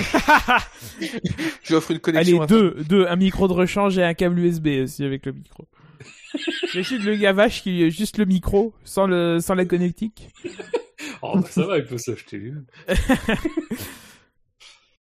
J'offre 1.63 1.93
une 1.93 2.01
connexion. 2.01 2.43
Allez, 2.43 2.49
deux, 2.49 2.83
deux, 2.85 3.07
un 3.07 3.17
micro 3.17 3.47
de 3.47 3.53
rechange 3.53 3.97
et 3.99 4.03
un 4.03 4.15
câble 4.15 4.39
USB 4.41 4.69
aussi 4.83 5.05
avec 5.05 5.27
le 5.27 5.33
micro. 5.33 5.69
J'achète 6.73 7.03
le 7.03 7.17
gavage 7.17 7.63
qui 7.63 7.83
est 7.83 7.91
juste 7.91 8.19
le 8.19 8.25
micro, 8.25 8.75
sans, 8.85 9.07
le, 9.07 9.39
sans 9.41 9.55
la 9.55 9.65
connectique. 9.65 10.29
oh, 11.23 11.39
bah 11.41 11.49
ça 11.49 11.67
va, 11.67 11.79
il 11.79 11.85
peut 11.85 11.99
s'acheter 11.99 12.39
lui 12.39 12.53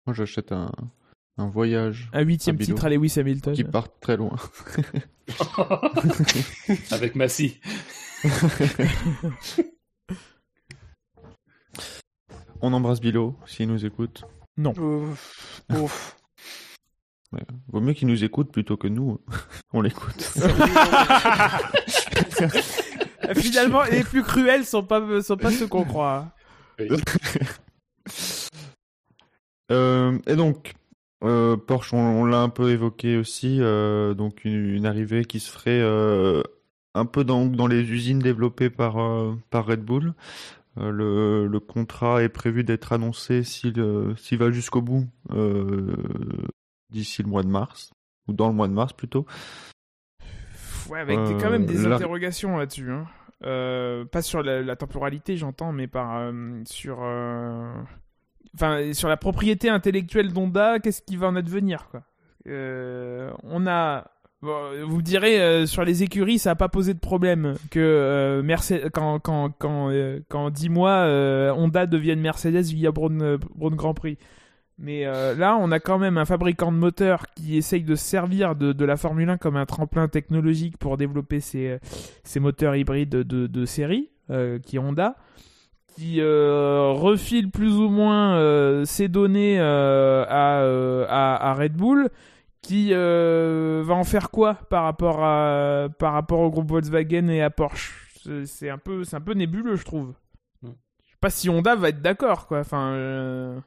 Moi, 0.06 0.14
j'achète 0.14 0.50
un, 0.52 0.72
un 1.38 1.48
voyage 1.48 2.08
Un 2.12 2.22
huitième 2.22 2.58
titre 2.58 2.84
à 2.84 2.88
Lewis 2.90 3.14
Hamilton. 3.16 3.54
qui 3.54 3.64
part 3.64 3.88
très 4.00 4.16
loin. 4.16 4.36
Avec 6.90 7.14
Massy. 7.14 7.60
On 12.60 12.72
embrasse 12.72 13.00
Bilo 13.00 13.36
s'il 13.46 13.68
nous 13.68 13.84
écoute. 13.84 14.24
Euh, 14.58 15.14
ouf. 15.70 16.16
Vaut 17.68 17.80
mieux 17.80 17.92
qu'il 17.94 18.08
nous 18.08 18.24
écoute 18.24 18.50
plutôt 18.52 18.76
que 18.76 18.88
nous. 18.88 19.18
On 19.72 19.80
l'écoute. 19.80 20.22
Finalement, 23.34 23.82
les 23.84 24.02
plus 24.02 24.22
cruels 24.22 24.64
sont 24.64 24.82
pas, 24.82 25.22
sont 25.22 25.36
pas 25.36 25.50
ceux 25.50 25.66
qu'on 25.66 25.84
croit. 25.84 26.28
Euh, 29.70 30.18
et 30.26 30.36
donc, 30.36 30.74
euh, 31.24 31.56
Porsche, 31.56 31.94
on, 31.94 31.98
on 31.98 32.24
l'a 32.26 32.40
un 32.40 32.50
peu 32.50 32.70
évoqué 32.70 33.16
aussi, 33.16 33.58
euh, 33.60 34.12
donc 34.12 34.44
une, 34.44 34.68
une 34.74 34.84
arrivée 34.84 35.24
qui 35.24 35.40
se 35.40 35.50
ferait 35.50 35.80
euh, 35.80 36.42
un 36.94 37.06
peu 37.06 37.24
dans, 37.24 37.46
dans 37.46 37.66
les 37.66 37.80
usines 37.80 38.18
développées 38.18 38.68
par, 38.68 38.98
euh, 39.00 39.34
par 39.48 39.64
Red 39.64 39.80
Bull. 39.82 40.12
Euh, 40.78 40.90
le, 40.90 41.46
le 41.46 41.60
contrat 41.60 42.22
est 42.22 42.28
prévu 42.28 42.64
d'être 42.64 42.92
annoncé 42.92 43.44
s'il 43.44 43.78
euh, 43.78 44.14
s'il 44.16 44.38
va 44.38 44.50
jusqu'au 44.50 44.80
bout 44.80 45.06
euh, 45.32 45.94
d'ici 46.92 47.22
le 47.22 47.28
mois 47.28 47.42
de 47.42 47.48
mars, 47.48 47.92
ou 48.28 48.32
dans 48.32 48.48
le 48.48 48.54
mois 48.54 48.68
de 48.68 48.72
mars 48.74 48.92
plutôt. 48.92 49.26
Ouais, 50.90 51.00
avec 51.00 51.18
des- 51.24 51.36
quand 51.38 51.50
même 51.50 51.64
des 51.66 51.84
Euh, 51.86 51.88
la- 51.88 51.96
interrogations 51.96 52.56
là-dessus. 52.56 52.90
hein. 52.90 53.06
Euh, 53.44 54.04
pas 54.04 54.22
sur 54.22 54.42
la, 54.42 54.62
la 54.62 54.76
temporalité, 54.76 55.36
j'entends, 55.36 55.72
mais 55.72 55.88
par 55.88 56.16
euh, 56.18 56.60
sur, 56.64 56.98
euh, 57.02 57.72
enfin, 58.54 58.92
sur 58.92 59.08
la 59.08 59.16
propriété 59.16 59.68
intellectuelle 59.68 60.32
d'Honda. 60.32 60.78
Qu'est-ce 60.78 61.02
qui 61.02 61.16
va 61.16 61.26
en 61.28 61.34
advenir, 61.36 61.88
quoi 61.90 62.02
Euh, 62.46 63.32
On 63.42 63.66
a, 63.66 64.10
bon, 64.42 64.86
vous 64.86 65.02
direz, 65.02 65.40
euh, 65.40 65.66
sur 65.66 65.84
les 65.84 66.02
écuries, 66.04 66.38
ça 66.38 66.52
a 66.52 66.54
pas 66.54 66.68
posé 66.68 66.94
de 66.94 67.00
problème 67.00 67.54
que 67.70 67.80
euh, 67.80 68.42
Mercedes, 68.42 68.90
quand 68.92 69.18
quand 69.18 69.50
quand 69.58 69.90
euh, 69.90 70.20
quand 70.28 70.50
dix 70.50 70.68
mois, 70.68 71.04
euh, 71.06 71.52
Honda 71.52 71.86
devienne 71.86 72.20
Mercedes 72.20 72.62
via 72.72 72.92
Braun, 72.92 73.38
Braun 73.56 73.74
Grand 73.74 73.94
Prix. 73.94 74.18
Mais 74.78 75.06
euh, 75.06 75.34
là, 75.34 75.56
on 75.60 75.70
a 75.70 75.78
quand 75.80 75.98
même 75.98 76.18
un 76.18 76.24
fabricant 76.24 76.72
de 76.72 76.76
moteurs 76.76 77.26
qui 77.36 77.56
essaye 77.56 77.82
de 77.84 77.94
se 77.94 78.04
servir 78.04 78.56
de, 78.56 78.72
de 78.72 78.84
la 78.84 78.96
Formule 78.96 79.28
1 79.30 79.36
comme 79.38 79.56
un 79.56 79.66
tremplin 79.66 80.08
technologique 80.08 80.76
pour 80.78 80.96
développer 80.96 81.40
ses, 81.40 81.78
ses 82.24 82.40
moteurs 82.40 82.74
hybrides 82.74 83.10
de, 83.10 83.46
de 83.46 83.64
série, 83.66 84.10
euh, 84.30 84.58
qui 84.58 84.76
est 84.76 84.78
Honda, 84.80 85.16
qui 85.94 86.20
euh, 86.20 86.90
refile 86.92 87.50
plus 87.50 87.74
ou 87.76 87.88
moins 87.90 88.84
ses 88.84 89.08
données 89.08 89.60
à, 89.60 90.60
à, 91.08 91.50
à 91.50 91.54
Red 91.54 91.74
Bull, 91.74 92.08
qui 92.62 92.92
va 92.92 93.94
en 93.94 94.04
faire 94.04 94.30
quoi 94.30 94.54
par 94.70 94.84
rapport, 94.84 95.22
à, 95.22 95.88
par 95.98 96.12
rapport 96.14 96.40
au 96.40 96.50
groupe 96.50 96.70
Volkswagen 96.70 97.28
et 97.28 97.42
à 97.42 97.50
Porsche? 97.50 98.08
C'est- 98.46 98.70
un, 98.70 98.78
peu- 98.78 99.02
un 99.12 99.20
peu 99.20 99.34
nébuleux, 99.34 99.76
je 99.76 99.84
trouve. 99.84 100.14
Je 100.62 100.68
sais 100.68 101.18
pas 101.20 101.30
si 101.30 101.50
Honda 101.50 101.74
va 101.76 101.90
être 101.90 102.00
d'accord, 102.02 102.46
quoi. 102.46 102.60
Enfin... 102.60 103.62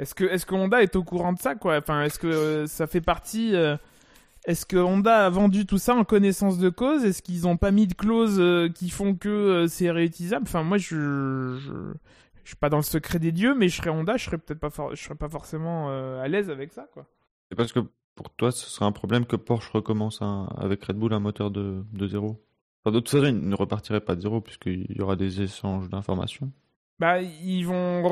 est-ce 0.00 0.14
que, 0.14 0.24
est-ce 0.24 0.46
que 0.46 0.54
Honda 0.54 0.82
est 0.82 0.96
au 0.96 1.04
courant 1.04 1.32
de 1.32 1.38
ça, 1.38 1.54
quoi? 1.54 1.76
Enfin, 1.78 2.02
est-ce 2.02 2.18
que 2.18 2.26
euh, 2.26 2.66
ça 2.66 2.86
fait 2.86 3.00
partie 3.00 3.54
euh, 3.54 3.76
Est-ce 4.46 4.64
que 4.66 4.76
Honda 4.76 5.26
a 5.26 5.30
vendu 5.30 5.66
tout 5.66 5.78
ça 5.78 5.94
en 5.94 6.04
connaissance 6.04 6.58
de 6.58 6.70
cause? 6.70 7.04
Est-ce 7.04 7.22
qu'ils 7.22 7.46
ont 7.46 7.56
pas 7.56 7.70
mis 7.70 7.86
de 7.86 7.94
clauses 7.94 8.38
euh, 8.40 8.68
qui 8.68 8.90
font 8.90 9.14
que 9.14 9.66
c'est 9.68 9.90
réutilisable? 9.90 10.44
Enfin, 10.48 10.62
moi, 10.62 10.78
je, 10.78 11.56
je, 11.60 11.72
je 12.42 12.48
suis 12.48 12.56
pas 12.56 12.68
dans 12.70 12.78
le 12.78 12.82
secret 12.82 13.18
des 13.18 13.32
dieux, 13.32 13.54
mais 13.54 13.68
je 13.68 13.76
serais 13.76 13.90
Honda, 13.90 14.16
je 14.16 14.24
serais 14.24 14.38
peut-être 14.38 14.60
pas, 14.60 14.70
for- 14.70 14.94
je 14.94 15.02
serais 15.02 15.14
pas 15.14 15.28
forcément 15.28 15.88
à 16.20 16.26
l'aise 16.28 16.50
avec 16.50 16.72
ça, 16.72 16.86
quoi. 16.92 17.06
C'est 17.50 17.56
parce 17.56 17.72
que 17.72 17.80
pour 18.14 18.30
toi, 18.30 18.50
ce 18.52 18.66
serait 18.68 18.84
un 18.86 18.92
problème 18.92 19.26
que 19.26 19.36
Porsche 19.36 19.70
recommence 19.70 20.22
un- 20.22 20.48
avec 20.56 20.84
Red 20.84 20.96
Bull 20.96 21.12
un 21.12 21.20
moteur 21.20 21.50
de, 21.50 21.84
de 21.92 22.06
zéro? 22.06 22.42
Enfin, 22.84 22.94
de 22.94 23.00
toute 23.00 23.10
façon, 23.10 23.24
il 23.26 23.48
ne 23.48 23.54
repartirait 23.54 24.00
pas 24.00 24.14
de 24.16 24.20
zéro 24.22 24.40
puisqu'il 24.40 24.86
y 24.96 25.00
aura 25.02 25.16
des 25.16 25.42
échanges 25.42 25.88
d'informations. 25.90 26.50
Bah, 26.98 27.20
ils 27.20 27.64
vont, 27.64 28.02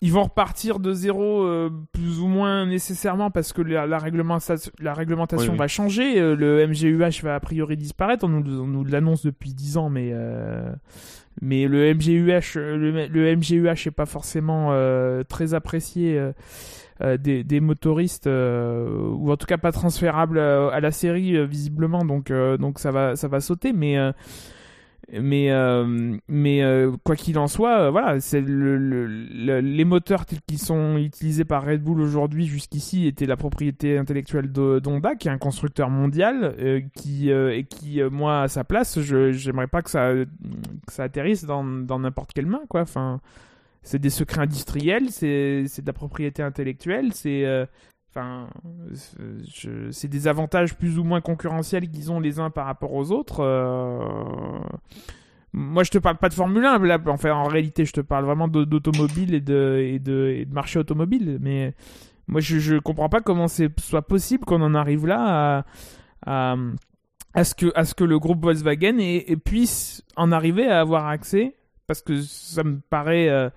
ils 0.00 0.12
vont 0.12 0.22
repartir 0.24 0.78
de 0.78 0.92
zéro 0.92 1.42
euh, 1.42 1.70
plus 1.92 2.20
ou 2.20 2.28
moins 2.28 2.66
nécessairement 2.66 3.30
parce 3.30 3.52
que 3.52 3.62
la, 3.62 3.86
la, 3.86 3.98
réglementation, 3.98 4.70
la 4.78 4.94
réglementation 4.94 5.46
Oui, 5.48 5.52
oui. 5.54 5.58
va 5.58 5.66
changer. 5.68 6.20
euh, 6.20 6.36
le 6.36 6.66
MGUH 6.66 7.22
va 7.24 7.34
a 7.34 7.40
priori 7.40 7.76
disparaître. 7.76 8.24
On 8.24 8.28
nous, 8.28 8.66
nous 8.66 8.84
l'annonce 8.84 9.24
depuis 9.24 9.54
10 9.54 9.76
ans, 9.76 9.90
mais 9.90 10.10
euh, 10.12 10.70
mais 11.40 11.66
le 11.66 11.94
MGUH, 11.94 12.54
le, 12.60 13.06
le 13.08 13.36
MGUH 13.36 13.86
est 13.88 13.90
pas 13.94 14.06
forcément 14.06 14.68
euh, 14.72 15.22
très 15.28 15.54
apprécié. 15.54 16.18
euh, 16.18 16.32
euh, 17.00 17.16
des, 17.16 17.44
des 17.44 17.60
motoristes 17.60 18.26
euh, 18.26 18.88
ou 19.12 19.30
en 19.30 19.36
tout 19.36 19.46
cas 19.46 19.56
pas 19.56 19.70
transférable 19.70 20.40
à 20.40 20.80
la 20.80 20.90
série 20.90 21.46
visiblement 21.46 22.04
donc 22.04 22.32
euh, 22.32 22.56
donc 22.56 22.80
ça 22.80 22.90
va 22.90 23.14
ça 23.14 23.28
va 23.28 23.38
sauter 23.38 23.72
mais 23.72 23.96
euh, 23.96 24.10
mais 25.10 25.50
euh, 25.50 26.16
mais 26.28 26.62
euh, 26.62 26.92
quoi 27.02 27.16
qu'il 27.16 27.38
en 27.38 27.46
soit 27.48 27.80
euh, 27.80 27.90
voilà 27.90 28.20
c'est 28.20 28.42
le, 28.42 28.76
le- 28.76 29.06
le- 29.06 29.60
les 29.60 29.84
moteurs 29.86 30.26
tels 30.26 30.40
qu'ils 30.46 30.58
sont 30.58 30.98
utilisés 30.98 31.46
par 31.46 31.64
Red 31.64 31.82
Bull 31.82 32.00
aujourd'hui 32.02 32.46
jusqu'ici 32.46 33.06
étaient 33.06 33.24
la 33.24 33.38
propriété 33.38 33.96
intellectuelle 33.96 34.52
d'Honda 34.52 35.14
qui 35.14 35.28
est 35.28 35.30
un 35.30 35.38
constructeur 35.38 35.88
mondial 35.88 36.54
euh, 36.58 36.80
qui 36.94 37.30
euh, 37.30 37.56
et 37.56 37.64
qui 37.64 38.02
moi 38.10 38.42
à 38.42 38.48
sa 38.48 38.64
place 38.64 39.00
je 39.00 39.32
j'aimerais 39.32 39.66
pas 39.66 39.80
que 39.80 39.88
ça 39.90 40.12
que 40.12 40.92
ça 40.92 41.04
atterrisse 41.04 41.44
dans 41.46 41.64
dans 41.64 41.98
n'importe 42.00 42.32
quelle 42.34 42.46
main 42.46 42.60
quoi. 42.68 42.82
Enfin 42.82 43.20
c'est 43.82 43.98
des 44.00 44.10
secrets 44.10 44.42
industriels 44.42 45.08
c'est 45.10 45.62
de 45.64 45.86
la 45.86 45.92
propriété 45.94 46.42
intellectuelle 46.42 47.14
c'est 47.14 47.46
Enfin, 48.10 48.48
c'est- 49.90 50.08
des 50.08 50.28
avantages 50.28 50.74
plus 50.74 50.98
ou 50.98 51.04
moins 51.04 51.20
concurrentiels 51.20 51.88
qu'ils 51.90 52.10
ont 52.10 52.20
les 52.20 52.40
uns 52.40 52.50
par 52.50 52.66
rapport 52.66 52.92
aux 52.94 53.12
autres. 53.12 53.40
euh, 53.40 54.58
Moi, 55.52 55.82
je 55.82 55.90
te 55.90 55.98
parle 55.98 56.16
pas 56.18 56.28
de 56.28 56.34
Formule 56.34 56.64
1. 56.64 56.78
Là, 56.80 56.98
enfin, 57.06 57.32
en 57.32 57.48
réalité, 57.48 57.84
je 57.84 57.92
te 57.92 58.00
parle 58.00 58.24
vraiment 58.24 58.48
d'automobile 58.48 59.34
et 59.34 59.40
de, 59.40 60.46
marché 60.52 60.78
automobile. 60.78 61.38
Mais 61.40 61.74
moi, 62.26 62.40
je, 62.40 62.58
je 62.58 62.76
comprends 62.76 63.08
pas 63.08 63.20
comment 63.20 63.48
c'est 63.48 63.78
soit 63.80 64.02
possible 64.02 64.44
qu'on 64.44 64.60
en 64.62 64.74
arrive 64.74 65.06
là 65.06 65.64
à, 66.26 66.54
ce, 67.44 67.54
que, 67.54 68.04
le 68.04 68.18
groupe 68.18 68.42
Volkswagen 68.42 68.98
puisse 69.44 70.02
en 70.16 70.32
arriver 70.32 70.66
à 70.68 70.80
avoir 70.80 71.06
accès. 71.08 71.54
Parce 71.86 72.02
que 72.02 72.20
ça 72.20 72.64
me 72.64 72.80
paraît. 72.90 73.28
euh, 73.28 73.48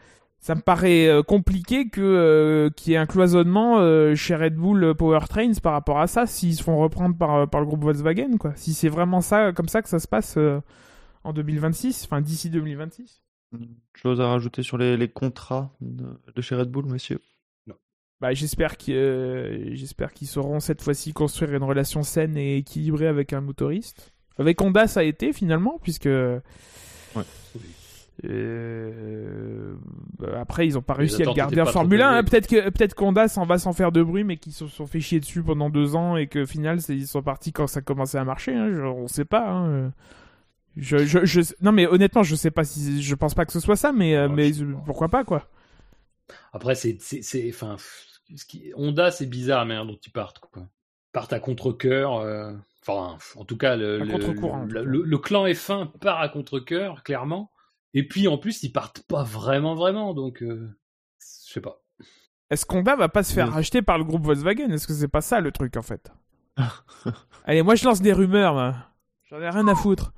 ça 0.41 0.55
me 0.55 0.61
paraît 0.61 1.07
euh, 1.07 1.21
compliqué 1.21 1.87
que 1.87 2.01
euh, 2.01 2.69
qu'il 2.71 2.91
y 2.91 2.95
ait 2.95 2.99
un 2.99 3.05
cloisonnement 3.05 3.77
euh, 3.77 4.15
chez 4.15 4.35
Red 4.35 4.55
Bull 4.55 4.95
Powertrains 4.95 5.53
par 5.61 5.73
rapport 5.73 5.99
à 5.99 6.07
ça 6.07 6.25
s'ils 6.25 6.55
se 6.55 6.63
font 6.63 6.77
reprendre 6.79 7.15
par, 7.15 7.47
par 7.47 7.61
le 7.61 7.67
groupe 7.67 7.83
Volkswagen 7.83 8.37
quoi. 8.37 8.53
Si 8.55 8.73
c'est 8.73 8.89
vraiment 8.89 9.21
ça 9.21 9.53
comme 9.53 9.67
ça 9.67 9.83
que 9.83 9.89
ça 9.89 9.99
se 9.99 10.07
passe 10.07 10.35
euh, 10.37 10.59
en 11.23 11.31
2026, 11.31 12.05
enfin 12.05 12.21
d'ici 12.21 12.49
2026. 12.49 13.21
Chose 13.93 14.19
à 14.19 14.29
rajouter 14.29 14.63
sur 14.63 14.77
les, 14.77 14.97
les 14.97 15.09
contrats 15.09 15.71
de, 15.79 16.05
de 16.33 16.41
chez 16.41 16.55
Red 16.55 16.69
Bull, 16.71 16.85
monsieur? 16.85 17.19
Bah 18.19 18.33
j'espère 18.33 18.77
qu'ils 18.77 18.95
euh, 18.95 19.75
j'espère 19.75 20.13
qu'ils 20.13 20.27
sauront 20.27 20.59
cette 20.59 20.83
fois-ci 20.83 21.11
construire 21.11 21.55
une 21.55 21.63
relation 21.63 22.03
saine 22.03 22.37
et 22.37 22.57
équilibrée 22.57 23.07
avec 23.07 23.33
un 23.33 23.41
motoriste. 23.41 24.13
Avec 24.37 24.61
Honda 24.61 24.87
ça 24.87 25.01
a 25.01 25.03
été 25.03 25.33
finalement 25.33 25.79
puisque 25.81 26.07
Euh, 28.25 29.73
bah, 30.19 30.27
après, 30.39 30.67
ils 30.67 30.77
ont 30.77 30.81
pas 30.81 30.93
réussi 30.93 31.21
à 31.23 31.25
le 31.25 31.33
garder 31.33 31.61
en 31.61 31.65
Formule 31.65 32.01
1. 32.01 32.07
élevées. 32.09 32.19
hein. 32.19 32.23
Peut-être 32.23 32.47
que 32.47 32.69
peut-être 32.69 32.93
qu'Honda 32.95 33.27
s'en 33.27 33.45
va 33.45 33.57
sans 33.57 33.73
faire 33.73 33.91
de 33.91 34.03
bruit, 34.03 34.23
mais 34.23 34.37
qu'ils 34.37 34.53
se 34.53 34.67
sont 34.67 34.85
fait 34.87 34.99
chier 34.99 35.19
dessus 35.19 35.41
pendant 35.43 35.69
deux 35.69 35.95
ans 35.95 36.17
et 36.17 36.27
que 36.27 36.45
final, 36.45 36.79
ils 36.89 37.07
sont 37.07 37.21
partis 37.23 37.51
quand 37.51 37.67
ça 37.67 37.81
commençait 37.81 38.17
à 38.17 38.23
marcher. 38.25 38.53
hein. 38.55 38.69
On 38.83 39.07
sait 39.07 39.25
pas. 39.25 39.49
hein. 39.49 39.91
Je, 40.77 40.99
je, 40.99 41.25
je- 41.25 41.53
non, 41.61 41.71
mais 41.73 41.85
honnêtement, 41.87 42.23
je 42.23 42.35
sais 42.35 42.51
pas 42.51 42.63
si 42.63 43.01
je 43.01 43.15
pense 43.15 43.33
pas 43.33 43.45
que 43.45 43.51
ce 43.51 43.59
soit 43.59 43.75
ça, 43.75 43.91
mais 43.91 44.15
euh, 44.15 44.27
Ouais, 44.29 44.35
mais 44.35 44.51
pourquoi 44.85 45.09
pas 45.09 45.23
quoi. 45.25 45.47
Après, 46.53 46.75
c'est, 46.75 46.97
enfin, 47.49 47.75
ce 48.35 48.45
qui- 48.45 48.71
Honda, 48.75 49.11
c'est 49.11 49.25
bizarre 49.25 49.65
manière 49.65 49.85
dont 49.85 49.97
ils 50.05 50.11
partent, 50.11 50.39
quoi. 50.39 50.61
Ils 50.63 51.11
partent 51.11 51.33
à 51.33 51.39
contre-coeur. 51.39 52.17
euh, 52.17 52.53
Enfin, 52.87 53.15
en 53.35 53.45
tout 53.45 53.57
cas, 53.57 53.75
le, 53.75 53.99
le, 53.99 55.17
clan 55.19 55.45
F1 55.45 55.87
part 55.99 56.19
à 56.19 56.29
contre-coeur, 56.29 57.03
clairement. 57.03 57.51
Et 57.93 58.07
puis, 58.07 58.27
en 58.27 58.37
plus, 58.37 58.63
ils 58.63 58.71
partent 58.71 59.01
pas 59.03 59.23
vraiment, 59.23 59.75
vraiment. 59.75 60.13
Donc, 60.13 60.41
euh, 60.41 60.69
je 61.19 61.53
sais 61.53 61.61
pas. 61.61 61.81
Est-ce 62.49 62.65
qu'Honda 62.65 62.95
va 62.95 63.07
pas 63.07 63.23
se 63.23 63.33
faire 63.33 63.51
racheter 63.51 63.81
par 63.81 63.97
le 63.97 64.03
groupe 64.03 64.25
Volkswagen? 64.25 64.69
Est-ce 64.71 64.85
que 64.85 64.93
c'est 64.93 65.07
pas 65.07 65.21
ça 65.21 65.39
le 65.39 65.51
truc 65.53 65.77
en 65.77 65.81
fait? 65.81 66.11
Allez, 67.45 67.61
moi 67.63 67.75
je 67.75 67.85
lance 67.85 68.01
des 68.01 68.11
rumeurs. 68.11 68.53
moi. 68.53 68.75
J'en 69.29 69.39
ai 69.39 69.49
rien 69.49 69.67
à 69.69 69.75
foutre. 69.75 70.13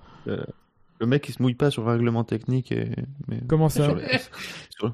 Le 1.03 1.07
mec, 1.07 1.27
il 1.27 1.33
se 1.33 1.41
mouille 1.41 1.53
pas 1.53 1.69
sur 1.69 1.83
le 1.83 1.91
règlement 1.91 2.23
technique 2.23 2.71
et. 2.71 2.87
Mais... 3.27 3.41
Comment 3.49 3.67
ça 3.67 3.83
Sur 3.83 3.95
les, 3.97 4.05
sur, 4.69 4.93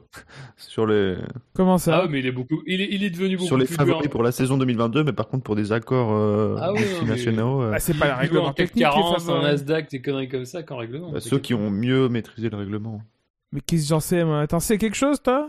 sur 0.57 0.87
les, 0.87 1.17
Comment 1.53 1.77
ça 1.77 2.01
Ah, 2.01 2.07
mais 2.09 2.17
il 2.17 2.25
est 2.25 2.31
beaucoup, 2.31 2.63
il 2.65 2.81
est, 2.81 2.87
il 2.89 3.03
est 3.03 3.11
devenu 3.11 3.35
beaucoup 3.35 3.45
sur 3.45 3.57
les 3.59 3.65
plus 3.65 3.75
favoris 3.75 4.01
dur. 4.01 4.09
pour 4.09 4.23
la 4.23 4.31
saison 4.31 4.57
2022, 4.57 5.03
mais 5.03 5.13
par 5.13 5.27
contre 5.27 5.43
pour 5.43 5.55
des 5.55 5.71
accords 5.71 6.11
euh, 6.11 6.55
Ah 6.59 6.73
oui, 6.73 6.79
non, 6.79 6.85
mais- 6.85 6.91
multinationaux, 6.93 7.61
euh, 7.61 7.69
Bah, 7.69 7.79
c'est 7.79 7.93
pas 7.93 8.07
le 8.07 8.13
règlement 8.13 8.53
technique 8.53 8.73
qui 8.73 8.79
est 8.79 8.85
40, 8.91 9.29
en. 9.29 9.43
Nasdaq, 9.43 9.91
des 9.91 10.01
conneries 10.01 10.29
comme 10.29 10.45
ça 10.45 10.63
qu'en 10.63 10.77
règlement. 10.77 11.11
bah, 11.11 11.19
ceux 11.19 11.37
qui 11.37 11.53
ont 11.53 11.69
mieux 11.69 12.09
maîtrisé 12.09 12.49
le 12.49 12.57
règlement. 12.57 13.03
Mais 13.51 13.61
qu'est-ce 13.61 13.83
que 13.83 13.89
j'en 13.89 13.99
sais, 13.99 14.23
moi? 14.23 14.47
T'en 14.47 14.59
sais 14.59 14.79
quelque 14.79 14.97
chose, 14.97 15.21
toi? 15.21 15.47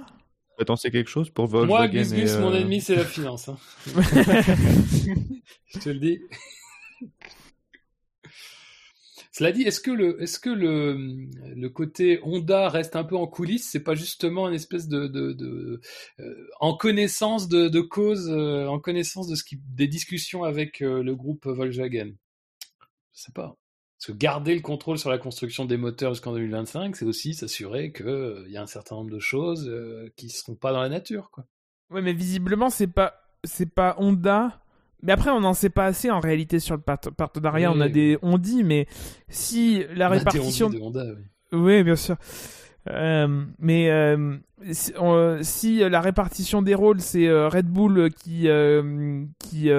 T'en 0.66 0.76
quelque 0.76 1.08
chose 1.08 1.30
pour 1.30 1.46
Volkswagen 1.46 1.94
Moi, 1.94 2.02
Gus 2.02 2.12
Gus, 2.12 2.36
mon 2.38 2.52
ennemi, 2.52 2.82
c'est 2.82 2.96
la 2.96 3.06
finance. 3.06 3.48
Hein. 3.48 3.56
Je 5.72 5.78
te 5.78 5.88
le 5.88 5.98
dis. 5.98 6.20
Cela 9.32 9.52
dit, 9.52 9.62
est-ce 9.62 9.80
que 9.80 9.90
le, 10.50 11.68
côté 11.68 12.18
Honda 12.24 12.68
reste 12.68 12.96
un 12.96 13.04
peu 13.04 13.16
en 13.16 13.28
coulisses? 13.28 13.70
C'est 13.70 13.84
pas 13.84 13.94
justement 13.94 14.48
une 14.48 14.54
espèce 14.54 14.88
de, 14.88 15.80
euh, 16.18 16.48
en 16.58 16.76
connaissance 16.76 17.48
de, 17.48 17.80
cause, 17.80 18.28
euh, 18.28 18.66
en 18.66 18.80
connaissance 18.80 19.28
de 19.28 19.36
ce 19.36 19.44
qui, 19.44 19.60
des 19.68 19.86
discussions 19.86 20.42
avec 20.42 20.82
euh, 20.82 21.02
le 21.02 21.14
groupe 21.14 21.46
Volkswagen? 21.46 22.12
Je 23.12 23.22
sais 23.22 23.32
pas. 23.32 23.56
Parce 23.98 24.06
que 24.06 24.12
garder 24.12 24.54
le 24.54 24.62
contrôle 24.62 24.98
sur 24.98 25.10
la 25.10 25.18
construction 25.18 25.64
des 25.64 25.76
moteurs 25.76 26.14
jusqu'en 26.14 26.32
2025, 26.32 26.96
c'est 26.96 27.04
aussi 27.04 27.34
s'assurer 27.34 27.92
qu'il 27.92 28.46
y 28.48 28.56
a 28.56 28.62
un 28.62 28.66
certain 28.66 28.96
nombre 28.96 29.10
de 29.10 29.20
choses 29.20 29.70
qui 30.16 30.26
ne 30.26 30.30
seront 30.30 30.54
pas 30.56 30.72
dans 30.72 30.80
la 30.80 30.88
nature, 30.88 31.30
quoi. 31.30 31.46
Ouais, 31.90 32.02
mais 32.02 32.12
visiblement, 32.12 32.70
c'est 32.70 32.86
pas, 32.86 33.28
pas 33.74 33.96
Honda 33.98 34.62
mais 35.02 35.12
après, 35.12 35.30
on 35.30 35.40
n'en 35.40 35.54
sait 35.54 35.70
pas 35.70 35.86
assez 35.86 36.10
en 36.10 36.20
réalité 36.20 36.58
sur 36.58 36.76
le 36.76 36.82
partenariat. 36.82 37.72
On 37.72 37.80
a 37.80 37.88
des 37.88 38.18
on 38.22 38.38
dit, 38.38 38.64
mais 38.64 38.86
si 39.28 39.84
la 39.94 40.08
répartition. 40.08 40.70
De 40.70 40.78
Honda, 40.78 41.04
oui. 41.52 41.58
oui. 41.58 41.82
bien 41.82 41.96
sûr. 41.96 42.16
Euh, 42.88 43.44
mais 43.58 43.90
euh, 43.90 44.38
si, 45.42 45.78
la 45.78 46.00
répartition 46.00 46.62
des 46.62 46.74
rôles, 46.74 47.00
c'est 47.00 47.28
euh, 47.28 47.48
Red 47.48 47.66
Bull 47.66 48.10
qui 48.10 48.48
qui 49.38 49.70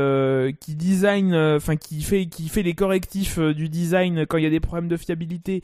qui 0.60 0.76
design, 0.76 1.35
enfin 1.35 1.76
qui 1.76 2.02
fait 2.02 2.27
qui 2.27 2.49
fait 2.49 2.64
les 2.64 2.73
correctifs 2.73 3.39
du 3.39 3.69
design 3.69 4.26
quand 4.26 4.38
il 4.38 4.43
y 4.43 4.48
a 4.48 4.52
des 4.52 4.60
problèmes 4.60 4.88
de 4.88 4.98
fiabilité, 4.98 5.64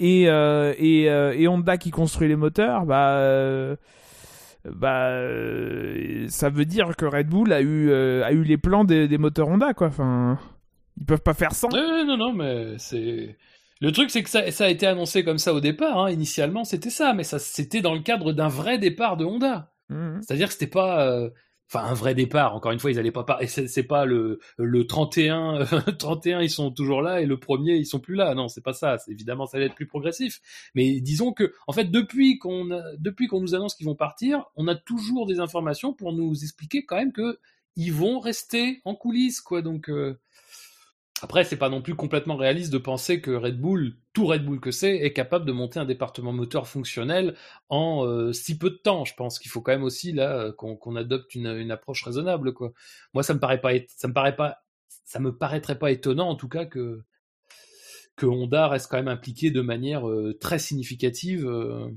et 0.00 0.22
et, 0.24 1.04
et 1.04 1.48
Honda 1.48 1.76
qui 1.76 1.90
construit 1.90 2.28
les 2.28 2.36
moteurs, 2.36 2.84
bah 2.84 3.76
bah 4.64 5.08
euh, 5.08 6.26
ça 6.28 6.48
veut 6.48 6.64
dire 6.64 6.94
que 6.96 7.04
Red 7.04 7.28
Bull 7.28 7.52
a 7.52 7.60
eu 7.60 7.90
euh, 7.90 8.24
a 8.24 8.32
eu 8.32 8.44
les 8.44 8.56
plans 8.56 8.84
des, 8.84 9.18
moteurs 9.18 9.48
Honda 9.48 9.74
quoi. 9.74 9.88
Enfin, 9.88 10.38
ils 10.96 11.04
peuvent 11.04 11.22
pas 11.22 11.34
faire 11.34 11.52
sans. 11.52 11.68
non 11.70 12.16
non 12.16 12.32
mais 12.32 12.78
c'est 12.78 13.36
le 13.80 13.90
truc 13.90 14.10
c'est 14.10 14.22
que 14.22 14.30
ça, 14.30 14.48
ça, 14.52 14.66
a 14.66 14.68
été 14.68 14.86
annoncé 14.86 15.24
comme 15.24 15.38
ça 15.38 15.52
au 15.52 15.60
départ. 15.60 15.98
Hein. 15.98 16.10
Initialement 16.10 16.62
c'était 16.62 16.90
ça, 16.90 17.12
mais 17.12 17.24
ça 17.24 17.40
c'était 17.40 17.80
dans 17.80 17.94
le 17.94 18.00
cadre 18.00 18.32
d'un 18.32 18.48
vrai 18.48 18.78
départ 18.78 19.16
de 19.16 19.24
Honda. 19.24 19.72
Mmh. 19.88 20.20
C'est-à-dire 20.20 20.46
que 20.46 20.52
c'était 20.52 20.68
pas 20.68 21.08
euh, 21.08 21.30
enfin 21.72 21.86
un 21.86 21.94
vrai 21.94 22.14
départ. 22.14 22.54
Encore 22.54 22.72
une 22.72 22.78
fois, 22.78 22.90
ils 22.90 22.98
allaient 22.98 23.10
pas 23.10 23.38
et 23.40 23.46
c'est 23.46 23.82
pas 23.82 24.04
le 24.04 24.40
le 24.58 24.86
31 24.86 25.64
31 25.98 26.40
ils 26.42 26.50
sont 26.50 26.70
toujours 26.70 27.02
là 27.02 27.20
et 27.20 27.26
le 27.26 27.38
premier 27.38 27.76
ils 27.76 27.86
sont 27.86 28.00
plus 28.00 28.14
là. 28.14 28.34
Non, 28.34 28.48
c'est 28.48 28.60
pas 28.60 28.72
ça. 28.72 28.96
Évidemment, 29.08 29.46
ça 29.46 29.56
allait 29.56 29.66
être 29.66 29.74
plus 29.74 29.86
progressif. 29.86 30.40
Mais 30.74 31.00
disons 31.00 31.32
que 31.32 31.52
en 31.66 31.72
fait 31.72 31.90
depuis 31.90 32.38
qu'on 32.38 32.68
depuis 32.98 33.26
qu'on 33.26 33.40
nous 33.40 33.54
annonce 33.54 33.74
qu'ils 33.74 33.86
vont 33.86 33.94
partir, 33.94 34.44
on 34.56 34.68
a 34.68 34.74
toujours 34.74 35.26
des 35.26 35.40
informations 35.40 35.92
pour 35.92 36.12
nous 36.12 36.42
expliquer 36.42 36.84
quand 36.84 36.96
même 36.96 37.12
que 37.12 37.38
ils 37.76 37.92
vont 37.92 38.20
rester 38.20 38.82
en 38.84 38.94
coulisses 38.94 39.40
quoi. 39.40 39.62
Donc 39.62 39.88
euh, 39.88 40.18
après, 41.22 41.44
c'est 41.44 41.56
pas 41.56 41.68
non 41.68 41.80
plus 41.80 41.94
complètement 41.94 42.34
réaliste 42.34 42.72
de 42.72 42.78
penser 42.78 43.20
que 43.20 43.30
Red 43.30 43.60
Bull, 43.60 43.94
tout 44.12 44.26
Red 44.26 44.44
Bull 44.44 44.58
que 44.58 44.72
c'est, 44.72 44.96
est 44.96 45.12
capable 45.12 45.44
de 45.44 45.52
monter 45.52 45.78
un 45.78 45.84
département 45.84 46.32
moteur 46.32 46.66
fonctionnel 46.66 47.36
en 47.68 48.04
euh, 48.04 48.32
si 48.32 48.58
peu 48.58 48.70
de 48.70 48.74
temps. 48.74 49.04
Je 49.04 49.14
pense 49.14 49.38
qu'il 49.38 49.48
faut 49.48 49.60
quand 49.60 49.70
même 49.70 49.84
aussi 49.84 50.12
là 50.12 50.50
qu'on 50.50 50.96
adopte 50.96 51.36
une, 51.36 51.70
approche 51.70 52.02
raisonnable. 52.02 52.52
Quoi. 52.52 52.72
Moi, 53.14 53.22
ça 53.22 53.34
me 53.34 53.38
paraît 53.38 53.60
pas, 53.60 53.70
ça 53.96 54.08
me 54.08 54.12
paraît 54.12 54.34
pas, 54.34 54.64
ça 55.04 55.20
me 55.20 55.36
paraîtrait 55.36 55.78
pas 55.78 55.92
étonnant 55.92 56.28
en 56.28 56.34
tout 56.34 56.48
cas 56.48 56.66
que 56.66 57.04
que 58.16 58.26
Honda 58.26 58.68
reste 58.68 58.90
quand 58.90 58.98
même 58.98 59.08
impliqué 59.08 59.50
de 59.52 59.60
manière 59.60 60.08
euh, 60.08 60.36
très 60.38 60.58
significative 60.58 61.46
euh, 61.46 61.88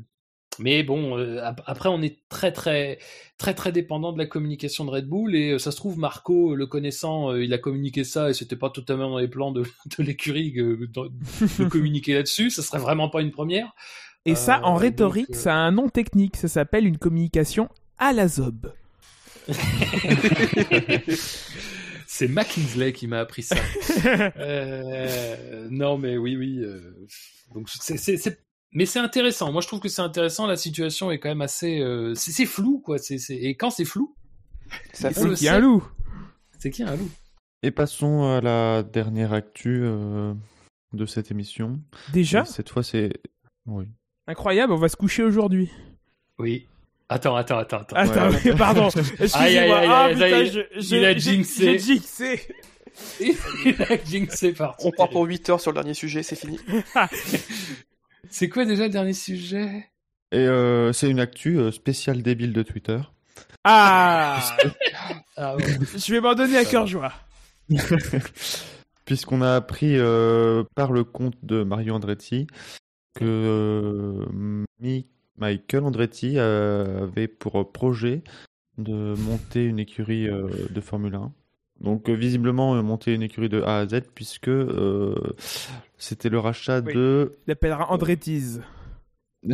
mais 0.59 0.83
bon, 0.83 1.17
euh, 1.17 1.41
après 1.65 1.89
on 1.89 2.01
est 2.01 2.19
très 2.29 2.51
très 2.51 2.99
très 3.37 3.53
très 3.53 3.71
dépendant 3.71 4.13
de 4.13 4.17
la 4.17 4.25
communication 4.25 4.85
de 4.85 4.91
Red 4.91 5.07
Bull 5.07 5.35
et 5.35 5.51
euh, 5.51 5.59
ça 5.59 5.71
se 5.71 5.77
trouve 5.77 5.97
Marco, 5.97 6.55
le 6.55 6.67
connaissant, 6.67 7.31
euh, 7.31 7.43
il 7.43 7.53
a 7.53 7.57
communiqué 7.57 8.03
ça 8.03 8.29
et 8.29 8.33
c'était 8.33 8.55
pas 8.55 8.69
totalement 8.69 9.09
dans 9.09 9.17
les 9.19 9.27
plans 9.27 9.51
de, 9.51 9.63
de 9.97 10.03
l'écurie 10.03 10.51
de, 10.51 10.89
de, 11.59 11.65
communiquer 11.69 12.13
là-dessus. 12.13 12.49
Ça 12.49 12.61
serait 12.61 12.79
vraiment 12.79 13.09
pas 13.09 13.21
une 13.21 13.31
première. 13.31 13.73
Et 14.27 14.33
ça, 14.33 14.61
en 14.63 14.73
rhétorique, 14.73 15.35
ça 15.35 15.53
a 15.53 15.57
un 15.57 15.71
nom 15.71 15.87
technique. 15.87 16.35
Ça 16.35 16.47
s'appelle 16.47 16.87
une 16.87 16.97
communication 16.97 17.69
à 17.99 18.11
la 18.11 18.27
zob. 18.27 18.73
C'est 22.07 22.27
McKinsley 22.27 22.91
qui 22.93 23.05
m'a 23.07 23.19
appris 23.19 23.43
ça. 23.43 23.55
non, 25.69 25.97
mais 25.99 26.17
oui, 26.17 26.35
oui. 26.37 26.65
donc 27.53 27.69
c'est 27.69 28.44
mais 28.71 28.85
c'est 28.85 28.99
intéressant. 28.99 29.51
Moi, 29.51 29.61
je 29.61 29.67
trouve 29.67 29.79
que 29.79 29.89
c'est 29.89 30.01
intéressant. 30.01 30.47
La 30.47 30.57
situation 30.57 31.11
est 31.11 31.19
quand 31.19 31.29
même 31.29 31.41
assez. 31.41 31.79
Euh, 31.79 32.13
c'est 32.15 32.45
flou, 32.45 32.81
quoi. 32.83 32.97
C'est 32.97 33.17
Et 33.29 33.55
quand 33.55 33.69
c'est 33.69 33.85
flou, 33.85 34.15
c'est 34.93 35.13
qu'il 35.13 35.45
y 35.45 35.49
a 35.49 35.55
un 35.55 35.59
loup. 35.59 35.83
C'est 36.59 36.71
qu'il 36.71 36.85
y 36.85 36.87
a 36.87 36.91
un 36.91 36.95
loup. 36.95 37.09
Et 37.63 37.71
passons 37.71 38.23
à 38.23 38.41
la 38.41 38.83
dernière 38.83 39.33
actu 39.33 39.81
euh, 39.83 40.33
de 40.93 41.05
cette 41.05 41.31
émission. 41.31 41.79
Déjà 42.13 42.45
Cette 42.45 42.69
fois, 42.69 42.83
c'est. 42.83 43.13
Oui. 43.65 43.85
Incroyable, 44.27 44.73
on 44.73 44.77
va 44.77 44.89
se 44.89 44.95
coucher 44.95 45.23
aujourd'hui. 45.23 45.71
Oui. 46.37 46.67
Attends, 47.07 47.35
attends, 47.35 47.59
attends, 47.59 47.77
attends. 47.77 47.95
Attends, 47.95 48.57
pardon. 48.57 48.89
Excusez-moi. 49.19 49.81
Ah, 49.87 50.11
il 50.11 50.23
a 51.05 51.17
jinxé. 51.17 51.77
J'ai 51.77 51.79
jinxé. 51.79 52.47
il 53.19 53.81
a 53.81 54.03
jinxé 54.03 54.53
parti. 54.53 54.87
On 54.87 54.91
part 54.91 55.09
pour 55.09 55.23
8 55.25 55.49
heures 55.49 55.61
sur 55.61 55.71
le 55.71 55.75
dernier 55.75 55.93
sujet, 55.93 56.23
c'est 56.23 56.35
fini. 56.35 56.59
C'est 58.37 58.49
quoi 58.49 58.65
déjà 58.65 58.83
le 58.83 58.89
dernier 58.89 59.13
sujet? 59.13 59.87
Et 60.33 60.39
euh, 60.39 60.91
c'est 60.91 61.09
une 61.09 61.21
actu 61.21 61.57
euh, 61.57 61.71
spéciale 61.71 62.21
débile 62.21 62.51
de 62.51 62.63
Twitter. 62.63 62.99
Ah, 63.63 64.57
ah 65.37 65.55
Je 65.95 66.11
vais 66.11 66.19
m'en 66.19 66.35
donner 66.35 66.57
à 66.57 66.65
cœur 66.65 66.85
joie. 66.85 67.13
Puisqu'on 69.05 69.41
a 69.41 69.55
appris 69.55 69.97
euh, 69.97 70.65
par 70.75 70.91
le 70.91 71.05
compte 71.05 71.37
de 71.43 71.63
Mario 71.63 71.95
Andretti 71.95 72.45
que 73.17 74.25
Michael 75.37 75.83
Andretti 75.85 76.37
avait 76.37 77.29
pour 77.29 77.71
projet 77.71 78.21
de 78.77 79.15
monter 79.15 79.63
une 79.63 79.79
écurie 79.79 80.27
de 80.27 80.81
Formule 80.81 81.15
1. 81.15 81.31
Donc 81.81 82.09
visiblement 82.09 82.81
monter 82.83 83.13
une 83.13 83.21
écurie 83.21 83.49
de 83.49 83.61
A 83.61 83.79
à 83.79 83.87
Z 83.87 84.01
puisque 84.13 84.51
c'était 85.97 86.29
le 86.29 86.39
rachat 86.39 86.81
de. 86.81 87.33
Il 87.47 87.49
l'appellera 87.49 87.91
Andretti's. 87.91 88.59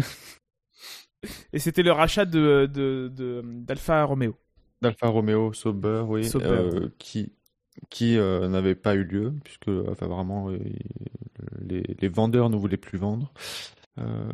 Et 1.54 1.60
c'était 1.60 1.84
le 1.84 1.92
rachat 1.92 2.26
de, 2.26 2.66
d'Alfa 3.44 4.04
Romeo. 4.04 4.36
D'Alfa 4.82 5.08
Romeo 5.08 5.54
Sauber, 5.54 6.04
oui. 6.08 6.30
Euh, 6.36 6.90
qui 6.98 7.32
qui 7.90 8.18
euh, 8.18 8.48
n'avait 8.48 8.76
pas 8.76 8.96
eu 8.96 9.04
lieu, 9.04 9.34
puisque 9.44 9.70
enfin, 9.88 10.08
vraiment 10.08 10.50
euh, 10.50 10.60
les, 11.62 11.84
les, 12.00 12.08
vendeurs 12.10 12.50
ne 12.50 12.58
voulaient 12.58 12.78
plus 12.78 12.98
vendre. 12.98 13.32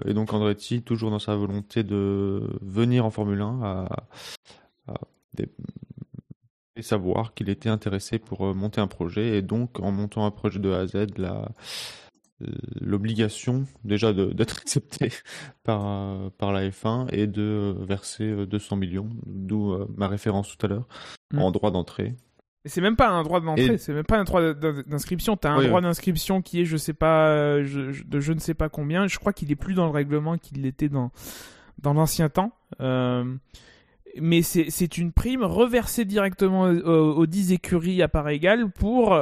et 0.05 0.13
donc 0.13 0.33
Andretti, 0.33 0.81
toujours 0.81 1.11
dans 1.11 1.19
sa 1.19 1.35
volonté 1.35 1.83
de 1.83 2.41
venir 2.61 3.05
en 3.05 3.11
Formule 3.11 3.41
1, 3.41 3.61
a, 3.61 4.07
savoir 6.81 7.33
qu'il 7.33 7.49
était 7.49 7.69
intéressé 7.69 8.19
pour 8.19 8.53
monter 8.55 8.81
un 8.81 8.87
projet. 8.87 9.37
Et 9.37 9.41
donc, 9.41 9.79
en 9.79 9.91
montant 9.91 10.25
un 10.25 10.31
projet 10.31 10.59
de 10.59 10.71
A 10.71 10.79
à 10.79 10.87
Z, 10.87 11.17
la, 11.17 11.49
l'obligation 12.81 13.65
déjà 13.83 14.13
d'être 14.13 14.57
accepté 14.61 15.11
par, 15.63 16.31
par 16.37 16.51
la 16.51 16.69
F1 16.69 17.07
et 17.11 17.27
de 17.27 17.75
verser 17.79 18.45
200 18.45 18.75
euh, 18.75 18.79
millions, 18.79 19.09
d'où 19.25 19.71
euh, 19.71 19.87
ma 19.95 20.07
référence 20.07 20.55
tout 20.55 20.65
à 20.65 20.69
l'heure, 20.69 20.87
mm. 21.33 21.39
en 21.39 21.51
droit 21.51 21.71
d'entrée. 21.71 22.15
Et 22.65 22.69
c'est 22.69 22.81
même 22.81 22.97
pas 22.97 23.09
un 23.09 23.23
droit 23.23 23.39
d'entrée, 23.39 23.77
c'est 23.77 23.93
même 23.93 24.03
pas 24.03 24.17
un 24.17 24.25
droit 24.25 24.53
d'inscription. 24.53 25.37
T'as 25.37 25.51
un 25.51 25.65
droit 25.65 25.79
d'inscription 25.79 26.41
qui 26.41 26.61
est, 26.61 26.65
je 26.65 26.75
sais 26.75 26.93
pas, 26.93 27.29
euh, 27.29 27.63
je, 27.63 28.03
de 28.03 28.19
je 28.19 28.33
ne 28.33 28.39
sais 28.39 28.55
pas 28.55 28.67
combien. 28.67 29.07
Je 29.07 29.17
crois 29.19 29.31
qu'il 29.31 29.51
est 29.51 29.55
plus 29.55 29.73
dans 29.73 29.85
le 29.85 29.91
règlement 29.91 30.37
qu'il 30.37 30.61
l'était 30.63 30.89
dans 30.89 31.11
dans 31.79 31.93
l'ancien 31.93 32.27
temps. 32.27 32.51
Mais 34.21 34.41
c'est 34.41 34.97
une 34.97 35.11
prime 35.11 35.43
reversée 35.43 36.05
directement 36.05 36.63
aux, 36.63 37.25
10 37.25 37.51
écuries 37.53 38.01
à 38.01 38.07
part 38.07 38.29
égale 38.29 38.69
pour 38.71 39.15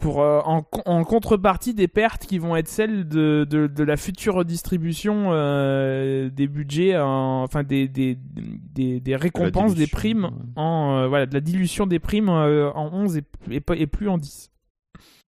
pour 0.00 0.22
euh, 0.22 0.40
en, 0.44 0.66
en, 0.86 1.04
contrepartie 1.04 1.74
des 1.74 1.86
pertes 1.86 2.26
qui 2.26 2.38
vont 2.38 2.56
être 2.56 2.68
celles 2.68 3.06
de, 3.06 3.46
de, 3.48 3.66
de 3.66 3.84
la 3.84 3.96
future 3.96 4.34
redistribution 4.34 5.26
euh, 5.28 6.30
des 6.30 6.48
budgets, 6.48 6.98
enfin 6.98 7.62
des, 7.62 7.86
des, 7.86 8.18
des, 8.18 8.98
des 8.98 9.16
récompenses, 9.16 9.74
des 9.74 9.86
primes, 9.86 10.30
en, 10.56 10.96
euh, 10.96 11.08
voilà, 11.08 11.26
de 11.26 11.34
la 11.34 11.40
dilution 11.40 11.86
des 11.86 11.98
primes 11.98 12.30
en 12.30 12.90
11 12.92 13.18
et, 13.18 13.24
et, 13.50 13.86
plus 13.86 14.08
en 14.08 14.18
10. 14.18 14.50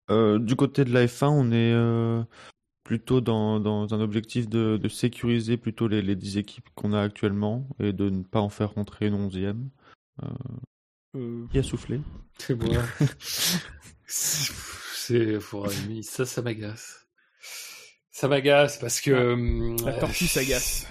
du 0.09 0.57
côté 0.57 0.85
de 0.85 0.95
la 0.95 1.07
F1, 1.07 1.27
on 1.27 1.51
est 1.51 2.25
plutôt 2.85 3.21
dans, 3.21 3.61
dans, 3.61 3.95
un 3.95 4.01
objectif 4.01 4.49
de, 4.49 4.77
de 4.77 4.89
sécuriser 4.89 5.57
plutôt 5.57 5.89
les, 5.89 6.03
les 6.03 6.17
10 6.17 6.39
équipes 6.39 6.69
qu'on 6.75 6.93
a 6.93 7.01
actuellement 7.01 7.69
et 7.79 7.93
de 7.93 8.11
ne 8.11 8.23
pas 8.23 8.41
en 8.41 8.49
faire 8.49 8.75
rentrer 8.75 9.07
une 9.07 9.29
11e. 9.29 9.57
Qui 11.51 11.59
a 11.59 11.63
soufflé 11.63 12.01
C'est 12.39 12.55
moi. 12.55 12.83
C'est 14.07 15.41
ça, 16.03 16.25
ça 16.25 16.43
m'agace. 16.43 17.07
Ça 18.11 18.29
m'agace 18.29 18.79
parce 18.79 19.01
que 19.01 19.85
la 19.85 19.95
tortue 19.95 20.27
s'agace. 20.27 20.87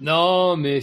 Non, 0.00 0.56
mais 0.56 0.80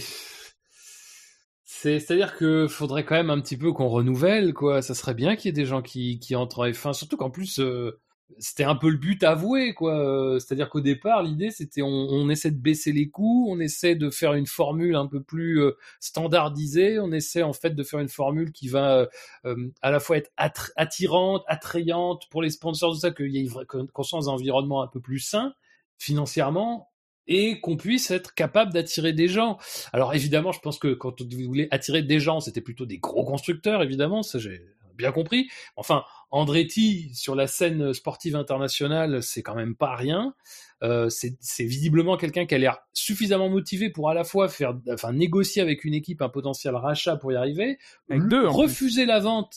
c'est 1.64 2.10
à 2.10 2.14
dire 2.14 2.36
que 2.36 2.68
faudrait 2.68 3.04
quand 3.04 3.14
même 3.14 3.30
un 3.30 3.40
petit 3.40 3.56
peu 3.56 3.72
qu'on 3.72 3.88
renouvelle 3.88 4.54
quoi. 4.54 4.82
Ça 4.82 4.94
serait 4.94 5.14
bien 5.14 5.34
qu'il 5.34 5.46
y 5.46 5.48
ait 5.50 5.52
des 5.52 5.66
gens 5.66 5.82
qui 5.82 6.18
qui 6.18 6.36
entrent 6.36 6.60
en 6.60 6.66
F1, 6.66 6.92
surtout 6.92 7.16
qu'en 7.16 7.30
plus 7.30 7.58
euh, 7.58 7.98
c'était 8.38 8.64
un 8.64 8.74
peu 8.74 8.88
le 8.88 8.96
but 8.96 9.22
avoué 9.22 9.74
quoi. 9.74 10.36
C'est-à-dire 10.38 10.68
qu'au 10.68 10.80
départ 10.80 11.22
l'idée 11.22 11.50
c'était 11.50 11.82
on, 11.82 11.88
on, 11.88 12.28
essaie 12.28 12.50
de 12.50 12.60
baisser 12.60 12.92
les 12.92 13.08
coûts, 13.08 13.46
on 13.50 13.60
essaie 13.60 13.94
de 13.94 14.10
faire 14.10 14.34
une 14.34 14.46
formule 14.46 14.96
un 14.96 15.06
peu 15.06 15.22
plus 15.22 15.60
euh, 15.60 15.76
standardisée, 16.00 16.98
on 16.98 17.12
essaie 17.12 17.42
en 17.42 17.52
fait 17.52 17.70
de 17.70 17.82
faire 17.82 18.00
une 18.00 18.08
formule 18.08 18.52
qui 18.52 18.68
va 18.68 19.08
euh, 19.44 19.70
à 19.82 19.90
la 19.90 20.00
fois 20.00 20.18
être 20.18 20.72
attirante, 20.76 21.42
attrayante 21.46 22.28
pour 22.30 22.42
les 22.42 22.50
sponsors, 22.50 22.92
tout 22.92 23.00
ça 23.00 23.10
qu'il 23.10 23.30
y 23.30 23.38
ait 23.38 23.48
une 23.74 23.88
conscience 23.88 24.26
d'environnement 24.26 24.82
un 24.82 24.88
peu 24.88 25.00
plus 25.00 25.20
sain 25.20 25.54
financièrement 25.98 26.92
et 27.26 27.60
qu'on 27.60 27.76
puisse 27.76 28.10
être 28.10 28.34
capable 28.34 28.72
d'attirer 28.72 29.12
des 29.12 29.28
gens. 29.28 29.58
Alors 29.92 30.14
évidemment, 30.14 30.52
je 30.52 30.60
pense 30.60 30.78
que 30.78 30.92
quand 30.92 31.22
vous 31.22 31.46
voulez 31.46 31.68
attirer 31.70 32.02
des 32.02 32.20
gens, 32.20 32.40
c'était 32.40 32.60
plutôt 32.60 32.86
des 32.86 32.98
gros 32.98 33.24
constructeurs, 33.24 33.82
évidemment, 33.82 34.22
ça 34.22 34.38
j'ai 34.38 34.62
bien 35.02 35.12
compris. 35.12 35.48
Enfin, 35.76 36.04
Andretti 36.30 37.10
sur 37.14 37.34
la 37.34 37.46
scène 37.46 37.92
sportive 37.92 38.36
internationale, 38.36 39.22
c'est 39.22 39.42
quand 39.42 39.54
même 39.54 39.74
pas 39.74 39.94
rien. 39.94 40.34
Euh, 40.82 41.08
c'est 41.10 41.64
visiblement 41.64 42.16
quelqu'un 42.16 42.46
qui 42.46 42.54
a 42.54 42.58
l'air 42.58 42.78
suffisamment 42.92 43.48
motivé 43.48 43.90
pour 43.90 44.10
à 44.10 44.14
la 44.14 44.24
fois 44.24 44.48
faire, 44.48 44.74
enfin 44.90 45.12
négocier 45.12 45.62
avec 45.62 45.84
une 45.84 45.94
équipe 45.94 46.22
un 46.22 46.28
potentiel 46.28 46.74
rachat 46.74 47.16
pour 47.16 47.32
y 47.32 47.36
arriver, 47.36 47.78
avec 48.10 48.24
deux, 48.24 48.48
refuser 48.48 49.06
la 49.06 49.20
vente. 49.20 49.54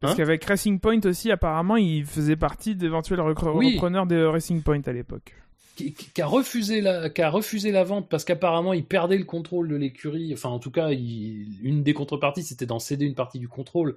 Parce 0.00 0.14
hein 0.14 0.16
qu'avec 0.16 0.44
Racing 0.44 0.80
Point 0.80 1.00
aussi, 1.04 1.30
apparemment, 1.30 1.76
il 1.76 2.06
faisait 2.06 2.36
partie 2.36 2.74
d'éventuels 2.74 3.20
repreneurs 3.20 4.06
de 4.06 4.24
Racing 4.24 4.62
Point 4.62 4.82
à 4.86 4.92
l'époque 4.92 5.34
qui, 5.74 6.20
a 6.20 6.26
refusé 6.26 6.80
la, 6.80 7.08
qui 7.10 7.22
a 7.22 7.30
refusé 7.30 7.72
la 7.72 7.84
vente 7.84 8.08
parce 8.08 8.24
qu'apparemment 8.24 8.72
il 8.72 8.84
perdait 8.84 9.16
le 9.16 9.24
contrôle 9.24 9.68
de 9.68 9.76
l'écurie. 9.76 10.32
Enfin, 10.32 10.50
en 10.50 10.58
tout 10.58 10.70
cas, 10.70 10.90
une 10.90 11.82
des 11.82 11.94
contreparties 11.94 12.42
c'était 12.42 12.66
d'en 12.66 12.78
céder 12.78 13.06
une 13.06 13.14
partie 13.14 13.38
du 13.38 13.48
contrôle. 13.48 13.96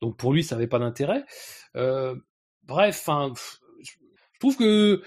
Donc 0.00 0.16
pour 0.16 0.32
lui, 0.32 0.42
ça 0.42 0.56
n'avait 0.56 0.66
pas 0.66 0.78
d'intérêt. 0.78 1.24
Euh, 1.76 2.14
bref, 2.64 3.02
enfin, 3.06 3.32
je 3.82 3.90
trouve 4.38 4.56
que 4.56 5.02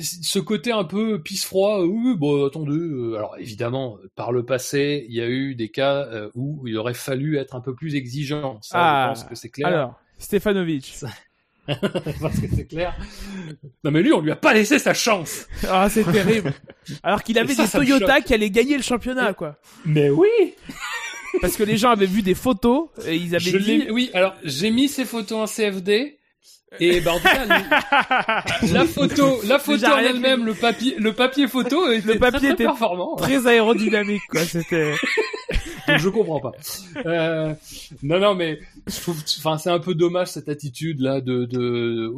ce 0.00 0.38
côté 0.38 0.72
un 0.72 0.84
peu 0.84 1.22
pisse 1.22 1.44
froid, 1.44 1.82
oui, 1.82 2.14
bon, 2.16 2.46
attendez. 2.46 2.72
Euh, 2.72 3.16
alors 3.16 3.36
évidemment, 3.38 3.98
par 4.14 4.32
le 4.32 4.44
passé, 4.44 5.06
il 5.08 5.14
y 5.14 5.20
a 5.20 5.28
eu 5.28 5.54
des 5.54 5.70
cas 5.70 6.06
euh, 6.06 6.30
où 6.34 6.66
il 6.66 6.76
aurait 6.76 6.94
fallu 6.94 7.38
être 7.38 7.54
un 7.54 7.60
peu 7.60 7.74
plus 7.74 7.94
exigeant. 7.94 8.58
Ça, 8.62 8.78
ah, 8.78 9.14
je 9.14 9.20
pense 9.20 9.28
que 9.28 9.34
c'est 9.34 9.50
clair. 9.50 9.68
Alors, 9.68 10.00
Stefanovic. 10.18 10.98
parce 12.20 12.40
que 12.40 12.48
c'est 12.54 12.66
clair. 12.66 12.96
Non 13.84 13.90
mais 13.90 14.02
lui, 14.02 14.12
on 14.12 14.20
lui 14.20 14.30
a 14.30 14.36
pas 14.36 14.54
laissé 14.54 14.78
sa 14.78 14.94
chance. 14.94 15.46
Ah, 15.68 15.88
c'est 15.88 16.04
terrible. 16.04 16.52
Alors 17.02 17.22
qu'il 17.22 17.38
avait 17.38 17.54
des 17.54 17.68
Toyota 17.68 18.20
qui 18.20 18.34
allaient 18.34 18.50
gagner 18.50 18.76
le 18.76 18.82
championnat, 18.82 19.34
quoi. 19.34 19.56
Mais 19.84 20.10
oui. 20.10 20.54
Parce 21.40 21.56
que 21.56 21.62
les 21.62 21.76
gens 21.76 21.90
avaient 21.90 22.06
vu 22.06 22.22
des 22.22 22.34
photos 22.34 22.88
et 23.06 23.16
ils 23.16 23.34
avaient 23.34 23.58
dit. 23.58 23.86
Oui, 23.90 24.10
alors 24.14 24.34
j'ai 24.44 24.70
mis 24.70 24.88
ces 24.88 25.04
photos 25.04 25.38
en 25.38 25.46
CFD. 25.46 26.16
Et 26.78 27.00
ben 27.00 27.12
en 27.12 27.18
tout 27.18 27.24
cas, 27.24 27.46
la 28.72 28.84
photo, 28.84 29.40
la 29.44 29.58
photo 29.58 29.86
en 29.86 29.98
elle-même, 29.98 30.46
le 30.46 30.54
papier, 30.54 30.94
le 30.98 31.12
papier 31.12 31.48
photo, 31.48 31.90
était 31.90 32.14
le 32.14 32.18
papier 32.20 32.38
très, 32.38 32.52
était 32.52 32.64
performant. 32.64 33.16
Très 33.16 33.44
aérodynamique, 33.48 34.22
quoi. 34.30 34.44
C'était. 34.44 34.94
Donc 35.90 35.98
je 36.00 36.08
comprends 36.08 36.40
pas. 36.40 36.52
Euh, 37.06 37.54
non, 38.02 38.18
non, 38.18 38.34
mais 38.34 38.60
enfin, 38.86 39.58
c'est 39.58 39.70
un 39.70 39.78
peu 39.78 39.94
dommage 39.94 40.28
cette 40.28 40.48
attitude 40.48 41.00
là 41.00 41.20
de. 41.20 41.44
de... 41.44 42.12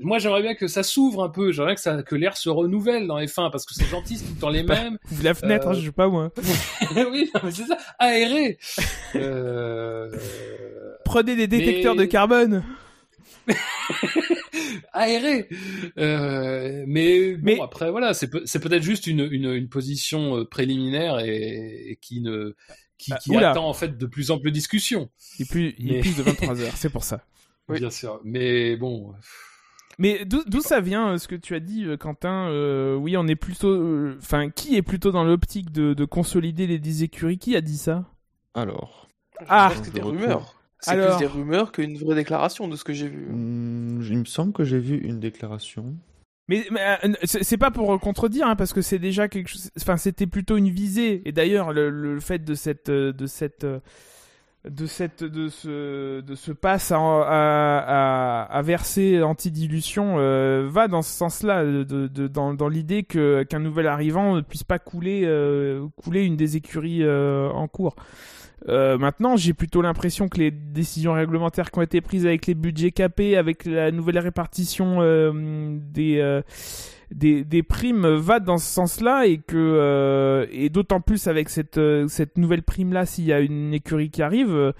Moi, 0.00 0.18
j'aimerais 0.18 0.42
bien 0.42 0.54
que 0.54 0.66
ça 0.68 0.82
s'ouvre 0.82 1.22
un 1.22 1.28
peu. 1.28 1.52
J'aimerais 1.52 1.74
que 1.74 1.80
ça, 1.80 2.02
que 2.02 2.14
l'air 2.14 2.36
se 2.36 2.48
renouvelle 2.48 3.06
dans 3.06 3.18
les 3.18 3.28
fins 3.28 3.50
parce 3.50 3.66
que 3.66 3.74
c'est 3.74 3.86
gentil, 3.86 4.16
c'est 4.16 4.24
tout 4.24 4.34
le 4.34 4.40
temps 4.40 4.50
les 4.50 4.62
bah, 4.62 4.82
mêmes. 4.82 4.98
La 5.22 5.34
fenêtre, 5.34 5.68
euh... 5.68 5.74
je 5.74 5.86
sais 5.86 5.92
pas 5.92 6.08
moi. 6.08 6.30
oui, 7.12 7.30
c'est 7.50 7.66
ça. 7.66 7.78
Aéré. 7.98 8.58
Euh... 9.14 10.10
Prenez 11.04 11.36
des 11.36 11.46
détecteurs 11.46 11.96
de 11.96 12.04
carbone. 12.04 12.64
aéré. 14.92 15.48
Euh, 15.98 16.84
mais, 16.86 17.34
bon, 17.36 17.62
après 17.62 17.90
voilà, 17.90 18.14
c'est 18.14 18.28
peut-être 18.28 18.82
juste 18.82 19.06
une, 19.06 19.28
une, 19.30 19.52
une, 19.52 19.68
position 19.68 20.44
préliminaire 20.44 21.20
et, 21.20 21.90
et 21.90 21.98
qui 22.00 22.20
ne 22.20 22.54
qui, 22.98 23.12
ah, 23.12 23.18
qui 23.18 23.36
attend 23.36 23.68
en 23.68 23.74
fait 23.74 23.98
de 23.98 24.06
plus 24.06 24.30
amples 24.30 24.50
discussions. 24.50 25.10
Il 25.38 25.46
plus, 25.46 25.74
il 25.78 25.94
est 25.94 26.00
plus 26.00 26.16
de 26.16 26.22
23 26.24 26.60
heures, 26.62 26.76
c'est 26.76 26.90
pour 26.90 27.04
ça. 27.04 27.24
Oui. 27.68 27.78
Bien 27.78 27.90
sûr, 27.90 28.20
mais 28.24 28.76
bon. 28.76 29.14
Mais 29.98 30.24
d'où 30.24 30.60
ça 30.60 30.80
vient 30.80 31.12
euh, 31.12 31.18
ce 31.18 31.26
que 31.26 31.34
tu 31.34 31.54
as 31.54 31.60
dit, 31.60 31.84
euh, 31.84 31.96
Quentin 31.96 32.48
euh, 32.50 32.94
Oui, 32.96 33.16
on 33.16 33.26
est 33.26 33.36
plutôt. 33.36 34.10
Enfin, 34.18 34.50
qui 34.50 34.76
est 34.76 34.82
plutôt 34.82 35.10
dans 35.10 35.24
l'optique 35.24 35.72
de, 35.72 35.94
de, 35.94 36.04
consolider 36.04 36.66
les 36.66 36.78
10 36.78 37.02
écuries 37.02 37.38
Qui 37.38 37.56
a 37.56 37.60
dit 37.60 37.78
ça? 37.78 38.04
Alors. 38.54 39.08
Ah, 39.48 39.72
c'est 39.82 39.92
des 39.92 40.02
rumeurs. 40.02 40.54
C'est 40.80 40.94
plus 40.94 41.18
des 41.18 41.26
rumeurs 41.26 41.72
qu'une 41.72 41.96
vraie 41.96 42.14
déclaration 42.14 42.68
de 42.68 42.76
ce 42.76 42.84
que 42.84 42.92
j'ai 42.92 43.08
vu. 43.08 43.26
Hmm, 43.30 44.02
il 44.02 44.18
me 44.18 44.24
semble 44.24 44.52
que 44.52 44.64
j'ai 44.64 44.78
vu 44.78 44.98
une 44.98 45.18
déclaration. 45.18 45.96
Mais, 46.48 46.64
euh, 46.70 47.12
c'est 47.24 47.56
pas 47.56 47.72
pour 47.72 47.98
contredire, 48.00 48.46
hein, 48.46 48.56
parce 48.56 48.72
que 48.72 48.80
c'est 48.80 49.00
déjà 49.00 49.28
quelque 49.28 49.48
chose. 49.48 49.70
Enfin, 49.80 49.96
c'était 49.96 50.26
plutôt 50.26 50.56
une 50.56 50.68
visée. 50.68 51.22
Et 51.24 51.32
d'ailleurs, 51.32 51.72
le, 51.72 52.20
fait 52.20 52.44
de 52.44 52.54
cette, 52.54 52.88
euh, 52.88 53.12
de 53.12 53.26
cette, 53.26 53.64
euh, 53.64 53.80
de 54.68 54.86
cette, 54.86 55.24
de 55.24 55.48
ce, 55.48 56.20
de 56.20 56.34
ce 56.36 56.52
passe 56.52 56.92
à, 56.92 56.98
à, 56.98 58.42
à, 58.42 58.62
verser 58.62 59.22
anti-dilution 59.22 60.16
va 60.68 60.88
dans 60.88 61.02
ce 61.02 61.12
sens-là, 61.12 61.64
de, 61.64 61.84
de, 61.84 62.26
dans, 62.26 62.52
dans 62.54 62.68
l'idée 62.68 63.04
que 63.04 63.44
qu'un 63.44 63.60
nouvel 63.60 63.86
arrivant 63.86 64.34
ne 64.34 64.40
puisse 64.40 64.64
pas 64.64 64.80
couler, 64.80 65.22
couler 65.96 66.24
une 66.24 66.36
des 66.36 66.56
écuries 66.56 67.08
en 67.08 67.68
cours. 67.68 67.94
Euh, 68.68 68.98
maintenant, 68.98 69.36
j'ai 69.36 69.52
plutôt 69.52 69.82
l'impression 69.82 70.28
que 70.28 70.38
les 70.38 70.50
décisions 70.50 71.12
réglementaires 71.12 71.70
qui 71.70 71.78
ont 71.78 71.82
été 71.82 72.00
prises 72.00 72.26
avec 72.26 72.46
les 72.46 72.54
budgets 72.54 72.90
capés, 72.90 73.36
avec 73.36 73.64
la 73.64 73.90
nouvelle 73.90 74.18
répartition 74.18 74.98
euh, 75.00 75.78
des, 75.92 76.18
euh, 76.18 76.42
des, 77.10 77.44
des 77.44 77.62
primes, 77.62 78.06
va 78.06 78.40
dans 78.40 78.58
ce 78.58 78.66
sens-là 78.66 79.26
et 79.26 79.38
que 79.38 80.48
et 80.50 80.70
d'autant 80.70 81.00
plus 81.00 81.28
avec 81.28 81.48
cette 81.48 81.80
cette 82.08 82.38
nouvelle 82.38 82.62
prime 82.62 82.92
là, 82.92 83.06
s'il 83.06 83.24
y 83.24 83.32
a 83.32 83.40
une 83.40 83.74
écurie 83.74 84.10
qui 84.10 84.22
arrive. 84.22 84.72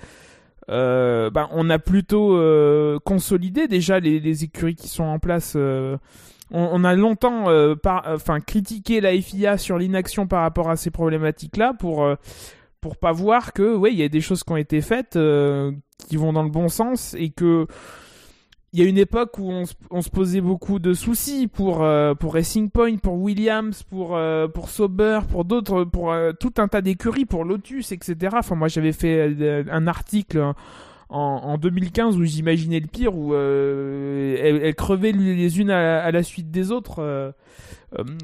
bah, 0.69 1.49
on 1.53 1.71
a 1.71 1.79
plutôt 1.79 2.41
consolidé 3.05 3.69
déjà 3.69 4.01
les, 4.01 4.21
les, 4.21 4.45
écuries 4.45 4.75
qui 4.75 4.89
sont 4.89 5.05
en 5.05 5.19
place. 5.19 5.57
On, 6.53 6.85
a 6.85 6.95
longtemps 6.95 7.47
par, 7.83 8.05
enfin 8.09 8.41
critiqué 8.41 9.01
la 9.01 9.13
FIA 9.21 9.59
sur 9.59 9.79
l'inaction 9.79 10.27
par 10.27 10.43
rapport 10.43 10.71
à 10.71 10.77
ces 10.77 10.91
problématiques-là 10.91 11.75
pour 11.75 12.17
pour 12.81 12.97
pas 12.97 13.13
voir 13.13 13.53
que 13.53 13.75
ouais 13.75 13.93
il 13.93 13.99
y 13.99 14.03
a 14.03 14.09
des 14.09 14.21
choses 14.21 14.45
qui 14.45 14.53
ont 14.53 14.57
été 14.57 14.81
faites 14.81 15.17
euh, 15.17 15.73
qui 16.09 16.17
vont 16.17 16.33
dans 16.33 16.43
le 16.43 16.51
bon 16.51 16.69
sens 16.69 17.15
et 17.19 17.31
que 17.31 17.67
il 18.73 18.81
y 18.81 18.85
a 18.85 18.89
une 18.89 18.99
époque 18.99 19.39
où 19.39 19.51
on, 19.91 20.03
se 20.03 20.11
posait 20.11 20.43
beaucoup 20.43 20.79
de 20.79 20.93
soucis 20.93 21.47
pour 21.47 21.83
euh, 21.83 22.15
pour 22.15 22.35
Racing 22.35 22.69
Point, 22.69 22.99
pour 22.99 23.15
Williams, 23.15 23.83
pour 23.85 24.17
euh, 24.17 24.49
pour 24.49 24.69
Sauber, 24.69 25.21
pour 25.31 25.47
d'autres, 25.47 25.85
pour 25.85 26.15
tout 26.39 26.53
un 26.59 26.69
tas 26.69 26.83
d'écuries, 26.83 27.25
pour 27.25 27.45
Lotus, 27.45 27.93
etc. 27.93 28.37
Enfin 28.39 28.55
moi 28.55 28.69
j'avais 28.69 28.93
fait 28.93 29.65
un 29.71 29.87
article 29.87 30.53
en, 31.09 31.19
en 31.19 31.57
2015 31.57 32.19
où 32.19 32.25
j'imaginais 32.25 32.81
le 32.81 32.89
pire 32.89 33.17
où 33.17 33.35
elles, 33.35 34.75
crevaient 34.75 35.13
les 35.13 35.59
unes 35.59 35.71
à, 35.71 36.03
à, 36.03 36.11
la 36.11 36.23
suite 36.23 36.51
des 36.51 36.71
autres. 36.71 37.33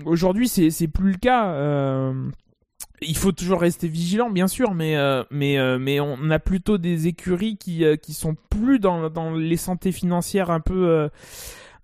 Aujourd'hui 0.04 0.48
c'est 0.48 0.68
c'est 0.68 0.88
plus 0.88 1.12
le 1.12 1.18
cas 1.18 2.12
il 3.06 3.16
faut 3.16 3.32
toujours 3.32 3.60
rester 3.60 3.88
vigilant, 3.88 4.30
bien 4.30 4.48
sûr, 4.48 4.74
mais 4.74 4.96
euh, 4.96 5.24
mais 5.30 5.58
euh, 5.58 5.78
mais 5.78 6.00
on 6.00 6.30
a 6.30 6.38
plutôt 6.38 6.78
des 6.78 7.06
écuries 7.06 7.56
qui 7.56 7.84
euh, 7.84 7.96
qui 7.96 8.14
sont 8.14 8.36
plus 8.50 8.78
dans 8.78 9.10
dans 9.10 9.32
les 9.34 9.56
santé 9.56 9.92
financières 9.92 10.50
un 10.50 10.60
peu 10.60 11.08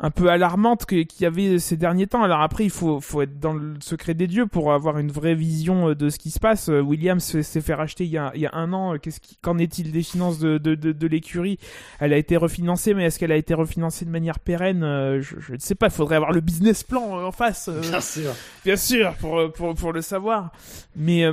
un 0.00 0.10
peu 0.10 0.30
alarmante 0.30 0.86
qu'il 0.86 1.06
y 1.20 1.24
avait 1.24 1.58
ces 1.58 1.76
derniers 1.76 2.06
temps. 2.06 2.22
Alors 2.22 2.40
après, 2.40 2.64
il 2.64 2.70
faut, 2.70 3.00
faut 3.00 3.22
être 3.22 3.40
dans 3.40 3.52
le 3.52 3.74
secret 3.80 4.14
des 4.14 4.26
dieux 4.28 4.46
pour 4.46 4.72
avoir 4.72 4.98
une 4.98 5.10
vraie 5.10 5.34
vision 5.34 5.88
euh, 5.90 5.94
de 5.94 6.08
ce 6.08 6.18
qui 6.18 6.30
se 6.30 6.38
passe. 6.38 6.68
Euh, 6.68 6.80
Williams 6.80 7.42
s'est 7.42 7.60
fait 7.60 7.74
racheter 7.74 8.04
il 8.04 8.10
y 8.10 8.18
a, 8.18 8.30
il 8.34 8.40
y 8.40 8.46
a 8.46 8.54
un 8.54 8.72
an. 8.72 8.96
Qu'est-ce 8.98 9.20
qui, 9.20 9.36
qu'en 9.42 9.58
est-il 9.58 9.90
des 9.90 10.02
finances 10.02 10.38
de, 10.38 10.58
de, 10.58 10.74
de, 10.74 10.92
de 10.92 11.06
l'écurie? 11.06 11.58
Elle 11.98 12.12
a 12.12 12.16
été 12.16 12.36
refinancée, 12.36 12.94
mais 12.94 13.06
est-ce 13.06 13.18
qu'elle 13.18 13.32
a 13.32 13.36
été 13.36 13.54
refinancée 13.54 14.04
de 14.04 14.10
manière 14.10 14.38
pérenne? 14.38 14.84
Euh, 14.84 15.20
je, 15.20 15.52
ne 15.52 15.58
sais 15.58 15.74
pas. 15.74 15.86
Il 15.86 15.92
faudrait 15.92 16.16
avoir 16.16 16.32
le 16.32 16.40
business 16.40 16.84
plan 16.84 17.26
en 17.26 17.32
face. 17.32 17.68
Bien 17.68 18.00
sûr. 18.00 18.32
Bien 18.64 18.76
sûr, 18.76 19.14
pour, 19.14 19.52
pour, 19.52 19.74
pour 19.74 19.92
le 19.92 20.02
savoir. 20.02 20.52
Mais, 20.94 21.24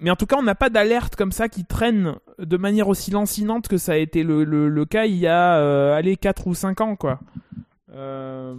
mais 0.00 0.10
en 0.10 0.16
tout 0.16 0.26
cas, 0.26 0.36
on 0.38 0.42
n'a 0.42 0.54
pas 0.54 0.70
d'alerte 0.70 1.16
comme 1.16 1.32
ça 1.32 1.48
qui 1.48 1.64
traîne 1.64 2.14
de 2.38 2.56
manière 2.56 2.88
aussi 2.88 3.10
lancinante 3.10 3.68
que 3.68 3.78
ça 3.78 3.92
a 3.92 3.96
été 3.96 4.22
le, 4.22 4.44
le, 4.44 4.68
le 4.68 4.84
cas 4.84 5.06
il 5.06 5.16
y 5.16 5.26
a, 5.26 5.56
euh, 5.58 5.96
allez, 5.96 6.16
4 6.16 6.46
ou 6.46 6.54
5 6.54 6.80
ans, 6.80 6.96
quoi. 6.96 7.20
Euh, 7.94 8.54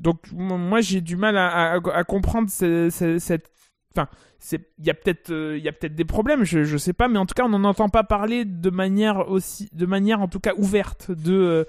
donc 0.00 0.20
moi 0.32 0.80
j'ai 0.80 1.02
du 1.02 1.16
mal 1.16 1.36
à, 1.36 1.78
comprendre 2.04 2.48
cette, 2.48 3.50
enfin 3.94 4.08
il 4.52 4.86
y 4.86 4.90
a 4.90 4.94
peut-être 4.94 5.30
euh, 5.30 5.58
il 5.58 5.70
peut-être 5.70 5.94
des 5.94 6.06
problèmes 6.06 6.42
je 6.42 6.64
je 6.64 6.76
sais 6.78 6.94
pas 6.94 7.08
mais 7.08 7.18
en 7.18 7.26
tout 7.26 7.34
cas 7.34 7.44
on 7.44 7.50
n'en 7.50 7.64
entend 7.64 7.90
pas 7.90 8.04
parler 8.04 8.46
de 8.46 8.70
manière 8.70 9.28
aussi 9.28 9.68
de 9.74 9.84
manière 9.84 10.22
en 10.22 10.28
tout 10.28 10.40
cas 10.40 10.54
ouverte 10.56 11.10
de 11.10 11.34
euh, 11.34 11.64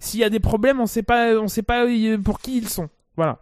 s'il 0.00 0.18
y 0.18 0.24
a 0.24 0.30
des 0.30 0.40
problèmes 0.40 0.80
on 0.80 0.86
sait 0.86 1.04
pas 1.04 1.38
on 1.38 1.46
sait 1.46 1.62
pas 1.62 1.86
pour 2.24 2.40
qui 2.40 2.58
ils 2.58 2.68
sont. 2.68 2.88
Voilà. 3.16 3.38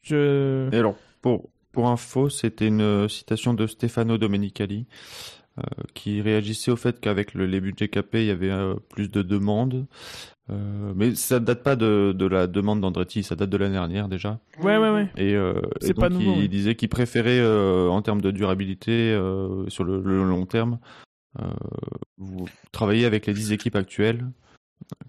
Je 0.00 0.70
et 0.72 0.78
alors 0.78 0.96
pour 1.20 1.50
pour 1.72 1.88
info, 1.88 2.30
c'était 2.30 2.68
une 2.68 3.06
citation 3.06 3.52
de 3.52 3.66
Stefano 3.66 4.16
Domenicali 4.16 4.86
qui 5.94 6.20
réagissait 6.20 6.70
au 6.70 6.76
fait 6.76 7.00
qu'avec 7.00 7.34
le, 7.34 7.46
les 7.46 7.60
budgets 7.60 7.88
capés, 7.88 8.22
il 8.22 8.28
y 8.28 8.30
avait 8.30 8.50
euh, 8.50 8.74
plus 8.88 9.10
de 9.10 9.22
demandes. 9.22 9.86
Euh, 10.48 10.92
mais 10.94 11.14
ça 11.16 11.40
date 11.40 11.62
pas 11.64 11.74
de, 11.74 12.14
de 12.16 12.26
la 12.26 12.46
demande 12.46 12.80
d'Andretti, 12.80 13.24
ça 13.24 13.34
date 13.34 13.50
de 13.50 13.56
l'année 13.56 13.72
dernière 13.72 14.08
déjà. 14.08 14.38
Ouais, 14.60 14.76
ouais, 14.78 14.90
ouais. 14.90 15.08
Et, 15.16 15.34
euh, 15.34 15.60
et 15.80 15.86
C'est 15.86 15.94
donc 15.94 16.00
pas 16.00 16.08
nouveau, 16.08 16.40
il 16.40 16.48
disait 16.48 16.76
qu'il 16.76 16.88
préférait 16.88 17.40
euh, 17.40 17.88
en 17.88 18.00
termes 18.00 18.20
de 18.20 18.30
durabilité 18.30 18.92
euh, 18.92 19.68
sur 19.68 19.82
le, 19.82 20.00
le 20.00 20.22
long 20.22 20.46
terme 20.46 20.78
euh, 21.40 21.44
vous 22.18 22.46
travailler 22.72 23.04
avec 23.04 23.26
les 23.26 23.34
10 23.34 23.52
équipes 23.52 23.76
actuelles 23.76 24.24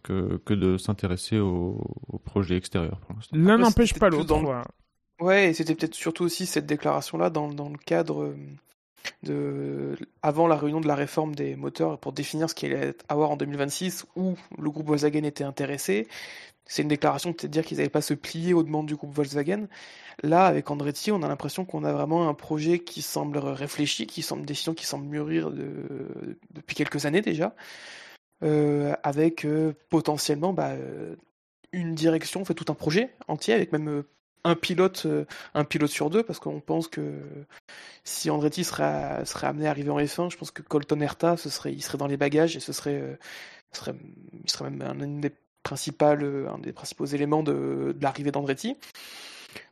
que, 0.03 0.41
que 0.45 0.53
de 0.53 0.77
s'intéresser 0.77 1.39
aux, 1.39 1.81
projets 2.25 2.57
extérieurs 2.57 2.99
pour 2.99 3.15
l'instant. 3.15 3.37
L'un 3.37 3.57
n'empêche 3.57 3.93
pas 3.93 4.09
l'autre. 4.09 4.41
le-. 4.41 5.25
Ouais, 5.25 5.49
et 5.49 5.53
c'était 5.53 5.75
peut-être 5.75 5.95
surtout 5.95 6.23
aussi 6.23 6.45
cette 6.45 6.65
déclaration-là 6.65 7.29
dans, 7.29 7.47
dans 7.49 7.69
le 7.69 7.77
cadre 7.77 8.23
euh, 8.23 8.35
de 9.23 9.95
avant 10.21 10.47
la 10.47 10.55
réunion 10.55 10.81
de 10.81 10.87
la 10.87 10.95
réforme 10.95 11.35
des 11.35 11.55
moteurs 11.55 11.97
pour 11.99 12.13
définir 12.13 12.49
ce 12.49 12.55
qu'il 12.55 12.73
allait 12.73 12.95
avoir 13.09 13.31
en 13.31 13.37
2026 13.37 14.05
où 14.15 14.35
le 14.57 14.69
groupe 14.69 14.87
Volkswagen 14.87 15.23
était 15.23 15.43
intéressé. 15.43 16.07
C'est 16.65 16.81
une 16.81 16.89
déclaration 16.89 17.31
peut-être 17.31 17.51
dire 17.51 17.63
qu'ils 17.65 17.77
n'allaient 17.77 17.89
pas 17.89 18.01
se 18.01 18.13
plier 18.13 18.53
aux 18.53 18.63
demandes 18.63 18.87
du 18.87 18.95
groupe 18.97 19.13
Volkswagen. 19.13 19.67
Là, 20.21 20.45
avec 20.45 20.69
Andretti, 20.69 21.11
on 21.13 21.23
a 21.23 21.27
l'impression 21.29 21.63
qu'on 21.63 21.85
a 21.85 21.93
vraiment 21.93 22.27
un 22.27 22.33
projet 22.33 22.79
qui 22.79 23.01
semble 23.01 23.37
réfléchi, 23.37 24.05
qui 24.05 24.21
semble 24.21 24.45
décision 24.45 24.73
qui 24.73 24.85
semble 24.85 25.05
mûrir 25.05 25.51
de- 25.51 26.37
depuis 26.53 26.75
quelques 26.75 27.05
années 27.05 27.21
déjà, 27.21 27.55
euh, 28.43 28.93
avec 29.03 29.45
euh, 29.45 29.73
potentiellement 29.89 30.53
bah, 30.53 30.71
euh, 30.71 31.15
une 31.71 31.95
direction, 31.95 32.43
fait 32.45 32.53
tout 32.53 32.65
un 32.69 32.75
projet 32.75 33.13
entier, 33.27 33.53
avec 33.53 33.71
même 33.71 34.03
un 34.43 34.55
pilote, 34.55 35.03
euh, 35.05 35.25
un 35.53 35.63
pilote 35.63 35.89
sur 35.89 36.09
deux, 36.09 36.23
parce 36.23 36.39
qu'on 36.39 36.59
pense 36.59 36.87
que 36.87 37.21
si 38.03 38.29
Andretti 38.29 38.63
serait, 38.63 39.25
serait 39.25 39.47
amené 39.47 39.67
à 39.67 39.71
arriver 39.71 39.89
en 39.89 39.99
F1, 39.99 40.29
je 40.31 40.37
pense 40.37 40.51
que 40.51 40.61
Colton 40.61 40.99
Herta, 41.01 41.37
ce 41.37 41.49
serait, 41.49 41.73
il 41.73 41.81
serait 41.81 41.97
dans 41.97 42.07
les 42.07 42.17
bagages 42.17 42.55
et 42.55 42.59
ce 42.59 42.73
serait, 42.73 42.99
euh, 43.01 43.15
ce 43.71 43.79
serait, 43.81 43.95
il 44.43 44.49
serait 44.49 44.69
même 44.69 44.81
un, 44.81 45.19
des 45.19 45.31
principales, 45.63 46.23
euh, 46.23 46.49
un 46.49 46.59
des 46.59 46.73
principaux 46.73 47.05
éléments 47.05 47.43
de, 47.43 47.93
de 47.97 48.03
l'arrivée 48.03 48.31
d'Andretti. 48.31 48.77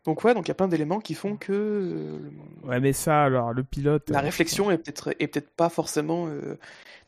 Donc 0.06 0.24
ouais, 0.24 0.34
donc 0.34 0.46
il 0.48 0.50
y 0.50 0.52
a 0.52 0.56
plein 0.56 0.68
d'éléments 0.68 1.00
qui 1.00 1.14
font 1.16 1.36
que 1.38 1.52
euh, 1.54 2.32
Ouais, 2.64 2.80
mais 2.80 2.94
ça, 2.94 3.24
alors, 3.24 3.54
le 3.54 3.64
pilote. 3.64 4.10
la 4.10 4.20
euh, 4.20 4.22
réflexion 4.22 4.72
est 4.72 4.78
peut-être 4.78 5.16
est 5.20 5.28
peut-être 5.28 5.50
pas 5.52 5.70
forcément 5.70 6.28
euh, 6.28 6.58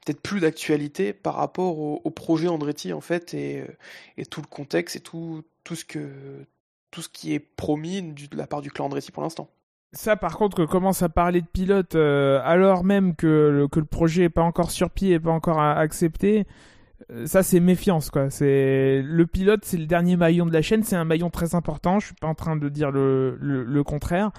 peut-être 0.06 0.22
plus 0.22 0.40
d'actualité 0.40 1.14
par 1.14 1.36
rapport 1.36 1.80
au, 1.80 2.02
au 2.04 2.10
projet 2.12 2.48
Andretti 2.48 2.94
en 2.94 3.02
fait 3.02 3.34
et, 3.34 3.64
et 4.18 4.26
tout 4.26 4.42
le 4.42 4.48
contexte 4.48 4.96
et 4.96 5.00
tout 5.00 5.44
tout 5.64 5.76
ce 5.76 5.86
que 5.86 6.10
tout 6.98 7.04
ce 7.04 7.10
qui 7.10 7.32
est 7.36 7.40
promis 7.40 8.02
de 8.02 8.36
la 8.36 8.48
part 8.48 8.64
du 8.64 8.72
clan 8.72 8.86
Andretti 8.86 9.12
pour 9.12 9.22
l'instant. 9.22 9.48
Ça, 9.94 10.16
par 10.16 10.36
contre, 10.36 10.58
que 10.58 10.64
commence 10.64 11.04
à 11.04 11.10
parler 11.10 11.42
de 11.42 11.46
pilote 11.46 11.94
euh, 11.94 12.42
alors 12.44 12.84
même 12.84 13.16
que 13.16 13.28
le, 13.28 13.68
que 13.68 13.80
le 13.80 13.86
projet 13.86 14.24
est 14.24 14.30
pas 14.30 14.42
encore 14.42 14.72
sur 14.72 14.90
pied 14.90 15.12
et 15.14 15.20
pas 15.20 15.30
encore 15.30 15.60
a- 15.60 15.78
accepté, 15.78 16.48
euh, 17.12 17.28
ça 17.28 17.44
c'est 17.44 17.60
méfiance 17.60 18.10
quoi. 18.10 18.32
C'est 18.32 19.04
le 19.06 19.28
pilote, 19.28 19.60
c'est 19.64 19.78
le 19.78 19.86
dernier 19.86 20.18
maillon 20.18 20.48
de 20.48 20.52
la 20.54 20.64
chaîne, 20.64 20.82
c'est 20.82 20.96
un 20.96 21.06
maillon 21.06 21.30
très 21.30 21.54
important. 21.54 22.00
Je 22.00 22.08
suis 22.08 22.16
pas 22.16 22.26
en 22.28 22.34
train 22.34 22.56
de 22.56 22.68
dire 22.68 22.90
le, 22.90 23.38
le, 23.40 23.64
contraire. 23.84 24.32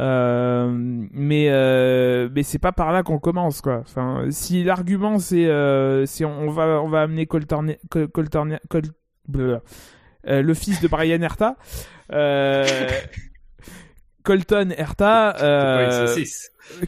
Euh, 0.00 0.70
mais 0.72 1.48
euh, 1.50 2.30
mais 2.34 2.42
c'est 2.42 2.58
pas 2.58 2.72
par 2.72 2.90
là 2.92 3.02
qu'on 3.02 3.18
commence 3.18 3.60
quoi. 3.60 3.80
Enfin, 3.80 4.24
si 4.30 4.64
l'argument 4.64 5.18
c'est 5.18 5.44
euh, 5.46 6.06
c'est 6.06 6.24
on, 6.24 6.50
va 6.50 6.80
on 6.82 6.88
va 6.88 7.02
amener 7.02 7.26
Colton 7.26 7.74
Col- 7.90 8.08
Colton 8.08 8.58
Col- 8.70 8.82
blablabla. 9.28 9.60
Euh, 10.26 10.42
le 10.42 10.52
fils 10.52 10.82
de 10.82 10.88
Brian 10.88 11.22
Herta, 11.22 11.56
euh, 11.56 11.97
Colton 14.22 14.70
Herta, 14.76 15.36
euh, 15.42 16.14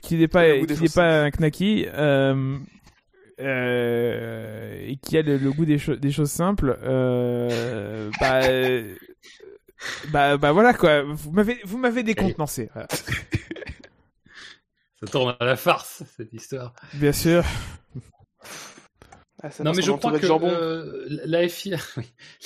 qui 0.02 0.16
n'est 0.16 0.28
pas, 0.28 0.58
qui 0.58 0.82
n'est 0.82 0.98
un 0.98 1.30
knacky, 1.30 1.86
euh, 1.94 2.58
euh, 3.40 4.86
et 4.86 4.96
qui 4.96 5.16
a 5.16 5.22
le, 5.22 5.38
le 5.38 5.50
goût 5.52 5.64
des, 5.64 5.78
cho- 5.78 5.96
des 5.96 6.10
choses 6.10 6.30
simples, 6.30 6.78
euh, 6.82 8.10
bah, 8.20 8.42
euh, 8.44 8.94
bah, 10.12 10.36
bah 10.36 10.52
voilà 10.52 10.74
quoi. 10.74 11.02
Vous 11.02 11.30
m'avez, 11.32 11.58
vous 11.64 11.78
m'avez 11.78 12.02
décontenancé. 12.02 12.68
voilà. 12.74 12.88
Ça 15.00 15.06
tourne 15.06 15.34
à 15.40 15.44
la 15.46 15.56
farce, 15.56 16.02
cette 16.14 16.34
histoire. 16.34 16.74
Bien 16.92 17.12
sûr. 17.12 17.42
Ah, 19.42 19.48
non, 19.64 19.72
mais 19.74 19.82
je 19.82 19.90
crois 19.92 20.18
que 20.18 20.26
euh, 20.26 21.06
la 21.24 21.48
FIA, 21.48 21.78
oui, 21.96 22.04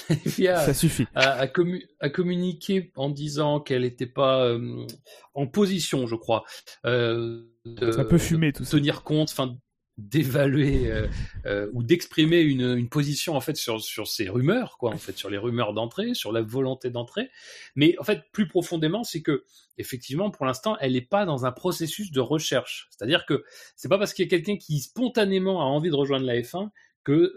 la 0.09 0.17
FIA 0.17 0.57
Ça 0.61 0.75
suffit. 0.75 1.07
a, 1.15 1.31
a 1.33 1.47
commu- 1.47 1.87
a 2.01 2.09
communiqué 2.09 2.93
en 2.97 3.11
disant 3.11 3.61
qu'elle 3.61 3.83
n'était 3.83 4.07
pas 4.07 4.45
euh, 4.47 4.87
en 5.35 5.47
position, 5.47 6.07
je 6.07 6.15
crois, 6.15 6.45
euh, 6.87 7.45
de, 7.65 7.91
Ça 7.93 8.05
peut 8.05 8.19
fumer 8.19 8.53
tout 8.53 8.63
de 8.63 8.69
ça. 8.69 8.77
tenir 8.79 9.03
compte, 9.03 9.31
enfin 9.31 9.57
d'évaluer 9.97 10.91
euh, 10.91 11.07
euh, 11.47 11.71
ou 11.73 11.85
d'exprimer 11.85 12.41
une, 12.41 12.77
une 12.77 12.89
position 12.89 13.37
en 13.37 13.41
fait 13.41 13.57
sur 13.57 13.81
sur 13.81 14.09
ces 14.09 14.29
rumeurs 14.29 14.77
quoi 14.77 14.91
en 14.93 14.99
fait 14.99 15.17
sur 15.17 15.31
les 15.31 15.39
rumeurs 15.39 15.73
d'entrée 15.73 16.15
sur 16.15 16.33
la 16.33 16.43
volonté 16.43 16.91
d'entrée 16.91 17.31
mais 17.77 17.95
en 18.01 18.03
fait 18.03 18.25
plus 18.33 18.49
profondément 18.49 19.05
c'est 19.05 19.23
que 19.23 19.45
effectivement 19.79 20.33
pour 20.33 20.47
l'instant 20.47 20.77
elle 20.81 20.95
n'est 20.95 21.01
pas 21.01 21.25
dans 21.27 21.47
un 21.47 21.53
processus 21.53 22.11
de 22.11 22.19
recherche 22.19 22.89
c'est-à-dire 22.91 23.25
que 23.25 23.45
c'est 23.77 23.89
pas 23.89 23.97
parce 23.97 24.15
qu'il 24.15 24.25
y 24.25 24.27
a 24.27 24.31
quelqu'un 24.31 24.57
qui 24.57 24.81
spontanément 24.81 25.61
a 25.61 25.65
envie 25.65 25.91
de 25.91 25.95
rejoindre 25.95 26.27
la 26.27 26.41
F1 26.41 26.71
que 27.05 27.13
euh, 27.13 27.33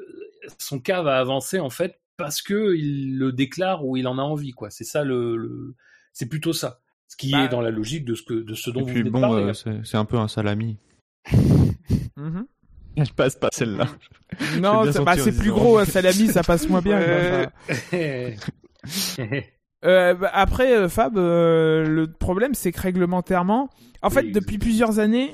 son 0.58 0.80
cas 0.80 1.02
va 1.02 1.20
avancer 1.20 1.60
en 1.60 1.70
fait 1.70 2.00
parce 2.18 2.42
que 2.42 2.76
il 2.76 3.18
le 3.18 3.32
déclare 3.32 3.86
ou 3.86 3.98
il 3.98 4.08
en 4.08 4.18
a 4.18 4.22
envie 4.22 4.52
quoi 4.52 4.70
c'est 4.70 4.84
ça 4.86 5.04
le, 5.04 5.36
le- 5.38 5.76
c'est 6.14 6.26
plutôt 6.28 6.54
ça 6.54 6.80
ce 7.08 7.16
qui 7.16 7.32
Bah, 7.32 7.44
est 7.46 7.50
dans 7.50 7.62
la 7.62 7.70
logique 7.70 8.06
de 8.06 8.16
ce 8.16 8.24
que 8.24 8.34
de 8.34 8.54
ce 8.56 8.70
dont 8.70 8.82
Et 8.82 8.84
vous 8.84 8.90
puis 8.94 9.04
bon, 9.04 9.34
euh, 9.36 9.54
c'est 9.84 9.98
un 9.98 10.06
peu 10.06 10.18
un 10.18 10.28
salami. 10.28 10.78
Mhm. 12.18 12.48
Je 12.98 13.12
passe 13.14 13.36
pas 13.36 13.50
celle-là. 13.54 13.86
Non, 14.60 14.84
ça- 14.86 14.94
senti 14.94 15.06
bah, 15.06 15.16
plus 15.40 15.52
gros, 15.52 15.78
un 15.78 15.86
salami, 15.86 16.28
ça 16.30 16.42
passe 16.42 16.68
moins 16.68 16.82
bien. 16.82 17.00
Euh, 19.86 20.16
bah, 20.16 20.32
après, 20.34 20.76
euh, 20.76 20.90
Fab, 20.90 21.18
euh, 21.18 21.86
le 21.88 22.08
problème, 22.12 22.56
c'est 22.56 22.72
que 22.72 22.82
réglementairement, 22.82 23.70
en 24.02 24.10
fait, 24.10 24.24
depuis 24.32 24.58
plusieurs 24.58 24.98
années, 25.00 25.32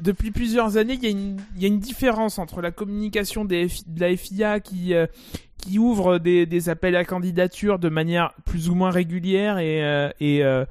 depuis 0.00 0.30
plusieurs 0.30 0.76
années, 0.76 0.98
il 1.00 1.04
y, 1.04 1.64
a 1.64 1.68
une- 1.68 1.78
différence 1.78 2.38
entre 2.38 2.60
la 2.60 2.70
communication 2.70 3.44
de 3.44 3.68
la 3.98 4.16
FIA 4.16 4.60
qui 4.60 4.94
euh, 4.94 5.06
qui 5.56 5.78
ouvre 5.78 6.18
des, 6.18 6.44
appels 6.68 6.94
à 6.94 7.04
candidature 7.06 7.78
de 7.78 7.88
manière 7.88 8.34
plus 8.44 8.68
ou 8.68 8.74
moins 8.74 8.90
régulière 8.90 9.58
et 9.58 9.82
euh, 9.82 10.10
euh, 10.42 10.66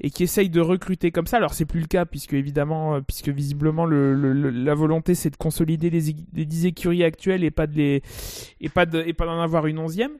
et 0.00 0.10
qui 0.10 0.22
essaye 0.22 0.48
de 0.48 0.60
recruter 0.60 1.10
comme 1.10 1.26
ça. 1.26 1.36
Alors 1.36 1.52
c'est 1.52 1.66
plus 1.66 1.80
le 1.80 1.86
cas 1.86 2.06
puisque 2.06 2.32
évidemment, 2.32 3.00
puisque 3.02 3.28
visiblement 3.28 3.84
le, 3.84 4.14
le- 4.14 4.32
le- 4.32 4.50
la 4.50 4.74
volonté 4.74 5.14
c'est 5.14 5.30
de 5.30 5.36
consolider 5.36 5.90
les, 5.90 6.14
les 6.34 6.44
10 6.46 6.66
écuries 6.66 7.04
actuelles 7.04 7.44
et 7.44 7.50
pas 7.50 7.66
d'en 8.86 9.40
avoir 9.40 9.66
une 9.66 9.78
onzième 9.78 10.12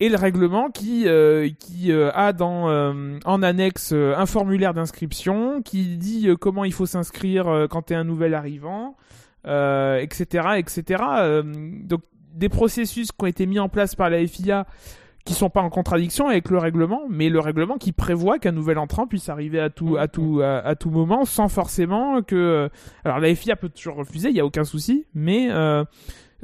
et 0.00 0.08
le 0.08 0.16
règlement 0.16 0.70
qui 0.70 1.06
euh, 1.06 1.48
qui 1.58 1.92
euh, 1.92 2.10
a 2.14 2.32
dans 2.32 2.68
euh, 2.68 3.18
en 3.24 3.42
annexe 3.42 3.92
euh, 3.92 4.14
un 4.16 4.26
formulaire 4.26 4.74
d'inscription 4.74 5.62
qui 5.62 5.96
dit 5.96 6.28
euh, 6.28 6.36
comment 6.36 6.64
il 6.64 6.72
faut 6.72 6.86
s'inscrire 6.86 7.46
euh, 7.48 7.66
quand 7.68 7.82
tu 7.82 7.92
es 7.92 7.96
un 7.96 8.04
nouvel 8.04 8.34
arrivant 8.34 8.96
etc 9.46 10.54
etc 10.56 11.02
donc 11.84 12.00
des 12.32 12.48
processus 12.48 13.12
qui 13.12 13.24
ont 13.24 13.26
été 13.26 13.44
mis 13.44 13.58
en 13.58 13.68
place 13.68 13.94
par 13.94 14.08
la 14.08 14.26
FIA 14.26 14.66
qui 15.26 15.34
sont 15.34 15.50
pas 15.50 15.60
en 15.60 15.68
contradiction 15.68 16.28
avec 16.28 16.48
le 16.48 16.56
règlement 16.56 17.02
mais 17.10 17.28
le 17.28 17.40
règlement 17.40 17.76
qui 17.76 17.92
prévoit 17.92 18.38
qu'un 18.38 18.52
nouvel 18.52 18.78
entrant 18.78 19.06
puisse 19.06 19.28
arriver 19.28 19.60
à 19.60 19.68
tout 19.68 19.98
à 19.98 20.08
tout 20.08 20.40
à, 20.42 20.74
tout 20.76 20.88
moment 20.88 21.26
sans 21.26 21.48
forcément 21.48 22.22
que 22.22 22.70
alors 23.04 23.18
la 23.18 23.34
FIA 23.34 23.54
peut 23.56 23.68
toujours 23.68 23.96
refuser 23.96 24.30
il 24.30 24.36
y 24.36 24.40
a 24.40 24.46
aucun 24.46 24.64
souci 24.64 25.04
mais 25.12 25.50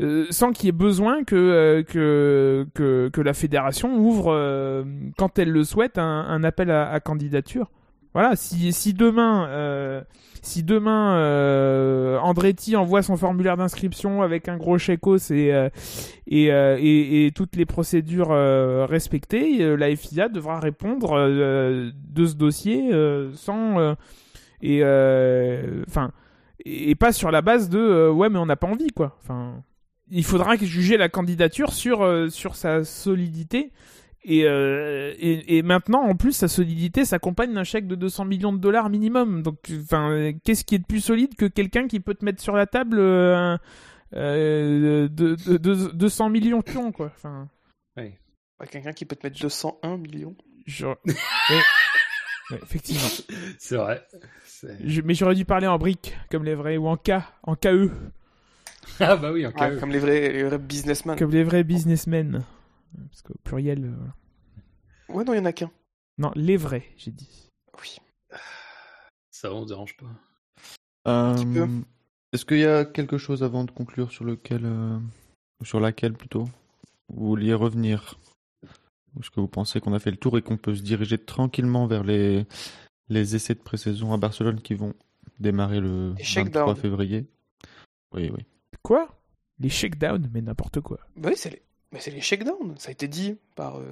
euh, 0.01 0.27
sans 0.31 0.53
qu'il 0.53 0.67
y 0.67 0.69
ait 0.71 0.73
besoin 0.73 1.25
que, 1.25 1.37
euh, 1.37 1.83
que, 1.83 3.11
que, 3.13 3.21
la 3.21 3.35
fédération 3.35 3.99
ouvre, 3.99 4.33
euh, 4.33 4.83
quand 5.19 5.39
elle 5.39 5.51
le 5.51 5.63
souhaite, 5.63 5.99
un, 5.99 6.43
appel 6.43 6.71
à, 6.71 6.99
candidature. 7.01 7.71
Voilà, 8.15 8.35
si, 8.35 8.73
si 8.73 8.95
demain, 8.95 10.03
si 10.43 10.65
demain 10.65 12.19
Andretti 12.23 12.75
envoie 12.75 13.03
son 13.03 13.17
formulaire 13.17 13.57
d'inscription 13.57 14.23
avec 14.23 14.49
un 14.49 14.57
gros 14.57 14.79
chèque 14.79 15.03
et, 15.31 15.69
et, 16.27 17.27
et, 17.27 17.31
toutes 17.31 17.55
les 17.55 17.67
procédures 17.67 18.31
respectées, 18.89 19.77
la 19.77 19.95
FIA 19.95 20.29
devra 20.29 20.59
répondre 20.59 21.29
de 21.29 22.27
ce 22.27 22.35
dossier 22.35 22.91
sans 23.35 23.95
et 24.61 24.83
enfin 25.87 26.11
et 26.65 26.97
pas 26.97 27.13
sur 27.13 27.31
la 27.31 27.43
base 27.43 27.69
de 27.69 28.11
ouais 28.11 28.29
mais 28.29 28.41
on 28.41 28.47
n'a 28.47 28.57
pas 28.57 28.67
envie 28.67 28.91
quoi. 28.91 29.17
Enfin 29.23 29.63
il 30.11 30.25
faudra 30.25 30.57
juger 30.57 30.97
la 30.97 31.09
candidature 31.09 31.73
sur, 31.73 32.03
euh, 32.03 32.29
sur 32.29 32.57
sa 32.57 32.85
solidité. 32.85 33.73
Et, 34.23 34.45
euh, 34.45 35.15
et, 35.19 35.57
et 35.57 35.63
maintenant, 35.63 36.03
en 36.03 36.15
plus, 36.15 36.33
sa 36.33 36.47
solidité 36.49 37.05
s'accompagne 37.07 37.55
d'un 37.55 37.65
chèque 37.65 37.87
de 37.87 37.95
200 37.95 38.27
millions 38.27 38.53
de 38.53 38.59
dollars 38.59 38.91
minimum. 38.91 39.43
Donc, 39.43 39.57
enfin, 39.83 40.33
qu'est-ce 40.45 40.65
qui 40.65 40.75
est 40.75 40.79
de 40.79 40.85
plus 40.85 41.01
solide 41.01 41.35
que 41.37 41.47
quelqu'un 41.47 41.87
qui 41.89 42.01
peut 42.01 42.15
te 42.15 42.25
mettre 42.25 42.43
sur 42.43 42.55
la 42.55 42.67
table 42.67 42.99
euh, 42.99 43.57
euh, 44.15 45.09
de, 45.09 45.37
de, 45.37 45.57
de- 45.57 45.91
200 45.93 46.29
millions 46.29 46.59
de 46.59 46.65
pions, 46.65 46.93
quoi. 46.93 47.11
Enfin, 47.17 47.49
Ouais, 47.97 48.19
Quelqu'un 48.71 48.93
qui 48.93 49.07
peut 49.07 49.17
te 49.17 49.27
mettre 49.27 49.41
201 49.41 49.97
millions. 49.97 50.37
je- 50.67 50.87
Ouais, 50.87 52.59
effectivement. 52.63 53.09
C'est 53.59 53.77
vrai. 53.77 54.05
Je- 54.85 55.01
mais 55.01 55.15
j'aurais 55.15 55.35
dû 55.35 55.47
parler 55.47 55.67
en 55.67 55.79
briques, 55.79 56.15
comme 56.31 56.45
les 56.45 56.55
vrais, 56.55 56.77
ou 56.77 56.89
en 56.89 56.97
K, 56.99 57.13
en 57.45 57.55
KE, 57.55 57.91
Ah 59.01 59.17
bah 59.17 59.33
oui, 59.33 59.47
en 59.47 59.51
Ah, 59.57 59.71
cas. 59.71 59.77
comme 59.79 59.91
les 59.91 59.99
vrais, 59.99 60.33
les 60.33 60.45
vrais 60.45 60.59
businessmen. 60.59 61.17
comme 61.19 61.31
les 61.31 61.45
vrais 61.45 61.65
businessmen. 61.65 62.45
Parce 63.09 63.23
qu'au 63.23 63.35
pluriel. 63.45 63.85
euh. 63.85 65.13
Ouais, 65.15 65.25
non, 65.25 65.33
il 65.35 65.39
y 65.39 65.41
en 65.41 65.45
a 65.45 65.53
qu'un. 65.53 65.71
Non, 66.19 66.33
les 66.35 66.57
vrais, 66.57 66.85
j'ai 66.97 67.11
dit. 67.11 67.49
Oui. 67.81 67.97
Ça 69.31 69.49
va, 69.49 69.57
on 69.57 69.63
se 69.63 69.69
dérange 69.69 69.97
pas. 69.97 70.07
petit 71.35 71.47
peu. 71.47 71.61
Euh, 71.61 71.81
Est-ce 72.33 72.45
qu'il 72.45 72.59
y 72.59 72.67
a 72.67 72.85
quelque 72.85 73.17
chose 73.19 73.43
avant 73.43 73.65
de 73.65 73.71
conclure 73.71 74.13
sur 74.13 74.25
lequel, 74.25 74.63
euh, 74.65 74.99
ou 75.61 75.65
sur 75.65 75.81
laquelle 75.81 76.13
plutôt, 76.13 76.45
vous 77.09 77.29
vouliez 77.29 77.55
revenir? 77.55 78.19
Est-ce 79.19 79.31
que 79.31 79.41
vous 79.41 79.49
pensez 79.49 79.81
qu'on 79.81 79.95
a 79.95 79.99
fait 79.99 80.11
le 80.13 80.17
tour 80.19 80.37
et 80.39 80.43
qu'on 80.43 80.57
peut 80.57 80.75
se 80.75 80.83
diriger 80.83 81.19
tranquillement 81.19 81.87
vers 81.87 82.05
les, 82.05 82.47
les 83.09 83.35
essais 83.35 83.55
de 83.55 83.61
pré-saison 83.61 84.13
à 84.13 84.19
Barcelone 84.19 84.61
qui 84.61 84.75
vont 84.75 84.95
démarrer 85.41 85.81
le 85.81 86.15
Les 86.19 86.23
23 86.23 86.25
shakedowns. 86.25 86.77
février? 86.77 87.27
Oui, 88.13 88.31
oui. 88.33 88.45
Quoi? 88.83 89.09
Les 89.59 89.69
shakedowns 89.69 90.29
Mais 90.33 90.41
n'importe 90.41 90.81
quoi. 90.81 90.99
Bah 91.17 91.29
oui, 91.31 91.37
c'est 91.37 91.51
les... 91.51 91.63
Mais 91.93 91.99
c'est 92.01 92.11
les 92.13 92.21
shakedowns. 92.21 92.75
Ça 92.79 92.89
a 92.91 92.93
été 92.93 93.09
dit 93.09 93.37
par, 93.57 93.79
euh, 93.79 93.83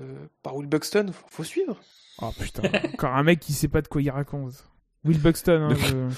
par 0.43 0.55
Will 0.57 0.69
Buxton. 0.69 1.07
Faut, 1.13 1.27
faut 1.29 1.45
suivre. 1.45 1.77
Oh 2.23 2.31
putain, 2.39 2.63
encore 2.95 3.15
un 3.15 3.23
mec 3.25 3.41
qui 3.41 3.53
sait 3.53 3.69
pas 3.69 3.83
de 3.83 3.89
quoi 3.89 4.01
il 4.03 4.11
raconte. 4.11 4.65
Will 5.05 5.19
Buxton, 5.19 5.69
hein, 5.71 5.75
je- 5.75 6.15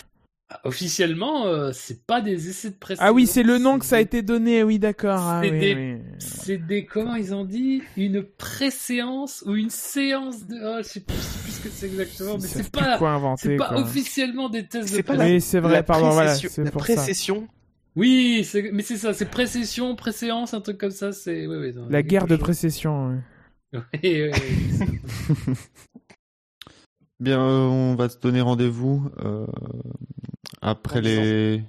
Ah, 0.52 0.60
Officiellement, 0.64 1.46
euh, 1.46 1.70
c'est 1.72 2.04
pas 2.06 2.20
des 2.20 2.48
essais 2.50 2.70
de 2.70 2.74
presse. 2.74 2.98
Ah 3.00 3.12
oui, 3.12 3.26
c'est 3.26 3.42
le 3.44 3.58
nom 3.58 3.78
que 3.78 3.84
ça 3.86 3.96
a 3.96 4.00
été 4.00 4.20
donné, 4.20 4.62
oui, 4.64 4.78
d'accord. 4.80 5.20
Ah, 5.20 5.40
C'est 5.44 5.50
oui, 5.52 5.58
des- 5.60 5.74
oui. 5.74 5.98
C'est 6.18 6.58
des 6.58 6.84
comment 6.84 7.14
ils 7.14 7.32
ont 7.34 7.44
dit 7.44 7.82
une 7.96 8.22
pré-séance 8.24 9.42
ou 9.46 9.54
une 9.54 9.70
séance 9.70 10.46
de 10.46 10.56
oh, 10.62 10.82
je 10.82 10.88
sais 10.88 11.00
plus, 11.00 11.16
je 11.16 11.20
sais 11.22 11.38
plus 11.44 11.52
ce 11.52 11.60
que 11.62 11.68
c'est 11.68 11.86
exactement 11.86 12.34
mais 12.34 12.46
c'est 12.48 12.70
pas 12.70 12.98
quoi 12.98 13.10
inventer. 13.12 13.42
c'est 13.48 13.56
pas 13.56 13.68
quoi. 13.68 13.80
officiellement 13.80 14.48
des 14.48 14.66
tests 14.66 14.92
de 15.06 15.12
la- 15.14 15.24
Oui, 15.24 15.40
c'est 15.40 15.60
vrai, 15.60 15.72
la 15.72 15.82
pardon, 15.82 16.10
voilà, 16.10 16.34
la 16.34 16.70
pour 16.70 16.84
ça. 16.86 16.94
pré-session. 16.94 17.46
Oui, 17.96 18.46
mais 18.72 18.82
c'est 18.82 18.96
ça, 18.96 19.12
c'est 19.12 19.30
pré-session, 19.30 19.96
pré-séance, 19.96 20.54
un 20.54 20.60
truc 20.60 20.78
comme 20.78 20.90
ça, 20.90 21.12
c'est 21.12 21.46
La 21.88 22.02
guerre 22.02 22.26
de 22.26 22.34
chose. 22.36 22.38
précession. 22.40 23.08
ouais. 23.08 23.20
Oui, 23.72 23.82
oui, 24.02 24.30
oui. 24.32 25.54
Bien, 27.20 27.40
euh, 27.40 27.66
on 27.66 27.94
va 27.96 28.08
se 28.08 28.18
donner 28.18 28.40
rendez-vous 28.40 29.10
euh, 29.18 29.46
après 30.62 31.00
les. 31.00 31.62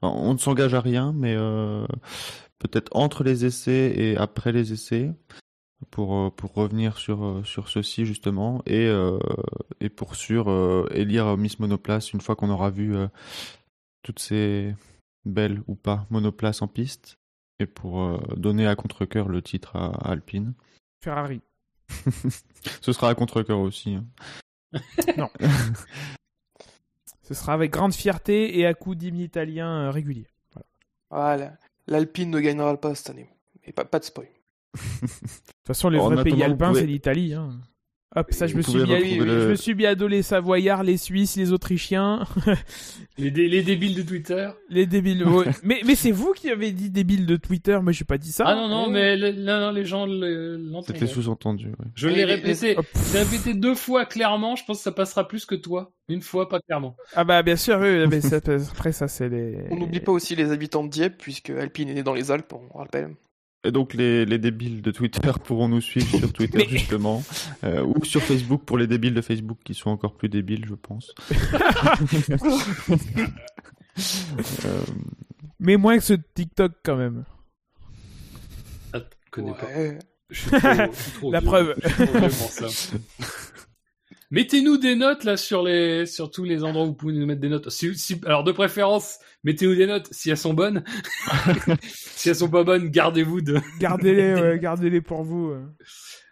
Enfin, 0.00 0.14
on 0.20 0.34
ne 0.34 0.38
s'engage 0.38 0.74
à 0.74 0.80
rien, 0.80 1.12
mais 1.16 1.34
euh, 1.36 1.86
peut-être 2.58 2.94
entre 2.94 3.24
les 3.24 3.44
essais 3.44 3.92
et 3.96 4.16
après 4.16 4.52
les 4.52 4.72
essais 4.72 5.12
pour 5.90 6.32
pour 6.34 6.52
revenir 6.54 6.98
sur 6.98 7.40
sur 7.44 7.68
ceci 7.68 8.04
justement 8.04 8.62
et 8.66 8.86
euh, 8.86 9.18
et 9.80 9.88
pour 9.88 10.14
sûr 10.16 10.50
euh, 10.50 10.86
élire 10.92 11.36
Miss 11.36 11.58
Monoplace 11.58 12.12
une 12.12 12.20
fois 12.20 12.36
qu'on 12.36 12.50
aura 12.50 12.70
vu 12.70 12.94
euh, 12.96 13.08
toutes 14.02 14.18
ces 14.18 14.74
belles 15.28 15.62
ou 15.68 15.74
pas 15.74 16.06
monoplaces 16.10 16.62
en 16.62 16.68
piste 16.68 17.18
et 17.60 17.66
pour 17.66 18.00
euh, 18.02 18.18
donner 18.36 18.66
à 18.66 18.74
contre-cœur 18.76 19.28
le 19.28 19.42
titre 19.42 19.76
à, 19.76 19.86
à 20.08 20.12
Alpine. 20.12 20.54
Ferrari. 21.02 21.40
Ce 22.82 22.92
sera 22.92 23.08
à 23.10 23.14
contre-cœur 23.14 23.58
aussi. 23.60 23.94
hein. 23.94 24.04
Ce 27.22 27.34
sera 27.34 27.52
avec 27.52 27.70
grande 27.72 27.94
fierté 27.94 28.58
et 28.58 28.66
à 28.66 28.74
coup 28.74 28.94
d'hymne 28.94 29.20
italien 29.20 29.68
euh, 29.86 29.90
régulier. 29.90 30.26
Voilà. 31.10 31.56
L'Alpine 31.86 32.30
ne 32.30 32.40
gagnera 32.40 32.76
pas 32.78 32.94
cette 32.94 33.10
année. 33.10 33.28
Et 33.64 33.72
pas, 33.72 33.84
pas 33.84 33.98
de 33.98 34.04
spoil. 34.04 34.28
De 34.74 34.80
toute 35.06 35.10
façon, 35.66 35.88
les 35.90 35.98
En 35.98 36.10
vrais 36.10 36.22
pays 36.22 36.42
alpins, 36.42 36.68
pouvez- 36.68 36.80
c'est 36.80 36.86
l'Italie. 36.86 37.34
hein. 37.34 37.60
Hop, 38.16 38.28
ça, 38.32 38.46
je 38.46 38.56
me, 38.56 38.62
suis 38.62 38.72
mis 38.72 38.80
à... 38.80 38.96
retrouver 38.96 39.16
je 39.18 39.22
le- 39.22 39.48
me 39.48 39.54
suis 39.54 39.74
mis 39.74 39.84
à 39.84 39.94
dos 39.94 40.08
les 40.08 40.22
Savoyards, 40.22 40.82
les 40.82 40.96
Suisses, 40.96 41.36
les 41.36 41.52
Autrichiens, 41.52 42.24
les, 43.18 43.30
dé- 43.30 43.48
les 43.48 43.62
débiles 43.62 43.94
de 43.94 44.00
Twitter. 44.02 44.48
les 44.70 44.86
débiles. 44.86 45.24
Ouais. 45.26 45.44
mais 45.62 45.82
mais 45.84 45.94
c'est 45.94 46.10
vous 46.10 46.32
qui 46.32 46.48
avez 46.50 46.72
dit 46.72 46.88
débiles 46.88 47.26
de 47.26 47.36
Twitter, 47.36 47.78
moi 47.82 47.92
j'ai 47.92 48.06
pas 48.06 48.16
dit 48.16 48.32
ça. 48.32 48.44
Ah 48.46 48.54
non 48.54 48.66
non, 48.66 48.88
mais 48.88 49.14
le- 49.14 49.32
non, 49.32 49.60
non, 49.60 49.70
les 49.72 49.84
gens 49.84 50.06
le- 50.06 50.56
l'entendaient. 50.56 50.98
C'était 51.00 51.06
sous-entendu. 51.12 51.66
ouais. 51.68 51.86
Je 51.94 52.08
l'ai 52.08 52.24
répété. 52.24 52.76
J'ai 53.12 53.18
répété 53.18 53.52
deux 53.52 53.74
fois 53.74 54.06
clairement. 54.06 54.56
Je 54.56 54.64
pense 54.64 54.78
que 54.78 54.84
ça 54.84 54.92
passera 54.92 55.28
plus 55.28 55.44
que 55.44 55.54
toi. 55.54 55.92
Une 56.08 56.22
fois, 56.22 56.48
pas 56.48 56.60
clairement. 56.60 56.96
Ah 57.14 57.24
bah 57.24 57.42
bien 57.42 57.56
sûr, 57.56 57.78
oui, 57.78 58.06
mais 58.08 58.22
ça- 58.22 58.38
après 58.72 58.92
ça 58.92 59.08
c'est 59.08 59.28
les... 59.28 59.58
On 59.70 59.76
n'oublie 59.76 60.00
pas 60.00 60.12
aussi 60.12 60.34
les 60.34 60.50
habitants 60.50 60.82
de 60.82 60.88
Dieppe, 60.88 61.18
puisque 61.18 61.50
Alpine 61.50 61.90
est 61.90 61.94
né 61.94 62.02
dans 62.02 62.14
les 62.14 62.30
Alpes, 62.30 62.54
on 62.54 62.78
rappelle. 62.78 63.14
Et 63.64 63.72
donc 63.72 63.92
les, 63.94 64.24
les 64.24 64.38
débiles 64.38 64.82
de 64.82 64.90
Twitter 64.92 65.32
pourront 65.44 65.68
nous 65.68 65.80
suivre 65.80 66.16
sur 66.18 66.32
Twitter 66.32 66.58
Mais- 66.58 66.68
justement, 66.68 67.22
euh, 67.64 67.82
ou 67.84 68.04
sur 68.04 68.22
Facebook 68.22 68.62
pour 68.64 68.78
les 68.78 68.86
débiles 68.86 69.14
de 69.14 69.20
Facebook 69.20 69.58
qui 69.64 69.74
sont 69.74 69.90
encore 69.90 70.14
plus 70.16 70.28
débiles, 70.28 70.64
je 70.66 70.74
pense. 70.74 71.12
Euh, 74.64 74.80
Mais 75.58 75.76
moins 75.76 75.98
que 75.98 76.04
ce 76.04 76.12
TikTok 76.12 76.70
quand 76.84 76.94
même. 76.96 77.24
Ah, 78.92 78.98
je 78.98 79.30
connais 79.32 79.52
pas. 79.54 79.66
Ouais. 79.66 79.98
Je 80.30 80.40
suis 80.40 80.50
trop, 80.50 80.58
je 80.60 81.00
suis 81.00 81.10
trop 81.12 81.32
La 81.32 81.40
preuve. 81.40 81.74
Je 81.82 81.88
suis 81.88 82.06
trop. 82.06 82.98
Mettez-nous 84.30 84.76
des 84.76 84.94
notes 84.94 85.24
là 85.24 85.36
sur 85.36 85.62
les 85.62 86.04
sur 86.04 86.30
tous 86.30 86.44
les 86.44 86.62
endroits 86.62 86.84
où 86.84 86.88
vous 86.88 86.94
pouvez 86.94 87.14
nous 87.14 87.24
mettre 87.26 87.40
des 87.40 87.48
notes. 87.48 87.70
Si, 87.70 87.94
si- 87.96 88.20
alors 88.26 88.44
de 88.44 88.52
préférence, 88.52 89.18
mettez-nous 89.44 89.74
des 89.74 89.86
notes 89.86 90.08
si 90.10 90.28
elles 90.30 90.36
sont 90.36 90.52
bonnes. 90.54 90.84
si 91.82 92.28
elles 92.28 92.36
sont 92.36 92.50
pas 92.50 92.64
bonnes, 92.64 92.88
gardez-vous 92.88 93.40
de. 93.40 93.58
Gardez-les, 93.80 94.34
ouais, 94.34 94.58
gardez-les 94.58 95.00
pour 95.00 95.22
vous. 95.22 95.54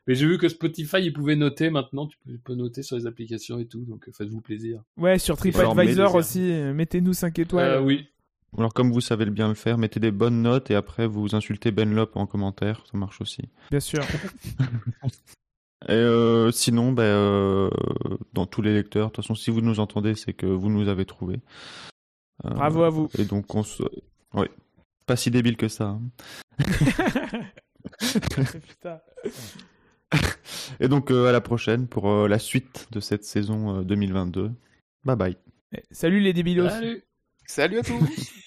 Mais 0.07 0.15
j'ai 0.15 0.27
vu 0.27 0.39
que 0.39 0.49
Spotify 0.49 0.99
il 1.01 1.13
pouvait 1.13 1.37
noter 1.37 1.71
maintenant. 1.71 2.07
Tu 2.07 2.17
peux, 2.25 2.33
tu 2.33 2.39
peux 2.39 2.55
noter 2.55 2.83
sur 2.83 2.97
les 2.97 3.07
applications 3.07 3.59
et 3.59 3.67
tout, 3.67 3.85
donc 3.85 4.09
euh, 4.09 4.13
faites-vous 4.13 4.41
plaisir. 4.41 4.83
Ouais, 4.97 5.19
sur 5.19 5.37
TripAdvisor 5.37 6.15
aussi, 6.15 6.53
euh, 6.53 6.73
mettez-nous 6.73 7.13
5 7.15 7.39
étoiles. 7.41 7.71
Euh, 7.71 7.81
oui. 7.81 8.07
alors 8.57 8.73
comme 8.73 8.93
vous 8.93 9.01
savez 9.01 9.25
le 9.25 9.31
bien 9.33 9.49
le 9.49 9.55
faire, 9.55 9.79
mettez 9.79 9.99
des 10.01 10.13
bonnes 10.13 10.43
notes 10.43 10.71
et 10.71 10.75
après 10.75 11.07
vous 11.07 11.35
insultez 11.35 11.73
Benlop 11.73 12.11
en 12.15 12.27
commentaire, 12.27 12.85
ça 12.91 12.97
marche 12.99 13.21
aussi. 13.21 13.49
Bien 13.71 13.81
sûr. 13.81 14.05
Et 15.89 15.93
euh, 15.93 16.51
sinon, 16.51 16.93
ben, 16.93 17.03
euh, 17.03 17.71
dans 18.33 18.47
tous 18.47 18.63
les 18.63 18.75
lecteurs, 18.75 19.09
de 19.09 19.13
toute 19.13 19.25
façon 19.25 19.35
si 19.35 19.51
vous 19.51 19.61
nous 19.61 19.79
entendez, 19.79 20.15
c'est 20.15 20.33
que 20.33 20.47
vous 20.47 20.71
nous 20.71 20.89
avez 20.89 21.05
trouvés. 21.05 21.41
Euh, 22.45 22.51
Bravo 22.51 22.83
à 22.83 22.91
vous. 22.91 23.09
Et 23.19 23.25
donc 23.25 23.55
on 23.55 23.63
se... 23.63 23.83
Ouais. 24.35 24.51
Pas 25.07 25.17
si 25.17 25.31
débile 25.31 25.57
que 25.57 25.69
ça. 25.69 25.99
hein. 25.99 26.03
Et 30.81 30.89
donc 30.89 31.11
euh, 31.11 31.29
à 31.29 31.33
la 31.33 31.41
prochaine 31.41 31.89
pour 31.89 32.11
euh, 32.11 32.29
la 32.29 32.39
suite 32.39 32.89
de 32.93 33.01
cette 33.01 33.25
saison 33.25 33.81
euh, 33.81 33.83
2022. 33.83 34.53
Bye 35.05 35.17
bye. 35.17 35.37
Salut 35.91 36.21
les 36.21 36.33
débilos. 36.33 36.69
Salut. 36.69 37.03
Salut 37.47 37.79
à 37.79 37.83
tous 37.83 38.01